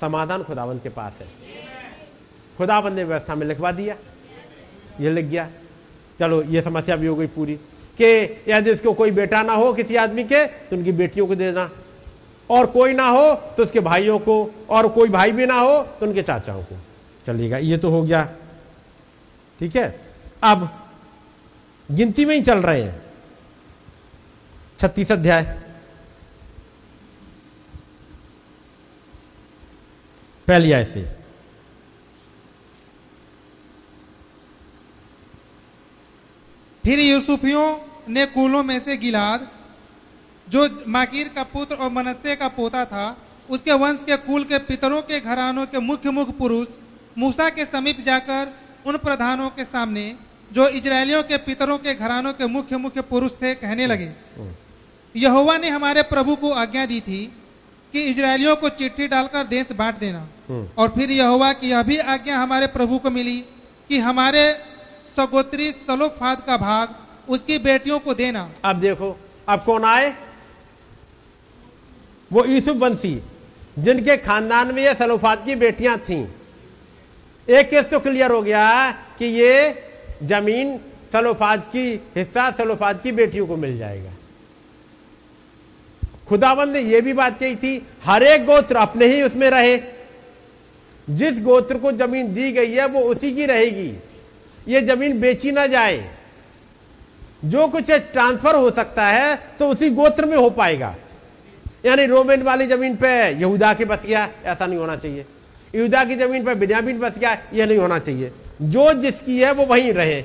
समाधान 0.00 0.42
खुदावंत 0.42 0.82
के 0.82 0.88
पास 0.88 1.12
है। 1.20 1.26
खुदावंत 2.58 2.94
ने 2.94 3.04
व्यवस्था 3.04 3.34
में 3.34 3.46
लिखवा 3.46 3.72
दिया। 3.72 3.96
ये 5.00 5.10
लिख 5.10 5.24
गया। 5.24 5.48
चलो, 6.20 6.42
ये 6.42 6.62
समस्या 6.62 6.96
भी 6.96 7.06
हो 7.06 7.16
गई 7.16 7.26
पूरी। 7.26 7.58
कि 7.98 8.42
यदि 8.48 8.70
उसको 8.70 8.92
कोई 8.94 9.10
बेटा 9.10 9.42
ना 9.42 9.52
हो 9.52 9.72
किसी 9.72 9.96
आदमी 9.96 10.24
के 10.24 10.44
तो 10.46 10.76
उनकी 10.76 10.92
बेटियों 10.92 11.26
को 11.26 11.34
देना। 11.34 11.70
और 12.50 12.66
कोई 12.66 12.92
ना 12.92 13.06
हो 13.08 13.34
तो 13.56 13.62
उसके 13.62 13.80
भाइयों 13.80 14.18
को, 14.18 14.50
और 14.70 14.88
कोई 14.88 15.08
भाई 15.08 15.32
भी 15.32 15.46
ना 15.46 15.54
हो 15.54 15.82
तो 16.00 16.06
उनके 16.06 16.22
चाचाओं 16.22 16.62
को। 16.62 16.76
चलिएगा, 17.26 17.58
ये 17.58 17.78
तो 17.78 17.90
हो 17.90 18.02
गया। 18.02 18.24
ठीक 19.60 19.76
है? 19.76 20.00
अब 20.42 20.68
गिनती 21.90 22.24
में 22.24 22.34
ही 22.34 22.42
चल 22.42 22.58
रहे 22.58 22.82
हैं। 22.82 23.02
छत्तीस 24.78 25.12
अध्याय। 25.12 25.42
पहली 30.48 30.72
आय 30.72 30.84
से। 30.84 31.02
फिर 36.84 37.00
यूसुफियों 37.00 37.85
ने 38.08 38.26
कुलों 38.26 38.62
में 38.62 38.78
से 38.80 38.96
गिलाद, 38.96 39.48
जो 40.48 40.68
माकीर 40.88 41.28
का 41.28 41.42
पुत्र 41.42 41.74
और 41.74 41.90
मनस्से 41.92 42.36
का 42.36 42.48
पोता 42.48 42.84
था, 42.84 43.16
उसके 43.50 43.72
वंश 43.72 43.98
के 44.06 44.16
कुल 44.16 44.44
के 44.44 44.58
पितरों 44.58 45.00
के 45.02 45.20
घरानों 45.20 45.66
के 45.66 45.78
मुख्य 45.80 46.10
मुख्य 46.10 46.32
पुरुष, 46.32 46.68
मूसा 47.18 47.48
के 47.48 47.64
समीप 47.64 48.00
जाकर 48.00 48.52
उन 48.86 48.96
प्रधानों 48.96 49.48
के 49.50 49.64
सामने, 49.64 50.14
जो 50.52 50.68
इजरायलियों 50.68 51.22
के 51.22 51.36
पितरों 51.36 51.78
के 51.78 51.94
घरानों 51.94 52.32
के 52.32 52.46
मुख्य 52.46 52.76
मुख्य 52.76 53.00
पुरुष 53.02 53.32
थे, 53.32 53.54
कहने 53.54 53.86
लगे, 53.86 54.10
यहोवा 55.14 55.56
ने 55.58 55.68
हमारे 55.68 56.02
प्रभु 56.02 56.36
को 56.36 56.50
आज्ञा 56.52 56.86
दी 56.86 57.00
थी 57.00 57.24
कि 57.94 58.02
इजरायलियों 58.02 58.54
को 58.56 58.68
चिट्ठी 58.68 59.08
डालकर 59.08 59.44
देश 59.46 59.72
बांट 59.72 59.98
देना। 59.98 60.26
और 60.78 60.88
फिर 60.88 61.10
यहोवा 61.10 61.52
की 61.52 61.70
यह 61.70 61.82
भी 61.82 61.96
आज्ञा 61.98 62.38
हमारे 62.38 62.66
प्रभु 62.66 62.98
को 62.98 63.10
मिली 63.10 63.38
कि 63.90 63.98
हमारे 63.98 64.42
सगोत्री 65.16 65.70
सलोफाद 65.86 66.42
का 66.46 66.56
भाग 66.56 66.94
उसकी 67.28 67.58
बेटियों 67.58 67.98
को 67.98 68.14
देना। 68.14 68.52
अब 68.64 68.76
देखो, 68.76 69.20
अब 69.48 69.64
कौन 69.64 69.84
आए? 69.84 70.14
वो 72.32 72.44
यूसुफ 72.44 72.76
वंशी, 72.76 73.22
जिनके 73.78 74.16
खानदान 74.16 74.74
में 74.74 74.82
ये 74.82 74.94
सलोफात 74.94 75.46
की 75.46 75.54
बेटियाँ 75.54 75.98
थीं। 75.98 76.26
एक 77.50 77.70
केस 77.70 77.84
तो 77.84 78.00
क्लियर 78.00 78.30
हो 78.30 78.42
गया 78.42 78.92
कि 78.92 79.24
ये 79.24 79.82
ज़मीन 80.22 80.80
सलोफात 81.12 81.66
की, 81.66 82.00
हिस्सा 82.16 82.50
सलोफात 82.50 83.02
की 83.02 83.12
बेटियों 83.12 83.46
को 83.46 83.56
मिल 83.56 83.78
जाएगा। 83.78 84.10
खुदाबंद 86.28 86.68
ने 86.68 86.80
यह 86.80 87.00
भी 87.00 87.12
बात 87.12 87.38
कही 87.38 87.56
थी, 87.56 87.86
हर 88.04 88.22
एक 88.22 88.46
गोत्र 88.46 88.76
अपने 88.76 89.06
ही 89.06 89.22
उसमें 89.22 89.50
रहे। 89.50 89.78
जिस 91.10 91.40
गोत्र 91.40 91.78
को 91.78 91.92
ज़मीन 91.92 92.34
दी 92.34 92.52
गई 92.52 92.72
है, 92.72 92.86
वो 92.86 93.00
उसी 93.00 93.32
की 93.32 93.46
रहेगी। 93.46 93.96
ये 94.68 94.80
ज़मीन 94.80 95.20
बेची 95.20 95.50
ना 95.50 95.66
जाए। 95.66 96.16
जो 97.44 97.68
कुछ 97.68 97.90
ट्रांसफ़र 97.90 98.54
हो 98.54 98.70
सकता 98.70 99.06
है 99.06 99.38
तो 99.58 99.68
उसी 99.68 99.90
गोत्र 99.90 100.26
में 100.26 100.36
हो 100.36 100.50
पाएगा। 100.50 100.96
यानी 101.86 102.06
रोमेन 102.06 102.42
वाली 102.42 102.66
ज़मीन 102.66 102.96
पे 102.96 103.30
यहूदा 103.30 103.74
के 103.74 103.84
बस 103.84 103.98
गया, 104.06 104.28
ऐसा 104.44 104.66
नहीं 104.66 104.78
होना 104.78 104.96
चाहिए। 104.96 105.26
यहूदा 105.74 106.04
की 106.04 106.14
ज़मीन 106.16 106.44
पे 106.44 106.54
बिन्यामीन 106.54 106.98
बस 106.98 107.18
गया, 107.18 107.38
यह 107.54 107.66
नहीं 107.66 107.78
होना 107.78 107.98
चाहिए। 107.98 108.32
जो 108.62 108.92
जिसकी 108.92 109.40
है, 109.40 109.52
वो 109.52 109.66
वहीं 109.66 109.92
रहे। 109.92 110.24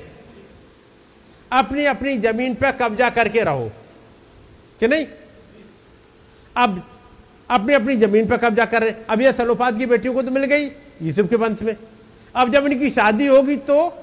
अपनी 1.52 1.86
अपनी 1.86 2.18
ज़मीन 2.18 2.56
पे 2.56 2.72
कब्जा 2.72 3.10
करके 3.10 3.42
रहो। 3.42 3.72
कि 4.80 4.88
नहीं? 4.88 5.06
अब 6.58 7.00
अपनी 7.50 7.74
अपनी 7.74 7.96
ज़मीन 7.96 8.28
पर 8.28 8.38
कब्जा 8.38 8.66
कर 8.66 8.82
रहे। 8.82 8.94
अब 9.10 9.22
यह 9.22 9.32
सलोपात 9.32 9.78
की 9.78 9.86
बेटियों 9.86 10.14
को 10.14 10.22
तो 10.22 10.32
मिल 10.32 10.44
गई, 10.44 10.66
यूसुफ 11.02 11.30
के 11.30 11.36
वंश 11.36 11.62
में। 11.62 11.76
अब 12.36 12.52
जब 12.52 12.66
इनकी 12.66 12.90
शादी 12.90 13.28
होगी 13.28 13.56
तो 13.56 14.01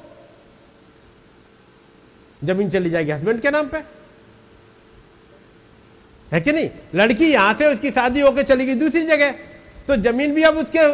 ज़मीन 2.44 2.70
चली 2.70 2.90
जाएगी 2.90 3.10
हस्बैंड 3.10 3.40
के 3.40 3.50
नाम 3.50 3.68
पे। 3.68 3.78
है 6.32 6.40
कि 6.40 6.52
नहीं? 6.52 6.70
लड़की 6.94 7.32
यहाँ 7.32 7.54
से 7.54 7.66
उसकी 7.66 7.90
शादी 7.90 8.20
होकर 8.20 8.42
चली 8.42 8.64
गई 8.66 8.74
दूसरी 8.74 9.02
जगह 9.02 9.30
तो 9.88 9.96
ज़मीन 9.96 10.34
भी 10.34 10.42
अब 10.42 10.56
उसके, 10.56 10.86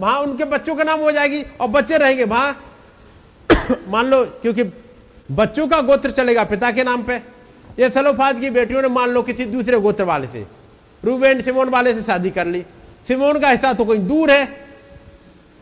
वहाँ 0.00 0.20
उनके 0.20 0.44
बच्चों 0.44 0.74
के 0.76 0.84
नाम 0.84 1.00
हो 1.00 1.12
जाएगी 1.12 1.42
और 1.60 1.68
बच्चे 1.68 1.98
रहेंगे 1.98 2.24
वहाँ। 2.24 2.74
मान 3.88 4.06
लो, 4.06 4.24
क्योंकि 4.24 4.64
बच्चों 5.30 5.66
का 5.68 5.80
गोत्र 5.80 6.10
चलेगा 6.10 6.44
पिता 6.44 6.70
के 6.70 6.84
नाम 6.84 7.02
पे। 7.02 7.16
ये 7.78 7.90
सलोफात 7.90 8.40
की 8.40 8.50
बेटियों 8.50 8.82
ने 8.82 8.88
मान 8.88 9.10
लो 9.10 9.22
किसी 9.22 9.44
दूसरे 9.44 9.80
गोत्र 9.80 10.04
वाले 10.04 10.26
से, 10.26 10.46
रूबेन 11.04 11.42
सिमोन 11.42 11.68
वाले 11.68 11.94
से 11.94 12.02
शादी 12.02 12.30
कर 12.30 12.46
ली। 12.46 12.64
सिमोन 13.08 13.38
का 13.40 13.50
हिस्सा 13.50 13.72
तो 13.72 13.84
कहीं 13.84 14.06
दूर 14.06 14.30
है। 14.30 14.66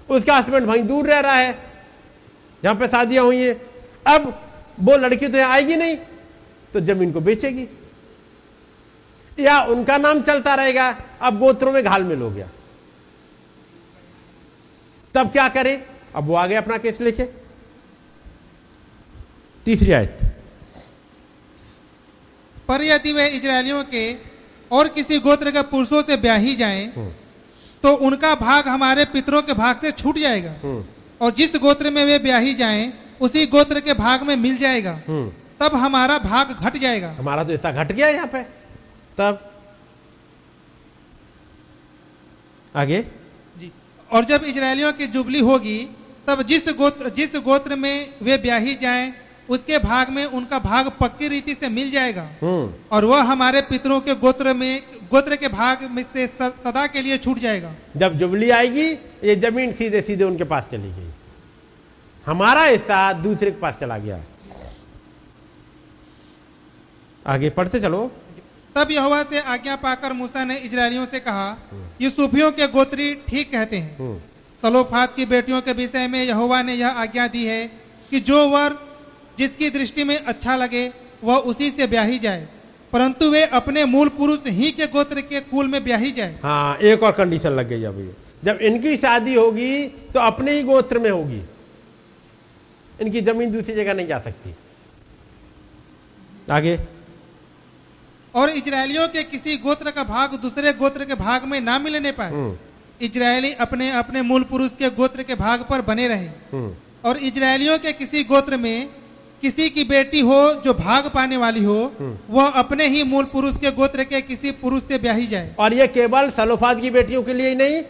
उसका 0.09 0.37
हस्बैंड 0.37 0.67
वहीं 0.67 0.83
दूर 0.83 1.07
रह 1.07 1.21
रहा 1.21 1.35
है। 1.35 1.59
जहाँ 2.63 2.75
पे 2.75 2.89
शादियाँ 2.89 3.25
हुई 3.25 3.43
है। 3.43 3.55
अब 4.07 4.44
वो 4.79 4.97
लड़की 4.97 5.29
तो 5.29 5.39
यहाँ 5.39 5.53
आएगी 5.53 5.77
नहीं 5.77 5.97
तो 6.75 6.81
ज़मीन 6.83 7.13
को 7.13 7.21
बेचेगी। 7.21 7.67
या 9.39 9.61
उनका 9.65 9.97
नाम 9.99 10.21
चलता 10.23 10.55
रहेगा 10.55 10.89
अब 11.23 11.39
गोत्रों 11.39 11.73
में 11.73 11.83
घाल 11.85 12.05
मिल 12.05 12.21
हो 12.21 12.31
गया। 12.31 12.49
तब 15.15 15.31
क्या 15.33 15.49
करें? 15.49 15.83
अब 16.15 16.25
वो 16.25 16.35
आगे 16.37 16.55
अपना 16.55 16.79
केस 16.79 17.01
लेके। 17.01 17.25
तीसरी 19.67 19.93
आयत। 19.93 20.19
पर 22.69 22.83
यदि 22.83 23.13
वे 23.13 23.27
इजरायलियों 23.29 23.83
के 23.85 24.13
और 24.71 24.89
किसी 24.89 25.19
गोत्र 25.21 25.51
के 25.51 25.63
पुरुषों 25.65 26.03
से 26.03 26.17
ब्याही 26.17 26.55
जाएँ 26.57 26.87
तो 27.83 27.93
उनका 28.01 28.35
भाग 28.35 28.69
हमारे 28.69 29.05
पितरों 29.05 29.43
के 29.43 29.53
भाग 29.55 29.81
से 29.81 29.91
छूट 29.93 30.19
जाएगा। 30.19 30.55
और 31.21 31.31
जिस 31.33 31.57
गोत्र 31.57 31.91
में 31.91 32.05
वे 32.05 32.19
ब्याही 32.19 32.55
जाएँ 32.55 32.93
उसी 33.21 33.47
गोत्र 33.47 33.81
के 33.81 33.95
भाग 33.95 34.23
में 34.23 34.37
मिल 34.37 34.57
जाएगा। 34.59 34.95
तब 35.61 35.75
हमारा 35.77 36.19
भाग 36.19 36.51
घट 36.53 36.77
जाएगा। 36.77 37.11
हमारा 37.19 37.45
तो 37.45 37.53
ऐसा 37.53 37.73
घट 37.73 37.93
गया 37.93 38.09
यहाँ 38.09 38.27
पे। 38.27 38.43
तब 39.19 39.51
आगे। 42.77 43.01
जी। 43.57 43.71
और 44.11 44.25
जब 44.25 44.45
इजरायलियों 44.45 44.93
की 44.93 45.07
जुबली 45.07 45.41
होगी 45.41 45.79
तब 46.29 46.43
जिस 46.43 46.69
गोत्र 46.69 47.09
जिस 47.17 47.37
गोत्र 47.45 47.77
में 47.77 48.15
वे 48.23 48.37
ब्याही 48.39 48.75
जाएँ 48.75 49.13
उसके 49.49 49.79
भाग 49.79 50.11
में 50.11 50.25
उनका 50.27 50.59
भाग 50.59 50.91
पक्की 51.01 51.29
रीति 51.29 51.55
से 51.55 51.69
मिल 51.69 51.91
जाएगा। 51.91 52.23
हम्म। 52.43 52.73
और 52.93 53.05
वह 53.05 53.23
हमारे 53.23 53.61
पितरों 53.63 54.01
के 54.01 54.15
गोत्र 54.15 54.55
में 54.55 54.83
गोत्र 55.11 55.37
के 55.37 55.49
भाग 55.49 55.83
में 55.91 56.05
से 56.13 56.27
सदा 56.29 56.87
के 56.87 57.03
लिए 57.03 57.19
छूट 57.19 57.39
जाएगा। 57.39 57.73
जब 57.97 58.19
जुबली 58.19 58.51
आएगी 58.51 58.87
ये 59.25 59.37
ज़मीन 59.37 59.73
सीधे 59.73 60.01
सीधे 60.03 60.25
उनके 60.25 60.45
पास 60.45 60.69
चली 60.71 60.91
गई। 60.91 61.11
हमारा 62.27 62.63
हिस्सा 62.65 63.13
दूसरे 63.13 63.51
के 63.51 63.61
पास 63.61 63.75
चला 63.81 63.99
गया। 63.99 64.23
आगे 67.27 67.51
पढ़ते 67.51 67.81
चलो। 67.81 68.11
तब 68.77 68.91
यहोवा 68.91 69.23
से 69.23 69.41
आज्ञा 69.41 69.75
पाकर 69.77 70.13
मूसा 70.13 70.45
ने 70.45 70.57
इजरायलियों 70.59 71.07
से 71.07 71.21
कहा 71.21 71.47
ये 72.01 72.11
सूफियों 72.11 72.51
के 72.53 72.67
गोत्री 72.69 73.15
ठीक 73.29 73.53
कहते 73.53 73.77
हैं। 73.77 73.97
हम्म। 73.99 74.19
सलोफात 74.63 75.15
की 75.17 75.25
बेटियों 75.27 75.61
के 75.63 75.73
विषय 75.73 76.07
में 76.09 76.23
यहोवा 76.25 76.63
ने 76.63 76.75
यह 76.75 77.01
आज्ञा 77.03 77.27
दी 77.27 77.45
है 77.45 77.65
कि 78.11 78.21
जो 78.21 78.49
वर 78.49 78.77
जिसकी 79.39 79.71
दृष्टि 79.71 80.05
में 80.05 80.17
अच्छा 80.17 80.57
लगे 80.57 80.91
वह 81.25 81.37
उसी 81.53 81.71
से 81.71 81.87
ब्याही 81.87 82.19
जाए। 82.19 82.49
परंतु 82.93 83.31
वे 83.31 83.45
अपने 83.53 83.85
मूल 83.85 84.09
पुरुष 84.09 84.47
ही 84.49 84.71
के 84.71 84.87
गोत्र 84.87 85.21
के 85.21 85.41
कुल 85.41 85.69
में 85.69 85.83
ब्याही 85.85 86.11
जाए। 86.13 86.39
हाँ 86.43 86.77
एक 86.79 87.03
और 87.03 87.13
कंडीशन 87.13 87.51
लग 87.51 87.69
गई 87.69 87.83
अभी 87.85 88.11
जब 88.45 88.59
इनकी 88.63 88.97
शादी 88.97 89.35
होगी 89.35 89.87
तो 90.15 90.21
अपने 90.21 90.53
ही 90.53 90.63
गोत्र 90.63 90.99
में 90.99 91.11
होगी। 91.11 91.41
इनकी 93.01 93.21
ज़मीन 93.21 93.51
दूसरी 93.51 93.75
जगह 93.75 93.95
नहीं 93.95 94.07
जा 94.07 94.19
सकती। 94.19 94.55
आगे। 96.51 96.79
और 98.35 98.51
इजरायलियों 98.51 99.07
के 99.09 99.23
किसी 99.23 99.57
गोत्र 99.57 99.91
का 99.91 100.03
भाग 100.05 100.35
दूसरे 100.35 100.73
गोत्र 100.73 101.05
के 101.05 101.15
भाग 101.15 101.45
में 101.45 101.61
ना 101.61 101.79
मिलने 101.79 102.13
पाए 102.13 102.31
हम्म। 102.31 102.57
इजरायली 103.01 103.53
अपने 103.61 103.91
अपने 103.93 104.23
मूल 104.23 104.43
पुरुष 104.43 104.71
के 104.79 104.91
गोत्र 104.91 105.23
के 105.23 105.35
भाग 105.35 105.65
पर 105.71 105.81
बने 105.83 106.09
रहे। 106.09 106.27
हम्म। 106.53 106.75
और 107.05 107.17
इजरायलियों 107.19 107.79
के 107.79 107.93
किसी 107.93 108.25
गोत्र 108.25 108.57
में 108.57 108.89
किसी 109.43 109.69
की 109.71 109.85
बेटी 109.85 110.21
हो 110.21 110.39
जो 110.65 110.75
भाग 110.75 111.11
पाने 111.15 111.37
वाली 111.37 111.65
हो 111.65 111.93
वह 112.31 112.47
अपने 112.59 112.87
ही 112.89 113.03
मूल 113.03 113.25
पुरुष 113.25 113.57
के 113.57 113.71
गोत्र 113.71 114.05
के 114.05 114.21
किसी 114.23 114.51
पुरुष 114.53 114.83
से 114.83 114.99
ब्याही 114.99 115.27
जाए। 115.27 115.55
और 115.59 115.75
ये 115.75 115.87
केवल 115.89 116.31
सलोफाद 116.31 116.81
की 116.81 116.91
बेटियों 116.91 117.23
के 117.23 117.35
लिए 117.35 117.49
ही 117.49 117.55
नहीं 117.55 117.83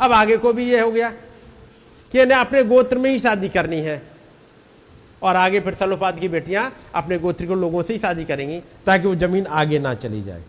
अब 0.00 0.12
आगे 0.12 0.36
को 0.36 0.52
भी 0.52 0.64
ये 0.64 0.80
हो 0.80 0.90
गया 0.90 1.10
कि 2.12 2.20
इन्हें 2.22 2.38
अपने 2.38 2.62
गोत्र 2.64 2.98
में 2.98 3.10
ही 3.10 3.18
शादी 3.18 3.48
करनी 3.48 3.76
है। 3.80 4.02
और 5.24 5.36
आगे 5.36 5.60
फिर 5.60 5.74
सलोपात 5.74 6.18
की 6.20 6.28
बेटियाँ 6.28 6.70
अपने 6.94 7.18
गोत्र 7.18 7.46
के 7.46 7.54
लोगों 7.56 7.82
से 7.82 7.92
ही 7.92 7.98
शादी 7.98 8.24
करेंगी 8.24 8.60
ताकि 8.86 9.06
वो 9.08 9.14
ज़मीन 9.16 9.46
आगे 9.46 9.78
ना 9.78 9.94
चली 9.96 10.22
जाए। 10.22 10.42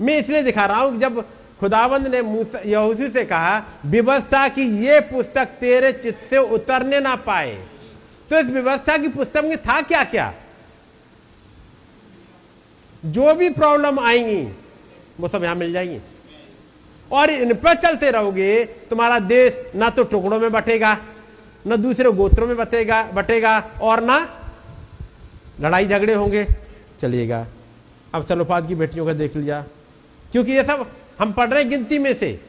मैं 0.00 0.18
इसलिए 0.18 0.42
दिखा 0.42 0.66
रहा 0.66 0.80
हूँ 0.80 1.00
जब 1.00 1.20
खुदावंद 1.60 2.06
ने 2.08 2.18
यहूसी 2.66 3.08
से 3.08 3.24
कहा, 3.24 3.62
व्यवस्था 3.86 4.46
की 4.48 4.62
ये 4.84 5.00
पुस्तक 5.10 5.48
तेरे 5.60 5.92
चित्त 5.94 6.24
से 6.30 6.38
उतरने 6.38 7.00
ना 7.00 7.14
पाए। 7.18 7.54
तो 8.30 8.38
इस 8.38 8.46
व्यवस्था 8.46 8.96
की 8.98 9.08
पुस्तक 9.08 9.44
में 9.44 9.56
था 9.58 9.80
क्या 9.82 10.02
क्या 10.04 10.32
जो 13.02 13.34
भी 13.34 13.48
प्रॉब्लम 13.50 13.98
आएँगी, 14.00 14.42
वो 15.20 15.28
सब 15.28 15.44
यहाँ 15.44 15.54
मिल 15.54 15.72
जाएँगी। 15.72 15.98
और 17.10 17.30
इन 17.30 17.54
पर 17.54 17.74
चलते 17.74 18.10
रहोगे, 18.10 18.64
तुम्हारा 18.90 19.18
देश 19.18 19.62
ना 19.76 19.88
तो 19.90 20.04
टुकड़ों 20.04 20.38
में 20.40 20.50
बटेगा 20.52 20.96
ना 21.66 21.76
दूसरे 21.76 22.10
गोत्रों 22.12 22.46
में 22.46 22.56
बटेगा 22.56 23.02
बटेगा 23.04 23.58
और 23.82 24.02
ना 24.02 24.18
लड़ाई 25.60 25.86
झगड़े 25.86 26.14
होंगे। 26.14 26.46
चलिएगा, 27.00 27.46
अब 28.14 28.26
सलोफात 28.26 28.68
की 28.68 28.74
बेटियों 28.74 29.06
का 29.06 29.12
देख 29.12 29.36
लिया। 29.36 29.64
क्योंकि 30.32 30.52
ये 30.52 30.64
सब 30.64 30.90
हम 31.20 31.32
पढ़ 31.32 31.48
रहे 31.48 31.60
हैं 31.60 31.70
गिनती 31.70 31.98
में 31.98 32.14
से। 32.14 32.40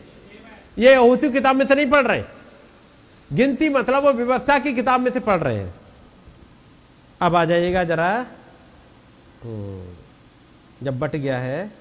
ये 0.77 0.95
उसी 0.95 1.29
किताब 1.29 1.55
में 1.55 1.65
से 1.67 1.75
नहीं 1.75 1.89
पढ़ 1.89 2.07
रहे। 2.07 2.23
गिनती 3.33 3.69
मतलब 3.69 4.03
वो 4.03 4.11
व्यवस्था 4.11 4.59
की 4.59 4.73
किताब 4.73 5.01
में 5.01 5.11
से 5.11 5.19
पढ़ 5.19 5.39
रहे 5.39 5.57
हैं। 5.57 5.73
अब 7.21 7.35
आ 7.35 7.45
जाइएगा 7.45 7.83
जरा। 7.83 8.25
जब 10.83 10.99
बट 10.99 11.15
गया 11.15 11.37
है, 11.37 11.71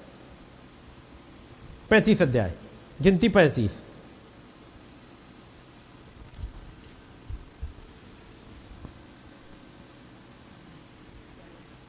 पैंतीस 1.89 2.21
अध्याय, 2.21 2.53
गिनती 3.01 3.29
पैंतीस। 3.29 3.82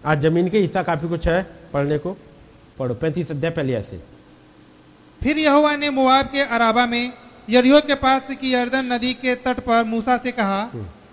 आज 0.06 0.20
ज़मीन 0.20 0.48
के 0.50 0.58
हिस्सा 0.60 0.82
काफ़ी 0.82 1.08
कुछ 1.08 1.26
है 1.28 1.42
पढ़ने 1.72 1.96
को। 1.98 2.10
पढ़ो 2.78 2.94
पैंतीस 2.94 3.30
अध्याय 3.30 3.50
पहले 3.50 3.74
ऐसे 3.74 4.00
फिर 5.20 5.38
यहोवा 5.38 5.74
ने 5.76 5.90
मुआब 5.90 6.26
के 6.26 6.40
अराबा 6.40 6.84
में 6.86 7.12
यरियो 7.48 7.80
के 7.80 7.94
पास 7.96 8.28
की 8.32 8.52
यर्दन 8.52 8.92
नदी 8.92 9.12
के 9.14 9.34
तट 9.40 9.60
पर 9.64 9.84
मूसा 9.84 10.16
से 10.18 10.32
कहा 10.32 10.60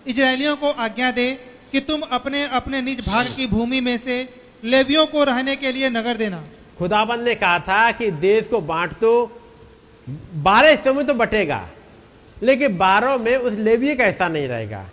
इजरायलियों 0.08 0.56
को 0.58 0.72
आज्ञा 0.80 1.12
दे 1.12 1.32
कि 1.72 1.80
तुम 1.82 2.02
अपने 2.12 2.44
अपने 2.52 2.82
निज 2.82 3.00
भाग 3.08 3.28
की 3.36 3.48
भूमि 3.48 3.82
में 3.82 3.98
से 3.98 4.18
लेवियों 4.64 5.06
को 5.08 5.24
रहने 5.24 5.56
के 5.56 5.72
लिए 5.72 5.90
नगर 5.90 6.18
देना। 6.18 6.44
खुदाबंद 6.78 7.28
ने 7.28 7.36
कहा 7.36 7.60
था 7.62 7.92
कि 7.92 8.12
देश 8.22 8.48
को 8.48 8.62
बांट 8.62 9.00
दो 9.02 9.14
बारह 10.44 10.70
हिस्सों 10.70 10.94
में 10.94 11.06
तो 11.08 11.14
बटेगा 11.16 11.68
लेकिन 12.38 12.78
बारह 12.78 13.18
में 13.18 13.36
उस 13.38 13.54
लेविये 13.60 13.96
का 13.96 14.06
हिस्सा 14.06 14.28
नहीं 14.28 14.48
रहेगा। 14.48 14.90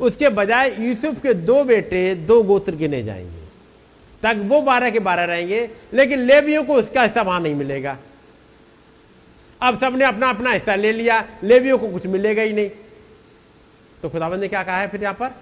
उसके 0.00 0.28
बजाय 0.28 0.76
यूसुफ 0.80 1.20
के 1.22 1.34
दो 1.34 1.64
बेटे 1.64 2.14
दो 2.14 2.42
गोत्र 2.42 2.74
गिने 2.74 3.02
जाएँगे, 3.02 3.40
तक 4.22 4.40
वो 4.44 4.60
बारह 4.62 4.90
के 4.90 4.98
बारह 4.98 5.24
रहेंगे, 5.24 5.68
लेकिन 5.94 6.18
लेवियों 6.18 6.64
को 6.64 6.74
उसका 6.74 7.02
हिस्सा 7.02 7.22
वहाँ 7.22 7.40
नहीं 7.40 7.54
मिलेगा। 7.54 7.96
अब 9.60 9.78
सबने 9.80 10.04
अपना 10.04 10.30
अपना 10.30 10.50
हिस्सा 10.50 10.74
ले 10.74 10.92
लिया, 10.92 11.24
लेवियों 11.44 11.78
को 11.78 11.88
कुछ 11.88 12.06
मिलेगा 12.06 12.42
ही 12.42 12.52
नहीं। 12.52 12.70
तो 14.02 14.08
खुदाबंद 14.08 14.40
ने 14.40 14.48
क्या 14.48 14.62
कहा 14.62 14.78
है 14.78 14.88
फिर 14.88 15.02
यहाँ 15.02 15.14
पर? 15.14 15.34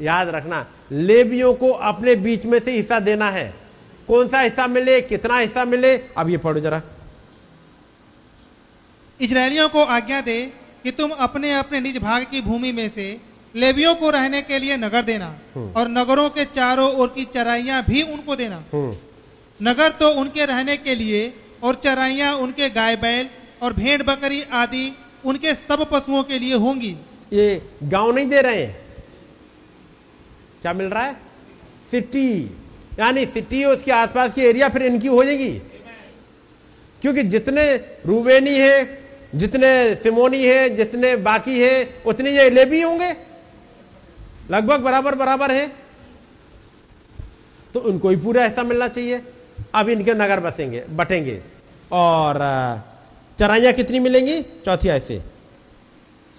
याद 0.00 0.28
रखना, 0.28 0.66
लेवियों 0.92 1.52
को 1.54 1.70
अपने 1.70 2.14
बीच 2.16 2.44
में 2.44 2.58
से 2.58 2.72
हिस्सा 2.72 3.00
देना 3.00 3.30
है। 3.30 3.54
कौन 4.08 4.28
सा 4.28 4.40
हिस्सा 4.40 4.66
मिले, 4.66 5.00
कितना 5.00 5.38
हिस्सा 5.38 5.64
मिले, 5.64 5.96
अब 5.96 6.30
ये 6.30 6.38
पढ़ो 6.38 6.60
जरा। 6.60 6.82
इजरायलियों 9.20 9.68
को 9.68 9.84
आज्ञा 9.84 10.20
दे 10.20 10.52
कि 10.84 10.90
तुम 10.90 11.10
अपने 11.10 11.52
अपने 11.54 11.80
निज 11.80 11.98
भाग 11.98 12.26
की 12.30 12.40
भूमि 12.40 12.72
में 12.72 12.88
से 12.88 13.20
लेवियों 13.54 13.94
को 13.94 14.10
रहने 14.10 14.40
के 14.42 14.58
लिए 14.58 14.76
नगर 14.76 15.02
देना 15.02 15.26
और 15.76 15.88
नगरों 15.88 16.28
के 16.30 16.44
चारों 16.44 16.90
ओर 16.92 17.08
की 17.08 17.24
चराइया 17.24 17.80
भी 17.80 18.02
उनको 18.02 18.36
देना। 18.36 18.62
हम्म। 18.72 19.68
नगर 19.68 19.90
तो 19.90 20.08
उनके 20.10 20.44
रहने 20.44 20.76
के 20.76 20.94
लिए 20.94 21.32
और 21.62 21.74
चराइया 21.74 22.34
उनके 22.34 22.68
गाय 22.70 22.96
बैल 22.96 23.28
और 23.62 23.72
भेड़ 23.72 24.02
बकरी 24.02 24.42
आदि 24.52 24.92
उनके 25.24 25.54
सब 25.54 25.88
पशुओं 25.90 26.22
के 26.22 26.38
लिए 26.38 26.54
होंगी। 26.54 26.96
ये 27.32 27.62
गाँव 27.82 28.14
नहीं 28.14 28.26
दे 28.26 28.40
रहे 28.42 28.64
हैं। 28.64 28.76
क्या 30.62 30.72
मिल 30.72 30.86
रहा 30.86 31.04
है? 31.04 31.12
सिटी 31.90 32.58
यानी 32.98 33.24
सिटी 33.26 33.64
उसके 33.64 33.92
आसपास 33.92 34.32
की 34.32 34.40
एरिया 34.40 34.68
फिर 34.68 34.82
इनकी 34.82 35.08
हो 35.08 35.24
जाएगी। 35.24 35.52
क्योंकि 37.02 37.22
जितने 37.24 37.64
रूबेनी 38.06 38.54
है 38.54 39.02
जितने 39.34 39.94
सिमोनी 39.94 40.42
है 40.42 40.76
जितने 40.76 41.16
बाकी 41.16 41.58
है 41.60 42.02
उतने 42.06 42.30
ये 42.30 42.50
लेबी 42.50 42.80
होंगे। 42.80 43.12
लगभग 44.50 44.80
बराबर 44.80 45.14
बराबर 45.14 45.50
है। 45.50 45.66
तो 47.74 47.80
उनको 47.82 48.08
ही 48.08 48.16
पूरा 48.18 48.44
हिस्सा 48.44 48.62
मिलना 48.64 48.88
चाहिए। 48.88 49.22
अब 49.74 49.88
इनके 49.90 50.14
नगर 50.14 50.40
बसेंगे 50.42 50.84
बटेंगे। 50.92 51.40
और 51.90 52.38
चराइयाँ 53.38 53.72
कितनी 53.72 53.98
मिलेंगी? 54.00 54.42
चौथी 54.64 54.98
से। 55.00 55.22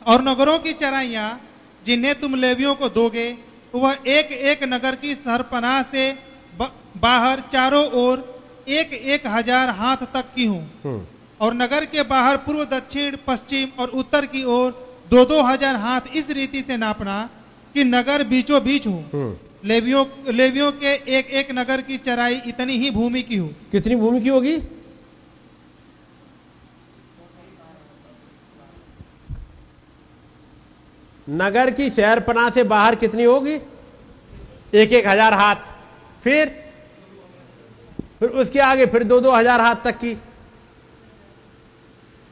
और 0.02 0.22
नगरों 0.24 0.58
की 0.60 0.74
चराइयाँ 0.76 1.40
जिन्हें 1.86 2.20
तुम 2.20 2.36
लेवियों 2.38 2.76
को 2.76 2.90
दोगे 2.92 3.26
वह 3.74 3.98
एक 4.08 4.32
एक 4.32 4.64
नगर 4.66 4.96
की 4.96 5.14
सरपनाह 5.16 5.82
से 5.86 6.12
बाहर 6.98 7.40
चारों 7.52 7.86
ओर 7.94 8.20
एक 8.70 8.94
एक 8.94 9.26
हज़ार 9.28 9.70
हाथ 9.72 10.06
तक 10.14 10.26
की 10.36 10.46
हों। 10.46 10.62
हम्म। 10.84 11.06
और 11.40 11.54
नगर 11.54 11.86
के 11.86 12.04
बाहर 12.06 12.38
पूर्व 12.38 12.64
दक्षिण 12.68 13.18
पश्चिम 13.28 13.82
और 13.82 13.90
उत्तर 13.92 14.26
की 14.26 14.44
ओर 14.50 14.72
दो 15.12 15.24
दो 15.26 15.42
हज़ार 15.44 15.76
हाथ 15.78 16.16
इस 16.16 16.30
रीति 16.32 16.62
से 16.62 16.78
नापना 16.78 17.18
कि 17.76 17.84
नगर 17.84 18.24
बीचों 18.24 18.64
बीच 18.64 18.88
हो। 18.88 19.04
हम्म। 19.14 19.36
लेवियों 19.66 20.06
लेवियों 20.34 20.72
के 20.72 20.94
एक 21.18 21.28
एक 21.32 21.52
नगर 21.52 21.82
की 21.82 21.98
चराई 21.98 22.42
इतनी 22.48 22.78
ही 22.78 22.90
भूमि 22.92 23.22
की 23.22 23.38
हो। 23.38 23.48
कितनी 23.72 23.96
भूमि 23.96 24.22
की 24.22 24.30
होगी? 24.30 24.58
नगर 31.28 31.72
की 31.72 31.90
शहर 31.90 32.20
पना 32.20 32.50
से 32.50 32.64
बाहर 32.64 32.96
कितनी 32.96 33.24
होगी? 33.24 33.54
एक 34.74 34.94
एक 34.94 35.08
हज़ार 35.08 35.34
हाथ। 35.34 35.56
फिर? 36.24 36.50
फिर 38.20 38.30
उसके 38.30 38.60
आगे 38.60 38.86
फिर 38.86 39.04
दो 39.04 39.20
दो 39.20 39.32
हज़ार 39.32 39.62
हाथ 39.62 39.76
तक 39.76 39.98
की। 39.98 40.18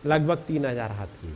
लगभग 0.05 0.37
तीन 0.37 0.65
हज़ार 0.65 0.91
हाथ 0.91 1.07
की। 1.07 1.33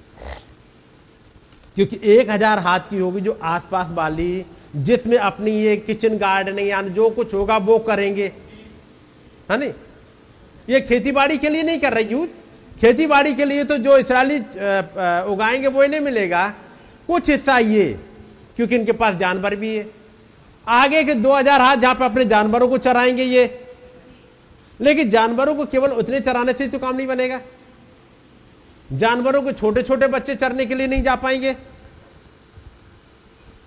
क्योंकि 1.77 1.99
एक 2.11 2.29
हज़ार 2.29 2.59
हाथ 2.59 2.79
की 2.89 2.97
होगी 2.97 3.21
जो 3.21 3.37
आसपास 3.43 3.87
वाली, 3.91 4.45
जिसमें 4.77 5.17
अपनी 5.19 5.51
ये 5.53 5.75
किचन 5.77 6.17
गार्डनिंग 6.17 6.67
यानी 6.67 6.89
जो 6.91 7.09
कुछ 7.11 7.33
होगा 7.33 7.57
वो 7.59 7.77
करेंगे। 7.81 8.31
है 9.51 9.57
नहीं? 9.57 9.73
ये 10.67 10.81
खेती 10.81 11.11
बाड़ी 11.11 11.37
के 11.37 11.49
लिए 11.49 11.63
नहीं 11.63 11.79
कर 11.79 11.93
रही 11.93 12.05
यूज़ 12.07 12.29
खेती 12.75 13.05
बाड़ी 13.07 13.33
के 13.33 13.45
लिए 13.45 13.63
तो 13.63 13.77
जो 13.79 13.97
इसराइली 13.97 14.37
उगाएँगे 15.25 15.67
वो 15.67 15.83
इन्हें 15.83 15.99
मिलेगा। 16.01 16.47
कुछ 17.09 17.29
हिस्सा 17.29 17.57
ये, 17.59 17.85
क्योंकि 18.57 18.75
इनके 18.75 18.91
पास 18.93 19.15
जानवर 19.15 19.55
भी 19.55 19.75
है। 19.75 19.87
आगे 20.67 21.03
के 21.03 21.13
2000 21.15 21.61
हाथ 21.61 21.77
जहाँ 21.77 21.95
पर 21.95 22.05
अपने 22.05 22.25
जानवरों 22.25 22.67
को 22.67 22.77
चराएँगे 22.79 23.23
ये। 23.23 23.45
लेकिन 24.79 25.09
जानवरों 25.09 25.55
को 25.55 25.65
केवल 25.65 25.91
उतने 25.93 26.19
चराने 26.19 26.53
से 26.53 26.67
तो 26.67 26.79
काम 26.79 26.95
नहीं 26.95 27.07
बनेगा। 27.07 27.39
जानवरों 28.93 29.41
को 29.41 29.51
छोटे 29.51 29.81
छोटे 29.83 30.07
बच्चे 30.07 30.35
चरने 30.35 30.65
के 30.65 30.75
लिए 30.75 30.87
नहीं 30.87 31.03
जा 31.03 31.15
पाएँगे। 31.15 31.55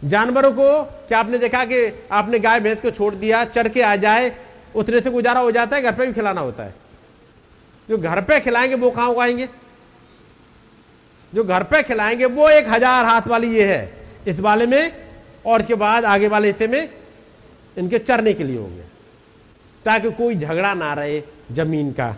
जानवरों 0.05 0.51
को, 0.53 0.83
क्या 1.09 1.19
आपने 1.19 1.39
देखा 1.39 1.65
कि 1.65 2.07
आपने 2.13 2.39
गाय 2.39 2.61
भैंस 2.61 2.81
को 2.81 2.91
छोड़ 2.91 3.15
दिया, 3.15 3.45
चर 3.45 3.69
के 3.69 3.83
आ 3.83 3.97
जाए, 3.97 4.33
उतने 4.75 5.01
से 5.01 5.11
गुजारा 5.11 5.41
हो 5.41 5.51
जाता 5.51 5.77
है, 5.77 5.83
घर 5.83 5.95
पे 5.95 6.07
भी 6.07 6.13
खिलाना 6.13 6.41
होता 6.41 6.65
है। 6.65 6.75
जो 7.89 7.99
घर 7.99 8.21
पे 8.23 8.41
खिलाएँगे, 8.41 8.75
वो 8.75 8.91
कहाँ 8.91 9.09
उगाएँगे? 9.09 9.49
जो 11.33 11.45
घर 11.45 11.63
पे 11.63 11.83
खिलाएँगे, 11.83 12.25
वो 12.25 12.49
एक 12.51 12.69
हज़ार 12.69 13.05
हाथ 13.05 13.29
वाली 13.29 13.55
ये 13.57 13.75
है। 13.75 14.07
इस 14.27 14.41
वाले 14.41 14.67
में 14.67 14.93
और 15.47 15.61
इसके 15.61 15.75
बाद 15.75 16.05
आगे 16.05 16.29
वाले 16.29 16.49
हिस्से 16.49 16.67
में 16.67 16.89
इनके 17.79 17.99
चरने 17.99 18.33
के 18.33 18.45
लिए 18.45 18.59
होंगे। 18.59 18.83
ताकि 19.85 20.11
कोई 20.11 20.37
झगड़ा 20.37 20.75
ना 20.75 20.95
रहे 20.95 21.23
ज़मीन 21.53 21.93
का 21.93 22.17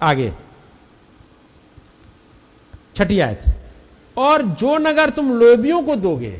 आगे। 0.00 0.32
छठी 2.96 3.18
आयत। 3.20 3.42
और 4.16 4.42
जो 4.60 4.76
नगर 4.78 5.10
तुम 5.10 5.32
लोबियों 5.32 5.82
को 5.82 5.96
दोगे 5.96 6.32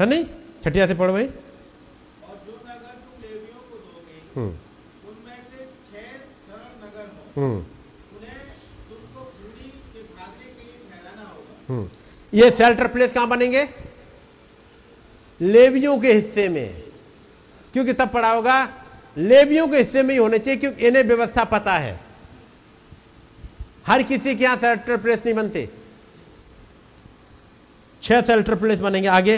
है 0.00 0.06
नहीं? 0.06 0.24
छठिया 0.64 0.86
से 0.86 0.94
पढ़ो 0.94 1.12
भाई। 1.12 1.24
और 1.24 2.36
जो 2.46 2.52
नगर 2.66 2.92
तुम 2.96 3.22
लेवियों 3.22 3.60
को 3.60 3.76
दोगे 3.76 4.18
हम्म। 4.36 4.48
उनमें 5.08 5.38
से 5.48 5.64
छह 5.88 6.06
सरल 6.46 6.70
नगर 6.84 7.06
हम्म। 7.36 7.56
उन्हें 7.56 8.38
तुमको 8.88 9.20
भूमि 9.20 9.70
के 9.94 10.02
भागने 10.14 10.46
के 10.46 10.62
लिए 10.62 10.78
ठहराना 10.90 11.24
होगा। 11.28 11.88
ये 12.32 12.50
शेल्टर 12.50 12.86
प्लेस 12.86 13.12
कहाँ 13.12 13.28
बनेंगे? 13.28 13.68
लेवियों 15.40 15.98
के 16.00 16.12
हिस्से 16.12 16.48
में। 16.48 16.82
क्योंकि 17.72 17.92
तब 17.92 18.08
पड़ा 18.08 18.32
होगा 18.32 18.56
लेवियों 19.16 19.66
के 19.68 19.76
हिस्से 19.76 20.02
में 20.02 20.10
ही 20.10 20.16
होने 20.16 20.38
चाहिए 20.38 20.60
क्योंकि 20.60 20.86
इन्हें 20.86 21.02
व्यवस्था 21.04 21.44
पता 21.44 21.72
है। 21.72 22.00
हर 23.86 24.02
किसी 24.02 24.34
के 24.34 24.44
यहाँ 24.44 24.56
शेल्टर 24.56 24.96
प्लेस 24.96 25.22
नहीं 25.24 25.34
बनते। 25.34 25.68
छह 28.06 28.20
शेल्टर 28.22 28.54
प्लेस 28.54 28.78
बनेंगे 28.78 29.08
आगे 29.08 29.36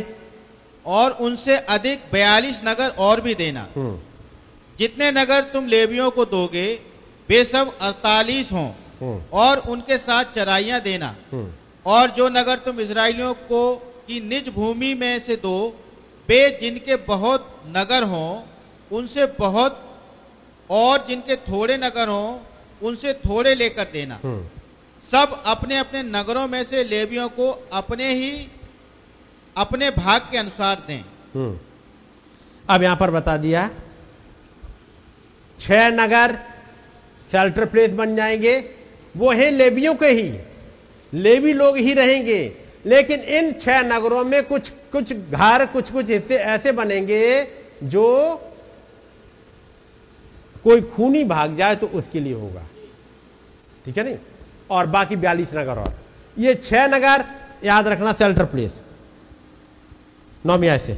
और 0.85 1.11
उनसे 1.21 1.57
अधिक 1.69 2.03
बयालीस 2.13 2.61
नगर 2.65 2.89
और 2.99 3.21
भी 3.21 3.35
देना। 3.35 3.67
हम्म। 3.77 3.99
जितने 4.79 5.11
नगर 5.13 5.41
तुम 5.53 5.67
लेवियों 5.67 6.11
को 6.11 6.25
दोगे 6.25 6.67
वे 7.29 7.45
सब 7.45 7.79
अड़तालीस 7.79 8.53
हों 8.53 8.69
हम्म। 9.01 9.21
और 9.33 9.59
उनके 9.69 9.99
साथ 9.99 10.25
चराइयाँ 10.35 10.81
देना। 10.81 11.15
हम्म। 11.33 11.49
और 11.87 12.11
जो 12.11 12.29
नगर 12.29 12.59
तुम 12.59 12.81
इसराइलियों 12.81 13.33
को 13.49 13.63
की 14.07 14.21
निज 14.21 14.49
भूमि 14.49 14.93
में 14.95 15.19
से 15.21 15.37
दो 15.37 15.57
वे 16.29 16.59
जिनके 16.61 16.97
बहुत 17.09 17.49
नगर 17.77 18.03
हों 18.03 18.31
उनसे 18.91 19.27
बहुत 19.39 19.85
और 20.71 21.05
जिनके 21.09 21.37
थोड़े 21.37 21.77
नगर 21.77 22.09
हों 22.09 22.39
उनसे 22.83 23.13
थोड़े 23.13 23.55
लेकर 23.55 23.85
देना। 23.93 24.21
सब 25.05 25.43
अपने 25.47 25.79
अपने 25.79 26.03
नगरों 26.03 26.47
में 26.49 26.63
से 26.65 26.85
लेवियों 26.85 27.29
को 27.29 27.51
अपने 27.73 28.13
ही 28.15 28.31
अपने 29.59 29.91
भाग 29.91 30.29
के 30.31 30.39
अनुसार 30.39 30.83
दें। 30.87 31.01
हम्म। 31.35 31.59
अब 32.69 32.83
यहाँ 32.83 32.97
पर 32.97 33.11
बता 33.11 33.37
दिया 33.37 33.69
छह 35.59 35.89
नगर 35.91 36.35
शेल्टर 37.31 37.65
प्लेस 37.65 37.91
बन 37.93 38.17
जाएँगे 38.17 38.59
वो 39.15 39.31
हैं 39.33 39.51
लेबियों 39.53 39.95
के 39.95 40.07
ही 40.09 40.29
लेबी 41.13 41.53
लोग 41.53 41.77
ही 41.77 41.93
रहेंगे 41.95 42.41
लेकिन 42.87 43.21
इन 43.37 43.53
छह 43.53 43.83
नगरों 43.85 44.25
में 44.25 44.43
कुछ 44.47 44.71
कुछ 44.93 45.13
घर 45.13 45.65
कुछ 45.67 45.91
कुछ 45.93 46.11
हिस्से 46.11 46.37
ऐसे 46.37 46.73
बनेंगे 46.73 47.23
जो 47.85 48.05
कोई 50.65 50.81
खूनी 50.95 51.25
भाग 51.25 51.57
जाए 51.57 51.77
तो 51.77 51.87
उसके 51.95 52.21
लिए 52.21 52.35
होगा। 52.35 52.63
ठीक 53.85 53.99
है 53.99 54.05
नहीं? 54.05 54.17
और 54.71 54.87
बाकी 54.87 55.17
बयालीस 55.17 55.55
नगर 55.55 55.79
और। 55.79 55.95
ये 56.37 56.55
छह 56.55 56.87
नगर 56.87 57.25
याद 57.65 57.89
रखना 57.89 58.13
सेल्टर 58.13 58.45
प्लेस 58.45 58.73
नौमी 60.49 60.69
आय 60.69 60.79
से। 60.79 60.95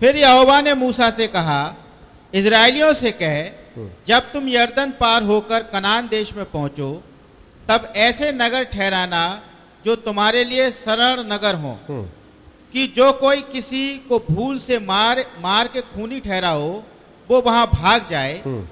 फिर 0.00 0.16
यहोवा 0.16 0.60
ने 0.60 0.74
मूसा 0.74 1.10
से 1.10 1.26
कहा 1.28 1.60
इज़राइलियों 2.32 2.92
से 2.94 3.10
कह 3.22 3.36
जब 4.08 4.32
तुम 4.32 4.48
यर्दन 4.48 4.90
पार 5.00 5.22
होकर 5.22 5.62
कनान 5.72 6.08
देश 6.08 6.32
में 6.36 6.44
पहुंचो 6.50 6.90
तब 7.68 7.92
ऐसे 8.06 8.32
नगर 8.32 8.64
ठहराना 8.72 9.22
जो 9.84 9.94
तुम्हारे 10.06 10.42
लिए 10.44 10.70
सरल 10.70 11.24
नगर 11.32 11.54
हों 11.62 11.74
हम्म। 11.88 12.04
कि 12.72 12.86
जो 12.96 13.10
कोई 13.20 13.40
किसी 13.52 13.84
को 14.08 14.18
भूल 14.30 14.58
से 14.58 14.78
मार 14.80 15.24
मार 15.42 15.68
के 15.68 15.80
खूनी 15.94 16.20
ठहरा 16.20 16.48
हो 16.50 16.70
वो 17.30 17.40
वहाँ 17.40 17.66
भाग 17.72 18.06
जाए। 18.10 18.34
हम्म। 18.44 18.66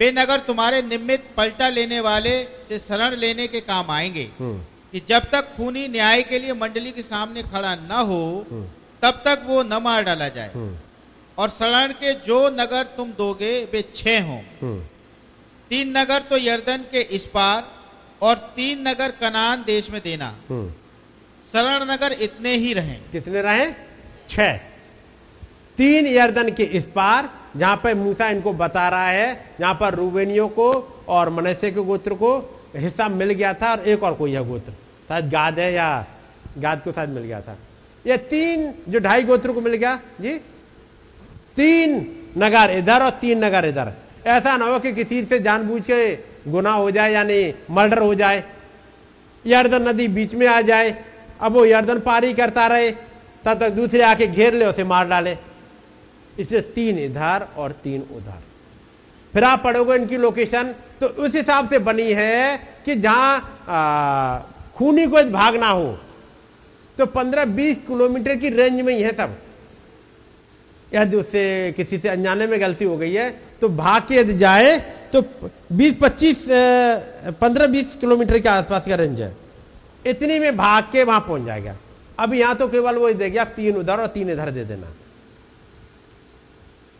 वे 0.00 0.10
नगर 0.12 0.38
तुम्हारे 0.46 0.82
निमित्त 0.82 1.34
पलटा 1.36 1.68
लेने 1.68 2.00
वाले 2.00 2.34
से 2.68 2.78
शरण 2.78 3.14
लेने 3.16 3.46
के 3.48 3.60
काम 3.62 3.90
आएँगे 3.90 4.28
हम्म। 4.38 4.58
कि 4.92 5.02
जब 5.08 5.30
तक 5.32 5.54
खूनी 5.56 5.86
न्याय 5.88 6.22
के 6.22 6.38
लिए 6.38 6.52
मंडली 6.62 6.92
के 6.92 7.02
सामने 7.02 7.42
खड़ा 7.52 7.74
न 7.74 8.04
हो 8.08 8.22
तब 9.04 9.22
तक 9.24 9.42
वो 9.46 9.62
न 9.62 9.74
मार 9.74 10.02
डाला 10.02 10.28
जाए। 10.28 10.50
हम्म, 10.54 10.76
और 11.38 11.48
शरण 11.48 11.92
के 11.92 12.12
जो 12.14 12.48
नगर 12.50 12.82
तुम 12.82 13.12
दोगे 13.12 13.52
वे 13.64 13.84
छह 13.94 14.22
हों। 14.24 14.40
हम्म, 14.62 14.80
तीन 15.70 15.96
नगर 15.98 16.22
तो 16.22 16.36
यर्दन 16.36 16.84
के 16.92 17.00
इस 17.00 17.26
पार 17.26 17.64
और 18.22 18.36
तीन 18.56 18.88
नगर 18.88 19.10
कनान 19.10 19.64
देश 19.66 19.90
में 19.90 20.00
देना। 20.04 20.28
हम्म। 20.48 20.70
शरण 21.52 21.90
नगर 21.90 22.12
इतने 22.12 22.54
ही 22.54 22.72
रहें। 22.72 23.00
कितने 23.12 23.42
रहे? 23.42 23.66
छह। 24.28 24.56
तीन 25.76 26.06
यर्दन 26.06 26.52
के 26.52 26.62
इस 26.62 26.86
पार 26.86 27.30
जहाँ 27.56 27.76
पर 27.76 27.94
मूसा 27.94 28.28
इनको 28.28 28.52
बता 28.52 28.88
रहा 28.88 29.08
है 29.08 29.54
जहाँ 29.60 29.74
पर 29.74 29.94
रूबेनियों 29.94 30.48
को 30.48 30.70
और 31.08 31.30
मनसे 31.30 31.70
के 31.70 31.80
गोत्र 31.80 32.14
को 32.14 32.30
हिस्सा 32.76 33.08
मिल 33.08 33.30
गया 33.30 33.54
था 33.54 33.70
और 33.70 33.88
एक 33.88 34.02
और 34.02 34.14
कोई 34.14 34.32
है 34.32 34.48
गोत्र। 34.48 34.72
शायद 35.08 35.30
गाद 35.30 35.58
है 35.58 35.72
या 35.72 36.06
गाद 36.58 36.82
को 36.82 36.92
शायद 36.92 37.10
मिल 37.10 37.22
गया 37.22 37.40
था। 37.40 37.58
ये 38.04 38.16
तीन 38.24 38.72
जो 38.88 38.98
ढाई 39.00 39.22
गोत्र 39.24 39.52
को 39.52 39.60
मिल 39.60 39.74
गया, 39.74 39.98
जी, 40.20 40.32
तीन 41.56 41.90
नगर 42.38 42.70
इधर 42.72 43.02
और 43.02 43.10
तीन 43.20 43.44
नगर 43.44 43.64
इधर। 43.64 43.92
ऐसा 44.26 44.56
ना 44.56 44.64
हो 44.64 44.78
कि 44.78 44.92
किसी 44.92 45.24
से 45.24 45.38
जानबूझ 45.40 45.82
के 45.82 46.14
गुना 46.48 46.72
हो 46.72 46.90
जाए 46.90 47.12
यानी 47.12 47.54
मर्डर 47.70 47.98
हो 47.98 48.14
जाए, 48.14 48.44
यर्दन 49.44 49.88
नदी 49.88 50.08
बीच 50.10 50.34
में 50.34 50.46
आ 50.46 50.60
जाए, 50.62 50.90
अब 51.40 51.52
वो 51.52 51.64
यर्दन 51.66 52.00
पारी 52.00 52.32
करता 52.34 52.66
रहे, 52.66 52.90
तब 52.90 53.58
तक 53.60 53.70
दूसरे 53.72 54.02
आके 54.02 54.26
घेर 54.26 54.54
ले, 54.54 54.66
उसे 54.66 54.84
मार 54.84 55.08
डाले। 55.08 55.36
इसलिए 56.38 56.60
तीन 56.74 56.98
इधर 56.98 57.46
और 57.56 57.72
तीन 57.82 58.00
उधर। 58.12 58.42
फिर 59.34 59.44
आप 59.44 59.62
पढ़ोगे 59.64 59.94
इनकी 59.94 60.16
लोकेशन 60.18 60.74
तो 61.00 61.06
उस 61.06 61.34
हिसाब 61.34 61.68
से 61.70 61.78
बनी 61.80 62.12
है 62.12 62.56
कि 62.84 62.94
जहाँ 62.96 64.42
खूनी 64.76 65.06
को 65.06 65.22
भागना 65.30 65.68
हो 65.68 65.98
तो 66.98 67.06
15-20 67.08 67.78
किलोमीटर 67.86 68.36
की 68.36 68.48
रेंज 68.50 68.80
में 68.80 68.94
ही 68.94 69.02
है 69.02 69.12
सब 69.16 69.36
यदि 70.92 71.16
उससे 71.16 71.72
किसी 71.76 71.98
से 71.98 72.08
अनजाने 72.08 72.46
में 72.46 72.60
गलती 72.60 72.84
हो 72.84 72.96
गई 72.96 73.12
है 73.12 73.30
तो 73.60 73.68
भाग 73.70 74.02
के 74.08 74.14
यदि 74.14 74.34
जाए 74.38 74.78
तो 75.12 75.22
20-25 75.72 76.44
15-20 77.40 77.96
किलोमीटर 78.00 78.38
के 78.38 78.48
आसपास 78.48 78.86
का 78.88 78.94
रेंज 78.94 79.20
है। 79.20 79.32
इतनी 80.04 80.38
में 80.38 80.56
भाग 80.56 80.84
के 80.92 81.02
वहाँ 81.04 81.20
पहुँच 81.20 81.42
जाएगा। 81.42 81.76
अब 82.18 82.34
यहाँ 82.34 82.54
तो 82.56 82.68
केवल 82.68 82.96
वो 82.96 83.12
देगी 83.12 83.36
आप 83.38 83.52
तीन 83.56 83.76
उधर 83.76 84.00
और 84.00 84.06
तीन 84.06 84.30
इधर 84.30 84.50
दे 84.50 84.64
देना। 84.64 84.92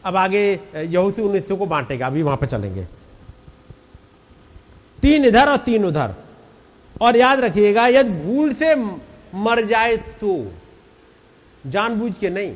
अब 0.05 0.16
आगे 0.16 0.43
यहूसी 0.77 1.23
उन्नीस 1.23 1.49
को 1.49 1.66
बांटेगा, 1.66 2.07
अभी 2.07 2.23
वहाँ 2.23 2.37
पर 2.37 2.47
चलेंगे। 2.47 2.85
तीन 5.03 5.25
इधर 5.25 5.49
और 5.49 5.57
तीन 5.65 5.85
उधर। 5.85 6.15
और 7.01 7.16
याद 7.16 7.41
रखिएगा, 7.41 7.87
यदि 7.89 8.11
भूल 8.25 8.53
से 8.53 8.75
मर 9.35 9.65
जाए 9.66 9.97
तो। 10.20 10.36
जानबूझ 11.65 12.12
के 12.20 12.31
नहीं। 12.31 12.55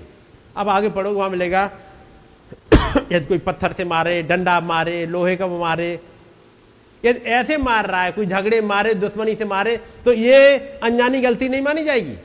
अब 0.57 0.69
आगे 0.69 0.89
पढ़ोगे 0.89 1.17
वहाँ 1.17 1.31
मिलेगा, 1.31 1.71
यदि 3.13 3.25
कोई 3.27 3.39
पत्थर 3.39 3.73
से 3.73 3.85
मारे, 3.85 4.23
डंडा 4.23 4.61
मारे, 4.63 5.05
लोहे 5.07 5.37
का 5.37 5.47
मारे, 5.49 5.93
यदि 7.03 7.19
ऐसे 7.31 7.57
मार 7.59 7.87
रहा 7.87 8.03
है, 8.03 8.13
कोई 8.13 8.27
झगड़े 8.27 8.61
मारे, 8.63 8.95
दुश्मनी 8.97 9.35
से 9.35 9.45
मारे 9.45 9.77
तो 10.05 10.13
ये 10.13 10.59
अनजानी 10.83 11.21
गलती 11.21 11.49
नहीं 11.49 11.63
मानी 11.63 11.85
जाएगी। 11.85 12.17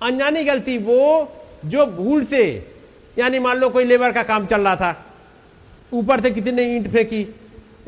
अनजानी 0.00 0.44
गलती 0.44 0.76
वो 0.78 1.32
जो 1.64 1.86
भूल 1.88 2.24
से, 2.24 2.44
यानी 3.16 3.38
मान 3.38 3.58
लो 3.58 3.68
कोई 3.70 3.84
लेबर 3.84 4.12
का 4.12 4.22
काम 4.22 4.46
चल 4.46 4.60
रहा 4.60 4.76
था, 4.76 5.04
ऊपर 5.92 6.20
से 6.20 6.30
किसी 6.30 6.52
ने 6.52 6.62
ईंट 6.76 6.90
फेंकी, 6.92 7.26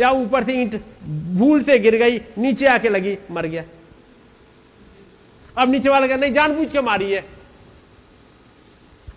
या 0.00 0.10
ऊपर 0.12 0.44
से 0.44 0.52
ईंट 0.52 0.80
भूल 1.36 1.62
से 1.62 1.78
गिर 1.78 1.96
गई, 1.96 2.20
नीचे 2.38 2.66
आके 2.66 2.88
लगी, 2.88 3.16
मर 3.30 3.46
गया। 3.46 3.64
अब 5.58 5.70
नीचे 5.70 5.88
वाला 5.88 6.06
कहना 6.06 6.20
नहीं, 6.20 6.34
जानबूझ 6.34 6.72
के 6.72 6.80
मारी 6.80 7.12
है। 7.12 7.24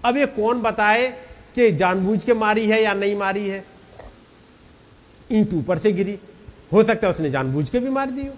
अब 0.05 0.17
ये 0.17 0.25
कौन 0.25 0.61
बताए 0.61 1.07
कि 1.55 1.71
जानबूझ 1.71 2.23
के 2.23 2.33
मारी 2.33 2.67
है 2.69 2.81
या 2.83 2.93
नहीं 2.93 3.15
मारी 3.15 3.47
है? 3.47 3.63
ईंट 5.31 5.53
ऊपर 5.53 5.77
से 5.77 5.91
गिरी। 5.91 6.19
हो 6.73 6.83
सकता 6.83 7.07
है 7.07 7.13
उसने 7.13 7.29
जानबूझ 7.29 7.69
के 7.69 7.79
भी 7.79 7.89
मार 7.89 8.11
दी 8.11 8.27
हो। 8.27 8.33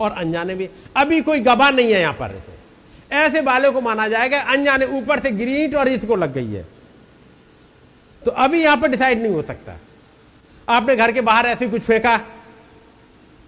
और 0.00 0.12
अनजाने 0.12 0.54
भी 0.54 0.68
अभी 0.96 1.20
कोई 1.20 1.40
गवाह 1.40 1.70
नहीं 1.70 1.92
है 1.92 2.00
यहाँ 2.00 2.12
पर। 2.12 2.42
ऐसे 3.12 3.40
वाले 3.40 3.70
को 3.70 3.80
माना 3.80 4.08
जाएगा, 4.08 4.40
अनजाने 4.40 4.86
ऊपर 4.86 5.20
से 5.20 5.30
गिरी 5.30 5.54
ईंट 5.56 5.74
और 5.74 5.88
इसको 5.88 6.16
लग 6.16 6.32
गई 6.32 6.52
है। 6.52 6.66
तो 8.22 8.30
अभी 8.30 8.62
यहाँ 8.62 8.76
पर 8.76 8.88
डिसाइड 8.88 9.22
नहीं 9.22 9.32
हो 9.32 9.42
सकता। 9.42 9.76
आपने 10.68 10.96
घर 10.96 11.12
के 11.12 11.20
बाहर 11.20 11.46
ऐसे 11.46 11.68
कुछ 11.68 11.82
फेंका, 11.82 12.16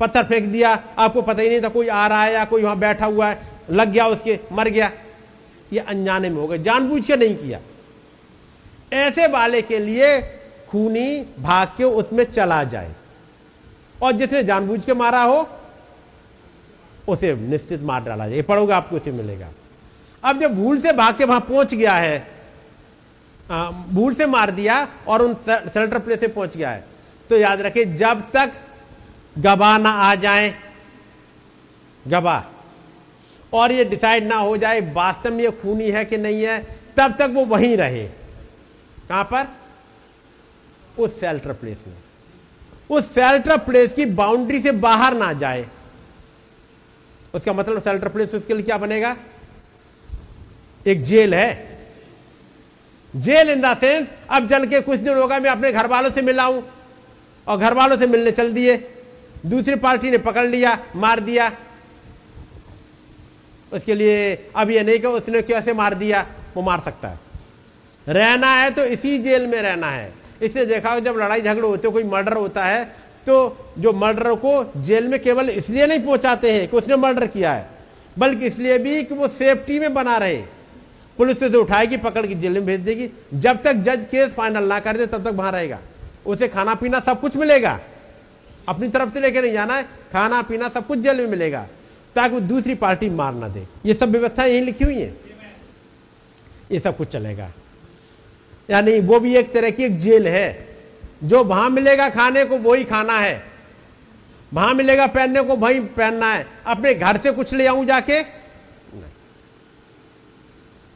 पत्थर 0.01 0.25
फेंक 0.25 0.45
दिया, 0.45 0.71
आपको 0.99 1.23
पता 1.23 1.43
ही 1.43 1.49
नहीं 1.49 1.61
था 1.63 1.69
कोई 1.69 1.89
आ 1.89 2.07
रहा 2.07 2.25
है 2.25 2.33
या 2.33 2.45
कोई 2.45 2.63
वहाँ 2.63 2.79
बैठा 2.79 3.07
हुआ 3.07 3.29
है। 3.29 3.56
लग 3.71 3.93
गया 3.93 4.07
उसके, 4.07 4.39
मर 4.53 4.69
गया। 4.69 4.91
ये 5.73 5.79
अनजाने 5.81 6.29
में 6.31 6.37
हो 6.37 6.47
गया 6.47 6.63
जानबूझ 6.63 7.05
के 7.07 7.17
नहीं 7.17 7.37
किया। 7.37 7.61
ऐसे 8.95 9.27
वाले 9.29 9.63
के 9.63 9.79
लिए 9.79 10.21
खूनी 10.69 11.21
भाग 11.39 11.69
के 11.69 11.85
उसमें 11.85 12.25
चला 12.25 12.63
जाए। 12.65 12.95
और 14.03 14.13
जिसने 14.13 14.43
जानबूझ 14.43 14.85
के 14.85 14.95
मारा 14.95 15.23
हो, 15.23 15.49
उसे 17.09 17.35
निश्चित 17.35 17.83
मार 17.83 18.05
डाला 18.05 18.29
जाए। 18.29 18.43
पढ़ोगे 18.43 18.73
आपको, 18.73 18.97
उसे 18.97 19.11
मिलेगा। 19.13 19.49
अब 20.23 20.41
जब 20.41 20.55
भूल 20.55 20.81
से 20.81 20.93
भाग 20.93 21.19
के 21.19 21.25
वहाँ 21.25 21.41
पहुँच 21.41 21.75
गया 21.75 21.95
है 21.95 22.37
भूल 23.91 24.15
से 24.15 24.27
मार 24.27 24.51
दिया 24.51 24.77
और 25.09 25.23
उन 25.23 25.35
सेल्टर 25.45 25.99
प्लेस 25.99 26.21
से 26.21 26.29
पहुँच 26.29 26.57
गया 26.57 26.71
है 26.71 26.85
तो 27.31 27.37
याद 27.39 27.61
रखे 27.61 27.85
जब 27.97 28.23
तक 28.33 28.53
गवाह 29.39 29.77
ना 29.79 29.91
आ 29.91 30.15
जाए, 30.15 30.55
गवाह 32.05 32.41
और 33.53 33.73
ये 33.73 33.85
डिसाइड 33.85 34.25
ना 34.25 34.37
हो 34.37 34.57
जाए, 34.57 34.81
वास्तव 34.93 35.33
में 35.33 35.45
ये 35.45 35.51
खूनी 35.51 35.91
है 35.91 36.05
कि 36.05 36.19
नहीं 36.19 36.43
है, 36.43 36.79
तब 36.97 37.17
तक 37.19 37.31
वो 37.33 37.45
वहीं 37.45 37.77
रहे। 37.77 38.07
कहाँ 39.09 39.25
पर? 39.25 39.47
उस 40.99 41.21
सेल्टर 41.21 41.53
प्लेस 41.53 41.85
में। 41.87 41.95
उस 42.91 43.15
सेल्टर 43.15 43.57
प्लेस 43.57 43.95
की 43.95 44.07
बाउंड्री 44.07 44.63
से 44.63 44.73
बाहर 44.73 45.15
ना 45.15 45.33
जाए। 45.33 45.67
उसका 47.35 47.53
मतलब 47.53 47.83
सेल्टर 47.83 48.09
प्लेस 48.09 48.35
उसके 48.35 48.55
लिए 48.55 48.63
क्या 48.63 48.79
बनेगा? 48.79 49.17
एक 50.87 51.05
जेल 51.05 51.35
है। 51.35 51.79
जेल 53.17 53.51
इन 53.51 53.61
द 53.61 53.77
सेंस 53.77 54.09
अब 54.31 54.47
जल 54.47 54.67
के 54.67 54.81
कुछ 54.81 55.01
दिन 55.01 55.17
होगा, 55.17 55.39
मैं 55.39 55.51
अपने 55.51 55.73
घर 55.73 55.87
वालों 55.87 56.11
से 56.11 56.23
मिला 56.23 56.43
हूँ। 56.43 56.69
और 57.47 57.59
घर 57.59 57.75
वालों 57.75 57.97
से 57.97 58.07
मिलने 58.07 58.31
चल 58.31 58.53
दिए। 58.53 58.89
दूसरी 59.47 59.75
पार्टी 59.75 60.11
ने 60.11 60.19
पकड़ 60.19 60.47
लिया, 60.47 60.79
मार 60.97 61.21
दिया। 61.21 61.53
उसके 63.73 63.95
लिए 63.95 64.35
अब 64.57 64.71
यह 64.71 64.83
नहीं 64.83 64.99
कि 64.99 65.07
उसने 65.09 65.43
कैसे 65.43 65.73
मार 65.75 65.95
दिया, 65.95 66.27
वो 66.57 66.63
मार 66.63 66.81
सकता 66.81 67.09
है। 67.09 67.19
रहना 68.07 68.55
है 68.55 68.71
तो 68.71 68.85
इसी 68.87 69.19
जेल 69.19 69.47
में 69.47 69.61
रहना 69.63 69.91
है। 69.91 70.13
इसलिए 70.43 70.67
देखा 70.67 70.99
जब 71.01 71.17
लड़ाई 71.19 71.43
झगड़े 71.43 71.67
होते 71.69 71.89
कोई 71.91 72.05
मर्डर 72.07 72.37
होता 72.37 72.65
है 72.65 72.85
तो 73.27 73.37
जो 73.79 73.93
मर्डर 73.95 74.35
को 74.37 74.83
जेल 74.83 75.09
में 75.09 75.19
केवल 75.23 75.49
इसलिए 75.51 75.87
नहीं 75.87 76.01
पहुंचाते 76.01 76.51
हैं 76.53 76.67
कि 76.69 76.77
उसने 76.77 76.97
मर्डर 76.97 77.27
किया 77.29 77.53
है, 77.53 77.69
बल्कि 78.17 78.47
इसलिए 78.47 78.79
भी 78.79 79.03
कि 79.03 79.15
वो 79.15 79.29
सेफ्टी 79.29 79.79
में 79.79 79.95
बना 79.95 80.17
रहे। 80.19 80.37
पुलिस 81.19 81.39
से 81.41 81.49
उठाएगी, 81.49 81.97
पकड़ 81.97 82.27
के 82.27 82.35
जेल 82.35 82.53
में 82.53 82.67
भेज 82.67 82.81
देगी। 82.81 83.09
जब 83.35 83.63
तक 83.63 83.75
जज 83.83 84.05
केस 84.11 84.33
फाइनल 84.33 84.65
ना 84.65 84.79
कर 84.81 84.97
दे, 84.97 85.07
तब 85.07 85.25
तक 85.25 85.35
वहाँ 85.35 85.53
रहेगा। 85.53 85.79
उसे 86.27 86.49
खाना 86.49 86.75
पीना 86.75 87.01
सब 87.01 87.21
कुछ 87.21 87.37
मिलेगा। 87.37 87.79
अपनी 88.69 88.89
तरफ़ 88.89 89.13
से 89.15 89.21
लेकर 89.21 89.43
नहीं 89.43 89.53
जाना 89.53 89.75
है 89.75 89.83
खाना 90.13 90.41
पीना 90.43 90.69
सब 90.69 90.87
कुछ 90.87 90.99
जेल 90.99 91.17
में 91.17 91.27
मिलेगा। 91.29 91.67
ताकि 92.17 92.35
वो 92.35 92.41
दूसरी 92.41 92.75
पार्टी 92.75 93.11
मार 93.11 93.35
ना 93.35 93.49
दे। 93.49 93.67
ये 93.87 93.95
सब 93.95 94.11
व्यवस्था 94.11 94.45
यही 94.45 94.61
लिखी 94.61 94.85
हुई 94.85 95.01
है। 95.01 95.15
ये 96.73 96.81
सब 96.81 96.97
कुछ 96.97 97.09
चलेगा। 97.09 97.51
यानी 98.71 99.01
वो 99.01 99.21
भी 99.21 99.35
एक 99.37 99.53
तरह 99.53 99.71
की 99.71 99.85
एक 99.85 99.99
जेल 99.99 100.27
है। 100.27 100.67
जो 101.25 101.45
वहाँ 101.45 101.69
मिलेगा 101.71 102.09
खाने 102.11 102.45
को, 102.45 102.59
वही 102.59 102.85
खाना 102.85 103.19
है। 103.19 103.43
वहाँ 104.53 104.75
मिलेगा 104.75 105.07
पहनने 105.07 105.43
को, 105.43 105.57
वही 105.57 105.81
पहनना 105.81 106.33
है। 106.33 106.47
अपने 106.67 106.95
घर 106.95 107.17
से 107.17 107.33
कुछ 107.33 107.55
ले 107.55 107.67
आऊँ 107.67 107.85
जाके? 107.85 108.21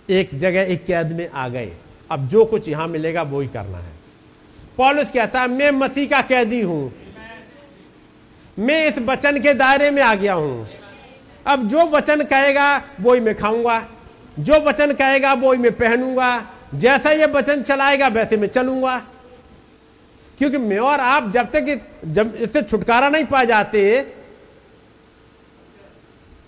एक 0.08 0.38
जगह 0.38 0.60
एक 0.60 0.84
कैद 0.84 1.12
में 1.12 1.28
आ 1.28 1.48
गए। 1.48 1.72
अब 2.10 2.28
जो 2.28 2.44
कुछ 2.44 2.68
यहाँ 2.68 2.88
मिलेगा 2.88 3.22
वो 3.22 3.40
ही 3.40 3.48
करना 3.48 3.78
है। 3.78 3.92
पॉलिस 4.76 5.10
कहता 5.10 5.40
है, 5.40 5.48
मैं 5.48 5.70
मसीह 5.70 6.08
का 6.08 6.20
कैदी 6.22 6.60
हूँ। 6.60 6.92
मैं 8.58 8.86
इस 8.88 8.98
वचन 8.98 9.40
के 9.40 9.54
दायरे 9.54 9.90
में 9.90 10.02
आ 10.02 10.14
गया 10.14 10.34
हूँ। 10.34 10.79
अब 11.46 11.68
जो 11.68 11.86
वचन 11.88 12.22
कहेगा 12.22 12.76
वो 13.00 13.14
ही 13.14 13.20
मैं 13.20 13.34
खाऊँगा। 13.34 13.82
जो 14.38 14.60
वचन 14.60 14.92
कहेगा 14.92 15.32
वो 15.34 15.52
ही 15.52 15.58
मैं 15.58 15.72
पहनूँगा। 15.72 16.30
जैसा 16.74 17.10
ये 17.10 17.26
वचन 17.26 17.62
चलाएगा 17.62 18.08
वैसे 18.08 18.36
मैं 18.36 18.48
चलूँगा। 18.48 18.98
क्योंकि 20.38 20.58
मैं 20.58 20.78
और 20.78 21.00
आप 21.00 21.30
जब 21.32 21.50
तक 21.52 21.66
इस, 21.68 21.78
जब 22.06 22.34
इससे 22.34 22.62
छुटकारा 22.62 23.08
नहीं 23.08 23.24
पा 23.24 23.42
जाते 23.44 24.00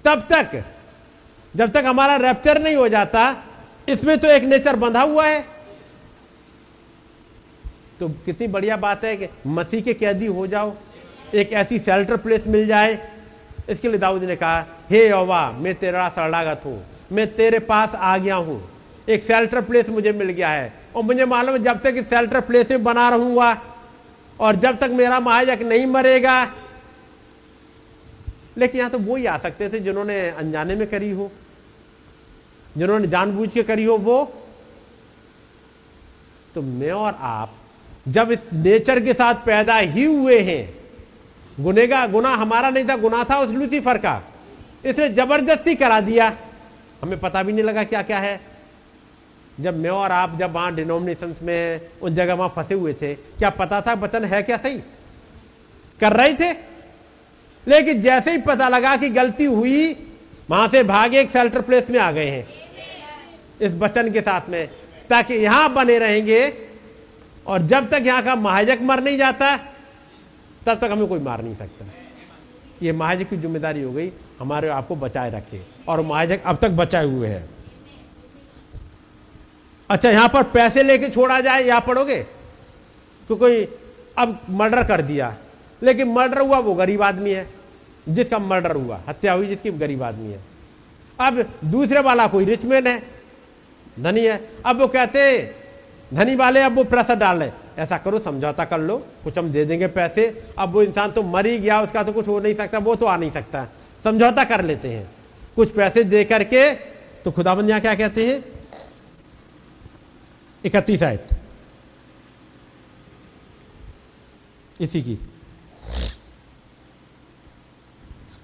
तब 0.04 0.26
तक 0.32 0.62
जब 1.54 1.72
तक 1.72 1.84
हमारा 1.86 2.16
रैप्चर 2.16 2.62
नहीं 2.62 2.76
हो 2.76 2.88
जाता 2.88 3.24
इसमें 3.88 4.16
तो 4.18 4.28
एक 4.28 4.42
नेचर 4.44 4.76
बंधा 4.76 5.00
हुआ 5.02 5.26
है। 5.26 5.40
तो 8.00 8.08
कितनी 8.24 8.46
बढ़िया 8.48 8.76
बात 8.76 9.04
है 9.04 9.16
कि 9.16 9.28
मसीह 9.46 9.80
के 9.80 9.94
कैदी 9.94 10.26
हो 10.28 10.46
जाओ 10.46 10.74
एक 11.34 11.52
ऐसी 11.52 11.78
शेल्टर 11.78 12.16
प्लेस 12.16 12.46
मिल 12.46 12.66
जाए। 12.66 12.98
इसके 13.68 13.88
लिए 13.88 13.98
दाऊद 13.98 14.22
ने 14.24 14.36
कहा 14.36 14.60
हे 14.92 15.08
यौवा 15.08 15.50
मैं 15.52 15.74
तेरा 15.74 16.08
सड़ागत 16.08 16.64
हूँ। 16.64 16.82
मैं 17.12 17.26
तेरे 17.34 17.58
पास 17.58 17.94
आ 17.94 18.16
गया 18.18 18.34
हूँ। 18.36 18.60
एक 19.08 19.22
शेल्टर 19.24 19.60
प्लेस 19.60 19.88
मुझे 19.88 20.12
मिल 20.12 20.28
गया 20.28 20.48
है। 20.48 20.72
और 20.96 21.02
मुझे 21.02 21.24
मालूम 21.24 21.54
है, 21.54 21.62
जब 21.62 21.80
तक 21.82 21.94
इस 21.96 22.08
शेल्टर 22.10 22.40
प्लेस 22.40 22.70
में 22.70 22.82
बना 22.84 23.08
रहूँगा, 23.08 23.62
और 24.40 24.56
जब 24.56 24.78
तक 24.78 24.90
मेरा 24.90 25.20
महाजक 25.20 25.62
नहीं 25.62 25.86
मरेगा, 25.86 26.42
लेकिन 28.58 28.78
यहाँ 28.78 28.90
तो 28.90 28.98
वो 28.98 29.16
ही 29.16 29.26
आ 29.26 29.36
सकते 29.38 29.68
थे 29.68 29.78
जिन्होंने 29.78 30.18
अनजाने 30.30 30.74
में 30.74 30.86
करी 30.86 31.10
हो, 31.10 31.30
जिन्होंने 32.76 33.08
जानबूझ 33.08 33.52
के 33.52 33.62
करी 33.62 33.84
हो 33.84 33.96
वो। 33.96 34.24
तो 36.54 36.62
मैं 36.62 36.90
और 36.90 37.16
आप, 37.20 37.54
जब 38.08 38.32
इस 38.32 38.52
नेचर 38.54 39.00
के 39.00 39.12
साथ 39.12 39.34
पैदा 39.46 39.76
ही 39.76 40.04
हुए 40.04 40.38
हैं, 40.40 40.74
गुनेगा 41.60 42.06
गुना 42.06 42.34
हमारा 42.34 42.70
नहीं 42.70 42.84
था 42.84 42.96
गुना 42.96 43.24
था 43.24 43.38
उस 43.40 43.50
लूसीफर 43.50 43.98
का। 43.98 44.20
इसने 44.84 45.08
ज़बरदस्ती 45.08 45.74
करा 45.74 46.00
दिया। 46.00 46.32
हमें 47.02 47.18
पता 47.20 47.42
भी 47.42 47.52
नहीं 47.52 47.64
लगा 47.64 47.84
क्या 47.84 48.02
क्या 48.02 48.18
है। 48.18 48.40
जब 49.58 49.76
मैं 49.76 49.90
और 49.90 50.12
आप 50.12 50.36
जब 50.38 50.52
वहाँ 50.52 50.74
डिनोमिनेशन 50.74 51.34
में 51.42 51.80
उन 52.02 52.14
जगह 52.14 52.34
वहाँ 52.34 52.52
फंसे 52.56 52.74
हुए 52.74 52.92
थे, 52.92 53.14
क्या 53.14 53.50
पता 53.50 53.80
था 53.80 53.92
वचन 53.94 54.24
है 54.24 54.42
क्या 54.42 54.56
सही? 54.56 54.78
कर 56.00 56.12
रहे 56.12 56.34
थे। 56.34 56.52
लेकिन 57.66 58.00
जैसे 58.00 58.30
ही 58.30 58.38
पता 58.38 58.68
लगा 58.68 58.96
कि 58.96 59.08
गलती 59.10 59.44
हुई, 59.44 59.92
वहाँ 60.50 60.68
से 60.68 60.82
भागे 60.82 61.20
एक 61.20 61.30
सेल्टर 61.30 61.60
प्लेस 61.60 61.90
में 61.90 61.98
आ 61.98 62.10
गए 62.12 62.28
हैं। 62.28 62.46
इस 63.60 63.74
वचन 63.74 64.10
के 64.12 64.20
साथ 64.20 64.48
में, 64.48 64.68
ताकि 65.10 65.34
यहाँ 65.34 65.72
बने 65.74 65.98
रहेंगे 65.98 66.40
और 67.46 67.62
जब 67.62 67.88
तक 67.90 68.02
यहाँ 68.06 68.22
का 68.22 68.34
महाजक 68.36 68.78
मर 68.82 69.02
नहीं 69.02 69.18
जाता, 69.18 69.56
तब 70.66 70.78
तक 70.78 70.90
हमें 70.92 71.06
कोई 71.06 71.20
मार 71.20 71.42
नहीं 71.42 71.54
सकता। 71.56 71.86
ये 72.82 72.92
महाजक 72.92 73.28
की 73.30 73.36
ज़िम्मेदारी 73.36 73.82
हो 73.82 73.92
गई। 73.92 74.08
हमारे 74.42 74.68
आपको 74.68 74.96
बचाए 74.96 75.30
रखे। 75.30 75.62
और 75.88 76.00
महाजक 76.00 76.40
अब 76.44 76.56
तक 76.56 76.68
बचाए 76.68 77.04
हुए 77.04 77.28
हैं। 77.28 77.50
अच्छा 79.90 80.10
यहाँ 80.10 80.28
पर 80.28 80.42
पैसे 80.42 80.82
लेके 80.82 81.08
छोड़ा 81.08 81.40
जाए, 81.40 81.62
यहाँ 81.62 81.80
पढ़ोगे? 81.80 82.22
कि 83.28 83.36
कोई 83.36 83.68
अब 84.18 84.40
मर्डर 84.50 84.84
कर 84.84 85.00
दिया। 85.00 85.36
लेकिन 85.82 86.08
मर्डर 86.08 86.40
हुआ 86.40 86.58
वो 86.58 86.74
गरीब 86.74 87.02
आदमी 87.02 87.30
है, 87.30 87.48
जिसका 88.08 88.38
मर्डर 88.38 88.76
हुआ। 88.76 89.00
हत्या 89.08 89.32
हुई 89.32 89.46
जिसकी 89.46 89.70
गरीब 89.70 90.02
आदमी 90.02 90.32
है। 90.32 90.40
अब 91.20 91.52
दूसरे 91.64 92.00
वाला 92.00 92.26
कोई 92.26 92.44
रिचमैन 92.44 92.86
है, 92.86 93.02
धनी 94.00 94.24
है, 94.26 94.50
अब 94.66 94.80
वो 94.80 94.88
कहते 94.88 95.54
धनी 96.14 96.34
वाले 96.34 96.60
अब 96.60 96.74
वो 96.74 96.84
प्रेशर 96.84 97.14
डाल 97.14 97.42
रहे 97.42 97.50
ऐसा 97.78 97.98
करो, 97.98 98.18
समझौता 98.18 98.64
कर 98.64 98.78
लो, 98.78 98.96
कुछ 99.24 99.38
हम 99.38 99.52
दे 99.52 99.64
देंगे 99.64 99.86
पैसे। 99.86 100.44
अब 100.58 100.72
वो 100.72 100.82
इंसान 100.82 101.10
तो 101.10 101.22
मर 101.22 101.46
ही 101.46 101.58
गया, 101.58 101.80
उसका 101.82 102.02
तो 102.02 102.12
कुछ 102.12 102.28
हो 102.28 102.40
नहीं 102.40 102.54
सकता, 102.54 102.78
वो 102.78 102.94
तो 102.94 103.06
आ 103.06 103.16
नहीं 103.16 103.30
सकता। 103.30 103.66
समझौता 104.04 104.44
कर 104.44 104.64
लेते 104.64 104.88
हैं। 104.88 105.10
कुछ 105.56 105.70
पैसे 105.70 106.04
दे 106.04 106.24
करके 106.24 106.74
तो 107.24 107.30
खुदाबंद 107.30 107.68
यहाँ 107.68 107.80
क्या 107.80 107.94
कहते 107.94 108.26
हैं? 108.26 108.44
इकतीस 110.64 111.02
आयत। 111.02 111.28
इसी 114.80 115.02
की। 115.02 115.18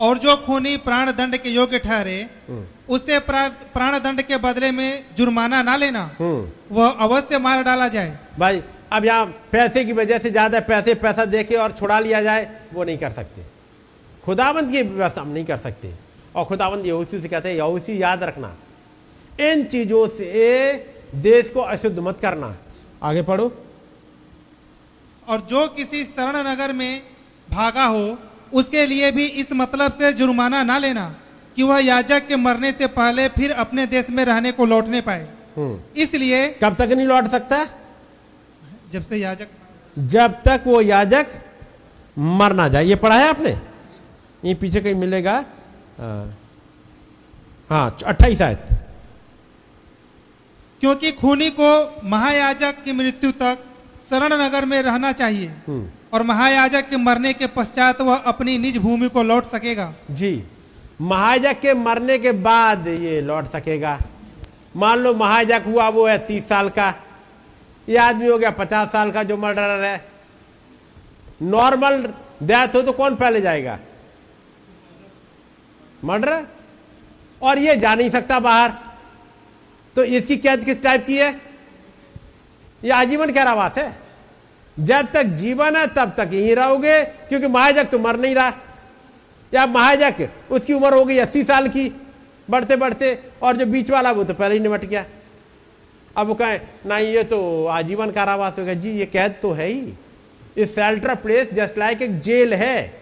और 0.01 0.19
जो 0.19 0.37
खूनी 0.37 0.77
प्राण 0.77 1.11
दंड 1.13 1.37
के 1.37 1.51
योग्य 1.51 1.79
ठहरे 1.79 2.31
उससे 2.89 3.19
प्रा- 3.19 3.53
प्राण 3.53 3.99
दंड 3.99 4.23
के 4.23 4.37
बदले 4.37 4.71
में 4.71 5.05
जुर्माना 5.17 5.63
ना 5.63 5.77
लेना 5.77 6.03
हम्म। 6.19 6.75
वह 6.75 6.89
अवश्य 6.89 7.39
मार 7.39 7.63
डाला 7.63 7.89
जाए। 7.89 8.19
भाई 8.39 8.63
अब 8.93 9.05
यहाँ 9.05 9.27
पैसे 9.53 9.85
की 9.85 9.93
वजह 9.93 10.19
से 10.19 10.31
ज़्यादा 10.31 10.61
पैसे 10.61 10.95
पैसा 10.95 11.25
देके 11.25 11.55
और 11.55 11.73
छुड़ा 11.73 11.99
लिया 12.01 12.23
जाए 12.23 12.61
वो 12.73 12.85
नहीं 12.85 12.99
कर 12.99 13.13
सकते। 13.13 13.58
खुदाबंद 14.29 14.73
की 14.73 14.83
व्यवस्था 14.83 15.21
हम 15.21 15.29
नहीं 15.29 15.45
कर 15.45 15.59
सकते। 15.59 15.93
और 16.37 16.45
खुदाबंद 16.45 16.87
यहूसी 16.87 17.21
से 17.21 17.29
कहते 17.29 17.49
हैं 17.49 17.57
यहूसी 17.57 18.03
याद 18.03 18.23
रखना। 18.23 18.57
इन 19.41 19.65
चीज़ों 19.65 20.09
से 20.09 20.73
देश 21.15 21.51
को 21.51 21.61
अशुद्ध 21.61 21.99
मत 21.99 22.19
करना। 22.21 22.57
आगे 23.03 23.23
पढ़ो। 23.23 23.65
और 25.29 25.41
जो 25.41 25.69
किसी 25.69 26.05
शरण 26.05 26.37
नगर 26.37 26.73
में 26.73 27.03
भागा 27.51 27.85
हो 27.85 28.19
उसके 28.53 28.87
लिए 28.87 29.11
भी 29.11 29.27
इस 29.27 29.53
मतलब 29.53 29.93
से 29.93 30.13
जुर्माना 30.13 30.63
ना 30.63 30.79
लेना 30.79 31.17
कि 31.57 31.63
वह 31.63 31.79
याजक 31.79 32.27
के 32.27 32.37
मरने 32.37 32.73
से 32.73 32.87
पहले 32.87 33.29
फिर 33.29 33.53
अपने 33.53 33.87
देश 33.87 34.11
में 34.11 34.25
रहने 34.25 34.53
को 34.53 34.67
लौटने 34.67 35.01
पाए। 35.01 35.29
हम्म। 35.57 35.81
इसलिए 35.97 36.49
कब 36.49 36.75
तक 36.75 36.89
नहीं 36.93 37.07
लौट 37.07 37.25
सकता? 37.25 37.65
जब 38.93 39.05
से 39.05 39.17
याजक 39.17 39.49
जब 39.99 40.33
तक 40.33 40.65
वो 40.67 40.81
याजक 40.81 41.27
मर 42.19 42.53
ना 42.53 42.69
जाए। 42.69 42.85
ये 42.85 42.97
पढ़ा 42.97 43.17
है 43.17 43.29
आपने? 43.29 43.78
ये 44.43 44.55
पीछे 44.55 44.81
कहीं 44.81 44.95
मिलेगा? 44.95 45.45
हाँ 47.71 47.97
अट्ठाईस 48.07 48.43
आयत। 48.43 48.69
क्योंकि 50.81 51.11
खूनी 51.13 51.49
को 51.51 51.71
महायाजक 52.09 52.83
की 52.85 52.93
मृत्यु 52.93 53.31
तक 53.41 53.65
शरण 54.11 54.33
नगर 54.35 54.65
में 54.65 54.81
रहना 54.83 55.11
चाहिए 55.13 55.49
हम्म। 55.67 55.89
और 56.13 56.23
महायाजक 56.23 56.89
के 56.91 56.97
मरने 56.97 57.33
के 57.33 57.47
पश्चात 57.57 58.01
वह 58.01 58.17
अपनी 58.27 58.57
निज 58.59 58.77
भूमि 58.79 59.09
को 59.09 59.23
लौट 59.23 59.51
सकेगा। 59.51 59.93
जी 60.11 60.43
महाजक 61.01 61.61
के 61.61 61.75
मरने 61.77 62.19
के 62.19 62.33
बाद 62.45 62.87
ये 62.89 63.21
लौट 63.21 63.51
सकेगा। 63.53 63.99
मान 64.77 64.99
लो 64.99 65.15
महाजक 65.15 65.65
हुआ 65.67 65.89
वो 65.89 66.07
है 66.07 66.19
तीस 66.27 66.49
साल 66.49 66.69
का। 66.69 66.89
ये 67.89 67.97
आदमी 67.99 68.27
हो 68.27 68.39
गया 68.39 68.51
पचास 68.53 68.89
साल 68.93 69.11
का 69.11 69.23
जो 69.23 69.37
मर्डरर 69.37 69.85
है। 69.85 70.05
नॉर्मल 71.43 72.03
डेथ 72.43 72.75
हो 72.75 72.83
तो 72.83 72.93
कौन 72.93 73.15
पहले 73.17 73.41
जाएगा? 73.41 73.79
मर्डर 76.05 76.47
और 77.43 77.59
ये 77.59 77.77
जा 77.77 77.95
नहीं 77.95 78.11
सकता 78.11 78.41
बाहर। 78.41 78.73
तो 79.97 80.05
इसकी 80.05 80.37
कैद 80.37 80.65
किस 80.65 80.83
टाइप 80.83 81.07
की 81.07 81.17
है? 81.17 81.31
ये 82.85 82.91
आजीवन 82.91 83.31
कारावास 83.33 83.79
है। 83.79 83.97
जब 84.77 85.09
तक 85.13 85.23
जीवन 85.23 85.77
है, 85.77 85.87
तब 85.87 86.15
तक 86.17 86.31
यहीं 86.33 86.55
रहोगे, 86.57 87.03
क्योंकि 87.03 87.47
महाजक 87.47 87.89
तो 87.91 87.99
मर 87.99 88.17
नहीं 88.17 88.35
रहा। 88.35 88.53
या 89.55 89.67
महाजक, 89.67 90.29
उसकी 90.51 90.73
उम्र 90.73 90.95
हो 90.95 91.05
गई 91.05 91.19
अस्सी 91.19 91.45
साल 91.45 91.69
की 91.69 91.89
बढ़ते 92.51 92.77
बढ़ते 92.77 93.19
और 93.43 93.57
जो 93.57 93.67
बीच 93.67 93.91
वाला, 93.91 94.11
वो 94.13 94.25
तो 94.25 94.35
पहले 94.35 94.55
ही 94.55 94.61
निमट 94.61 94.85
गया। 94.85 95.05
अब 96.17 96.27
वो 96.27 96.35
कहें 96.35 96.61
ना 96.87 96.99
ये 96.99 97.23
तो 97.25 97.67
आजीवन 97.67 98.11
कारावास 98.11 98.59
होगा 98.59 98.75
जी, 98.75 98.91
ये 98.91 99.07
कैद 99.07 99.35
तो 99.43 99.53
है 99.53 99.67
ही। 99.67 99.93
इस 100.57 100.75
शेल्टर 100.75 101.15
प्लेस 101.15 101.53
जस्ट 101.53 101.79
लाइक 101.79 102.03
एक 102.03 102.21
जेल 102.21 102.55
है। 102.55 102.98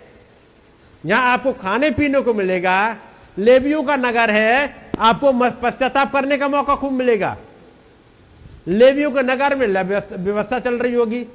यहाँ 1.04 1.32
आपको 1.32 1.52
खाने 1.52 1.90
पीने 1.90 2.20
को 2.20 2.34
मिलेगा। 2.34 2.96
लेबियों 3.38 3.82
का 3.82 3.96
नगर 3.96 4.30
है, 4.30 4.90
आपको 4.98 5.32
पश्चाताप 5.62 6.12
करने 6.12 6.36
का 6.36 6.48
मौका 6.48 6.74
खूब 6.74 6.92
मिलेगा। 6.92 7.36
लेबियों 8.68 9.10
के 9.10 9.22
नगर 9.22 9.56
में 9.56 9.66
व्यवस्था 9.66 10.58
चल 10.58 10.78
रही 10.78 10.94
होगी। 10.94 11.26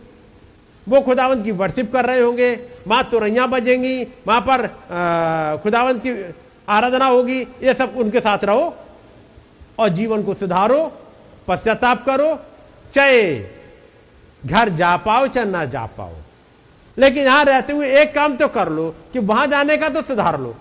वो 0.87 1.01
खुदावंत 1.01 1.43
की 1.43 1.51
वर्शिप 1.51 1.91
कर 1.93 2.05
रहे 2.05 2.19
होंगे। 2.19 2.53
वहाँ 2.87 3.03
तुरैया 3.11 3.45
बजेंगी, 3.47 4.03
वहाँ 4.27 4.41
पर 4.41 4.67
खुदावंत 5.63 6.01
की 6.05 6.11
आराधना 6.69 7.05
होगी। 7.05 7.41
ये 7.41 7.73
सब 7.73 7.93
उनके 7.97 8.19
साथ 8.19 8.43
रहो 8.43 8.73
और 9.79 9.89
जीवन 9.89 10.23
को 10.23 10.33
सुधारो, 10.33 10.81
पश्चाताप 11.47 12.05
करो। 12.05 12.37
चाहे 12.91 13.21
घर 14.43 14.69
जा 14.69 14.95
पाओ, 14.97 15.27
चाहे 15.27 15.45
ना 15.45 15.65
जा 15.65 15.85
पाओ। 15.97 16.13
लेकिन 16.97 17.25
यहाँ 17.25 17.43
रहते 17.45 17.73
हुए 17.73 17.87
एक 18.01 18.13
काम 18.15 18.35
तो 18.37 18.47
कर 18.49 18.69
लो 18.69 18.89
कि 19.13 19.19
वहाँ 19.21 19.47
जाने 19.47 19.77
का 19.77 19.89
तो 19.89 20.01
सुधार 20.03 20.39
लो। 20.39 20.55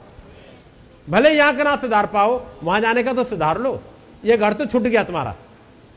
भले 1.06 1.30
यहाँ 1.30 1.56
का 1.56 1.64
ना 1.64 1.76
सुधार 1.76 2.06
पाओ 2.06 2.40
वहाँ 2.62 2.80
जाने 2.80 3.02
का 3.02 3.12
तो 3.12 3.24
सुधार 3.26 3.58
लो। 3.60 3.80
ये 4.24 4.36
घर 4.36 4.52
तो 4.52 4.66
छूट 4.66 4.82
गया 4.82 5.02
तुम्हारा। 5.04 5.34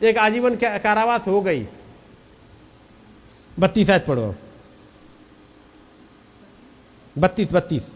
एक 0.02 0.18
आजीवन 0.20 0.56
कारावास 0.56 1.28
हो 1.28 1.42
गई। 1.42 1.68
बत्तीस 3.58 3.88
शायद 3.88 4.06
पढ़ो। 4.08 4.34
बत्तीस 7.16 7.54
बत्तीस। 7.54 7.92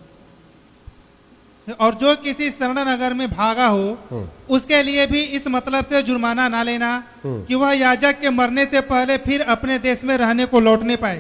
और 1.68 1.96
जो 1.96 2.16
किसी 2.18 2.50
शरण 2.52 2.80
नगर 2.88 3.14
में 3.14 3.30
भागा 3.30 3.68
हो 3.68 4.26
उसके 4.50 4.82
लिए 4.84 5.06
भी 5.08 5.22
इस 5.22 5.48
मतलब 5.48 5.86
से 5.86 6.02
जुर्माना 6.04 6.48
ना 6.48 6.62
लेना 6.64 6.92
कि 7.26 7.56
वह 7.56 7.74
याजक 7.74 8.20
के 8.22 8.30
मरने 8.32 8.66
से 8.66 8.82
पहले 8.84 9.18
फिर 9.20 9.42
अपने 9.50 9.80
देश 9.80 10.04
में 10.04 10.16
रहने 10.18 10.46
को 10.46 10.60
लौटने 10.60 10.96
पाए। 10.98 11.18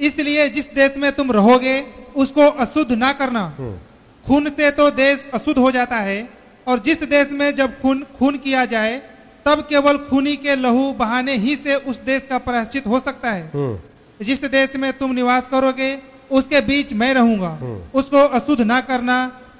इसलिए 0.00 0.48
जिस 0.48 0.64
देश 0.74 0.96
में 0.96 1.10
तुम 1.12 1.32
रहोगे 1.32 1.80
उसको 2.16 2.48
अशुद्ध 2.58 2.92
ना 2.94 3.12
करना। 3.14 3.44
खून 4.24 4.50
से 4.50 4.70
तो 4.70 4.90
देश 4.92 5.24
अशुद्ध 5.34 5.58
हो 5.58 5.70
जाता 5.70 5.96
है 5.96 6.28
और 6.66 6.78
जिस 6.78 7.02
देश 7.08 7.28
में 7.32 7.54
जब 7.54 7.80
खून 7.80 8.04
खून 8.18 8.36
किया 8.38 8.64
जाए 8.64 8.96
तब 9.46 9.60
केवल 9.68 9.96
खूनी 10.06 10.36
के 10.36 10.56
लहू 10.56 10.92
बहाने 10.92 11.36
ही 11.36 11.54
से 11.56 11.74
उस 11.84 12.00
देश 12.02 12.26
का 12.30 12.38
प्रायश्चित 12.40 12.86
हो 12.86 13.00
सकता 13.00 13.30
है। 13.30 13.50
जिस 14.20 14.44
देश 14.46 14.76
में 14.76 14.92
तुम 14.92 15.14
निवास 15.14 15.48
करोगे 15.48 15.96
उसके 16.30 16.60
बीच 16.60 16.92
मैं 16.92 17.12
रहूँगा। 17.14 17.52
उसको 17.94 18.26
अशुद्ध 18.38 18.60
ना 18.62 18.80
करना 18.80 19.16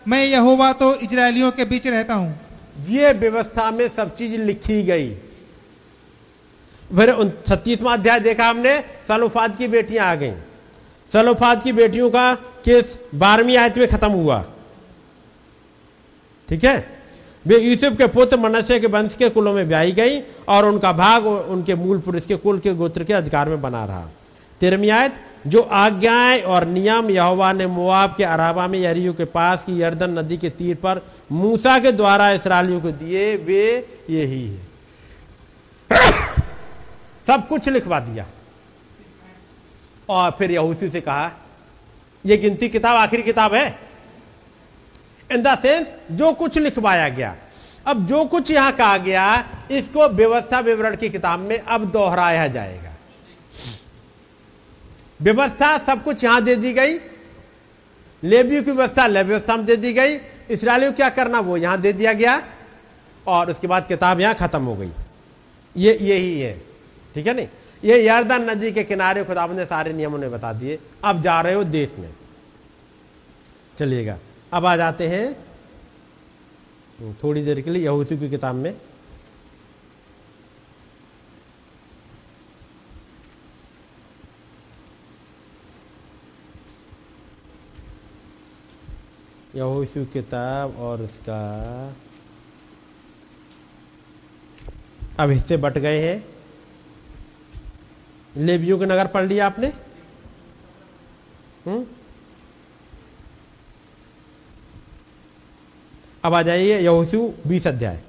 मैं 0.08 0.24
यहोवा 0.24 0.72
तो 0.72 0.94
इजरायलियों 0.96 1.50
के 1.52 1.64
बीच 1.64 1.86
रहता 1.86 2.14
हूँ। 2.14 2.34
ये 2.88 3.12
व्यवस्था 3.14 3.70
में 3.70 3.88
सब 3.88 4.14
चीज़ 4.16 4.36
लिखी 4.40 4.82
गई। 4.82 5.08
फिर 6.96 7.10
उन 7.10 7.32
छत्तीसवां 7.46 7.98
अध्याय 7.98 8.20
देखा 8.20 8.48
हमने, 8.48 8.78
सलोफाद 9.08 9.56
की 9.56 9.68
बेटियाँ 9.68 10.06
आ 10.06 10.14
गईं। 10.14 10.34
सलोफाद 11.12 11.62
की 11.62 11.72
बेटियों 11.72 12.10
का 12.10 12.34
केस 12.34 12.98
बारहवीं 13.14 13.56
आयत 13.56 13.78
में 13.78 13.88
खत्म 13.88 14.10
हुआ। 14.10 14.44
ठीक 16.48 16.64
है? 16.64 16.98
वे 17.46 17.58
यूसुफ 17.58 17.96
के 17.98 18.06
पुत्र 18.06 18.36
मनस्य 18.36 18.80
के 18.80 18.86
वंश 18.86 19.14
के 19.14 19.28
कुलों 19.28 19.52
में 19.52 19.68
ब्याही 19.68 19.92
गई 19.92 20.20
और 20.48 20.66
उनका 20.66 20.92
भाग 20.92 21.26
उनके 21.26 21.74
मूल 21.74 21.98
पुरुष 21.98 22.26
के 22.26 22.36
कुल 22.36 22.58
के 22.58 22.74
गोत्र 22.74 23.04
के 23.04 23.12
अधिकार 23.12 23.48
में 23.48 23.60
बना 23.62 23.84
रहा। 23.84 24.08
तेरहवीं 24.60 24.90
आयत, 24.90 25.14
जो 25.46 25.60
आज्ञाएँ 25.60 26.40
और 26.40 26.64
नियम 26.64 27.10
यहोवा 27.10 27.52
ने 27.52 27.66
मुआब 27.66 28.14
के 28.16 28.24
अराबा 28.24 28.66
में 28.68 28.78
यरियो 28.78 29.12
के 29.12 29.24
पास 29.24 29.62
की 29.66 29.80
यर्दन 29.80 30.18
नदी 30.18 30.36
के 30.36 30.50
तीर 30.50 30.76
पर 30.76 31.00
मूसा 31.32 31.78
के 31.78 31.92
द्वारा 31.92 32.30
इसराइलियों 32.30 32.80
को 32.80 32.90
दिए, 32.90 33.36
वे 33.36 33.88
यही 34.10 34.46
है। 34.48 34.68
सब 37.28 37.48
कुछ 37.48 37.68
लिखवा 37.68 38.00
दिया। 38.00 38.26
और 40.08 40.30
फिर 40.30 40.50
यहूसी 40.50 40.90
से 40.90 41.00
कहा 41.00 41.32
यह 42.26 42.36
गिनती 42.36 42.68
किताब 42.68 42.96
आखिरी 42.96 43.22
किताब 43.22 43.54
है। 43.54 43.78
इन 45.32 45.42
द 45.42 45.58
सेंस 45.58 45.90
जो 46.12 46.32
कुछ 46.32 46.58
लिखवाया 46.58 47.08
गया। 47.08 47.36
अब 47.86 48.06
जो 48.06 48.24
कुछ 48.24 48.50
यहाँ 48.50 48.72
कहा 48.72 48.96
गया, 48.96 49.48
इसको 49.70 50.08
व्यवस्था 50.08 50.60
विवरण 50.60 50.96
की 50.96 51.08
किताब 51.08 51.40
में 51.40 51.58
अब 51.58 51.84
दोहराया 51.84 52.46
जाएगा। 52.46 52.92
व्यवस्था 55.20 55.78
सब 55.78 56.04
कुछ 56.04 56.24
यहाँ 56.24 56.42
दे 56.42 56.56
दी 56.56 56.72
गई। 56.72 56.98
लेबियों 58.22 58.62
की 58.62 58.70
व्यवस्था 58.70 59.06
ले 59.06 59.22
व्यवस्था 59.22 59.56
में 59.56 59.66
दे 59.66 59.76
दी 59.76 59.92
गई। 59.92 60.16
इसराइलियों 60.50 60.92
क्या 60.92 61.08
करना, 61.08 61.40
वो 61.40 61.56
यहाँ 61.56 61.80
दे 61.80 61.92
दिया 61.92 62.12
गया। 62.12 62.42
और 63.26 63.50
उसके 63.50 63.66
बाद 63.66 63.86
किताब 63.86 64.20
यहाँ 64.20 64.34
खत्म 64.34 64.62
हो 64.62 64.74
गई। 64.74 64.90
ये 65.76 65.98
यही 66.00 66.40
है। 66.40 66.67
ठीक 67.18 67.26
है 67.26 67.34
नहीं? 67.34 67.48
ये 67.84 68.08
यर्दन 68.08 68.50
नदी 68.50 68.72
के 68.72 68.84
किनारे 68.84 69.24
खुदाब 69.24 69.56
ने 69.56 69.66
सारे 69.66 69.92
नियमों 69.92 70.18
ने 70.18 70.28
बता 70.28 70.52
दिए। 70.52 70.78
अब 71.04 71.22
जा 71.22 71.40
रहे 71.40 71.54
हो 71.54 71.64
देश 71.64 71.94
में। 71.98 72.14
चलिएगा। 73.76 74.18
अब 74.52 74.66
आ 74.66 74.76
जाते 74.76 75.08
हैं। 75.08 77.14
थोड़ी 77.14 77.44
देर 77.44 77.60
के 77.60 77.70
लिए 77.70 77.84
यहूसी 77.84 78.18
की 78.18 78.30
किताब 78.30 78.54
में। 78.54 78.80
यहोशू 89.54 90.04
किताब 90.04 90.76
और 90.76 91.02
उसका 91.02 91.96
अब 95.18 95.30
हिस्से 95.30 95.56
बट 95.56 95.78
गए 95.78 96.08
हैं। 96.08 96.37
लेबियों 98.38 98.78
के 98.78 98.84
नगर 98.84 99.06
पढ़ 99.06 99.24
लिया 99.24 99.46
आपने? 99.46 99.66
हम्म? 101.66 101.86
अब 106.24 106.34
आ 106.34 106.42
जाइए 106.42 106.78
यहोशू 106.78 107.34
बीस 107.46 107.66
अध्याय। 107.66 108.02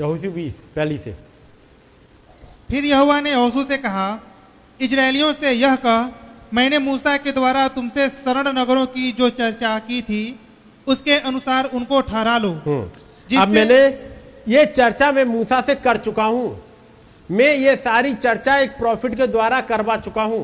यहोशू 0.00 0.30
बीस, 0.30 0.54
पहली 0.76 0.98
से। 0.98 1.12
फिर 2.68 2.84
यहोवा 2.84 3.20
ने 3.20 3.30
यहोशू 3.30 3.64
से 3.64 3.78
कहा 3.78 4.20
इजरायलियों 4.80 5.32
से 5.32 5.52
यह 5.52 5.74
कह 5.76 6.10
मैंने 6.54 6.78
मूसा 6.78 7.16
के 7.16 7.32
द्वारा 7.32 7.66
तुमसे 7.68 8.08
शरण 8.08 8.48
नगरों 8.58 8.84
की 8.88 9.10
जो 9.12 9.28
चर्चा 9.30 9.78
की 9.80 10.00
थी 10.02 10.22
उसके 10.86 11.18
अनुसार 11.20 11.64
उनको 11.74 12.00
ठहरा 12.00 12.36
लो। 12.38 12.50
हम्म। 12.66 13.40
अब 13.40 13.48
मैंने 13.48 13.80
ये 14.48 14.64
चर्चा 14.66 15.10
मैं 15.12 15.24
मूसा 15.24 15.60
से 15.60 15.74
कर 15.76 15.96
चुका 15.98 16.24
हूँ। 16.24 16.46
मैं 17.28 17.52
ये 17.54 17.74
सारी 17.76 18.12
चर्चा 18.14 18.56
एक 18.58 18.70
प्रॉफिट 18.78 19.14
के 19.14 19.26
द्वारा 19.26 19.60
करवा 19.62 19.96
चुका 19.98 20.22
हूँ। 20.22 20.42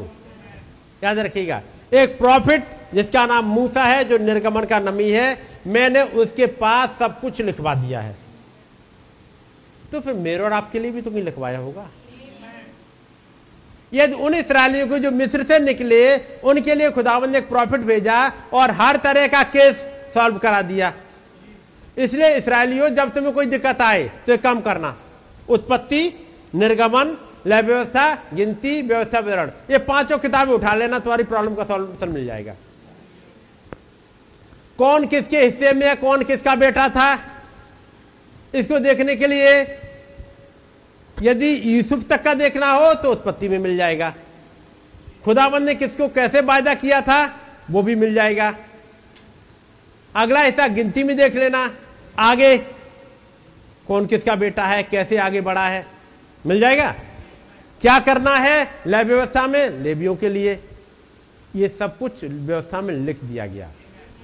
याद 1.03 1.19
रखिएगा 1.19 1.63
एक 1.93 2.19
प्रॉफिट 2.19 2.67
जिसका 2.95 3.25
नाम 3.27 3.45
मूसा 3.45 3.85
है 3.85 4.05
जो 4.05 4.19
निर्गमन 4.19 4.65
का 4.65 4.79
नमी 4.81 5.09
है 5.11 5.27
मैंने 5.67 6.03
उसके 6.03 6.47
पास 6.61 6.97
सब 6.99 7.21
कुछ 7.21 7.41
लिखवा 7.41 7.75
दिया 7.75 8.01
है। 8.01 8.17
तो 9.93 10.01
फिर 10.01 10.15
मेरे 10.15 10.45
और 10.45 10.53
आपके 10.53 10.81
लिए 10.81 10.91
भी 10.91 11.03
तो 11.03 11.11
नहीं 11.11 11.23
लिखवाया 11.23 11.59
होगा। 11.59 11.91
यदि 13.95 14.15
उन 14.17 14.35
इसराइलियों 14.35 14.87
को 14.87 14.99
जो 14.99 15.11
मिस्र 15.13 15.43
से 15.45 15.59
निकले, 15.61 16.17
उनके 16.43 16.75
लिए 16.75 16.91
खुदावन 16.91 17.31
ने 17.31 17.39
एक 17.39 17.49
प्रॉफिट 17.49 17.81
भेजा 17.83 18.17
और 18.53 18.71
हर 18.73 18.97
तरह 18.97 19.27
का 19.27 19.43
केस 19.51 19.75
सॉल्व 20.15 20.39
करा 20.39 20.63
दिया। 20.63 20.93
इसलिए 21.97 22.35
इसराइलियों, 22.37 22.89
जब 22.91 23.15
तुम्हें 23.15 23.33
कोई 23.35 23.47
दिक्कत 23.47 23.81
आए 23.83 24.11
तो 24.27 24.37
काम 24.39 24.61
करना। 24.61 24.97
उत्पत्ति, 25.49 26.03
निर्गमन 26.55 27.17
लय 27.47 27.63
व्यवस्था 27.63 28.15
गिनती, 28.35 28.81
व्यवस्था 28.83 29.19
विवरण। 29.19 29.51
ये 29.71 29.79
पाँचों 29.81 30.19
किताबें 30.19 30.53
उठा 30.53 30.75
लेना, 30.75 30.99
तुम्हारी 30.99 31.25
प्रॉब्लम 31.25 31.55
का 31.55 31.65
सॉल्यूशन 31.65 32.09
मिल 32.09 32.27
जाएगा। 32.27 32.55
कौन 34.79 35.07
किसके 35.07 35.41
हिस्से 35.41 35.73
में 35.73 35.87
है, 35.87 35.95
कौन 35.97 36.23
किसका 36.23 36.55
बेटा 36.57 36.89
था? 36.89 37.19
इसको 38.55 38.79
देखने 38.79 39.15
के 39.17 39.27
लिए 39.27 39.63
यदि 41.23 41.77
यूसुफ 41.77 42.09
तक 42.09 42.23
का 42.23 42.35
देखना 42.35 42.71
हो 42.71 42.95
तो 42.95 43.11
उत्पत्ति 43.13 43.49
में 43.49 43.59
मिल 43.59 43.77
जाएगा। 43.77 44.15
खुदाबंद 45.25 45.67
ने 45.67 45.75
किसको 45.75 46.09
कैसे 46.09 46.41
वायदा 46.41 46.75
किया 46.75 47.01
था, 47.01 47.41
वो 47.71 47.83
भी 47.83 47.95
मिल 47.95 48.15
जाएगा। 48.15 48.55
अगला 50.17 50.41
हिस्सा 50.41 50.67
गिनती 50.69 51.03
में 51.03 51.17
देख 51.17 51.35
लेना। 51.35 51.71
आगे 52.19 52.57
कौन 53.89 54.07
किसका 54.07 54.35
बेटा 54.35 54.65
है, 54.65 54.83
कैसे 54.83 55.17
आगे 55.17 55.41
बढ़ा 55.41 55.67
है, 55.67 55.87
मिल 56.47 56.61
जाएगा? 56.61 56.95
क्या 57.81 57.99
करना 57.99 58.35
है 58.37 58.69
लय 58.87 59.03
व्यवस्था 59.03 59.47
में? 59.47 59.71
लेबियों 59.71 60.17
के 60.17 60.29
लिए। 60.29 60.59
ये 61.57 61.69
सब 61.69 61.99
कुछ 61.99 62.25
व्यवस्था 62.25 62.81
में 62.81 62.95
लिख 62.95 63.25
दिया 63.25 63.47
गया। 63.47 63.71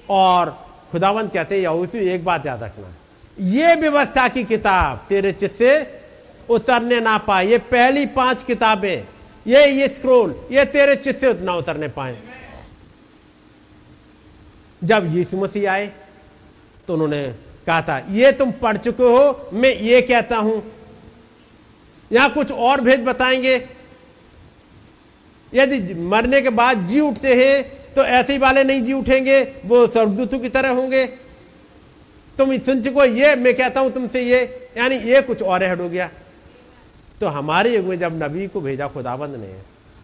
और 0.09 0.67
खुदावंत 0.91 1.33
कहते 1.33 1.55
हैं, 1.55 1.61
यहोशू, 1.61 1.97
एक 1.97 2.25
बात 2.25 2.45
याद 2.45 2.63
रखना। 2.63 2.93
ये 3.39 3.75
व्यवस्था 3.75 4.27
की 4.27 4.43
किताब 4.43 5.05
तेरे 5.09 5.31
चित 5.31 5.55
से 5.55 6.00
उतरने 6.49 6.99
ना 7.01 7.17
पाए। 7.19 7.47
ये 7.47 7.57
पहली 7.69 8.05
पाँच 8.11 8.43
किताबें, 8.43 9.03
ये 9.45 9.65
ये 9.67 9.87
स्क्रोल 9.89 10.35
ये 10.51 10.65
तेरे 10.67 10.95
चित 10.97 11.17
से 11.17 11.33
ना 11.43 11.55
उतरने 11.55 11.87
पाए। 11.89 12.17
जब 14.81 15.15
यीशु 15.15 15.37
मसीह 15.37 15.71
आए 15.71 15.91
तो 16.87 16.93
उन्होंने 16.93 17.23
कहा 17.67 17.81
था, 17.81 17.97
ये 18.09 18.31
तुम 18.31 18.51
पढ़ 18.53 18.77
चुके 18.77 19.03
हो, 19.05 19.49
मैं 19.53 19.73
ये 19.75 20.01
कहता 20.01 20.37
हूँ। 20.37 20.63
यहाँ 22.11 22.29
कुछ 22.33 22.51
और 22.51 22.81
भेद 22.81 23.03
बताएँगे। 23.05 23.55
यदि 25.53 25.93
मरने 25.95 26.41
के 26.41 26.49
बाद 26.51 26.87
जी 26.87 26.99
उठते 26.99 27.35
हैं 27.35 27.93
तो 27.93 28.03
ऐसे 28.03 28.33
ही 28.33 28.39
वाले 28.39 28.63
नहीं 28.63 28.81
जी 28.81 28.93
उठेंगे, 28.93 29.41
वो 29.65 29.87
स्वर्गदूतों 29.87 30.39
की 30.39 30.49
तरह 30.49 30.69
होंगे। 30.71 31.05
तुम 32.37 32.57
सुन 32.59 32.81
चुको 32.83 33.05
ये 33.05 33.35
मैं 33.35 33.53
कहता 33.53 33.79
हूँ 33.79 33.91
तुमसे 33.93 34.21
ये, 34.21 34.39
यानी 34.77 34.95
ये 35.05 35.21
कुछ 35.21 35.41
और 35.43 35.63
ऐड 35.63 35.81
हो 35.81 35.89
गया। 35.89 36.09
तो 37.21 37.27
हमारे 37.29 37.75
युग 37.75 37.85
में 37.85 37.97
जब 37.99 38.23
नबी 38.23 38.47
को 38.47 38.61
भेजा 38.61 38.87
खुदाबंद 38.87 39.35
ने 39.35 39.53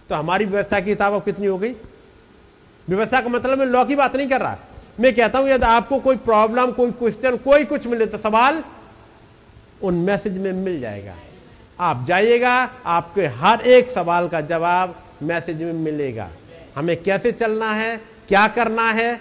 तो 0.09 0.15
हमारी 0.15 0.45
व्यवस्था 0.45 0.79
की 0.79 0.85
किताब 0.85 1.13
अब 1.13 1.23
कितनी 1.23 1.47
हो 1.47 1.57
गई? 1.57 1.73
व्यवस्था 2.87 3.21
का 3.21 3.29
मतलब 3.29 3.59
मैं 3.59 3.65
लॉ 3.65 3.83
की 3.85 3.95
बात 3.95 4.15
नहीं 4.15 4.27
कर 4.27 4.41
रहा। 4.41 4.57
मैं 4.99 5.13
कहता 5.15 5.39
हूँ, 5.39 5.49
यदि 5.49 5.65
आपको 5.65 5.99
कोई 5.99 6.15
प्रॉब्लम 6.17 6.71
कोई 6.71 6.91
क्वेश्चन 6.91 7.37
कोई 7.37 7.65
कुछ 7.65 7.87
मिले 7.87 8.05
तो 8.05 8.17
सवाल 8.17 8.63
उन 9.83 9.95
मैसेज 10.01 10.37
में 10.37 10.51
मिल 10.53 10.79
जाएगा। 10.81 11.15
आप 11.79 12.05
जाइएगा, 12.07 12.53
आपके 12.85 13.25
हर 13.25 13.61
एक 13.61 13.89
सवाल 13.89 14.27
का 14.27 14.41
जवाब 14.41 14.95
मैसेज 15.23 15.61
में 15.63 15.73
मिलेगा। 15.73 16.29
हमें 16.75 16.95
कैसे 17.03 17.31
चलना 17.31 17.71
है, 17.71 17.97
क्या 18.27 18.47
करना 18.47 18.89
है? 18.91 19.19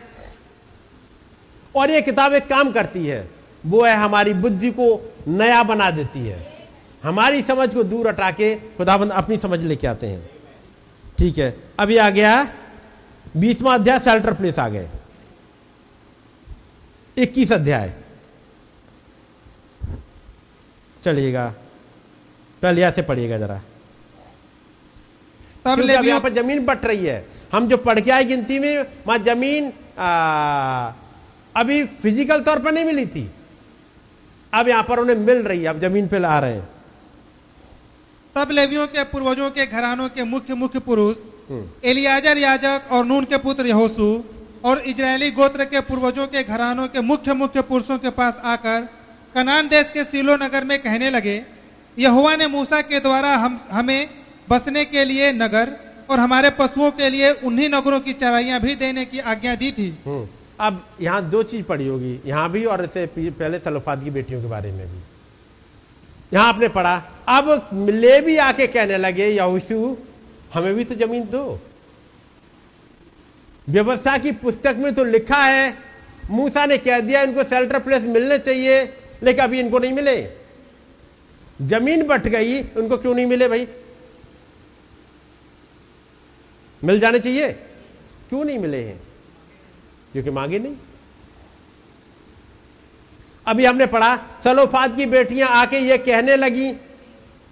और 1.75 1.91
ये 1.91 2.01
किताब 2.01 2.33
एक 2.33 2.47
काम 2.49 2.73
करती 2.73 3.07
है, 3.07 3.29
वो 3.67 3.83
है 3.85 3.95
हमारी 3.97 4.35
बुद्धि 4.35 4.71
को 4.71 4.89
नया 5.29 5.63
बना 5.63 5.91
देती 5.91 6.27
है। 6.27 6.56
हमारी 7.07 7.43
समझ 7.45 7.69
को 7.75 7.83
दूर 7.85 8.09
हटा 8.09 8.31
के 8.33 8.55
खुदाबंद 8.77 9.13
अपनी 9.15 9.37
समझ 9.39 9.61
लेके 9.63 9.87
आते 9.87 10.07
हैं। 10.07 10.23
ठीक 11.19 11.39
है 11.39 11.55
अभी 11.81 11.97
आ 11.97 12.09
गया 12.11 12.33
बीसवा 13.37 13.75
अध्याय 13.75 13.99
सेल्टर 14.01 14.35
प्लेस 14.35 14.59
आ 14.59 14.69
गए। 14.69 14.89
इक्कीस 17.17 17.53
अध्याय। 17.53 17.93
चलिएगा 21.03 21.47
पहले 22.63 22.83
ऐसे 22.83 23.03
पढ़िएगा 23.03 23.39
जरा। 23.39 23.61
तब 25.65 25.81
लेवियों 25.81 26.05
यहाँ 26.05 26.21
पर 26.21 26.35
ज़मीन 26.35 26.65
बट 26.67 26.85
रही 26.85 27.07
है। 27.07 27.25
हम 27.53 27.69
जो 27.69 27.77
पढ़ 27.79 28.01
के 28.01 28.11
आए 28.11 28.25
गिनती 28.25 28.59
में 28.59 28.87
वहाँ 29.07 29.19
ज़मीन 29.25 29.73
आ, 29.99 30.93
अभी 31.55 31.85
फ़िज़िकल 32.03 32.41
तौर 32.43 32.59
पर 32.59 32.73
नहीं 32.73 32.85
मिली 32.85 33.07
थी। 33.07 33.29
अब 34.53 34.69
यहाँ 34.69 34.83
पर 34.85 34.99
उन्हें 35.01 35.17
मिल 35.19 35.43
रही 35.43 35.63
है 35.63 35.69
अब 35.69 35.81
ज़मीन 35.81 36.09
पे 36.09 36.19
ला 36.19 36.39
रहे 36.41 36.55
हैं। 36.55 36.76
तब 38.37 38.51
लेवियों 38.51 38.87
के 38.87 39.03
पूर्वजों 39.11 39.51
के 39.51 39.65
घरानों 39.67 40.09
के 40.09 40.25
मुख्य 40.25 40.55
मुख्य 40.55 40.79
पुरुष 40.81 41.17
हम्म। 41.51 41.89
एलियाजर 41.89 42.39
याजक 42.39 42.89
और 42.93 43.05
नून 43.07 43.25
के 43.25 43.37
पुत्र 43.39 43.67
यहोशू 43.67 44.09
और 44.65 44.81
इजरायली 44.87 45.31
गोत्र 45.31 45.65
के 45.65 45.81
पूर्वजों 45.81 46.27
के 46.27 46.43
घरानों 46.45 46.87
के 46.89 47.01
मुख्य 47.03 47.35
मुख्य 47.35 47.63
पुरुषों 47.63 47.99
के 47.99 48.11
पास 48.13 48.41
आकर 48.45 48.89
कनान 49.35 49.69
देश 49.69 49.91
के 49.95 50.05
सीलो 50.05 50.37
नगर 50.37 50.65
में 50.65 50.79
कहने 50.83 51.11
लगे 51.11 51.43
यहुआ 51.97 52.35
ने 52.37 52.47
मूसा 52.49 52.81
के 52.83 53.01
द्वारा 53.01 53.35
हम 53.37 53.59
हमें 53.71 54.09
बसने 54.51 54.85
के 54.85 55.05
लिए 55.05 55.33
नगर 55.35 55.77
और 56.11 56.21
हमारे 56.21 56.51
पशुओं 56.59 56.91
के 56.93 57.11
लिए 57.11 57.31
उन्हीं 57.43 57.69
नगरों 57.71 58.01
की 58.01 58.13
चराइयाँ 58.15 58.61
भी 58.61 58.75
देने 58.77 59.05
की 59.05 59.19
आज्ञा 59.27 59.55
दी 59.55 59.71
थी। 59.73 59.89
हम्म, 60.07 60.27
अब 60.61 60.85
यहाँ 61.01 61.29
दो 61.31 61.43
चीज़ 61.45 61.65
पड़ी 61.65 61.87
होगी 61.89 62.19
यहाँ 62.27 62.51
भी 62.53 62.65
और 62.67 62.85
इससे 62.85 63.07
पहले 63.17 63.59
सलोफात 63.61 64.05
की 64.05 64.11
बेटियों 64.11 64.41
के 64.43 64.49
बारे 64.49 64.73
में 64.73 64.87
भी। 64.87 65.01
यहाँ 66.33 66.49
आपने 66.49 66.69
पढ़ा 66.69 66.97
अब 67.29 67.69
ले 67.91 68.21
भी 68.21 68.37
आके 68.37 68.67
कहने 68.67 68.99
लगे, 68.99 69.27
यहोशू, 69.27 69.99
हमें 70.55 70.75
भी 70.75 70.85
तो 70.85 70.95
ज़मीन 70.95 71.23
दो। 71.23 71.61
व्यवस्था 73.69 74.19
की 74.19 74.33
पुस्तक 74.33 74.77
में 74.79 74.95
तो 74.95 75.05
लिखा 75.05 75.45
है, 75.45 75.79
मूसा 76.31 76.67
ने 76.67 76.79
कह 76.79 77.01
दिया, 77.01 77.23
इनको 77.23 77.45
सेल्टर 77.45 77.79
प्लेस 77.79 78.03
मिलने 78.03 78.39
चाहिए, 78.39 78.85
लेकिन 79.23 79.45
अभी 79.45 79.61
इनको 79.61 79.79
नहीं 79.79 79.93
मिले। 79.93 80.29
ज़मीन 81.63 82.03
बट 82.03 82.27
गई 82.27 82.63
उनको 82.63 82.97
क्यों 82.97 83.15
नहीं 83.15 83.27
मिले 83.27 83.49
भाई? 83.49 83.69
मिल 86.85 87.01
जाने 87.01 87.19
चाहिए। 87.19 87.53
क्यों 88.29 88.45
नहीं 88.45 88.59
मिले 88.59 88.85
हैं? 88.85 89.01
क्योंकि 90.13 90.31
मांगे 90.31 90.59
नहीं। 90.59 90.77
अभी 93.47 93.65
हमने 93.65 93.87
पढ़ा 93.87 94.17
सलोफात 94.45 94.97
की 94.97 95.07
बेटियाँ 95.07 95.49
आके 95.49 95.79
ये 95.79 95.99
कहने 95.99 96.37
लगी 96.37 96.73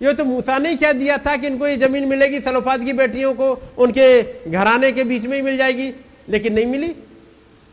ये 0.02 0.12
तो 0.12 0.24
मूसा 0.24 0.58
ने 0.58 0.76
कह 0.76 0.92
दिया 0.92 1.18
था 1.18 1.36
कि 1.36 1.46
इनको 1.46 1.66
ये 1.66 1.76
ज़मीन 1.76 2.04
मिलेगी, 2.04 2.40
सलोफात 2.40 2.84
की 2.84 2.92
बेटियों 2.92 3.34
को, 3.34 3.62
उनके 3.78 4.22
घराने 4.50 4.92
के 4.92 5.04
बीच 5.04 5.22
में 5.22 5.36
ही 5.36 5.42
मिल 5.42 5.56
जाएगी, 5.56 5.94
लेकिन 6.28 6.54
नहीं 6.54 6.66
मिली। 6.66 6.88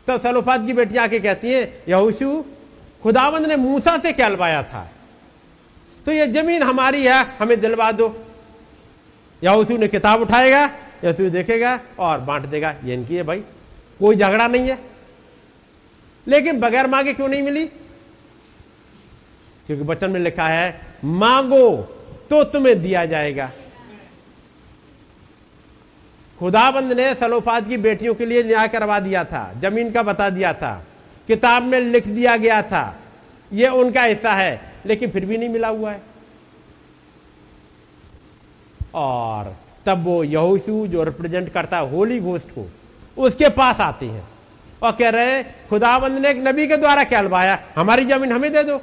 तो 0.06 0.18
सलोफात 0.18 0.66
की 0.66 0.72
बेटियाँ 0.72 1.04
आके 1.04 1.18
कहती 1.18 1.52
हैं, 1.52 1.82
यहोशू, 1.88 2.44
खुदावंद 3.02 3.46
ने 3.46 3.56
मूसा 3.56 3.98
से 3.98 4.12
कहलवाया 4.12 4.62
था? 4.62 4.92
तो 6.06 6.12
ये 6.12 6.26
ज़मीन 6.26 6.62
हमारी 6.62 7.04
है, 7.04 7.24
हमें 7.24 7.60
दिलवा 7.60 7.92
दो। 7.92 8.26
यहोशू 9.44 9.76
ने 9.76 9.88
किताब 9.88 10.20
उठाएगा, 10.20 10.64
यहोशू 11.04 11.30
देखेगा 11.30 11.80
और 11.98 12.20
बांट 12.20 12.42
देगा, 12.42 12.76
ये 12.84 12.94
इनकी 12.94 13.16
है 13.16 13.22
भाई, 13.22 13.40
कोई 13.98 14.16
झगड़ा 14.16 14.48
नहीं 14.48 14.68
है। 14.68 14.78
लेकिन 16.28 16.60
बगैर 16.60 16.86
मांगे 16.86 17.12
क्यों 17.12 17.28
नहीं 17.28 17.42
मिली? 17.42 17.66
क्योंकि 19.66 19.84
वचन 19.84 20.10
में 20.10 20.20
लिखा 20.20 20.48
है, 20.48 20.80
मांगो 21.04 21.98
तो 22.32 22.42
तुम्हें 22.44 22.80
दिया 22.82 23.04
जाएगा। 23.06 23.50
खुदाबंद 26.38 26.92
ने 26.92 27.12
सलोफात 27.14 27.68
की 27.68 27.76
बेटियों 27.76 28.14
के 28.14 28.26
लिए 28.26 28.42
न्याय 28.42 28.68
करवा 28.68 28.98
दिया 29.00 29.24
था, 29.24 29.42
ज़मीन 29.60 29.90
का 29.92 30.02
बता 30.02 30.28
दिया 30.30 30.52
था, 30.54 30.72
किताब 31.28 31.62
में 31.62 31.78
लिख 31.80 32.08
दिया 32.08 32.36
गया 32.36 32.62
था। 32.62 32.84
यह 33.50 33.70
उनका 33.70 34.02
हिस्सा 34.02 34.32
है, 34.32 34.72
लेकिन 34.86 35.10
फिर 35.10 35.26
भी 35.26 35.38
नहीं 35.38 35.48
मिला 35.48 35.68
हुआ 35.68 35.92
है। 35.92 36.00
और 38.94 39.54
तब 39.86 40.04
वो 40.04 40.22
यहोशू, 40.24 40.86
जो 40.86 41.04
रिप्रेजेंट 41.04 41.52
करता 41.52 41.76
है 41.76 41.90
होली 41.90 42.20
घोस्ट 42.20 42.50
को, 42.50 42.68
उसके 43.16 43.48
पास 43.52 43.80
आते 43.80 44.06
हैं 44.06 44.26
और 44.82 44.92
कह 44.92 45.08
रहे 45.10 45.32
हैं, 45.32 45.68
खुदाबंद 45.68 46.18
ने 46.18 46.30
एक 46.30 46.44
नबी 46.48 46.66
के 46.66 46.76
द्वारा 46.76 47.04
कहलवाया 47.04 47.58
हमारी 47.76 48.04
ज़मीन 48.04 48.32
हमें 48.32 48.52
दे 48.52 48.64
दो। 48.64 48.82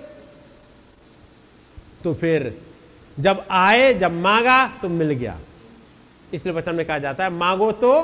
तो 2.04 2.14
फिर 2.14 2.54
जब 3.20 3.48
आए, 3.52 3.94
जब 3.94 4.12
मांगा 4.12 4.68
तो 4.82 4.90
मिल 4.90 5.12
गया। 5.12 5.40
इसलिए 6.34 6.56
वचन 6.56 6.76
में 6.76 6.86
कहा 6.86 6.98
जाता 6.98 7.24
है, 7.24 7.30
मांगो 7.30 7.72
तो 7.72 8.04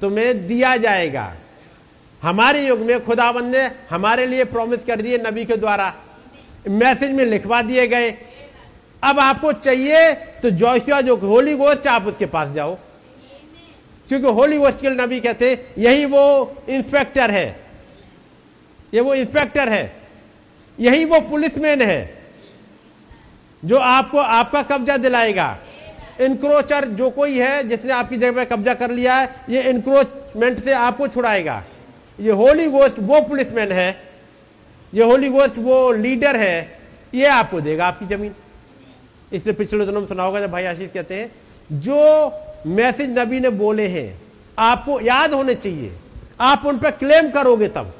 तुम्हें 0.00 0.46
दिया 0.46 0.76
जाएगा। 0.76 1.36
हमारे 2.22 2.66
युग 2.66 2.80
में 2.80 3.04
खुदाबंद 3.04 3.56
ने 3.56 3.70
हमारे 3.90 4.26
लिए 4.26 4.44
प्रॉमिस 4.44 4.84
कर 4.84 5.00
दिए 5.00 5.18
नबी 5.18 5.44
के 5.44 5.56
द्वारा। 5.56 5.94
मैसेज 6.68 7.10
में 7.10 7.24
लिखवा 7.24 7.62
दिए 7.62 7.86
गए। 7.86 8.10
अब 9.04 9.18
आपको 9.20 9.52
चाहिए 9.52 10.14
तो 10.14 10.50
जोशिया 10.50 11.00
जो 11.00 11.16
होली 11.16 11.54
गोस्ट 11.54 11.86
आप 11.86 12.06
उसके 12.06 12.26
पास 12.26 12.48
जाओ। 12.48 12.78
क्योंकि 14.08 14.26
होली 14.26 14.58
गोस्ट 14.58 14.80
के 14.80 14.90
नबी 14.90 15.20
कहते 15.20 15.66
यही 15.78 16.04
वो 16.04 16.54
इंस्पेक्टर 16.68 17.30
है। 17.30 17.60
ये 18.94 19.00
वो 19.00 19.14
इंस्पेक्टर 19.14 19.68
है। 19.68 19.96
यही 20.80 21.04
वो 21.04 21.20
पुलिसमैन 21.20 21.82
है। 21.82 22.17
जो 23.64 23.78
आपको, 23.78 24.18
आपका 24.18 24.62
कब्जा 24.62 24.96
दिलाएगा। 24.96 25.58
इंक्रोचर 26.20 26.84
जो 26.84 27.10
कोई 27.10 27.38
है, 27.38 27.68
जिसने 27.68 27.92
आपकी 27.92 28.16
जगह 28.16 28.32
पे 28.32 28.44
कब्जा 28.44 28.74
कर 28.74 28.90
लिया 28.90 29.14
है, 29.14 29.34
ये 29.50 29.62
इंक्रोचमेंट 29.62 30.60
से 30.60 30.72
आपको 30.72 31.08
छुड़ाएगा। 31.08 31.64
ये 32.20 32.32
होली 32.32 32.70
गोस्ट 32.70 32.94
वो 32.98 33.20
पुलिसमैन 33.20 33.72
है, 33.72 34.02
ये 34.94 35.04
होली 35.04 35.28
गोस्ट 35.28 35.58
वो 35.58 35.92
लीडर 35.92 36.36
है, 36.36 36.78
ये 37.14 37.26
आपको 37.26 37.60
देगा 37.60 37.86
आपकी 37.86 38.06
ज़मीन। 38.06 38.34
इसलिए 39.32 39.54
पिछले 39.54 39.86
दिनों 39.86 40.00
में 40.00 40.08
सुना 40.08 40.22
होगा, 40.22 40.40
जब 40.40 40.50
भाई 40.50 40.64
आशीष 40.64 40.90
कहते 40.90 41.14
हैं, 41.14 41.32
जो 41.72 42.32
मैसेज 42.66 43.18
नबी 43.18 43.40
ने 43.40 43.50
बोले 43.50 43.86
हैं, 43.86 44.20
आपको 44.58 45.00
याद 45.00 45.34
होने 45.34 45.54
चाहिए। 45.54 45.92
आप 46.40 46.62
उन 46.66 46.78
पर 46.78 46.90
क्लेम 46.90 47.30
करोगे 47.30 47.68
तब। 47.68 47.94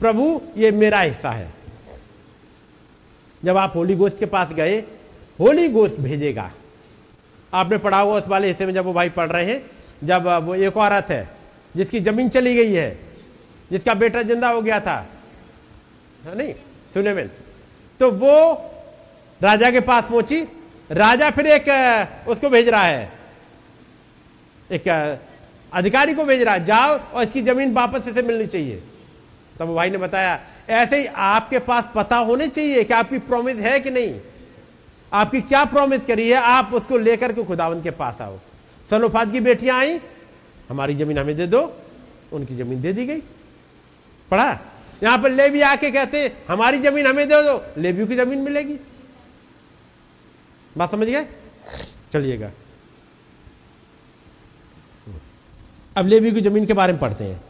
प्रभु, 0.00 0.40
ये 0.56 0.70
मेरा 0.70 1.00
हिस्सा 1.00 1.30
है। 1.30 1.57
जब 3.42 3.56
आप 3.56 3.76
होली 3.76 3.94
गोस्ट 3.96 4.18
के 4.18 4.26
पास 4.26 4.52
गए 4.52 4.78
होली 5.38 5.68
गोस्ट 5.68 5.96
भेजेगा। 5.98 6.50
आपने 7.52 7.78
पढ़ा 7.78 8.00
हुआ 8.00 8.18
उस 8.18 8.28
वाले 8.28 8.48
हिस्से 8.48 8.66
में 8.66 8.72
जब 8.74 8.84
वो 8.84 8.92
भाई 8.92 9.08
पढ़ 9.10 9.28
रहे 9.28 9.44
हैं, 9.44 9.62
जब 10.04 10.26
वो 10.44 10.54
एक 10.56 10.76
औरत 10.76 11.10
है, 11.10 11.28
जिसकी 11.74 12.00
ज़मीन 12.00 12.28
चली 12.28 12.54
गई 12.54 12.72
है, 12.72 12.98
जिसका 13.70 13.94
बेटा 13.96 14.22
ज़िंदा 14.22 14.48
हो 14.48 14.62
गया 14.62 14.80
था, 14.80 14.96
है 16.24 16.36
नहीं? 16.36 16.52
सुने 16.94 17.14
में 17.14 17.28
तो 18.00 18.10
वो 18.12 18.34
राजा 19.40 19.70
के 19.70 19.80
पास 19.82 20.04
पहुँची। 20.04 20.40
राजा 20.90 21.30
फिर 21.30 21.46
एक 21.48 22.28
उसको 22.28 22.48
भेज 22.50 22.68
रहा 22.68 22.82
है। 22.82 23.12
एक 24.70 24.88
अधिकारी 25.72 26.14
को 26.14 26.24
भेज 26.24 26.42
रहा 26.42 26.54
है, 26.54 26.64
जाओ 26.64 26.98
और 27.14 27.22
इसकी 27.24 27.42
ज़मीन 27.42 27.72
वापस 27.74 28.08
इसे 28.08 28.22
मिलनी 28.22 28.46
चाहिए। 28.46 28.82
तब 29.58 29.66
वो 29.66 29.74
भाई 29.74 29.90
ने 29.90 29.98
बताया 29.98 30.38
ऐसे 30.68 31.00
ही 31.00 31.06
आपके 31.06 31.58
पास 31.58 31.84
पता 31.94 32.16
होने 32.16 32.48
चाहिए 32.48 32.84
कि 32.84 32.94
आपकी 32.94 33.18
प्रॉमिस 33.18 33.56
है 33.56 33.80
कि 33.80 33.90
नहीं। 33.90 34.20
आपकी 35.12 35.40
क्या 35.40 35.64
प्रॉमिस 35.64 36.04
करी 36.04 36.28
है, 36.28 36.36
आप 36.36 36.70
उसको 36.74 36.98
लेकर 36.98 37.32
के 37.32 37.44
खुदावन 37.44 37.82
के 37.82 37.90
पास 37.90 38.20
आओ। 38.20 38.38
सलोफात 38.90 39.32
की 39.32 39.40
बेटियाँ 39.40 39.78
आई, 39.78 40.00
हमारी 40.68 40.94
ज़मीन 40.94 41.18
हमें 41.18 41.36
दे 41.36 41.46
दो, 41.46 41.76
उनकी 42.32 42.56
ज़मीन 42.56 42.80
दे 42.80 42.92
दी 42.92 43.06
गई। 43.06 43.20
पढ़ा? 44.30 44.60
यहाँ 45.02 45.18
पर 45.18 45.30
लेवी 45.30 45.60
आके 45.60 45.90
कहते 45.90 46.22
हैं, 46.22 46.44
हमारी 46.48 46.78
ज़मीन 46.78 47.06
हमें 47.06 47.28
दे 47.28 47.42
दो, 47.42 47.80
लेवियों 47.80 48.06
की 48.06 48.16
ज़मीन 48.16 48.38
मिलेगी। 48.38 48.78
बात 50.76 50.90
समझ 50.90 51.06
गए? 51.08 51.24
चलिएगा। 52.12 52.50
अब 55.96 56.06
लेवी 56.06 56.32
की 56.32 56.40
ज़मीन 56.40 56.66
के 56.66 56.72
बारे 56.72 56.92
में 56.92 57.00
पढ़ते 57.00 57.24
हैं। 57.24 57.40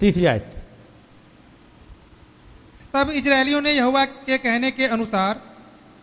तीसरी 0.00 0.26
आयत। 0.26 0.57
तब 2.98 3.10
इजरायलियों 3.10 3.60
ने 3.60 3.72
यहोवा 3.72 4.04
के 4.04 4.38
कहने 4.38 4.70
के 4.70 4.86
अनुसार 4.86 5.42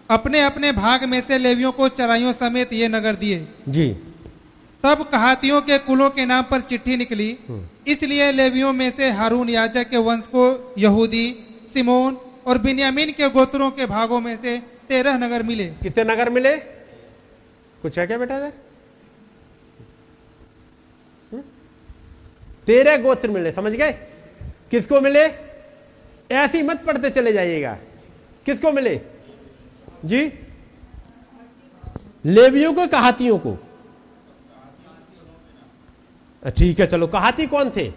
अपने 0.09 0.41
अपने 0.41 0.72
भाग 0.72 1.03
में 1.03 1.22
से 1.22 1.38
लेवियों 1.38 1.72
को 1.72 1.90
चराइयों 1.90 2.33
समेत 2.33 2.74
ये 2.74 2.88
नगर 2.88 3.15
दिए। 3.15 3.48
जी। 3.69 3.90
तब 4.83 5.09
कहातियों 5.11 5.61
के 5.61 5.77
कुलों 5.77 6.09
के 6.09 6.25
नाम 6.25 6.43
पर 6.43 6.61
चिट्ठी 6.61 6.98
निकली। 6.98 7.40
इसलिए 7.88 8.32
लेवियों 8.32 8.74
में 8.74 8.91
से 8.91 9.11
हारून 9.11 9.49
याजक 9.49 9.90
के 9.90 9.98
वंश 9.98 10.25
को 10.25 10.75
यहूदी 10.77 11.43
सिमोन 11.74 12.17
और 12.45 12.57
बिन्यामीन 12.57 13.11
के 13.11 13.30
गोत्रों 13.30 13.72
के 13.72 13.85
भागों 13.85 14.22
में 14.22 14.38
से 14.38 14.57
तेरह 14.90 15.17
नगर 15.17 15.43
मिले। 15.43 15.65
कितने 15.65 16.03
नगर 16.03 16.30
मिले? 16.30 16.57
कुछ 17.82 17.99
है 17.99 18.07
क्या 18.07 18.17
बेटा 18.17 18.38
इधर? 18.38 18.53
हम्म? 21.32 21.41
तेरह 22.67 22.98
गोत्र 22.98 23.30
मिले 23.30 23.51
समझ 23.51 23.72
गए? 23.72 23.91
किसको 24.72 25.01
मिले? 25.01 25.44
ऐसे 26.30 26.62
मत 26.64 26.84
पढ़ते 26.86 27.10
चले 27.10 27.34
जाइएगा। 27.34 27.78
किसको 28.45 28.72
मिले? 28.72 29.00
जी? 30.06 30.32
लेवियों 32.26 32.74
को, 32.74 32.88
कहातियों 32.88 33.38
को? 33.40 33.58
ठीक 36.58 36.80
है, 36.80 36.86
चलो, 36.88 37.08
कहाती 37.08 37.48
कौन 37.48 37.70
थे? 37.70 37.92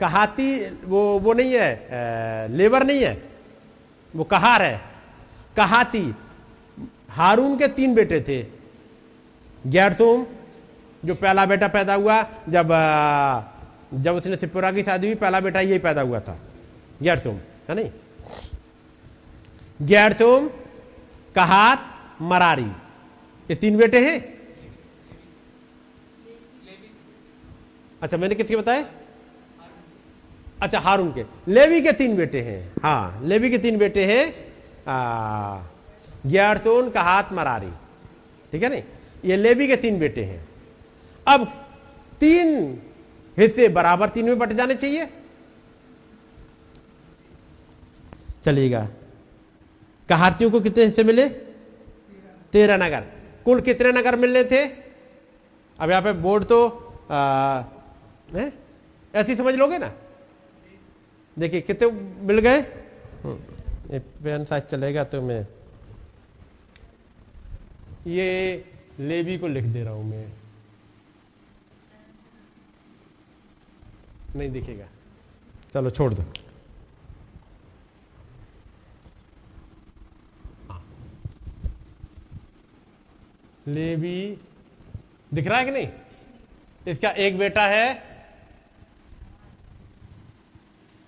कहाती, 0.00 0.46
वो 0.84 1.18
वो 1.18 1.32
नहीं 1.32 1.52
है 1.54 2.48
लेबर 2.50 2.84
नहीं 2.84 3.02
है, 3.02 3.22
वो 4.14 4.24
कहार 4.24 4.62
है। 4.62 4.80
कहाती, 5.56 6.02
हारून 7.10 7.56
के 7.58 7.68
तीन 7.68 7.94
बेटे 7.94 8.20
थे, 8.20 8.42
गैरसोम 9.66 10.24
जो 11.04 11.14
पहला 11.14 11.44
बेटा 11.46 11.68
पैदा 11.68 11.94
हुआ, 11.94 12.22
जब 12.48 12.68
जब 13.94 14.14
उसने 14.14 14.36
सिपुरा 14.36 14.70
की 14.72 14.82
शादी 14.82 15.06
हुई, 15.06 15.14
पहला 15.14 15.40
बेटा 15.40 15.60
यही 15.60 15.78
पैदा 15.78 16.00
हुआ 16.00 16.20
था। 16.20 16.38
गैरसोम, 17.02 17.36
है 17.68 17.74
नहीं? 17.74 17.90
गैरसोम, 19.82 20.48
कहात, 21.34 21.84
मरारी। 22.22 22.70
ये 23.48 23.54
तीन 23.54 23.76
बेटे 23.76 24.00
हैं? 24.06 24.18
अच्छा 28.02 28.16
मैंने 28.16 28.34
किसके 28.34 28.56
बताए? 28.56 28.84
अच्छा 30.62 30.78
हारून 30.80 31.12
के। 31.12 31.24
लेवी 31.48 31.80
के 31.80 31.92
तीन 31.92 32.16
बेटे 32.16 32.40
हैं। 32.40 32.72
हाँ 32.82 33.20
लेवी 33.24 33.50
के 33.50 33.58
तीन 33.58 33.78
बेटे 33.78 34.04
हैं 34.06 34.24
ग्यारसोन 36.26 36.90
का 36.90 37.02
हाथ 37.02 37.32
मरारी। 37.32 37.70
ठीक 38.52 38.62
है 38.62 38.68
नहीं? 38.68 38.82
ये 39.24 39.36
लेवी 39.36 39.66
के 39.66 39.76
तीन 39.76 39.98
बेटे 39.98 40.24
हैं। 40.24 40.40
अब 41.26 41.46
तीन 42.20 42.48
हिस्से 43.36 43.68
बराबर 43.70 44.08
तीन 44.08 44.24
में 44.24 44.38
बट 44.38 44.52
जाने 44.52 44.74
चाहिए। 44.74 45.08
चलिएगा। 48.44 48.88
कहारतियों 50.08 50.50
को 50.50 50.60
कितने 50.60 50.84
हिस्से 50.84 51.04
मिले? 51.04 51.28
तेरह 52.52 52.76
नगर। 52.76 53.04
कुल 53.44 53.60
कितने 53.60 53.92
नगर 53.92 54.16
मिलने 54.16 54.44
थे? 54.44 54.64
अब 55.78 55.90
यहाँ 55.90 56.02
पे 56.02 56.12
बोर्ड 56.22 56.44
तो? 56.44 56.58
ऐसे 59.14 59.36
समझ 59.36 59.54
लोगे 59.54 59.78
ना? 59.78 59.92
देखिए 61.36 61.60
कितने 61.60 61.90
मिल 62.26 62.38
गए? 62.38 62.60
हम्म, 63.22 63.98
पेन 64.24 64.44
साइज़ 64.44 64.64
चलेगा 64.64 65.04
तो 65.04 65.20
मैं 65.22 65.46
ये 68.06 68.28
लेवी 69.00 69.36
को 69.38 69.48
लिख 69.48 69.64
दे 69.64 69.82
रहा 69.84 69.92
हूँ 69.92 70.04
मैं। 70.04 70.26
नहीं 74.36 74.50
दिखेगा। 74.50 74.86
चलो 75.72 75.90
छोड़ 75.90 76.12
दो। 76.14 76.24
लेवी 83.66 84.38
दिख 85.34 85.46
रहा 85.46 85.58
है 85.58 85.64
कि 85.64 85.70
नहीं? 85.70 85.88
इसका 86.88 87.10
एक 87.10 87.38
बेटा 87.38 87.66
है 87.66 87.86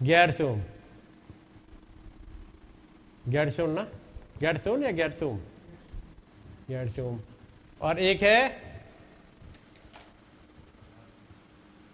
गैरसोम 0.02 0.62
गैरसोम 3.28 3.70
ना? 3.70 3.86
गैरसोम 4.40 4.82
या 4.82 4.90
गैरसोम 4.92 5.38
गैरसोम 6.68 7.20
और 7.80 7.98
एक 7.98 8.22
है 8.22 8.48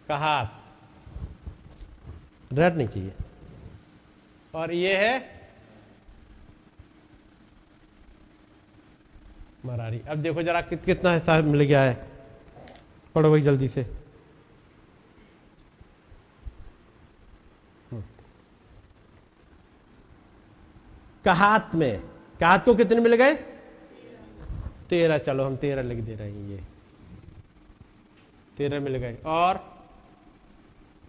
कहात। 0.09 0.60
रेड 2.53 2.77
नहीं 2.77 2.89
चाहिए। 2.89 3.13
और 4.55 4.73
ये 4.73 4.97
है 4.97 5.41
मरारी। 9.65 10.01
अब 10.01 10.19
देखो 10.19 10.43
जरा 10.43 10.61
कित, 10.61 10.85
कितना 10.85 11.13
हिस्सा 11.13 11.43
मिल 11.43 11.63
गया 11.63 11.83
है। 11.83 12.09
पढ़ो 13.15 13.31
भाई 13.31 13.41
जल्दी 13.41 13.69
से। 13.69 13.83
हम्म। 17.91 18.05
कहात 21.25 21.75
में। 21.75 22.01
कहात 22.41 22.65
को 22.65 22.75
कितने 22.75 23.01
मिल 23.01 23.15
गए? 23.15 23.35
तेरह। 24.89 25.19
चलो 25.19 25.45
हम 25.45 25.57
तेरह 25.57 25.83
लिख 25.83 25.99
दे 25.99 26.15
रहे 26.15 26.31
हैं 26.31 26.49
ये। 26.49 26.65
तेरह 28.57 28.81
मिल 28.81 28.97
गए। 28.97 29.19
और 29.27 29.80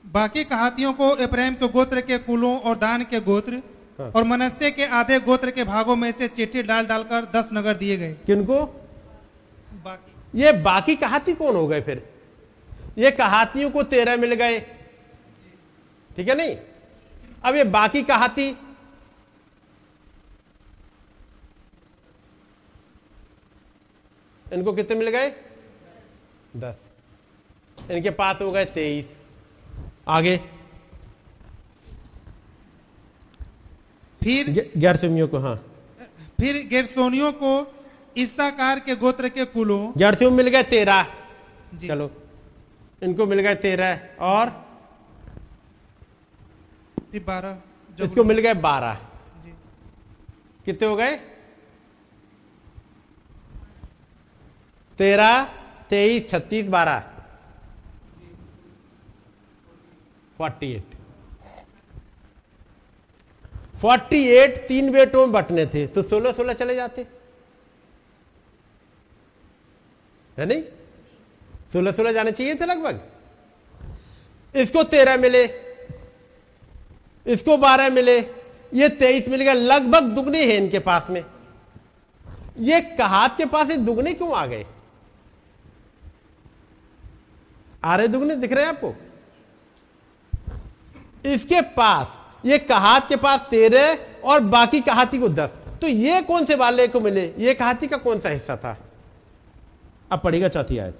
बाकी 0.04 0.44
कहातियों 0.44 0.94
को 0.94 1.18
इब्राहिम 1.18 1.54
के 1.54 1.68
गोत्र 1.68 2.02
के 2.02 2.18
कुलों 2.18 2.60
और 2.60 2.78
दान 2.78 3.04
के 3.04 3.20
गोत्र 3.20 3.62
हाँ। 4.00 4.12
और 4.12 4.24
मनस्ते 4.24 4.72
के 4.72 4.86
आधे 4.86 5.20
गोत्र 5.20 5.52
के 5.52 5.64
भागों 5.64 5.96
में 5.96 6.12
से 6.12 6.28
चिट्ठी 6.28 6.64
डाल 6.64 6.86
डालकर 6.86 7.26
दस 7.26 7.50
नगर 7.54 7.74
दिए 7.74 7.98
गए। 7.98 8.14
किनको? 8.26 8.66
बाकी। 9.86 10.40
ये 10.40 10.52
बाकी 10.52 10.96
कहाती 10.96 11.34
कौन 11.34 11.56
हो 11.56 11.68
गए 11.68 11.82
फिर? 11.82 12.04
ये 12.98 13.12
कहातियों 13.12 13.70
को 13.72 13.84
तेरह 13.84 14.18
मिल 14.18 14.34
गए। 14.34 14.60
ठीक 16.16 16.28
है 16.28 16.36
नहीं? 16.36 16.58
अब 17.44 17.56
ये 17.56 17.64
बाकी 17.64 18.04
कहाती 18.04 18.58
इनको 24.54 24.74
कितने 24.74 24.96
मिल 24.98 25.10
गए? 25.10 25.30
दस। 26.58 26.76
इनके 27.92 28.10
पास 28.10 28.42
हो 28.42 28.52
गए 28.52 28.66
तेईस। 28.66 29.06
आगे। 30.08 30.38
फिर 34.24 34.72
गैर 34.78 34.96
सिमियों 34.98 35.28
को 35.28 35.38
हाँ। 35.38 35.56
फिर 36.40 36.68
गैरसोनियों 36.68 37.32
को 37.34 37.84
इस्साकार 38.18 38.80
के 38.80 38.96
गोत्र 38.96 39.30
के 39.30 39.46
कुलों। 39.46 39.94
जर्सियों 39.98 40.32
मिल 40.32 40.48
गए 40.48 40.64
तेरह। 40.64 41.04
चलो। 41.88 42.12
इनको 43.04 43.26
मिल 43.26 43.40
गए 43.40 43.56
तेरह 43.56 44.16
और 44.20 44.50
फिर 47.12 47.24
बारह। 47.24 47.58
इसको 48.04 48.24
मिल 48.24 48.40
गए 48.40 48.54
बारह। 48.54 48.94
कितने 50.66 50.88
हो 50.88 50.96
गए? 50.96 51.18
तेरह 54.98 55.44
तेईस 55.90 56.30
छत्तीस 56.30 56.68
बारह। 56.68 57.10
Forty 60.42 60.72
eight. 60.74 60.95
फोर्टी 63.82 64.22
एट 64.28 64.56
तीन 64.68 64.92
बेटों 64.92 65.26
में 65.28 65.32
बटने 65.32 65.66
थे 65.66 65.86
तो 65.88 66.03
सोलह 66.03 66.32
सोलह 66.32 66.53
चले 66.53 66.76
जाते। 66.76 67.06
है 70.38 70.45
नहीं? 70.45 70.64
सोलह 71.74 71.92
सोलह 71.92 72.11
जाने 72.11 72.32
चाहिए 72.32 72.56
थे 72.56 72.66
लगभग। 72.66 73.02
इसको 74.56 74.84
तेरह 74.86 75.18
मिले, 75.18 75.44
इसको 77.26 77.58
बारह 77.58 77.90
मिले, 77.90 78.18
ये 78.74 78.90
तेईस 78.90 79.28
मिल 79.28 79.42
गया, 79.42 79.53
लगभग 79.53 80.10
दुगने 80.16 80.44
हैं 80.44 80.58
इनके 80.58 80.80
पास 80.80 81.10
में। 81.10 81.24
ये 82.60 82.82
कहात 82.98 83.38
के 83.38 83.45
पास 83.45 83.70
ये 83.70 83.78
दुगने 83.78 84.14
क्यों 84.14 84.34
आ 84.36 84.45
गए? 84.45 84.66
आ 87.84 87.95
रहे 87.95 88.08
दुगने 88.08 88.36
दिख 88.36 88.53
रहे 88.53 88.66
हैं 88.66 88.74
आपको? 88.74 88.95
इसके 91.25 91.61
पास 91.61 92.08
ये 92.45 92.58
कहात 92.58 93.09
के 93.09 93.16
पास 93.16 93.40
तेरह 93.50 93.98
और 94.24 94.40
बाकी 94.40 94.82
कहाती 94.82 95.17
को 95.17 95.30
दस। 95.30 95.50
तो 95.82 95.88
ये 95.88 96.22
कौन 96.22 96.45
से 96.45 96.56
वाले 96.56 96.88
को 96.88 97.00
मिले? 97.00 97.33
ये 97.38 97.53
कहाती 97.53 97.88
का 97.88 97.98
कौन 97.98 98.19
सा 98.19 98.30
हिस्सा 98.30 98.56
था? 98.56 98.77
अब 100.11 100.19
पढ़ेगा 100.19 100.48
चौथी 100.48 100.77
आयत। 100.77 101.00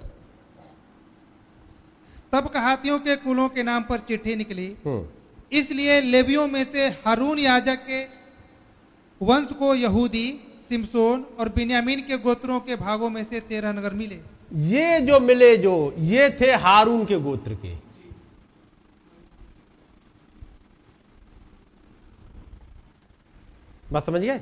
तब 2.32 2.48
कहातियों 2.48 2.98
के 2.98 3.16
कुलों 3.16 3.48
के 3.48 3.62
नाम 3.62 3.82
पर 3.82 3.98
चिट्ठी 3.98 4.36
निकली। 4.36 4.76
हम्म। 4.86 5.06
इसलिए 5.52 6.00
लेवियों 6.00 6.48
में 6.48 6.66
से 6.72 6.86
हारून 6.86 7.38
याजक 7.38 7.76
के 7.76 8.02
वंश 9.22 9.52
को 9.52 9.74
यहूदी 9.74 10.40
सिमसोन 10.68 11.26
और 11.40 11.48
बिन्यामीन 11.48 12.00
के 12.00 12.18
गोत्रों 12.18 12.60
के 12.60 12.76
भागों 12.76 13.10
में 13.10 13.24
से 13.24 13.40
तेरह 13.40 13.72
नगर 13.72 13.94
मिले। 13.94 14.18
ये 14.54 15.00
जो 15.00 15.20
मिले 15.20 15.56
जो 15.56 15.94
ये 15.98 16.38
थे 16.40 16.52
हारून 16.52 17.04
के 17.04 17.16
गोत्र 17.16 17.54
के। 17.54 17.81
बात 23.92 24.06
समझ 24.06 24.20
गए? 24.20 24.40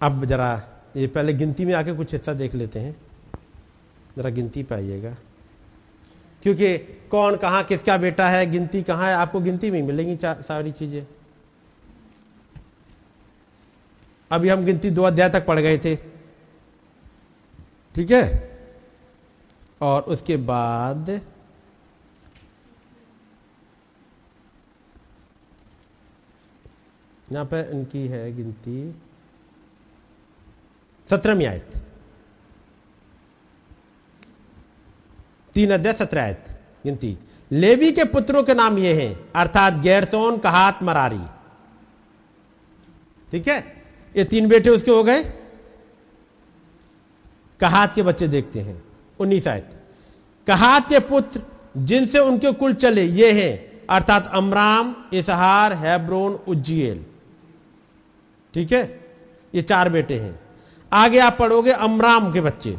अब 0.00 0.24
जरा 0.24 0.62
ये 0.96 1.06
पहले 1.06 1.32
गिनती 1.32 1.64
में 1.64 1.74
आके 1.74 1.92
कुछ 1.92 2.12
हिस्सा 2.12 2.34
देख 2.34 2.54
लेते 2.54 2.78
हैं। 2.78 2.96
जरा 4.16 4.30
गिनती 4.30 4.62
पे 4.62 4.74
आइएगा। 4.74 5.16
क्योंकि 6.42 6.78
कौन 6.78 7.36
कहाँ 7.36 7.64
किसका 7.64 7.96
बेटा 7.96 8.28
है, 8.28 8.50
गिनती 8.50 8.82
कहाँ 8.82 9.06
है, 9.06 9.14
आपको 9.14 9.40
गिनती 9.40 9.70
में 9.70 9.82
मिलेंगी 9.82 10.18
सारी 10.24 10.72
चीज़ें। 10.72 11.06
अभी 14.30 14.48
हम 14.48 14.64
गिनती 14.64 14.90
दो 14.90 15.02
अध्याय 15.02 15.30
तक 15.30 15.46
पढ़ 15.46 15.60
गए 15.60 15.78
थे। 15.78 15.96
ठीक 17.94 18.10
है? 18.10 18.48
और 19.80 20.02
उसके 20.02 20.36
बाद 20.36 21.20
यहाँ 27.32 27.44
पर 27.44 27.70
इनकी 27.72 28.06
है 28.08 28.36
गिनती 28.36 28.94
सत्रहवीं 31.10 31.46
आयत। 31.46 31.70
तीन 35.54 35.70
अध्याय 35.70 35.94
सत्रह 35.94 36.22
आयत, 36.22 36.44
गिनती। 36.84 37.18
लेवी 37.50 37.92
के 37.92 38.04
पुत्रों 38.04 38.42
के 38.42 38.54
नाम 38.54 38.78
ये 38.78 38.92
हैं, 39.02 39.32
अर्थात 39.36 39.74
गैरसोन, 39.74 40.38
कहात, 40.38 40.82
मरारी। 40.82 41.20
ठीक 43.30 43.48
है? 43.48 43.84
ये 44.16 44.24
तीन 44.24 44.48
बेटे 44.48 44.70
उसके 44.70 44.90
हो 44.90 45.04
गए। 45.04 45.22
कहात 47.60 47.94
के 47.94 48.02
बच्चे 48.02 48.28
देखते 48.28 48.60
हैं, 48.60 48.82
उन्नीस 49.20 49.46
आयत। 49.46 49.70
कहात 50.46 50.88
के 50.88 50.98
पुत्र 50.98 51.42
जिनसे 51.76 52.18
उनके 52.18 52.52
कुल 52.52 52.74
चले, 52.74 53.04
ये 53.04 53.32
हैं, 53.32 53.86
अर्थात 53.86 54.30
अमराम, 54.34 54.94
इसहार, 55.12 55.72
हैब्रोन, 55.72 56.32
उज्जीएल। 56.32 57.04
ठीक 58.58 58.72
है? 58.72 59.14
ये 59.54 59.62
चार 59.62 59.88
बेटे 59.88 60.18
हैं। 60.18 60.40
आगे 60.92 61.18
आप 61.18 61.36
पढ़ोगे 61.38 61.72
अमराम 61.72 62.32
के 62.32 62.40
बच्चे। 62.40 62.78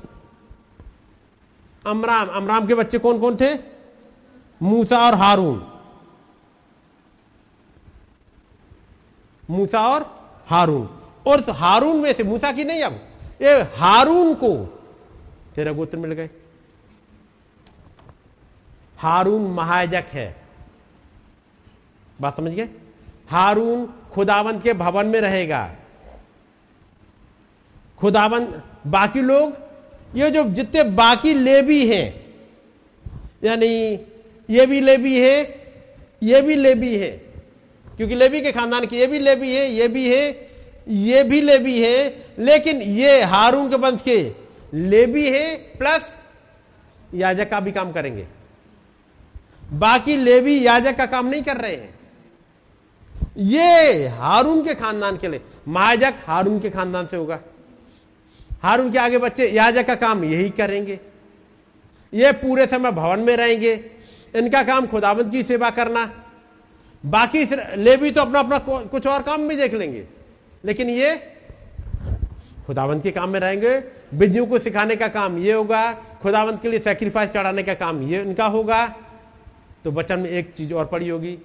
अमराम 1.86 2.28
अमराम 2.28 2.68
के 2.68 2.76
बच्चे 2.76 2.98
कौन 2.98 3.20
कौन 3.20 3.36
थे? 3.36 3.60
मूसा 4.62 5.00
और 5.00 5.14
हारून। 5.16 5.72
मूसा 9.50 9.88
और 9.88 10.32
हारून। 10.48 11.02
और 11.28 11.50
हारून 11.50 11.98
में 11.98 12.14
से 12.14 12.24
मूसा 12.24 12.52
की 12.52 12.64
नहीं 12.64 12.84
अब? 12.84 12.94
ये 13.42 13.62
हारून 13.62 14.34
को। 14.34 14.66
तेरा 15.56 15.72
गोत्र 15.72 15.98
मिल 15.98 16.12
गए। 16.12 16.30
हारून 18.98 19.42
महायजक 19.42 20.06
है। 20.10 20.48
बात 22.22 22.38
समझ 22.38 22.52
गए? 22.52 22.70
हारून 23.30 23.99
खुदावंत 24.12 24.64
के 24.64 24.74
भवन 24.74 25.08
में 25.08 25.22
रहेगा। 25.22 25.70
खुदावंत, 28.00 28.64
बाकी 28.88 29.22
लोग, 29.22 29.58
ये 30.16 30.30
जो 30.32 30.44
जितने 30.44 30.84
बाकी 30.84 31.34
लेबी 31.34 31.88
हैं, 31.88 32.26
यानी 33.44 33.68
ये 34.50 34.66
भी 34.66 34.80
लेबी 34.82 35.20
है, 35.20 35.42
ये 36.24 36.42
भी 36.42 36.56
लेबी 36.56 36.96
है, 36.96 37.10
क्योंकि 37.98 38.16
लेबी 38.16 38.42
के 38.42 38.52
खानदान 38.52 38.86
के 38.86 38.98
ये 38.98 39.08
भी 39.08 39.20
लेबी 39.20 39.56
है, 39.56 39.70
ये 39.72 39.88
भी 39.88 40.08
है, 40.10 40.50
ये 40.88 41.24
भी 41.24 41.42
लेबी 41.42 41.80
है, 41.82 42.26
लेकिन 42.40 42.82
ये 42.82 43.22
हारून 43.24 43.70
के 43.70 43.76
वंश 43.76 44.02
के 44.02 44.18
लेबी 44.74 45.30
है, 45.30 45.56
प्लस 45.56 46.10
याजक 47.16 47.50
का 47.50 47.60
भी 47.60 47.72
काम 47.72 47.92
करेंगे। 47.92 48.28
बाकी 49.74 50.16
लेबी 50.18 50.66
याजक 50.66 50.98
का 50.98 51.06
काम 51.06 51.28
नहीं 51.28 51.42
कर 51.42 51.58
रहे 51.58 51.76
हैं। 51.76 51.99
ये 53.40 54.08
हारून 54.08 54.66
के 54.66 54.74
खानदान 54.76 55.18
के 55.18 55.28
लिए। 55.28 55.42
महाजक 55.68 56.14
हारून 56.26 56.60
के 56.60 56.70
खानदान 56.70 57.06
से 57.06 57.18
होगा। 57.18 57.40
हारून 58.64 58.92
के 58.92 59.00
आगे 59.00 59.18
बच्चे, 59.18 59.48
याजक 59.48 59.88
का 59.88 59.96
काम 59.96 60.24
यही 60.24 60.50
करेंगे। 60.50 61.00
ये 62.14 62.32
पूरे 62.32 62.66
समय 62.66 62.92
भवन 62.92 63.20
में 63.20 63.38
रहेंगे। 63.38 63.92
इनका 64.36 64.64
काम 64.64 64.88
खुदाबंद 64.88 65.32
की 65.32 65.44
सेवा 65.44 65.70
करना। 65.70 66.24
बाकी 67.06 67.46
लेवी 67.76 68.12
तो 68.12 68.22
अपना 68.22 68.40
अपना 68.40 68.58
कुछ 68.84 69.08
और 69.08 69.22
काम 69.22 69.48
भी 69.48 69.56
देख 69.56 69.74
लेंगे। 69.74 70.08
लेकिन 70.66 70.90
ये 70.90 71.16
खुदावंत 72.68 73.04
के 73.04 73.12
काम 73.12 73.30
में 73.30 73.40
रहेंगे। 73.40 73.84
बिजू 74.14 74.46
को 74.46 74.60
सिखाने 74.60 74.96
का 74.96 75.08
काम 75.08 75.38
ये 75.38 75.54
होगा। 75.54 75.92
खुदावंत 75.94 76.62
के 76.62 76.70
लिए 76.70 76.80
सेक्रीफाइस 76.80 77.30
चढ़ाने 77.30 77.64
का 77.64 77.74
काम 77.74 78.02
ये, 78.04 78.22
इनका 78.22 78.46
होगा। 78.46 78.96
तो 79.84 79.92
बचन 79.92 80.20
में 80.20 80.30
एक 80.30 80.54
चीज़ 80.58 80.74
और 80.74 80.86
पड़ी 80.86 81.10
होगी। 81.10 81.38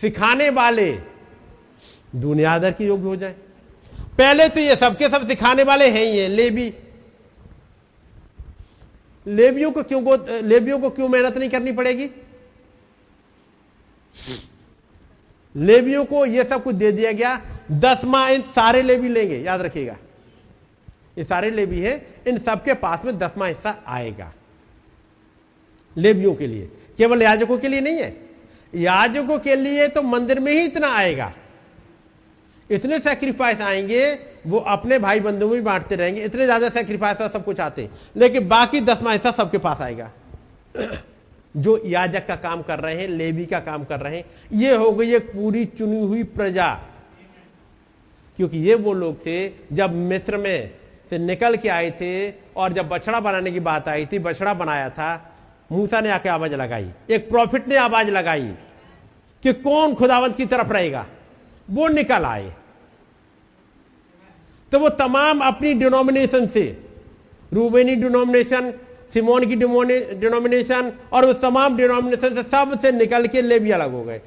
सिखाने 0.00 0.50
वाले 0.50 0.98
दुनियादर 2.16 2.72
की 2.72 2.86
योग्य 2.86 3.04
हो 3.04 3.16
जाए। 3.16 3.34
पहले 4.18 4.48
तो 4.48 4.60
ये 4.60 4.76
सबके 4.76 5.08
सब 5.08 5.26
सिखाने 5.28 5.62
वाले 5.62 5.88
हैं 5.90 6.04
ये 6.04 6.28
लेबी। 6.28 6.72
लेबियों 9.26 9.70
को 9.72 9.82
क्यों 9.82 10.02
लेबियों 10.42 10.78
को 10.78 10.90
क्यों 10.90 11.08
मेहनत 11.08 11.36
नहीं 11.38 11.50
करनी 11.50 11.72
पड़ेगी? 11.72 12.08
लेबियों 15.54 16.04
को 16.04 16.24
यह 16.26 16.44
सब 16.44 16.62
कुछ 16.62 16.74
दे 16.74 16.92
दिया 16.92 17.12
गया 17.12 17.40
दसवा 17.72 18.28
इन 18.28 18.42
सारे 18.56 18.82
लेबी 18.82 19.08
लेंगे 19.08 19.38
याद 19.38 19.60
रखिएगा। 19.60 19.96
ये 21.18 21.24
सारे 21.24 21.50
लेबी 21.50 21.80
है 21.80 21.94
इन 22.26 22.38
सबके 22.38 22.74
पास 22.74 23.04
में 23.04 23.16
दसवा 23.18 23.46
हिस्सा 23.46 23.76
आएगा। 23.86 24.32
लेबियों 25.96 26.34
के 26.34 26.46
लिए 26.46 26.70
केवल 26.98 27.22
याजकों 27.22 27.58
के 27.58 27.68
लिए 27.68 27.80
नहीं 27.80 27.98
है। 27.98 28.16
याजकों 28.74 29.38
के 29.38 29.56
लिए 29.56 29.88
तो 29.88 30.02
मंदिर 30.02 30.40
में 30.40 30.52
ही 30.52 30.64
इतना 30.64 30.88
आएगा। 30.88 31.32
इतने 32.70 32.98
सेक्रीफाइस 32.98 33.60
आएँगे, 33.60 34.18
वो 34.46 34.58
अपने 34.58 34.98
भाई 34.98 35.20
बंधु 35.20 35.48
में 35.48 35.64
बांटते 35.64 35.96
रहेंगे, 35.96 36.24
इतने 36.24 36.44
ज़्यादा 36.44 36.68
सेक्रीफाइस 36.68 37.18
सब 37.18 37.44
कुछ 37.44 37.60
आते 37.60 37.90
लेकिन 38.16 38.48
बाकी 38.48 38.80
दसवा 38.80 39.12
हिस्सा 39.12 39.30
सबके 39.30 39.58
पास 39.58 39.80
आएगा। 39.80 40.10
जो 41.56 41.82
याजक 41.86 42.26
का 42.26 42.36
काम 42.36 42.62
कर 42.62 42.78
रहे 42.78 42.96
हैं, 42.96 43.08
लेवी 43.08 43.46
का 43.46 43.60
काम 43.60 43.84
कर 43.84 44.00
रहे 44.00 44.16
हैं, 44.16 44.24
ये 44.52 44.76
हो 44.76 44.92
गई 44.92 45.14
एक 45.14 45.28
पूरी 45.28 45.64
चुनी 45.64 46.00
हुई 46.00 46.22
प्रजा। 46.22 46.80
क्योंकि 48.36 48.58
ये 48.58 48.74
वो 48.74 48.92
लोग 48.92 49.26
थे, 49.26 49.52
जब 49.72 49.94
मिस्र 49.94 50.36
में 50.36 50.70
से 51.10 51.18
निकल 51.18 51.56
के 51.56 51.68
आए 51.68 51.90
थे, 51.90 52.30
और 52.30 52.72
जब 52.72 52.88
बछड़ा 52.88 53.20
बनाने 53.20 53.50
की 53.50 53.60
बात 53.60 53.88
आई 53.88 54.06
थी, 54.06 54.18
बछड़ा 54.18 54.54
बनाया 54.54 54.90
था, 54.90 55.34
मूसा 55.72 56.00
ने 56.00 56.10
आके 56.10 56.28
आवाज़ 56.28 56.54
लगाई। 56.54 56.90
एक 57.10 57.30
प्रॉफिट 57.30 57.68
ने 57.68 57.76
आवाज़ 57.76 58.10
लगाई 58.10 58.54
कि 59.42 59.52
कौन 59.52 59.94
खुदावंत 59.94 60.36
की 60.36 60.46
तरफ़ 60.46 60.72
रहेगा? 60.72 61.06
वो 61.70 61.88
निकल 61.88 62.24
आए। 62.24 62.52
तो 64.72 64.78
वो 64.78 64.88
तमाम 64.88 65.40
अपनी 65.40 65.74
डिनोमिनेशन 65.74 66.46
से, 66.46 66.82
रूबेनी 67.52 67.96
डिनोमिनेशन 67.96 68.72
सिमोन 69.14 69.46
की 69.46 69.56
डिनोमिनेशन 70.14 70.92
और 71.12 71.24
उस 71.24 71.40
तमाम 71.40 71.76
डिनोमिनेशन 71.76 72.34
से 72.34 72.42
सबसे 72.42 72.92
निकल 72.92 73.26
के 73.26 73.42
ले 73.42 73.58
भी 73.58 73.70
अलग 73.70 73.92
हो 73.92 74.04
गए। 74.04 74.20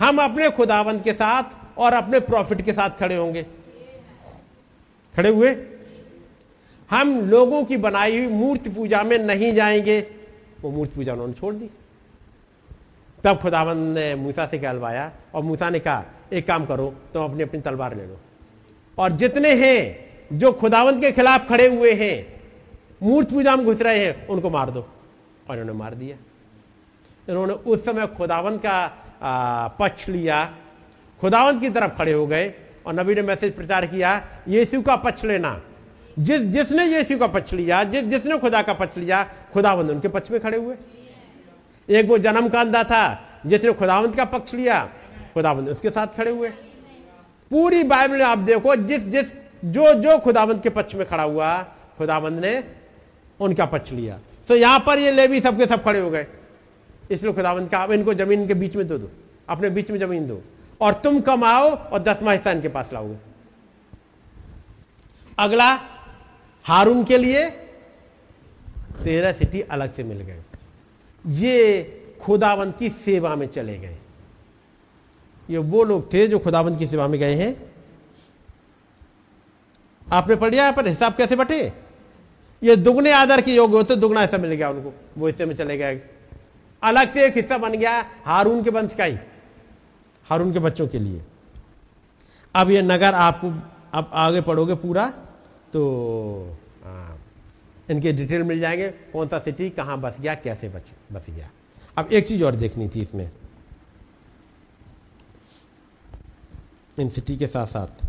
हम 0.00 0.18
अपने 0.18 0.50
खुदावंत 0.50 1.04
के 1.04 1.12
साथ 1.12 1.78
और 1.78 1.92
अपने 1.92 2.20
प्रॉफिट 2.20 2.62
के 2.62 2.72
साथ 2.72 2.90
खड़े 2.90 3.16
होंगे। 3.16 3.42
खड़े 5.16 5.28
हुए? 5.28 5.56
हम 6.90 7.20
लोगों 7.20 7.64
की 7.64 7.76
बनाई 7.76 8.18
हुई 8.18 8.26
मूर्ति 8.26 8.70
पूजा 8.70 9.02
में 9.02 9.18
नहीं 9.18 9.52
जाएँगे। 9.52 10.06
वो 10.62 10.70
मूर्ति 10.70 10.96
पूजा 10.96 11.12
उन्होंने 11.12 11.34
छोड़ 11.34 11.54
दी। 11.54 11.70
तब 13.24 13.38
खुदावंत 13.38 13.94
ने 13.98 14.14
मूसा 14.14 14.46
से 14.46 14.58
कहलवाया 14.58 15.12
और 15.34 15.42
मूसा 15.42 15.70
ने 15.70 15.78
कहा, 15.78 16.04
एक 16.32 16.46
काम 16.46 16.66
करो, 16.66 16.86
तुम 16.86 16.96
तो 17.14 17.24
अपनी 17.24 17.42
अपनी 17.42 17.60
तलवार 17.60 17.96
ले 17.96 18.06
लो। 18.06 18.16
और 18.98 19.12
जितने 19.12 19.50
हैं 19.50 20.04
जो 20.38 20.52
खुदावंत 20.52 21.00
के 21.00 21.12
खिलाफ 21.12 21.48
खड़े 21.48 21.66
हुए 21.66 21.92
हैं, 21.92 22.40
मूर्ति 23.02 23.34
पूजा 23.34 23.56
में 23.56 23.66
घुस 23.66 23.82
रहे 23.82 24.06
हैं, 24.06 24.26
उनको 24.26 24.50
मार 24.50 24.70
दो। 24.70 24.88
और 25.50 25.58
इन्होंने 25.58 25.72
मार 25.72 25.94
दिया। 25.94 26.16
इन्होंने 27.28 27.52
उस 27.52 27.84
समय 27.84 28.06
खुदावंत 28.06 28.60
का 28.60 28.86
पक्ष 29.80 30.08
लिया। 30.08 30.54
खुदावंत 31.20 31.60
की 31.60 31.70
तरफ़ 31.70 31.98
खड़े 31.98 32.12
हो 32.12 32.26
गए 32.26 32.54
और 32.86 32.94
नबी 32.94 33.14
ने 33.14 33.22
मैसेज 33.22 33.56
प्रचार 33.56 33.86
किया, 33.86 34.26
यीशु 34.48 34.82
का 34.82 34.96
पक्ष 34.96 35.24
लेना। 35.24 35.62
जिस, 36.18 36.38
जिसने 36.38 36.84
यीशु 36.84 37.18
का 37.18 37.26
पक्ष 37.26 37.52
लिया, 37.52 37.84
जिस, 37.84 38.02
जिसने 38.02 38.38
खुदा 38.38 38.62
का 38.62 38.72
पक्ष 38.72 38.96
लिया, 38.96 39.24
खुदावंत 39.24 39.90
उनके 39.90 40.08
पक्ष 40.08 40.30
में 40.30 40.40
खड़े 40.40 40.58
हुए। 40.58 40.76
एक 41.88 42.08
वो 42.08 42.18
जन्म 42.18 42.48
का 42.48 42.60
अंधा 42.60 42.84
था 42.84 43.28
जिसने 43.46 43.72
खुदावंत 43.72 44.16
का 44.16 44.24
पक्ष 44.24 44.54
लिया, 44.54 44.88
खुदावंत 45.34 45.68
उसके 45.68 45.90
साथ 45.90 46.06
खड़े 46.06 46.30
हुए। 46.30 46.52
पूरी 47.50 47.82
बाइबल 47.84 48.16
में 48.16 48.24
आप 48.24 48.38
देखो, 48.38 48.76
जिस 48.76 49.00
जिस, 49.00 49.32
जो 49.64 49.94
जो 49.94 50.18
खुदाबंद 50.18 50.62
के 50.62 50.70
पक्ष 50.70 50.94
में 50.94 51.06
खड़ा 51.06 51.22
हुआ 51.22 51.62
खुदावंत 51.98 52.40
ने 52.40 52.64
उनका 53.40 53.66
पक्ष 53.66 53.90
लिया। 53.92 54.18
तो 54.48 54.56
यहाँ 54.56 54.80
पर 54.80 54.98
ये 54.98 55.10
लेवी 55.10 55.40
सबके 55.40 55.66
सब 55.66 55.84
खड़े 55.84 56.00
हो 56.00 56.10
गए। 56.10 56.26
इसलिए 57.10 57.32
खुदावंत 57.32 57.70
का, 57.70 57.84
इनको 57.84 58.14
ज़मीन 58.14 58.46
के 58.48 58.54
बीच 58.54 58.76
में 58.76 58.86
दो 58.86 58.98
दो। 58.98 59.10
अपने 59.48 59.70
बीच 59.70 59.90
में 59.90 59.98
ज़मीन 59.98 60.26
दो। 60.26 60.42
और 60.80 60.92
तुम 60.94 61.20
कमाओ 61.20 61.70
और 61.70 61.98
दसवा 61.98 62.32
हिस्सा 62.32 62.50
इनके 62.50 62.68
पास 62.68 62.90
लाओगे 62.92 63.16
अगला, 65.38 65.68
हारून 66.64 67.04
के 67.04 67.18
लिए 67.18 67.48
तेरह 69.04 69.32
सिटी 69.32 69.60
अलग 69.60 69.92
से 69.92 70.04
मिल 70.04 70.20
गए। 70.20 70.42
ये 71.26 71.82
खुदावंत 72.20 72.76
की 72.78 72.88
सेवा 72.88 73.36
में 73.36 73.46
चले 73.46 73.78
गए। 73.78 73.96
ये 75.50 75.58
वो 75.58 75.84
लोग 75.84 76.12
थे 76.12 76.26
जो 76.26 76.38
खुदाबंद 76.38 76.78
की 76.78 76.86
सेवा 76.86 77.08
में 77.08 77.18
गए 77.20 77.34
हैं। 77.34 77.54
आपने 80.06 80.36
पढ़ 80.36 80.50
लिया 80.50 80.70
पर? 80.72 80.88
हिसाब 80.88 81.16
कैसे 81.16 81.36
बटे? 81.36 81.72
ये 82.62 82.76
दुगने 82.76 83.10
आदर 83.12 83.40
के 83.40 83.54
योग्य 83.54 83.76
होते 83.76 83.96
दुगना 83.96 84.20
हिस्सा 84.20 84.38
मिल 84.38 84.52
गया 84.52 84.70
उनको 84.70 84.92
वो 85.18 85.26
हिस्से 85.26 85.46
में 85.46 85.54
चले 85.54 85.76
गए। 85.78 86.00
अलग 86.82 87.12
से 87.12 87.26
एक 87.26 87.36
हिस्सा 87.36 87.58
बन 87.58 87.72
गया 87.72 87.92
हारून 88.24 88.62
के 88.62 88.70
वंश 88.70 88.94
का 88.94 89.04
ही 89.04 89.16
हारून 90.26 90.52
के 90.52 90.58
बच्चों 90.58 90.86
के 90.88 90.98
लिए। 90.98 91.22
अब 92.54 92.70
ये 92.70 92.82
नगर 92.82 93.14
आपको 93.14 93.50
अब 93.94 94.10
आगे 94.14 94.40
पढ़ोगे 94.40 94.74
पूरा 94.74 95.06
तो 95.72 95.80
आ, 96.84 97.14
इनके 97.90 98.12
डिटेल 98.12 98.42
मिल 98.42 98.60
जाएँगे 98.60 98.88
कौन 99.12 99.28
सा 99.28 99.38
सिटी 99.38 99.70
कहाँ 99.70 100.00
बस 100.00 100.16
गया 100.20 100.34
कैसे 100.34 100.68
बच 100.68 100.92
बस 101.12 101.26
गया। 101.30 101.50
अब 101.98 102.12
एक 102.12 102.26
चीज़ 102.26 102.44
और 102.44 102.54
देखनी 102.54 102.88
थी 102.88 103.02
इसमें। 103.02 103.30
इन 106.98 107.08
सिटी 107.08 107.36
के 107.36 107.46
साथ 107.46 107.66
साथ 107.66 108.02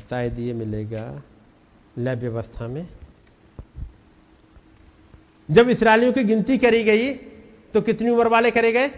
शायद 0.00 0.38
ये 0.38 0.52
मिलेगा 0.52 1.22
लैब 1.98 2.18
व्यवस्था 2.18 2.66
में। 2.68 2.86
जब 5.48 5.68
इसराइलियों 5.68 6.12
की 6.12 6.24
गिनती 6.24 6.58
करी 6.58 6.82
गई 6.84 7.12
तो 7.74 7.80
कितनी 7.80 8.10
उम्र 8.10 8.28
वाले 8.28 8.50
करे 8.50 8.72
गए? 8.72 8.88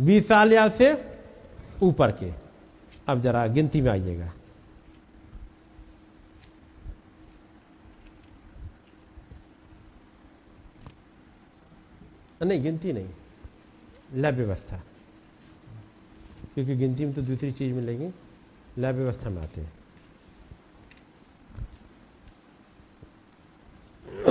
बीस 0.00 0.28
साल 0.28 0.52
या 0.52 0.68
से 0.68 0.92
ऊपर 1.82 2.10
के। 2.12 2.32
अब 3.08 3.20
जरा 3.20 3.46
गिनती 3.46 3.80
में 3.80 3.90
आइएगा। 3.90 4.32
नहीं, 12.42 12.62
गिनती 12.62 12.92
नहीं। 12.92 13.08
लैब 14.14 14.34
व्यवस्था। 14.34 14.82
क्योंकि 16.56 16.76
गिनती 16.76 17.04
में 17.04 17.14
तो 17.14 17.22
दूसरी 17.22 17.52
चीज़ 17.52 17.74
मिलेगी। 17.74 18.10
लय 18.78 18.92
व्यवस्था 18.92 19.30
में 19.30 19.42
आते 19.42 19.60
हैं। 19.60 19.72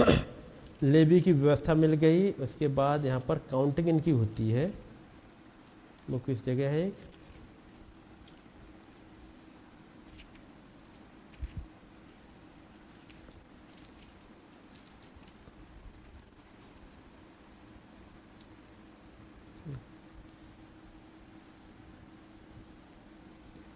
लेबी 0.83 1.21
की 1.21 1.31
व्यवस्था 1.31 1.73
मिल 1.73 1.93
गई, 1.93 2.31
उसके 2.31 2.67
बाद 2.67 3.05
यहाँ 3.05 3.19
पर 3.19 3.37
काउंटिंग 3.37 3.89
इनकी 3.89 4.11
होती 4.11 4.49
है। 4.49 4.73
वो 6.09 6.19
किस 6.19 6.45
जगह 6.45 6.69
है? 6.69 6.93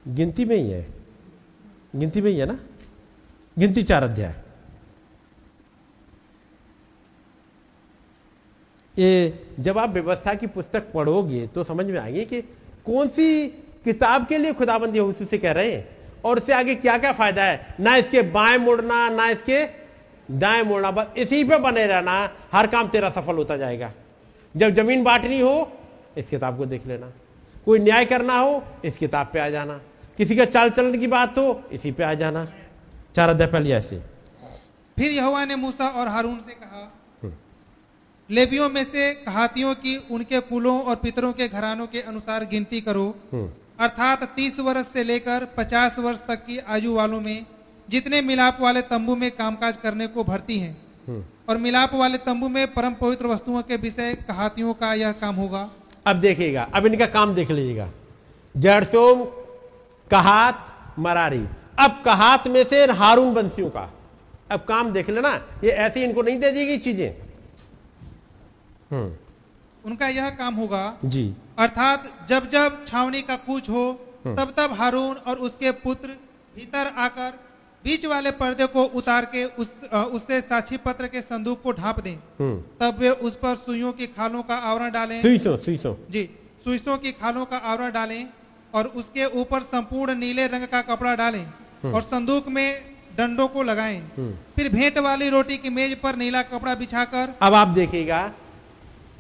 गिनती 0.10 0.46
में 0.46 0.56
ही 0.56 0.70
है। 0.72 0.88
गिनती 1.96 2.22
में 2.22 2.32
ही 2.32 2.38
है 2.38 2.46
ना? 2.46 2.60
गिनती 3.58 3.84
चार 3.84 4.04
अध्याय। 4.04 4.36
ये 8.98 9.46
जब 9.60 9.78
आप 9.78 9.90
व्यवस्था 9.90 10.34
की 10.34 10.48
पुस्तक 10.48 10.92
पढ़ोगे 10.92 11.48
तो 11.48 11.64
समझ 11.64 11.86
में 11.86 12.00
आएँगे 12.00 12.26
कि 12.26 12.42
कौन 12.86 13.08
सी 13.08 13.48
किताब 13.86 14.26
के 14.28 14.38
लिए 14.38 14.54
खुदाबंद 14.54 14.96
यहोशू 14.96 15.26
से 15.26 15.38
कह 15.38 15.52
रहे 15.52 15.72
हैं। 15.72 15.90
और 16.26 16.38
इससे 16.38 16.54
आगे 16.54 16.76
क्या 16.76 16.98
क्या 16.98 17.12
फ़ायदा 17.12 17.44
है? 17.44 17.76
ना 17.80 17.96
इसके 17.96 18.22
बाएँ 18.22 18.58
मुड़ना, 18.58 19.10
ना 19.10 19.30
इसके 19.30 19.66
दाएँ 20.32 20.64
मुड़ना, 20.64 20.92
बस 20.92 21.08
इसी 21.18 21.44
पे 21.44 21.60
बने 21.60 21.88
रहना, 21.88 22.30
हर 22.52 22.68
काम 22.68 22.88
तेरा 22.88 23.10
सफल 23.10 23.36
होता 23.36 23.58
जाएगा। 23.58 23.94
जब 24.58 24.70
ज़मीन 24.70 25.04
बांटनी 25.04 25.40
हो, 25.40 25.72
इस 26.18 26.30
किताब 26.30 26.58
को 26.58 26.66
देख 26.66 26.88
लेना। 26.88 27.12
कोई 27.66 27.80
न्याय 27.80 28.06
करना 28.06 28.40
हो, 28.40 28.64
इस 28.86 28.98
किताब 28.98 29.30
पे 29.34 29.40
आ 29.40 29.50
जाना। 29.50 29.82
किसी 30.20 30.36
का 30.36 30.46
चाल 30.46 30.70
चलन 30.70 31.00
की 31.00 31.08
बात 31.08 31.38
हो 31.38 31.44
इसी 31.72 31.92
पे 31.92 32.04
आ 32.04 32.14
जाना। 32.14 32.44
चार 33.16 33.30
अध्याय 33.30 33.48
पहले 33.48 33.72
ऐसे 33.72 34.00
फिर 34.98 35.12
यहोवा 35.12 35.44
ने 35.46 35.56
मूसा 35.56 35.88
और 35.90 36.08
हारून 36.08 36.40
से 36.40 36.54
कहा 36.54 37.30
लेवियों 38.30 38.70
में 38.70 38.84
से 38.86 39.14
कहातियों 39.16 39.74
की 39.76 39.96
उनके 40.12 40.40
कुलों 40.50 40.82
और 40.82 40.96
पितरों 40.96 41.32
के 41.34 41.48
घरानों 41.48 41.88
के 41.88 42.02
अनुसार 42.02 42.46
गिनती 42.46 42.82
करो। 42.82 43.06
अर्थात 43.80 44.24
तीस 44.36 44.60
वर्ष 44.60 44.92
से 44.94 45.04
लेकर 45.04 45.46
पचास 45.58 46.00
वर्ष 46.00 46.20
तक 46.28 46.46
की 46.46 46.58
आयु 46.68 46.94
वालों 46.96 47.22
में 47.22 47.46
जितने 47.88 48.22
मिलाप 48.22 48.62
वाले 48.62 48.82
तंबू 48.92 49.16
में 49.16 49.30
कामकाज 49.32 49.78
करने 49.84 50.08
को 50.10 50.24
भर्ती 50.24 50.60
हैं 50.60 51.24
और 51.50 51.58
मिलाप 51.60 51.94
वाले 51.96 52.18
तंबू 52.20 52.50
में 52.50 52.66
परम 52.74 52.94
पवित्र 53.02 53.28
वस्तुओं 53.28 53.62
के 53.62 53.76
विषय 53.78 54.14
कहातियों 54.28 54.74
का 54.76 54.94
यह 54.96 55.12
काम 55.22 55.36
होगा। 55.36 55.70
अब 56.08 56.20
देखिएगा 56.20 56.70
अब 56.74 56.86
इनका 56.86 57.06
काम 57.10 57.36
देख 57.36 57.52
लीजिएगा। 57.52 57.90
जड़सोम 58.56 59.28
कहात 60.12 60.96
मरारी। 61.00 61.46
अब 61.80 62.02
कहात 62.06 62.48
में 62.48 62.64
से 62.64 62.86
हारून 62.94 63.34
वंशियों 63.34 63.70
का। 63.70 63.90
अब 64.52 64.60
काम 64.68 64.92
देख 64.94 65.10
लेना 65.10 65.34
ये 65.64 65.72
ऐसी 65.80 66.04
इनको 66.04 66.22
नहीं 66.22 66.40
दे 66.40 66.52
दी 66.52 66.66
गई 66.66 66.78
चीज़ें 66.78 67.12
उनका 69.86 70.08
यह 70.08 70.30
काम 70.38 70.56
होगा 70.56 70.84
जी। 71.06 71.34
अर्थात 71.58 72.10
जब 72.30 72.50
जब 72.50 72.86
छावनी 72.86 73.22
का 73.22 73.36
कूच 73.46 73.70
हो 73.70 73.92
तब 74.26 74.54
तब 74.58 74.74
हारून 74.74 75.16
और 75.28 75.38
उसके 75.40 75.72
पुत्र 75.84 76.18
भीतर 76.56 76.92
आकर 76.98 77.38
बीच 77.84 78.06
वाले 78.06 78.32
पर्दे 78.32 78.66
को 78.68 78.84
उतार 78.96 79.26
के 79.26 79.44
उस 79.56 79.70
उससे 79.94 80.40
साक्षी 80.42 80.78
पत्र 80.78 81.08
के 81.08 81.22
संदूक 81.22 81.62
को 81.62 81.72
ढांप 81.72 82.00
दें। 82.00 82.16
हम्म। 82.40 82.58
तब 82.80 82.98
वे 83.00 83.10
उस 83.10 83.36
पर 83.36 83.56
सुइयों 83.58 83.92
की 83.94 84.08
खालों 84.10 84.42
का 84.44 84.56
आवरण 84.64 84.92
डालें। 84.92 85.22
सुईसो 85.22 85.56
सुईसो 85.58 85.98
जी 86.10 86.30
सुइसों 86.64 86.98
की 86.98 87.12
खालों 87.12 87.46
का 87.46 87.58
आवरण 87.58 87.92
डालें। 87.92 88.28
और 88.74 88.88
उसके 88.96 89.26
ऊपर 89.42 89.64
संपूर्ण 89.64 90.16
नीले 90.16 90.48
रंग 90.48 90.68
का 90.68 90.82
कपड़ा 90.90 91.16
डालें 91.16 91.46
और 91.86 92.02
संदूक 92.02 92.48
में 92.48 92.82
डंडों 93.18 93.48
को 93.48 93.64
लगाएँ। 93.64 94.00
फिर 94.56 94.70
भेंट 94.72 94.98
वाली 94.98 95.30
रोटी 95.30 95.58
की 95.58 95.70
मेज 95.70 95.96
पर 96.00 96.16
नीला 96.16 96.42
कपड़ा 96.44 96.76
बिछाकर 96.76 97.34
अब 97.42 97.54
आप 97.54 97.68
देखिएगा 97.78 98.22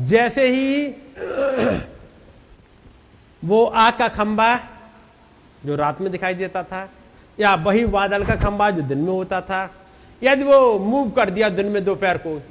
जैसे 0.01 0.47
ही 0.47 0.87
वो 3.43 3.63
आग 3.65 3.97
का 3.99 4.07
खंबा 4.09 4.55
जो 5.65 5.75
रात 5.75 6.01
में 6.01 6.11
दिखाई 6.11 6.33
देता 6.35 6.63
था 6.63 6.89
या 7.37 7.53
वही 7.65 7.85
बादल 7.87 8.25
का 8.25 8.35
खंबा 8.35 8.69
जो 8.71 8.81
दिन 8.83 8.97
में 8.97 9.11
होता 9.11 9.41
था 9.41 9.69
यदि 10.21 10.43
वो 10.43 10.79
मूव 10.79 11.09
कर 11.11 11.29
दिया 11.29 11.49
दिन 11.49 11.67
में 11.67 11.83
दोपहर 11.85 12.17
को 12.17 12.41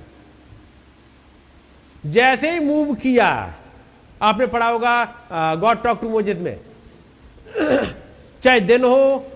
जैसे 2.05 2.51
ही 2.51 2.60
मूव 2.65 2.94
किया 2.94 3.28
आपने 4.23 4.47
पढ़ा 4.47 4.68
होगा 4.68 5.55
गॉड 5.60 5.83
टॉक 5.83 6.01
टू 6.01 6.09
मोजिस 6.09 6.39
में 6.39 6.57
चाहे 8.43 8.60
दिन 8.60 8.85
हो, 8.85 9.27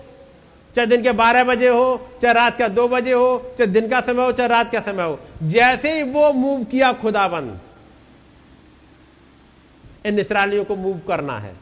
चाहे 0.75 0.87
दिन 0.87 1.01
के 1.03 1.11
12 1.11 1.43
बजे 1.43 1.67
हो, 1.69 2.09
चाहे 2.21 2.33
रात 2.33 2.57
का 2.59 2.67
दो 2.67 2.87
बजे 2.87 3.13
हो, 3.13 3.55
चाहे 3.57 3.67
दिन 3.67 3.89
का 3.89 4.01
समय 4.01 4.25
हो, 4.25 4.31
चाहे 4.31 4.49
रात 4.49 4.71
का 4.71 4.79
समय 4.81 5.03
हो, 5.03 5.19
जैसे 5.43 5.91
ही 5.93 6.03
वो 6.03 6.31
मूव 6.33 6.63
किया 6.63 6.91
खुदाबंद, 6.93 7.59
इन 10.05 10.19
इसराइलियों 10.19 10.63
को 10.65 10.75
मूव 10.75 10.99
करना 11.07 11.37
है। 11.39 11.55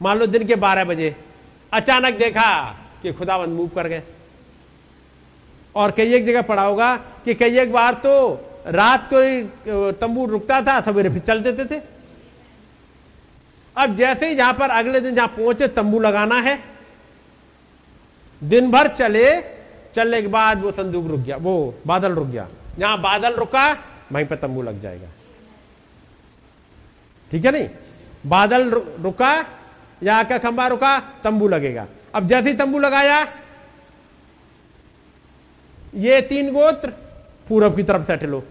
मान 0.00 0.18
लो 0.18 0.26
दिन 0.26 0.46
के 0.46 0.56
12 0.56 0.84
बजे, 0.84 1.14
अचानक 1.72 2.14
देखा 2.14 2.50
कि 3.02 3.12
खुदाबंद 3.12 3.56
मूव 3.56 3.68
कर 3.68 3.88
गए। 3.88 4.02
और 5.74 5.90
कई 5.90 6.14
एक 6.14 6.26
जगह 6.26 6.42
पड़ा 6.42 6.62
होगा 6.62 6.96
कि 7.24 7.34
कई 7.34 7.58
एक 7.58 7.72
बार 7.72 7.94
तो 7.94 8.12
रात 8.68 9.08
को 9.12 9.92
तंबू 9.92 10.26
रुकता 10.26 10.60
था, 10.62 10.80
सवेरे 10.80 11.10
फिर 11.10 11.18
चल 11.18 11.42
देते 11.42 11.64
थे। 11.64 11.80
अब 13.76 13.96
जैसे 13.96 14.28
ही 14.28 14.34
जहाँ 14.34 14.52
पर 14.52 14.70
अगले 14.70 15.00
दिन 15.00 15.14
जहाँ 15.14 15.28
पहुँचे, 15.28 15.68
तंबू 15.68 16.00
लगाना 16.00 16.34
है। 16.34 16.58
दिन 18.44 18.70
भर 18.70 18.88
चले, 18.88 19.40
चलने 19.94 20.22
के 20.22 20.28
बाद 20.28 20.62
वो 20.62 20.72
संदूक 20.72 21.06
रुक 21.06 21.20
गया, 21.20 21.36
वो 21.36 21.74
बादल 21.86 22.12
रुक 22.12 22.28
गया। 22.28 22.48
जहाँ 22.78 23.00
बादल 23.00 23.34
रुका, 23.34 23.76
वहीं 24.12 24.26
पर 24.26 24.36
तंबू 24.36 24.62
लग 24.62 24.80
जाएगा। 24.80 25.08
ठीक 27.30 27.44
है 27.44 27.52
नहीं? 27.52 27.68
बादल 28.26 28.70
रुका 29.00 29.46
या 30.02 30.22
का 30.22 30.38
खंबा 30.38 30.66
रुका, 30.66 30.98
तंबू 31.24 31.48
लगेगा। 31.48 31.86
अब 32.14 32.26
जैसे 32.26 32.48
ही 32.48 32.54
तंबू 32.54 32.78
लगाया, 32.78 33.26
ये 35.94 36.20
तीन 36.20 36.52
गोत्र 36.52 36.90
पूरब 37.48 37.76
की 37.76 37.82
तरफ़ 37.82 38.06
सेटल 38.06 38.30
हो। 38.30 38.44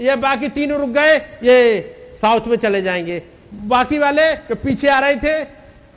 ये 0.00 0.16
बाकी 0.16 0.48
तीनों 0.48 0.78
रुक 0.80 0.90
गए, 0.90 1.16
ये 1.42 1.82
साउथ 2.22 2.40
में 2.46 2.56
चले 2.56 2.82
जाएँगे। 2.82 3.22
बाकी 3.56 3.98
वाले 3.98 4.34
जो 4.34 4.54
पीछे 4.54 4.88
आ 4.88 4.98
रहे 4.98 5.16
थे, 5.16 5.44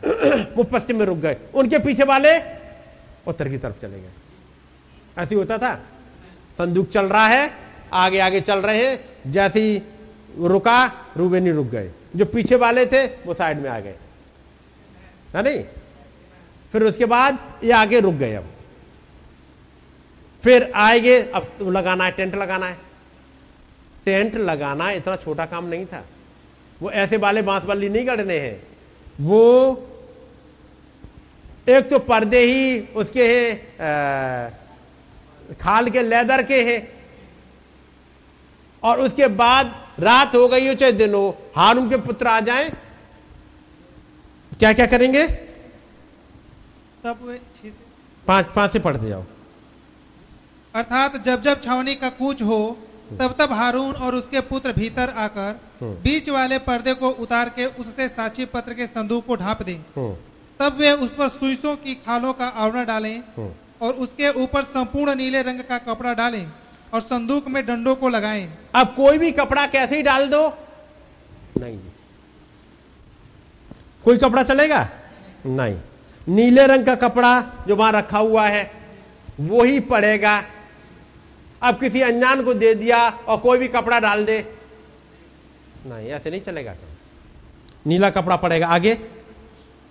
वो 0.55 0.63
पश्चिम 0.63 0.99
में 0.99 1.05
रुक 1.05 1.17
गए। 1.17 1.37
उनके 1.53 1.79
पीछे 1.79 2.03
वाले 2.03 2.39
उत्तर 3.27 3.49
की 3.49 3.57
तरफ़ 3.57 3.81
चले 3.81 3.99
गए। 3.99 4.09
ऐसे 5.17 5.35
होता 5.35 5.57
था। 5.57 5.75
संदूक 6.57 6.89
चल 6.89 7.05
रहा 7.05 7.27
है, 7.27 7.51
आगे 7.93 8.19
आगे 8.19 8.41
चल 8.41 8.59
रहे 8.59 8.87
हैं। 8.87 9.09
जैसे 9.31 9.61
ही 9.61 9.81
रुका, 10.39 10.91
रूबेनी 11.17 11.51
रुक 11.51 11.67
गए। 11.67 11.91
जो 12.15 12.25
पीछे 12.25 12.55
वाले 12.55 12.85
थे, 12.85 13.05
वो 13.05 13.33
साइड 13.33 13.59
में 13.59 13.69
आ 13.69 13.79
गए। 13.79 13.95
है 15.35 15.43
नहीं? 15.43 15.63
फिर 16.71 16.83
उसके 16.83 17.05
बाद 17.05 17.59
ये 17.63 17.71
आगे 17.71 17.99
रुक 17.99 18.13
गए 18.13 18.33
अब। 18.33 18.45
फिर 20.43 20.71
आएँगे, 20.75 21.21
अब 21.21 21.51
लगाना 21.61 22.05
है, 22.05 22.11
टेंट 22.11 22.35
लगाना 22.35 22.65
है। 22.65 22.77
टेंट 24.05 24.35
लगाना 24.35 24.91
इतना 24.91 25.15
छोटा 25.15 25.45
काम 25.45 25.65
नहीं 25.65 25.85
था। 25.85 26.05
वो 26.81 26.91
ऐसे 26.91 27.17
वाले 27.17 27.41
बाँस 27.41 27.63
बल्ली 27.63 27.89
नहीं 27.89 28.07
गढ़ने 28.07 28.37
हैं। 28.39 28.61
वो 29.21 29.41
एक 31.69 31.89
तो 31.89 31.99
पर्दे 32.01 32.39
ही 32.41 32.79
उसके 32.95 33.27
हैं 33.27 33.51
खाल 35.61 35.89
के 35.89 36.01
लेदर 36.03 36.43
के 36.43 36.61
हैं। 36.63 36.81
और 38.83 38.99
उसके 39.01 39.27
बाद 39.35 39.73
रात 39.99 40.35
हो 40.35 40.47
गई 40.47 40.67
हो 40.67 40.73
चाहे 40.73 40.91
दिन 40.91 41.13
हो 41.13 41.37
हारून 41.55 41.89
के 41.89 41.97
पुत्र 41.99 42.27
आ 42.27 42.39
जाएँ। 42.41 42.69
क्या 44.51 44.71
क्या 44.73 44.85
करेंगे? 44.85 45.25
तब 47.03 47.19
वे 47.23 47.35
से 47.61 47.71
पाँच 48.25 48.45
पाँच 48.55 48.71
से 48.73 48.79
पढ़ते 48.79 49.09
जाओ। 49.09 49.23
अर्थात 50.73 51.23
जब 51.25 51.41
जब 51.41 51.61
छावनी 51.63 51.95
का 51.95 52.09
कूच 52.11 52.41
हो 52.41 52.77
तब 53.11 53.35
तब 53.39 53.53
हारून 53.53 53.93
और 53.95 54.15
उसके 54.15 54.41
पुत्र 54.41 54.71
भीतर 54.73 55.09
आकर 55.17 55.59
बीच 55.83 56.29
वाले 56.29 56.57
पर्दे 56.59 56.93
को 56.93 57.09
उतार 57.19 57.49
के 57.49 57.65
उससे 57.65 58.07
साक्षी 58.07 58.45
पत्र 58.45 58.73
के 58.73 58.87
संदूक 58.87 59.25
को 59.25 59.35
ढांप 59.35 59.61
दें। 59.63 59.77
हम्म, 59.95 60.15
तब 60.59 60.77
वे 60.77 60.91
उस 60.93 61.13
पर 61.15 61.29
सुइसों 61.29 61.75
की 61.75 61.93
खालों 61.95 62.33
का 62.33 62.47
आवरण 62.47 62.85
डालें 62.85 63.17
हम्म। 63.37 63.49
और 63.81 63.93
उसके 63.95 64.29
ऊपर 64.43 64.63
संपूर्ण 64.63 65.15
नीले 65.15 65.41
रंग 65.41 65.59
का 65.59 65.77
कपड़ा 65.77 66.13
डालें 66.13 66.45
और 66.93 67.01
संदूक 67.01 67.47
में 67.47 67.65
डंडों 67.65 67.95
को 67.95 68.09
लगाएँ। 68.09 68.47
अब 68.75 68.93
कोई 68.95 69.17
भी 69.17 69.31
कपड़ा 69.31 69.65
कैसे 69.67 69.95
ही 69.95 70.01
डाल 70.01 70.27
दो। 70.27 70.47
नहीं। 71.57 71.79
कोई 74.03 74.17
कपड़ा 74.17 74.43
चलेगा? 74.43 74.87
नहीं। 75.45 75.79
नीले 76.27 76.65
रंग 76.67 76.85
का 76.85 76.95
कपड़ा 76.97 77.31
जो 77.67 77.75
वहाँ 77.75 77.91
रखा 77.91 78.17
हुआ 78.17 78.47
है 78.47 78.71
वो 79.39 79.63
ही 79.63 79.79
पड़ेगा। 79.79 80.41
अब 81.61 81.79
किसी 81.79 82.01
अनजान 82.01 82.43
को 82.43 82.53
दे 82.53 82.73
दिया 82.75 82.97
और 83.09 83.37
कोई 83.37 83.57
भी 83.59 83.67
कपड़ा 83.67 83.99
डाल 83.99 84.25
दे। 84.25 84.39
नहीं 85.87 86.07
ऐसे 86.09 86.29
नहीं 86.29 86.41
चलेगा 86.41 86.75
नीला 87.85 88.09
कपड़ा 88.09 88.35
पड़ेगा 88.35 88.67
आगे। 88.67 88.93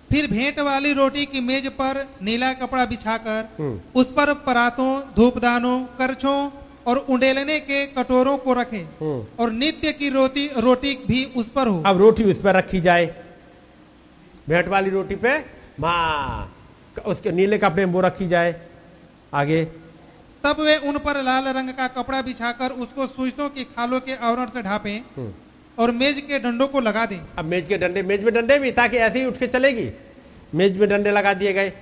फिर 0.09 0.27
भेंट 0.27 0.59
वाली 0.59 0.93
रोटी 0.93 1.25
की 1.25 1.39
मेज 1.39 1.67
पर 1.71 2.05
नीला 2.21 2.51
कपड़ा 2.53 2.85
बिछाकर 2.85 3.49
हम्म। 3.59 3.79
उस 3.95 4.11
पर 4.11 4.33
परातों 4.45 5.01
धूपदानों 5.15 5.79
करछों 5.97 6.49
और 6.87 6.97
उंडेलने 7.09 7.59
के 7.59 7.85
कटोरों 7.87 8.37
को 8.37 8.53
रखें 8.53 8.83
हम्म। 9.01 9.25
और 9.39 9.51
नित्य 9.51 9.91
की 9.93 10.09
रोटी 10.09 10.47
रोटी 10.57 10.93
भी 11.07 11.23
उस 11.35 11.49
पर 11.49 11.67
हो। 11.67 11.81
अब 11.85 11.97
रोटी 11.97 12.23
उस 12.23 12.41
पर 12.41 12.55
रखी 12.55 12.81
जाए। 12.81 13.05
भेंट 14.49 14.67
वाली 14.67 14.89
रोटी 14.89 15.15
पे 15.15 15.37
माँ 15.79 16.55
उसके 17.05 17.31
नीले 17.31 17.57
कपड़े 17.57 17.85
में 17.85 17.93
वो 17.93 18.01
रखी 18.01 18.27
जाए। 18.27 18.55
आगे। 19.33 19.63
तब 20.43 20.59
वे 20.61 20.75
उन 20.79 20.97
पर 20.99 21.21
लाल 21.23 21.47
रंग 21.49 21.69
का 21.73 21.87
कपड़ा 21.93 22.21
बिछाकर 22.21 22.71
उसको 22.83 23.07
सुइसों 23.07 23.49
की 23.49 23.63
खालों 23.65 23.99
के 23.99 24.15
आवरण 24.17 24.49
से 24.49 24.61
ढांपें 24.61 24.97
हम्म, 25.17 25.31
और 25.77 25.91
मेज 25.93 26.21
के 26.27 26.39
डंडों 26.39 26.67
को 26.67 26.79
लगा 26.79 27.05
दें। 27.05 27.19
अब 27.37 27.45
मेज 27.45 27.67
के 27.67 27.77
डंडे 27.77 28.01
मेज 28.03 28.23
में 28.23 28.33
डंडे 28.33 28.57
भी 28.59 28.71
ताकि 28.73 28.97
ऐसे 28.99 29.19
ही 29.19 29.25
उठ 29.25 29.37
के 29.37 29.47
चलेगी। 29.49 29.89
मेज 30.55 30.77
में 30.77 30.87
डंडे 30.89 31.11
लगा 31.11 31.33
दिए 31.33 31.53
गए 31.53 31.73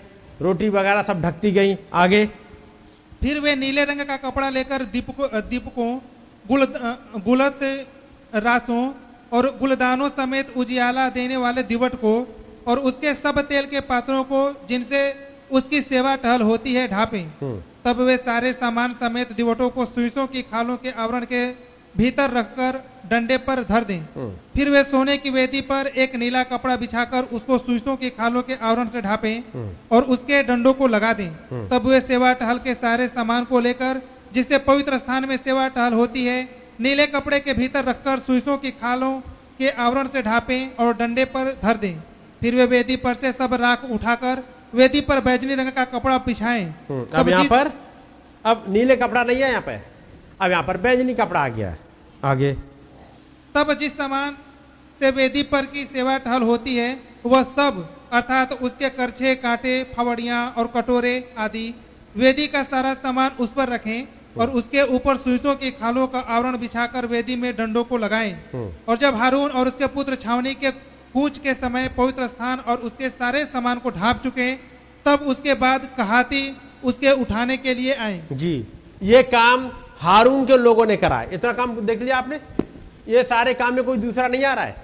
रोटी 0.42 0.70
वगैरह 0.70 1.04
सब 1.04 1.22
ढकती 1.22 1.52
गई 1.52 1.78
आगे। 1.96 2.26
फिर 3.22 3.40
वे 3.40 3.56
नीले 3.56 3.84
रंग 3.86 4.02
का 4.06 4.18
कपड़ा 4.20 4.50
लेकर 4.50 4.84
दीपकों 4.88 5.30
दीपकों 5.50 5.90
गुल 6.46 6.66
गुलत 7.26 7.60
रासों 8.36 8.84
और 9.32 9.48
गुलदानों 9.60 10.10
समेत 10.12 10.54
उजियाला 10.58 11.08
देने 11.12 11.38
वाले 11.38 11.64
दिवट 11.66 11.96
को 11.96 12.14
और 12.68 12.80
उसके 12.82 13.14
सब 13.16 13.40
तेल 13.48 13.66
के 13.66 13.80
पात्रों 13.86 14.24
को 14.24 14.42
जिनसे 14.70 15.02
उसकी 15.52 15.82
सेवा 15.82 16.16
टहल 16.18 16.42
होती 16.44 16.74
है 16.74 16.88
ढापे। 16.88 17.26
तब 17.88 18.00
वे 18.02 18.16
सारे 18.18 18.52
सामान 18.54 18.94
समेत 18.94 19.32
दिवटों 19.34 19.70
को 19.70 19.86
सुइसों 19.86 20.26
की 20.28 20.42
खालों 20.44 20.76
के 20.78 20.92
आवरण 20.94 21.26
के 21.26 21.44
भीतर 21.96 22.32
रखकर 22.32 22.80
डंडे 23.10 23.38
पर 23.40 23.62
धर 23.64 23.84
दें। 23.84 24.02
फिर 24.56 24.70
वे 24.70 24.84
सोने 24.84 25.16
की 25.18 25.30
वेदी 25.30 25.62
पर 25.62 25.88
एक 25.98 26.16
नीला 26.16 26.42
कपड़ा 26.44 26.76
बिछाकर 26.78 27.24
उसको 27.34 27.58
सुइसों 27.58 27.96
की 27.98 28.10
खालों 28.10 28.42
के 28.42 28.56
आवरण 28.62 28.88
से 28.88 29.02
ढापें 29.02 29.44
और 29.92 30.04
उसके 30.06 30.42
डंडों 30.44 30.74
को 30.74 30.88
लगा 30.88 31.14
दें। 31.14 31.30
तब 31.70 31.88
वे 31.88 32.02
सेवा 32.02 32.34
टहल 32.34 32.58
के 32.60 32.74
सारे 32.74 33.08
सामान 33.08 33.46
को 33.46 33.60
लेकर 33.60 34.02
जिससे 34.34 34.58
पवित्र 34.68 34.98
स्थान 34.98 35.30
में 35.30 35.36
सेवा 35.38 35.68
टहल 35.70 35.94
होती 35.94 36.26
है 36.26 36.38
नीले 36.80 37.08
कपड़े 37.08 37.40
के 37.40 37.54
भीतर 37.54 37.86
रखकर 37.86 38.20
सुइसों 38.20 38.58
की 38.58 38.72
खालों 38.84 39.14
के 39.60 39.70
आवरण 39.80 40.08
से 40.08 40.22
ढापें 40.22 40.76
और 40.76 40.94
डंडे 40.98 41.26
पर 41.28 41.56
धर 41.64 41.78
दें। 41.78 41.96
फिर 42.42 42.56
वे 42.56 42.66
वेदी 42.68 42.96
पर 42.98 43.14
से 43.22 43.32
सब 43.34 43.54
राख 43.62 43.86
उठाकर 43.92 44.44
वेदी 44.78 45.02
पर 45.02 45.20
बैजनी 45.22 45.56
रंग 45.56 45.72
का 45.74 45.84
कपड़ा 45.88 46.18
बिछाएँ। 46.20 46.66
अब 47.12 47.30
यहाँ 47.30 47.46
पर 47.46 47.72
अब 48.46 48.66
नीले 48.70 48.96
कपड़ा 48.98 49.24
नहीं 49.24 49.42
है 49.42 49.50
यहाँ 49.50 49.62
पे। 49.62 49.76
अब 50.42 50.52
यहाँ 50.52 50.64
पर 50.64 50.78
बैजनी 50.80 51.14
कपड़ा 51.16 51.40
आ 51.40 51.48
गया 51.50 51.76
आगे। 52.24 52.54
तब 53.56 53.74
जिस 53.80 53.94
सामान 53.94 54.38
से 55.00 55.12
वेदी 55.12 55.44
पर 55.46 55.66
की 55.68 55.84
सेवा 55.86 56.18
टहल 56.20 56.42
होती 56.44 56.76
है 56.76 56.90
वह 57.26 57.44
सब 57.46 57.88
अर्थात 58.14 58.54
उसके 58.62 58.90
करछे 58.92 59.34
कांटे 59.38 59.74
फावड़ियाँ 59.96 60.42
और 60.58 60.68
कटोरे 60.76 61.16
आदि 61.40 61.74
वेदी 62.16 62.48
का 62.48 62.64
सारा 62.66 62.94
सामान 62.96 63.32
उस 63.40 63.52
पर 63.52 63.70
रखें 63.70 64.08
और 64.38 64.50
उसके 64.52 64.82
ऊपर 64.96 65.18
सुइसों 65.18 65.56
की 65.56 65.72
खालों 65.74 66.08
का 66.08 66.20
आवरण 66.20 66.58
बिछाकर 66.58 67.06
वेदी 67.08 67.36
में 67.36 67.56
डंडों 67.56 67.84
को 67.84 67.98
लगाएँ। 67.98 68.32
और 68.88 68.98
जब 68.98 69.16
हारून 69.16 69.52
और 69.52 69.68
उसके 69.68 69.88
पुत्र 69.90 70.16
छावनी 70.18 70.54
के 70.56 70.72
कूच 71.18 71.38
के 71.38 71.54
समय 71.54 71.88
पवित्र 71.88 72.28
स्थान 72.28 72.60
और 72.60 72.78
उसके 72.78 73.10
सारे 73.10 73.44
सामान 73.46 73.80
को 73.80 73.90
ढाप 73.90 74.22
चुके, 74.24 74.52
तब 75.06 75.20
उसके 75.28 75.54
बाद 75.54 75.88
कहाती 75.98 76.42
उसके 76.84 77.12
उठाने 77.12 77.56
के 77.58 77.74
लिए 77.74 77.94
आए 77.94 78.22
जी, 78.32 78.68
ये 79.04 79.22
काम 79.24 79.66
हारून 80.00 80.46
के 80.46 80.58
लोगों 80.58 80.86
ने 80.86 80.98
करा 80.98 81.18
है। 81.20 81.34
इतना 81.34 81.52
काम 81.52 81.76
देख 81.80 82.02
लिया 82.02 82.18
आपने? 82.18 82.40
ये 83.08 83.24
सारे 83.24 83.54
काम 83.54 83.74
में 83.74 83.84
कोई 83.84 83.98
दूसरा 83.98 84.28
नहीं 84.28 84.44
आ 84.46 84.54
रहा 84.54 84.66
है। 84.66 84.76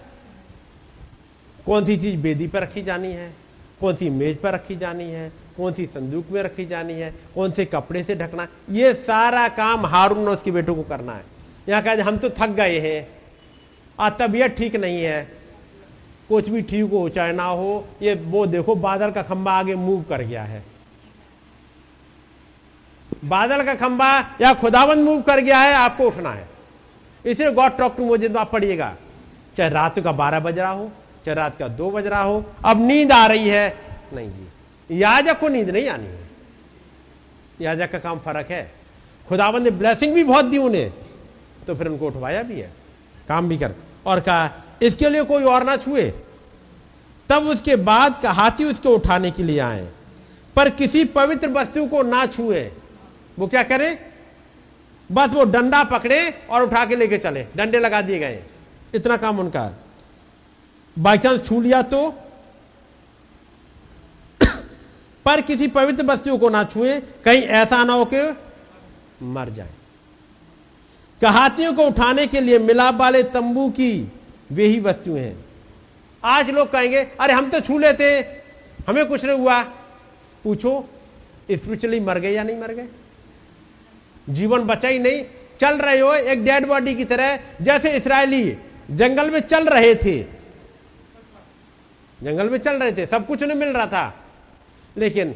कौन 1.66 1.86
सी 1.86 1.98
चीज़ 1.98 2.18
बेदी 2.18 2.48
पर 2.48 2.64
रखी 2.64 2.84
जानी 2.84 3.12
है? 3.12 3.34
कौन 3.80 3.96
सी 3.96 4.10
मेज 4.10 4.38
पर 4.38 4.54
रखी 4.54 4.76
जानी 4.76 5.04
है? 5.04 5.30
कौन 5.58 5.74
सी 5.74 5.86
संदूक 5.86 6.32
में 6.32 6.42
रखी 6.44 6.66
जानी 6.66 6.94
है? 6.94 7.14
कौन 7.36 7.52
से 7.52 7.66
कपड़े 7.66 8.04
से 8.04 8.16
ढकना। 8.16 8.48
ये 8.72 8.94
सारा 8.94 9.48
काम 9.48 9.86
हारून 9.86 10.28
और 10.28 10.36
उसके 10.36 10.52
बेटों 10.52 10.76
को 10.76 10.84
करना 10.84 11.14
है। 11.14 11.24
यहाँ 11.70 11.82
कहा, 11.84 12.04
हम 12.04 12.18
तो 12.18 12.30
थक 12.30 12.50
गए 12.50 12.80
हैं। 12.80 13.08
और 14.00 14.18
तबीयत 14.20 14.58
ठीक 14.58 14.76
नहीं 14.76 15.04
है। 15.04 15.43
कुछ 16.30 16.50
भी 16.50 16.62
ठीक 16.62 16.92
हो, 16.92 17.10
चाहे 17.10 17.34
ना 17.34 17.44
हो, 17.44 17.88
ये 18.02 18.14
वो 18.16 18.46
देखो, 18.46 18.76
बादल 18.76 19.12
का 19.12 19.22
खंबा 19.22 19.52
आगे 19.52 19.76
मूव 19.76 20.04
कर 20.04 20.22
गया 20.22 20.44
है। 20.44 20.64
बादल 23.26 23.64
का 23.64 23.76
खंबा 23.76 24.20
या 24.42 24.54
खुदावन 24.54 25.00
मूव 25.00 25.22
कर 25.22 25.40
गया 25.40 25.60
है, 25.60 25.74
आपको 25.74 26.08
उठना 26.08 26.32
है। 26.32 26.48
इसलिए 27.26 27.52
गॉड 27.52 27.78
टॉक 27.78 27.96
टू 27.98 28.06
मोजे 28.06 28.34
आप 28.34 28.52
पढ़िएगा। 28.52 28.96
चाहे 29.58 29.70
रात 29.70 30.00
का 30.00 30.12
बारह 30.12 30.40
बज 30.40 30.60
रहा 30.60 30.72
हो, 30.72 30.92
चाहे 31.26 31.36
रात 31.36 31.58
का 31.58 31.68
दो 31.68 31.92
बज 31.92 32.08
रहा 32.08 32.22
हो, 32.22 32.46
अब 32.66 32.88
नींद 32.88 33.12
आ 33.12 33.26
रही 33.26 33.50
है। 33.50 33.78
नहीं 34.14 34.30
जी, 34.30 34.48
याजक 35.02 35.40
को 35.40 35.48
नींद 35.48 35.70
नहीं 35.70 35.90
आनी 35.90 36.06
है। 36.06 36.30
याजक 37.62 37.92
का 37.92 38.00
काम 38.00 38.20
फ़र्क 38.20 38.52
है। 38.52 38.72
खुदावन 39.30 39.64
ने 39.64 39.72
ब्लेसिंग 39.72 40.14
भी 40.14 40.24
बहुत 40.24 40.46
दी 40.46 40.58
उन्हें 40.58 40.92
तो 41.68 41.76
फिर 41.76 41.88
उनको 41.88 42.08
उठवाया 42.08 42.42
भी 42.44 42.60
है। 42.62 42.72
काम 43.28 43.50
भी 43.50 43.58
कर। 43.58 43.74
और 44.06 44.20
कहा 44.20 44.63
इसके 44.82 45.10
लिए 45.10 45.24
कोई 45.24 45.44
और 45.44 45.64
ना 45.64 45.78
छुए। 45.78 46.14
तब 47.30 47.44
उसके 47.44 47.76
बाद 47.76 48.26
हाथी 48.26 48.64
उसको 48.64 48.90
उठाने 48.90 49.32
के 49.32 49.44
लिए 49.44 49.60
आए। 49.60 49.92
पर 50.56 50.70
किसी 50.70 51.06
पवित्र 51.06 51.50
वस्तु 51.50 51.86
को 51.86 52.04
ना 52.04 52.26
छुए। 52.26 52.72
वो 53.40 53.48
क्या 53.48 53.64
करे? 53.64 54.12
बस 55.12 55.30
वो 55.30 55.44
डंडा 55.44 55.84
पकड़े 55.84 56.48
और 56.50 56.64
उठा 56.64 56.86
के 56.86 56.96
लेके 56.96 57.18
चले। 57.18 57.48
डंडे 57.56 57.80
लगा 57.80 58.02
दिए 58.02 58.20
गए। 58.20 58.44
इतना 58.96 59.18
काम 59.18 59.40
उनका 59.40 59.72
बाई 61.00 61.18
चांस 61.18 61.46
छू 61.46 61.62
लिया 61.62 61.82
तो। 61.82 62.12
पर 65.26 65.42
किसी 65.42 65.68
पवित्र 65.68 66.06
वस्तु 66.06 66.38
को 66.38 66.50
ना 66.50 66.64
छुए, 66.64 67.00
कहीं 67.00 67.42
ऐसा 67.42 67.84
ना 67.84 67.94
हो 67.94 68.06
कि 68.14 68.38
मर 69.22 69.50
जाए। 69.50 69.70
कहातियों 71.22 71.74
को 71.74 71.84
उठाने 71.84 72.28
के 72.28 72.42
लिए 72.42 72.60
मिलाप 72.60 72.96
वाले 72.96 73.24
तंबू 73.24 73.70
की 73.70 74.12
वे 74.52 74.66
ही 74.66 74.80
वस्तुएँ 74.80 75.22
हैं। 75.22 75.46
आज 76.24 76.50
लोग 76.50 76.72
कहेंगे, 76.72 76.98
अरे, 76.98 77.34
हम 77.34 77.50
तो 77.50 77.60
छू 77.60 77.80
लेते 77.80 78.12
हैं। 78.12 78.44
हमें 78.88 79.06
कुछ 79.06 79.26
नहीं 79.26 79.40
हुआ। 79.40 79.64
पूछो 80.44 80.90
स्पिरिचुअली 81.52 82.00
मर 82.00 82.20
गए 82.20 82.32
या 82.32 82.44
नहीं 82.44 82.58
मर 82.58 82.74
गए? 82.74 82.88
जीवन 84.30 84.60
बचा 84.60 84.88
ही 84.88 85.00
नहीं। 85.00 85.26
चल 85.60 85.78
रहे 85.78 86.00
हो 86.00 86.14
एक 86.14 86.46
डेड 86.46 86.68
बॉडी 86.68 86.96
की 86.96 87.06
तरह, 87.06 87.40
जैसे 87.62 87.98
इसराइली 87.98 88.58
जंगल 88.92 89.30
में 89.30 89.40
चल 89.40 89.68
रहे 89.68 89.96
थे। 89.96 90.24
जंगल 92.24 92.50
में 92.50 92.58
चल 92.58 92.76
रहे 92.76 92.92
थे, 92.92 93.06
सब 93.06 93.28
कुछ 93.28 93.44
उन्हें 93.44 93.58
मिल 93.58 93.70
रहा 93.70 93.88
था, 93.88 94.26
लेकिन 94.98 95.36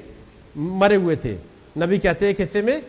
मरे 0.57 0.95
हुए 0.95 1.15
थे। 1.15 1.37
नबी 1.77 1.99
कहते 1.99 2.25
हैं 2.25 2.33
एक 2.33 2.41
हिस्से 2.41 2.61
में 2.61 2.85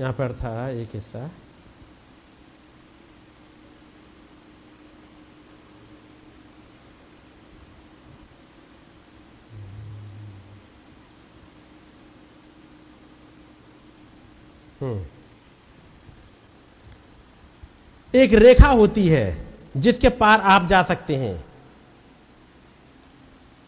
यहाँ 0.00 0.12
पर 0.12 0.32
था 0.34 0.68
एक 0.70 0.88
हिस्सा। 0.94 1.30
एक 18.14 18.32
रेखा 18.34 18.68
होती 18.68 19.06
है 19.08 19.26
जिसके 19.76 20.08
पार 20.08 20.40
आप 20.42 20.66
जा 20.68 20.82
सकते 20.82 21.16
हैं। 21.16 21.34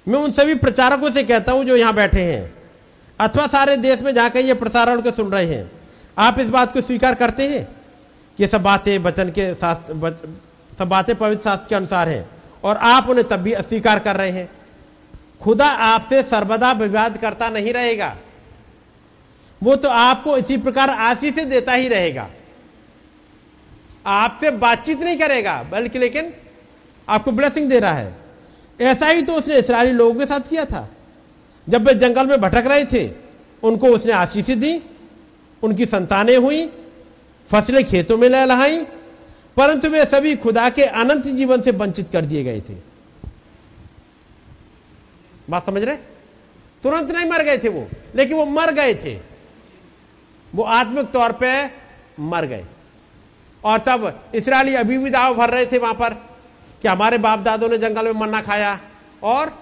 मैं 0.07 0.19
उन 0.19 0.33
सभी 0.33 0.55
प्रचारकों 0.55 1.11
से 1.11 1.23
कहता 1.25 1.53
हूँ 1.53 1.65
जो 1.65 1.77
यहाँ 1.77 1.95
बैठे 1.95 2.23
हैं, 2.25 2.53
अथवा 3.21 3.47
सारे 3.47 3.77
देश 3.77 4.01
में 4.01 4.13
जाकर 4.15 4.41
ये 4.41 4.55
प्रसारण 4.55 5.03
को 5.03 5.11
सुन 5.11 5.31
रहे 5.33 5.55
हैं। 5.55 5.82
आप 6.19 6.39
इस 6.39 6.49
बात 6.49 6.73
को 6.73 6.81
स्वीकार 6.81 7.15
करते 7.15 7.49
हैं? 7.49 7.65
कि 8.37 8.43
ये 8.43 8.49
सब 8.49 8.63
बातें 8.63 8.99
वचन 8.99 9.29
के 9.29 9.55
शास्त्र, 9.55 9.93
वच- 9.93 10.29
सब 10.79 10.89
बातें 10.89 11.17
पवित्र 11.17 11.43
शास्त्र 11.43 11.67
के 11.69 11.75
अनुसार 11.75 12.09
हैं। 12.09 12.31
और 12.65 12.77
आप 12.77 13.09
उन्हें 13.09 13.29
तब 13.29 13.37
भी 13.37 13.53
अस्वीकार 13.53 13.99
कर 13.99 14.17
रहे 14.17 14.31
हैं। 14.31 14.49
खुदा 15.41 15.67
आपसे 15.67 16.23
सर्वदा 16.23 16.73
विवाद 16.73 17.19
करता 17.19 17.49
नहीं 17.49 17.73
रहेगा। 17.73 18.17
वो 19.63 19.77
तो 19.77 19.89
आपको 19.89 20.37
इसी 20.37 20.57
प्रकार 20.57 20.91
आशीष 20.91 21.35
से 21.35 21.45
देता 21.45 21.73
ही 21.73 21.89
रहेगा। 21.89 22.31
आपसे 24.07 24.51
बातचीत 24.51 25.03
नहीं 25.03 25.19
करेगा, 25.19 25.63
बल्कि 25.63 25.99
लेकिन 25.99 26.33
आपको 27.09 27.33
ब्लेसिंग 27.33 27.71
दे 27.71 27.81
रहा 27.81 27.93
है। 27.93 28.17
ऐसा 28.81 29.07
ही 29.07 29.23
तो 29.23 29.33
उसने 29.33 29.59
इसराइली 29.59 29.93
लोगों 29.93 30.21
के 30.21 30.27
साथ 30.27 30.41
किया 30.41 30.65
था। 30.65 30.89
जब 31.69 31.89
वे 31.89 31.95
जंगल 31.95 32.27
में 32.27 32.41
भटक 32.41 32.65
रहे 32.67 32.85
थे, 32.85 33.11
उनको 33.63 33.87
उसने 33.87 34.13
आशीषें 34.13 34.61
दी 34.61 34.83
उनकी 35.63 35.87
संतानें 35.87 36.37
हुई, 36.37 36.67
फ़सलें 37.49 37.85
खेतों 37.85 38.19
में 38.19 38.29
लहलहाई 38.29 38.85
परंतु 39.57 39.89
वे 39.89 40.05
सभी 40.05 40.37
खुदा 40.37 40.71
के 40.71 40.83
अनंत 40.83 41.27
जीवन 41.27 41.63
से 41.63 41.71
वंचित 41.71 42.09
कर 42.13 42.25
दिए 42.25 42.45
गए 42.45 42.61
थे। 42.61 42.75
बात 45.51 45.67
समझ 45.67 45.83
रहे? 45.83 45.97
तुरंत 46.83 47.11
नहीं 47.11 47.31
मर 47.31 47.43
गए 47.43 47.59
थे 47.59 47.69
वो, 47.69 47.89
लेकिन 48.15 48.37
वो 48.37 48.47
मर 48.47 48.73
गए 48.73 48.95
थे। 48.95 49.19
वो 50.55 50.63
आत्मिक 50.63 51.11
तौर 51.11 51.33
पे 51.33 51.71
मर 52.21 52.47
गए। 52.47 52.65
और 53.65 53.79
तब 53.79 54.25
इसराइली 54.35 54.75
अभी 54.75 54.99
भी 54.99 55.11
दाव 55.11 55.35
भर 55.35 55.51
रहे 55.51 55.67
थे 55.67 55.79
वहाँ 55.79 55.95
पर 55.95 56.15
कि 56.83 56.89
हमारे 56.89 57.19
बाप 57.19 57.39
दादों 57.39 57.69
ने 57.69 57.79
जंगल 57.79 58.05
में 58.05 58.13
मन्ना 58.13 58.41
खाया 58.41 58.81
और 59.23 59.62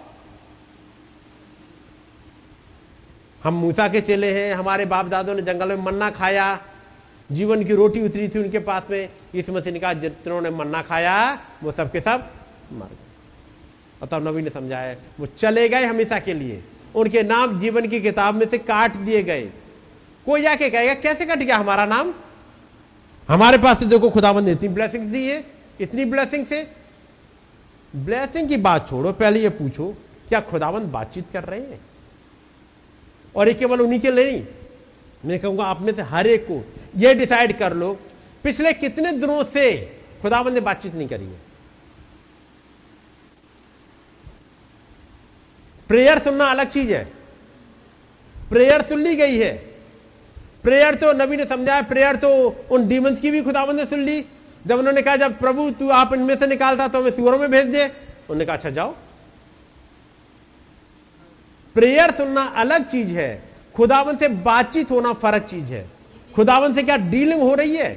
हम 3.45 3.55
मूसा 3.55 3.89
के 3.89 4.01
चेले 4.01 4.33
हैं, 4.33 4.55
हमारे 4.55 4.85
बाप 4.85 5.07
दादों 5.07 5.35
ने 5.35 5.43
जंगल 5.43 5.69
में 5.69 5.85
मन्ना 5.85 6.11
खाया, 6.11 6.59
जीवन 7.31 7.65
की 7.65 7.75
रोटी 7.75 8.01
उतरी 8.01 8.29
थी 8.29 8.39
उनके 8.39 8.59
पास 8.59 8.83
में, 8.91 9.09
इस 9.35 9.51
मसीह 9.51 9.73
ने 9.73 9.79
कहा, 9.79 9.93
जितनों 9.93 10.41
मन्ना 10.51 10.83
खाया, 10.83 11.39
वो 11.63 11.73
सबके 11.73 12.01
सब 12.01 12.29
मर 12.73 12.87
गए। 12.87 13.09
और 14.03 14.09
तब 14.09 14.29
नबी 14.29 14.43
ने 14.43 14.51
समझाया, 14.51 14.97
वो 15.21 15.27
चले 15.27 15.69
गए 15.69 15.85
हमेशा 15.85 16.19
के 16.19 16.35
लिए, 16.35 16.63
उनके 16.95 17.23
नाम 17.23 17.61
जीवन 17.61 17.87
की 17.87 18.01
किताब 18.01 18.35
में 18.35 18.49
से 18.49 18.59
काट 18.59 18.97
दिए 18.97 19.23
गए। 19.23 19.51
कोई 20.27 20.43
जाके 20.43 20.71
कहेगा, 20.71 20.95
कैसे 20.95 21.27
कट 21.27 21.39
गया 21.39 21.57
हमारा 21.57 21.87
नाम? 21.87 22.15
हमारे 23.29 23.59
पास 23.59 23.79
तो 23.81 23.87
देखो 23.87 24.11
खुदाबंद 24.11 24.47
ने 24.47 24.53
इतनी 24.53 24.69
ब्लैसिंग 24.69 25.13
दी 25.13 25.29
है, 25.29 25.45
इतनी 25.81 26.05
ब्लेसिंग 26.05 26.47
से 26.47 26.67
ब्लैसिंग 27.95 28.49
की 28.49 28.57
बात 28.57 28.89
छोड़ो, 28.89 29.13
पहले 29.13 29.41
ये 29.41 29.49
पूछो, 29.49 29.95
क्या 30.29 30.41
खुदाबंद 30.41 30.83
बातचीत 30.83 31.31
कर 31.33 31.45
रहे 31.45 31.61
हैं? 31.61 31.81
और 33.35 33.49
ये 33.49 33.55
केवल 33.55 33.81
उन्हीं 33.81 34.01
के 34.01 34.11
लिए 34.11 34.31
नहीं। 34.31 34.43
मैं 35.25 35.39
कहूँगा 35.39 35.65
आप 35.65 35.81
में 35.81 35.93
से 35.95 36.03
हर 36.03 36.27
एक 36.27 36.45
को 36.45 36.65
ये 36.97 37.15
डिसाइड 37.15 37.59
कर 37.59 37.75
लो, 37.75 37.93
पिछले 38.45 38.73
कितने 38.73 39.13
दिनों 39.13 39.45
से 39.45 39.73
खुदाबंद 40.23 40.55
ने 40.55 40.61
बातचीत 40.61 40.95
नहीं 40.95 41.09
करी 41.09 41.25
है? 41.25 41.39
प्रेयर 45.89 46.19
सुनना 46.19 46.47
अलग 46.47 46.69
चीज़ 46.69 46.93
है। 46.93 47.05
प्रेयर 48.51 48.83
सुन 48.83 49.03
ली 49.03 49.15
गई 49.17 49.37
है। 49.39 49.53
प्रेयर 50.63 50.95
तो 50.95 51.13
नबी 51.13 51.37
ने 51.37 51.45
समझाया 51.45 51.83
प्रेयर 51.83 52.17
तो 52.17 52.29
उन 52.71 52.89
डीमंस 52.89 53.21
की 53.21 53.31
भी 53.31 53.43
खुदाबंद 53.43 53.81
ने 53.81 53.87
सुन 53.87 54.01
ली। 54.01 54.25
जब 54.67 54.79
उन्होंने 54.79 55.03
कहा, 55.03 55.17
जब 55.17 55.39
प्रभु 55.39 55.71
तू 55.71 55.89
आप 55.91 56.13
इनमें 56.15 56.37
से 56.39 56.47
निकालता 56.47 56.89
तो 56.89 57.01
हमें 57.01 57.11
सुअरों 57.11 57.39
में 57.39 57.51
भेज 57.51 57.67
दे, 57.67 57.85
उन्होंने 57.85 58.45
कहा 58.45 58.57
अच्छा 58.57 58.71
जाओ। 58.71 58.95
प्रेयर 61.77 62.11
सुनना 62.11 62.43
अलग 62.57 62.89
चीज़ 62.89 63.09
है, 63.09 63.43
खुदावन 63.75 64.17
से 64.17 64.29
बातचीत 64.29 64.91
होना 64.91 65.13
फ़र्क 65.13 65.43
चीज़ 65.43 65.73
है। 65.73 65.87
खुदावन 66.35 66.75
से 66.75 66.83
क्या 66.83 66.97
डीलिंग 66.97 67.43
हो 67.43 67.55
रही 67.55 67.77
है? 67.77 67.93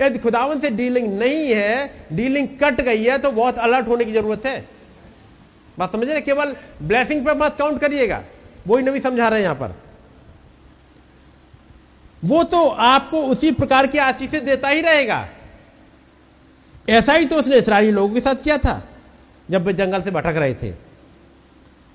यदि 0.00 0.18
खुदावन 0.18 0.60
से 0.60 0.70
डीलिंग 0.70 1.18
नहीं 1.18 1.48
है, 1.48 2.06
डीलिंग 2.12 2.48
कट 2.62 2.80
गई 2.80 3.04
है 3.04 3.18
तो 3.18 3.30
बहुत 3.30 3.58
अलर्ट 3.58 3.88
होने 3.88 4.04
की 4.04 4.12
ज़रूरत 4.12 4.46
है। 4.46 4.68
बात 5.78 5.92
समझ 5.92 6.08
रहे 6.10 6.20
केवल 6.20 6.56
ब्लेसिंग 6.82 7.24
पे 7.26 7.34
मत 7.34 7.56
काउंट 7.58 7.80
करिएगा। 7.80 8.22
वही 8.66 8.82
नबी 8.82 9.00
समझा 9.00 9.28
रहे 9.28 9.38
हैं 9.38 9.44
यहाँ 9.44 9.56
पर। 9.56 9.74
वो 12.22 12.42
तो 12.44 12.66
आपको 12.68 13.22
उसी 13.22 13.50
प्रकार 13.52 13.86
की 13.86 13.98
आशीष 13.98 14.30
देता 14.30 14.68
ही 14.68 14.80
रहेगा। 14.80 15.26
ऐसा 16.88 17.12
ही 17.12 17.26
तो 17.26 17.36
उसने 17.36 17.56
इसराइली 17.56 17.90
लोगों 17.90 18.14
के 18.14 18.20
साथ 18.20 18.42
किया 18.44 18.58
था, 18.58 18.82
जब 19.50 19.64
वे 19.64 19.72
जंगल 19.72 20.02
से 20.02 20.10
भटक 20.10 20.36
रहे 20.36 20.54
थे। 20.54 20.85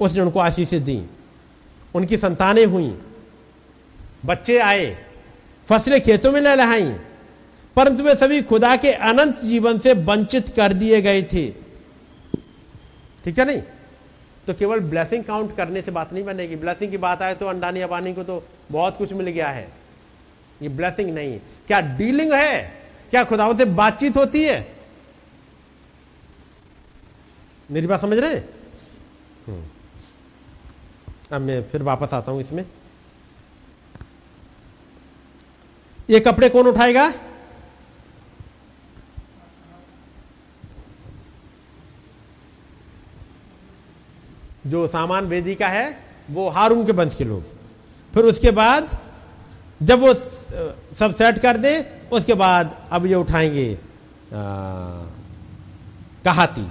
उसने 0.02 0.22
उनको 0.22 0.40
आशीषें 0.40 0.84
दी। 0.84 1.02
उनकी 1.96 2.18
संतानें 2.18 2.66
हुई। 2.66 2.94
बच्चे 4.26 4.58
आए, 4.58 4.86
फ़सलें 5.68 6.02
खेतों 6.02 6.32
में 6.32 6.42
लहलहाई 6.42 6.92
परंतु 7.76 8.04
वे 8.04 8.14
सभी 8.16 8.42
खुदा 8.42 8.76
के 8.76 8.92
अनंत 8.92 9.40
जीवन 9.40 9.80
से 9.80 9.94
वंचित 9.94 10.50
कर 10.50 10.74
दिए 10.74 11.02
गए 11.02 11.22
थे। 11.24 11.50
ठीक 13.26 13.40
है 13.40 13.46
नहीं? 13.46 13.62
तो 14.48 14.54
केवल 14.54 14.80
ब्लेसिंग 14.80 15.24
काउंट 15.24 15.56
करने 15.56 15.82
से 15.82 15.92
बात 15.92 16.14
नहीं 16.14 16.24
बनेगी। 16.24 16.56
ब्लेसिंग 16.56 16.92
की 16.92 16.98
बात 16.98 17.22
आए 17.22 17.36
तो 17.36 17.48
अंडानी 17.48 17.82
अबानी 17.82 18.14
को 18.14 18.24
तो 18.24 18.44
बहुत 18.72 18.98
कुछ 18.98 19.14
मिल 19.14 19.30
गया 19.30 19.50
है। 19.50 19.68
ये 20.62 20.70
ब्लेसिंग 20.70 21.14
नहीं 21.14 21.40
क्या 21.68 21.80
डीलिंग 21.98 22.34
है? 22.34 22.62
क्या 23.12 23.24
खुदाओं 23.24 23.58
से 23.58 23.66
बातचीत 23.66 24.18
होती 24.18 24.44
है? 24.44 24.76
मेरी 27.72 27.88
बात 27.88 28.02
समझ 28.02 28.20
रहे 28.20 28.36
हैं। 28.36 28.50
अब 31.32 31.42
मैं 31.42 31.62
फिर 31.70 31.84
वापस 31.84 32.14
आता 32.14 32.32
हूँ 32.32 32.42
इसमें। 32.42 32.66
ये 36.10 36.20
कपड़े 36.20 36.50
कौन 36.50 36.68
उठाएगा? 36.68 37.12
जो 44.68 44.88
सामान 44.88 45.26
वेदी 45.26 45.56
का 45.56 45.68
है, 45.68 45.98
वो 46.30 46.50
हारून 46.50 46.86
के 46.86 46.92
वंश 46.92 47.16
के 47.16 47.24
लोग। 47.24 47.44
फिर 48.14 48.24
उसके 48.26 48.52
बाद, 48.52 48.90
जब 49.82 50.00
वो 50.00 50.14
सब 51.00 51.14
सेट 51.18 51.40
कर 51.40 51.58
दे, 51.58 51.80
उसके 52.12 52.34
बाद 52.34 52.78
अब 52.92 53.06
ये 53.06 53.16
उठाएँगे 53.16 53.78
कहाती। 56.26 56.68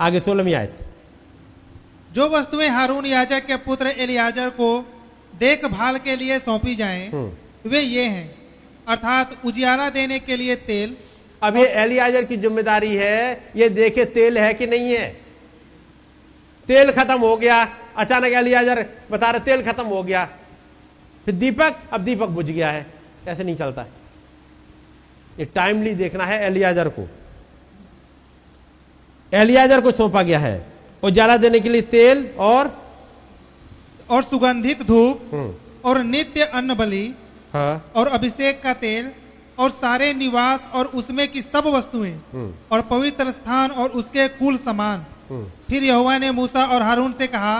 आगे 0.00 0.20
सोलहवीं 0.20 0.54
आयत। 0.54 0.85
जो 2.16 2.28
वस्तुएँ 2.28 2.68
हारून 2.68 3.06
याजक 3.06 3.46
के 3.46 3.56
पुत्र 3.56 3.86
एलियाजर 3.86 4.48
को 4.50 4.68
देखभाल 5.34 5.98
के 5.98 6.16
लिए 6.16 6.38
सौंपी 6.38 6.74
जाएँ, 6.74 7.10
हम्म। 7.10 7.70
वे 7.70 7.80
ये 7.80 8.04
हैं। 8.04 8.34
अर्थात 8.88 9.36
उजियारा 9.44 9.88
देने 9.90 10.18
के 10.18 10.36
लिए 10.36 10.56
तेल। 10.56 10.96
अब 11.42 11.56
ये 11.56 11.66
एलियाजर 11.66 12.24
की 12.24 12.36
ज़िम्मेदारी 12.36 12.96
है 12.96 13.50
ये 13.56 13.68
देखे 13.68 14.04
तेल 14.04 14.38
है 14.38 14.54
कि 14.54 14.66
नहीं 14.66 14.92
है? 14.92 15.08
तेल 16.68 16.90
खत्म 16.90 17.18
हो 17.20 17.36
गया। 17.36 17.68
अचानक 17.96 18.32
एलियाजर 18.32 18.86
बता 19.10 19.30
रहे 19.30 19.40
तेल 19.40 19.62
खत्म 19.62 19.84
हो 19.86 20.02
गया। 20.02 20.24
फिर 21.24 21.34
दीपक 21.34 21.76
अब 21.92 22.00
दीपक 22.00 22.28
बुझ 22.28 22.46
गया 22.46 22.70
है। 22.70 22.86
ऐसे 23.28 23.44
नहीं 23.44 23.56
चलता। 23.56 23.86
ये 25.38 25.44
टाइमली 25.44 25.94
देखना 25.94 26.24
है 26.24 26.42
एलियाजर 26.44 26.88
को। 26.88 27.08
एलियाजर 29.32 29.80
को 29.80 29.90
सौंपा 29.90 30.22
गया 30.22 30.38
है। 30.38 30.75
उजाला 31.02 31.36
देने 31.36 31.60
के 31.60 31.68
लिए 31.68 31.82
तेल 31.92 32.26
और 32.38 32.74
और 34.10 34.22
सुगंधित 34.22 34.82
धूप 34.86 35.20
हम्म, 35.32 35.52
और 35.84 36.02
नित्य 36.04 36.44
अन्न 36.54 36.74
बलि 36.74 37.04
हाँ। 37.52 37.92
और 37.96 38.06
अभिषेक 38.08 38.62
का 38.62 38.72
तेल 38.74 39.10
और 39.58 39.70
सारे 39.72 40.12
निवास 40.14 40.66
और 40.74 40.86
उसमें 40.94 41.26
की 41.32 41.42
सब 41.42 41.66
वस्तुएँ 41.74 42.12
हम्म, 42.32 42.52
और 42.72 42.82
पवित्र 42.90 43.30
स्थान 43.32 43.70
और 43.70 43.90
उसके 44.00 44.26
कुल 44.38 44.56
समान। 44.64 45.04
हम्म, 45.30 45.44
फिर 45.68 45.84
यहोवा 45.84 46.16
ने 46.18 46.30
मूसा 46.30 46.64
और 46.66 46.82
हारून 46.82 47.12
से 47.18 47.26
कहा 47.26 47.54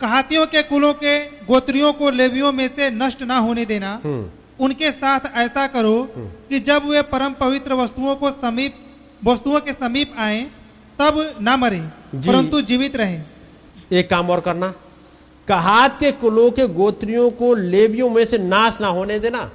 कहातियों 0.00 0.46
के 0.46 0.62
कुलों 0.62 0.92
के 0.94 1.18
गोत्रियों 1.46 1.92
को 1.92 2.10
लेवियों 2.10 2.52
में 2.52 2.68
से 2.76 2.90
नष्ट 2.90 3.22
ना 3.22 3.38
होने 3.38 3.64
देना। 3.64 4.00
उनके 4.60 4.90
साथ 4.92 5.26
ऐसा 5.36 5.66
करो 5.66 5.96
कि 6.48 6.60
जब 6.60 6.84
वे 6.88 7.02
परम 7.10 7.32
पवित्र 7.40 7.74
वस्तुओं 7.74 8.14
को 8.16 8.30
समीप 8.30 8.74
वस्तुओं 9.24 9.60
के 9.60 9.72
समीप 9.72 10.14
आए 10.18 10.46
तब 10.98 11.38
ना 11.40 11.56
मरे। 11.56 11.80
परंतु 12.14 12.60
जीवित 12.60 12.96
रहे। 12.96 13.20
एक 13.92 14.10
काम 14.10 14.30
और 14.30 14.40
करना। 14.40 14.74
कहात 15.48 16.00
के 16.00 16.12
कुलों 16.12 16.50
के 16.50 16.66
गोत्रियों 16.66 17.30
को 17.30 17.54
लेवियों 17.54 18.10
में 18.10 18.26
से 18.26 18.38
नाश 18.38 18.80
ना 18.80 18.86
होने 18.86 19.18
देना। 19.18 19.52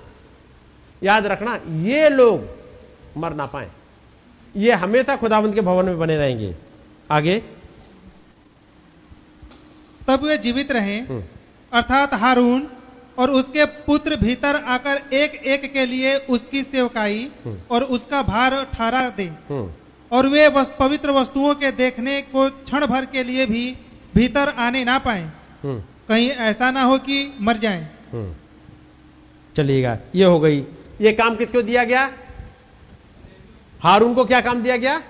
याद 1.03 1.25
रखना 1.25 1.59
ये 1.69 2.09
लोग 2.09 2.47
मर 3.17 3.33
ना 3.33 3.45
पाए। 3.45 3.72
ये 4.55 4.72
हमेशा 4.72 5.15
खुदाबंद 5.15 5.55
के 5.55 5.61
भवन 5.61 5.85
में 5.85 5.99
बने 5.99 6.17
रहेंगे। 6.17 6.55
आगे। 7.11 7.43
तब 10.07 10.23
वे 10.23 10.38
जीवित 10.38 10.72
रहें। 10.72 11.07
हम्म। 11.07 11.23
अर्थात 11.73 12.13
हारून 12.13 12.67
और 13.17 13.31
उसके 13.31 13.65
पुत्र 13.65 14.15
भीतर 14.15 14.55
आकर 14.55 15.03
एक 15.13 15.33
एक 15.33 15.73
के 15.73 15.85
लिए 15.85 16.17
उसकी 16.17 16.63
सेवकाई 16.63 17.31
और 17.72 17.83
उसका 17.83 18.22
भार 18.22 18.67
ठहरा 18.73 19.09
दें। 19.09 19.30
हम्म, 19.30 19.72
और 20.14 20.27
वे 20.27 20.48
वस, 20.48 20.69
पवित्र 20.80 21.11
वस्तुओं 21.11 21.56
के 21.56 21.72
देखने 21.72 22.22
को 22.22 22.50
क्षण 22.50 22.85
भर 22.85 23.06
के 23.06 23.24
लिए 23.24 23.45
भी 23.45 23.77
भीतर 24.16 24.50
आने 24.50 24.83
ना 24.83 25.00
पाए। 25.00 25.22
हम्म, 25.64 25.80
कहीं 26.09 26.30
ऐसा 26.30 26.72
ना 26.72 26.82
हो 26.82 26.98
कि 26.98 27.33
मर 27.42 27.58
जाएँ। 27.58 27.88
हम्म। 28.14 28.33
चलिएगा 29.58 29.98
ये 30.16 30.25
हो 30.25 30.40
गई। 30.40 30.59
ये 31.01 31.14
काम 31.14 31.35
किसको 31.35 31.61
दिया 31.61 31.83
गया? 31.83 32.11
हारून 33.83 34.14
को 34.14 34.25
क्या 34.25 34.42
काम 34.42 34.61
दिया 34.64 34.77
गया? 34.77 35.01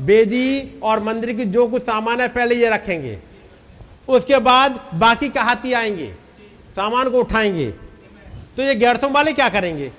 बेदी 0.00 0.80
और 0.82 1.02
मंदिर 1.02 1.32
की 1.32 1.44
जो 1.44 1.66
कुछ 1.68 1.82
सामान 1.82 2.20
है 2.20 2.28
पहले 2.28 2.54
ये 2.54 2.70
रखेंगे। 2.70 3.18
उसके 4.08 4.38
बाद 4.38 4.90
बाकी 4.94 5.28
कहाती 5.28 5.72
आएँगे 5.72 6.14
सामान 6.76 7.10
को 7.10 7.20
उठाएँगे। 7.20 7.70
तो 8.56 8.62
ये 8.62 8.74
गैरसों 8.74 9.10
वाले 9.10 9.32
क्या 9.32 9.48
करेंगे? 9.48 9.92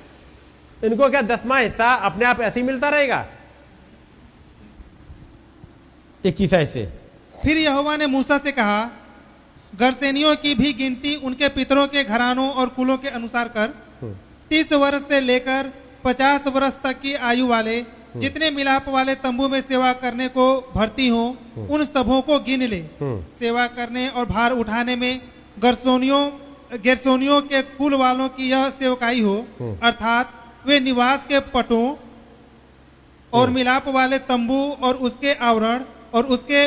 इनको 0.83 1.09
क्या 1.09 1.21
दसवा 1.21 1.57
हिस्सा 1.57 1.93
अपने 1.93 2.25
आप 2.25 2.41
ऐसे 2.41 2.59
ही 2.59 2.65
मिलता 2.65 2.89
रहेगा? 2.89 3.27
इक्कीस 6.25 6.53
ऐसे 6.53 6.85
फिर 7.43 7.57
यहोवा 7.57 7.95
ने 7.97 8.05
मूसा 8.07 8.37
से 8.37 8.51
कहा 8.51 8.81
गरसेनियों 9.73 10.35
की 10.35 10.53
भी 10.55 10.73
गिनती 10.73 11.15
उनके 11.21 11.47
पितरों 11.49 11.87
के 11.87 12.03
घरानों 12.03 12.49
और 12.51 12.69
कुलों 12.69 12.97
के 12.97 13.09
अनुसार 13.09 13.47
कर। 13.47 13.67
तीस 14.49 14.71
वर्ष 14.73 15.01
से 15.09 15.19
लेकर 15.21 15.71
पचास 16.03 16.47
वर्ष 16.47 16.73
तक 16.83 16.99
की 17.01 17.13
आयु 17.29 17.47
वाले 17.47 17.79
जितने 18.15 18.49
मिलाप 18.51 18.89
वाले 18.89 19.15
तंबू 19.15 19.47
में 19.47 19.61
सेवा 19.61 19.91
करने 20.01 20.27
को 20.27 20.45
भर्ती 20.75 21.07
हो 21.07 21.23
उन 21.69 21.85
सबों 21.85 22.21
को 22.21 22.39
गिन 22.39 22.63
ले। 22.63 22.81
सेवा 23.39 23.65
करने 23.69 24.07
और 24.09 24.25
भार 24.25 24.51
उठाने 24.53 24.95
में 24.95 25.21
गरसोनियों 25.59 26.21
गेरसोनियों 26.83 27.41
के 27.43 27.61
कुल 27.73 27.93
वालों 27.95 28.27
की 28.29 28.49
यह 28.49 28.69
सेवकाई 28.71 29.21
हो। 29.21 29.35
अर्थात 29.83 30.33
वे 30.65 30.79
निवास 30.79 31.25
के 31.29 31.39
पटों 31.51 31.85
और 33.33 33.49
मिलाप 33.49 33.87
वाले 33.89 34.17
तंबू 34.21 34.61
और 34.83 34.95
उसके 35.01 35.33
आवरण 35.41 35.83
और 36.13 36.25
उसके 36.35 36.61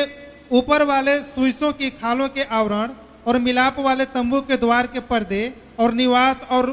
ऊपर 0.57 0.83
वाले 0.91 1.19
सुइसों 1.23 1.71
की 1.79 1.89
खालों 2.01 2.27
के 2.35 2.43
आवरण 2.59 2.91
और 3.27 3.37
मिलाप 3.47 3.79
वाले 3.85 4.05
तंबू 4.15 4.41
के 4.49 4.57
द्वार 4.57 4.87
के 4.93 4.99
पर्दे 5.09 5.41
और 5.79 5.93
निवास 5.93 6.45
और 6.57 6.69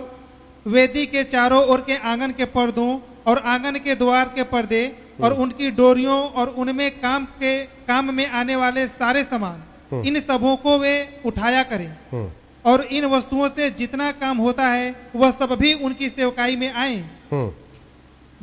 वेदी 0.66 1.04
के 1.14 1.22
चारों 1.32 1.62
ओर 1.72 1.80
के 1.88 1.96
आँगन 2.12 2.30
के 2.38 2.44
पर्दों 2.52 2.90
और 3.30 3.38
आँगन 3.54 3.78
के 3.84 3.94
द्वार 4.02 4.28
के 4.36 4.42
पर्दे 4.52 4.82
और 5.24 5.32
उनकी 5.42 5.70
डोरियों 5.70 6.18
और 6.40 6.48
उनमें 6.62 6.90
काम 7.00 7.24
के 7.40 7.52
काम 7.90 8.14
में 8.14 8.26
आने 8.40 8.56
वाले 8.56 8.86
सारे 9.00 9.22
सामान 9.24 9.62
इन 10.08 10.20
सबों 10.20 10.54
को 10.62 10.78
वे 10.78 10.94
उठाया 11.26 11.62
करें। 11.62 11.86
हम्म, 12.12 12.28
और 12.64 12.82
इन 12.98 13.04
वस्तुओं 13.12 13.48
से 13.56 13.68
जितना 13.78 14.10
काम 14.22 14.38
होता 14.46 14.66
है 14.68 14.94
वह 15.16 15.30
सब 15.30 15.52
भी 15.60 15.72
उनकी 15.86 16.08
सेवकाई 16.08 16.56
में 16.56 16.72
आए। 16.72 16.96
हम्म, 17.32 17.50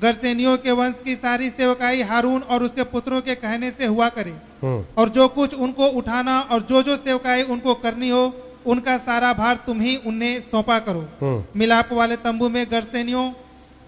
गरसेनियों 0.01 0.57
के 0.57 0.71
वंश 0.73 1.01
की 1.05 1.15
सारी 1.15 1.49
सेवकाई 1.51 2.01
हारून 2.03 2.41
और 2.43 2.63
उसके 2.63 2.83
पुत्रों 2.85 3.21
के 3.21 3.35
कहने 3.37 3.71
से 3.71 3.85
हुआ 3.85 4.07
करे। 4.09 4.31
हम्म, 4.61 4.83
और 4.97 5.09
जो 5.09 5.27
कुछ 5.29 5.53
उनको 5.55 5.87
उठाना 5.97 6.39
और 6.41 6.61
जो 6.61 6.81
जो 6.83 6.95
सेवकाई 6.97 7.43
उनको 7.45 7.73
करनी 7.83 8.09
हो 8.09 8.23
उनका 8.65 8.97
सारा 8.99 9.31
भार 9.33 9.55
तुम 9.65 9.81
ही 9.81 9.95
उन्हें 10.05 10.41
सौंपा 10.41 10.77
करो। 10.79 10.99
हम्म, 11.21 11.43
मिलाप 11.55 11.91
वाले 11.93 12.15
तंबू 12.19 12.49
में 12.49 12.65
गरसेनियों 12.71 13.29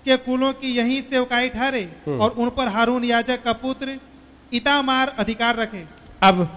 के 0.05 0.17
कुलों 0.19 0.51
की 0.53 0.75
यही 0.75 0.99
सेवकाई 1.01 1.49
ठहरे 1.49 1.83
और 2.09 2.29
उन 2.31 2.49
पर 2.49 2.67
हारून 2.67 3.03
याजक 3.03 3.43
का 3.43 3.53
पुत्र 3.55 3.97
इतामार 4.51 5.15
अधिकार 5.19 5.55
रखे। 5.55 5.83
अब 6.21 6.47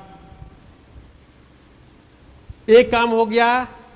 एक 2.70 2.90
काम 2.92 3.10
हो 3.10 3.24
गया 3.26 3.48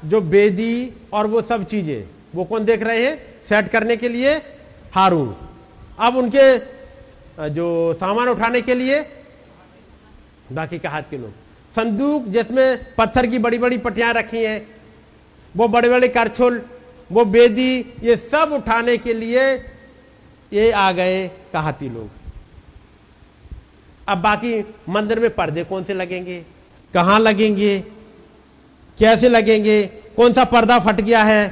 जो 0.05 0.21
बेदी 0.23 0.75
और 1.13 1.27
वो 1.27 1.43
सब 1.43 1.65
चीज़ें 1.65 2.09
वो 2.35 2.45
कौन 2.45 2.65
देख 2.65 2.83
रहे 2.83 3.05
हैं? 3.07 3.17
सेट 3.49 3.69
करने 3.69 3.97
के 3.97 4.09
लिए 4.09 4.35
हारून। 4.95 5.35
अब 6.01 6.17
उनके 6.17 7.51
जो 7.51 7.95
सामान 7.95 8.29
उठाने 8.29 8.61
के 8.61 8.75
लिए, 8.75 9.01
बाकी 10.53 10.79
का 10.79 10.91
हाथ 10.91 11.03
के 11.11 11.19
लोग। 11.19 11.33
संदूक 11.75 12.25
जिसमें 12.29 12.95
पत्थर 12.95 13.27
की 13.27 13.39
बड़ी 13.39 13.59
बड़ी 13.59 13.79
पटियाँ 13.79 14.13
रखी 14.15 14.43
हैं, 14.45 14.67
वो 15.55 15.69
बड़े 15.69 15.89
बड़े 15.89 16.09
करछुल, 16.09 16.61
वो 17.11 17.25
बेदी, 17.27 17.79
ये 18.03 18.17
सब 18.17 18.51
उठाने 18.53 18.97
के 18.99 19.15
लिए 19.15 19.43
ये 20.53 20.71
आ 20.73 20.91
गए 20.93 21.27
कहाती 21.53 21.89
लोग। 21.89 22.09
अब 24.09 24.19
बाकी 24.19 24.59
मंदिर 24.89 25.21
में 25.21 25.31
पर्दे 25.35 25.65
कौन 25.65 25.85
से 25.85 25.95
लगेंगे? 25.95 26.41
कहाँ 26.95 27.19
लगेंगे? 27.21 27.79
कैसे 28.99 29.29
लगेंगे? 29.29 29.87
कौन 30.17 30.33
सा 30.33 30.45
पर्दा 30.45 30.79
फट 30.79 31.01
गया 31.01 31.23
है? 31.25 31.49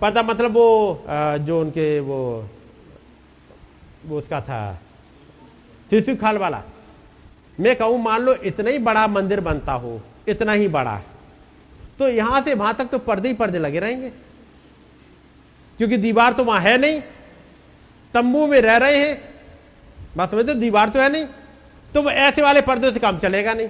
पर्दा 0.00 0.22
मतलब 0.22 0.52
वो 0.52 1.04
जो 1.40 1.60
उनके 1.60 2.00
वो 2.00 2.48
वो 4.06 4.18
उसका 4.18 4.40
था 4.40 4.60
शिशु 5.90 6.14
खाल 6.16 6.36
वाला। 6.38 6.62
मैं 7.58 7.74
कहूँ, 7.76 8.02
मान 8.02 8.20
लो 8.20 8.34
इतना 8.34 8.70
ही 8.70 8.78
बड़ा 8.80 9.06
मंदिर 9.08 9.40
बनता 9.40 9.72
हो, 9.74 10.00
इतना 10.28 10.52
ही 10.52 10.68
बड़ा 10.70 11.00
तो 11.98 12.08
यहाँ 12.08 12.40
से 12.42 12.54
वहाँ 12.54 12.74
तक 12.74 12.84
तो 12.84 12.98
पर्दे 13.00 13.28
ही 13.28 13.34
पर्दे 13.34 13.58
लगे 13.58 13.80
रहेंगे। 13.80 14.08
क्योंकि 15.78 15.96
दीवार 15.98 16.32
तो 16.32 16.44
वहाँ 16.44 16.60
है 16.60 16.76
नहीं, 16.78 17.00
तंबू 18.14 18.46
में 18.46 18.60
रह 18.60 18.76
रहे 18.76 18.96
हैं, 18.98 19.22
बात 20.16 20.30
समझते? 20.30 20.54
दीवार 20.54 20.88
तो 20.88 21.00
है 21.00 21.10
नहीं 21.12 21.26
तो 21.88 22.10
ऐसे 22.10 22.42
वाले 22.42 22.60
पर्दे 22.62 22.90
से 22.92 23.00
काम 23.00 23.18
चलेगा 23.18 23.54
नहीं। 23.54 23.68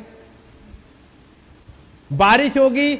बारिश 2.10 2.56
होगी, 2.56 2.94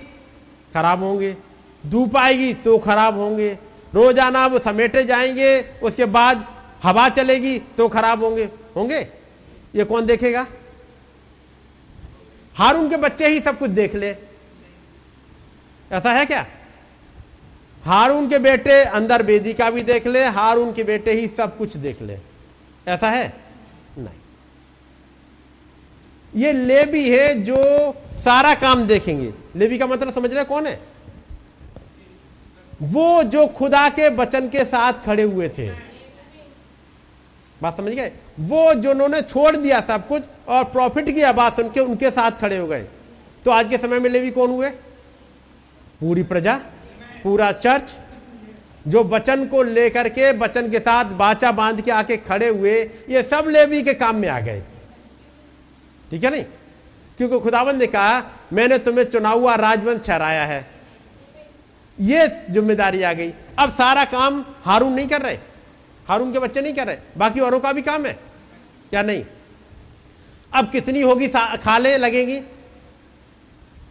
खराब 0.75 1.03
होंगे, 1.03 1.37
धूप 1.85 2.17
आएगी 2.17 2.53
तो 2.57 2.79
खराब 2.81 3.17
होंगे, 3.17 3.53
रोज़ाना 3.95 4.47
वो 4.47 4.59
समेटे 4.59 5.03
जाएँगे, 5.05 5.61
उसके 5.83 6.05
बाद 6.07 6.47
हवा 6.83 7.09
चलेगी 7.09 7.59
तो 7.59 7.89
खराब 7.89 8.25
होंगे। 8.25 8.49
होंगे? 8.77 9.09
ये 9.75 9.85
कौन 9.85 10.07
देखेगा? 10.07 10.47
हारून 12.55 12.91
के 12.91 12.97
बच्चे 12.97 13.29
ही 13.29 13.41
सब 13.41 13.59
कुछ 13.59 13.71
देख 13.71 13.95
ले। 13.95 14.17
ऐसा 15.93 16.13
है 16.13 16.27
क्या? 16.27 16.47
हारून 17.85 18.29
के 18.29 18.39
बेटे 18.39 18.85
अंदर 18.85 19.23
बेदी 19.23 19.53
का 19.53 19.71
भी 19.71 19.83
देख 19.83 20.07
ले, 20.07 20.25
हारून 20.25 20.73
के 20.73 20.85
बेटे 20.85 21.13
ही 21.13 21.27
सब 21.29 21.57
कुछ 21.59 21.77
देख 21.77 22.03
ले। 22.03 22.19
ऐसा 22.89 23.11
है? 23.11 23.33
नहीं। 23.99 24.21
ये 26.35 26.53
लेबी 26.53 27.09
है 27.09 27.35
जो 27.43 27.57
सारा 28.25 28.55
काम 28.55 28.87
देखेंगे। 28.87 29.33
लेबी 29.57 29.79
का 29.79 29.87
मतलब 29.87 30.13
समझ 30.13 30.33
रहे 30.33 30.45
कौन 30.45 30.67
है? 30.67 30.81
वो 32.83 33.23
जो 33.23 33.47
खुदा 33.47 33.89
के 33.89 34.09
वचन 34.09 34.49
के 34.49 34.65
साथ 34.65 34.93
खड़े 34.93 35.23
हुए 35.23 35.49
थे। 35.49 35.92
बात 37.63 37.77
समझ 37.77 37.93
गए? 37.93 38.13
वो 38.41 38.75
जो 38.75 38.91
उन्होंने 38.91 39.23
छोड़ 39.23 39.57
दिया 39.57 39.81
सब 39.81 40.09
कुछ 40.09 40.23
और 40.49 40.65
प्रॉफिट 40.65 41.15
की 41.15 41.23
आवाज़ 41.23 41.55
सुन 41.55 41.71
के 41.71 41.81
उनके 41.81 42.11
साथ 42.11 42.31
खड़े 42.31 42.57
हो 42.57 42.67
गए। 42.67 42.87
तो 43.45 43.51
आज 43.51 43.71
के 43.71 43.79
समय 43.79 43.99
में 43.99 44.11
लेवी 44.11 44.31
कौन 44.31 44.51
हुए? 44.51 44.71
पूरी 46.01 46.23
प्रजा, 46.23 46.61
पूरा 47.23 47.53
चर्च, 47.53 47.97
जो 48.89 49.05
वचन 49.05 49.47
को 49.47 49.63
लेकर 49.63 50.09
के, 50.09 50.33
वचन 50.39 50.71
के 50.71 50.79
साथ 50.79 51.05
बाचा 51.05 51.53
बाँध 51.53 51.81
के 51.81 51.91
आके 51.91 52.17
खड़े 52.17 52.49
हुए, 52.49 52.91
ये 53.11 53.23
सब 53.23 53.45
लेवी 53.49 53.83
के 53.83 53.95
काम 53.95 54.17
में 54.17 54.29
आ 54.29 54.41
गए। 54.41 54.63
ठीक 56.11 56.25
है 56.25 56.31
नहीं? 56.31 56.45
क्योंकि 57.19 57.39
खुदावन 57.41 57.77
ने 57.77 57.87
कहा, 57.87 58.23
मैंने 58.53 58.79
तुम्हें 58.79 59.05
चुना 59.05 59.29
हुआ 59.29 59.55
राजवंश 59.55 60.01
ठहराया 60.07 60.45
है। 60.45 60.67
ये 62.01 62.29
ज़िम्मेदारी 62.51 63.03
आ 63.03 63.13
गई। 63.13 63.35
अब 63.59 63.71
सारा 63.73 64.05
काम 64.05 64.45
हारून 64.65 64.93
नहीं 64.93 65.09
कर 65.09 65.23
रहे? 65.23 65.39
हारून 66.07 66.33
के 66.33 66.39
बच्चे 66.39 66.61
नहीं 66.61 66.75
कर 66.75 66.87
रहे, 66.87 66.97
बाकी 67.19 67.41
औरों 67.41 67.61
का 67.61 67.73
भी 67.73 67.83
काम 67.83 68.07
है, 68.07 68.19
या 68.95 69.03
नहीं? 69.03 69.25
अब 70.53 70.71
कितनी 70.71 71.01
होगी 71.01 71.29
खाले 71.29 71.97
लगेंगी? 71.99 72.41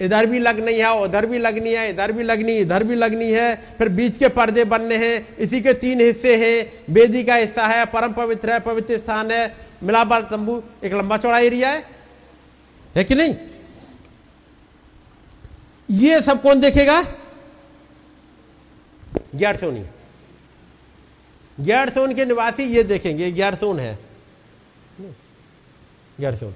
इधर 0.02 0.26
भी 0.26 0.40
लगनी 0.40 0.74
है, 0.74 0.92
उधर 0.98 1.26
भी 1.26 1.38
लगनी 1.38 1.74
है, 1.74 1.90
इधर 1.90 2.12
भी 2.12 2.24
लगनी 2.24 2.58
इधर 2.58 2.84
भी 2.84 2.96
लगनी 2.96 3.32
है, 3.32 3.56
फिर 3.78 3.90
बीच 3.90 4.18
के 4.18 4.28
पर्दे 4.30 4.64
बनने 4.66 4.96
हैं, 4.98 5.38
इसी 5.38 5.62
के 5.62 5.74
तीन 5.74 6.02
हिस्से 6.02 6.36
हैं, 6.38 6.94
बेदी 6.94 7.24
का 7.24 7.36
हिस्सा 7.36 7.68
है, 7.68 7.86
परम 7.86 8.14
पवित्र 8.14 8.54
है, 8.54 8.60
पवित्र 8.60 8.98
स्थान 8.98 9.32
है, 9.32 9.56
मिलाबार 9.84 10.22
तंबू, 10.22 10.62
एक 10.84 10.94
लंबा 10.94 11.18
चौड़ा 11.18 11.40
एरिया 11.40 11.70
है 11.70 11.86
है 12.96 13.04
कि 13.04 13.16
नहीं? 13.16 13.36
ये 15.90 16.22
सब 16.22 16.42
कौन 16.42 16.60
देखेगा? 16.60 17.02
ग्यारसोनी 19.36 19.84
ग्यारसोन 21.60 22.14
के 22.14 22.26
निवासी 22.26 22.64
ये 22.64 22.84
देखेंगे 22.84 23.32
ग्यारसोन 23.32 23.80
है। 23.80 23.98
ग्यारसोन 26.20 26.54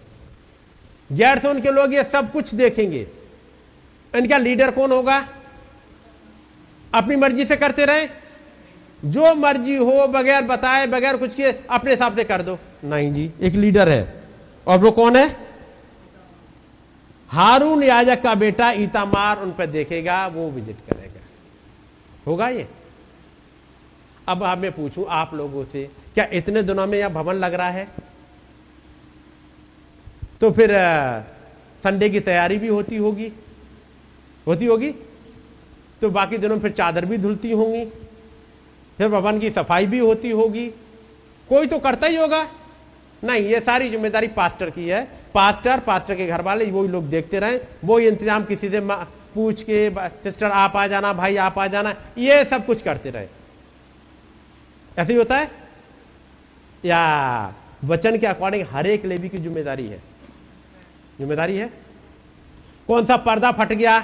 ग्यारसोन 1.10 1.62
के 1.62 1.72
लोग 1.72 1.94
ये 1.94 2.04
सब 2.04 2.32
कुछ 2.32 2.54
देखेंगे। 2.56 3.08
इनका 4.14 4.38
लीडर 4.38 4.72
कौन 4.72 4.92
होगा? 4.92 5.18
अपनी 6.94 7.16
मर्ज़ी 7.16 7.46
से 7.46 7.56
करते 7.56 7.86
रहे। 7.86 8.08
जो 9.06 9.34
मर्ज़ी 9.36 9.76
हो, 9.76 10.08
बगैर 10.08 10.44
बताए, 10.44 10.88
बगैर 10.88 11.18
कुछ 11.18 11.36
के 11.36 11.52
अपने 11.70 11.92
हिसाब 11.92 12.16
से 12.16 12.24
कर 12.24 12.42
दो। 12.42 12.58
नहीं 12.84 13.14
जी, 13.14 13.32
एक 13.42 13.54
लीडर 13.54 13.90
है। 13.90 14.24
और 14.68 14.80
वो 14.80 14.92
कौन 14.92 15.16
है? 15.16 15.28
हारून 17.30 17.84
याजक 17.84 18.22
का 18.22 18.36
बेटा 18.36 18.72
ईतामार, 18.72 19.40
उन 19.40 19.52
पर 19.52 19.66
देखेगा, 19.66 20.28
वो 20.28 20.50
विज़िट 20.50 20.78
करेगा। 20.90 21.22
होगा 22.28 22.50
ये? 22.50 22.68
अब 24.28 24.44
आप 24.44 24.58
मैं 24.58 24.72
पूछूँ, 24.72 25.06
आप 25.10 25.34
लोगों 25.34 25.64
से, 25.66 25.84
क्या 26.16 26.28
इतने 26.34 26.62
दिनों 26.64 26.88
में 26.88 26.98
यह 26.98 27.10
भवन 27.10 27.36
लग 27.36 27.54
रहा 27.54 27.70
है? 27.70 27.88
तो 30.42 30.52
फिर 30.52 30.72
संडे 31.84 32.10
की 32.10 32.20
तैयारी 32.22 32.58
भी 32.58 32.68
होती 32.68 32.98
होगी। 32.98 33.32
होती 34.48 34.66
होगी? 34.66 34.92
तो 36.02 36.10
बाकी 36.12 36.38
दिनों 36.38 36.60
फिर 36.60 36.72
चादर 36.72 37.06
भी 37.06 37.18
धुलती 37.18 37.52
होंगी, 37.52 37.86
फिर 39.00 39.08
भवन 39.10 39.40
की 39.40 39.50
सफ़ाई 39.50 39.86
भी 39.86 40.00
होती 40.00 40.32
होगी। 40.32 40.68
कोई 41.50 41.68
तो 41.68 41.80
करता 41.80 42.08
ही 42.08 42.16
होगा। 42.16 42.46
नहीं, 43.24 43.44
ये 43.44 43.60
सारी 43.60 43.90
ज़िम्मेदारी 43.90 44.28
पास्टर 44.30 44.70
की 44.70 44.88
है। 44.88 45.04
पास्टर 45.34 45.80
पास्टर 45.80 46.16
के 46.16 46.28
घर 46.28 46.42
वाले 46.42 46.66
वही 46.66 46.88
लोग 46.88 47.10
देखते 47.10 47.40
रहे। 47.40 47.60
वो 47.86 48.00
इंतज़ाम 48.02 48.44
किसी 48.46 48.70
से 48.70 48.82
पूछ 48.82 49.62
के, 49.64 49.90
सिस्टर, 49.90 50.46
आप 50.46 50.76
आ 50.76 50.86
जाना, 50.88 51.14
भाई, 51.14 51.36
आप 51.38 51.58
आ 51.60 51.68
जाना, 51.68 51.96
ये 52.18 52.44
सब 52.46 52.66
कुछ 52.66 52.82
करते 52.82 53.10
रहे। 53.10 53.28
ऐसे 55.00 55.14
ही 55.14 55.20
होता 55.20 55.38
है? 55.38 55.52
या 56.86 57.54
वचन 57.86 58.18
के 58.18 58.28
अकॉर्डिंग 58.28 58.68
हर 58.72 58.88
एक 58.88 59.06
लेवी 59.06 59.30
की 59.30 59.38
ज़िम्मेदारी 59.38 59.88
है। 59.88 59.98
ज़िम्मेदारी 61.18 61.58
है? 61.58 61.70
कौन 62.88 63.06
सा 63.06 63.18
पर्दा 63.18 63.52
फट 63.52 63.74
गया? 63.74 64.00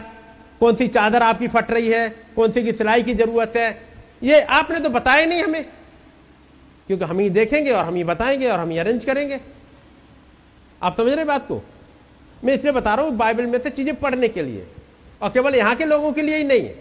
कौन 0.59 0.75
सी 0.75 0.87
चादर 0.87 1.23
आपकी 1.23 1.47
फट 1.47 1.71
रही 1.71 1.87
है? 1.87 2.09
कौन 2.09 2.51
सी 2.51 2.63
की 2.63 2.71
सिलाई 2.71 3.03
की 3.03 3.13
ज़रूरत 3.13 3.53
है? 3.55 3.81
ये 4.23 4.41
आपने 4.41 4.79
तो 4.79 4.89
बताया 4.89 5.25
नहीं 5.25 5.43
हमें। 5.43 5.63
क्योंकि 6.87 7.05
हम 7.05 7.19
ही 7.19 7.29
देखेंगे 7.29 7.71
और 7.71 7.85
हम 7.85 7.95
ही 7.95 8.03
बताएँगे 8.03 8.47
और 8.47 8.59
हम 8.59 8.69
ही 8.69 8.77
अरेंज 8.77 9.05
करेंगे। 9.05 9.39
आप 10.83 10.97
समझ 10.97 11.13
रहे 11.13 11.25
बात 11.25 11.47
को? 11.47 11.61
मैं 12.43 12.53
इसलिए 12.53 12.73
बता 12.73 12.95
रहा 12.95 13.05
हूँ, 13.05 13.17
बाइबल 13.17 13.45
में 13.45 13.59
से 13.59 13.69
चीज़ें 13.69 13.95
पढ़ने 13.95 14.27
के 14.27 14.43
लिए। 14.43 14.67
और 15.21 15.29
केवल 15.29 15.55
यहाँ 15.55 15.75
के 15.75 15.85
लोगों 15.85 16.13
के 16.13 16.21
लिए 16.21 16.37
ही 16.37 16.43
नहीं। 16.43 16.61
है 16.61 16.75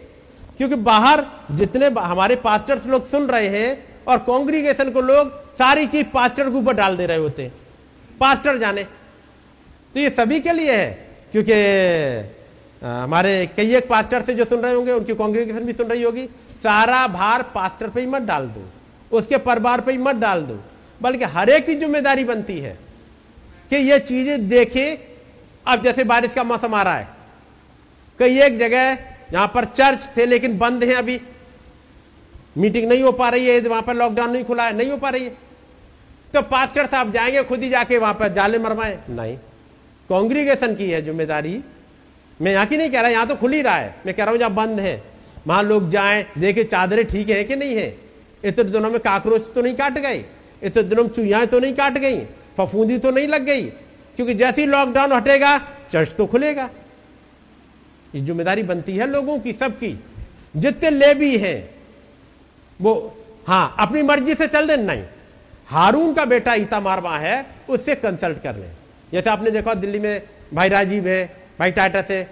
क्योंकि 0.59 0.75
बाहर 0.75 1.27
जितने 1.51 1.87
हमारे 1.87 2.37
पास्टर्स 2.37 2.87
लोग 2.87 3.09
सुन 3.09 3.27
रहे 3.27 3.49
हैं 3.49 3.90
और 4.11 4.19
कांग्रीगेशन 4.21 4.91
को 4.91 5.01
लोग 5.03 5.29
सारी 5.57 5.87
चीज़ 5.87 6.07
पास्टर 6.09 6.51
के 6.51 6.57
ऊपर 6.57 6.75
डाल 6.75 6.97
दे 6.97 7.07
रहे 7.07 7.17
होते। 7.19 7.51
पास्टर 8.21 8.59
जाने। 8.59 8.85
तो 9.95 10.01
ये 10.01 10.11
सभी 10.11 10.41
के 10.41 10.53
लिए 10.53 10.73
है, 10.73 10.91
क्योंकि 11.33 11.53
हमारे 12.83 13.35
कई 13.57 13.75
एक 13.77 13.89
पास्टर 13.89 14.23
से 14.23 14.35
जो 14.35 14.45
सुन 14.47 14.61
रहे 14.61 14.75
होंगे, 14.75 14.93
उनकी 14.93 15.15
कांग्रेगेशन 15.15 15.65
भी 15.65 15.73
सुन 15.73 15.87
रही 15.89 16.03
होगी। 16.03 16.25
सारा 16.63 17.07
भार 17.09 17.43
पास्टर 17.55 17.89
पे 17.91 18.01
ही 18.01 18.07
मत 18.09 18.23
डाल 18.25 18.47
दो, 18.49 18.63
उसके 19.11 19.37
परिवार 19.39 19.81
पे 19.81 19.93
ही 19.93 19.99
मत 20.01 20.17
डाल 20.17 20.43
दो, 20.43 20.59
बल्कि 21.01 21.25
हर 21.27 21.51
एक 21.51 21.67
की 21.67 21.75
ज़िम्मेदारी 21.77 22.25
बनती 22.25 22.59
है 22.61 22.77
कि 23.71 23.77
ये 23.77 23.99
चीज़ें 24.01 24.49
देखे। 24.49 24.87
अब 25.67 25.83
जैसे 25.83 26.05
बारिश 26.05 26.35
का 26.35 26.45
मौसम 26.45 26.75
आ 26.75 26.83
रहा 26.83 26.97
है, 26.97 27.09
कई 28.21 28.41
एक 28.41 28.59
जगह 28.59 28.91
यहाँ 29.33 29.47
पर 29.55 29.65
चर्च 29.67 30.09
थे, 30.17 30.27
लेकिन 30.27 30.59
बंद 30.59 30.85
हैं 30.85 30.95
अभी 30.97 31.21
मीटिंग 32.57 32.89
नहीं 32.89 33.03
हो 33.03 33.13
पा 33.13 33.29
रही 33.29 33.47
है, 33.47 33.61
वहाँ 33.61 33.83
पर 33.83 33.95
लॉकडाउन 33.95 34.31
नहीं 34.31 34.45
खुला 34.45 34.65
है, 34.65 34.77
नहीं 34.77 34.91
हो 34.91 34.97
पा 34.97 35.11
रही 35.11 35.25
है। 35.25 35.33
तो 36.35 36.43
पास्टर 36.43 36.87
साहब 36.87 37.13
जाएँगे, 37.13 37.43
खुद 37.43 37.63
ही 37.63 37.69
जाके 37.69 37.99
वहाँ 37.99 38.15
पर 38.15 38.33
जाले 38.33 38.59
मरवाए। 38.59 38.99
नहीं। 39.11 39.37
कांग्रीगेशन 40.11 40.75
की 40.75 40.91
है 40.91 41.03
ज़िम्मेदारी। 41.03 41.61
मैं 42.41 42.53
यहाँ 42.53 42.67
की 42.67 42.77
नहीं 42.77 42.91
कह 42.91 43.01
रहा, 43.01 43.11
यहाँ 43.11 43.27
तो 43.27 43.37
खुल 43.37 43.53
ही 43.53 43.63
रहा 43.63 43.77
है। 43.77 43.95
मैं 44.07 44.15
कह 44.15 44.25
रहा 44.25 44.31
हूँ, 44.31 44.39
जहाँ 44.39 44.55
बंद 44.55 44.81
है। 44.81 45.03
वहाँ 45.47 45.63
लोग 45.63 45.89
जाए 45.91 46.27
देखे 46.39 46.65
चादरें 46.65 47.05
ठीक 47.05 47.29
है 47.29 47.43
कि 47.45 47.57
नहीं 47.57 47.77
है। 47.77 47.89
इतने 48.45 48.65
दिनों 48.65 48.91
में 48.91 48.99
काकरोच 49.01 49.53
तो 49.55 49.63
नहीं 49.63 49.75
काट 49.75 49.99
गए 49.99 50.25
इतने 50.63 50.83
दिनों 50.83 51.03
में 51.05 51.11
चुहियाएँ 51.11 51.47
तो 51.47 51.61
नहीं 51.61 51.75
काट 51.75 51.99
गई। 51.99 52.19
फफूंदी 52.57 52.99
तो 52.99 53.11
नहीं 53.11 53.27
लग 53.29 53.45
गई। 53.45 53.63
क्योंकि 54.17 54.35
जैसे 54.35 54.61
ही 54.61 54.67
लॉकडाउन 54.67 55.13
हटेगा 55.13 55.59
चर्च 55.93 56.11
तो 56.11 56.27
खुलेगा। 56.27 56.69
ये 58.15 58.21
ज़िम्मेदारी 58.21 58.63
बनती 58.63 58.97
है 58.97 59.07
लोगों 59.07 59.39
की, 59.39 59.53
सबकी। 59.53 59.99
जितने 60.57 60.91
ले 60.91 61.13
भी 61.15 61.37
हैं 61.39 61.80
वो 62.81 63.17
हाँ 63.47 63.77
अपनी 63.81 64.03
मर्ज़ी 64.03 64.35
से 64.35 64.47
चल 64.47 64.67
दें 64.67 64.77
नहीं। 64.77 65.03
हारून 65.69 66.13
का 66.15 66.25
बेटा 66.25 66.55
ईता 66.55 66.81
मारवा 66.81 67.17
है, 67.19 67.47
उससे 67.69 67.95
कंसल्ट 67.95 68.43
कर 68.43 68.57
लें। 68.57 68.71
जैसे 69.13 69.31
आपने 69.31 69.51
देखा 69.51 69.75
दिल्ली 69.75 69.99
में 69.99 70.23
भाई 70.55 70.69
राजीव 70.69 71.09
है, 71.09 71.25
भाई 71.59 71.71
टाटा 71.71 72.03
से। 72.03 72.27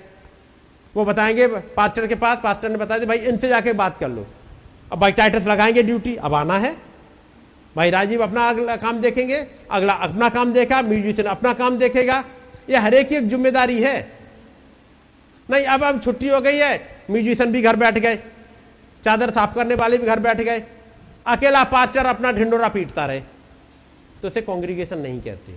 वो 0.94 1.04
बताएँगे 1.04 1.46
पास्टर 1.46 2.06
के 2.06 2.14
पास, 2.14 2.38
पास्टर 2.42 2.68
ने 2.68 2.76
बताया, 2.76 3.04
भाई 3.06 3.18
इनसे 3.18 3.48
जाके 3.48 3.72
बात 3.72 3.98
कर 3.98 4.08
लो। 4.08 4.26
अब 4.92 4.98
भाई 4.98 5.12
टाइटस 5.12 5.46
लगाएँगे 5.46 5.82
ड्यूटी 5.82 6.14
अब 6.16 6.34
आना 6.34 6.58
है। 6.58 6.76
भाई 7.76 7.90
राजीव 7.90 8.22
अपना 8.22 8.48
अगला 8.48 8.76
काम 8.76 9.00
देखेंगे, 9.00 9.46
अगला 9.70 9.92
अपना 9.92 10.28
काम 10.28 10.52
देखा 10.52 10.80
म्यूजिशियन 10.82 11.28
अपना 11.28 11.52
काम 11.52 11.78
देखेगा। 11.78 12.24
ये 12.70 12.76
हर 12.76 12.94
एक 12.94 13.08
की 13.08 13.16
एक 13.16 13.28
ज़िम्मेदारी 13.28 13.80
है। 13.82 14.00
नहीं, 15.48 15.64
अब 15.66 15.84
अब 15.84 16.00
छुट्टी 16.02 16.28
हो 16.28 16.40
गई 16.40 16.56
है 16.56 16.76
म्यूजिशियन 17.10 17.52
भी 17.52 17.62
घर 17.62 17.76
बैठ 17.76 17.98
गए। 17.98 18.18
चादर 19.08 19.30
साफ़ 19.32 19.54
करने 19.54 19.74
वाले 19.74 19.98
भी 19.98 20.06
घर 20.06 20.20
बैठ 20.20 20.40
गए। 20.42 20.62
अकेला 21.26 21.62
पास्टर 21.66 22.06
अपना 22.06 22.32
ढिंडोरा 22.32 22.68
पीटता 22.68 23.04
रहे। 23.06 23.20
तो 24.22 24.28
उसे 24.28 24.40
कांग्रीगेशन 24.42 24.98
नहीं 24.98 25.20
कहते। 25.20 25.52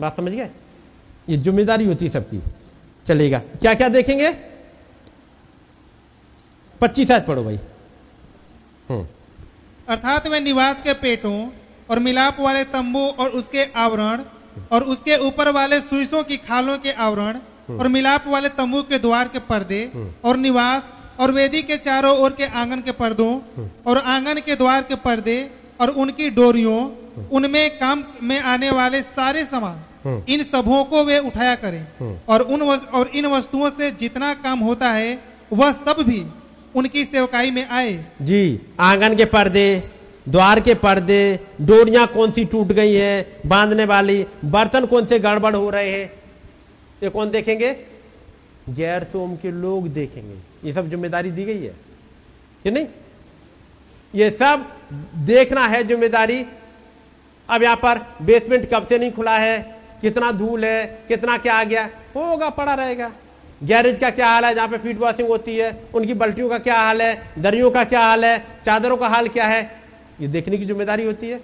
बात 0.00 0.16
समझ 0.16 0.32
गए? 0.32 0.50
ये 1.28 1.36
ज़िम्मेदारी 1.38 1.84
होती 1.84 2.08
सबकी। 2.08 2.40
चलेगा। 3.06 3.38
क्या 3.38 3.72
क्या 3.74 3.88
देखेंगे? 3.88 4.30
पच्चीस 6.80 7.08
शायद 7.08 7.24
पढ़ो 7.24 7.42
भाई। 7.44 7.58
हम्म। 8.88 9.06
अर्थात 9.88 10.26
वे 10.26 10.40
निवास 10.40 10.76
के 10.84 10.92
पेटों 10.96 11.38
और 11.90 11.98
मिलाप 11.98 12.40
वाले 12.40 12.64
तंबू 12.70 13.06
और 13.18 13.28
उसके 13.40 13.64
आवरण 13.78 14.22
और 14.72 14.84
उसके 14.84 15.16
ऊपर 15.26 15.50
वाले 15.52 15.80
सुइसों 15.80 16.22
की 16.24 16.36
खालों 16.38 16.78
के 16.78 16.92
आवरण 17.04 17.38
और 17.70 17.88
मिलाप 17.88 18.26
वाले 18.28 18.48
तंबू 18.54 18.82
के 18.84 18.98
द्वार 18.98 19.28
के 19.28 19.38
पर्दे 19.48 19.82
और 20.24 20.36
निवास 20.38 20.82
और 21.20 21.32
वेदी 21.32 21.62
के 21.62 21.76
चारों 21.78 22.16
ओर 22.18 22.32
के 22.32 22.46
आँगन 22.54 22.80
के 22.80 22.92
पर्दों 22.92 23.32
और 23.86 23.98
आँगन 24.06 24.40
के 24.40 24.54
द्वार 24.56 24.82
के 24.82 24.94
पर्दे 24.98 25.38
और 25.80 25.90
उनकी 25.96 26.30
डोरियों 26.30 26.78
उनमें 27.30 27.78
काम 27.78 28.04
में 28.22 28.38
आने 28.40 28.70
वाले 28.70 29.02
सारे 29.02 29.44
सामान 29.44 30.24
इन 30.28 30.42
सबों 30.44 30.82
को 30.84 31.04
वे 31.04 31.18
उठाया 31.18 31.54
करें। 31.54 31.86
और 32.28 32.40
उन 32.42 32.62
वस, 32.62 32.84
और 32.84 33.08
इन 33.08 33.26
वस्तुओं 33.26 33.70
से 33.70 33.90
जितना 33.92 34.32
काम 34.34 34.60
होता 34.60 34.90
है 34.90 35.18
वह 35.52 35.72
सब 35.72 36.02
भी 36.08 36.24
उनकी 36.74 37.04
सेवकाई 37.04 37.50
में 37.50 37.66
आए। 37.68 37.92
जी 38.22 38.60
आँगन 38.80 39.16
के 39.16 39.24
पर्दे 39.26 39.66
द्वार 40.28 40.60
के 40.60 40.74
पर्दे 40.76 41.18
डोरियाँ 41.60 42.06
कौन 42.06 42.30
सी 42.30 42.44
टूट 42.44 42.72
गई 42.72 42.94
हैं 42.94 43.48
बांधने 43.48 43.84
वाली 43.84 44.24
बर्तन 44.46 44.86
कौन 44.86 45.06
से 45.06 45.18
गड़बड़ 45.18 45.54
हो 45.56 45.70
रहे 45.70 45.90
हैं 45.90 46.10
ये 47.02 47.08
कौन 47.10 47.30
देखेंगे? 47.30 47.72
गैर 48.68 49.04
सोम 49.04 49.36
के 49.36 49.50
लोग 49.52 49.88
देखेंगे। 49.88 50.49
ये 50.64 50.72
सब 50.72 50.88
ज़िम्मेदारी 50.90 51.30
दी 51.30 51.44
गई 51.44 51.62
है। 51.62 51.74
कि 52.64 52.70
नहीं? 52.70 52.86
ये 54.14 54.30
सब 54.32 54.66
देखना 55.26 55.66
है 55.66 55.82
ज़िम्मेदारी। 55.84 56.44
अब 57.48 57.62
यहाँ 57.62 57.76
पर 57.76 57.98
बेसमेंट 58.22 58.68
कब 58.72 58.86
से 58.86 58.98
नहीं 58.98 59.12
खुला 59.12 59.36
है? 59.38 59.58
कितना 60.00 60.30
धूल 60.32 60.64
है? 60.64 60.86
कितना 61.08 61.36
क्या 61.38 61.54
आ 61.54 61.64
गया? 61.64 61.88
होगा 62.16 62.48
पड़ा 62.50 62.74
रहेगा। 62.74 63.10
गैरेज 63.62 63.98
का 63.98 64.10
क्या 64.10 64.28
हाल 64.28 64.44
है? 64.44 64.54
जहाँ 64.54 64.68
पे 64.68 64.78
फीट 64.78 64.98
वॉशिंग 64.98 65.28
होती 65.28 65.56
है 65.56 65.70
उनकी 65.94 66.14
बल्टियों 66.14 66.48
का 66.48 66.58
क्या 66.58 66.76
हाल 66.76 67.02
है? 67.02 67.32
दरियों 67.38 67.70
का 67.70 67.84
क्या 67.84 68.00
हाल 68.00 68.24
है? 68.24 68.38
चादरों 68.66 68.96
का 68.96 69.08
हाल 69.08 69.28
क्या 69.28 69.46
है? 69.46 69.62
ये 70.20 70.28
देखने 70.28 70.58
की 70.58 70.66
ज़िम्मेदारी 70.66 71.04
होती 71.04 71.30
है। 71.30 71.40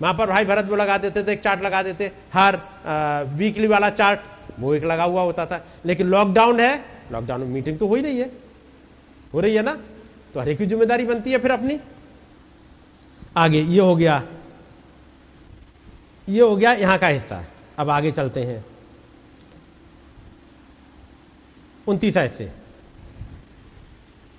वहाँ 0.00 0.14
पर 0.14 0.26
भाई 0.26 0.44
भरत 0.44 0.68
वो 0.70 0.76
लगा 0.76 0.96
देते 0.98 1.22
थे 1.24 1.32
एक 1.32 1.42
चार्ट 1.42 1.62
लगा 1.62 1.82
देते। 1.82 2.10
हर 2.32 2.56
आ, 2.86 3.20
वीकली 3.36 3.66
वाला 3.66 3.90
चार्ट 3.90 4.20
वो 4.58 4.74
एक 4.74 4.84
लगा 4.84 5.04
हुआ 5.04 5.22
होता 5.22 5.46
था। 5.46 5.64
लेकिन 5.86 6.06
लॉकडाउन 6.06 6.60
है 6.60 6.84
लॉकडाउन 7.12 7.40
में 7.40 7.48
मीटिंग 7.48 7.78
तो 7.78 7.86
हो 7.86 7.94
ही 7.94 8.02
रही 8.02 8.18
है। 8.18 8.30
हो 9.34 9.40
रही 9.40 9.54
है 9.54 9.62
ना? 9.62 9.74
तो 10.34 10.40
हर 10.40 10.48
एक 10.48 10.58
की 10.58 10.66
ज़िम्मेदारी 10.66 11.04
बनती 11.04 11.32
है 11.32 11.38
फिर 11.38 11.50
अपनी। 11.50 11.78
आगे 13.36 13.60
ये 13.60 13.80
हो 13.80 13.94
गया। 13.96 14.22
ये 16.28 16.40
हो 16.40 16.56
गया 16.56 16.72
यहाँ 16.74 16.98
का 16.98 17.06
हिस्सा। 17.08 17.44
अब 17.78 17.90
आगे 17.90 18.10
चलते 18.10 18.42
हैं। 18.42 18.64
उनतीस 21.86 22.16
ऐसे 22.16 22.50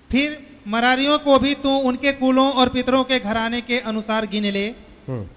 फिर 0.09 0.37
मरारियों 0.67 1.17
को 1.19 1.37
भी 1.39 1.53
तू 1.55 1.69
उनके 1.81 2.11
कुलों 2.13 2.51
और 2.51 2.69
पितरों 2.69 3.03
के 3.03 3.19
घराने 3.19 3.61
के 3.61 3.79
अनुसार 3.81 4.25
गिन 4.25 4.45
ले। 4.53 4.67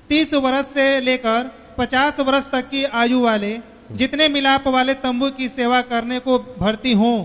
तीस 0.09 0.35
वर्ष 0.35 0.67
से 0.75 1.01
लेकर 1.01 1.51
पचास 1.79 2.21
वर्ष 2.21 2.51
तक 2.51 2.69
की 2.71 2.85
आयु 2.85 3.21
वाले 3.21 3.57
जितने 3.93 4.29
मिलाप 4.29 4.67
वाले 4.69 4.95
तंबू 4.97 5.31
की 5.31 5.49
सेवा 5.51 5.81
करने 5.85 6.19
को 6.21 6.39
भर्ती 6.59 6.93
हों 6.95 7.17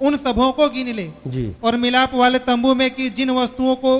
उन 0.00 0.16
सबों 0.18 0.50
को 0.52 0.68
गिन 0.70 0.94
ले। 0.94 1.10
जी। 1.26 1.52
और 1.62 1.76
मिलाप 1.76 2.14
वाले 2.14 2.38
तंबू 2.40 2.74
में 2.74 2.90
की 2.90 3.08
जिन 3.10 3.30
वस्तुओं 3.32 3.74
को 3.76 3.92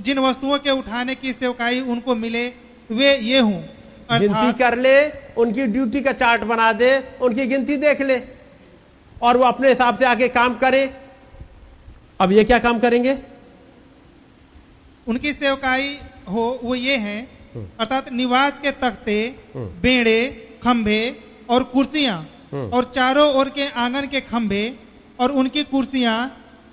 जिन 0.00 0.18
वस्तुओं 0.20 0.58
के 0.58 0.70
उठाने 0.72 1.14
की 1.14 1.32
सेवकाई 1.32 1.80
उनको 1.82 2.14
मिले 2.16 2.46
वे 2.90 3.16
ये 3.18 3.38
हूँ। 3.40 3.60
गिनती 4.10 4.52
कर 4.58 4.78
ले 4.78 4.96
उनकी 5.36 5.66
ड्यूटी 5.68 6.00
का 6.00 6.12
चार्ट 6.14 6.42
बना 6.44 6.72
दे 6.74 6.90
उनकी 7.22 7.46
गिनती 7.46 7.76
देख 7.78 8.00
ले। 8.02 8.20
और 9.22 9.36
वो 9.36 9.44
अपने 9.44 9.68
हिसाब 9.68 9.98
से 9.98 10.04
आके 10.06 10.28
काम 10.30 10.54
करे। 10.58 10.84
अब 12.20 12.32
ये 12.32 12.44
क्या 12.44 12.58
काम 12.58 12.78
करेंगे? 12.78 13.16
उनकी 15.06 15.32
सेवकाई 15.32 15.98
हो 16.28 16.44
वो 16.62 16.74
ये 16.74 16.96
हैं। 16.98 17.20
अर्थात 17.78 18.12
निवास 18.12 18.52
के 18.62 18.70
तख्ते 18.80 19.16
बेड़े 19.56 20.20
खंभे 20.62 21.00
और 21.48 21.62
कुर्सियाँ 21.72 22.18
और 22.72 22.90
चारों 22.94 23.28
ओर 23.34 23.48
के 23.50 23.68
आँगन 23.76 24.06
के 24.06 24.20
खंभे 24.22 24.64
और 25.20 25.32
उनकी 25.32 25.62
कुर्सियाँ 25.66 26.16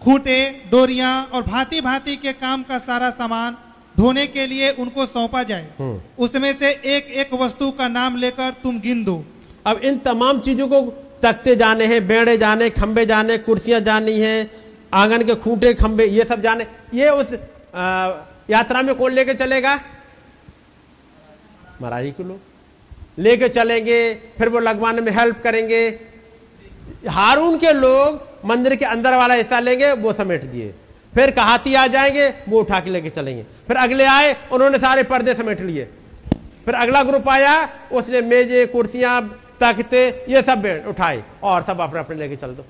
खूंटे 0.01 0.39
डोरियाँ 0.71 1.13
और 1.25 1.41
भांति 1.43 1.81
भांति 1.81 2.15
के 2.15 2.33
काम 2.35 2.63
का 2.63 2.77
सारा 2.79 3.09
सामान 3.11 3.57
धोने 3.95 4.25
के 4.27 4.45
लिए 4.47 4.69
उनको 4.73 5.05
सौंपा 5.05 5.41
जाए। 5.43 5.99
उसमें 6.19 6.51
से 6.53 6.69
एक 6.87 7.07
एक 7.17 7.33
वस्तु 7.33 7.69
का 7.71 7.87
नाम 7.87 8.15
लेकर 8.17 8.51
तुम 8.63 8.79
गिन 8.81 9.03
दो। 9.03 9.23
अब 9.65 9.77
इन 9.79 9.97
तमाम 9.99 10.39
चीज़ों 10.39 10.67
को 10.67 10.81
तख्ते 11.23 11.55
जाने 11.55 11.85
हैं 11.85 12.07
बेड़े 12.07 12.37
जाने 12.37 12.69
खंबे 12.71 13.05
जाने 13.05 13.37
कुर्सियाँ 13.39 13.79
जानी 13.81 14.19
हैं 14.19 14.49
आँगन 14.93 15.23
के 15.23 15.35
खूंटे 15.35 15.73
खंबे 15.73 16.05
ये 16.07 16.23
सब 16.23 16.41
जाने। 16.41 16.67
ये 16.93 17.09
उस 17.11 17.33
आ, 17.75 18.11
यात्रा 18.49 18.81
में 18.81 18.93
कौन 18.95 19.11
लेके 19.11 19.33
चलेगा? 19.33 19.75
महाराजी 21.81 22.11
के 22.11 22.23
लोग। 22.23 22.39
लेके 23.19 23.49
चलेंगे, 23.49 24.13
फिर 24.13 24.49
वो 24.49 24.59
लगवाने 24.59 25.01
में 25.01 25.11
हेल्प 25.11 25.43
करेंगे। 25.43 25.99
हारून 27.07 27.57
के 27.57 27.73
लोग 27.73 28.27
मंदिर 28.45 28.75
के 28.75 28.85
अंदर 28.85 29.15
वाला 29.15 29.33
हिस्सा 29.33 29.59
लेंगे, 29.59 29.93
वो 29.93 30.13
समेट 30.13 30.43
दिए। 30.43 30.73
फिर 31.15 31.31
कहाती 31.31 31.73
आ 31.73 31.87
जाएँगे, 31.87 32.33
वो 32.49 32.59
उठा 32.59 32.79
के 32.79 32.89
लेके 32.89 33.09
चलेंगे। 33.09 33.43
फिर 33.67 33.77
अगले 33.77 34.03
आए, 34.03 34.35
उन्होंने 34.51 34.77
सारे 34.77 35.03
पर्दे 35.03 35.33
समेट 35.33 35.61
लिए। 35.61 35.89
फिर 36.65 36.73
अगला 36.73 37.03
ग्रुप 37.03 37.29
आया, 37.29 37.69
उसने 37.91 38.21
मेजे, 38.21 38.65
कुर्सियाँ 38.65 39.41
तख्ते 39.59 40.25
ये 40.29 40.41
सब 40.41 40.85
उठाए 40.87 41.23
और 41.43 41.63
सब 41.63 41.81
अपने 41.81 41.99
अपने 41.99 42.15
लेके 42.15 42.35
चल 42.35 42.47
दो। 42.47 42.65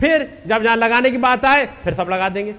फिर 0.00 0.42
जब 0.46 0.62
जहाँ 0.62 0.76
लगाने 0.76 1.10
की 1.10 1.16
बात 1.16 1.44
आए, 1.44 1.66
फिर 1.66 1.94
सब 1.94 2.06
लगा 2.10 2.28
देंगे। 2.28 2.54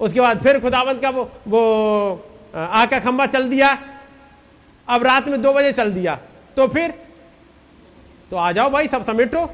उसके 0.00 0.20
बाद 0.20 0.42
फिर 0.42 0.60
खुदावंत 0.60 1.02
का 1.02 1.10
वो 1.10 1.30
वो, 1.48 2.28
आ 2.56 2.86
का 2.86 2.98
खंबा 2.98 3.26
चल 3.26 3.48
दिया। 3.48 3.78
अब 4.90 5.02
रात 5.02 5.28
में 5.28 5.40
दो 5.42 5.52
बजे 5.52 5.72
चल 5.72 5.92
दिया। 5.92 6.14
तो 6.56 6.66
फिर? 6.68 6.90
तो 8.30 8.36
आ 8.36 8.52
जाओ 8.52 8.70
भाई, 8.70 8.88
सब 8.88 9.06
समेटो। 9.06 9.50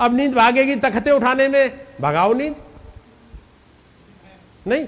अब 0.00 0.14
नींद 0.16 0.34
भागेगी 0.34 0.76
तखते 0.76 1.10
उठाने 1.10 1.48
में। 1.48 1.86
भगाओ 2.00 2.32
नींद। 2.34 2.56
नहीं। 4.66 4.86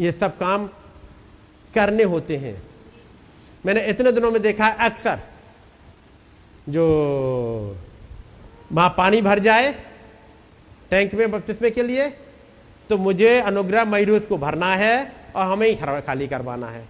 ये 0.00 0.12
सब 0.12 0.38
काम 0.38 0.66
करने 1.74 2.02
होते 2.02 2.36
हैं। 2.36 2.62
मैंने 3.66 3.86
इतने 3.86 4.12
दिनों 4.12 4.30
में 4.30 4.42
देखा 4.42 4.66
है, 4.66 4.76
अक्सर 4.80 5.18
जो 6.68 6.84
वहाँ 8.72 8.94
पानी 8.98 9.20
भर 9.22 9.38
जाए 9.38 9.72
टैंक 10.90 11.14
में 11.14 11.30
बपतिस्मे 11.30 11.70
के 11.70 11.82
लिए 11.82 12.08
तो 12.88 12.98
मुझे 12.98 13.40
अनुग्रह 13.40 13.84
मयूरूस 13.84 14.26
को 14.26 14.36
भरना 14.38 14.74
है। 14.74 15.19
और 15.30 15.46
हमें 15.46 15.66
ही 15.68 15.74
खाली 16.02 16.28
करवाना 16.28 16.66
है। 16.68 16.84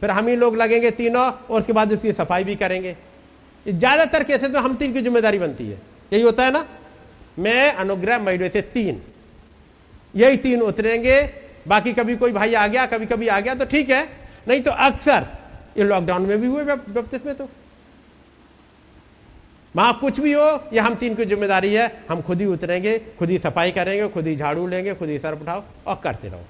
फिर 0.00 0.10
हम 0.10 0.28
ही 0.28 0.36
लोग 0.36 0.56
लगेंगे 0.56 0.90
तीनों, 0.92 1.22
और 1.22 1.60
उसके 1.60 1.72
बाद 1.72 1.92
उसकी 1.92 2.12
सफ़ाई 2.12 2.44
भी 2.44 2.54
करेंगे। 2.56 2.96
ज़्यादातर 3.66 4.22
केसेस 4.24 4.50
में 4.50 4.60
हम 4.60 4.74
तीन 4.74 4.92
की 4.92 5.02
ज़िम्मेदारी 5.02 5.38
बनती 5.38 5.66
है। 5.66 5.78
यही 6.12 6.22
होता 6.22 6.44
है 6.44 6.52
ना? 6.52 6.64
मैं, 7.38 7.72
अनुग्रह 7.74 8.18
महीने 8.18 8.48
से 8.48 8.60
तीन। 8.64 9.00
यही 10.14 10.36
तीन 10.38 10.60
उतरेंगे। 10.62 11.22
बाकी 11.68 11.92
कभी 11.92 12.16
कोई 12.16 12.32
भाई 12.32 12.54
आ 12.54 12.66
गया 12.66 12.84
कभी 12.86 13.06
कभी 13.06 13.28
आ 13.28 13.38
गया 13.40 13.54
तो 13.54 13.64
ठीक 13.66 13.90
है। 13.90 14.04
नहीं 14.48 14.62
तो 14.62 14.70
अक्सर, 14.70 15.26
ये 15.78 15.84
लॉकडाउन 15.84 16.22
में 16.22 16.40
भी 16.40 16.46
हुए 16.46 16.64
बपतिस 16.64 17.26
में 17.26 17.34
तो। 17.36 17.48
वहाँ 19.74 19.98
कुछ 20.00 20.20
भी 20.20 20.32
हो, 20.32 20.46
ये 20.72 20.80
हम 20.80 20.94
तीन 20.94 21.14
की 21.14 21.24
ज़िम्मेदारी 21.24 21.72
है। 21.74 22.04
हम 22.08 22.22
खुद 22.22 22.40
ही 22.40 22.46
उतरेंगे, 22.46 22.98
खुद 23.18 23.30
ही 23.30 23.38
सफ़ाई 23.38 23.70
करेंगे, 23.70 24.08
खुद 24.08 24.26
ही 24.26 24.34
झाड़ू 24.36 24.66
लेंगे, 24.66 24.94
खुद 24.94 25.08
ही 25.08 25.18
सर 25.18 25.34
उठाओ, 25.34 25.62
और 25.86 26.00
करते 26.04 26.28
रहो। 26.28 26.44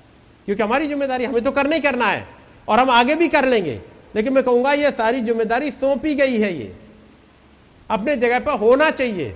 क्योंकि 0.49 0.63
हमारी 0.63 0.87
ज़िम्मेदारी 0.89 1.25
हमें 1.25 1.43
तो 1.43 1.51
करना 1.53 1.75
ही 1.75 1.81
करना 1.81 2.07
है 2.07 2.27
और 2.69 2.81
हम 2.81 2.91
आगे 2.91 3.15
भी 3.15 3.29
कर 3.29 3.49
लेंगे। 3.49 3.81
लेकिन 4.17 4.33
मैं 4.33 4.43
कहूँगा 4.45 4.73
ये 4.75 4.91
सारी 4.93 5.21
ज़िम्मेदारी 5.21 5.71
सौंपी 5.73 6.15
गई 6.15 6.39
है 6.39 6.53
ये। 6.55 6.73
अपने 7.91 8.17
जगह 8.17 8.39
पर 8.41 8.59
होना 8.59 8.91
चाहिए। 8.93 9.35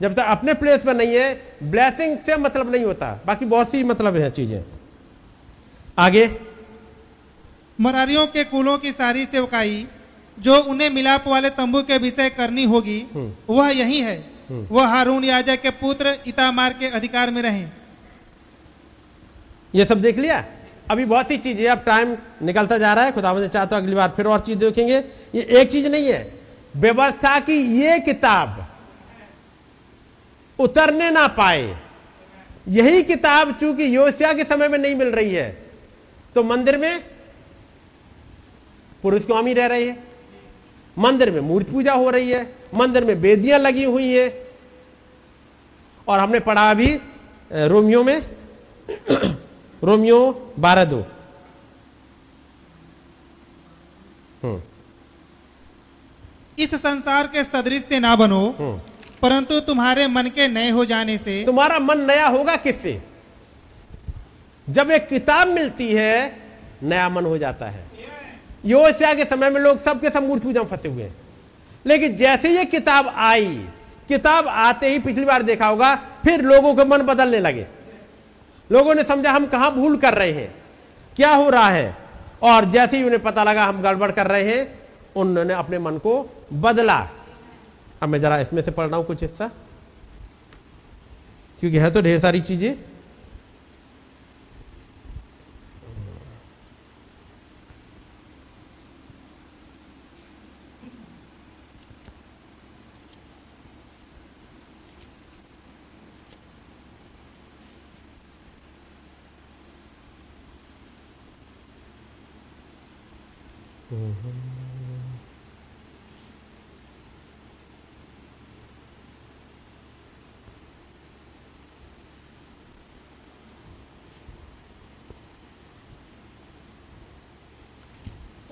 जब 0.00 0.14
तक 0.14 0.24
अपने 0.28 0.54
प्लेस 0.54 0.82
पर 0.82 0.94
नहीं 0.96 1.14
है 1.14 1.34
ब्लेसिंग 1.64 2.16
से 2.18 2.36
मतलब 2.36 2.70
नहीं 2.72 2.84
होता। 2.84 3.12
बाकी 3.26 3.44
बहुत 3.46 3.70
सी 3.70 3.82
मतलब 3.84 4.16
है 4.16 4.30
चीज़ें। 4.30 4.62
आगे। 5.98 6.26
मरारियों 7.78 8.26
के 8.26 8.44
कुलों 8.44 8.76
की 8.78 8.92
सारी 8.92 9.24
सेवकाई 9.26 9.86
जो 10.38 10.56
उन्हें 10.64 10.90
मिलाप 10.90 11.28
वाले 11.28 11.50
तंबू 11.52 11.82
के 11.82 11.98
विषय 11.98 12.30
करनी 12.30 12.64
होगी 12.64 12.98
वह 13.50 13.70
यही 13.70 14.00
है। 14.00 14.16
वह 14.50 14.86
हारून 14.86 15.24
याजक 15.24 15.60
के 15.62 15.70
पुत्र 15.76 16.16
इतामार 16.26 16.72
के 16.72 16.88
अधिकार 16.90 17.30
में 17.30 17.40
रहे। 17.42 17.64
ये 19.74 19.84
सब 19.84 20.00
देख 20.00 20.18
लिया। 20.18 20.44
अभी 20.90 21.04
बहुत 21.04 21.28
सी 21.28 21.36
चीज़ें 21.38 21.68
अब 21.68 21.82
टाइम 21.86 22.16
निकलता 22.42 22.78
जा 22.78 22.92
रहा 22.94 23.04
है। 23.04 23.12
खुदा 23.12 23.32
ने 23.32 23.48
चाहता 23.48 23.76
अगली 23.76 23.94
बार 23.94 24.12
फिर 24.16 24.26
और 24.26 24.40
चीज़ 24.40 24.58
देखेंगे। 24.58 24.96
ये 25.34 25.42
एक 25.60 25.70
चीज़ 25.70 25.88
नहीं 25.90 26.06
है। 26.06 26.32
व्यवस्था 26.76 27.38
की 27.40 27.56
ये 27.80 27.98
किताब 27.98 28.66
उतरने 30.58 31.10
ना 31.10 31.26
पाए। 31.28 31.76
यही 32.68 33.02
किताब 33.02 33.52
चूँकि 33.52 33.96
योशिया 33.96 34.32
के 34.32 34.44
समय 34.44 34.68
में 34.68 34.78
नहीं 34.78 34.94
मिल 34.94 35.08
रही 35.08 35.34
है 35.34 35.48
तो 36.34 36.42
मंदिर 36.42 36.76
में 36.76 37.04
पुरुष 39.02 39.22
स्वामी 39.22 39.52
रह 39.54 39.66
रही 39.66 39.86
है। 39.86 39.96
मंदिर 40.96 41.30
में 41.30 41.40
मूर्ति 41.40 41.72
पूजा 41.72 41.92
हो 41.92 42.10
रही 42.10 42.30
है। 42.30 42.42
मंदिर 42.74 43.04
में 43.04 43.20
बेदियाँ 43.20 43.58
लगी 43.58 43.84
हुई 43.84 44.12
है। 44.12 44.28
और 46.08 46.18
हमने 46.18 46.40
पढ़ा 46.40 46.70
अ, 46.70 47.66
रोमियो 47.66 48.02
में। 48.04 48.18
रोमियो 49.84 50.52
बारह 50.58 50.84
दो। 50.84 51.00
हम्म। 54.42 54.62
इस 56.58 56.74
संसार 56.74 57.26
के 57.26 57.44
सदृश 57.44 57.82
से 57.88 57.98
ना 57.98 58.16
बनो 58.16 58.54
हम्म। 58.58 58.80
परंतु 59.22 59.60
तुम्हारे 59.60 60.06
मन 60.06 60.26
के 60.26 60.48
नए 60.48 60.70
हो 60.70 60.84
जाने 60.84 61.18
से 61.18 61.44
तुम्हारा 61.44 61.78
मन 61.78 62.00
नया 62.00 62.26
होगा 62.26 62.56
किससे? 62.56 63.02
जब 64.70 64.90
एक 64.90 65.08
किताब 65.08 65.48
मिलती 65.48 65.92
है 65.92 66.42
नया 66.82 67.08
मन 67.08 67.24
हो 67.24 67.38
जाता 67.38 67.66
है। 67.66 67.84
योशिया 68.66 69.14
के 69.14 69.24
समय 69.24 69.50
में 69.50 69.60
लोग 69.60 69.82
सबके 69.82 70.10
सब 70.10 70.22
मूर्ति 70.22 70.46
पूजा 70.46 70.62
में 70.62 70.68
फंसे 70.68 70.88
हुए 70.88 71.02
हैं। 71.02 71.14
लेकिन 71.86 72.16
जैसे 72.16 72.48
ये 72.48 72.64
किताब 72.64 73.08
आई 73.08 73.66
किताब 74.08 74.48
आते 74.48 74.88
ही 74.88 74.98
पिछली 74.98 75.24
बार 75.24 75.42
देखा 75.42 75.66
होगा 75.66 75.94
फिर 75.96 76.40
लोगों 76.40 76.74
के 76.74 76.84
मन 76.84 77.02
बदलने 77.02 77.40
लगे। 77.40 77.66
लोगों 78.70 78.94
ने 78.94 79.02
समझा, 79.04 79.32
हम 79.32 79.46
कहाँ 79.46 79.74
भूल 79.74 79.96
कर 79.96 80.14
रहे 80.14 80.32
हैं? 80.32 80.54
क्या 81.16 81.34
हो 81.34 81.50
रहा 81.50 81.68
है? 81.68 81.96
और 82.42 82.64
जैसे 82.64 82.96
ही 82.96 83.02
उन्हें 83.02 83.22
पता 83.22 83.44
लगा, 83.44 83.64
हम 83.64 83.82
गड़बड़ 83.82 84.10
कर 84.10 84.26
रहे 84.26 84.54
हैं, 84.54 84.78
उन्होंने 85.16 85.54
अपने 85.54 85.78
मन 85.78 85.98
को 85.98 86.14
बदला। 86.52 86.98
अब 88.02 88.08
मैं 88.08 88.20
जरा 88.20 88.38
इसमें 88.38 88.62
से 88.62 88.70
पढ़ 88.70 88.86
रहा 88.86 88.96
हूँ 88.96 89.06
कुछ 89.06 89.22
हिस्सा, 89.22 89.50
क्योंकि 91.60 91.78
है 91.78 91.90
तो 91.90 92.02
ढेर 92.02 92.20
सारी 92.20 92.40
चीज़ें। 92.40 92.74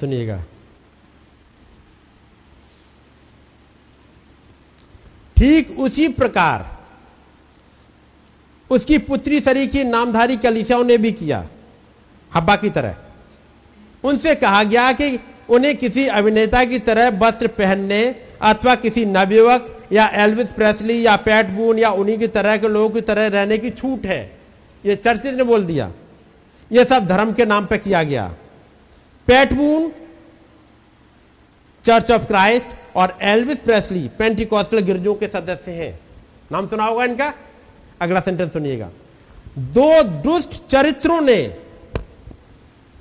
सुनिएगा 0.03 0.43
ठीक 5.37 5.79
उसी 5.79 6.09
प्रकार 6.11 6.71
उसकी 8.71 8.99
पुत्री 9.01 9.41
सरी 9.41 9.67
की 9.67 9.85
नामधारी 9.85 10.37
कलिसियाओं 10.37 10.85
ने 10.85 10.97
भी 10.99 11.13
किया, 11.13 11.39
हब्बा 12.33 12.57
की 12.57 12.71
तरह। 12.71 12.97
उनसे 14.05 14.35
कहा 14.35 14.63
गया 14.65 14.93
कि 14.93 15.19
उन्हें 15.49 15.77
किसी 15.77 16.07
अभिनेता 16.11 16.65
की 16.65 16.79
तरह 16.79 17.09
वस्त्र 17.19 17.47
पहनने 17.55 18.03
अथवा 18.43 18.75
किसी 18.75 19.05
नवयुवक 19.07 19.89
या 19.93 20.07
एल्विस 20.25 20.53
प्रेसली 20.53 21.01
या 21.03 21.17
पैट 21.27 21.47
बून 21.49 21.79
या 21.79 21.91
उन्हीं 21.93 22.19
की 22.19 22.27
तरह 22.29 22.57
के 22.57 22.69
लोगों 22.69 22.91
की 22.91 23.01
तरह 23.01 23.27
रहने 23.29 23.59
की 23.59 23.71
छूट 23.73 24.07
है। 24.07 24.23
ये 24.85 24.97
चर्चिस 24.97 25.35
ने 25.35 25.45
बोल 25.45 25.65
दिया। 25.65 25.93
ये 26.71 26.85
सब 26.85 27.07
धर्म 27.07 27.33
के 27.33 27.45
नाम 27.47 27.67
पर 27.67 27.77
किया 27.79 28.03
गया। 28.03 28.35
Pat Boone 29.27 29.93
church 31.85 32.11
of 32.11 32.23
Christ 32.23 32.67
और 32.97 33.19
एल्विस 33.23 33.57
प्रेसली 33.57 34.11
पेंटिकॉस्टल 34.19 34.79
गिरजों 34.79 35.15
के 35.15 35.27
सदस्य 35.27 35.71
हैं। 35.71 36.01
नाम 36.53 36.69
सुना 36.69 36.85
होगा 36.85 37.05
इनका? 37.05 37.35
अगला 38.01 38.21
सेंटेंस 38.21 38.53
सुनिएगा। 38.53 38.91
दो 39.59 40.03
दुष्ट 40.03 40.67
चरित्रों 40.69 41.21
ने 41.21 41.43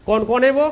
कौन 0.06 0.24
कौन 0.24 0.43
है 0.43 0.50
वो? 0.51 0.69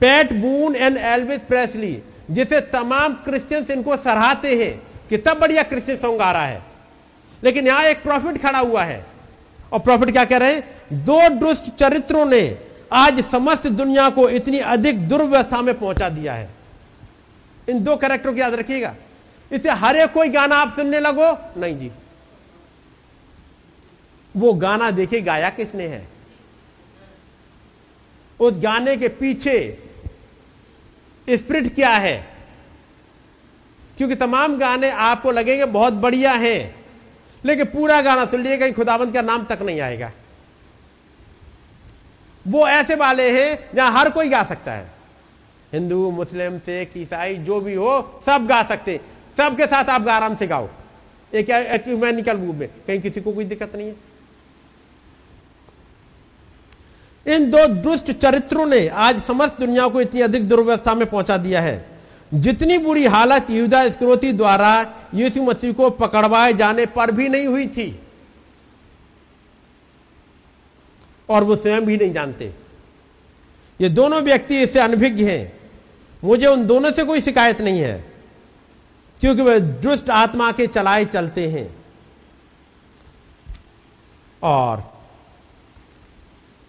Pat 0.00 0.32
Boone 0.32 0.76
and 0.76 0.96
Elvis 0.96 1.38
Presley 1.38 2.02
जिसे 2.30 2.60
तमाम 2.60 3.14
क्रिश्चियंस 3.14 3.70
इनको 3.70 3.96
सराहते 3.96 4.64
हैं 4.64 4.82
कि 5.08 5.16
तब 5.16 5.38
बढ़िया 5.38 5.62
क्रिश्चियन 5.62 5.98
सॉन्ग 5.98 6.18
गा 6.18 6.32
रहा 6.32 6.46
है। 6.46 6.62
लेकिन 7.44 7.66
यहाँ 7.66 7.84
एक 7.84 8.02
प्रॉफिट 8.02 8.42
खड़ा 8.42 8.58
हुआ 8.58 8.84
है। 8.84 9.06
और 9.72 9.78
प्रॉफिट 9.78 10.12
क्या 10.12 10.24
कह 10.24 10.36
रहे 10.36 10.54
हैं? 10.54 10.64
दो 10.92 11.28
दुष्ट 11.28 11.74
चरित्रों 11.76 12.26
ने 12.26 12.69
आज 12.92 13.22
समस्त 13.24 13.66
दुनिया 13.66 14.08
को 14.10 14.28
इतनी 14.28 14.58
अधिक 14.58 15.08
दुर्व्यवस्था 15.08 15.62
में 15.62 15.78
पहुँचा 15.78 16.08
दिया 16.08 16.34
है। 16.34 16.48
इन 17.68 17.82
दो 17.84 17.96
कैरेक्टर 17.96 18.30
को 18.30 18.36
याद 18.36 18.54
रखिएगा। 18.54 18.94
इसे 19.52 19.70
हर 19.70 19.96
एक 19.96 20.12
कोई 20.12 20.28
गाना 20.28 20.56
आप 20.56 20.74
सुनने 20.76 21.00
लगो? 21.00 21.60
नहीं 21.60 21.78
जी। 21.78 21.90
वो 24.36 24.52
गाना 24.52 24.90
देखिए 24.90 25.20
गाया 25.20 25.50
किसने 25.50 25.86
है? 25.86 26.08
उस 28.40 28.58
गाने 28.58 28.96
के 28.96 29.08
पीछे 29.08 29.82
स्प्रिट 31.28 31.74
क्या 31.74 31.90
है? 31.90 32.16
क्योंकि 33.98 34.14
तमाम 34.14 34.58
गाने 34.58 34.90
आपको 34.90 35.30
लगेंगे 35.30 35.64
बहुत 35.64 35.92
बढ़िया 35.92 36.32
हैं, 36.32 36.74
लेकिन 37.44 37.64
पूरा 37.64 38.00
गाना 38.02 38.24
सुन 38.24 38.42
लिए 38.42 38.56
कहीं 38.56 38.72
खुदाबंद 38.72 39.14
का 39.14 39.22
नाम 39.22 39.44
तक 39.44 39.62
नहीं 39.62 39.80
आएगा। 39.80 40.10
वो 42.48 42.66
ऐसे 42.68 42.94
वाले 42.94 43.30
हैं 43.30 43.58
जहाँ 43.74 43.92
हर 43.92 44.10
कोई 44.10 44.28
गा 44.28 44.42
सकता 44.42 44.72
है। 44.72 44.90
हिंदू, 45.72 46.10
मुस्लिम, 46.10 46.58
सिख, 46.58 46.96
ईसाई, 46.96 47.34
जो 47.36 47.60
भी 47.60 47.74
हो, 47.74 48.22
सब 48.26 48.46
गा 48.46 48.62
सकते 48.62 49.00
सबके 49.38 49.66
साथ 49.66 49.84
आप 49.84 50.08
आराम 50.08 50.36
से 50.36 50.46
गाओ। 50.46 50.68
एक 51.34 51.50
एक्यूमेनिकल 51.50 52.36
मूव 52.36 52.56
में, 52.56 52.68
कहीं 52.86 53.00
किसी 53.00 53.20
को 53.20 53.32
कोई 53.32 53.44
दिक्कत 53.44 53.76
नहीं 53.76 53.88
है। 53.88 54.10
इन 57.26 57.50
दो 57.50 57.66
दुष्ट 57.66 58.10
चरित्रों 58.12 58.66
ने 58.66 58.88
आज 58.88 59.22
समस्त 59.22 59.56
दुनिया 59.60 59.88
को 59.88 60.00
इतनी 60.00 60.20
अधिक 60.20 60.48
दुर्व्यवस्था 60.48 60.94
में 60.94 61.06
पहुँचा 61.10 61.36
दिया 61.36 61.60
है। 61.60 61.86
जितनी 62.34 62.78
बुरी 62.78 63.06
हालत 63.06 63.50
युदा 63.50 63.88
स्क्रोती 63.90 64.32
द्वारा 64.32 64.94
यीशु 65.14 65.42
मसीह 65.42 65.72
को 65.72 65.90
पकड़वाए 65.90 66.52
जाने 66.52 66.86
पर 66.86 67.10
भी 67.10 67.28
नहीं 67.28 67.46
हुई 67.46 67.66
थी। 67.66 68.00
और 71.30 71.44
वो 71.44 71.56
स्वयं 71.56 71.84
भी 71.86 71.96
नहीं 71.96 72.12
जानते। 72.12 72.52
ये 73.80 73.88
दोनों 73.88 74.20
व्यक्ति 74.22 74.60
इससे 74.62 74.80
अनभिज्ञ 74.80 75.24
हैं। 75.24 75.52
मुझे 76.22 76.46
उन 76.46 76.66
दोनों 76.66 76.90
से 76.92 77.04
कोई 77.04 77.20
शिकायत 77.20 77.60
नहीं 77.60 77.80
है, 77.80 78.04
क्योंकि 79.20 79.42
वे 79.42 79.58
दुष्ट 79.60 80.10
आत्मा 80.10 80.50
के 80.52 80.66
चलाए 80.66 81.04
चलते 81.04 81.46
हैं। 81.48 81.68
और 84.42 84.82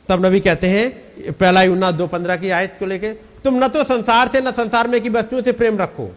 तब 0.09 0.25
नबी 0.25 0.39
कहते 0.39 0.67
हैं, 0.67 1.33
पहला 1.33 1.61
यूना 1.63 1.91
दो 1.91 2.07
पंद्रह 2.07 2.35
की 2.35 2.49
आयत 2.49 2.75
को 2.79 2.85
लेके, 2.85 3.13
तुम 3.43 3.63
न 3.63 3.67
तो 3.67 3.83
संसार 3.83 4.27
से, 4.27 4.41
न 4.41 4.51
संसार 4.51 4.87
में 4.87 4.99
की 5.01 5.09
वस्तुओं 5.09 5.41
से 5.41 5.51
प्रेम 5.51 5.77
रखो। 5.77 6.09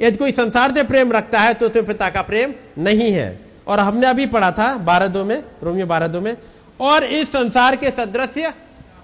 यदि 0.00 0.16
कोई 0.16 0.32
संसार 0.32 0.74
से 0.74 0.82
प्रेम 0.82 1.12
रखता 1.12 1.40
है 1.40 1.54
तो 1.54 1.66
उसे 1.66 1.82
पिता 1.82 2.08
का 2.10 2.22
प्रेम 2.22 2.54
नहीं 2.78 3.10
है। 3.12 3.40
और 3.66 3.80
हमने 3.80 4.06
अभी 4.06 4.26
पढ़ा 4.26 4.50
था, 4.50 4.74
बारह 4.76 5.06
दो 5.06 5.24
में, 5.24 5.42
रोमियो 5.62 5.86
बारह 5.86 6.06
दो 6.06 6.20
में 6.20 6.36
और 6.82 7.04
इस 7.04 7.32
संसार 7.32 7.76
के 7.76 7.90
सदृश्य 7.90 8.54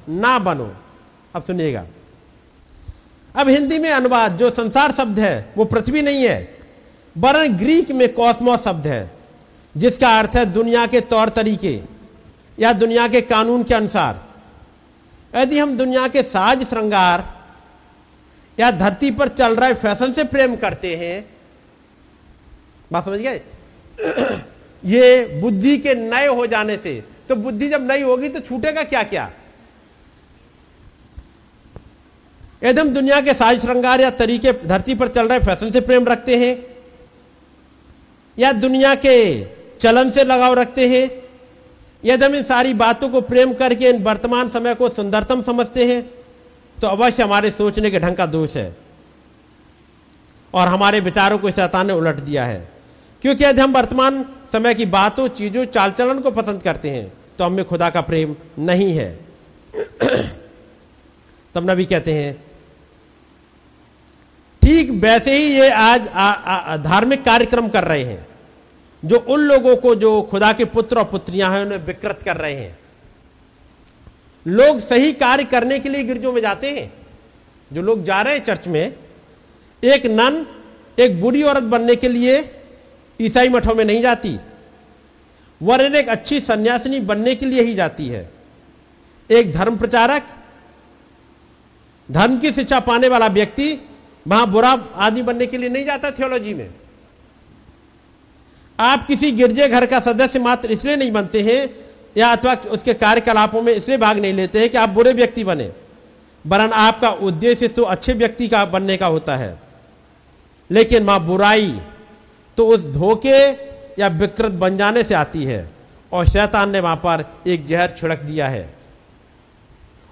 ना 0.09 0.39
बनो। 0.39 0.75
अब 1.35 1.43
सुनिएगा। 1.43 1.87
अब 3.37 3.49
हिंदी 3.49 3.79
में 3.79 3.91
अनुवाद, 3.91 4.37
जो 4.37 4.51
संसार 4.51 4.93
शब्द 4.93 5.19
है, 5.19 5.53
वो 5.57 5.65
पृथ्वी 5.65 6.03
नहीं 6.03 6.25
है, 6.25 6.59
वरन 7.19 7.57
ग्रीक 7.57 7.91
में 7.91 8.13
कॉस्मोस 8.13 8.65
शब्द 8.65 8.87
है, 8.87 9.11
जिसका 9.77 10.19
अर्थ 10.19 10.31
है 10.37 10.45
दुनिया 10.47 10.87
के 10.87 11.01
तौर 11.01 11.29
तरीके 11.29 11.81
या 12.59 12.73
दुनिया 12.73 13.09
के 13.09 13.21
कानून 13.21 13.63
के 13.63 13.75
अनुसार। 13.75 14.25
यदि 15.37 15.59
हम 15.59 15.77
दुनिया 15.77 16.09
के 16.09 16.23
साज 16.23 16.67
श्रृंगार 16.69 17.25
या 18.61 18.71
धरती 18.71 19.11
पर 19.11 19.29
चल 19.29 19.57
रहे 19.57 19.75
फ़ैशन 19.75 20.13
से 20.13 20.25
प्रेम 20.25 20.57
करते 20.57 20.97
हैं, 20.97 21.31
बात 22.93 23.05
समझ 23.05 23.21
गए? 23.21 23.41
ये 24.85 25.41
बुद्धि 25.41 25.79
के 25.79 25.95
नए 25.95 26.27
हो 26.27 26.47
जाने 26.47 26.77
से 26.77 27.18
तो 27.29 27.37
बुद्धि 27.37 27.69
जब 27.69 27.87
नहीं 27.87 28.03
होगी 28.05 28.29
तो 28.29 28.41
छूटेगा 28.41 28.83
क्या 28.85 29.03
क्या 29.05 29.31
हम 32.63 32.89
दुनिया 32.91 33.21
के 33.21 33.33
साज 33.35 33.61
श्रृंगार 33.61 34.01
या 34.01 34.11
तरीके, 34.13 34.53
धरती 34.67 34.95
पर 34.95 35.09
चल 35.09 35.29
रहे 35.29 35.39
फ़ैशन 35.39 35.71
से 35.71 35.81
प्रेम 35.81 36.07
रखते 36.07 36.37
हैं, 36.37 36.57
या 38.37 38.53
दुनिया 38.55 38.95
के 38.97 39.45
चलन 39.77 40.11
से 40.11 40.25
लगाव 40.25 40.55
रखते 40.55 40.89
हैं 40.89 41.05
यदि 42.03 42.25
हम 42.25 42.35
इन 42.35 42.43
सारी 42.43 42.75
बातों 42.75 43.09
को 43.09 43.21
प्रेम 43.21 43.53
करके 43.55 43.89
इन 43.89 44.03
वर्तमान 44.03 44.49
समय 44.49 44.75
को 44.75 44.89
सुंदरतम 44.89 45.43
समझते 45.43 45.87
हैं 45.87 46.03
तो 46.79 46.87
अवश्य 46.87 47.23
हमारे 47.23 47.51
सोचने 47.51 47.91
के 47.91 48.01
ढंग 48.01 48.17
का 48.17 48.27
दोष 48.29 48.57
है। 48.57 48.77
और 50.55 50.69
हमारे 50.69 51.01
विचारों 51.01 51.39
को 51.39 51.51
शैतान 51.51 51.87
ने 51.87 51.93
उलट 51.93 52.17
दिया 52.17 52.45
है, 52.45 52.69
क्योंकि 53.23 53.45
यदि 53.45 53.61
हम 53.61 53.73
वर्तमान 53.73 54.25
समय 54.53 54.75
की 54.75 54.87
बातों, 54.89 55.29
चीज़ों, 55.29 55.65
चाल 55.67 55.91
चलन 55.91 56.19
को 56.19 56.31
पसंद 56.33 56.63
करते 56.63 56.91
हैं 56.91 57.13
तो 57.39 57.45
हमें 57.45 57.65
खुदा 57.65 57.91
का 57.91 58.01
प्रेम 58.01 58.37
नहीं 58.59 58.93
है। 58.93 59.19
तब 61.55 61.71
नबी 61.71 61.85
कहते 61.85 62.13
हैं 62.15 62.33
ठीक 64.63 64.91
वैसे 65.03 65.37
ही 65.37 65.45
ये 65.61 65.71
आज 65.71 66.09
आ, 66.09 66.31
आ, 66.31 66.57
आ, 66.57 66.77
धार्मिक 66.77 67.25
कार्यक्रम 67.25 67.69
कर 67.69 67.85
रहे 67.85 68.05
हैं 68.05 68.27
जो 69.03 69.19
उन 69.19 69.41
लोगों 69.41 69.77
को 69.77 69.95
जो 69.95 70.23
खुदा 70.23 70.53
के 70.53 70.65
पुत्र 70.65 70.99
और 70.99 71.05
पुत्रियाँ 71.05 71.51
हैं 71.53 71.65
उन्हें 71.65 71.79
विकृत 71.79 72.21
कर 72.25 72.37
रहे 72.37 72.55
हैं। 72.55 72.79
लोग 74.47 74.79
सही 74.81 75.13
कार्य 75.13 75.45
करने 75.45 75.79
के 75.79 75.89
लिए 75.89 76.03
गिरजों 76.03 76.33
में 76.33 76.41
जाते 76.43 76.71
हैं। 76.71 76.93
जो 77.73 77.83
लोग 77.83 78.05
जा 78.05 78.23
रहे 78.23 78.35
हैं 78.35 78.45
चर्च 78.45 78.69
में 78.69 78.93
एक 79.83 80.07
नन 80.07 80.47
एक 80.99 81.21
बुरी 81.21 81.43
औरत 81.43 81.63
बनने 81.63 81.97
के 81.97 82.09
लिए 82.09 82.51
ईसाई 83.21 83.49
मठों 83.49 83.75
में 83.75 83.85
नहीं 83.85 84.03
जाती। 84.03 84.39
वरन 85.61 85.95
एक 85.97 86.09
अच्छी 86.09 86.41
सन्यासिनी 86.41 87.01
बनने 87.01 87.35
के 87.35 87.47
लिए 87.47 87.63
ही 87.63 87.75
जाती 87.75 88.09
है। 88.09 88.29
एक 89.31 89.53
धर्म 89.53 89.77
प्रचारक, 89.77 90.27
धर्म 92.09 92.39
की 92.39 92.53
शिक्षा 92.53 92.81
पाने 92.81 93.09
वाला 93.09 93.27
व्यक्ति 93.27 93.73
वहाँ 94.27 94.51
बुरा 94.51 94.71
आदमी 94.97 95.23
बनने 95.23 95.47
के 95.47 95.59
लिए 95.59 95.69
नहीं 95.69 95.85
जाता 95.85 96.11
थियोलॉजी 96.11 96.55
में। 96.55 96.69
आप 98.79 99.07
किसी 99.07 99.31
गिरजे 99.33 99.69
घर 99.69 99.87
का 99.87 100.01
सदस्य 100.01 100.39
मात्र 100.39 100.71
इसलिए 100.71 100.97
नहीं 100.97 101.13
बनते 101.13 101.43
हैं 101.43 101.69
या 102.17 102.31
अथवा 102.33 102.55
उसके 102.71 102.95
कार्यकलापों 102.95 103.63
में 103.63 103.73
इसलिए 103.73 103.99
भाग 103.99 104.19
नहीं 104.19 104.33
लेते 104.33 104.61
हैं 104.61 104.69
कि 104.71 104.79
आप 104.79 104.89
बुरे 104.89 105.13
व्यक्ति 105.13 105.45
बने। 105.45 105.71
वरन 106.45 106.73
आपका 106.73 107.11
उद्देश्य 107.11 107.69
तो 107.69 107.83
अच्छे 107.85 108.13
व्यक्ति 108.13 108.49
का 108.49 108.65
बनने 108.65 108.97
का 108.97 109.07
होता 109.07 109.37
है। 109.37 109.57
लेकिन 110.71 111.03
माँ 111.03 111.21
बुराई 111.21 111.81
तो 112.57 112.67
उस 112.67 112.85
धोखे 112.87 113.39
या 113.99 114.09
विकृत 114.09 114.53
बन 114.53 114.77
जाने 114.77 115.03
से 115.03 115.15
आती 115.15 115.45
है 115.45 115.69
और 116.13 116.29
शैतान 116.29 116.71
ने 116.71 116.81
वहाँ 116.81 116.97
पर 116.97 117.25
एक 117.47 117.67
जहर 117.67 117.95
छिड़क 117.99 118.19
दिया 118.19 118.49
है। 118.49 118.69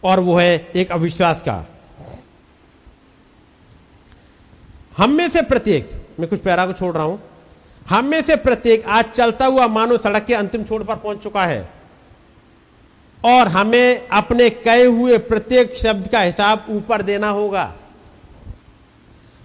और 0.03 0.21
वो 0.21 0.37
है 0.39 0.67
एक 0.77 0.91
अविश्वास 0.93 1.43
का। 1.43 1.65
हम 4.97 5.11
में 5.11 5.29
से 5.29 5.43
प्रत्येक, 5.43 5.91
मैं 6.21 6.29
कुछ 6.29 6.41
पैरा 6.41 6.67
को 6.67 6.73
छोड़ 6.73 6.95
रहा 6.95 7.05
हूँ, 7.05 7.21
हम 7.89 8.05
में 8.05 8.23
से 8.23 8.37
प्रत्येक 8.37 8.87
आज 8.87 9.05
चलता 9.05 9.47
हुआ 9.47 9.67
मानव 9.67 9.97
सड़क 9.99 10.25
के 10.27 10.35
अंतिम 10.35 10.65
छोर 10.65 10.85
पर 10.85 10.97
पहुँच 10.97 11.23
चुका 11.23 11.45
है। 11.45 11.69
और 13.25 13.49
हमें 13.49 14.09
अपने 14.09 14.49
कहे 14.51 14.85
हुए 14.85 15.19
प्रत्येक 15.19 15.75
शब्द 15.75 16.09
का 16.09 16.21
हिसाब 16.21 16.67
ऊपर 16.71 17.03
देना 17.03 17.29
होगा। 17.29 17.73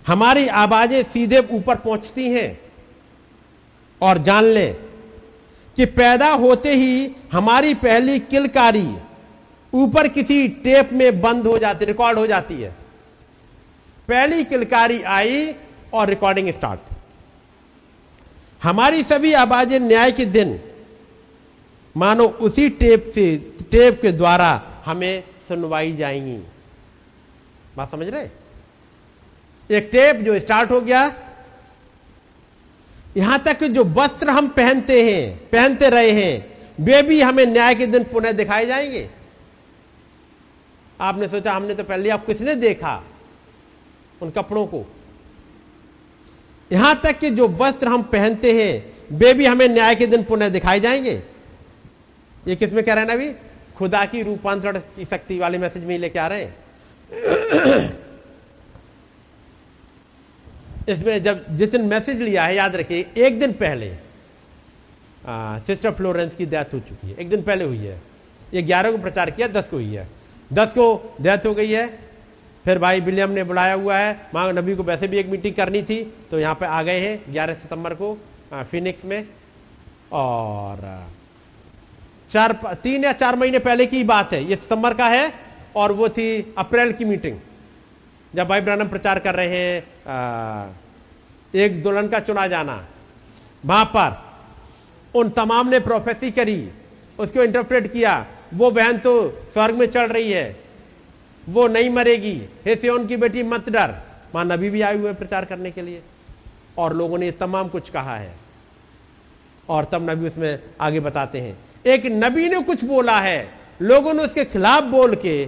हमारी 0.07 0.47
आवाज़ें 0.47 1.03
सीधे 1.03 1.39
ऊपर 1.51 1.75
पहुँचती 1.75 2.29
हैं। 2.29 2.60
और 4.01 4.17
जान 4.17 4.43
लें 4.43 4.73
कि 5.75 5.85
पैदा 5.85 6.27
होते 6.27 6.73
ही 6.73 7.15
हमारी 7.31 7.73
पहली 7.73 8.19
किलकारी 8.19 8.95
ऊपर 9.73 10.07
किसी 10.07 10.47
टेप 10.47 10.89
में 10.93 11.21
बंद 11.21 11.47
हो 11.47 11.57
जाती, 11.57 11.85
रिकॉर्ड 11.85 12.19
हो 12.19 12.27
जाती 12.27 12.61
है। 12.61 12.71
पहली 14.07 14.43
किलकारी 14.43 15.01
आई 15.01 15.55
और 15.93 16.07
रिकॉर्डिंग 16.07 16.49
स्टार्ट। 16.49 16.79
हमारी 18.63 19.03
सभी 19.03 19.33
आवाज़ें 19.33 19.79
न्याय 19.79 20.11
के 20.11 20.25
दिन। 20.25 20.59
मानो 21.97 22.23
उसी 22.23 22.69
टेप 22.69 23.11
से, 23.15 23.37
टेप 23.71 24.01
के 24.01 24.11
द्वारा 24.11 24.61
हमें 24.85 25.23
सुनवाई 25.47 25.93
जाएँगी। 25.93 26.37
बात 27.77 27.91
समझ 27.91 28.07
रहे? 28.07 28.27
एक 29.69 29.89
टेप 29.91 30.15
जो 30.15 30.39
स्टार्ट 30.39 30.71
हो 30.71 30.81
गया 30.81 31.07
यहाँ 33.17 33.39
तक 33.39 33.59
कि 33.59 33.67
जो 33.67 33.83
वस्त्र 33.83 34.29
हम 34.29 34.47
पहनते 34.47 35.13
हैं, 35.13 35.37
पहनते 35.37 35.89
रहे 35.89 36.11
हैं, 36.11 36.57
वे 36.79 37.01
भी 37.01 37.21
हमें 37.21 37.45
न्याय 37.45 37.75
के 37.75 37.85
दिन 37.85 38.03
पुनः 38.03 38.31
दिखाए 38.31 38.65
जाएँगे। 38.65 39.09
आपने 41.01 41.27
सोचा, 41.27 41.53
हमने 41.53 41.73
तो 41.73 41.83
पहले 41.83 42.09
आप 42.09 42.25
किसने 42.25 42.55
देखा? 42.55 43.03
उन 44.21 44.29
कपड़ों 44.29 44.65
को। 44.65 44.85
यहाँ 46.71 47.01
तक 47.03 47.19
कि 47.19 47.29
जो 47.29 47.47
वस्त्र 47.47 47.87
हम 47.87 48.03
पहनते 48.03 48.63
हैं, 48.63 48.93
वे 49.11 49.33
भी 49.33 49.45
हमें 49.45 49.67
न्याय 49.67 49.95
के 49.95 50.07
दिन 50.07 50.23
पुनः 50.23 50.49
दिखाए 50.49 50.79
जाएँगे। 50.79 51.21
ये 52.47 52.55
किसमें 52.55 52.83
कह 52.83 52.93
रहे 52.93 53.01
हैं 53.01 53.07
ना 53.07 53.13
अभी? 53.13 53.31
खुदा 53.77 54.05
की 54.05 54.21
रूपांतरण 54.21 54.77
की 54.77 55.05
शक्ति 55.05 55.39
वाले 55.39 55.57
मैसेज 55.57 55.83
में 55.83 55.97
लेके 55.97 56.19
आ 56.19 56.27
रहे 56.27 56.43
हैं। 56.43 56.55
इसमें 60.91 61.23
जब 61.23 61.45
जिस 61.57 61.71
दिन 61.71 61.85
मैसेज 61.87 62.21
लिया 62.21 62.43
है 62.43 62.55
याद 62.55 62.75
रखिए 62.75 63.05
एक 63.17 63.39
दिन 63.39 63.51
पहले 63.53 63.91
आ, 65.23 65.59
सिस्टर 65.59 65.91
फ्लोरेंस 65.91 66.35
की 66.35 66.45
डेथ 66.45 66.73
हो 66.73 66.79
चुकी 66.81 67.07
है। 67.07 67.15
एक 67.15 67.29
दिन 67.29 67.41
पहले 67.43 67.63
हुई 67.63 67.77
है। 67.77 68.01
ये 68.53 68.61
ग्यारह 68.63 68.91
को 68.91 68.97
प्रचार 68.97 69.29
किया 69.31 69.47
दस 69.49 69.67
को 69.69 69.77
हुई 69.77 69.93
है। 69.93 70.07
दस 70.51 70.71
को 70.73 71.15
डेथ 71.21 71.45
हो 71.45 71.53
गई 71.53 71.71
है। 71.71 71.85
फिर 72.65 72.79
भाई 72.79 72.99
विलियम 73.01 73.31
ने 73.31 73.43
बुलाया 73.43 73.73
हुआ 73.73 73.97
है। 73.97 74.15
माँ 74.33 74.51
नबी 74.53 74.75
को 74.75 74.83
वैसे 74.83 75.07
भी 75.07 75.17
एक 75.17 75.27
मीटिंग 75.27 75.55
करनी 75.55 75.81
थी 75.83 76.01
तो 76.31 76.39
यहाँ 76.39 76.55
पे 76.55 76.65
आ 76.65 76.81
गए 76.83 76.99
हैं 76.99 77.33
ग्यारह 77.33 77.53
सितंबर 77.55 77.93
को 77.93 78.17
फिनिक्स 78.71 79.05
में। 79.05 79.23
और 80.13 81.07
चार 82.29 82.51
तीन 82.83 83.03
या 83.03 83.11
चार 83.13 83.35
महीने 83.35 83.59
पहले 83.59 83.85
की 83.85 84.03
बात 84.05 84.33
है। 84.33 84.43
ये 84.43 84.55
सितंबर 84.55 84.93
का 84.93 85.07
है 85.07 85.31
और 85.75 85.91
वो 85.91 86.09
थी 86.09 86.53
अप्रैल 86.57 86.91
की 86.93 87.05
मीटिंग 87.05 87.39
जब 88.33 88.47
भाई 88.47 88.61
ब्रानम 88.61 88.87
प्रचार 88.87 89.19
कर 89.19 89.35
रहे 89.35 89.47
हैं 89.49 89.83
आ, 90.07 90.67
एक 91.55 91.83
दुल्हन 91.83 92.07
का 92.07 92.19
चुना 92.19 92.47
जाना। 92.47 92.85
वहाँ 93.65 93.85
पर 93.85 94.31
उन 95.15 95.29
तमाम 95.29 95.67
ने 95.67 95.79
प्रोफेसी 95.79 96.31
करी, 96.31 96.69
उसको 97.19 97.43
इंटरप्रेट 97.43 97.93
किया। 97.93 98.25
वो 98.53 98.71
बहन 98.71 98.97
तो 98.97 99.29
स्वर्ग 99.29 99.75
में 99.75 99.85
चढ़ 99.85 100.11
रही 100.11 100.31
है। 100.31 100.59
वो 101.49 101.67
नहीं 101.67 101.89
मरेगी। 101.89 102.45
हे 102.65 102.75
सियोन 102.75 103.07
की 103.07 103.17
बेटी, 103.17 103.43
मत 103.43 103.69
डर। 103.69 103.95
माँ 104.35 104.45
नबी 104.45 104.69
भी 104.69 104.81
आए 104.81 104.97
हुए 104.97 105.13
प्रचार 105.13 105.45
करने 105.45 105.71
के 105.71 105.81
लिए। 105.81 106.01
और 106.77 106.93
लोगों 106.93 107.17
ने 107.17 107.31
तमाम 107.31 107.67
कुछ 107.67 107.89
कहा 107.89 108.17
है। 108.17 108.35
और 109.69 109.85
तब 109.85 110.09
नबी 110.09 110.27
उसमें 110.27 110.59
आगे 110.81 110.99
बताते 110.99 111.41
हैं। 111.41 111.59
एक 111.85 112.05
नबी 112.05 112.49
ने 112.49 112.63
कुछ 112.63 112.83
बोला 112.83 113.19
है। 113.19 113.49
लोगों 113.81 114.13
ने 114.13 114.23
उसके 114.23 114.45
खिलाफ 114.45 114.83
बोल 114.83 115.15
के, 115.15 115.45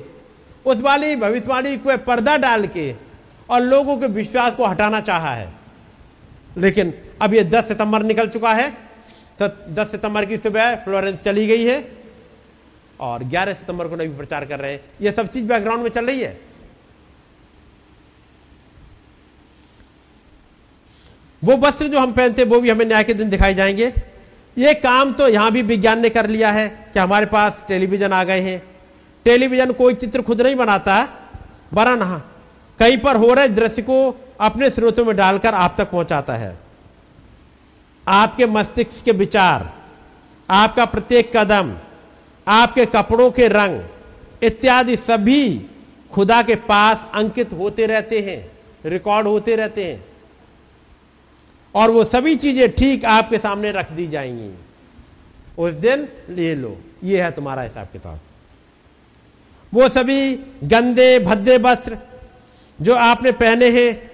उस 0.66 0.78
वाली 0.78 1.16
भविष्यवाणी 1.16 1.78
को 1.78 1.98
पर्दा 1.98 2.38
डाल 2.38 2.68
के 2.68 2.96
और 3.50 3.62
लोगों 3.62 3.98
के 3.98 4.08
विश्वास 4.08 4.56
को 4.56 4.66
हटाना 4.66 5.02
चाहा 5.02 5.34
है। 5.34 5.63
लेकिन 6.58 6.94
अब 7.22 7.34
ये 7.34 7.44
10 7.44 7.68
सितंबर 7.68 8.04
निकल 8.04 8.28
चुका 8.28 8.54
है 8.54 8.70
10 9.40 9.92
सितंबर 9.92 10.26
की 10.26 10.38
सुबह 10.38 10.76
फ्लोरेंस 10.76 11.20
चली 11.22 11.46
गई 11.48 11.64
है 11.64 11.78
और 13.00 13.24
11 13.26 13.54
सितंबर 13.54 13.88
को 13.88 13.96
नबी 13.96 14.18
प्रचार 14.18 14.46
कर 14.46 14.60
रहे 14.60 14.72
हैं। 14.72 14.82
ये 15.02 15.12
सब 15.12 15.28
चीज़ 15.28 15.46
बैकग्राउंड 15.46 15.84
में 15.84 15.90
चल 15.90 16.06
रही 16.06 16.20
है। 16.20 16.38
वो 21.42 21.58
वस्त्र 21.58 21.88
जो 21.88 22.00
हम 22.00 22.12
पहनते 22.14 22.44
वो 22.44 22.60
भी 22.60 22.70
हमें 22.70 22.86
न्याय 22.86 23.04
के 23.04 23.14
दिन 23.14 23.30
दिखाई 23.30 23.54
जाएँगे। 23.54 23.94
ये 24.58 24.74
काम 24.74 25.14
तो 25.14 25.28
यहाँ 25.28 25.52
भी 25.52 25.62
विज्ञान 25.62 26.00
ने 26.00 26.10
कर 26.10 26.28
लिया 26.30 26.52
है 26.52 26.68
कि 26.94 27.00
हमारे 27.00 27.26
पास 27.26 27.66
टेलीविज़न 27.68 28.14
आ 28.14 28.24
गए 28.24 28.40
हैं। 28.42 28.62
टेलीविज़न 29.26 29.72
कोई 29.72 29.94
चित्र 29.94 30.22
खुद 30.22 30.42
नहीं 30.42 30.56
बनाता 30.56 30.96
वरन 31.74 32.02
हाँ, 32.02 32.20
कहीं 32.80 32.98
पर 32.98 33.16
हो 33.16 33.34
रहे 33.34 33.48
दृश्य 33.50 33.82
को 33.82 33.96
अपने 34.44 34.70
स्रोतों 34.70 35.06
में 35.06 35.16
डालकर 35.16 35.54
आप 35.54 35.76
तक 35.78 35.92
पहुंचाता 35.92 36.36
है। 36.36 36.58
आपके 38.08 38.46
मस्तिष्क 38.46 39.06
के 39.06 39.12
विचार, 39.12 39.74
आपका 40.50 40.86
प्रत्येक 40.86 41.38
कदम, 41.38 41.76
आपके 42.48 42.86
कपड़ों 42.86 43.32
के 43.32 43.48
रंग 43.48 43.82
इत्यादि 44.44 44.96
सभी 44.96 45.66
खुदा 46.12 46.42
के 46.42 46.56
पास 46.56 47.10
अंकित 47.14 47.54
होते 47.54 47.86
रहते 47.86 48.20
हैं, 48.20 48.52
रिकॉर्ड 48.86 49.28
होते 49.28 49.56
रहते 49.56 49.84
हैं। 49.86 50.06
और 51.76 51.92
वो 51.92 52.04
सभी 52.04 52.36
चीज़ें 52.36 52.76
ठीक 52.76 53.06
आपके 53.06 53.38
सामने 53.38 53.72
रख 53.72 53.92
दी 53.92 54.08
जाएँगी। 54.08 54.52
उस 55.58 55.74
दिन 55.74 56.08
ले 56.30 56.56
लो, 56.56 56.78
ये 57.04 57.22
है 57.22 57.32
तुम्हारा 57.32 57.62
हिसाब 57.62 57.88
किताब। 57.88 58.20
वो 59.74 59.90
सभी 59.90 60.36
गंदे, 60.64 61.20
भद्दे 61.20 61.58
वस्त्र 61.58 61.98
जो 62.82 62.96
आपने 62.96 63.32
पहने 63.32 63.70
हैं 63.70 64.13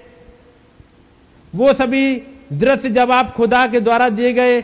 वो 1.53 1.73
सभी 1.73 2.15
दृश्य 2.53 2.89
जब 2.89 3.11
आप 3.11 3.33
खुदा 3.35 3.65
के 3.67 3.79
द्वारा 3.79 4.09
दिए 4.09 4.33
गए 4.33 4.61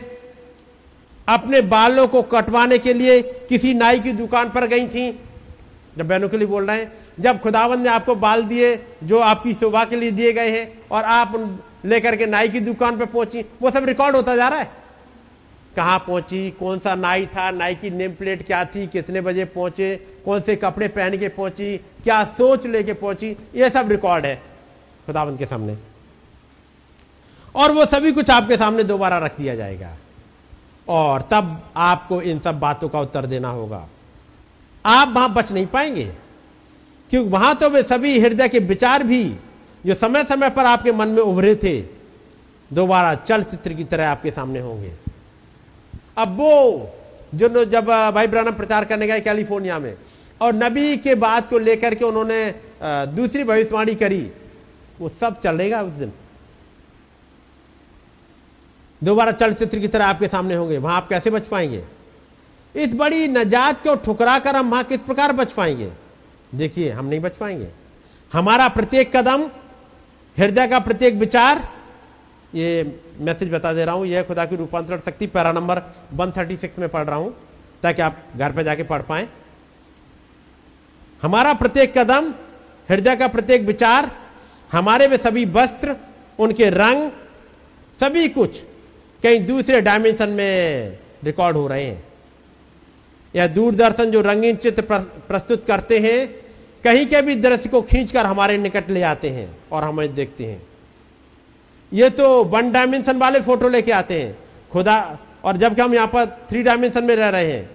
अपने 1.28 1.60
बालों 1.62 2.06
को 2.08 2.22
कटवाने 2.24 2.78
के 2.78 2.92
लिए 2.94 3.20
किसी 3.48 3.74
नाई 3.74 4.00
की 4.00 4.12
दुकान 4.12 4.50
पर 4.50 4.66
गई 4.66 4.86
थी, 4.88 5.10
जब 5.98 6.08
बहनों 6.08 6.28
के 6.28 6.38
लिए 6.38 6.46
बोल 6.46 6.66
रहे 6.66 6.78
हैं, 6.78 6.92
जब 7.20 7.40
खुदावन 7.40 7.80
ने 7.80 7.88
आपको 7.88 8.14
बाल 8.14 8.42
दिए 8.44 8.74
जो 9.04 9.18
आपकी 9.20 9.54
शोभा 9.54 9.84
के 9.84 9.96
लिए 9.96 10.10
दिए 10.10 10.32
गए 10.32 10.50
हैं 10.50 10.72
और 10.90 11.04
आप 11.04 11.32
लेकर 11.84 12.16
के 12.16 12.26
नाई 12.26 12.48
की 12.48 12.60
दुकान 12.60 12.98
पर 12.98 13.06
पहुँची, 13.06 13.44
वो 13.62 13.70
सब 13.70 13.84
रिकॉर्ड 13.84 14.16
होता 14.16 14.36
जा 14.36 14.48
रहा 14.48 14.58
है। 14.58 14.70
कहाँ 15.76 15.98
पहुँची, 15.98 16.50
कौन 16.50 16.78
सा 16.78 16.94
नाई 16.94 17.26
था, 17.26 17.50
नाई 17.50 17.74
की 17.74 17.90
नेम 17.90 18.12
प्लेट 18.14 18.46
क्या 18.46 18.64
थी, 18.64 18.86
कितने 18.86 19.20
बजे 19.20 19.44
पहुँचे, 19.46 19.94
कौन 20.24 20.40
से 20.40 20.56
कपड़े 20.56 20.88
पहन 20.88 21.18
के 21.18 21.28
पहुँची, 21.28 21.76
क्या 22.04 22.22
सोच 22.38 22.66
लेके 22.66 22.92
पहुँची, 22.94 23.36
ये 23.56 23.70
सब 23.70 23.90
रिकॉर्ड 23.90 24.26
है 24.26 24.34
खुदावंत 25.06 25.38
के 25.38 25.46
सामने। 25.46 25.76
और 27.56 27.72
वो 27.72 27.84
सभी 27.86 28.12
कुछ 28.12 28.30
आपके 28.30 28.56
सामने 28.56 28.82
दोबारा 28.84 29.18
रख 29.18 29.38
दिया 29.38 29.54
जाएगा। 29.54 29.96
और 30.88 31.22
तब 31.30 31.60
आपको 31.76 32.20
इन 32.22 32.38
सब 32.40 32.58
बातों 32.60 32.88
का 32.88 33.00
उत्तर 33.00 33.26
देना 33.26 33.48
होगा। 33.48 33.86
आप 34.84 35.08
वहाँ 35.08 35.32
बच 35.34 35.52
नहीं 35.52 35.66
पाएँगे। 35.66 36.04
क्योंकि 37.10 37.30
वहाँ 37.30 37.54
तो 37.54 37.70
वे 37.70 37.82
सभी 37.82 38.18
हृदय 38.20 38.48
के 38.48 38.58
विचार 38.58 39.02
भी 39.02 39.24
जो 39.84 39.94
समय 39.94 40.24
समय 40.24 40.50
पर 40.50 40.64
आपके 40.64 40.92
मन 40.92 41.08
में 41.08 41.22
उभरे 41.22 41.54
थे, 41.54 41.80
दोबारा 42.70 43.14
चलचित्र 43.14 43.72
की 43.72 43.84
तरह 43.84 44.08
आपके 44.08 44.30
सामने 44.30 44.60
होंगे। 44.60 44.92
अब 46.18 46.36
वो 46.36 46.92
जो 47.34 47.64
जब 47.64 47.86
भाई 48.14 48.26
ब्रानम 48.26 48.52
प्रचार 48.52 48.84
करने 48.84 49.06
गए 49.06 49.20
कैलिफ़ोर्निया 49.20 49.78
में, 49.78 49.94
और 50.40 50.54
नबी 50.54 50.96
के 50.96 51.14
बात 51.14 51.48
को 51.50 51.58
लेकर 51.58 51.94
के 51.94 52.04
उन्होंने 52.04 52.54
दूसरी 52.82 53.44
भविष्यवाणी 53.44 53.94
करी, 53.94 54.20
वो 55.00 55.08
सब 55.10 55.40
चलेगा 55.40 55.82
उस 55.82 55.94
दिन। 55.94 56.12
दोबारा 59.04 59.32
चलचित्र 59.32 59.78
की 59.78 59.88
तरह 59.88 60.04
आपके 60.04 60.28
सामने 60.28 60.54
होंगे, 60.54 60.78
वहाँ 60.78 60.96
आप 60.96 61.08
कैसे 61.08 61.30
बच 61.30 61.42
पाएँगे? 61.42 61.84
इस 62.74 62.94
बड़ी 62.94 63.28
नजात 63.28 63.82
को 63.82 63.94
ठुकरा 63.96 64.38
कर 64.38 64.56
हम 64.56 64.70
वहाँ 64.70 64.84
किस 64.84 65.00
प्रकार 65.00 65.32
बच 65.32 65.52
पाएँगे? 65.52 65.92
देखिए, 66.54 66.90
हम 66.90 67.06
नहीं 67.06 67.20
बच 67.20 67.36
पाएँगे। 67.36 67.68
हमारा 68.32 68.68
प्रत्येक 68.68 69.16
कदम, 69.16 69.42
हृदय 70.36 70.66
का 70.66 70.78
प्रत्येक 70.78 71.14
विचार, 71.14 71.68
ये 72.54 73.00
मैसेज 73.20 73.52
बता 73.52 73.72
दे 73.72 73.84
रहा 73.84 73.94
हूँ, 73.94 74.06
यह 74.06 74.22
खुदा 74.22 74.44
की 74.44 74.56
रूपांतरण 74.56 74.98
शक्ति, 74.98 75.26
पैरा 75.26 75.52
नंबर 75.52 75.82
136 76.14 76.78
में 76.78 76.88
पढ़ 76.88 77.04
रहा 77.04 77.16
हूँ, 77.16 77.34
ताकि 77.82 78.02
आप 78.02 78.22
घर 78.36 78.52
पर 78.52 78.62
जाके 78.62 78.82
पढ़ 78.82 79.02
पाए। 79.02 79.28
हमारा 81.22 81.52
प्रत्येक 81.54 81.98
कदम, 81.98 82.32
हृदय 82.88 83.16
का 83.16 83.28
प्रत्येक 83.28 83.62
विचार, 83.62 84.10
हमारे 84.72 85.08
में 85.08 85.16
सभी 85.16 85.44
वस्त्र, 85.44 85.96
उनके 86.38 86.70
रंग, 86.70 87.10
सभी 88.00 88.28
कुछ 88.28 88.62
कहीं 89.22 89.44
दूसरे 89.46 89.80
डायमेंशन 89.80 90.28
में 90.28 90.98
रिकॉर्ड 91.24 91.56
हो 91.56 91.66
रहे 91.68 91.84
हैं। 91.84 92.02
या 93.34 93.46
दूरदर्शन 93.46 94.10
जो 94.10 94.20
रंगीन 94.20 94.56
चित्र 94.56 94.82
प्रस्तुत 95.28 95.64
करते 95.66 95.98
हैं, 95.98 96.26
कहीं 96.84 97.06
के 97.06 97.22
भी 97.22 97.34
दृश्य 97.34 97.68
को 97.68 97.82
खींचकर 97.82 98.26
हमारे 98.26 98.58
निकट 98.58 98.90
ले 98.90 99.02
आते 99.02 99.30
हैं 99.30 99.48
और 99.72 99.84
हमें 99.84 100.14
देखते 100.14 100.44
हैं। 100.44 100.62
ये 101.92 102.10
तो 102.10 102.44
वन 102.44 102.70
डायमेंशन 102.72 103.18
वाले 103.18 103.40
फ़ोटो 103.40 103.68
लेके 103.68 103.92
आते 103.92 104.20
हैं। 104.20 104.36
खुदा, 104.72 105.18
और 105.44 105.56
जबकि 105.56 105.82
हम 105.82 105.94
यहाँ 105.94 106.06
पर 106.06 106.26
थ्री 106.50 106.62
डायमेंशन 106.62 107.04
में 107.04 107.14
रह 107.16 107.28
रहे 107.28 107.52
हैं। 107.52 107.70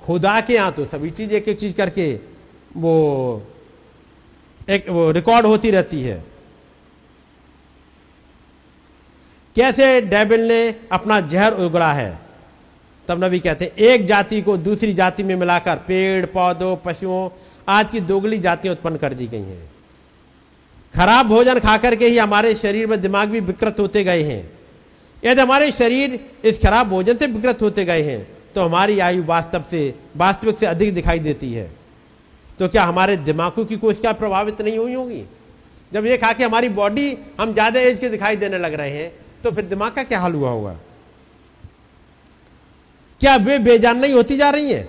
खुदा 0.00 0.40
के 0.40 0.54
यहाँ 0.54 0.72
तो 0.72 0.84
सभी 0.84 1.10
चीज़ 1.10 1.32
एक 1.32 1.48
एक 1.48 1.58
चीज़ 1.58 1.74
करके 1.74 2.12
वो, 2.76 3.46
एक 4.70 4.88
वो 4.88 5.10
रिकॉर्ड 5.10 5.46
होती 5.46 5.70
रहती 5.70 6.02
है। 6.02 6.24
कैसे 9.60 10.00
डेबिल 10.02 10.46
ने 10.48 10.74
अपना 10.92 11.20
जहर 11.22 11.52
उगड़ा 11.54 11.92
है। 11.92 12.18
तब 13.08 13.24
नबी 13.24 13.38
कहते 13.40 13.64
हैं, 13.64 13.72
एक 13.72 14.06
जाति 14.06 14.40
को 14.42 14.56
दूसरी 14.58 14.92
जाति 14.94 15.22
में 15.22 15.34
मिलाकर 15.36 15.76
पेड़, 15.86 16.26
पौधों, 16.26 16.76
पशुओं, 16.76 17.28
आज 17.68 17.90
की 17.90 18.00
दोगली 18.02 18.38
जातियाँ 18.38 18.74
उत्पन्न 18.74 18.96
कर 18.96 19.14
दी 19.14 19.26
गई 19.26 19.42
हैं। 19.42 19.68
खराब 20.94 21.26
भोजन 21.26 21.58
खाकर 21.58 21.96
के 21.96 22.06
ही 22.06 22.18
हमारे 22.18 22.54
शरीर 22.54 22.86
में 22.86 23.00
दिमाग 23.00 23.28
भी 23.28 23.40
विकृत 23.42 23.80
होते 23.80 24.04
गए 24.04 24.22
हैं। 24.22 24.42
यदि 25.22 25.40
हमारे 25.42 25.70
शरीर 25.72 26.18
इस 26.44 26.58
खराब 26.58 26.88
भोजन 26.88 27.16
से 27.16 27.26
विकृत 27.28 27.62
होते 27.62 27.84
गए 27.84 28.02
हैं 28.02 28.26
तो 28.54 28.64
हमारी 28.64 28.98
आयु 29.00 29.24
वास्तव 29.24 29.64
से, 29.70 29.94
वास्तविक 30.16 30.58
से 30.58 30.66
अधिक 30.66 30.94
दिखाई 30.94 31.18
देती 31.20 31.52
है। 31.52 31.70
तो 32.58 32.68
क्या 32.68 32.84
हमारे 32.84 33.16
दिमागों 33.18 33.64
की 33.64 33.76
कोशिका 33.78 34.12
प्रभावित 34.14 34.60
नहीं 34.62 34.78
हुई 34.78 34.94
होगी? 34.94 35.24
जब 35.92 36.06
ये 36.06 36.16
खा 36.18 36.32
के 36.32 36.44
हमारी 36.44 36.68
बॉडी 36.70 37.16
हम 37.40 37.52
ज़्यादा 37.52 37.80
एज 37.80 37.98
के 37.98 38.08
दिखाई 38.08 38.36
देने 38.36 38.58
लग 38.58 38.74
रहे 38.74 38.90
हैं 38.92 39.12
तो 39.44 39.50
फिर 39.50 39.64
दिमाग 39.64 39.92
का 39.92 40.02
क्या 40.02 40.20
हाल 40.20 40.34
हुआ 40.34 40.50
होगा? 40.50 40.76
क्या 43.20 43.36
वे 43.36 43.58
बेजान 43.58 43.98
नहीं 43.98 44.12
होती 44.12 44.36
जा 44.36 44.50
रही 44.50 44.72
हैं? 44.72 44.88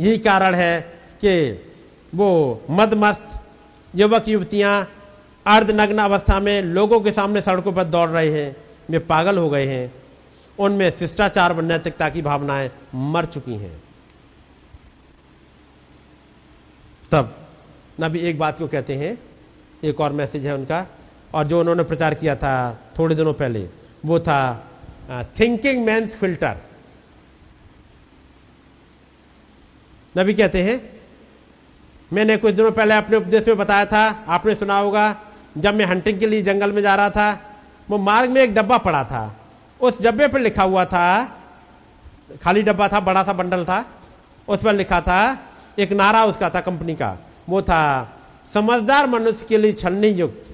यही 0.00 0.18
कारण 0.18 0.54
है 0.54 0.80
कि 1.24 1.64
वो 2.14 2.62
मदमस्त 2.70 3.40
युवक 3.94 4.28
युवतियाँ 4.28 4.92
अर्धनग्न 5.46 5.98
अवस्था 5.98 6.40
में 6.40 6.62
लोगों 6.62 7.00
के 7.00 7.10
सामने 7.10 7.40
सड़कों 7.40 7.72
पर 7.72 7.84
दौड़ 7.84 8.08
रहे 8.08 8.30
हैं, 8.30 8.56
वे 8.90 8.98
पागल 8.98 9.38
हो 9.38 9.50
गए 9.50 9.66
हैं। 9.66 9.94
उनमें 10.58 10.92
शिष्टाचार 10.98 11.52
व 11.52 11.60
नैतिकता 11.60 12.08
की 12.08 12.22
भावनाएँ 12.22 12.70
मर 12.94 13.24
चुकी 13.24 13.54
हैं। 13.54 13.82
तब 17.12 17.48
नबी 18.00 18.18
एक 18.18 18.38
बात 18.38 18.58
को 18.58 18.68
कहते 18.68 18.94
हैं, 18.94 19.18
एक 19.84 20.00
और 20.00 20.12
मैसेज 20.12 20.46
है 20.46 20.54
उनका 20.54 20.86
और 21.36 21.46
जो 21.46 21.58
उन्होंने 21.60 21.82
प्रचार 21.84 22.14
किया 22.14 22.34
था 22.36 22.54
थोड़े 22.98 23.14
दिनों 23.14 23.32
पहले, 23.34 23.68
वो 24.04 24.18
था 24.20 24.40
थिंकिंग 25.38 25.84
मैंस 25.84 26.14
फ़िल्टर 26.18 26.56
नबी 30.14 30.34
कहते 30.34 30.62
हैं, 30.62 30.76
मैंने 32.10 32.36
कुछ 32.36 32.54
दिनों 32.54 32.70
पहले 32.72 32.94
अपने 32.94 33.16
उपदेश 33.16 33.48
में 33.48 33.56
बताया 33.58 33.84
था, 33.86 34.24
आपने 34.28 34.54
सुना 34.54 34.78
होगा, 34.78 35.04
जब 35.58 35.74
मैं 35.74 35.84
हंटिंग 35.86 36.20
के 36.20 36.26
लिए 36.26 36.42
जंगल 36.42 36.72
में 36.72 36.80
जा 36.82 36.94
रहा 36.94 37.10
था, 37.10 37.28
वो 37.88 37.98
मार्ग 37.98 38.30
में 38.30 38.40
एक 38.42 38.54
डब्बा 38.54 38.78
पड़ा 38.78 39.02
था। 39.04 39.34
उस 39.80 40.00
डब्बे 40.02 40.28
पर 40.28 40.40
लिखा 40.40 40.62
हुआ 40.62 40.84
था, 40.84 41.06
खाली 42.42 42.62
डब्बा 42.62 42.88
था, 42.88 43.00
बड़ा 43.00 43.22
सा 43.22 43.32
बंडल 43.32 43.64
था, 43.64 43.84
उस 44.48 44.62
पर 44.62 44.74
लिखा 44.74 45.00
था, 45.00 45.20
एक 45.78 45.92
नारा 45.92 46.24
उसका 46.24 46.50
था 46.50 46.60
कंपनी 46.62 46.94
का, 46.94 47.16
वो 47.48 47.62
था, 47.62 47.82
समझदार 48.52 49.06
मनुष्य 49.06 49.46
के 49.48 49.58
लिए 49.58 49.72
छलनी 49.74 50.08
युक्त। 50.08 50.45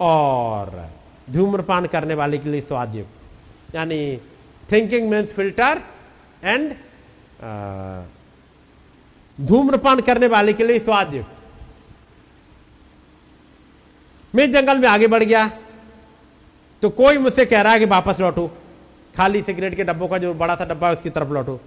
और 0.00 0.88
धूम्रपान 1.30 1.86
करने 1.86 2.14
वाले 2.14 2.38
के 2.38 2.48
लिए 2.48 2.60
स्वादयुक्त 2.60 3.74
यानी 3.74 4.16
थिंकिंग 4.72 5.08
मीन्स 5.10 5.32
फ़िल्टर 5.34 5.82
एंड 6.44 6.74
धूम्रपान 9.38 10.00
करने 10.00 10.26
वाले 10.28 10.52
के 10.52 10.64
लिए 10.64 10.78
स्वाद 10.78 11.14
युक्त 11.14 11.32
मैं 14.34 14.50
जंगल 14.52 14.78
में 14.78 14.88
आगे 14.88 15.06
बढ़ 15.06 15.22
गया 15.24 15.46
तो 16.82 16.90
कोई 16.92 17.18
मुझसे 17.18 17.44
कह 17.46 17.60
रहा 17.62 17.72
है 17.72 17.78
कि 17.78 17.84
वापस 17.86 18.20
लौटो, 18.20 18.46
खाली 19.14 19.42
सिगरेट 19.42 19.74
के 19.76 19.84
डब्बों 19.84 20.08
का 20.08 20.18
जो 20.18 20.32
बड़ा 20.34 20.54
सा 20.54 20.64
डब्बा 20.64 20.88
है 20.88 20.94
उसकी 20.94 21.10
तरफ़ 21.10 21.28
लौटो। 21.28 21.60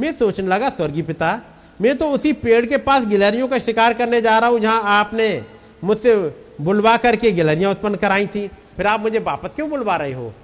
मैं 0.00 0.12
सोचने 0.12 0.46
लगा, 0.48 0.68
स्वर्गीय 0.70 1.02
पिता, 1.02 1.40
मैं 1.80 1.96
तो 1.98 2.10
उसी 2.10 2.32
पेड़ 2.34 2.64
के 2.66 2.76
पास 2.78 3.04
गिलहरियों 3.06 3.48
का 3.48 3.58
शिकार 3.58 3.94
करने 3.94 4.20
जा 4.20 4.38
रहा 4.38 4.50
हूँ, 4.50 4.60
जहाँ 4.60 4.82
आपने 4.92 5.44
मुझसे 5.84 6.14
बुलवा 6.60 6.96
करके 6.96 7.32
गिलहरियाँ 7.32 7.70
उत्पन्न 7.70 7.94
कराई 7.94 8.26
थी। 8.26 8.48
फिर 8.48 8.86
आप 8.86 9.00
मुझे 9.00 9.18
वापस 9.18 9.50
क्यों 9.54 9.70
बुलवा 9.70 9.96
रहे 9.96 10.12
हो? 10.12 10.34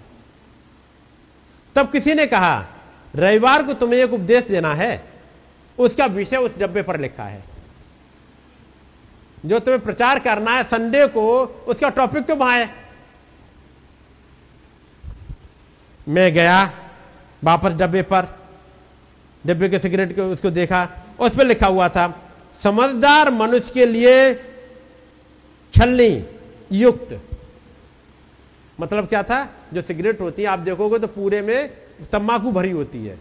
तब 1.76 1.90
किसी 1.90 2.14
ने 2.14 2.26
कहा, 2.26 2.66
रविवार 3.16 3.62
को 3.62 3.72
तुम्हें 3.72 4.00
एक 4.00 4.12
उपदेश 4.12 4.44
देना 4.44 4.74
है। 4.74 5.04
उसका 5.78 6.06
विषय 6.06 6.36
उस 6.36 6.58
डब्बे 6.58 6.82
पर 6.82 7.00
लिखा 7.00 7.24
है। 7.24 7.44
जो 9.46 9.58
तुम्हें 9.58 9.82
प्रचार 9.82 10.18
करना 10.18 10.50
है, 10.50 10.64
संडे 10.64 11.06
को 11.06 11.42
उसका 11.42 11.88
टॉपिक 11.88 12.26
तो 12.26 12.36
वहाँ 12.36 12.58
है। 12.58 12.74
मैं 16.08 16.34
गया 16.34 16.72
वापस 17.44 17.72
डब्बे 17.72 18.02
पर, 18.02 18.26
डब्बे 19.46 19.68
के 19.68 19.78
सिगरेट 19.78 20.16
को 20.16 20.22
उसको 20.22 20.50
देखा, 20.50 20.88
उस 21.20 21.36
पर 21.36 21.44
लिखा 21.44 21.66
हुआ 21.66 21.88
था, 21.88 22.30
समझदार 22.62 23.30
मनुष्य 23.30 23.70
के 23.74 23.86
लिए 23.86 24.34
छलनी 25.74 26.24
युक्त। 26.72 27.18
मतलब 28.78 29.06
क्या 29.06 29.22
था? 29.22 29.48
जो 29.74 29.82
सिगरेट 29.82 30.20
होती 30.20 30.42
है, 30.42 30.48
आप 30.48 30.58
देखोगे 30.58 30.98
तो 30.98 31.06
पूरे 31.08 31.42
में 31.42 31.68
तंबाकू 32.12 32.50
भरी 32.52 32.70
होती 32.70 33.04
है। 33.06 33.18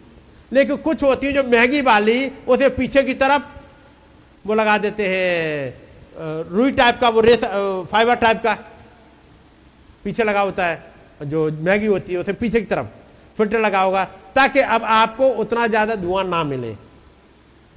लेकिन 0.52 0.78
कुछ 0.78 1.04
होती 1.04 1.28
है 1.28 1.34
जो 1.34 1.44
महँगी 1.46 1.82
वाली, 1.82 2.32
उसे 2.48 2.70
पीछे 2.72 3.04
की 3.04 3.14
तरफ़ 3.16 3.44
वो 4.46 4.54
लगा 4.56 4.78
देते 4.78 5.08
हैं 5.08 6.50
रुई 6.50 6.72
टाइप 6.72 7.00
का, 7.02 7.10
वो 7.10 7.22
रेस 7.22 7.44
फाइबर 7.92 8.16
टाइप 8.16 8.42
का 8.44 8.54
पीछे 10.04 10.24
लगा 10.24 10.42
होता 10.42 10.66
है। 10.66 10.90
जो 11.24 11.50
महँगी 11.54 11.86
होती 11.86 12.14
है, 12.14 12.20
उसे 12.20 12.34
पीछे 12.34 12.60
की 12.60 12.66
तरफ़ 12.66 12.88
फ़िल्टर 13.38 13.60
लगा 13.60 13.82
होगा, 13.82 14.04
ताकि 14.36 14.60
अब 14.60 14.84
आपको 14.84 15.28
उतना 15.40 15.68
ज़्यादा 15.68 15.96
धुआँ 15.96 16.24
ना 16.24 16.44
मिले। 16.44 16.76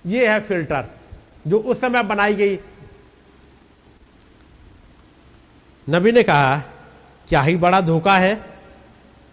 ये 0.05 0.27
है 0.29 0.41
फ़िल्टर, 0.41 0.85
जो 1.47 1.59
उस 1.59 1.81
समय 1.81 2.03
बनाई 2.03 2.35
गई। 2.35 2.57
नबी 5.91 6.13
ने 6.13 6.23
कहा, 6.23 6.57
क्या 7.29 7.41
ही 7.43 7.57
बड़ा 7.57 7.81
धोखा 7.81 8.17
है? 8.19 8.33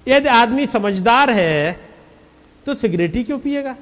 यदि 0.08 0.30
आदमी 0.30 0.66
समझदार 0.66 1.30
है 1.30 1.72
तो 2.66 2.76
सिगरेट 2.76 3.16
ही 3.16 3.24
क्यों 3.24 3.40
पिएगा? 3.40 3.76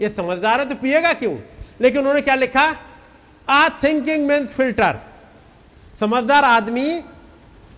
ये 0.00 0.08
समझदार 0.10 0.60
है 0.60 0.68
तो 0.68 0.74
पिएगा 0.74 1.12
क्यों? 1.12 1.36
लेकिन 1.80 1.98
उन्होंने 1.98 2.20
क्या 2.20 2.34
लिखा? 2.34 2.64
आ 3.48 3.68
थिंकिंग 3.82 4.26
मीन्स 4.28 4.50
फ़िल्टर 4.50 5.00
समझदार 6.00 6.44
आदमी 6.44 6.86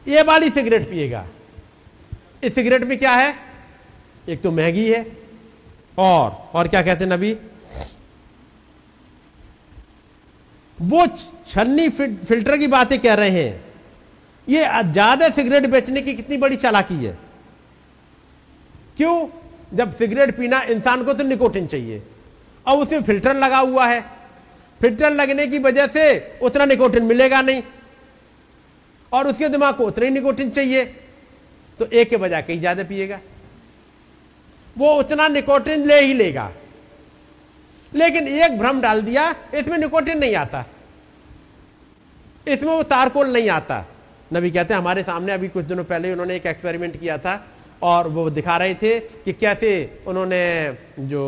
ये 0.06 0.22
वाली 0.22 0.50
सिगरेट 0.50 0.88
पिएगा। 0.90 1.26
इस 2.44 2.54
सिगरेट 2.54 2.84
में 2.84 2.98
क्या 2.98 3.12
है? 3.12 3.34
एक 4.28 4.42
तो 4.42 4.50
महँगी 4.50 4.88
है। 4.90 5.04
और 5.98 6.30
और 6.54 6.68
क्या 6.68 6.82
कहते 6.82 7.04
हैं 7.04 7.12
नबी? 7.12 7.32
वो 10.78 11.06
छन्नी 11.46 11.88
फ़िल्टर 11.88 12.56
की 12.58 12.66
बातें 12.66 12.98
कह 13.00 13.14
रहे 13.14 13.30
हैं। 13.32 13.64
ये 14.48 14.64
ज़्यादा 14.84 15.28
सिगरेट 15.28 15.66
बेचने 15.66 16.00
की 16.02 16.14
कितनी 16.14 16.36
बड़ी 16.36 16.56
चालाकी 16.56 16.94
है? 16.96 17.16
क्यों? 18.96 19.28
जब 19.74 19.96
सिगरेट 19.96 20.36
पीना 20.36 20.60
इंसान 20.70 21.04
को 21.04 21.12
तो 21.12 21.24
निकोटिन 21.24 21.66
चाहिए। 21.66 22.02
और 22.66 22.78
उसमें 22.78 23.02
फ़िल्टर 23.02 23.34
लगा 23.36 23.58
हुआ 23.58 23.86
है। 23.86 24.00
फ़िल्टर 24.80 25.12
लगने 25.12 25.46
की 25.46 25.58
वजह 25.58 25.86
से 25.86 26.38
उतना 26.42 26.64
निकोटिन 26.64 27.04
मिलेगा 27.04 27.40
नहीं। 27.42 27.62
और 29.12 29.26
उसके 29.28 29.48
दिमाग 29.48 29.74
को 29.76 29.86
उतना 29.86 30.04
ही 30.04 30.10
निकोटिन 30.10 30.50
चाहिए। 30.50 30.84
तो 31.80 31.86
एक 31.86 32.08
के 32.10 32.16
बजाय 32.16 32.42
कहीं 32.42 32.58
ज़्यादा 32.60 32.82
पिएगा। 32.84 33.18
वो 34.76 34.94
उतना 34.94 35.28
निकोटिन 35.28 35.86
ले 35.86 36.00
ही 36.00 36.14
लेगा। 36.14 36.50
लेकिन 37.92 38.28
एक 38.28 38.58
भ्रम 38.58 38.80
डाल 38.80 39.02
दिया, 39.02 39.34
इसमें 39.54 39.76
निकोटिन 39.78 40.18
नहीं 40.18 40.34
आता। 40.36 40.64
इसमें 42.46 42.72
वो 42.72 42.82
तारकोल 42.84 43.32
नहीं 43.32 43.48
आता। 43.50 43.84
नबी 44.30 44.50
कहते 44.50 44.74
हैं, 44.74 44.80
हमारे 44.80 45.02
सामने 45.02 45.32
अभी 45.32 45.48
कुछ 45.48 45.64
दिनों 45.64 45.84
पहले 45.84 46.12
उन्होंने 46.12 46.36
एक 46.36 46.46
एक्सपेरिमेंट 46.46 46.98
किया 47.00 47.18
था 47.18 47.44
और 47.82 48.08
वो 48.08 48.28
दिखा 48.32 48.56
रहे 48.56 48.74
थे 48.74 48.98
कि 49.24 49.32
कैसे 49.34 49.70
उन्होंने 50.06 50.42
जो, 51.00 51.22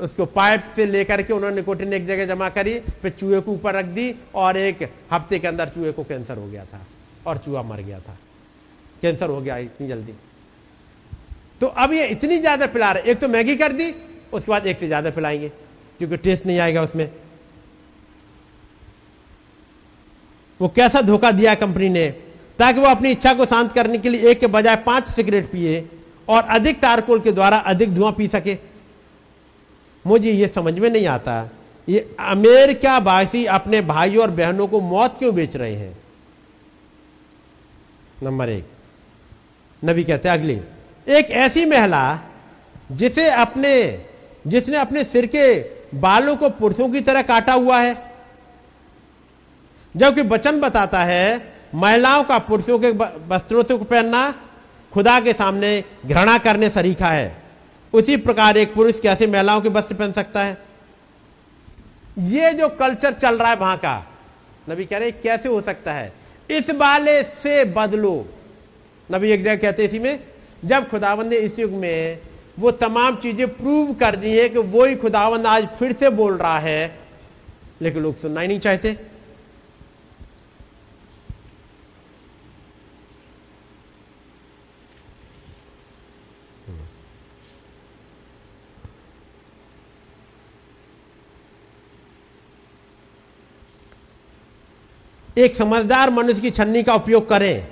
उसको 0.00 0.26
पाइप 0.26 0.72
से 0.76 0.86
लेकर 0.86 1.22
के 1.22 1.32
उन्होंने 1.32 1.56
निकोटिन 1.56 1.92
एक 1.92 2.06
जगह 2.06 2.26
जमा 2.26 2.48
करी, 2.50 2.78
फिर 3.02 3.10
चूहे 3.10 3.40
को 3.40 3.52
ऊपर 3.52 3.74
रख 3.74 3.84
दी 3.86 4.14
और 4.34 4.56
एक 4.56 4.88
हफ़्ते 5.12 5.38
के 5.38 5.48
अंदर 5.48 5.68
चूहे 5.68 5.92
को 5.92 6.04
कैंसर 6.04 6.38
हो 6.38 6.46
गया 6.46 6.64
था 6.64 6.80
और 7.26 7.38
चूहा 7.38 7.62
मर 7.62 7.80
गया 7.80 8.00
था। 8.00 8.16
कैंसर 9.02 9.28
हो 9.28 9.40
गया 9.40 9.56
इतनी 9.58 9.88
जल्दी। 9.88 10.14
तो 11.60 11.66
अब 11.66 11.92
ये 11.92 12.06
इतनी 12.08 12.38
ज़्यादा 12.38 12.66
पिला 12.66 12.90
रहे, 12.92 13.10
एक 13.10 13.18
तो 13.18 13.28
मैगी 13.28 13.56
कर 13.56 13.72
दी, 13.72 13.94
उसके 14.32 14.50
बाद 14.50 14.66
एक 14.66 14.78
से 14.78 14.86
ज़्यादा 14.86 15.10
पिलाएँगे, 15.10 15.48
क्योंकि 15.98 16.16
टेस्ट 16.18 16.46
नहीं 16.46 16.58
आएगा 16.58 16.82
उसमें। 16.82 17.08
वो 20.60 20.68
कैसा 20.68 21.00
धोखा 21.02 21.30
दिया 21.30 21.54
कंपनी 21.54 21.88
ने, 21.88 22.08
ताकि 22.58 22.80
वो 22.80 22.86
अपनी 22.86 23.10
इच्छा 23.10 23.32
को 23.34 23.46
शांत 23.46 23.72
करने 23.72 23.98
के 23.98 24.08
लिए 24.08 24.30
एक 24.30 24.40
के 24.40 24.46
बजाय 24.46 24.76
पाँच 24.76 25.08
सिगरेट 25.08 25.50
पिए 25.52 25.88
और 26.28 26.42
अधिक 26.44 26.80
तारकोल 26.80 27.20
के 27.20 27.32
द्वारा 27.32 27.58
अधिक 27.66 27.94
धुआँ 27.94 28.12
पी 28.12 28.28
सके। 28.28 28.56
मुझे 30.04 30.32
ये 30.32 30.48
समझ 30.48 30.78
में 30.78 30.88
नहीं 30.90 31.06
आता, 31.06 31.50
ये 31.88 32.14
अमेरिका 32.20 32.98
वासी 32.98 33.44
अपने 33.46 33.80
भाइयों 33.80 34.22
और 34.22 34.30
बहनों 34.30 34.66
को 34.68 34.80
मौत 34.80 35.18
क्यों 35.18 35.34
बेच 35.34 35.56
रहे 35.56 35.74
हैं? 35.74 35.96
नंबर 38.22 38.48
एक। 38.48 38.64
नबी 39.82 40.04
कहते 40.04 40.28
हैं, 40.28 40.38
अगली। 40.38 40.60
एक 41.06 41.30
ऐसी 41.30 41.64
महिला 41.64 42.18
जिसे 42.92 43.28
अपने, 43.30 44.04
जिसने 44.46 44.76
अपने 44.76 45.04
सिर 45.04 45.26
के 45.26 45.58
बालों 45.94 46.36
को 46.36 46.48
पुरुषों 46.50 46.88
की 46.88 47.00
तरह 47.00 47.22
काटा 47.22 47.52
हुआ 47.52 47.80
है 47.80 48.07
जबकि 49.98 50.22
वचन 50.22 50.60
बताता 50.60 51.02
है, 51.04 51.52
महिलाओं 51.74 52.24
का, 52.24 52.38
पुरुषों 52.38 52.78
के 52.78 52.90
वस्त्रों 53.28 53.62
से 53.62 53.76
पहनना, 53.76 54.30
खुदा 54.92 55.18
के 55.20 55.32
सामने 55.32 55.84
घृणा 56.06 56.36
करने 56.38 56.68
सरीखा 56.70 57.08
है। 57.08 57.36
उसी 57.92 58.16
प्रकार 58.16 58.56
एक 58.56 58.74
पुरुष 58.74 58.98
कैसे 59.00 59.26
महिलाओं 59.26 59.60
के 59.60 59.68
वस्त्र 59.68 59.94
पहन 59.94 60.12
सकता 60.12 60.42
है? 60.42 60.56
ये 62.20 62.52
जो 62.52 62.68
कल्चर 62.68 63.12
चल 63.12 63.38
रहा 63.38 63.50
है 63.50 63.56
वहाँ 63.56 63.76
का, 63.76 64.06
नबी 64.70 64.84
कह 64.84 64.98
रहे 64.98 65.10
कैसे 65.12 65.48
हो 65.48 65.60
सकता 65.62 65.92
है? 65.92 66.12
इस 66.50 66.70
वाले 66.70 67.22
से 67.24 67.64
बदलो। 67.66 68.26
नबी 69.08 69.30
एक 69.30 69.44
जगह 69.44 69.56
कहते 69.56 69.84
इसी 69.84 69.98
में, 69.98 70.18
जब 70.64 70.88
खुदावंद 70.90 71.30
ने 71.30 71.36
इस 71.36 71.58
युग 71.58 71.72
में 71.72 72.18
वो 72.58 72.70
तमाम 72.70 73.16
चीज़ें 73.16 73.48
प्रूव 73.48 73.92
कर 73.94 74.16
दी 74.16 74.36
है 74.38 74.48
कि 74.48 74.58
वही 74.58 74.94
खुदावंद 74.96 75.46
आज 75.46 75.66
फिर 75.78 75.92
से 75.92 76.10
बोल 76.10 76.36
रहा 76.36 76.58
है, 76.58 76.98
लेकिन 77.82 78.02
लोग 78.02 78.16
सुनना 78.16 78.40
ही 78.40 78.48
नहीं 78.48 78.60
चाहते। 78.60 78.96
एक 95.38 95.54
समझदार 95.56 96.10
मनुष्य 96.10 96.40
की 96.40 96.50
छन्नी 96.50 96.82
का 96.82 96.94
उपयोग 96.94 97.28
करें। 97.28 97.66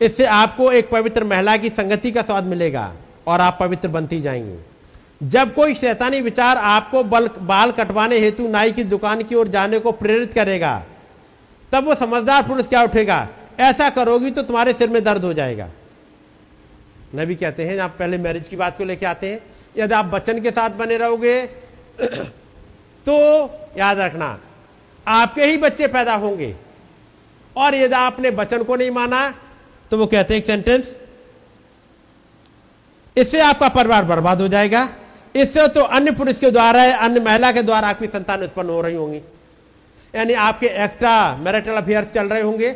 इससे 0.00 0.24
आपको 0.26 0.70
एक 0.72 0.88
पवित्र 0.90 1.24
महिला 1.24 1.56
की 1.56 1.68
संगति 1.68 2.10
का 2.10 2.22
स्वाद 2.22 2.44
मिलेगा 2.44 2.92
और 3.26 3.40
आप 3.40 3.56
पवित्र 3.60 3.88
बनती 3.88 4.20
जाएँगी। 4.20 4.58
जब 5.22 5.54
कोई 5.54 5.74
शैतानी 5.74 6.20
विचार 6.20 6.56
आपको 6.56 7.02
बल, 7.04 7.28
बाल 7.28 7.70
कटवाने 7.72 8.18
हेतु 8.18 8.48
नाई 8.48 8.72
की 8.72 8.84
दुकान 8.84 9.22
की 9.22 9.34
ओर 9.34 9.48
जाने 9.48 9.78
को 9.78 9.92
प्रेरित 9.92 10.32
करेगा, 10.34 10.82
तब 11.72 11.86
वो 11.86 11.94
समझदार 11.94 12.42
पुरुष 12.42 12.66
क्या 12.66 12.82
उठेगा? 12.82 13.28
ऐसा 13.60 13.88
करोगी 13.90 14.30
तो 14.30 14.42
तुम्हारे 14.42 14.72
सिर 14.72 14.90
में 14.90 15.02
दर्द 15.04 15.24
हो 15.24 15.32
जाएगा। 15.32 15.68
नबी 17.14 17.34
कहते 17.34 17.64
हैं, 17.64 17.78
आप 17.78 17.94
पहले 17.98 18.18
मैरिज 18.18 18.48
की 18.48 18.56
बात 18.56 18.78
को 18.78 18.84
लेके 18.84 19.06
आते 19.06 19.32
हैं, 19.32 19.40
यदि 19.76 19.94
आप 19.94 20.04
बच्चन 20.06 20.40
के 20.40 20.50
साथ 20.50 20.70
बने 20.70 20.96
रहोगे 20.96 21.40
तो 23.06 23.14
याद 23.78 24.00
रखना 24.00 24.38
आपके 25.06 25.44
ही 25.44 25.56
बच्चे 25.56 25.86
पैदा 25.88 26.14
होंगे। 26.14 26.54
और 27.56 27.74
यदि 27.74 27.94
आपने 27.94 28.30
बचन 28.32 28.62
को 28.62 28.76
नहीं 28.76 28.90
माना 28.90 29.28
तो 29.90 29.98
वो 29.98 30.06
कहते 30.06 30.34
हैं 30.34 30.40
एक 30.40 30.46
सेंटेंस 30.46 30.94
इससे 33.16 33.40
आपका 33.40 33.68
परिवार 33.70 34.04
बर्बाद 34.04 34.40
हो 34.40 34.48
जाएगा। 34.48 34.88
इससे 35.34 35.66
तो 35.68 35.80
अन्य 35.82 36.10
पुरुष 36.10 36.38
के 36.38 36.50
द्वारा, 36.50 36.82
अन्य 36.96 37.20
महिला 37.20 37.50
के 37.52 37.62
द्वारा 37.62 37.88
आपकी 37.88 38.06
संतान 38.06 38.42
उत्पन्न 38.42 38.70
हो 38.70 38.80
रही 38.80 38.94
होंगी। 38.94 39.18
यानी 40.14 40.34
आपके 40.34 40.66
एक्स्ट्रा 40.84 41.36
मैरिटल 41.36 41.76
अफेयर्स 41.76 42.10
चल 42.10 42.28
रहे 42.28 42.42
होंगे। 42.42 42.70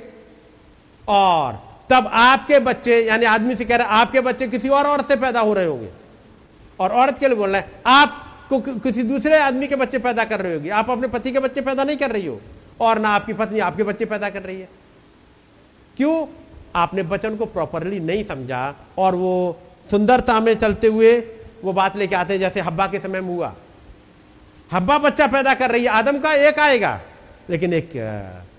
और 1.08 1.62
तब 1.90 2.10
आपके 2.12 2.58
बच्चे, 2.60 3.00
यानी 3.00 3.26
आदमी 3.26 3.54
से 3.54 3.64
कह 3.64 3.76
रहे 3.76 3.86
आपके 3.92 4.20
बच्चे 4.20 4.46
किसी 4.48 4.68
और 4.68 4.86
औरत 4.86 5.08
से 5.08 5.16
पैदा 5.16 5.40
हो 5.40 5.54
रहे 5.54 5.66
होंगे। 5.66 5.88
और 6.80 6.92
औरत 6.92 7.18
के 7.18 7.28
लिए 7.28 7.36
बोल 7.36 7.50
रहे 7.50 7.60
हैं 7.60 7.82
आपको 7.86 8.33
कि- 8.60 8.82
किसी 8.82 9.02
दूसरे 9.02 9.38
आदमी 9.38 9.66
के 9.66 9.76
बच्चे 9.76 9.98
पैदा 9.98 10.24
कर 10.24 10.40
रही 10.40 10.54
होगी। 10.54 10.68
आप 10.68 10.90
अपने 10.90 11.08
पति 11.08 11.30
के 11.30 11.38
बच्चे 11.38 11.60
पैदा 11.60 11.84
नहीं 11.84 11.96
कर 11.96 12.10
रही 12.10 12.26
हो। 12.26 12.40
और 12.80 12.98
ना 12.98 13.08
आपकी 13.08 13.32
पत्नी 13.32 13.58
आपके 13.58 13.82
बच्चे 13.82 14.04
पैदा 14.04 14.30
कर 14.30 14.42
रही 14.42 14.60
है। 14.60 14.68
क्यों? 15.96 16.26
आपने 16.76 17.02
वचन 17.02 17.36
को 17.36 17.46
प्रॉपरली 17.46 18.00
नहीं 18.00 18.24
समझा 18.24 18.74
और 18.98 19.14
वो 19.14 19.60
सुंदरता 19.90 20.40
में 20.40 20.54
चलते 20.54 20.86
हुए 20.86 21.20
वो 21.64 21.72
बात 21.72 21.96
लेके 21.96 22.14
आते 22.14 22.32
हैं, 22.32 22.40
जैसे 22.40 22.60
हब्बा 22.60 22.86
के 22.86 22.98
समय 22.98 23.20
में 23.20 23.28
हुआ। 23.28 23.56
हब्बा 24.72 24.98
बच्चा 24.98 25.26
पैदा 25.26 25.54
कर 25.54 25.70
रही 25.70 25.82
है, 25.82 25.88
आदम 25.88 26.18
का 26.18 26.34
एक 26.34 26.58
आएगा, 26.58 27.00
लेकिन 27.50 27.74
एक 27.74 27.90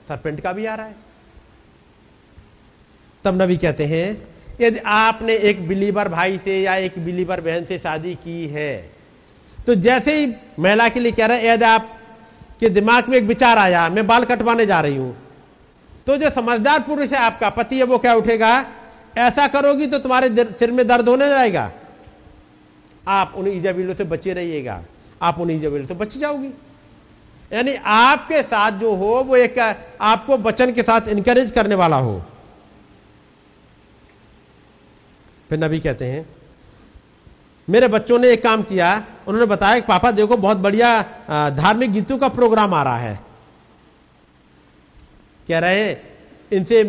सरपेंट 0.07 0.41
का 0.41 0.53
भी 0.53 0.65
आ 0.65 0.75
रहा 0.75 0.85
है। 0.85 0.95
तब 3.23 3.41
नबी 3.41 3.57
कहते 3.57 3.85
हैं, 3.85 4.27
यदि 4.61 4.79
आपने 4.79 5.35
एक 5.35 5.67
बिलीवर 5.67 6.09
भाई 6.09 6.39
से 6.45 6.61
या 6.61 6.75
एक 6.75 6.99
बिलीवर 6.99 7.41
बहन 7.41 7.65
से 7.65 7.79
शादी 7.79 8.15
की 8.15 8.47
है 8.47 8.94
तो 9.67 9.75
जैसे 9.75 10.19
ही 10.19 10.33
महिला 10.59 10.89
के 10.89 10.99
लिए 10.99 11.11
कह 11.11 11.25
रहे 11.25 11.47
हैं 11.47 11.63
आप 11.63 11.91
के 12.59 12.69
दिमाग 12.69 13.07
में 13.09 13.17
एक 13.17 13.23
विचार 13.23 13.57
आया, 13.57 13.89
मैं 13.89 14.07
बाल 14.07 14.23
कटवाने 14.23 14.65
जा 14.65 14.79
रही 14.81 14.95
हूँ। 14.95 15.15
तो 16.07 16.17
जो 16.17 16.29
समझदार 16.29 16.79
पुरुष 16.79 17.11
है 17.11 17.19
आपका, 17.19 17.49
पति 17.49 17.77
है, 17.77 17.83
वो 17.83 17.97
क्या 17.97 18.13
उठेगा? 18.13 18.65
ऐसा 19.17 19.47
करोगी 19.47 19.87
तो 19.87 19.99
तुम्हारे 19.99 20.29
सिर 20.53 20.71
में 20.71 20.87
दर्द 20.87 21.09
होने 21.09 21.29
जाएगा। 21.29 21.71
आप 23.07 23.33
उन 23.35 23.47
ईजाबिलों 23.47 23.95
से 23.95 24.03
बचे 24.03 24.33
रहिएगा। 24.33 24.83
आप 25.21 25.39
उन्हीं 25.39 25.61
जबेल 25.61 25.85
से 25.85 25.93
बच 25.93 26.17
जाओगी। 26.17 26.49
यानी 27.53 27.75
आपके 27.75 28.41
साथ 28.43 28.71
जो 28.71 28.95
हो, 28.95 29.23
वो 29.23 29.35
एक, 29.35 29.59
आपको 30.01 30.37
वचन 30.37 30.71
के 30.71 30.83
साथ 30.83 31.07
इंकरेज 31.07 31.51
करने 31.51 31.75
वाला 31.75 31.97
हो। 31.97 32.21
फिर 35.49 35.63
नबी 35.63 35.79
कहते 35.79 36.05
हैं, 36.05 36.25
मेरे 37.69 37.87
बच्चों 37.87 38.19
ने 38.19 38.29
एक 38.29 38.43
काम 38.43 38.63
किया 38.63 39.05
उन्होंने 39.27 39.45
बताया 39.45 39.75
कि 39.75 39.85
पापा 39.87 40.11
देखो 40.11 40.37
बहुत 40.37 40.57
बढ़िया 40.57 40.89
धार्मिक 41.51 41.91
गीतों 41.91 42.17
का 42.17 42.27
प्रोग्राम 42.29 42.73
आ 42.73 42.83
रहा 42.83 42.97
है। 42.97 43.19
कह 45.47 45.59
रहे 45.59 45.91
इनसे 46.51 46.83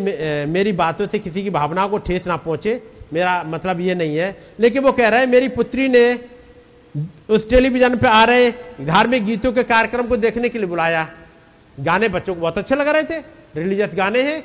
मेरी 0.47 0.71
बातों 0.73 1.07
से 1.07 1.19
किसी 1.19 1.43
की 1.43 1.49
भावना 1.49 1.87
को 1.87 1.97
ठेस 1.99 2.27
ना 2.27 2.35
पहुँचे, 2.37 2.81
मेरा 3.13 3.43
मतलब 3.45 3.79
ये 3.81 3.95
नहीं 3.95 4.17
है। 4.17 4.35
लेकिन 4.59 4.83
वो 4.83 4.91
कह 4.91 5.09
रहे 5.09 5.19
हैं, 5.19 5.27
मेरी 5.27 5.47
पुत्री 5.49 5.87
ने 5.89 6.19
उस 7.29 7.49
टेलीविज़न 7.49 7.97
पे 7.97 8.07
आ 8.07 8.23
रहे 8.25 8.51
धार्मिक 8.85 9.25
गीतों 9.25 9.51
के 9.53 9.63
कार्यक्रम 9.65 10.07
को 10.07 10.17
देखने 10.17 10.49
के 10.49 10.59
लिए 10.59 10.67
बुलाया। 10.67 11.07
गाने 11.77 12.07
बच्चों 12.09 12.35
को 12.35 12.41
बहुत 12.41 12.57
अच्छे 12.57 12.75
लग 12.75 12.87
रहे 12.87 13.03
थे, 13.03 13.19
रिलीजियस 13.55 13.91
गाने 13.95 14.21
हैं, 14.23 14.43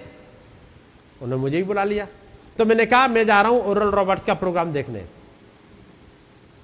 उन्होंने 1.23 1.43
मुझे 1.43 1.57
भी 1.57 1.63
बुला 1.63 1.85
लिया। 1.85 2.07
तो 2.59 2.65
मैंने 2.65 2.87
कहा, 2.87 3.09
मैं 3.09 3.27
जा 3.27 3.41
रहा 3.43 3.51
हूँ 3.51 3.63
ओरल 3.63 3.91
रॉबर्ट्स 3.91 4.27
का 4.27 4.35
प्रोग्राम 4.35 4.73
देखने। 4.73 5.05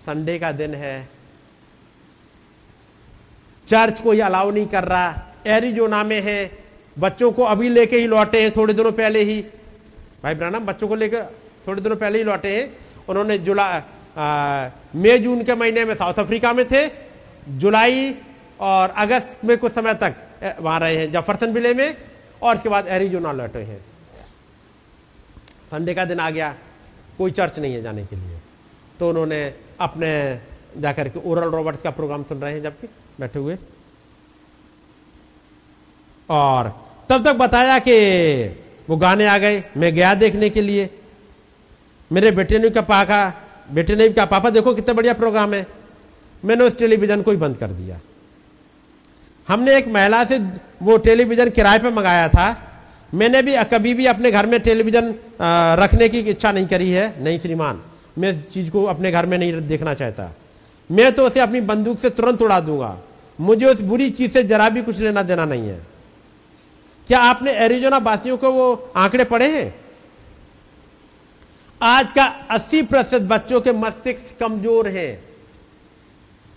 संडे 0.07 0.39
का 0.39 0.53
दिन 0.53 0.75
है 0.75 1.09
चर्च 3.69 4.01
कोई 4.01 4.21
अलाउ 4.21 4.51
नहीं 4.51 4.67
कर 4.67 4.85
रहा। 4.85 5.33
एरिजोना 5.47 6.03
में 6.05 6.21
है, 6.21 6.51
बच्चों 6.97 7.31
को 7.33 7.43
अभी 7.45 7.69
लेके 7.69 7.97
ही 7.97 8.07
लौटे 8.07 8.43
हैं, 8.43 8.51
थोड़े 8.53 8.75
दिनों 8.75 8.93
पहले 8.93 9.23
ही। 9.23 9.41
भाई 10.23 10.35
ब्रानम 10.35 10.67
बच्चों 10.67 10.89
को 10.89 10.95
लेकर 10.95 11.25
थोड़े 11.67 11.83
दिनों 11.83 11.97
पहले 11.97 12.19
ही 12.19 12.25
लौटे 12.25 12.57
हैं। 12.57 12.77
उन्होंने 13.09 13.39
जुलाई 13.39 13.81
मई, 14.97 15.19
जून 15.19 15.43
के 15.45 15.55
महीने 15.55 15.85
में 15.85 15.95
साउथ 15.95 16.19
अफ्रीका 16.19 16.53
में 16.53 16.65
थे। 16.65 16.87
जुलाई 17.59 18.15
और 18.61 18.91
अगस्त 18.91 19.45
में 19.45 19.57
कुछ 19.59 19.73
समय 19.73 19.95
तक 19.95 20.15
वहाँ 20.61 20.79
रहे 20.81 20.97
हैं, 20.97 21.11
जफरसन 21.13 21.53
विले 21.53 21.75
में। 21.75 21.97
और 22.43 22.57
इसके 22.57 22.69
बाद 22.69 22.89
एरिजोना 22.89 23.33
लौटे 23.33 23.59
हैं। 23.61 23.81
संडे 25.71 25.95
का 25.95 26.05
दिन 26.05 26.21
आ 26.21 26.31
गया, 26.31 26.55
कोई 27.19 27.31
चर्च 27.31 27.59
नहीं 27.59 27.75
है 27.75 27.83
जाने 27.83 28.05
के 28.07 28.17
लिए। 28.17 28.39
तो 29.01 29.09
उन्होंने 29.09 29.43
अपने 29.81 30.11
जाकर 30.79 31.09
के 31.09 31.21
ओरल 31.21 31.51
रॉबर्ट्स 31.51 31.83
का 31.83 31.91
प्रोग्राम 31.91 32.23
सुन 32.23 32.39
रहे 32.39 32.53
हैं 32.53 32.63
जबकि। 32.63 32.89
बैठे 33.21 33.39
हुए। 33.39 33.57
और 36.29 36.69
तब 37.09 37.25
तक 37.25 37.33
बताया 37.33 37.79
कि 37.79 37.95
वो 38.89 38.97
गाने 38.97 39.27
आ 39.27 39.39
गए, 39.39 39.63
मैं 39.77 39.95
गया 39.95 40.15
देखने 40.15 40.51
के 40.51 40.63
लिए। 40.63 40.89
मेरे 42.11 42.31
बेटे 42.31 42.59
ने 42.59 42.71
क्या 42.71 42.83
पाखा, 42.83 43.33
बेटे 43.73 43.97
ने 43.97 44.09
क्या 44.09 44.25
पापा, 44.25 44.51
देखो 44.51 44.75
कितना 44.75 44.95
बढ़िया 44.95 45.13
प्रोग्राम 45.15 45.55
है। 45.55 45.67
मैंने 46.45 46.65
उस 46.65 46.77
टेलीविज़न 46.79 47.23
को 47.23 47.31
ही 47.31 47.37
बंद 47.37 47.57
कर 47.57 47.71
दिया। 47.71 48.01
हमने 49.49 49.77
एक 49.77 49.89
महिला 49.89 50.25
से 50.25 50.39
वो 50.83 50.97
टेलीविज़न 50.97 51.51
किराए 51.51 51.79
पे 51.79 51.91
मंगाया 51.91 52.29
था। 52.29 52.47
मैंने 53.15 53.43
भी, 53.43 53.57
कभी 53.65 53.95
भी 53.95 54.07
अपने 54.07 54.31
घर 54.31 54.47
में 54.47 54.61
टेलीविज़न 54.61 55.15
रखने 55.83 56.09
की 56.09 56.19
इच्छा 56.21 56.53
नहीं 56.53 56.67
करी 56.67 56.91
है, 56.91 57.25
नहीं 57.25 57.39
श्रीमान। 57.39 57.83
मैं 58.19 58.31
इस 58.33 58.41
चीज़ 58.51 58.71
को 58.71 58.85
अपने 58.85 59.13
घर 59.13 59.27
में 59.27 59.39
नहीं 59.39 59.53
देखना 59.61 59.95
चाहता। 59.95 60.33
मैं 60.91 61.13
तो 61.13 61.27
उसे 61.27 61.41
अपनी 61.41 61.61
बंदूक 61.61 61.99
से 61.99 62.11
तुरंत 62.11 62.43
उड़ा 62.43 62.61
दूँगा। 62.61 62.99
मुझे 63.41 63.67
उस 63.67 63.81
बुरी 63.81 64.11
चीज़ 64.11 64.33
से 64.33 64.43
जरा 64.43 64.69
भी 64.69 64.83
कुछ 64.83 64.99
लेना 64.99 65.23
देना 65.23 65.45
नहीं 65.45 65.69
है। 65.69 65.87
क्या 67.07 67.21
आपने 67.21 67.53
एरिजोना 67.53 67.99
वासियों 67.99 68.37
को 68.37 68.51
वो 68.53 68.93
आंकड़े 68.97 69.25
पढ़े 69.25 69.49
हैं? 69.59 69.75
आज 71.83 72.13
का 72.13 72.25
80 72.51 72.83
प्रतिशत 72.83 73.23
बच्चों 73.23 73.61
के 73.61 73.73
मस्तिष्क 73.73 74.37
कमज़ोर 74.41 74.89
हैं। 74.89 75.25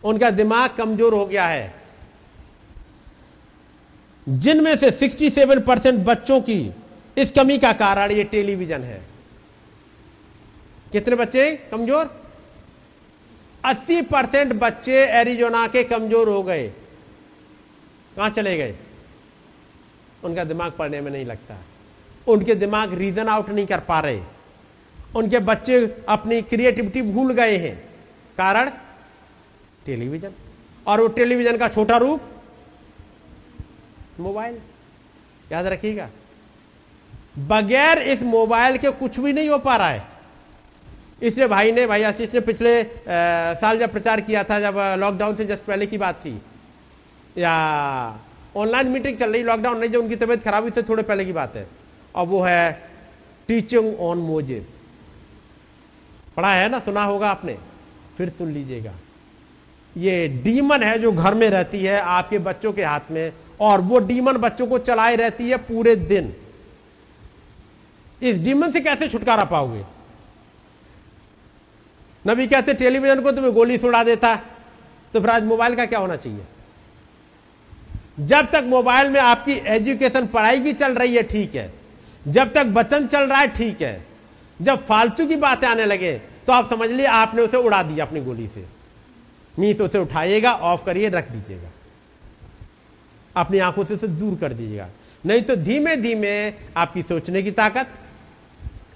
उनका 0.04 0.30
दिमाग 0.30 0.70
कमज़ोर 0.70 1.14
हो 1.14 1.26
गया 1.26 1.48
है। 1.48 1.74
जिनमें 4.30 4.78
से 4.78 4.92
67 4.92 5.60
परसेंट 5.60 6.06
बच्चों 6.06 6.42
की 6.42 6.72
इस 7.18 7.32
कमी 7.32 7.58
का 7.58 7.74
कारण 7.74 8.12
ये 8.12 8.24
टेलीविज़न 8.24 8.84
है। 8.84 9.02
कितने 10.92 11.16
बच्चे 11.16 11.56
कमज़ोर? 11.72 12.21
80 13.66 14.02
परसेंट 14.02 14.54
बच्चे 14.54 14.94
एरिजोना 14.94 15.68
के 15.68 15.84
कमज़ोर 15.84 16.30
हो 16.30 16.44
गए। 16.44 16.68
कहाँ 18.16 18.30
चले 18.30 18.58
गए? 18.58 18.76
उनका 20.24 20.44
दिमाग 20.44 20.72
पढ़ने 20.72 21.02
में 21.02 21.12
नहीं 21.12 21.26
लगता। 21.26 21.58
उनके 22.28 22.56
दिमाग 22.56 22.94
रीजन 22.94 23.28
आउट 23.28 23.50
नहीं 23.50 23.66
कर 23.66 23.80
पा 23.80 24.00
रहे। 24.00 24.22
उनके 25.16 25.40
बच्चे 25.40 26.04
अपनी 26.10 26.42
क्रिएटिविटी 26.42 27.02
भूल 27.02 27.34
गए 27.34 27.58
हैं। 27.58 27.76
कारण? 28.38 28.70
टेलीविज़न। 29.86 30.32
और 30.88 31.02
वो 31.02 31.08
टेलीविज़न 31.08 31.58
का 31.58 31.68
छोटा 31.68 31.98
रूप? 31.98 32.22
मोबाइल। 34.20 34.60
याद 35.52 35.66
रखिएगा। 35.66 36.10
बगैर 37.40 37.98
इस 37.98 38.24
मोबाइल 38.24 38.78
के 38.78 38.92
कुछ 38.92 39.20
भी 39.20 39.34
नहीं 39.34 39.50
हो 39.50 39.58
पा 39.58 39.78
रहा 39.78 39.90
है। 39.90 40.11
इसलिए 41.22 41.48
भाई 41.48 41.72
ने 41.72 41.86
भाई 41.88 42.04
आशीष 42.04 42.34
ने 42.34 42.40
पिछले 42.40 42.82
आ, 42.82 42.86
साल 43.56 43.80
जब 43.80 43.92
प्रचार 43.92 44.22
किया 44.22 44.44
था 44.44 44.60
जब 44.60 44.78
लॉकडाउन 45.00 45.36
से 45.36 45.46
जस्ट 45.46 45.64
पहले 45.64 45.86
की 45.88 45.98
बात 45.98 46.16
थी। 46.26 46.42
या 47.38 47.54
ऑनलाइन 48.58 48.88
मीटिंग 48.88 49.18
चल 49.18 49.32
रही 49.32 49.44
लॉकडाउन 49.44 49.78
नहीं 49.80 49.90
जो 49.90 50.02
उनकी 50.02 50.16
तबीयत 50.16 50.44
खराब 50.44 50.64
हुई 50.64 50.72
से 50.72 50.82
थोड़े 50.84 51.04
पहले 51.04 51.26
की 51.26 51.34
बात 51.34 51.56
है। 51.56 51.68
और 52.16 52.26
वो 52.28 52.42
है 52.42 52.72
टीचिंग 53.48 54.00
ऑन 54.00 54.18
मोजेस 54.18 54.66
पढ़ा 56.38 56.52
है 56.54 56.68
ना 56.70 56.80
सुना 56.80 57.04
होगा 57.04 57.30
आपने? 57.30 57.58
फिर 58.18 58.30
सुन 58.30 58.52
लीजिएगा। 58.52 58.94
ये 59.96 60.28
डीमन 60.44 60.84
है 60.84 60.98
जो 61.00 61.12
घर 61.12 61.34
में 61.34 61.50
रहती 61.50 61.80
है 61.80 62.00
आपके 62.00 62.40
बच्चों 62.40 62.74
के 62.74 62.84
हाथ 62.84 63.12
में 63.12 63.32
और 63.60 63.82
वो 63.82 64.00
डीमन 64.00 64.38
बच्चों 64.38 64.68
को 64.68 64.78
चलाए 64.80 65.16
रहती 65.16 65.50
है 65.50 65.58
पूरे 65.58 65.96
दिन। 65.96 66.34
इस 68.22 68.40
डीमन 68.40 68.72
से 68.72 68.82
कैसे 68.82 69.08
छुटकारा 69.08 69.44
पाओगे? 69.46 69.84
नबी 72.26 72.48
कहते, 72.48 72.74
टेलीविज़न 72.74 73.22
को 73.22 73.32
तुम्हें 73.32 73.54
गोली 73.54 73.78
सुड़ा 73.78 74.04
देता 74.04 74.36
तो 75.14 75.20
फिर 75.22 75.30
आज 75.30 75.44
मोबाइल 75.44 75.76
का 75.76 75.86
क्या 75.86 76.00
होना 76.00 76.16
चाहिए? 76.16 76.44
जब 78.22 78.50
तक 78.52 78.64
मोबाइल 78.68 79.10
में 79.10 79.20
आपकी 79.20 79.54
एजुकेशन 79.68 80.28
पढ़ाई 80.28 80.60
की 80.62 80.74
चल 80.74 80.94
रही 80.94 81.16
है, 81.16 81.24
ठीक 81.24 81.56
है। 81.56 81.72
जब 82.28 82.54
तक 82.54 82.66
वचन 82.70 83.08
चल 83.08 83.24
रहा 83.24 83.40
है, 83.40 83.48
ठीक 83.50 83.82
है। 83.82 84.06
जब 84.60 84.86
फालतू 84.86 85.26
की 85.26 85.36
बातें 85.38 85.68
आने 85.68 85.86
लगे 85.86 86.14
तो 86.48 86.54
आप 86.54 86.70
समझ 86.70 86.90
लिए 86.90 87.06
आपने 87.08 87.42
उसे 87.42 87.58
उड़ा 87.58 87.82
दिया 87.84 88.06
अपनी 88.06 88.22
गोली 88.22 88.48
से। 88.48 88.66
मीस 89.56 89.82
उसे 89.82 89.98
उठाइएगा, 89.98 90.54
ऑफ़ 90.54 90.86
करिए, 90.86 91.10
रख 91.10 91.32
दीजिएगा। 91.32 91.70
अपनी 93.36 93.60
आँखों 93.60 93.84
से 93.86 93.94
उसे 93.94 94.08
दूर 94.08 94.38
कर 94.42 94.54
दीजिएगा। 94.54 94.88
नहीं 95.24 95.42
तो 95.42 95.56
धीमे 95.58 95.96
धीमे 95.96 96.54
आपकी 96.78 97.02
सोचने 97.02 97.42
की 97.44 97.52
ताकत, 97.52 97.88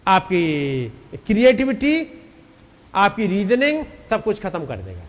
आपकी 0.07 0.87
क्रिएटिविटी 1.27 2.01
आपकी 2.95 3.27
रीजनिंग 3.27 3.85
सब 4.09 4.23
कुछ 4.23 4.41
खत्म 4.41 4.65
कर 4.65 4.77
देगा। 4.77 5.01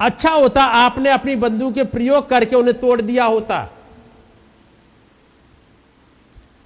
अच्छा 0.00 0.30
होता 0.30 0.64
आपने 0.64 1.10
अपनी 1.10 1.36
बंदूक 1.36 1.74
के 1.74 1.84
प्रयोग 1.84 2.28
करके 2.28 2.56
उन्हें 2.56 2.78
तोड़ 2.78 3.00
दिया 3.00 3.24
होता। 3.24 3.70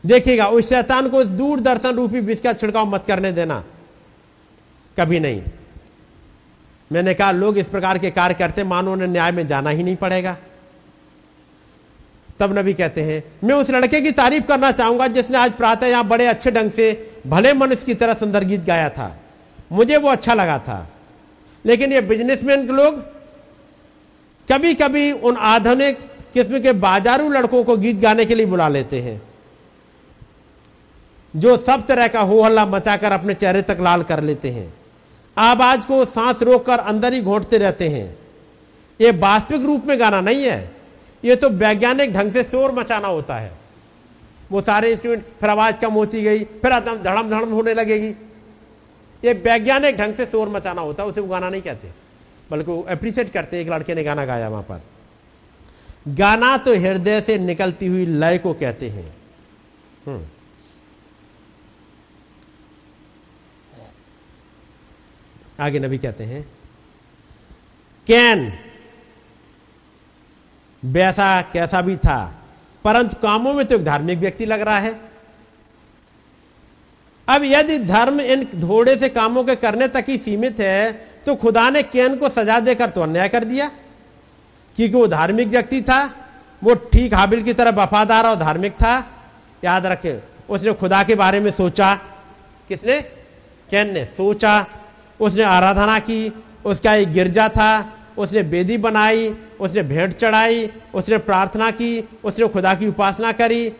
देखिएगा, 0.06 0.46
उस 0.46 0.68
शैतान 0.68 1.08
को 1.08 1.24
दूरदर्शन 1.24 1.96
रूपी 1.96 2.20
विष 2.20 2.40
का 2.40 2.52
छिड़काव 2.52 2.86
मत 2.86 3.04
करने 3.06 3.32
देना। 3.32 3.64
कभी 4.98 5.20
नहीं। 5.20 5.42
मैंने 6.92 7.14
कहा, 7.14 7.30
लोग 7.30 7.58
इस 7.58 7.66
प्रकार 7.66 7.98
के 7.98 8.10
कार्य 8.10 8.34
करते 8.34 8.64
मानो 8.64 8.92
उन्हें 8.92 9.08
न्याय 9.08 9.32
में 9.32 9.46
जाना 9.46 9.70
ही 9.70 9.82
नहीं 9.82 9.96
पड़ेगा। 9.96 10.36
तब 12.40 12.58
नबी 12.58 12.72
कहते 12.74 13.02
हैं, 13.02 13.22
मैं 13.44 13.54
उस 13.54 13.70
लड़के 13.70 14.00
की 14.00 14.10
तारीफ़ 14.12 14.46
करना 14.46 14.70
चाहूँगा 14.72 15.06
जिसने 15.06 15.38
आज 15.38 15.52
प्रातः 15.52 15.86
यहाँ 15.86 16.06
बड़े 16.08 16.26
अच्छे 16.26 16.50
ढंग 16.50 16.70
से 16.70 17.12
भले 17.26 17.52
मनुष्य 17.52 17.84
की 17.86 17.94
तरह 17.94 18.14
सुंदर 18.14 18.44
गीत 18.44 18.60
गाया 18.60 18.88
था। 18.88 19.16
मुझे 19.72 19.96
वो 19.96 20.08
अच्छा 20.08 20.34
लगा 20.34 20.58
था। 20.58 20.86
लेकिन 21.64 21.92
ये 21.92 22.00
बिजनेसमैन 22.00 22.66
के 22.66 22.72
लोग 22.72 22.98
कभी 24.48 24.74
कभी 24.74 25.12
उन 25.12 25.36
आधुनिक 25.36 25.98
किस्म 26.34 26.60
के 26.60 26.72
बाजारू 26.72 27.28
लड़कों 27.28 27.62
को 27.64 27.76
गीत 27.76 27.96
गाने 27.96 28.24
के 28.24 28.34
लिए 28.34 28.46
बुला 28.46 28.68
लेते 28.68 29.00
हैं, 29.00 29.20
जो 31.34 31.56
सब 31.56 31.86
तरह 31.86 32.08
का 32.08 32.20
हो 32.20 32.42
हल्ला 32.42 32.66
मचाकर 32.66 33.12
अपने 33.12 33.34
चेहरे 33.34 33.62
तक 33.62 33.78
लाल 33.80 34.02
कर 34.02 34.22
लेते 34.22 34.50
हैं। 34.50 34.72
आवाज़ 35.36 35.80
को 35.80 36.04
सांस 36.04 36.42
रोककर 36.42 36.78
अंदर 36.80 37.12
ही 37.12 37.20
घोटते 37.20 37.58
रहते 37.58 37.88
हैं। 37.88 38.16
ये 39.00 39.10
वास्तविक 39.12 39.64
रूप 39.64 39.86
में 39.86 39.98
गाना 40.00 40.20
नहीं 40.20 40.44
है। 40.44 40.73
ये 41.24 41.36
तो 41.36 41.48
वैज्ञानिक 41.50 42.12
ढंग 42.12 42.32
से 42.32 42.42
शोर 42.44 42.72
मचाना 42.72 43.08
होता 43.08 43.36
है। 43.36 43.52
वो 44.50 44.60
सारे 44.60 44.90
इंस्ट्रूमेंट 44.92 45.24
फिर 45.40 45.50
आवाज़ 45.50 45.76
कम 45.76 45.92
होती 45.92 46.22
गई, 46.22 46.44
फिर 46.44 46.78
धड़म 46.80 47.30
धड़म 47.30 47.52
होने 47.52 47.74
लगेगी। 47.74 48.08
ये 49.24 49.32
वैज्ञानिक 49.32 49.96
ढंग 49.96 50.14
से 50.14 50.26
शोर 50.26 50.48
मचाना 50.48 50.80
होता 50.80 51.02
है, 51.02 51.08
उसे 51.08 51.20
वो 51.20 51.28
गाना 51.28 51.50
नहीं 51.50 51.62
कहते। 51.62 51.90
बल्कि 52.50 52.70
वो 52.70 52.82
अप्रिशिएट 52.82 53.32
करते 53.32 53.60
एक 53.60 53.68
लड़के 53.68 53.94
ने 53.94 54.04
गाना 54.04 54.24
गाया 54.24 54.48
वहाँ 54.48 54.62
पर। 54.62 54.82
गाना 56.08 56.56
तो 56.56 56.74
हृदय 56.74 57.20
से 57.20 57.38
निकलती 57.38 57.86
हुई 57.86 58.06
लय 58.06 58.38
को 58.38 58.52
कहते 58.54 58.88
हैं। 58.88 59.16
हम्म। 60.06 60.26
आगे 65.60 65.78
नबी 65.78 65.98
कहते 65.98 66.24
हैं, 66.24 66.42
कैन 68.06 68.52
वैसा 70.84 71.40
कैसा 71.52 71.80
भी 71.80 71.96
था, 71.96 72.34
परंतु 72.84 73.16
कामों 73.22 73.52
में 73.54 73.64
तो 73.66 73.74
एक 73.74 73.84
धार्मिक 73.84 74.18
व्यक्ति 74.18 74.46
लग 74.46 74.60
रहा 74.60 74.78
है। 74.78 74.92
अब 77.28 77.42
यदि 77.44 77.78
धर्म 77.78 78.20
इन 78.20 78.44
थोड़े 78.62 78.96
से 78.96 79.08
कामों 79.08 79.44
के 79.44 79.54
करने 79.56 79.88
तक 79.88 80.04
ही 80.08 80.16
सीमित 80.18 80.60
है 80.60 80.92
तो 81.26 81.34
खुदा 81.34 81.68
ने 81.70 81.82
कैन 81.84 82.16
को 82.16 82.28
सजा 82.28 82.58
देकर 82.60 82.90
तो 82.90 83.02
अन्याय 83.02 83.28
कर 83.28 83.44
दिया। 83.44 83.68
क्योंकि 84.76 84.94
वो 84.94 85.06
धार्मिक 85.06 85.48
व्यक्ति 85.48 85.80
था, 85.82 86.04
वो 86.62 86.74
ठीक 86.74 87.14
हाबिल 87.14 87.42
की 87.42 87.52
तरह 87.52 87.70
वफादार 87.74 88.26
और 88.26 88.36
धार्मिक 88.36 88.72
था। 88.74 88.96
याद 89.64 89.86
रखे, 89.86 90.18
उसने 90.48 90.72
खुदा 90.72 91.02
के 91.02 91.14
बारे 91.14 91.40
में 91.40 91.50
सोचा। 91.50 91.94
किसने? 92.68 93.00
कैन 93.70 93.92
ने 93.94 94.04
सोचा। 94.06 94.66
उसने 95.20 95.42
आराधना 95.42 95.98
की, 95.98 96.32
उसका 96.64 96.94
एक 96.94 97.12
गिरजा 97.12 97.48
था। 97.48 97.80
उसने 98.18 98.42
बेदी 98.42 98.78
बनाई, 98.78 99.36
उसने 99.60 99.82
भेंट 99.82 100.12
चढ़ाई, 100.12 100.70
उसने 100.94 101.18
प्रार्थना 101.18 101.70
की, 101.70 102.08
उसने 102.24 102.48
खुदा 102.48 102.74
की 102.74 102.86
उपासना 102.86 103.32
करी, 103.32 103.70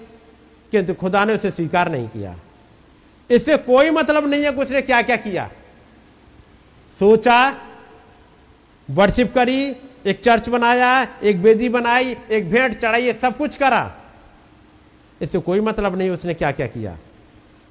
किंतु 0.71 0.95
खुदा 0.95 1.25
ने 1.25 1.35
उसे 1.35 1.51
स्वीकार 1.51 1.91
नहीं 1.91 2.09
किया। 2.09 2.37
इससे 3.31 3.57
कोई 3.57 3.91
मतलब 3.91 4.27
नहीं 4.27 4.45
है 4.45 4.53
कि 4.53 4.61
उसने 4.63 4.83
क्या 4.83 5.03
क्या। 5.03 5.17
किया 5.17 5.51
सोचा 6.99 7.57
वर्शिप 8.91 9.35
करी, 9.35 9.77
एक 10.07 10.21
चर्च 10.25 10.49
बनाया, 10.49 11.09
एक 11.23 11.43
बेदी 11.43 11.69
बनाई, 11.69 12.17
एक 12.31 12.51
भेंट 12.51 12.81
चढ़ाई 12.81 13.13
सब 13.13 13.37
कुछ 13.37 13.57
करा। 13.57 13.95
इससे 15.23 15.39
कोई 15.39 15.61
मतलब 15.61 15.99
नहीं, 15.99 16.11
उसने 16.11 16.35
क्या 16.35 16.53
क्या। 16.53 16.67
किया 16.67 16.99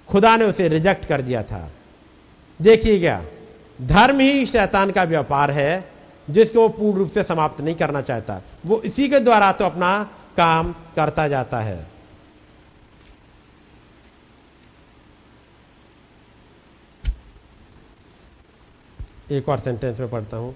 खुदा 0.08 0.38
ने 0.38 0.46
उसे 0.46 0.68
रिजेक्ट 0.68 1.06
कर 1.06 1.22
दिया 1.22 1.44
था। 1.44 1.72
देखिए 2.62 2.92
देखिएगा 2.92 3.24
धर्म 3.82 4.20
ही 4.20 4.46
शैतान 4.46 4.92
का 4.92 5.04
व्यापार 5.04 5.52
है। 5.52 5.93
जिसको 6.28 6.62
वो 6.62 6.70
पूर्ण 6.70 6.98
रूप 6.98 7.10
से 7.12 7.24
समाप्त 7.24 7.62
नहीं 7.62 7.76
करना 7.76 8.02
चाहता। 8.02 8.42
वो 8.66 8.82
इसी 8.82 9.08
के 9.10 9.20
द्वारा 9.20 9.52
तो 9.52 9.66
अपना 9.66 10.04
काम 10.38 10.72
करता 10.96 11.28
जाता 11.28 11.60
है। 11.60 11.86
एक 19.32 19.50
और 19.50 19.60
सेंटेंस 19.60 20.00
में 20.00 20.10
पढ़ता 20.10 20.38
हूँ। 20.38 20.56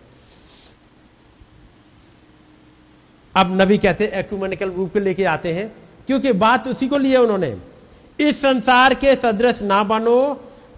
अब 3.36 3.62
नबी 3.62 3.78
कहते 3.78 4.04
हैं 4.04 4.12
एक्यूमेनिकल 4.12 4.72
रूप 4.72 4.94
के 4.94 5.00
लेके 5.00 5.24
आते 5.26 5.54
हैं, 5.54 5.72
क्योंकि 6.08 6.32
बात 6.34 6.68
उसी 6.68 6.88
को 6.88 6.98
लिए 6.98 7.18
उन्होंने। 7.18 7.56
इस 8.20 8.42
संसार 8.42 8.94
के 8.94 9.16
सदृश 9.16 9.62
ना 9.62 9.82
बनो, 9.84 10.34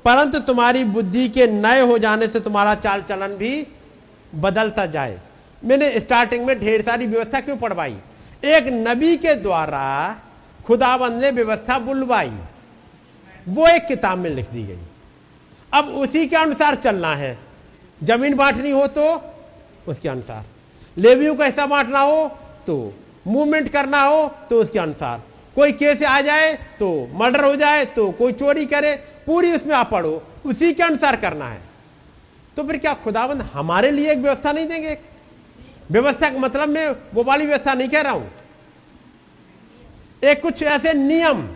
परंतु 0.05 0.39
तुम्हारी 0.39 0.83
बुद्धि 0.85 1.27
के 1.29 1.47
नए 1.47 1.81
हो 1.81 1.97
जाने 1.97 2.27
से 2.27 2.39
तुम्हारा 2.39 2.75
चाल 2.75 3.01
चलन 3.01 3.35
भी 3.35 3.61
बदलता 4.35 4.85
जाए। 4.85 5.19
मैंने 5.61 5.99
स्टार्टिंग 5.99 6.45
में 6.45 6.59
ढेर 6.59 6.81
सारी 6.81 7.05
व्यवस्था 7.05 7.39
क्यों 7.41 7.57
पढ़वाई? 7.57 7.97
एक 8.45 8.67
नबी 8.87 9.15
के 9.17 9.33
द्वारा 9.35 10.15
खुदाबंद 10.65 11.21
ने 11.23 11.31
व्यवस्था 11.31 11.77
बुलवाई। 11.79 12.31
वो 13.47 13.67
एक 13.67 13.87
किताब 13.87 14.17
में 14.17 14.29
लिख 14.29 14.49
दी 14.49 14.63
गई। 14.63 14.79
अब 15.71 15.87
उसी 15.97 16.25
के 16.27 16.35
अनुसार 16.35 16.75
चलना 16.75 17.13
है। 17.15 17.37
ज़मीन 18.01 18.35
बांटनी 18.35 18.71
हो 18.71 18.85
तो 18.87 19.05
उसके 19.87 20.09
अनुसार। 20.09 20.45
लेवियों 20.97 21.35
का 21.35 21.45
हिस्सा 21.45 21.65
बांटना 21.65 21.99
हो 21.99 22.27
तो 22.67 22.93
मूवमेंट 23.27 23.69
करना 23.69 24.01
हो 24.01 24.27
तो 24.49 24.61
उसके 24.61 24.79
अनुसार। 24.79 25.21
कोई 25.55 25.71
केस 25.71 26.03
आ 26.03 26.19
जाए 26.21 26.53
तो 26.79 27.09
मर्डर 27.13 27.43
हो 27.45 27.55
जाए 27.55 27.85
तो 27.85 28.09
कोई 28.11 28.31
चोरी 28.33 28.65
करे, 28.65 28.95
पूरी 29.25 29.51
उसमें 29.51 29.75
आप 29.75 29.89
पढ़ो। 29.91 30.21
उसी 30.45 30.73
के 30.73 30.83
अनुसार 30.83 31.15
करना 31.15 31.45
है। 31.45 31.61
तो 32.59 32.63
फिर 32.63 32.77
क्या 32.77 32.93
खुदाबंद 32.93 33.41
हमारे 33.53 33.89
लिए 33.91 34.11
एक 34.11 34.17
व्यवस्था 34.17 34.51
नहीं 34.51 34.67
देंगे? 34.67 34.97
व्यवस्था 35.91 36.29
का 36.29 36.39
मतलब 36.39 36.69
मैं 36.69 36.89
वो 37.13 37.23
वाली 37.23 37.45
व्यवस्था 37.45 37.73
नहीं 37.73 37.87
कह 37.89 38.01
रहा 38.01 38.13
हूँ। 38.13 38.29
एक 40.23 40.41
कुछ 40.41 40.63
ऐसे 40.63 40.93
नियम 40.93 41.47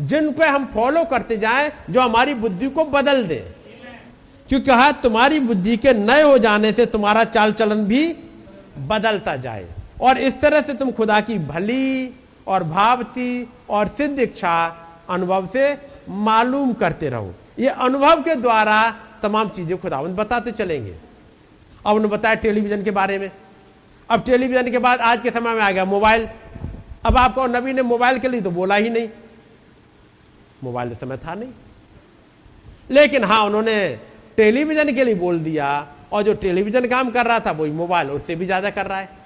जिन 0.00 0.32
पे 0.32 0.46
हम 0.46 0.64
फॉलो 0.74 1.04
करते 1.04 1.36
जाएँ 1.36 1.70
जो 1.90 2.00
हमारी 2.00 2.34
बुद्धि 2.34 2.68
को 2.68 2.84
बदल 2.84 3.22
दे। 3.24 3.36
क्योंकि 4.48 4.66
कहा 4.66 4.90
तुम्हारी 4.92 5.38
बुद्धि 5.40 5.76
के 5.76 5.92
नए 5.92 6.22
हो 6.22 6.38
जाने 6.38 6.72
से 6.72 6.86
तुम्हारा 6.86 7.24
चाल 7.24 7.52
चलन 7.52 7.84
भी 7.84 8.06
बदलता 8.88 9.36
जाए। 9.36 9.66
और 10.00 10.18
इस 10.18 10.40
तरह 10.40 10.60
से 10.60 10.74
तुम 10.74 10.90
खुदा 10.90 11.20
की 11.20 11.38
भली 11.38 12.14
और 12.46 12.64
भावती 12.64 13.46
और 13.68 13.88
सिद्ध 13.88 14.18
इच्छा 14.20 14.56
अनुभव 15.10 15.46
से 15.46 15.72
मालूम 16.08 16.72
करते 16.72 17.08
रहो। 17.08 17.34
ये 17.58 17.68
अनुभव 17.68 18.22
के 18.22 18.34
द्वारा 18.34 18.80
तमाम 19.22 19.48
चीज़ें 19.50 19.76
खुदावंद 19.80 20.16
बताते 20.16 20.52
चलेंगे। 20.52 20.90
अब 20.90 21.94
उन्होंने 21.94 22.08
बताया 22.08 22.34
टेलीविज़न 22.36 22.82
के 22.84 22.90
बारे 22.90 23.18
में। 23.18 23.30
अब 24.08 24.24
टेलीविज़न 24.24 24.70
के 24.70 24.78
बाद 24.78 25.00
आज 25.00 25.22
के 25.22 25.30
समय 25.30 25.54
में 25.54 25.62
आ 25.62 25.70
गया 25.70 25.84
मोबाइल। 25.86 26.28
अब 27.06 27.16
आपको 27.16 27.46
नबी 27.48 27.72
ने 27.72 27.82
मोबाइल 27.84 28.18
के 28.18 28.28
लिए 28.28 28.40
तो 28.40 28.50
बोला 28.50 28.74
ही 28.76 28.90
नहीं। 28.90 29.08
मोबाइल 30.64 30.94
समय 30.94 31.16
था 31.16 31.34
नहीं। 31.34 31.52
लेकिन 32.90 33.24
हाँ 33.24 33.44
उन्होंने 33.44 33.76
टेलीविज़न 34.36 34.92
के 34.94 35.04
लिए 35.04 35.14
बोल 35.14 35.38
दिया 35.40 35.70
और 36.12 36.22
जो 36.22 36.34
टेलीविज़न 36.34 36.86
काम 36.88 37.10
कर 37.10 37.26
रहा 37.26 37.40
था, 37.40 37.50
वही 37.52 37.72
मोबाइल 37.72 38.10
उससे 38.10 38.34
भी 38.36 38.46
ज़्यादा 38.46 38.70
कर 38.70 38.86
रहा 38.86 38.98
है। 38.98 39.18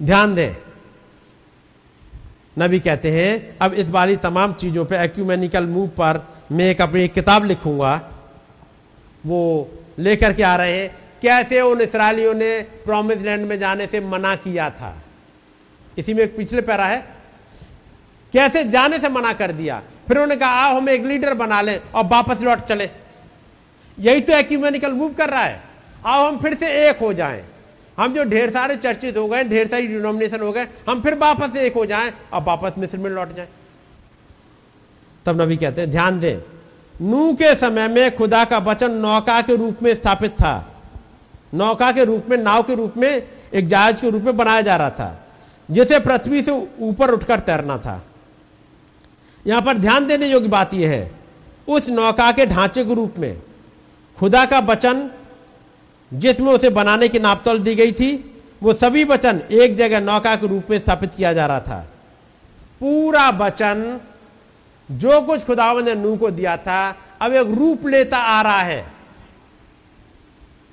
ध्यान 0.00 0.34
दें 0.34 0.54
नबी 2.58 2.80
कहते 2.80 3.10
हैं, 3.10 3.56
अब 3.58 3.74
इस 3.74 3.88
बारी 3.88 4.16
तमाम 4.16 4.52
चीज़ों 4.52 4.84
पे 4.84 4.98
एक्यूमेनिकल 5.04 5.66
मूव 5.66 5.86
पर 5.88 6.20
मैं 6.52 6.64
एक 6.64 6.80
अपनी 6.80 7.08
किताब 7.08 7.44
लिखूँगा। 7.44 7.94
वो 9.26 9.70
लेकर 9.98 10.32
के 10.32 10.42
आ 10.42 10.56
रहे 10.56 10.80
हैं, 10.80 10.88
कैसे 11.22 11.60
उन 11.60 11.80
इसराइलियों 11.80 12.34
ने 12.34 12.60
प्रॉमिस 12.84 13.18
लैंड 13.18 13.46
में 13.46 13.58
जाने 13.58 13.86
से 13.86 14.00
मना 14.00 14.34
किया 14.36 14.70
था? 14.70 14.94
इसी 15.98 16.14
में 16.14 16.22
एक 16.24 16.36
पिछले 16.36 16.62
पैरा 16.62 16.86
है, 16.86 16.98
कैसे 18.32 18.64
जाने 18.64 18.98
से 18.98 19.08
मना 19.08 19.32
कर 19.32 19.52
दिया? 19.52 19.82
फिर 20.08 20.16
उन्होंने 20.16 20.36
कहा, 20.36 20.50
आओ 20.50 20.76
हम 20.76 20.88
एक 20.88 21.04
लीडर 21.04 21.34
बना 21.34 21.60
लें 21.62 21.78
और 21.94 22.04
वापस 22.04 22.40
लौट 22.40 22.58
चले। 22.58 22.88
यही 23.98 24.20
तो 24.20 24.32
एक्यूमेनिकल 24.32 24.92
मूव 24.92 25.12
कर 25.14 25.30
रहा 25.30 25.42
है। 25.42 25.60
आओ 26.06 26.26
हम 26.28 26.38
फिर 26.38 26.54
से 26.54 26.68
एक 26.88 26.98
हो 26.98 27.12
जाएँ। 27.12 27.44
हम 27.98 28.14
जो 28.14 28.24
ढेर 28.24 28.50
सारे 28.50 28.76
चर्चित 28.76 29.16
हो 29.16 29.26
गए, 29.28 29.44
ढेर 29.44 29.68
सारी 29.68 29.86
डिनोमिनेशन 29.86 30.40
हो 30.40 30.52
गए, 30.52 30.66
हम 30.88 31.00
फिर 31.02 31.18
वापस 31.18 31.56
एक 31.56 31.74
हो 31.74 31.86
जाएँ 31.86 32.12
और 32.32 32.42
वापस 32.42 32.78
मिस्र 32.78 32.98
में 32.98 33.10
लौट 33.10 33.34
जाएँ। 33.36 33.48
तब 35.26 35.40
नबी 35.40 35.56
कहते 35.56 35.80
हैं, 35.80 35.90
ध्यान 35.90 36.20
दें, 36.20 36.38
नू 36.94 37.32
के 37.32 37.54
समय 37.54 37.88
में 37.88 38.16
खुदा 38.16 38.44
का 38.44 38.58
वचन 38.58 38.92
नौका 38.92 39.40
के 39.42 39.56
रूप 39.56 39.82
में 39.82 39.94
स्थापित 39.94 40.32
था। 40.32 40.72
नौका 41.54 41.92
के 41.92 42.04
रूप 42.04 42.26
में, 42.28 42.36
नाव 42.36 42.62
के 42.62 42.74
रूप 42.74 42.96
में, 42.96 43.22
एक 43.54 43.68
जहाज़ 43.68 44.00
के 44.00 44.10
रूप 44.10 44.22
में 44.22 44.36
बनाया 44.36 44.60
जा 44.60 44.76
रहा 44.76 44.90
था, 44.90 45.26
जिसे 45.68 45.98
पृथ्वी 46.00 46.42
से 46.42 46.52
ऊपर 46.80 47.10
उठकर 47.10 47.40
तैरना 47.40 47.78
था। 47.78 48.02
यहाँ 49.46 49.62
पर 49.62 49.78
ध्यान 49.78 50.06
देने 50.06 50.26
योग्य 50.26 50.48
बात 50.48 50.74
यह 50.74 50.90
है, 50.90 51.10
उस 51.68 51.88
नौका 51.88 52.30
के 52.32 52.46
ढांचे 52.46 52.84
के 52.84 52.94
रूप 52.94 53.18
में 53.18 53.42
खुदा 54.18 54.44
का 54.44 54.58
वचन 54.58 55.10
जिसमें 56.14 56.52
उसे 56.52 56.70
बनाने 56.70 57.08
की 57.08 57.18
नापतोल 57.18 57.58
दी 57.58 57.74
गई 57.74 57.92
थी, 57.92 58.42
वो 58.62 58.72
सभी 58.72 59.04
वचन 59.04 59.42
एक 59.50 59.76
जगह 59.76 60.00
नौका 60.00 60.36
के 60.36 60.46
रूप 60.46 60.70
में 60.70 60.78
स्थापित 60.78 61.14
किया 61.14 61.32
जा 61.32 61.46
रहा 61.46 61.60
था। 61.60 61.88
पूरा 62.80 63.30
वचन, 63.30 64.00
जो 64.90 65.20
कुछ 65.20 65.44
खुदावन 65.44 65.84
ने 65.84 65.94
नू 65.94 66.16
को 66.16 66.30
दिया 66.30 66.56
था, 66.56 66.96
अब 67.20 67.32
एक 67.32 67.46
रूप 67.46 67.86
लेता 67.86 68.18
आ 68.18 68.42
रहा 68.42 68.60
है। 68.60 68.86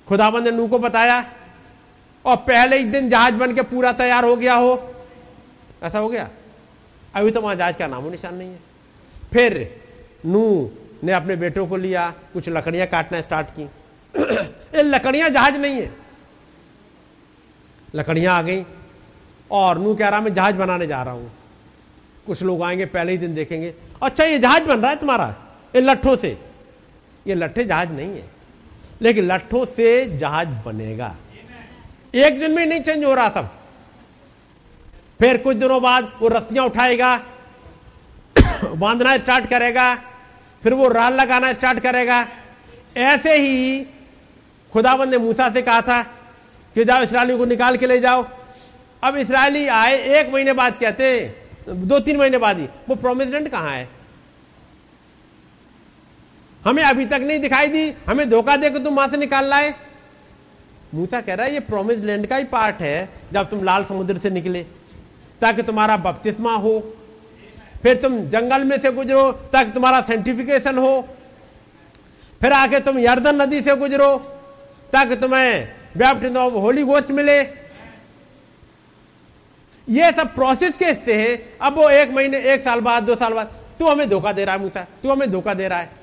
खुदावन 0.08 0.44
ने 0.44 0.52
नू 0.52 0.68
को 0.68 0.80
बताया, 0.80 1.26
और 2.26 2.36
पहले 2.36 2.78
ही 2.78 2.84
दिन 2.84 3.10
जहाज़ 3.10 3.36
बन 3.36 3.56
के 3.56 3.62
पूरा 3.62 3.92
तैयार 3.92 4.26
हो 4.26 4.36
गया 4.36 4.54
हो। 4.54 4.96
ऐसा 5.84 6.00
हो 6.00 6.10
गया? 6.10 6.30
अभी 7.16 7.32
तो 7.32 7.42
वहाँ 7.42 7.56
जहाज़ 7.56 7.76
का 7.76 7.88
नामो 7.88 8.10
निशान 8.10 8.36
नहीं 8.36 8.50
है। 8.50 8.60
फिर 9.34 9.82
नू 10.26 10.72
ने 11.04 11.12
अपने 11.12 11.36
बेटों 11.36 11.68
को 11.68 11.78
लिया, 11.78 12.14
कुछ 12.34 12.50
लकड़ियाँ 12.50 12.88
काटना 12.88 13.22
स्टार्ट 13.22 13.48
की। 13.48 13.70
ये 14.74 14.84
लकड़ियाँ 14.84 15.30
जहाज़ 15.30 15.58
नहीं 15.58 15.76
है। 15.76 15.92
लकड़ियाँ 17.96 18.38
आ 18.38 18.42
गई 18.42 18.64
और 19.52 19.78
नू 19.78 19.94
कह 19.96 20.10
रहा 20.10 20.22
मैं 20.22 20.34
जहाज़ 20.34 20.56
बनाने 20.56 20.88
जा 20.88 21.02
रहा 21.04 21.14
हूँ। 21.14 21.32
कुछ 22.28 22.42
लोग 22.44 22.64
आएँगे, 22.64 22.86
पहले 22.86 23.12
ही 23.12 23.18
दिन 23.18 23.34
देखेंगे 23.36 23.74
अच्छा 24.04 24.24
ये 24.24 24.40
जहाज़ 24.40 24.64
बन 24.64 24.80
रहा 24.80 24.92
है 24.92 24.96
तुम्हारा, 24.96 25.36
ये 25.76 25.82
लट्ठों 25.82 26.16
से। 26.18 26.38
ये 27.28 27.36
लट्ठे 27.36 27.64
जहाज़ 27.64 27.90
नहीं 27.90 28.10
है, 28.10 28.26
लेकिन 29.02 29.26
लट्ठों 29.26 29.66
से 29.66 30.18
जहाज़ 30.18 30.50
बनेगा। 30.66 31.16
एक 32.14 32.40
दिन 32.40 32.52
में 32.52 32.66
नहीं 32.66 32.82
चेंज 32.82 33.04
हो 33.06 33.14
रहा 33.14 33.30
सब। 33.30 33.50
फिर 35.20 35.38
कुछ 35.38 35.58
दिनों 35.58 35.82
बाद 35.82 36.12
वो 36.22 36.28
रस्सियाँ 36.28 36.66
उठाएगा, 36.66 37.16
बांधना 38.66 39.18
स्टार्ट 39.18 39.50
करेगा, 39.50 39.96
फिर 40.64 40.74
वो 40.74 40.88
राल 40.90 41.14
लगाना 41.14 41.52
स्टार्ट 41.54 41.80
करेगा। 41.80 42.28
ऐसे 42.98 43.36
ही 43.38 43.86
खुदाबंद 44.74 45.12
ने 45.12 45.18
मूसा 45.18 45.50
से 45.50 45.62
कहा 45.62 45.82
था 45.82 46.02
कि 46.76 46.84
जाओ 46.86 47.04
इसराइलियों 47.04 47.38
को 47.38 47.46
निकाल 47.46 47.78
के 47.78 47.88
ले 47.88 48.00
जाओ। 48.00 48.26
अब 49.04 49.16
इसराइली 49.18 49.68
आए, 49.68 49.98
एक 50.20 50.34
महीने 50.34 50.54
बाद 50.54 50.78
कहते 50.80 51.36
दो 51.70 52.00
तीन 52.00 52.18
महीने 52.18 52.38
बाद 52.38 52.60
ही, 52.60 52.68
वो 52.90 52.96
प्रोमिस 52.96 53.28
लैंड 53.28 53.50
कहाँ 53.50 53.72
है? 53.72 53.88
हमें 56.64 56.84
अभी 56.84 57.06
तक 57.06 57.22
नहीं 57.22 57.40
दिखाई 57.40 57.68
दी, 57.68 57.94
हमें 58.08 58.30
धोखा 58.30 58.56
दे 58.58 58.70
के 58.70 58.80
तुम 58.80 58.96
वहाँ 58.96 59.08
से 59.10 59.18
निकाल 59.18 59.46
लाए। 59.46 59.74
मूसा 60.94 61.22
कह 61.22 61.34
रहा 61.34 61.46
है, 61.46 61.54
ये 61.54 61.60
प्रोमिस 61.60 62.00
लैंड 62.00 62.28
का 62.28 62.36
ही 62.36 62.44
पार्ट 62.44 62.76
है, 62.76 63.10
जब 63.34 63.50
तुम 63.50 63.64
लाल 63.64 63.84
समुद्र 63.86 64.18
से 64.18 64.30
निकले, 64.30 64.64
ताकि 65.42 65.62
तुम्हारा 65.62 65.98
बपतिस्मा 65.98 66.56
हो। 66.56 66.80
फिर 67.84 67.96
तुम 67.96 68.20
जंगल 68.30 68.64
में 68.64 68.80
से 68.80 68.92
गुजरो, 68.92 69.32
ताकि 69.32 69.72
तुम्हारा 69.72 70.02
साइंटिफिकेशन 70.02 70.78
हो। 70.78 71.02
फिर 72.42 72.54
आके 72.54 72.80
तुम 72.80 73.00
यर्दन 73.00 73.42
नदी 73.42 73.62
से 73.62 73.76
गुजरो 73.76 74.10
ताकि 74.94 75.16
तुम्हें 75.16 75.68
बैप्टिज्म 75.98 76.38
ऑफ़ 76.38 76.54
होली 76.54 76.84
गोस्ट 76.84 77.12
मिले। 77.12 77.40
ये 79.88 80.12
सब 80.12 80.34
प्रोसेस 80.36 80.78
के 80.78 80.86
हिस्से 80.86 81.14
हैं। 81.14 81.38
अब 81.60 81.78
वो 81.78 81.90
एक 81.90 82.12
महीने, 82.12 82.40
एक 82.54 82.64
साल 82.64 82.80
बाद, 82.80 83.04
दो 83.04 83.16
साल 83.16 83.34
बाद, 83.34 83.52
तू 83.80 83.88
हमें 83.88 84.10
धोखा 84.10 84.32
दे 84.32 84.46
रहा 84.46 84.56
है 84.56 84.62
मूसा, 84.62 84.86
तू 85.04 85.12
हमें 85.12 85.32
धोखा 85.32 85.54
दे 85.54 85.68
रहा 85.68 85.80
है। 85.80 85.98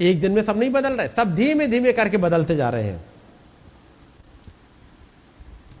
एक 0.00 0.20
दिन 0.20 0.32
में 0.32 0.42
सब 0.44 0.58
नहीं 0.58 0.70
बदल 0.70 0.92
रहे 0.92 1.08
सब 1.08 1.34
धीमे 1.34 1.66
धीमे 1.66 1.92
करके 1.92 2.16
बदलते 2.16 2.56
जा 2.56 2.68
रहे 2.68 2.84
हैं। 2.84 3.00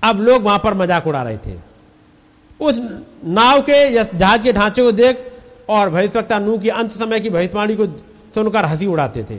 अब 0.02 0.20
लोग 0.20 0.42
वहाँ 0.42 0.58
पर 0.58 0.74
मज़ाक 0.74 1.06
उड़ा 1.06 1.22
रहे 1.22 1.36
थे। 1.36 1.58
उस 2.60 2.78
नाव 3.24 3.60
के 3.62 3.76
या 3.88 4.02
जहाज़ 4.04 4.42
के 4.42 4.52
ढांचे 4.52 4.82
को 4.82 4.92
देख 4.92 5.26
और 5.68 5.90
भविष्यवक्ता 5.90 6.38
नू 6.38 6.58
की 6.58 6.68
अंत 6.68 6.92
समय 6.92 7.20
की 7.20 7.30
भविष्यवाणी 7.30 7.76
को 7.76 7.86
सुनकर 8.34 8.64
हँसी 8.64 8.86
उड़ाते 8.86 9.24
थे। 9.24 9.38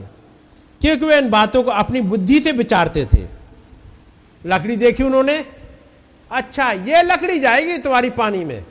क्योंकि 0.81 1.05
वे 1.05 1.17
इन 1.17 1.29
बातों 1.29 1.63
को 1.63 1.71
अपनी 1.71 2.01
बुद्धि 2.01 2.39
से 2.39 2.51
विचारते 2.51 3.05
थे? 3.05 3.27
लकड़ी 4.45 4.75
देखी 4.75 5.03
उन्होंने? 5.03 5.45
अच्छा 6.31 6.71
ये 6.71 7.03
लकड़ी 7.03 7.39
जाएगी 7.39 7.77
तुम्हारी 7.77 8.09
पानी 8.09 8.45
में। 8.45 8.65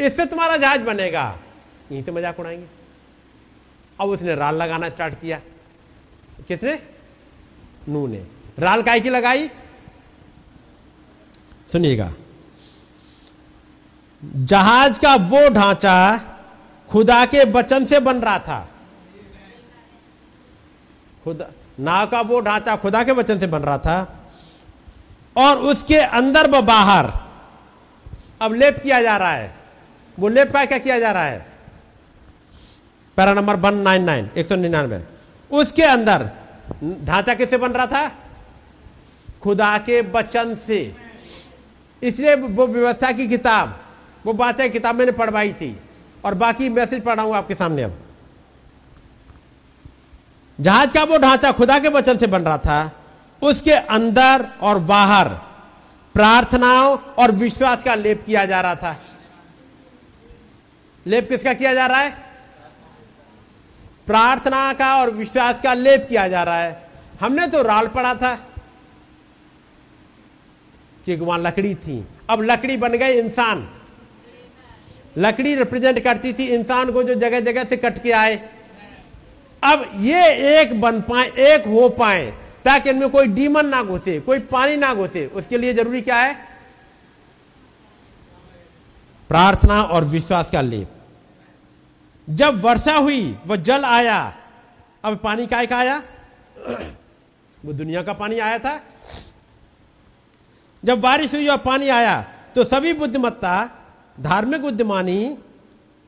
इससे 0.00 0.26
तुम्हारा 0.26 0.56
जहाज़ 0.56 0.80
बनेगा। 0.80 1.38
यहीं 1.92 2.02
से 2.02 2.12
मज़ाक 2.12 2.40
उड़ाएँगे। 2.40 2.66
अब 4.00 4.08
उसने 4.08 4.34
राल 4.34 4.54
लगाना 4.54 4.88
स्टार्ट 4.88 5.14
किया। 5.14 5.40
किसने? 6.48 6.82
नू 7.88 8.06
ने। 8.06 8.26
राल 8.58 8.82
काय 8.82 9.00
की 9.00 9.10
लगाई? 9.10 9.50
सुनिएगा। 11.72 12.12
जहाज़ 14.36 15.00
का 15.00 15.14
वो 15.14 15.48
ढांचा 15.48 16.18
खुदा 16.90 17.26
के 17.26 17.44
वचन 17.44 17.86
से 17.86 18.00
बन 18.00 18.16
रहा 18.16 18.38
था। 18.38 18.69
खुदा 21.24 21.46
नाव 21.80 22.06
का 22.06 22.20
वो 22.20 22.40
ढांचा 22.40 22.76
खुदा 22.76 23.02
के 23.04 23.12
वचन 23.12 23.38
से 23.38 23.46
बन 23.46 23.62
रहा 23.62 23.78
था, 23.78 24.26
और 25.36 25.58
उसके 25.58 25.96
अंदर 25.96 26.50
व 26.50 26.60
बाहर। 26.62 27.10
अब 28.40 28.54
लेप 28.54 28.78
किया 28.82 29.02
जा 29.02 29.16
रहा 29.16 29.32
है। 29.32 29.54
वो 30.18 30.28
लेप 30.28 30.52
का 30.52 30.64
क्या 30.64 30.78
किया 30.78 30.98
जा 30.98 31.12
रहा 31.12 31.24
है? 31.24 31.46
Para 33.16 33.34
number 33.34 33.56
one 33.56 33.74
nine 33.74 34.04
nine, 34.04 34.30
एक 34.36 34.46
सौ 34.46 34.56
निन्यानवे। 34.56 35.02
उसके 35.50 35.82
अंदर, 35.82 36.28
ढांचा 37.04 37.34
किससे 37.34 37.56
बन 37.56 37.72
रहा 37.72 37.86
था? 37.86 38.08
खुदा 39.42 39.76
के 39.78 40.00
वचन 40.10 40.54
से। 40.66 40.80
इसलिए 42.02 42.34
वो 42.34 42.66
व्यवस्था 42.66 43.12
की 43.12 43.28
किताब, 43.28 43.78
वो 44.26 44.32
बाचा 44.32 44.64
की 44.64 44.70
किताब 44.70 44.94
मैंने 44.94 45.12
पढ़वाई 45.12 45.52
थी, 45.52 45.76
और 46.24 46.34
बाकी 46.34 46.68
मैसेज 46.68 47.04
पढ़ाऊँगा 47.04 47.38
आपके 47.38 47.54
सामने 47.54 47.82
अब। 47.82 47.98
जहाज़ 50.60 50.90
का 50.90 51.02
वो 51.04 51.18
ढांचा 51.18 51.52
खुदा 51.52 51.78
के 51.78 51.88
वचन 51.88 52.16
से 52.16 52.26
बन 52.26 52.42
रहा 52.42 52.58
था, 52.58 52.90
उसके 53.42 53.72
अंदर 53.72 54.46
और 54.60 54.78
बाहर 54.78 55.28
प्रार्थनाओं 56.14 56.96
और 57.18 57.30
विश्वास 57.30 57.82
का 57.84 57.94
लेप 57.94 58.22
किया 58.26 58.44
जा 58.44 58.60
रहा 58.60 58.74
था। 58.74 58.96
लेप 61.06 61.28
किसका 61.28 61.52
किया 61.52 61.74
जा 61.74 61.86
रहा 61.86 62.00
है? 62.00 62.10
प्रार्थना 64.06 64.72
का 64.72 64.94
और 64.96 65.10
विश्वास 65.10 65.56
का 65.62 65.74
लेप 65.74 66.06
किया 66.08 66.28
जा 66.28 66.42
रहा 66.42 66.60
है। 66.60 66.90
हमने 67.20 67.46
तो 67.46 67.62
राल 67.62 67.86
पड़ा 67.88 68.14
था 68.14 68.34
कि 71.06 71.16
वहाँ 71.16 71.38
लकड़ी 71.38 71.74
थी। 71.74 72.06
अब 72.30 72.42
लकड़ी 72.42 72.76
बन 72.76 72.92
गए 72.92 73.12
इंसान। 73.12 73.68
लकड़ी 75.18 75.54
रिप्रेजेंट 75.54 76.04
करती 76.04 76.32
थी 76.32 76.46
इंसान 76.46 76.92
को 76.92 77.02
जो 77.02 77.14
जगह 77.14 77.40
जगह 77.40 77.64
से 77.64 77.76
कट 77.76 78.02
के 78.02 78.12
आए। 78.12 78.50
अब 79.64 79.90
ये 79.94 80.30
एक 80.60 80.80
बन 80.80 81.00
पाए, 81.00 81.26
एक 81.28 81.66
हो 81.66 81.88
पाए, 81.88 82.30
ताकि 82.64 82.90
इनमें 82.90 83.10
कोई 83.10 83.26
डीमन 83.26 83.66
ना 83.66 83.82
घुसे, 83.82 84.20
कोई 84.20 84.38
पानी 84.38 84.76
ना 84.76 84.94
घुसे, 84.94 85.26
उसके 85.26 85.58
लिए 85.58 85.74
ज़रूरी 85.74 86.00
क्या 86.00 86.16
है? 86.16 86.34
प्रार्थना 89.28 89.82
और 89.82 90.04
विश्वास 90.04 90.50
का 90.50 90.60
लेप। 90.60 90.88
जब 92.30 92.60
वर्षा 92.60 92.96
हुई 92.96 93.36
वह 93.46 93.56
जल 93.56 93.84
आया। 93.84 94.36
अब 95.04 95.16
पानी 95.16 95.46
का 95.46 95.56
आया? 95.56 96.02
वो 97.64 97.72
दुनिया 97.72 98.02
का 98.02 98.12
पानी 98.12 98.38
आया 98.38 98.58
था। 98.58 98.80
जब 100.84 101.00
बारिश 101.00 101.34
हुई 101.34 101.48
और 101.48 101.58
पानी 101.58 101.88
आया 101.88 102.26
तो 102.54 102.64
सभी 102.64 102.92
बुद्धिमत्ता, 102.92 103.70
धार्मिक 104.20 104.62
बुद्धिमानी, 104.62 105.38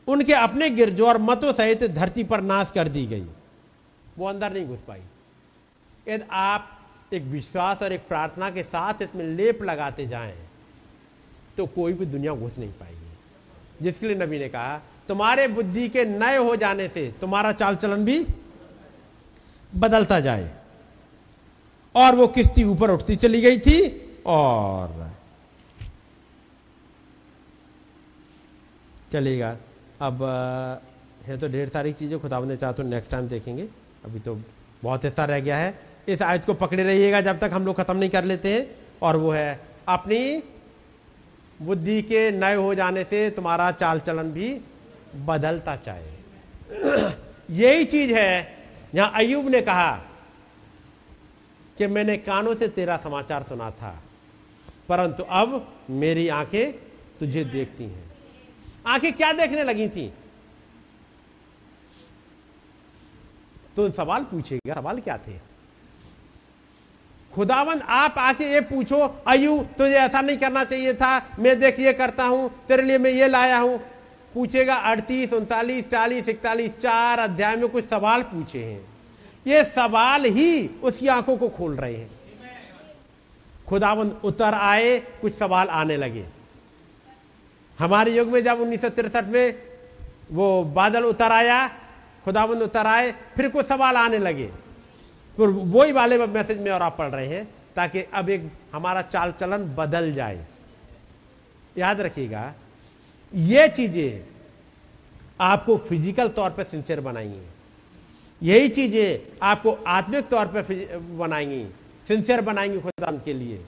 उनके 0.07 0.33
अपने 0.33 0.71
गिरजो 0.71 1.07
और 1.07 1.19
मतों 1.19 1.53
सहित 1.53 1.85
धरती 1.85 2.25
पर 2.25 2.41
नाश 2.41 2.71
कर 2.75 2.89
दी 2.89 3.07
गई। 3.07 3.27
वो 4.19 4.27
अंदर 4.27 4.53
नहीं 4.53 4.67
घुस 4.67 4.81
पाई। 4.81 5.01
यदि 6.07 6.25
आप 6.33 6.79
एक 7.13 7.23
विश्वास 7.25 7.83
और 7.83 7.93
एक 7.93 8.07
प्रार्थना 8.09 8.51
के 8.51 8.63
साथ 8.65 9.03
इसमें 9.03 9.25
लेप 9.27 9.63
लगाते 9.63 10.07
जाएँ 10.07 10.35
तो 11.57 11.67
कोई 11.69 11.93
भी 11.93 12.07
दुनिया 12.07 12.35
घुस 12.35 12.59
नहीं 12.59 12.73
पाएगी। 12.73 13.85
जिसके 13.85 14.07
लिए 14.07 14.17
नबी 14.17 14.39
ने 14.39 14.49
कहा, 14.49 14.81
तुम्हारे 15.09 15.47
बुद्धि 15.51 15.89
के 15.89 16.05
नए 16.07 16.37
हो 16.37 16.57
जाने 16.57 16.89
से 16.89 17.13
तुम्हारा 17.21 17.53
चाल 17.55 17.77
चलन 17.77 18.05
भी 18.05 18.25
बदलता 19.73 20.21
जाए। 20.21 20.51
और 21.95 22.15
वो 22.17 22.27
किश्ती 22.29 22.65
ऊपर 22.65 22.91
उठती 22.91 23.17
चली 23.17 23.41
गई 23.41 23.59
थी 23.59 23.79
और 24.27 25.11
चलेगा। 29.13 29.57
अब 30.01 30.23
है 31.27 31.39
तो 31.39 31.49
ढेर 31.49 31.69
सारी 31.69 31.93
चीज़ें 31.93 32.19
खुदा 32.21 32.41
ने 32.41 32.57
चाह 32.57 32.73
तो 32.73 32.83
नेक्स्ट 32.85 33.11
टाइम 33.11 33.29
देखेंगे। 33.29 33.69
अभी 34.05 34.21
तो 34.21 34.39
बहुत 34.83 35.05
हिस्सा 35.05 35.25
रह 35.25 35.41
गया 35.41 35.57
है। 35.57 35.79
इस 36.09 36.23
आयत 36.23 36.45
को 36.45 36.55
पकड़े 36.55 36.83
रहिएगा 36.83 37.21
जब 37.21 37.39
तक 37.39 37.51
हम 37.53 37.67
लोग 37.67 37.77
खत्म 37.77 37.97
नहीं 37.97 38.11
कर 38.11 38.25
लेते 38.25 38.53
हैं। 38.53 38.67
और 39.03 39.17
वो 39.17 39.31
है, 39.33 39.61
अपनी 39.89 40.43
बुद्धि 41.63 42.01
के 42.03 42.31
नए 42.31 42.55
हो 42.55 42.75
जाने 42.75 43.05
से 43.05 43.29
तुम्हारा 43.31 43.71
चाल 43.73 44.01
चलन 44.01 44.31
भी 44.33 44.49
बदलता 45.27 45.77
चाहे 45.77 47.11
यही 47.53 47.85
चीज़ 47.85 48.13
है, 48.15 48.57
जहाँ 48.95 49.13
अयुब 49.15 49.49
ने 49.49 49.61
कहा 49.61 49.93
कि 51.79 51.87
मैंने 51.87 52.17
कानों 52.17 52.55
से 52.55 52.69
तेरा 52.69 52.97
समाचार 52.97 53.43
सुना 53.43 53.71
था, 53.71 53.99
परंतु 54.89 55.23
अब 55.23 55.67
मेरी 55.91 56.29
आँखें 56.29 56.73
तुझे 57.21 57.45
देखती 57.45 57.85
हैं। 57.85 58.05
आँखें 58.87 59.13
क्या 59.13 59.33
देखने 59.33 59.65
लगी 59.65 59.89
थी? 59.89 60.13
तो 63.77 63.91
सवाल 63.91 64.23
पूछेगा, 64.23 64.75
सवाल 64.75 65.01
क्या 65.01 65.19
थे? 65.19 65.39
खुदावन, 67.35 67.81
आप 67.81 68.15
आके 68.19 68.45
ये 68.45 68.61
पूछो 68.61 68.99
अयु 69.27 69.59
तुझे 69.79 69.95
ऐसा 69.95 70.21
नहीं 70.21 70.37
करना 70.37 70.65
चाहिए 70.65 70.95
था, 70.95 71.37
मैं 71.39 71.59
देख 71.61 71.81
ये 71.81 71.93
करता 71.93 72.25
हूँ, 72.25 72.51
तेरे 72.69 72.83
लिए 72.83 72.99
मैं 72.99 73.11
ये 73.11 73.29
लाया 73.29 73.59
हूँ। 73.59 73.81
पूछेगा 74.35 74.75
अड़तीस, 74.75 75.33
उनतालीस, 75.33 75.89
चालीस, 75.91 76.29
इकतालीस, 76.29 76.71
चार 76.71 77.19
अध्याय 77.19 77.57
में 77.57 77.69
कुछ 77.69 77.89
सवाल 77.89 78.23
पूछे 78.23 78.65
हैं। 78.65 78.81
ये 79.47 79.65
सवाल 79.65 80.25
ही 80.25 80.69
उसकी 80.83 81.09
आँखों 81.09 81.37
को 81.37 81.49
खोल 81.49 81.77
रहे 81.77 81.97
हैं। 81.97 82.11
खुदावंद 83.69 84.21
उतर 84.25 84.55
आए, 84.55 84.99
कुछ 84.99 85.35
सवाल 85.35 85.69
आने 85.69 85.97
लगे। 85.97 86.25
हमारे 87.79 88.17
युग 88.17 88.29
में 88.29 88.43
जब 88.45 88.61
उन्नीस 88.61 88.85
में 89.17 89.55
वो 90.33 90.65
बादल 90.65 91.05
उतर 91.05 91.33
आया 91.33 91.71
खुदावंद 92.25 92.63
उतर 92.63 92.87
आए 92.87 93.13
फिर 93.37 93.49
कुछ 93.49 93.67
सवाल 93.67 93.97
आने 93.97 94.19
लगे। 94.19 94.47
फिर 95.37 95.49
वही 95.49 95.93
वाले 95.93 96.27
मैसेज 96.29 96.59
में 96.59 96.71
और 96.71 96.83
आप 96.83 96.97
पढ़ 96.99 97.11
रहे 97.11 97.27
हैं, 97.29 97.45
ताकि 97.77 98.03
अब 98.15 98.29
एक 98.31 98.51
हमारा 98.73 99.03
चाल 99.05 99.33
चलन 99.41 99.65
बदल 99.77 100.13
जाए। 100.13 100.45
याद 101.77 102.01
रखिएगा, 102.01 102.53
ये 103.33 103.69
चीज़ें 103.69 104.25
आपको 105.41 105.77
फ़िज़िकल 105.79 106.29
तौर 106.31 106.51
पर 106.51 106.65
सिंसियर 106.65 107.01
बनाएँगी 107.01 107.41
यही 108.43 108.69
चीज़ें 108.69 109.39
आपको 109.43 109.73
आत्मिक 109.89 110.29
तौर 110.29 110.47
पर 110.47 110.99
बनाएँगी 111.19 111.65
सिंसियर 112.09 112.41
बनाएँगी 112.41 112.81
खुदा 112.81 113.11
के 113.25 113.33
लिए। 113.33 113.61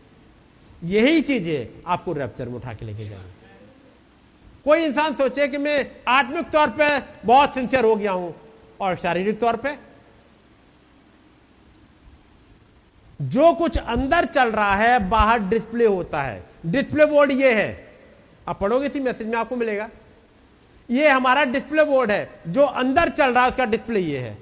यही 0.85 1.21
चीज़ें 1.23 1.83
आपको 1.87 2.13
रैप्चर 2.13 2.49
में 2.49 2.55
उठा 2.55 2.73
के 2.73 2.87
लेके 2.87 3.09
जाएँगे। 3.09 3.33
कोई 4.65 4.85
इंसान 4.85 5.15
सोचे 5.15 5.47
कि 5.49 5.59
मैं 5.59 5.85
आत्मिक 6.09 6.51
तौर 6.51 6.69
पे 6.71 6.89
बहुत 7.27 7.55
सिंसियर 7.55 7.85
हो 7.85 7.95
गया 7.97 8.13
हूँ 8.13 8.35
और 8.81 8.97
शारीरिक 8.97 9.41
तौर 9.41 9.57
पे। 9.57 9.77
जो 13.23 13.53
कुछ 13.53 13.79
अंदर 13.79 14.25
चल 14.25 14.53
रहा 14.53 14.75
है, 14.75 15.09
बाहर 15.09 15.39
डिस्प्ले 15.39 15.87
होता 15.87 16.23
है। 16.23 16.45
डिस्प्ले 16.67 17.07
बोर्ड 17.07 17.33
ये 17.33 17.55
है। 17.55 17.95
आप 18.49 18.61
पढ़ोगे 18.61 18.87
इसी 18.87 19.01
मैसेज 19.01 19.27
में 19.27 19.39
आपको 19.39 19.57
मिलेगा। 19.57 19.91
ये 20.91 21.09
हमारा 21.09 21.45
डिस्प्ले 21.45 21.85
बोर्ड 21.85 22.11
है। 22.11 22.41
जो 22.49 22.63
अंदर 22.63 23.09
चल 23.09 23.35
रहा 23.35 23.45
है, 23.45 23.51
उसका 23.51 23.65
डिस्प्ले 23.65 24.01
ये 24.01 24.19
है। 24.19 24.39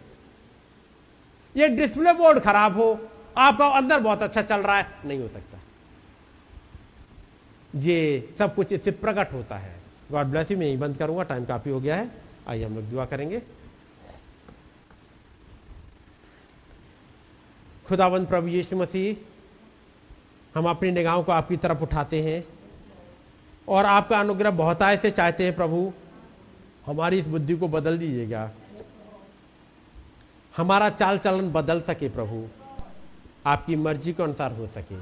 ये 1.57 1.69
डिस्प्ले 1.69 2.13
बोर्ड 2.13 2.39
खराब 2.39 2.77
हो, 2.77 3.09
आपका 3.39 3.67
अंदर 3.67 4.01
बहुत 4.01 4.23
अच्छा 4.23 4.43
चल 4.43 4.61
रहा 4.61 4.79
है, 4.79 4.87
नहीं 5.05 5.21
हो 5.21 5.29
सकता। 5.29 5.59
ये 7.75 8.29
सब 8.39 8.55
कुछ 8.55 8.73
इससे 8.73 8.91
प्रकट 8.91 9.33
होता 9.33 9.57
है। 9.57 9.77
गॉड 10.13 10.27
ब्लेस 10.27 10.51
यू 10.51 10.59
मैं 10.59 10.67
यही 10.67 10.77
बंद 10.77 10.97
करूँगा। 10.97 11.23
टाइम 11.23 11.45
काफ़ी 11.45 11.71
हो 11.71 11.81
गया 11.81 11.97
है। 11.97 12.11
आइए 12.49 12.65
हम 12.65 12.75
लोग 12.75 12.85
दुआ 12.85 13.05
करेंगे। 13.05 13.43
खुदावंद 17.87 18.27
प्रभु 18.27 18.49
यीशु 18.49 18.77
मसीह, 18.77 19.17
हम 20.55 20.69
अपनी 20.71 20.91
निगाहों 20.91 21.23
को 21.23 21.33
आपकी 21.33 21.57
तरफ़ 21.57 21.83
उठाते 21.83 22.23
हैं 22.23 22.45
और 23.69 23.85
आपका 23.87 24.21
अनुग्रह 24.21 24.51
बहुताय 24.51 24.97
से 24.97 25.11
चाहते 25.11 25.45
हैं 25.45 25.55
प्रभु, 25.57 25.93
हमारी 26.87 27.19
इस 27.19 27.27
बुद्धि 27.27 27.55
को 27.57 27.69
बदल 27.69 27.99
दीजिएगा। 27.99 28.51
हमारा 30.55 30.89
चाल 30.91 31.19
चलन 31.19 31.51
बदल 31.53 31.81
सके 31.81 32.09
प्रभु, 32.09 32.45
आपकी 33.47 33.77
मर्ज़ी 33.77 34.13
के 34.13 34.23
अनुसार 34.23 34.53
हो 34.53 34.67
सके। 34.67 34.97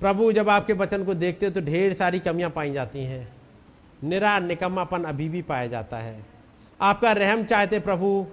प्रभु, 0.00 0.32
जब 0.32 0.48
आपके 0.48 0.72
वचन 0.72 1.04
को 1.04 1.14
देखते 1.14 1.46
हो 1.46 1.52
तो 1.52 1.60
ढेर 1.60 1.94
सारी 1.94 2.18
कमियाँ 2.18 2.50
पाई 2.50 2.72
जाती 2.72 3.04
हैं। 3.04 3.28
निरा, 4.04 4.38
निकम्मापन 4.38 5.04
अभी 5.04 5.28
भी 5.28 5.42
पाया 5.42 5.66
जाता 5.66 5.98
है। 5.98 6.24
आपका 6.80 7.12
रहम 7.12 7.44
चाहते 7.44 7.78
प्रभु, 7.80 8.26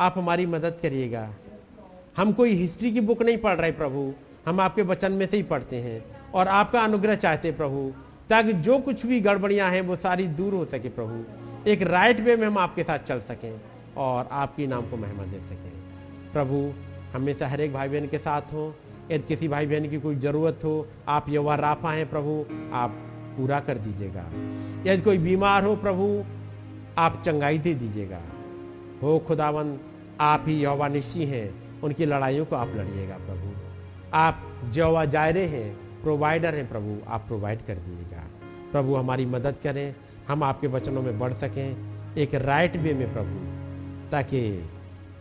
आप 0.00 0.14
हमारी 0.18 0.46
मदद 0.46 0.78
करिएगा। 0.82 1.28
हम 2.16 2.32
कोई 2.32 2.50
हिस्ट्री 2.50 2.92
की 2.92 3.00
बुक 3.00 3.22
नहीं 3.22 3.38
पढ़ 3.38 3.56
रहे 3.56 3.72
प्रभु। 3.72 4.12
हम 4.46 4.60
आपके 4.60 4.82
वचन 4.82 5.12
में 5.12 5.26
से 5.26 5.36
ही 5.36 5.42
पढ़ते 5.42 5.76
हैं 5.76 6.04
और 6.34 6.48
आपका 6.48 6.80
अनुग्रह 6.80 7.14
चाहते 7.14 7.52
प्रभु, 7.52 7.92
ताकि 8.30 8.52
जो 8.52 8.78
कुछ 8.78 9.06
भी 9.06 9.20
गड़बड़ियाँ 9.20 9.70
हैं, 9.70 9.80
वो 9.80 9.96
सारी 9.96 10.26
दूर 10.26 10.54
हो 10.54 10.64
सके 10.64 10.88
प्रभु। 10.88 11.24
एक 11.70 11.82
राइट 11.82 12.20
वे 12.20 12.36
में 12.36 12.46
हम 12.46 12.58
आपके 12.58 12.84
साथ 12.84 12.98
चल 12.98 13.20
सकें 13.20 13.60
और 13.96 14.28
आपकी 14.32 14.66
नाम 14.66 14.82
को 14.82 14.96
महिमा 14.96 15.24
दे 15.24 15.38
सकें। 15.38 15.72
प्रभु, 16.32 16.72
हमेशा 17.12 17.48
हर 17.48 17.60
एक 17.60 17.72
भाई 17.72 17.88
बहन 17.88 18.06
के 18.06 18.18
साथ 18.18 18.42
हो। 18.42 18.76
यदि 19.10 19.26
किसी 19.28 19.48
भाई 19.48 19.66
बहन 19.66 19.88
की 19.88 20.00
कोई 20.00 20.16
ज़रूरत 20.16 20.60
हो, 20.64 20.88
आप 21.08 21.26
यवा 21.28 21.54
राफा 21.54 21.92
हैं 21.92 22.10
प्रभु, 22.10 22.46
आप 22.72 22.90
पूरा 23.36 23.60
कर 23.60 23.78
दीजिएगा। 23.78 24.26
यदि 24.86 25.02
कोई 25.02 25.18
बीमार 25.18 25.64
हो 25.64 25.76
प्रभु, 25.76 26.24
आप 26.98 27.22
चंगाई 27.26 27.58
दे 27.58 27.74
दीजिएगा। 27.74 28.22
हो 29.02 29.18
खुदावन 29.18 29.78
आप 30.20 30.44
ही 30.48 30.64
यवा 30.64 30.88
निशी 30.88 31.24
हैं। 31.24 31.63
उनकी 31.84 32.06
लड़ाइयों 32.06 32.44
को 32.44 32.56
आप 32.56 32.68
लड़िएगा, 32.68 33.16
प्रभु। 33.16 33.52
आप 34.14 34.60
जवा 34.70 35.04
जायरे 35.04 35.44
हैं, 35.44 35.74
प्रोवाइडर 36.02 36.54
हैं, 36.54 36.68
प्रभु। 36.68 36.98
आप 37.08 37.20
प्रोवाइड 37.20 37.62
कर 37.66 37.74
दिएगा 37.74 38.24
प्रभु, 38.72 38.94
हमारी 38.94 39.26
मदद 39.26 39.56
करें। 39.62 39.94
हम 40.28 40.42
आपके 40.42 40.66
वचनों 40.66 41.02
में 41.02 41.18
बढ़ 41.18 41.32
सकें। 41.32 41.94
एक 42.16 42.34
राइट 42.34 42.76
वे 42.76 42.94
में, 42.94 43.12
प्रभु, 43.12 43.36
ताकि 44.10 44.70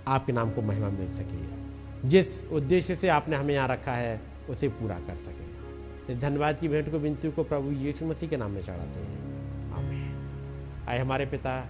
आपके 0.08 0.34
नाम 0.34 0.52
को 0.52 0.62
महिमा 0.62 0.90
मिल 0.90 1.08
सके। 1.08 1.64
जिस 2.10 2.52
उद्देश्य 2.52 2.96
से 2.96 3.08
आपने 3.08 3.36
हमें 3.36 3.54
यहाँ 3.54 3.68
रखा 3.68 3.92
है, 3.92 4.22
उसे 4.50 4.68
पूरा 4.68 4.96
कर 4.96 5.16
सके। 5.16 6.16
धन्यवाद 6.16 6.60
की 6.60 6.68
भेंट 6.68 6.92
को 6.92 7.00
बिनती 7.00 7.32
को 7.32 7.44
प्रभु 7.44 7.72
यीशु 7.72 8.06
मसीह 8.06 8.30
के 8.30 8.38
नाम 8.38 8.52
में 8.52 8.62
चढ़ाते 8.62 9.00
हैं। 9.00 9.34
आए 10.88 11.00
हमारे 11.00 11.26
पिता, 11.26 11.68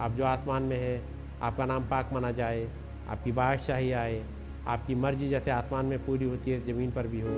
आप 0.00 0.12
जो 0.12 0.24
आसमान 0.24 0.62
में 0.62 0.76
है, 0.76 1.02
आपका 1.42 1.66
नाम 1.66 1.82
पाक 1.82 2.10
माना 2.12 2.30
जाए। 2.30 2.68
आपकी 3.12 3.32
बादशाही 3.32 3.92
आए, 3.92 4.26
आपकी 4.66 4.94
मर्ज़ी 4.94 5.28
जैसे 5.28 5.50
आसमान 5.50 5.86
में 5.86 6.06
पूरी 6.06 6.24
होती 6.24 6.50
है, 6.50 6.60
ज़मीन 6.60 6.90
पर 6.90 7.06
भी 7.06 7.20
हो। 7.20 7.34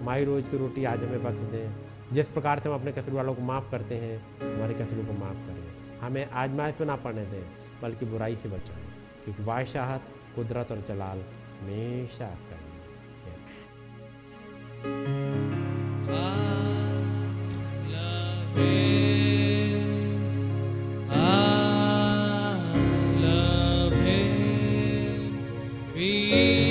हमारी 0.00 0.24
रोज़ 0.24 0.44
की 0.44 0.58
रोटी 0.58 0.84
आज 0.84 1.04
हमें 1.04 1.24
बख्श 1.24 1.38
दें। 1.38 1.74
जिस 2.12 2.26
प्रकार 2.26 2.58
से 2.58 2.68
हम 2.68 2.74
अपने 2.74 2.92
कसर 2.92 3.12
वालों 3.12 3.34
को 3.34 3.42
माफ़ 3.42 3.70
करते 3.70 3.94
हैं, 3.94 4.40
हमारे 4.56 4.74
कसरों 4.74 5.04
को 5.04 5.12
माफ़ 5.12 5.46
करें। 5.46 5.98
हमें 5.98 6.30
आजमाइश 6.30 6.74
में 6.80 6.86
ना 6.86 6.96
पड़ने 6.96 7.26
दें, 7.26 7.50
बल्कि 7.82 8.06
बुराई 8.06 8.36
से 8.36 8.48
बचाएँ, 8.48 8.86
क्योंकि 9.24 9.42
बादशाहत 9.42 10.02
कुदरत 10.36 10.72
और 10.72 10.84
जलाल 10.88 11.18
हमेशा 11.60 12.26
आपका 12.26 12.58
Be 25.98 26.67